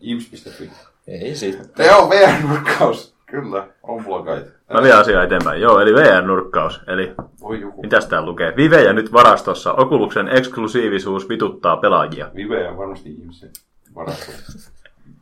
Jims.fi. 0.00 0.70
Ei 1.08 1.34
sitten. 1.34 1.86
Se 1.86 1.94
on 1.94 2.10
VR-nurkkaus. 2.10 3.14
Kyllä, 3.26 3.66
on 3.82 4.04
blogait. 4.04 4.46
Mä 4.72 4.82
vien 4.82 4.96
asiaa 4.96 5.22
eteenpäin. 5.22 5.60
Joo, 5.62 5.80
eli 5.80 5.94
VR-nurkkaus. 5.94 6.80
Eli 6.86 7.14
Voi 7.40 7.60
joku. 7.60 7.82
mitäs 7.82 8.06
tää 8.06 8.22
lukee? 8.24 8.56
Vivejä 8.56 8.92
nyt 8.92 9.12
varastossa. 9.12 9.72
Okuluksen 9.72 10.28
eksklusiivisuus 10.28 11.28
vituttaa 11.28 11.76
pelaajia. 11.76 12.30
Vive 12.34 12.68
on 12.68 12.76
varmasti 12.76 13.14
Jimsin 13.20 13.50
varasto. 13.94 14.32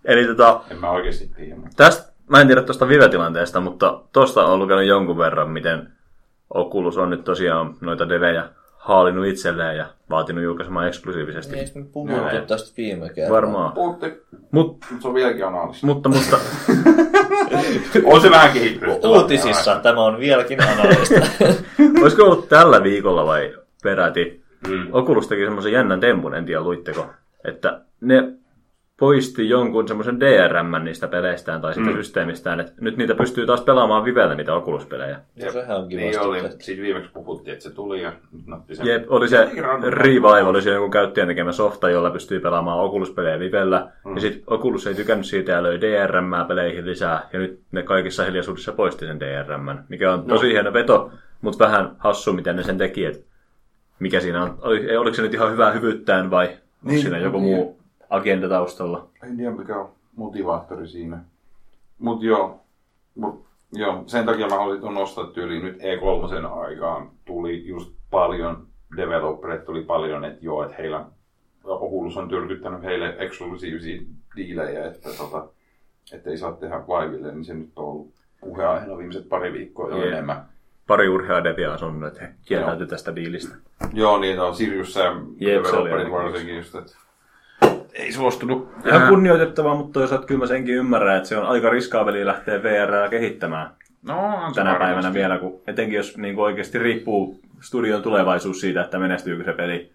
Eli 0.04 0.26
tota, 0.26 0.60
En 0.70 0.78
mä 0.80 0.90
oikeesti 0.90 1.30
tiedä. 1.36 1.56
tästä, 1.76 2.11
mä 2.32 2.40
en 2.40 2.46
tiedä 2.46 2.62
tuosta 2.62 2.88
Vive-tilanteesta, 2.88 3.60
mutta 3.60 4.02
tosta 4.12 4.46
on 4.46 4.58
lukenut 4.58 4.84
jonkun 4.84 5.18
verran, 5.18 5.50
miten 5.50 5.88
Oculus 6.54 6.98
on 6.98 7.10
nyt 7.10 7.24
tosiaan 7.24 7.74
noita 7.80 8.08
devejä 8.08 8.48
haalinnut 8.76 9.26
itselleen 9.26 9.76
ja 9.76 9.86
vaatinut 10.10 10.44
julkaisemaan 10.44 10.88
eksklusiivisesti. 10.88 11.58
Eikö 11.58 11.70
me 11.78 11.84
puhuttu 11.92 12.16
Näin. 12.16 12.46
tästä 12.46 12.76
viime 12.76 13.08
kerralla? 13.08 13.36
Varmaan. 13.36 13.72
Puhutte, 13.72 14.20
Mut, 14.50 14.66
mutta 14.90 15.02
se 15.02 15.08
on 15.08 15.14
vieläkin 15.14 15.44
analista. 15.46 15.86
mutta, 15.86 16.08
mutta, 16.08 16.38
On 18.04 18.20
se 18.20 18.30
vähän 18.30 18.52
kehittynyt. 18.52 19.04
Uutisissa 19.04 19.80
tämä 19.82 20.00
on 20.00 20.18
vieläkin 20.18 20.62
analista. 20.62 21.14
olisiko 22.02 22.22
ollut 22.22 22.48
tällä 22.48 22.82
viikolla 22.82 23.26
vai 23.26 23.54
peräti? 23.82 24.42
Mm. 24.68 24.86
Oculus 24.92 25.28
teki 25.28 25.44
semmoisen 25.44 25.72
jännän 25.72 26.00
tempun, 26.00 26.34
en 26.34 26.44
tiedä 26.44 26.60
luitteko, 26.60 27.06
että 27.44 27.80
ne 28.00 28.32
poisti 29.02 29.48
jonkun 29.48 29.88
semmoisen 29.88 30.20
DRM 30.20 30.84
niistä 30.84 31.08
peleistään 31.08 31.60
tai 31.60 31.74
siitä 31.74 31.90
mm. 31.90 31.96
systeemistään, 31.96 32.60
että 32.60 32.72
nyt 32.80 32.96
niitä 32.96 33.14
pystyy 33.14 33.46
taas 33.46 33.60
pelaamaan 33.60 34.04
Vivellä 34.04 34.34
niitä 34.34 34.54
Oculus-pelejä. 34.54 35.20
No, 35.44 35.52
sehän 35.52 35.76
on 35.76 35.88
Niin 35.88 36.10
kivasti 36.10 36.26
oli. 36.26 36.38
Siitä 36.58 36.82
viimeksi 36.82 37.10
puhuttiin, 37.14 37.52
että 37.52 37.62
se 37.62 37.70
tuli 37.70 38.02
ja 38.02 38.12
nyt 38.32 38.46
näytti 38.46 38.74
sen. 38.74 38.86
Jep, 38.86 39.04
oli 39.08 39.28
se. 39.28 39.50
Revive, 39.88 40.42
oli 40.42 40.62
se 40.62 40.70
joku 40.70 40.90
käyttäjän 40.90 41.28
tekemä 41.28 41.52
softa, 41.52 41.90
jolla 41.90 42.10
pystyy 42.10 42.40
pelaamaan 42.40 42.78
Oculus-pelejä 42.78 43.38
Vivellä. 43.38 43.88
Mm. 44.04 44.14
Ja 44.14 44.20
sitten 44.20 44.42
Oculus 44.46 44.86
ei 44.86 44.94
tykännyt 44.94 45.26
siitä 45.26 45.52
ja 45.52 45.62
löi 45.62 45.80
DRM 45.80 46.46
peleihin 46.48 46.86
lisää. 46.86 47.28
Ja 47.32 47.38
nyt 47.38 47.60
ne 47.72 47.82
kaikissa 47.82 48.24
hiljaisuudessa 48.24 48.72
poisti 48.72 49.06
sen 49.06 49.20
DRM, 49.20 49.78
mikä 49.88 50.12
on 50.12 50.24
tosi 50.24 50.46
no. 50.46 50.52
hieno 50.52 50.72
veto, 50.72 51.10
mutta 51.40 51.64
vähän 51.64 51.96
hassu, 51.98 52.32
miten 52.32 52.56
ne 52.56 52.62
sen 52.62 52.78
teki. 52.78 53.06
Et 53.06 53.24
mikä 53.98 54.20
siinä 54.20 54.42
on, 54.42 54.58
oliko 54.98 55.14
se 55.14 55.22
nyt 55.22 55.34
ihan 55.34 55.52
hyvää 55.52 55.72
hyvyyttään 55.72 56.30
vai 56.30 56.46
niin, 56.46 56.58
Niin, 56.82 57.00
siinä 57.00 57.18
joku 57.18 57.40
tiedä. 57.40 57.56
muu 57.56 57.81
agenda 58.12 58.48
taustalla? 58.48 59.08
En 59.22 59.36
tiedä 59.36 59.50
mikä 59.50 59.76
on 59.76 59.88
motivaattori 60.16 60.88
siinä. 60.88 61.18
Mut 61.98 62.22
joo. 62.22 62.60
Mut, 63.14 63.44
joo. 63.72 64.04
Sen 64.06 64.26
takia 64.26 64.48
mä 64.48 64.56
halusin 64.56 64.94
nostaa 64.94 65.26
tyyliin 65.26 65.62
nyt 65.62 65.76
E3 65.76 66.46
aikaan 66.46 67.10
tuli 67.24 67.66
just 67.66 67.92
paljon 68.10 68.66
developereita 68.96 69.64
tuli 69.64 69.82
paljon, 69.82 70.24
että 70.24 70.44
joo, 70.44 70.62
että 70.64 70.76
heillä 70.76 71.04
Oculus 71.64 72.16
on 72.16 72.28
tyrkyttänyt 72.28 72.82
heille 72.82 73.16
eksklusiivisia 73.18 74.02
diilejä, 74.36 74.86
että 74.86 75.08
tota, 75.18 75.48
että 76.12 76.30
ei 76.30 76.38
saa 76.38 76.52
tehdä 76.52 76.80
Vivelle, 76.80 77.32
niin 77.32 77.44
se 77.44 77.54
nyt 77.54 77.70
on 77.76 77.84
ollut 77.84 78.12
puheenaiheena 78.40 78.98
viimeiset 78.98 79.28
pari 79.28 79.52
viikkoa 79.52 79.90
jo 79.90 80.04
enemmän. 80.04 80.44
Pari 80.86 81.08
urheiludevia 81.08 81.72
on 81.72 81.78
sanonut, 81.78 82.08
että 82.08 82.20
he 82.20 82.34
kieltäytyi 82.44 82.86
tästä 82.86 83.16
diilistä. 83.16 83.54
Joo, 83.92 84.18
niin 84.18 84.40
on 84.40 84.56
Sirius 84.56 84.94
Sam 84.94 85.26
Jep, 85.36 85.66
oli 85.66 85.72
developerit 85.72 86.12
varsinkin 86.12 86.56
just, 86.56 86.74
että 86.74 86.92
ei 87.92 88.12
suostunut. 88.12 88.72
Ihan 88.86 89.08
kunnioitettavaa, 89.08 89.74
mutta 89.74 89.92
toisaalta 90.00 90.26
kyllä 90.26 90.38
mä 90.38 90.46
senkin 90.46 90.74
ymmärrän, 90.74 91.16
että 91.16 91.28
se 91.28 91.36
on 91.36 91.46
aika 91.46 91.70
riskaaveli 91.70 92.26
lähteä 92.26 92.62
VR 92.62 93.08
kehittämään. 93.10 93.70
No, 94.02 94.26
on 94.44 94.54
se 94.54 94.60
tänä 94.60 94.70
varmasti. 94.70 94.92
päivänä 94.94 95.14
vielä, 95.14 95.38
kun 95.38 95.60
etenkin 95.66 95.96
jos 95.96 96.16
niin 96.18 96.34
kuin 96.34 96.44
oikeasti 96.44 96.78
riippuu 96.78 97.40
studion 97.60 98.02
tulevaisuus 98.02 98.60
siitä, 98.60 98.80
että 98.80 98.98
menestyykö 98.98 99.44
se 99.44 99.52
peli, 99.52 99.92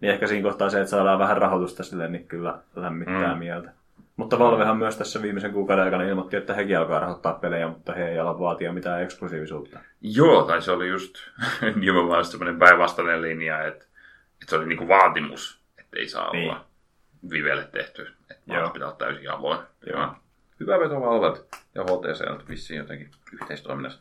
niin 0.00 0.12
ehkä 0.12 0.26
siinä 0.26 0.42
kohtaa 0.48 0.70
se, 0.70 0.78
että 0.80 0.90
saadaan 0.90 1.18
vähän 1.18 1.36
rahoitusta 1.36 1.82
sille, 1.82 2.08
niin 2.08 2.26
kyllä 2.28 2.58
lämmittää 2.76 3.32
mm. 3.34 3.38
mieltä. 3.38 3.70
Mutta 4.16 4.38
Valvehan 4.38 4.76
myös 4.76 4.96
tässä 4.96 5.22
viimeisen 5.22 5.52
kuukauden 5.52 5.84
aikana 5.84 6.04
ilmoitti, 6.04 6.36
että 6.36 6.54
hekin 6.54 6.78
alkaa 6.78 7.00
rahoittaa 7.00 7.32
pelejä, 7.32 7.68
mutta 7.68 7.92
he 7.92 8.08
ei 8.08 8.18
ala 8.18 8.38
vaatia 8.38 8.72
mitään 8.72 9.02
eksklusiivisuutta. 9.02 9.78
Joo, 10.00 10.42
tai 10.42 10.62
se 10.62 10.72
oli 10.72 10.88
just 10.88 11.14
nimenomaan 11.80 12.24
semmoinen 12.24 12.58
päinvastainen 12.58 13.22
linja, 13.22 13.64
että, 13.66 13.84
että 14.42 14.46
se 14.50 14.56
oli 14.56 14.66
niinku 14.66 14.88
vaatimus, 14.88 15.60
että 15.78 15.96
ei 15.98 16.08
saa 16.08 16.32
Niin. 16.32 16.50
olla 16.50 16.64
Vivelle 17.30 17.64
tehty. 17.64 18.14
Että 18.30 18.54
Joo. 18.54 18.70
pitää 18.70 18.88
olla 18.88 18.96
täysin 18.96 19.30
avoin. 19.30 19.58
Joo. 19.86 20.14
Hyvä 20.60 20.80
vetovalvat 20.80 21.46
ja 21.74 21.82
HTC 21.82 22.30
on 22.30 22.42
vissiin 22.48 22.78
jotenkin 22.78 23.10
yhteistoiminnassa. 23.32 24.00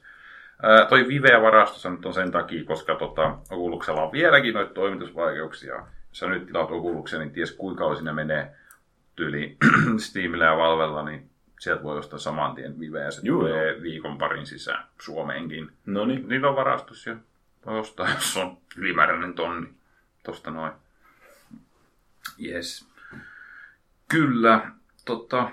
Ää, 0.63 0.85
toi 0.85 1.07
Viveä-varastossa 1.07 1.89
nyt 1.89 2.05
on 2.05 2.13
sen 2.13 2.31
takia, 2.31 2.63
koska 2.63 2.95
tota, 2.95 3.37
Oculuksella 3.51 4.03
on 4.03 4.11
vieläkin 4.11 4.53
noita 4.53 4.73
toimitusvaikeuksia. 4.73 5.75
Jos 5.75 6.19
sä 6.19 6.27
nyt 6.27 6.45
tilaat 6.45 6.71
Oculuksen, 6.71 7.19
niin 7.19 7.31
ties 7.31 7.51
kuinka 7.51 7.79
kauan 7.79 7.97
sinne 7.97 8.13
menee 8.13 8.51
tyyli 9.15 9.57
Steamilla 9.97 10.45
ja 10.45 10.57
Valvella, 10.57 11.03
niin 11.03 11.29
sieltä 11.59 11.83
voi 11.83 11.97
ostaa 11.97 12.19
saman 12.19 12.55
tien 12.55 12.79
Viveä 12.79 13.03
ja 13.03 13.11
se 13.11 13.21
Juu, 13.23 13.39
tulee 13.39 13.81
viikon 13.81 14.17
parin 14.17 14.45
sisään 14.45 14.85
Suomeenkin. 15.01 15.71
No 15.85 16.05
niin. 16.05 16.29
Niillä 16.29 16.49
on 16.49 16.55
varastus 16.55 17.05
ja 17.05 17.15
voi 17.65 17.79
ostaa, 17.79 18.09
jos 18.09 18.37
on 18.37 18.57
ylimääräinen 18.77 19.33
tonni. 19.33 19.69
Tosta 20.23 20.51
noin. 20.51 20.71
Yes. 22.45 22.88
Kyllä. 24.09 24.71
Tota, 25.05 25.49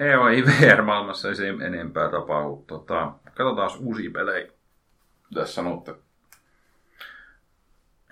EO 0.00 0.28
ei 0.28 0.42
VR-maailmassa 0.46 1.28
ei 1.28 1.34
se 1.34 1.48
enempää 1.48 2.10
tapahdu. 2.10 2.64
Tota, 2.66 3.12
katsotaan 3.34 3.70
uusia 3.80 4.10
pelejä. 4.10 4.48
Tässä 5.34 5.54
sanotte. 5.54 5.94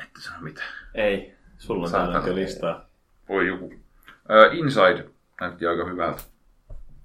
Ette 0.03 0.21
sano 0.21 0.41
mitään. 0.41 0.69
Ei. 0.95 1.35
Sulla 1.59 1.87
on 1.87 1.93
täällä 1.93 2.23
jo 2.27 2.35
listaa. 2.35 2.89
Voi 3.29 3.47
joku. 3.47 3.65
Uh, 3.67 4.59
Inside 4.59 5.05
näytti 5.41 5.67
aika 5.67 5.85
hyvältä. 5.85 6.23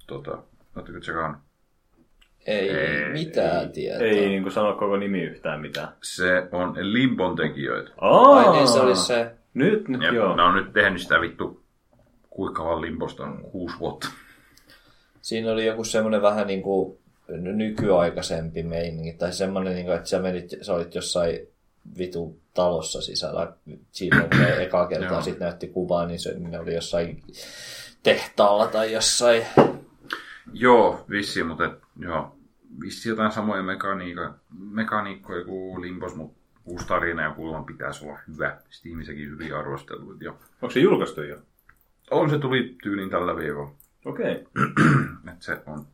Tota, 0.08 0.44
Oletteko 0.76 1.00
tsekannut? 1.00 1.42
Ei, 2.48 2.70
Ei, 2.70 3.14
mitään 3.14 3.72
tietoa. 3.72 4.08
Ei 4.08 4.28
niin 4.28 4.42
kuin 4.44 4.54
sano 4.54 4.74
koko 4.74 4.98
nimi 4.98 5.24
yhtään 5.24 5.62
mitään. 5.62 5.88
Se 6.04 6.48
on 6.52 6.74
Limbon 6.80 7.36
tekijöitä. 7.36 7.92
Ai 8.02 8.52
niin 8.52 8.68
se 8.68 8.80
oli 8.80 8.96
se. 8.96 9.36
Nyt, 9.54 9.88
nyt 9.88 10.02
Ja 10.02 10.14
joo. 10.14 10.36
ne 10.36 10.44
on 10.44 10.56
nyt 10.56 10.74
tehnyt 10.74 11.02
sitä 11.02 11.22
vittu, 11.22 11.59
kuinka 12.30 12.64
kauan 12.64 12.82
Limbosta 12.82 13.24
on, 13.24 13.42
kuusi 13.52 13.80
vuotta. 13.80 14.08
Siinä 15.22 15.52
oli 15.52 15.66
joku 15.66 15.84
semmoinen 15.84 16.22
vähän 16.22 16.48
niin 16.48 16.62
kuin 16.62 17.00
nykyaikaisempi 17.38 18.64
meininki. 18.64 19.14
Tai 19.14 19.34
semmoinen, 19.34 19.74
niin 19.74 19.86
kuin, 19.86 19.96
että 19.96 20.10
sä, 20.10 20.20
menit, 20.20 20.56
sä 20.62 20.74
olit 20.74 20.96
jossain 20.96 21.40
vitu 21.98 22.40
talossa 22.54 23.02
sisällä. 23.02 23.54
Siinä 23.92 24.22
kun 24.22 24.40
ne 24.40 24.64
eka 24.64 24.88
kertaa 24.88 25.22
sitten 25.22 25.46
näytti 25.46 25.68
kuvaa, 25.68 26.06
niin 26.06 26.20
se 26.20 26.40
ne 26.40 26.60
oli 26.60 26.76
jossain 26.76 27.24
tehtaalla 28.04 28.68
tai 28.68 28.92
jossain. 28.94 29.46
Joo, 30.54 31.06
vissi, 31.10 31.44
mutta 31.44 31.66
et, 31.66 31.72
joo, 32.00 32.36
vissi 32.82 33.10
jotain 33.10 33.32
samoja 33.32 33.64
mekaniikka, 33.64 34.36
mekaniikkoja 34.60 35.46
kuin 35.46 35.82
Limbos, 35.82 36.16
mutta 36.16 36.40
uusi 36.66 36.88
tarina 36.88 37.24
ja 37.24 37.32
kulman 37.32 37.66
pitäisi 37.66 38.06
olla 38.06 38.20
hyvä. 38.28 38.58
Steamissäkin 38.70 39.30
hyviä 39.30 39.60
arvosteluita 39.60 40.24
jo. 40.24 40.32
Onko 40.32 40.70
se 40.70 40.80
julkaistu 40.80 41.22
jo? 41.22 41.38
On, 42.12 42.30
se 42.30 42.40
tuli 42.40 42.76
tyylin 42.84 43.10
tällä 43.10 43.36
viikolla. 43.36 43.72
Okei. 44.06 44.32
Okay. 44.32 44.72
Et 45.34 45.42
se 45.42 45.62
on. 45.66 45.86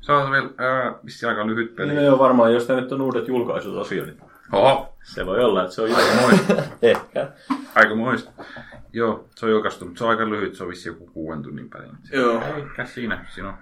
Se 0.00 0.12
on 0.12 0.30
vielä 0.30 0.50
ää, 0.58 0.94
vissi 1.04 1.26
aika 1.26 1.46
lyhyt 1.46 1.76
peli. 1.76 1.92
Niin 1.92 2.04
joo, 2.04 2.18
varmaan, 2.18 2.52
jos 2.52 2.66
tämä 2.66 2.80
nyt 2.80 2.92
on 2.92 3.02
uudet 3.02 3.28
julkaisut 3.28 3.76
osio, 3.76 4.04
niin 4.04 4.20
Oho, 4.52 4.96
se 5.02 5.26
voi 5.26 5.44
olla, 5.44 5.62
että 5.62 5.74
se 5.74 5.82
on 5.82 5.90
jo. 5.90 5.96
moista. 6.20 6.54
Ehkä. 6.82 7.28
aika 7.74 7.94
moista. 7.94 8.30
Joo, 8.92 9.24
se 9.34 9.46
on 9.46 9.52
julkaistu, 9.52 9.84
mutta 9.84 9.98
se 9.98 10.04
on 10.04 10.10
aika 10.10 10.30
lyhyt, 10.30 10.54
se 10.54 10.62
on 10.62 10.68
vissi 10.68 10.88
joku 10.88 11.06
kuuden 11.06 11.42
tunnin 11.42 11.70
peli. 11.70 11.86
Joo. 12.12 12.42
Eikä 12.56 12.84
siinä, 12.84 13.26
siinä 13.28 13.48
on 13.48 13.54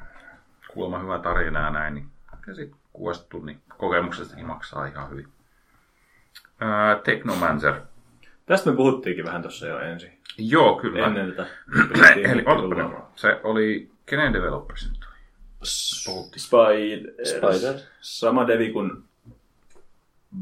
kuulemma 0.72 0.98
hyvä 0.98 1.18
tarina 1.18 1.60
ja 1.60 1.70
näin, 1.70 1.94
niin 1.94 2.06
ja 2.46 2.54
sitten 2.54 2.78
kuudesta 2.92 3.26
tunnin 3.28 3.60
kokemuksestakin 3.76 4.46
maksaa 4.46 4.86
ihan 4.86 5.10
hyvin. 5.10 5.28
Ää, 6.60 7.00
Technomancer. 7.04 7.74
Tästä 8.46 8.70
me 8.70 8.76
puhuttiinkin 8.76 9.24
vähän 9.24 9.42
tuossa 9.42 9.66
jo 9.66 9.80
ensin. 9.80 10.15
Joo, 10.38 10.76
kyllä. 10.76 11.06
Ennen 11.06 11.32
tätä. 11.32 11.46
Eli. 12.16 12.44
Se 13.16 13.40
oli, 13.44 13.90
kenen 14.06 14.32
developers 14.32 14.88
nyt 14.90 15.04
oli? 15.08 15.16
Spider. 16.36 17.12
Spider. 17.24 17.80
Sama 18.00 18.46
devi 18.46 18.70
kuin 18.72 18.90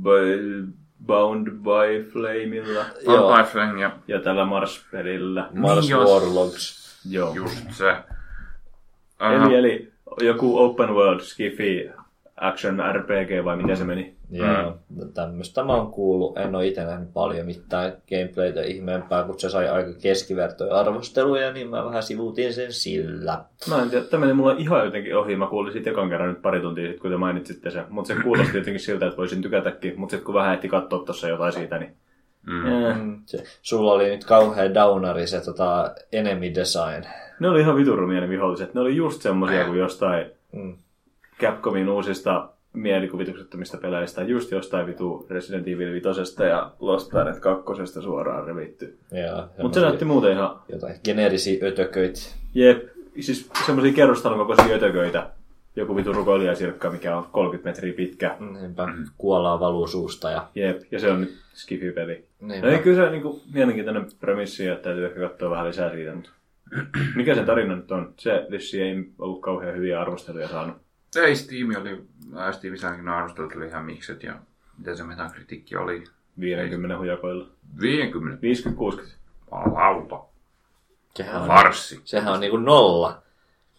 Bo- 0.02 0.66
Bound 1.06 1.46
by 1.50 2.10
Flameilla 2.12 2.84
Joo. 3.06 3.38
Lifeline 3.38 3.80
ja 3.80 3.96
ja 4.08 4.20
tällä 4.20 4.44
Mars-pelillä. 4.44 5.48
Mars 5.54 5.80
Niin 5.80 5.90
jos. 5.90 6.10
Warlogs. 6.10 6.84
Joo. 7.10 7.34
just 7.34 7.72
se. 7.72 7.96
Eli, 9.20 9.54
eli 9.54 9.92
joku 10.20 10.58
open 10.58 10.90
world 10.94 11.20
skifi 11.20 11.90
action 12.36 12.82
RPG 12.92 13.44
vai 13.44 13.56
miten 13.56 13.76
se 13.76 13.84
meni? 13.84 14.14
Joo, 14.30 14.78
tämmöistä 15.14 15.64
mä 15.64 15.74
oon 15.74 15.92
kuullut. 15.92 16.38
En 16.38 16.54
ole 16.54 16.66
itse 16.66 16.84
nähnyt 16.84 17.12
paljon 17.12 17.46
mitään 17.46 17.92
gameplaytä 18.08 18.62
ihmeempää, 18.62 19.24
kun 19.24 19.40
se 19.40 19.50
sai 19.50 19.68
aika 19.68 19.90
keskivertoja 20.02 20.74
arvosteluja, 20.74 21.52
niin 21.52 21.70
mä 21.70 21.84
vähän 21.84 22.02
sivuutin 22.02 22.52
sen 22.52 22.72
sillä. 22.72 23.44
Mä 23.68 23.82
en 23.82 23.90
tiedä, 23.90 24.04
tämä 24.04 24.20
meni 24.20 24.32
mulla 24.32 24.54
ihan 24.58 24.84
jotenkin 24.84 25.16
ohi. 25.16 25.36
Mä 25.36 25.46
kuulin 25.46 25.72
siitä 25.72 25.90
ekan 25.90 26.08
kerran 26.08 26.28
nyt 26.28 26.42
pari 26.42 26.60
tuntia 26.60 26.84
sitten, 26.84 27.00
kun 27.00 27.10
te 27.10 27.16
mainitsitte 27.16 27.70
sen. 27.70 27.84
Mutta 27.88 28.14
se 28.14 28.22
kuulosti 28.22 28.56
jotenkin 28.56 28.80
siltä, 28.80 29.06
että 29.06 29.16
voisin 29.16 29.42
tykätäkin. 29.42 30.00
Mutta 30.00 30.10
sitten 30.10 30.26
kun 30.26 30.34
vähän 30.34 30.54
ehti 30.54 30.68
katsoa 30.68 31.04
tuossa 31.04 31.28
jotain 31.28 31.52
siitä, 31.52 31.78
niin... 31.78 31.92
Mm. 32.46 32.66
Eh. 32.66 32.96
Se, 33.26 33.44
sulla 33.62 33.92
oli 33.92 34.08
nyt 34.08 34.24
kauhean 34.24 34.74
downari 34.74 35.26
se 35.26 35.40
tota, 35.40 35.94
enemy 36.12 36.54
design. 36.54 37.04
Ne 37.40 37.48
oli 37.48 37.60
ihan 37.60 37.76
viturumia 37.76 38.20
ne 38.20 38.28
viholliset. 38.28 38.74
Ne 38.74 38.80
oli 38.80 38.96
just 38.96 39.22
semmosia 39.22 39.64
kuin 39.64 39.78
jostain 39.78 40.26
Mm. 40.54 40.76
Capcomin 41.40 41.88
uusista 41.88 42.48
mielikuvituksettomista 42.72 43.78
peleistä. 43.78 44.22
Just 44.22 44.50
jostain 44.50 44.86
vitu 44.86 45.26
Resident 45.30 45.68
Evil 45.68 45.92
5 45.92 46.42
ja 46.48 46.70
Lost 46.80 47.10
Planet 47.10 47.38
2 47.40 47.64
suoraan 48.02 48.46
revitty. 48.46 48.98
Ja 49.12 49.48
Mutta 49.62 49.80
se 49.80 49.86
näytti 49.86 50.04
muuten 50.04 50.32
ihan... 50.32 50.60
Jotain 50.68 50.94
geneerisiä 51.04 51.66
ötököitä. 51.66 52.20
Jep, 52.54 52.88
siis 53.20 53.50
semmosia 53.66 53.92
kerrostalon 53.92 54.38
kokoisia 54.38 54.76
ötököitä. 54.76 55.30
Joku 55.76 55.96
vitu 55.96 56.12
rukoilijasirkka, 56.12 56.90
mikä 56.90 57.16
on 57.16 57.26
30 57.32 57.68
metriä 57.68 57.92
pitkä. 57.92 58.36
Niinpä 58.60 58.88
kuollaan 59.18 59.60
valuu 59.60 59.86
suusta 59.86 60.30
ja 60.30 60.48
Jep, 60.54 60.82
ja 60.90 61.00
se 61.00 61.10
on 61.10 61.20
nyt 61.20 61.34
Skifi-peli. 61.54 62.24
niinpä. 62.40 62.66
No 62.66 62.72
ei 62.72 62.78
kyllä 62.78 63.04
se 63.04 63.10
niinku 63.10 63.42
mielenkiintoinen 63.54 64.06
premissi, 64.20 64.66
että 64.66 64.82
täytyy 64.82 65.06
ehkä 65.06 65.20
katsoa 65.20 65.50
vähän 65.50 65.66
lisää 65.66 65.90
siitä, 65.90 66.14
mutta 66.14 66.30
mikä 67.16 67.34
se 67.34 67.44
tarina 67.44 67.76
nyt 67.76 67.92
on? 67.92 68.14
Se 68.18 68.46
vissi 68.50 68.82
ei 68.82 69.04
ollut 69.18 69.40
kauhean 69.40 69.76
hyviä 69.76 70.00
arvosteluja 70.00 70.48
saanut. 70.48 70.83
Ei, 71.16 71.36
Steam 71.36 71.68
oli, 71.80 72.04
ää, 72.36 72.52
Steamissäkin 72.52 73.08
arvostelut 73.08 73.56
oli 73.56 73.66
ihan 73.66 73.84
mikset 73.84 74.22
ja 74.22 74.34
mitä 74.78 74.94
se 74.94 75.04
metakritiikki 75.04 75.76
oli? 75.76 76.04
50 76.40 76.98
hujakoilla. 76.98 77.48
50 77.80 78.46
50-60. 78.46 79.08
lauta. 79.50 80.20
Sehän 81.14 81.42
on, 81.42 81.48
Farssi. 81.48 82.00
sehän 82.04 82.32
on 82.32 82.40
niinku 82.40 82.56
nolla. 82.56 83.22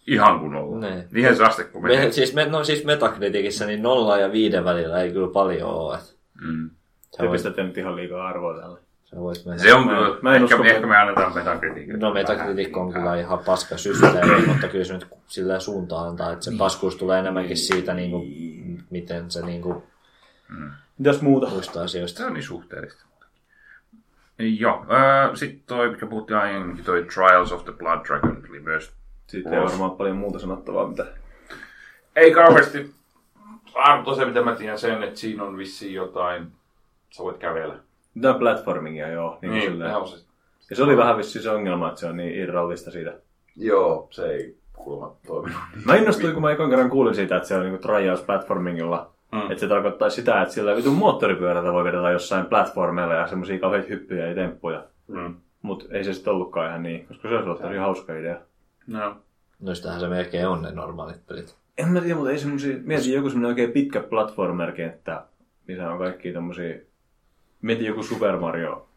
Ihan 0.07 0.39
kunnolla. 0.39 0.79
Ne. 0.79 1.07
Niinhän 1.11 1.35
se 1.35 1.45
aste, 1.45 1.63
kun 1.63 1.81
menee. 1.81 2.05
Me, 2.05 2.11
siis, 2.11 2.33
me, 2.33 2.45
no, 2.45 2.63
siis 2.63 2.85
Metacriticissa 2.85 3.65
niin 3.65 3.83
nolla 3.83 4.17
ja 4.17 4.31
viiden 4.31 4.63
välillä 4.63 5.01
ei 5.01 5.11
kyllä 5.11 5.33
paljon 5.33 5.69
ole. 5.69 5.99
Mm. 6.41 6.69
Te 7.17 7.23
voit, 7.23 7.31
pistätte 7.31 7.63
nyt 7.63 7.77
ihan 7.77 7.95
liikaa 7.95 8.27
arvoa 8.27 8.61
tälle. 8.61 8.79
Sä 9.15 9.21
voit 9.21 9.45
mennä. 9.45 9.63
Se 9.63 9.73
on 9.73 9.87
kyllä, 9.87 10.17
mä 10.21 10.35
en 10.35 10.43
ehkä, 10.43 10.55
usko, 10.55 10.67
ehkä 10.67 10.87
me 10.87 10.97
annetaan 10.97 11.35
metakritiikille. 11.35 11.99
No 11.99 12.13
Metacritic 12.13 12.77
on 12.77 12.93
kyllä 12.93 13.19
ihan 13.19 13.39
paska 13.39 13.77
systeemi, 13.77 14.45
mutta 14.47 14.67
kyllä 14.67 14.85
se 14.85 14.93
nyt 14.93 15.07
sillä 15.27 15.59
suuntaan 15.59 16.09
antaa, 16.09 16.31
että 16.31 16.45
se 16.45 16.51
paskuus 16.57 16.95
tulee 16.95 17.19
enemmänkin 17.19 17.57
siitä, 17.57 17.93
niin 17.93 18.11
kuin, 18.11 18.83
miten 18.89 19.31
se 19.31 19.45
niin 19.45 19.61
kuin, 19.61 19.83
Mitäs 20.97 21.21
muuta? 21.21 21.49
muista 21.49 21.83
asioista. 21.83 22.17
Se 22.17 22.25
on 22.25 22.33
niin 22.33 22.43
suhteellista. 22.43 23.05
Joo, 24.39 24.85
äh, 24.91 25.35
sitten 25.35 25.63
toi, 25.67 25.89
mikä 25.89 26.05
puhuttiin 26.05 26.37
aiemmin, 26.37 26.83
toi 26.83 27.05
Trials 27.13 27.51
of 27.51 27.63
the 27.63 27.73
Blood 27.73 28.05
Dragon 28.05 28.41
tuli 28.47 28.59
myös. 28.59 28.93
Sitten 29.27 29.53
ei 29.53 29.61
varmaan 29.61 29.91
paljon 29.91 30.17
muuta 30.17 30.39
sanottavaa, 30.39 30.87
mitä... 30.87 31.05
Ei 32.15 32.33
kauheasti. 32.33 32.93
Arto 33.73 34.15
se, 34.15 34.25
mitä 34.25 34.41
mä 34.41 34.55
tiedän 34.55 34.79
sen, 34.79 35.03
että 35.03 35.19
siinä 35.19 35.43
on 35.43 35.57
vissiin 35.57 35.93
jotain, 35.93 36.51
sä 37.09 37.23
voit 37.23 37.37
kävellä. 37.37 37.75
Mitä 38.15 38.33
platformingia, 38.33 39.07
joo. 39.07 39.37
Niin, 39.41 39.53
niin 39.53 39.79
Niin, 39.79 39.95
on 39.95 40.07
se. 40.07 40.25
Ja 40.69 40.75
se 40.75 40.83
oli 40.83 40.97
vähän 40.97 41.17
vissiin 41.17 41.43
se 41.43 41.49
ongelma, 41.49 41.87
että 41.87 41.99
se 41.99 42.07
on 42.07 42.17
niin 42.17 42.35
irrallista 42.35 42.91
siitä. 42.91 43.13
Joo, 43.55 44.07
se 44.11 44.25
ei 44.25 44.57
kuulemma 44.73 45.15
toiminut. 45.27 45.61
Mä 45.85 45.95
innostuin, 45.95 46.33
kun 46.33 46.41
mä 46.41 46.51
ekan 46.51 46.69
kerran 46.69 46.89
kuulin 46.89 47.15
siitä, 47.15 47.35
että 47.35 47.47
se 47.47 47.55
on 47.55 47.61
niinku 47.61 47.81
trajaus 47.81 48.21
platformingilla. 48.21 49.11
Mm. 49.31 49.41
Että 49.41 49.59
se 49.59 49.67
tarkoittaa 49.67 50.09
sitä, 50.09 50.41
että 50.41 50.53
sillä 50.53 50.75
vitun 50.75 50.95
moottoripyörällä 50.95 51.73
voi 51.73 51.83
vedellä 51.83 52.11
jossain 52.11 52.45
platformeilla 52.45 53.13
ja 53.13 53.27
semmosia 53.27 53.59
kauheita 53.59 53.87
hyppyjä 53.87 54.27
ja 54.27 54.35
temppuja. 54.35 54.83
Mm. 55.07 55.35
Mut 55.61 55.87
ei 55.91 56.03
se 56.03 56.13
sitten 56.13 56.33
ollutkaan 56.33 56.69
ihan 56.69 56.83
niin, 56.83 57.07
koska 57.07 57.29
se 57.29 57.35
olisi 57.35 57.49
ollut 57.49 57.61
tosi 57.61 57.77
hauska 57.77 58.13
idea. 58.13 58.37
No. 58.87 59.15
Noistahan 59.59 59.99
se 59.99 60.07
melkein 60.07 60.47
on 60.47 60.61
ne 60.61 60.71
normaalit 60.71 61.27
pelit. 61.27 61.55
En 61.77 61.87
mä 61.87 62.01
tiedä, 62.01 62.15
mutta 62.15 62.31
ei 62.31 62.37
semmosia... 62.39 62.77
Mietin 62.83 63.13
joku 63.13 63.29
semmonen 63.29 63.49
oikein 63.49 63.71
pitkä 63.71 63.99
platformer-kenttä, 63.99 65.23
missä 65.67 65.91
on 65.91 65.97
kaikki 65.97 66.33
tommosia... 66.33 66.75
Mietin 67.65 67.85
joku 67.85 68.03
Super 68.03 68.37
Mario 68.37 68.87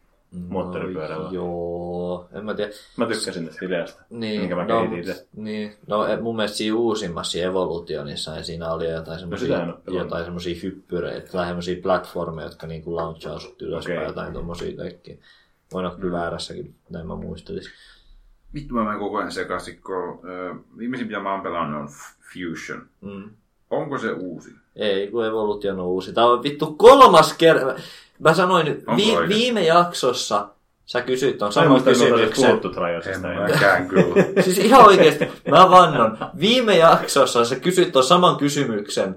moottoripyörällä. 0.49 1.25
No, 1.25 1.31
joo, 1.31 2.27
en 2.33 2.45
mä 2.45 2.53
tiedä. 2.53 2.71
Mä 2.97 3.05
tykkäsin 3.05 3.45
tästä 3.47 3.65
ideasta, 3.65 4.03
Niin, 4.09 4.39
minkä 4.41 4.55
mä 4.55 4.65
no, 4.65 4.79
kehitin 4.81 4.99
itse. 4.99 5.27
niin, 5.35 5.75
no 5.87 6.07
e- 6.07 6.17
mun 6.21 6.35
mielestä 6.35 6.57
siinä 6.57 6.75
uusimmassa 6.75 7.39
Evolutionissa 7.39 8.35
ja 8.35 8.43
siinä 8.43 8.71
oli 8.73 8.89
jotain 8.91 9.23
oo 9.25 9.29
pelannut. 9.39 9.79
jotain 9.87 10.25
semmosia 10.25 10.55
hyppyreitä, 10.63 11.31
tai 11.31 11.47
semmosia 11.47 11.81
platformeja, 11.83 12.47
jotka 12.47 12.67
niinku 12.67 12.95
launchaa 12.95 13.39
sut 13.39 13.61
ylöspäin, 13.61 13.97
Okei. 13.97 14.09
jotain 14.09 14.33
tommosia 14.33 14.77
kaikkia. 14.77 15.15
Voin 15.73 15.85
olla 15.85 15.95
kyllä 15.97 16.17
väärässäkin, 16.17 16.75
näin 16.89 17.07
mä 17.07 17.15
muistelisin. 17.15 17.71
vittu 18.53 18.73
mä 18.73 18.83
menen 18.83 18.99
koko 18.99 19.17
ajan 19.17 19.31
sekaisin, 19.31 19.81
kun 19.81 20.19
viimeisin 20.77 21.07
mitä 21.07 21.19
mä 21.19 21.31
oon 21.33 21.41
pelannut 21.41 21.81
on 21.81 21.89
Fusion. 22.33 22.87
Mm. 23.01 23.29
Onko 23.69 23.97
se 23.97 24.11
uusi? 24.11 24.51
Ei, 24.75 25.07
kun 25.07 25.25
Evolution 25.25 25.79
on 25.79 25.85
uusi. 25.85 26.13
Tämä 26.13 26.27
on 26.27 26.43
vittu 26.43 26.73
kolmas 26.77 27.33
kerta. 27.33 27.75
Mä 28.19 28.33
sanoin, 28.33 28.67
Onko 28.67 28.95
vi- 28.95 29.15
oikein? 29.17 29.29
viime 29.39 29.61
jaksossa 29.65 30.47
sä 30.85 31.01
Mä 31.45 31.51
en 31.51 31.53
saman 31.53 31.83
kysymyksen. 31.83 32.49
En 33.77 33.87
kyllä. 33.87 34.43
Siis 34.43 34.57
ihan 34.57 34.85
oikeesti, 34.85 35.27
mä 35.51 35.69
vannon. 35.69 36.17
Viime 36.39 36.77
jaksossa 36.77 37.45
sä 37.45 37.55
kysyt 37.55 37.91
ton 37.91 38.03
saman 38.03 38.37
kysymyksen. 38.37 39.15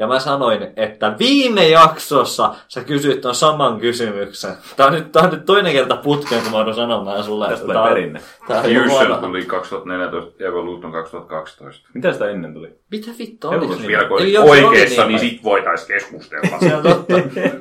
Ja 0.00 0.06
mä 0.06 0.18
sanoin, 0.18 0.62
että 0.76 1.14
viime 1.18 1.68
jaksossa 1.68 2.54
sä 2.68 2.84
kysyt 2.84 3.20
ton 3.20 3.34
saman 3.34 3.80
kysymyksen. 3.80 4.54
Tää 4.76 4.86
on 4.86 4.92
nyt, 4.92 5.12
tää 5.12 5.22
on 5.22 5.30
nyt 5.30 5.44
toinen 5.44 5.72
kerta 5.72 5.96
putkeen, 5.96 6.42
kun 6.42 6.50
mä 6.52 6.58
oon 6.58 6.74
sanomaan 6.74 7.24
sulle. 7.24 7.44
Tästä 7.48 7.54
että 7.54 7.62
tulee 7.64 7.74
tää 7.74 7.82
on- 7.82 7.88
perinne. 7.88 8.20
Tää 8.48 8.60
on 8.60 8.90
huono. 8.90 9.16
tuli 9.16 9.44
2014, 9.44 10.44
Evolution 10.44 10.92
2012. 10.92 11.88
Mitä 11.94 12.12
sitä 12.12 12.28
ennen 12.30 12.54
tuli? 12.54 12.74
Mitä 12.90 13.10
vittu 13.18 13.52
Evolution 13.52 13.78
oli? 13.78 13.86
Vielä 13.88 14.04
kun 14.04 14.16
oli 14.16 14.36
oikeassa, 14.36 15.02
niin 15.06 15.08
niin 15.20 15.30
sit 15.30 15.44
voitais 15.44 15.84
keskustella. 15.86 16.58
Se 16.60 16.76
on 16.76 16.82
totta. 16.82 17.14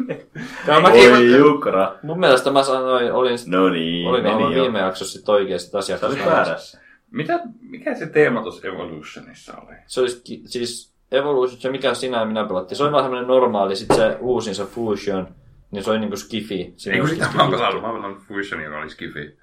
Tää 0.66 0.80
mäkin, 0.80 1.14
Oi 1.14 1.38
Jukra. 1.38 1.96
mun 2.04 2.20
mielestä 2.20 2.52
mä 2.52 2.64
sanoin, 2.64 3.14
olin, 3.14 3.38
No 3.48 3.70
niin, 3.70 4.08
olin 4.08 4.26
jo. 4.58 4.62
viime 4.64 4.80
jaksossa 4.80 5.20
sit 5.20 5.30
oikeesti 5.30 5.72
tässä 5.72 5.98
Sä 5.98 6.08
olit 6.08 6.26
väärässä. 6.26 6.80
Mitä, 7.12 7.40
mikä 7.62 7.96
se 7.96 8.06
teema 8.06 8.42
tuossa 8.42 8.68
Evolutionissa 8.68 9.54
oli? 9.68 9.76
Se 9.88 10.02
olisi 10.02 10.22
siis 10.46 10.94
Evolution, 11.12 11.62
se 11.62 11.70
mikä 11.72 11.94
sinä 11.94 12.20
ja 12.20 12.26
minä 12.26 12.46
pelattiin, 12.46 12.78
se 12.78 12.84
oli 12.84 12.92
vaan 12.92 13.04
semmoinen 13.04 13.28
normaali, 13.28 13.76
sit 13.76 13.88
se 13.96 14.18
uusin 14.20 14.56
se 14.56 14.66
Fusion, 14.66 15.28
niin 15.72 15.84
se 15.84 15.92
oli 15.92 16.00
niinku 16.00 16.18
skifi. 16.18 16.74
Siinä 16.78 16.96
Ei 16.96 17.02
kun 17.02 17.10
oli 17.10 17.16
sitä 17.16 17.30
mä 17.36 17.42
oon 17.42 17.52
pelannut, 17.52 17.82
mä 17.82 17.88
oon 17.88 17.98
pelannut 17.98 18.24
Fusion, 18.24 18.64
joka 18.64 18.78
oli 18.78 18.90
Skifi. 18.90 19.38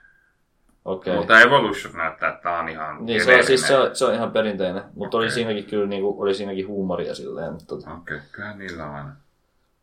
Okei. 0.85 1.17
Mutta 1.17 1.41
Evolution 1.41 1.97
näyttää, 1.97 2.29
että 2.29 2.43
tää 2.43 2.59
on 2.59 2.69
ihan 2.69 3.07
Niin, 3.07 3.25
se 3.25 3.37
on, 3.37 3.45
siis 3.45 3.67
se 3.67 3.79
on, 3.79 3.97
se 3.97 4.05
on 4.05 4.15
ihan 4.15 4.31
perinteinen, 4.31 4.83
mutta 4.95 5.17
oli 5.17 5.27
Okei. 5.27 5.35
siinäkin 5.35 5.65
kyllä 5.65 5.87
niinku, 5.87 6.23
oli 6.23 6.35
siinäkin 6.35 6.69
huumoria 6.69 7.15
silleen. 7.15 7.53
Mutta, 7.53 7.67
tota. 7.67 7.95
Okei, 7.95 8.19
kyllähän 8.33 8.59
niillä 8.59 8.85
on 8.87 8.95
aina 8.95 9.17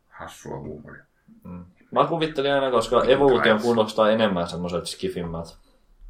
hassua 0.08 0.60
huumoria. 0.60 1.04
Mä 1.92 2.06
kuvittelin 2.06 2.54
aina, 2.54 2.72
koska 2.72 3.04
Evolution 3.04 3.62
kuulostaa 3.62 4.12
enemmän 4.12 4.48
semmoiselta 4.48 4.86
skifimmältä. 4.86 5.54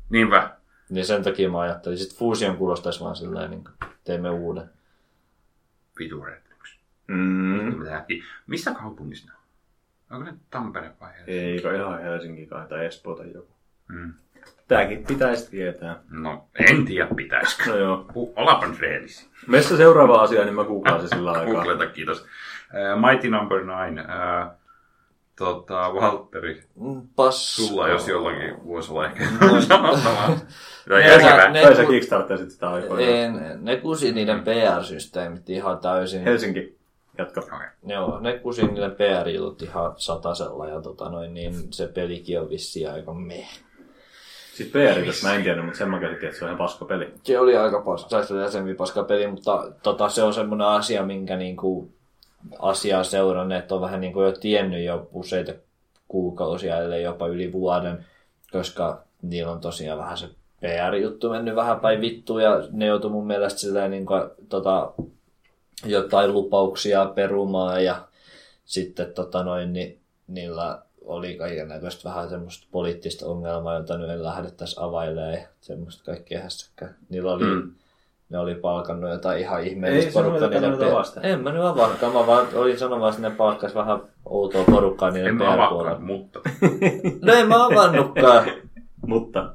Niinpä. 0.09 0.49
Niin 0.89 1.05
sen 1.05 1.23
takia 1.23 1.49
mä 1.49 1.59
ajattelin, 1.59 1.97
sit 1.97 2.17
Fusion 2.17 2.57
kuulostaisi 2.57 2.99
vaan 2.99 3.15
silleen, 3.15 3.51
niin 3.51 3.63
teemme 4.03 4.29
uuden. 4.29 4.69
Vitureettiksi. 5.99 6.79
Mm. 7.07 7.75
Missä 8.47 8.73
kaupungissa 8.73 9.27
ne 9.31 9.33
on? 9.37 9.43
Onko 10.17 10.31
ne 10.31 10.37
Tampere 10.49 10.91
vai 11.01 11.09
Helsinki? 11.09 11.31
Eikö 11.39 11.75
ihan 11.75 12.01
Helsinki 12.01 12.45
kai 12.45 12.67
tai 12.67 12.85
Espoo 12.85 13.15
tai 13.15 13.31
joku. 13.33 13.53
Mm. 13.87 14.13
Tääkin 14.67 15.05
pitäisi 15.05 15.51
tietää. 15.51 15.99
No, 16.09 16.47
en 16.69 16.85
tiedä 16.85 17.07
pitäisikö. 17.15 17.69
No 17.69 17.75
joo. 17.77 18.05
Olaapa 18.35 18.67
nyt 18.67 18.79
rehellisiä. 18.79 19.29
Messä 19.47 19.77
seuraava 19.77 20.21
asia, 20.21 20.43
niin 20.43 20.55
mä 20.55 20.63
googlaan 20.63 21.01
se 21.01 21.07
sillä 21.07 21.31
aikaa. 21.39 21.53
Googleta, 21.53 21.87
kiitos. 21.87 22.21
Uh, 22.21 23.09
Mighty 23.09 23.29
Number 23.29 23.57
9. 23.57 23.99
Uh, 23.99 24.62
tota, 25.45 25.93
Valtteri, 25.93 26.63
Mm, 26.75 27.01
Pass. 27.15 27.55
sulla 27.55 27.87
jos 27.89 28.07
jollakin 28.07 28.67
voisi 28.67 28.91
olla 28.91 29.05
ehkä 29.05 29.23
No. 29.41 29.61
sanottavaa. 29.61 30.35
Tai 30.89 30.99
Ne- 31.01 31.07
järkevää. 31.07 31.49
ne- 31.51 31.61
Tai 31.61 31.75
sä 31.75 31.85
kickstartasit 31.85 32.51
sitä 32.51 32.69
aikaa. 32.69 32.99
En, 32.99 33.41
ne 33.61 33.75
kusi 33.77 34.11
niiden 34.11 34.43
PR-systeemit 34.43 35.49
ihan 35.49 35.77
täysin. 35.77 36.23
Helsinki. 36.23 36.77
Jatka. 37.17 37.41
Okei. 37.41 37.67
Joo, 37.85 38.19
ne 38.19 38.39
kusi 38.39 38.67
niiden 38.67 38.91
PR-jutut 38.91 39.61
ihan 39.61 39.93
satasella 39.97 40.67
ja 40.67 40.81
tota 40.81 41.09
noin, 41.09 41.33
niin 41.33 41.53
se 41.73 41.87
pelikin 41.87 42.41
on 42.41 42.49
vissiin 42.49 42.91
aika 42.91 43.13
meh. 43.13 43.49
Sitten 44.53 44.81
PR, 44.93 44.99
jos 44.99 45.23
mä 45.23 45.33
en 45.35 45.43
tiennyt, 45.43 45.65
mutta 45.65 45.77
sen 45.77 45.89
mä 45.89 45.99
käsitin, 45.99 46.25
että 46.27 46.39
se 46.39 46.45
on 46.45 46.49
ihan 46.49 46.57
paska 46.57 46.85
peli. 46.85 47.13
Se 47.23 47.39
oli 47.39 47.57
aika 47.57 47.81
paska, 47.81 48.09
saisi 48.09 48.33
jäsenvi 48.37 48.73
paska 48.73 49.03
peli, 49.03 49.27
mutta 49.27 49.71
tota, 49.83 50.09
se 50.09 50.23
on 50.23 50.33
semmoinen 50.33 50.67
asia, 50.67 51.03
minkä 51.05 51.35
niinku, 51.35 51.91
asiaa 52.59 53.03
seuranneet 53.03 53.71
on 53.71 53.81
vähän 53.81 54.01
niinku 54.01 54.21
jo 54.21 54.31
tiennyt 54.31 54.83
jo 54.83 55.09
useita 55.13 55.53
kuukausia, 56.07 56.77
ellei 56.77 57.03
jopa 57.03 57.27
yli 57.27 57.51
vuoden, 57.51 58.05
koska 58.51 59.03
niillä 59.21 59.51
on 59.51 59.61
tosiaan 59.61 59.99
vähän 59.99 60.17
se 60.17 60.29
PR-juttu 60.61 61.29
mennyt 61.29 61.55
vähän 61.55 61.79
päin 61.79 62.01
vittuun 62.01 62.43
ja 62.43 62.67
ne 62.71 62.85
joutuu 62.85 63.09
mun 63.09 63.27
mielestä 63.27 63.59
silleen 63.59 63.91
niinku, 63.91 64.13
tota, 64.49 64.91
jotain 65.85 66.33
lupauksia 66.33 67.05
perumaan 67.05 67.83
ja 67.83 68.07
sitten 68.65 69.13
tota 69.13 69.43
noin, 69.43 69.73
niin, 69.73 69.99
niillä 70.27 70.81
oli 71.05 71.35
kaiken 71.35 71.67
näköistä 71.67 72.09
vähän 72.09 72.29
semmoista 72.29 72.67
poliittista 72.71 73.25
ongelmaa, 73.25 73.77
jota 73.77 73.97
nyt 73.97 74.09
en 74.09 74.23
lähde 74.23 74.51
tässä 74.51 74.83
availemaan. 74.83 75.47
Semmoista 75.61 76.03
kaikkea 76.03 76.41
hässäkkää. 76.41 76.93
Niillä 77.09 77.33
oli, 77.33 77.43
mm. 77.43 77.71
Ne 78.33 78.39
oli 78.39 78.55
palkannut 78.55 79.09
jotain 79.11 79.39
ihan 79.39 79.59
Ei 79.61 79.67
ihmeellistä 79.67 80.11
sä 80.11 80.19
porukkaa. 80.19 80.47
ruveta 80.49 80.61
niiden 80.61 80.79
pe-. 81.21 81.29
En 81.29 81.39
mä 81.39 81.51
nyt 81.51 81.63
avannutkaan, 81.63 82.13
mä 82.13 82.27
vaan 82.27 82.47
olin 82.53 82.79
sanomassa, 82.79 83.17
että 83.19 83.29
ne 83.29 83.35
palkkas 83.35 83.75
vähän 83.75 83.99
outoa 84.25 84.63
porukkaa 84.63 85.07
En 85.07 85.13
niiden 85.13 85.35
mä 85.35 85.43
PR-puolella. 85.43 85.67
avaakaan, 85.67 86.03
mutta 86.03 86.39
No 87.21 87.33
en 87.33 87.47
mä 87.47 87.65
avannutkaan. 87.65 88.43
Mutta. 89.07 89.53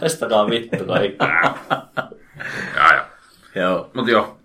Haistakaa 0.00 0.46
vittu 0.50 0.84
kaikki. 0.84 1.18
jaa, 2.76 2.94
jaa. 2.94 3.04
Joo. 3.54 3.90
Mut 3.94 4.08
joo, 4.08 4.36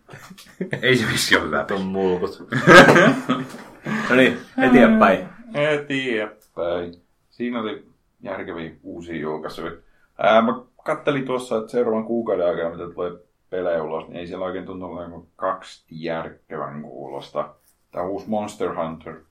ei 0.81 0.97
se 0.97 1.05
vissi 1.11 1.35
ole 1.37 1.45
hyvä 1.45 1.65
On 1.75 1.81
mulkut. 1.81 2.39
No 4.09 4.15
niin, 4.15 4.37
eteenpäin. 4.69 5.29
Eteenpäin. 5.53 6.93
Siinä 7.29 7.59
oli 7.61 7.85
järkeviä 8.21 8.71
uusia 8.83 9.15
julkaisuja. 9.19 9.71
Ää, 10.17 10.41
mä 10.41 10.53
kattelin 10.85 11.25
tuossa, 11.25 11.57
että 11.57 11.71
seuraavan 11.71 12.05
kuukauden 12.05 12.47
aikana, 12.47 12.69
mitä 12.69 12.93
tulee 12.93 13.11
pelejä 13.53 13.83
ulos, 13.83 14.07
niin 14.07 14.17
ei 14.17 14.27
siellä 14.27 14.45
oikein 14.45 14.65
tuntunut 14.65 14.95
olevan 14.95 15.11
kuin 15.11 15.27
kaksi 15.35 15.85
järkevän 15.89 16.81
kuulosta. 16.81 17.55
Tämä 17.91 18.05
uusi 18.05 18.29
Monster 18.29 18.75
Hunter, 18.75 19.21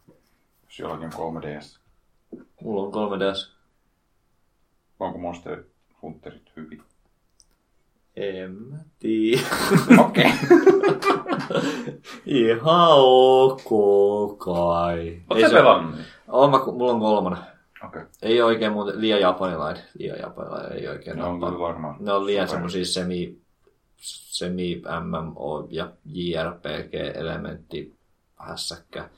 jos 0.65 0.79
jollakin 0.79 1.11
on 1.15 1.43
3DS. 1.43 1.81
Mulla 2.63 2.83
on 2.83 3.11
3DS. 3.11 3.53
Onko 5.01 5.19
Monster 5.19 5.65
Hunterit 6.03 6.53
hyvin? 6.57 6.83
En 8.17 8.53
mä 8.53 8.77
tiedä. 8.99 9.43
Okei. 9.99 10.25
Ihan 12.27 12.91
ok 12.93 13.69
kai. 14.39 15.23
Oletko 15.31 15.49
sä 15.49 15.55
pelannut? 15.55 15.95
niin? 15.95 16.05
On, 16.29 16.51
mä, 16.51 16.59
mulla 16.59 16.93
on 16.93 17.01
kolmonen. 17.01 17.39
Okei. 17.85 18.03
Ei 18.23 18.43
oikein 18.43 18.73
muuten, 18.73 19.01
liian 19.01 19.21
japanilainen. 19.21 19.83
Liian 19.99 20.19
japanilainen, 20.19 20.73
ei 20.73 20.89
oikein. 20.89 21.17
Ne 21.17 21.25
on 21.25 21.41
kyllä 21.41 21.59
varmaan. 21.59 21.97
ne 22.01 22.13
on 22.13 22.27
liian 22.27 22.47
super. 22.47 22.57
semmosia 22.57 22.85
semi, 22.85 23.42
semi 24.03 24.83
MMO 25.01 25.67
ja 25.71 25.91
JRPG-elementti 26.05 27.95
hässäkkä. 28.37 29.09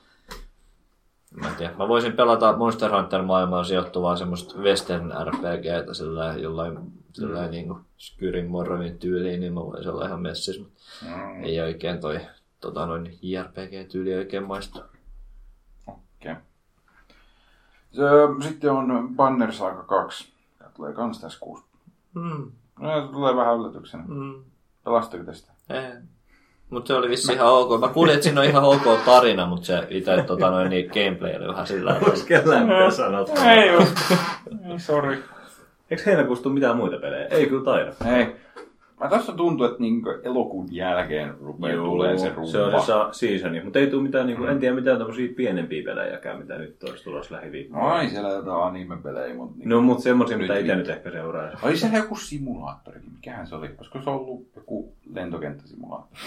Mä 1.41 1.49
en 1.49 1.55
tiedä. 1.55 1.73
Mä 1.77 1.87
voisin 1.87 2.13
pelata 2.13 2.57
Monster 2.57 2.91
Hunter 2.95 3.21
maailmaan 3.21 3.65
sijoittuvaa 3.65 4.15
semmoista 4.15 4.57
Western 4.57 5.13
RPGtä 5.23 5.93
sillä 5.93 6.35
jollain 6.37 6.77
sillä 7.13 7.45
mm. 7.45 7.51
niin 7.51 7.75
Skyrim 7.97 8.45
Morrowin 8.45 8.99
tyyliin, 8.99 9.39
niin 9.39 9.53
mä 9.53 9.59
voisin 9.59 9.91
olla 9.91 10.05
ihan 10.05 10.21
messis, 10.21 10.59
mutta 10.59 10.75
Mm, 11.01 11.43
ei 11.43 11.61
oikein 11.61 12.01
toi 12.01 12.19
tota 12.61 12.85
noin 12.85 13.19
JRPG-tyyli 13.21 14.15
oikein 14.17 14.43
maistu. 14.43 14.79
Okei. 15.87 16.35
Se, 17.91 18.01
sitten 18.47 18.71
on 18.71 19.15
Banner 19.15 19.53
Saga 19.53 19.83
2. 19.83 20.33
Tämä 20.57 20.71
tulee 20.75 20.93
kans 20.93 21.19
tässä 21.21 21.39
kuussa. 21.39 21.65
Mm. 22.13 22.51
No, 22.79 23.07
tulee 23.07 23.35
vähän 23.35 23.55
yllätyksenä. 23.55 24.03
Mm. 24.07 24.43
Pelastiko 24.85 25.23
tästä? 25.23 25.51
Mutta 26.69 26.87
se 26.87 26.93
oli 26.93 27.09
vissi 27.09 27.33
ihan 27.33 27.47
ok. 27.47 27.79
Mä 27.79 27.87
kuulin, 27.87 28.13
että 28.13 28.23
siinä 28.23 28.41
on 28.41 28.47
ihan 28.47 28.63
ok 28.63 28.99
tarina, 29.05 29.45
mutta 29.45 29.65
se 29.65 29.87
itse 29.89 30.23
tota, 30.27 30.49
noin, 30.49 30.69
niin 30.69 30.85
gameplay 30.93 31.35
oli 31.35 31.47
vähän 31.47 31.67
sillä 31.67 31.93
tavalla. 31.93 32.13
Onko 32.13 32.25
kellään 32.27 32.67
mitä 32.67 32.91
sanot? 32.91 33.29
Ei 33.45 33.75
oo. 33.75 33.85
Ei, 34.71 34.79
Sori. 34.79 35.23
Eikö 35.91 36.03
heinäkuussa 36.05 36.43
tule 36.43 36.53
mitään 36.53 36.77
muita 36.77 36.97
pelejä? 36.97 37.25
Ei 37.25 37.45
kyllä 37.47 37.63
taida. 37.63 37.93
Ei. 38.17 38.35
Mä 38.99 39.09
tässä 39.09 39.33
tuntuu, 39.33 39.65
että 39.65 39.79
niinku 39.79 40.09
elokuun 40.23 40.67
jälkeen 40.71 41.37
rupeaa 41.39 41.83
tulee 41.83 42.17
se 42.17 42.29
rumba. 42.29 42.51
se 42.51 42.61
on 42.61 42.81
se 42.81 42.85
sa- 42.85 43.09
seasoni. 43.11 43.63
Mutta 43.63 43.79
ei 43.79 43.87
tule 43.87 44.03
mitään, 44.03 44.27
niin 44.27 44.37
kuin, 44.37 44.49
en 44.49 44.59
tiedä 44.59 44.75
mitään 44.75 44.97
tämmöisiä 44.97 45.29
pienempiä 45.35 45.83
pelejäkään, 45.83 46.39
mitä 46.39 46.57
nyt 46.57 46.83
olisi 46.83 47.03
tulossa 47.03 47.35
lähiviikkoina. 47.35 47.87
Ai 47.87 48.09
siellä 48.09 48.29
jotain 48.29 48.63
anime-pelejä, 48.63 49.35
mutta... 49.35 49.57
Niin... 49.57 49.69
No, 49.69 49.81
mutta 49.81 50.03
semmoisia, 50.03 50.37
mitä 50.37 50.57
itse 50.57 50.75
nyt 50.75 50.89
ehkä 50.89 51.11
seuraisi. 51.11 51.57
Oli 51.65 51.77
siellä 51.77 51.97
joku 51.97 52.15
simulaattorikin. 52.15 53.11
Mikähän 53.13 53.47
se 53.47 53.55
oli? 53.55 53.69
Olisiko 53.77 54.01
se 54.01 54.09
ollut 54.09 54.47
joku 54.55 54.93
lentokenttäsimulaattori? 55.13 56.21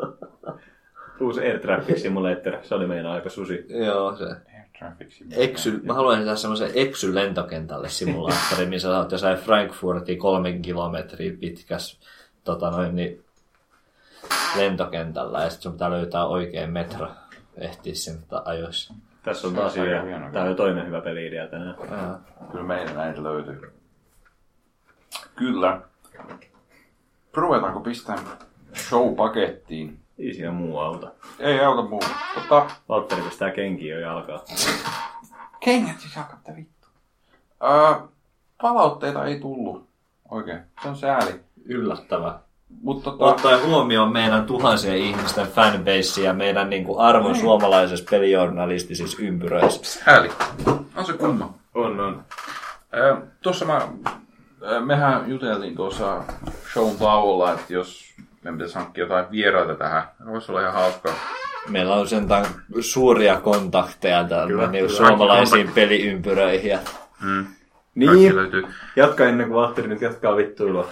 Uusi 1.20 1.40
Air 1.40 1.58
Traffic 1.58 1.98
Simulator, 1.98 2.56
se 2.62 2.74
oli 2.74 2.86
meidän 2.86 3.06
aika 3.06 3.30
susi. 3.30 3.66
Joo, 3.68 4.16
se. 4.16 4.24
Traffic 4.80 5.12
Simulator. 5.12 5.44
Eksy, 5.44 5.80
mä 5.84 5.94
haluaisin 5.94 6.24
tehdä 6.24 6.36
semmoisen 6.36 6.70
Eksy 6.74 7.14
lentokentälle 7.14 7.88
simulaattori, 7.88 8.66
missä 8.66 8.88
sä 8.88 8.98
oot 8.98 9.12
jossain 9.12 9.38
Frankfurtin 9.38 10.18
kolmen 10.18 10.62
kilometriä 10.62 11.32
pitkäs 11.40 12.00
tota 12.44 12.70
noin, 12.70 12.96
niin, 12.96 13.24
lentokentällä 14.56 15.42
ja 15.42 15.50
sitten 15.50 15.62
sun 15.62 15.72
pitää 15.72 15.90
löytää 15.90 16.26
oikein 16.26 16.70
metro 16.70 17.08
ehtiä 17.56 17.94
sinne 17.94 18.20
ajoissa. 18.44 18.94
Tässä 19.22 19.48
on 19.48 19.54
taas 19.54 19.76
hyvä. 19.76 20.02
hieno. 20.02 20.30
Tämä 20.32 20.42
on 20.42 20.50
jo 20.50 20.56
toinen 20.56 20.86
hyvä 20.86 21.00
peli-idea 21.00 21.46
tänään. 21.46 21.74
Kyllä 22.50 22.64
meillä 22.64 22.92
näitä 22.92 23.22
löytyy. 23.22 23.72
Kyllä. 25.36 25.80
Ruvetaanko 27.34 27.80
pistämään 27.80 28.26
show 28.74 29.14
pakettiin? 29.14 29.99
Ei 30.20 30.34
siinä 30.34 30.50
muu 30.52 30.78
auta. 30.78 31.10
Ei 31.38 31.60
auta 31.60 31.82
muu. 31.82 32.00
Tota, 32.34 32.66
Valtteri 32.88 33.22
pistää 33.22 33.50
kenkiä 33.50 33.94
jo 33.94 34.00
jalkaa. 34.00 34.44
kengät 35.60 36.00
siis 36.00 36.16
jakatte 36.16 36.56
vittu. 36.56 36.86
Öö, 37.62 37.94
palautteita 38.62 39.24
ei 39.24 39.40
tullut. 39.40 39.88
Oikein. 40.30 40.60
Se 40.82 40.88
on 40.88 40.96
sääli. 40.96 41.40
Yllättävää. 41.64 42.38
Mutta 42.82 43.10
tota, 43.10 43.24
Ottaen 43.24 43.66
huomioon 43.66 44.12
meidän 44.12 44.46
tuhansien 44.46 44.96
ihmisten 44.96 45.46
fanbase 45.46 46.22
ja 46.22 46.32
meidän 46.32 46.70
niin 46.70 46.84
kuin 46.84 47.00
arvon 47.00 47.36
suomalaisessa 47.36 48.04
pelijournalistisissa 48.10 49.18
ympyröissä. 49.20 50.00
sääli. 50.04 50.30
On 50.96 51.06
se 51.06 51.12
kumma. 51.12 51.54
On, 51.74 52.00
on. 52.00 52.24
Öö, 52.94 53.16
tuossa 53.42 53.64
mä, 53.64 53.88
öö, 54.62 54.80
mehän 54.80 55.30
juteltiin 55.30 55.76
tuossa 55.76 56.22
shown 56.72 56.96
tauolla, 56.96 57.52
että 57.52 57.72
jos 57.72 58.14
me 58.44 58.52
pitäisi 58.52 58.74
hankkia 58.74 59.04
jotain 59.04 59.30
vieraita 59.30 59.74
tähän, 59.74 60.02
voisi 60.26 60.52
olla 60.52 60.60
ihan 60.60 60.72
hauskaa. 60.74 61.14
Meillä 61.68 61.94
on 61.94 62.08
sentään 62.08 62.46
suuria 62.80 63.40
kontakteja 63.40 64.24
täällä 64.24 64.66
niin 64.66 64.90
suomalaisiin 64.90 65.72
peliympyröihin. 65.72 66.70
Ja 66.70 66.78
Mm. 67.22 67.46
Niin, 67.94 68.36
löytyy. 68.36 68.64
jatka 68.96 69.24
ennen 69.24 69.48
kuin 69.48 69.56
Valtteri 69.56 69.88
nyt 69.88 70.00
jatkaa 70.00 70.36
vittuilua. 70.36 70.88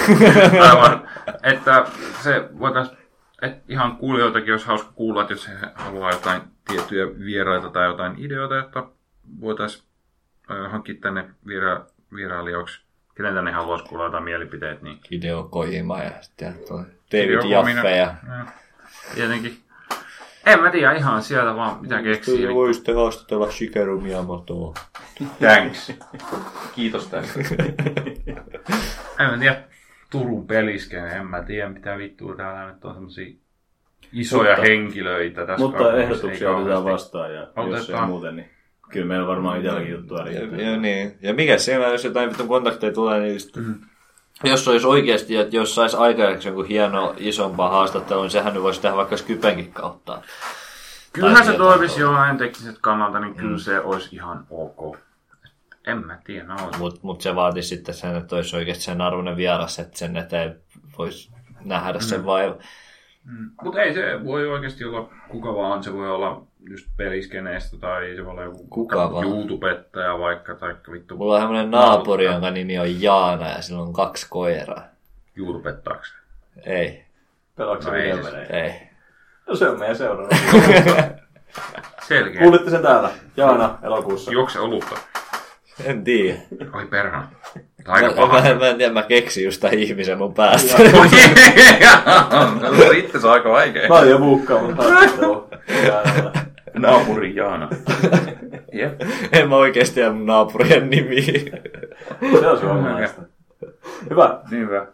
Aivan. 0.70 1.08
Että 1.42 1.86
se 2.22 2.48
voitais, 2.58 2.90
et 3.42 3.52
ihan 3.68 3.96
kuulijoitakin 3.96 4.52
olisi 4.52 4.66
hauska 4.66 4.92
kuulla, 4.94 5.20
että 5.20 5.32
jos 5.32 5.48
he 5.48 5.54
haluaa 5.74 6.10
jotain 6.12 6.42
tiettyjä 6.68 7.06
vieraita 7.06 7.70
tai 7.70 7.86
jotain 7.86 8.14
ideoita, 8.18 8.54
jotta 8.54 8.86
voitaisiin 9.40 9.84
hankkia 10.70 10.94
tänne 11.00 11.30
viera, 11.46 11.86
vierailijoiksi. 12.14 12.80
Kenen 13.18 13.34
tänne 13.34 13.52
haluaisi 13.52 13.84
kuulla 13.84 14.04
jotain 14.04 14.24
mielipiteet, 14.24 14.82
niin 14.82 14.98
Hideo 15.10 15.42
Kojima 15.50 15.98
ja 16.02 16.10
sitten 16.20 16.54
Hideo 17.12 17.40
David. 17.42 17.50
Jaffe 17.50 17.96
ja 17.96 18.14
Ja, 18.28 18.44
tietenkin. 19.14 19.58
En 20.46 20.60
mä 20.60 20.70
tiedä 20.70 20.92
ihan 20.92 21.22
sieltä 21.22 21.54
vaan 21.56 21.80
mitä 21.82 22.02
keksii. 22.02 22.54
Voisitte 22.54 22.92
haastatella 22.92 23.50
Shigeru 23.50 24.00
Miyamotoa. 24.00 24.74
Thanks. 25.38 25.92
Kiitos 26.74 27.06
tästä. 27.06 27.40
en 29.20 29.30
mä 29.30 29.38
tiedä. 29.40 29.62
Turun 30.10 30.46
peliskeen, 30.46 31.06
en 31.08 31.26
mä 31.26 31.42
tiedä 31.42 31.68
mitä 31.68 31.98
vittua 31.98 32.34
täällä 32.36 32.72
nyt 32.72 32.84
on 32.84 32.94
semmosia 32.94 33.34
isoja 34.12 34.50
Mutta- 34.50 34.62
henkilöitä 34.68 35.46
tässä 35.46 35.66
Mutta 35.66 35.96
ehdotuksia 35.96 36.48
ei 36.48 36.54
otetaan 36.54 36.84
vastaan 36.84 37.34
ja 37.34 37.40
jos 37.40 37.48
ei 37.56 37.64
Otetaan. 37.74 38.08
muuten, 38.08 38.36
niin 38.36 38.50
kyllä 38.88 39.06
meillä 39.06 39.26
varmaan 39.26 39.56
itselläkin 39.58 39.92
juttua 39.92 40.22
riittää. 40.24 40.58
Ja, 40.60 40.70
ja, 40.70 40.76
niin. 40.76 41.18
ja 41.22 41.34
mikä 41.34 41.58
siellä, 41.58 41.86
jos 41.86 42.04
jotain 42.04 42.30
vitun 42.30 42.48
kontakteja 42.48 42.92
tulee, 42.92 43.20
niin 43.20 43.32
just, 43.34 43.56
Mhm. 43.56 43.72
jos 44.44 44.68
olisi 44.68 44.86
oikeasti, 44.86 45.36
että 45.36 45.56
jos 45.56 45.74
saisi 45.74 45.96
aikaiseksi 45.96 46.48
jonkun 46.48 46.66
hieno 46.66 47.14
isompaa 47.16 47.68
haastattelua, 47.70 48.22
niin 48.22 48.30
sehän 48.30 48.54
nyt 48.54 48.62
voisi 48.62 48.80
tehdä 48.80 48.96
vaikka 48.96 49.16
Skypenkin 49.16 49.72
kautta. 49.72 50.22
Kyllähän 51.12 51.46
se 51.46 51.52
toimisi 51.52 51.94
tuolla. 51.96 52.10
jollain 52.12 52.38
tekniset 52.38 52.76
kannalta, 52.80 53.20
niin 53.20 53.34
kyllä 53.34 53.58
se 53.58 53.80
olisi 53.80 54.16
ihan 54.16 54.46
ok. 54.50 54.96
En 55.86 56.06
mä 56.06 56.18
tiedä, 56.24 56.44
mä 56.46 56.54
olisin. 56.54 56.78
Mutta 56.78 57.00
mut 57.02 57.20
se 57.20 57.34
vaatisi 57.34 57.68
sitten 57.68 57.94
sen, 57.94 58.16
että 58.16 58.36
olisi 58.36 58.56
oikeasti 58.56 58.84
sen 58.84 59.00
arvoinen 59.00 59.36
vieras, 59.36 59.78
että 59.78 59.98
sen 59.98 60.16
eteen 60.16 60.56
voisi 60.98 61.30
nähdä 61.64 62.00
sen 62.00 62.24
vaiva. 63.28 63.50
Mutta 63.62 63.82
ei 63.82 63.94
se 63.94 64.24
voi 64.24 64.48
oikeasti 64.48 64.84
olla 64.84 65.10
kuka 65.28 65.54
vaan, 65.54 65.82
se 65.82 65.92
voi 65.92 66.10
olla 66.10 66.42
just 66.70 66.86
peliskeneestä 66.96 67.76
tai 67.76 68.16
se 68.16 68.24
voi 68.24 68.30
olla 68.30 68.42
joku 68.42 68.66
Kuka 68.70 69.12
vaan. 69.12 69.26
YouTubettaja 69.26 70.18
vaikka, 70.18 70.54
tai 70.54 70.74
vittu 70.92 71.16
Mulla 71.16 71.34
on 71.34 71.40
semmoinen 71.40 71.70
naapuri, 71.70 72.24
jonka 72.24 72.50
nimi 72.50 72.78
on 72.78 73.02
Jaana 73.02 73.48
ja 73.48 73.62
sillä 73.62 73.82
on 73.82 73.92
kaksi 73.92 74.26
koiraa. 74.30 74.82
YouTubettaaksi. 75.36 76.12
Ei, 76.66 77.04
Pelaatko 77.56 77.84
se 77.84 77.90
No 77.90 77.96
ei 77.96 78.10
ei. 78.62 78.88
No 79.46 79.56
se 79.56 79.68
on 79.68 79.78
meidän 79.78 79.96
seuraava. 79.96 80.28
Selkeä. 82.08 82.42
Kuulitte 82.42 82.70
sen 82.70 82.82
täällä. 82.82 83.10
Jaana 83.36 83.78
elokuussa. 83.82 84.32
Juokse 84.32 84.60
olutta. 84.60 84.96
En 85.84 86.04
tiedä. 86.04 86.38
Oi 86.72 86.86
perhana. 86.86 87.28
Aika 87.88 88.08
Mä, 88.08 88.14
paha. 88.14 88.40
mä, 88.42 88.54
mä, 88.54 88.68
en 88.68 88.76
tiedä, 88.76 88.92
mä 88.92 89.02
keksin 89.02 89.44
just 89.44 89.60
tämän 89.60 89.78
ihmisen 89.78 90.18
mun 90.18 90.34
päästä. 90.34 90.76
Se 90.76 90.96
on 92.88 92.96
itse 92.96 93.28
aika 93.28 93.48
vaikea. 93.48 93.88
Mä 93.88 93.94
oon 93.94 94.10
jo. 94.10 94.18
Jaanalle. 95.86 96.32
Naapuri 96.78 97.34
Jaana. 97.34 97.68
Jep. 98.72 99.00
en 99.32 99.48
mä 99.48 99.56
oikeesti 99.56 99.94
tiedä 99.94 100.12
mun 100.12 100.26
naapurien 100.26 100.90
nimi. 100.90 101.22
Se 102.40 102.46
on 102.46 102.60
suomalaista. 102.60 103.22
Hyvä. 104.10 104.40
Niin 104.50 104.62
hyvä. 104.62 104.86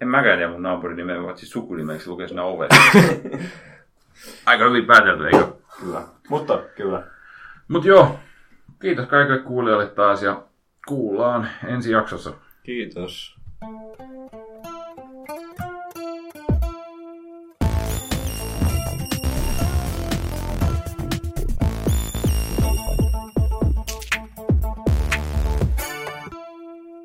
En 0.00 0.08
mäkään 0.08 0.38
tiedä 0.38 0.52
mun 0.52 0.62
naapurin 0.62 0.96
nimeä, 0.96 1.22
vaan 1.22 1.38
siis 1.38 1.52
sukunimeksi 1.52 2.08
lukee 2.08 2.28
siinä 2.28 2.42
ovessa. 2.42 2.82
Aika 4.46 4.64
hyvin 4.64 4.86
päätelty, 4.86 5.24
eikö? 5.26 5.46
Kyllä. 5.80 6.00
Mutta 6.28 6.58
kyllä. 6.76 7.02
Mut 7.68 7.84
joo, 7.84 8.18
kiitos 8.80 9.06
kaikille 9.06 9.38
kuulijoille 9.38 9.86
taas 9.86 10.22
ja 10.22 10.42
kuullaan 10.88 11.48
ensi 11.66 11.90
jaksossa. 11.90 12.32
Kiitos. 12.62 13.41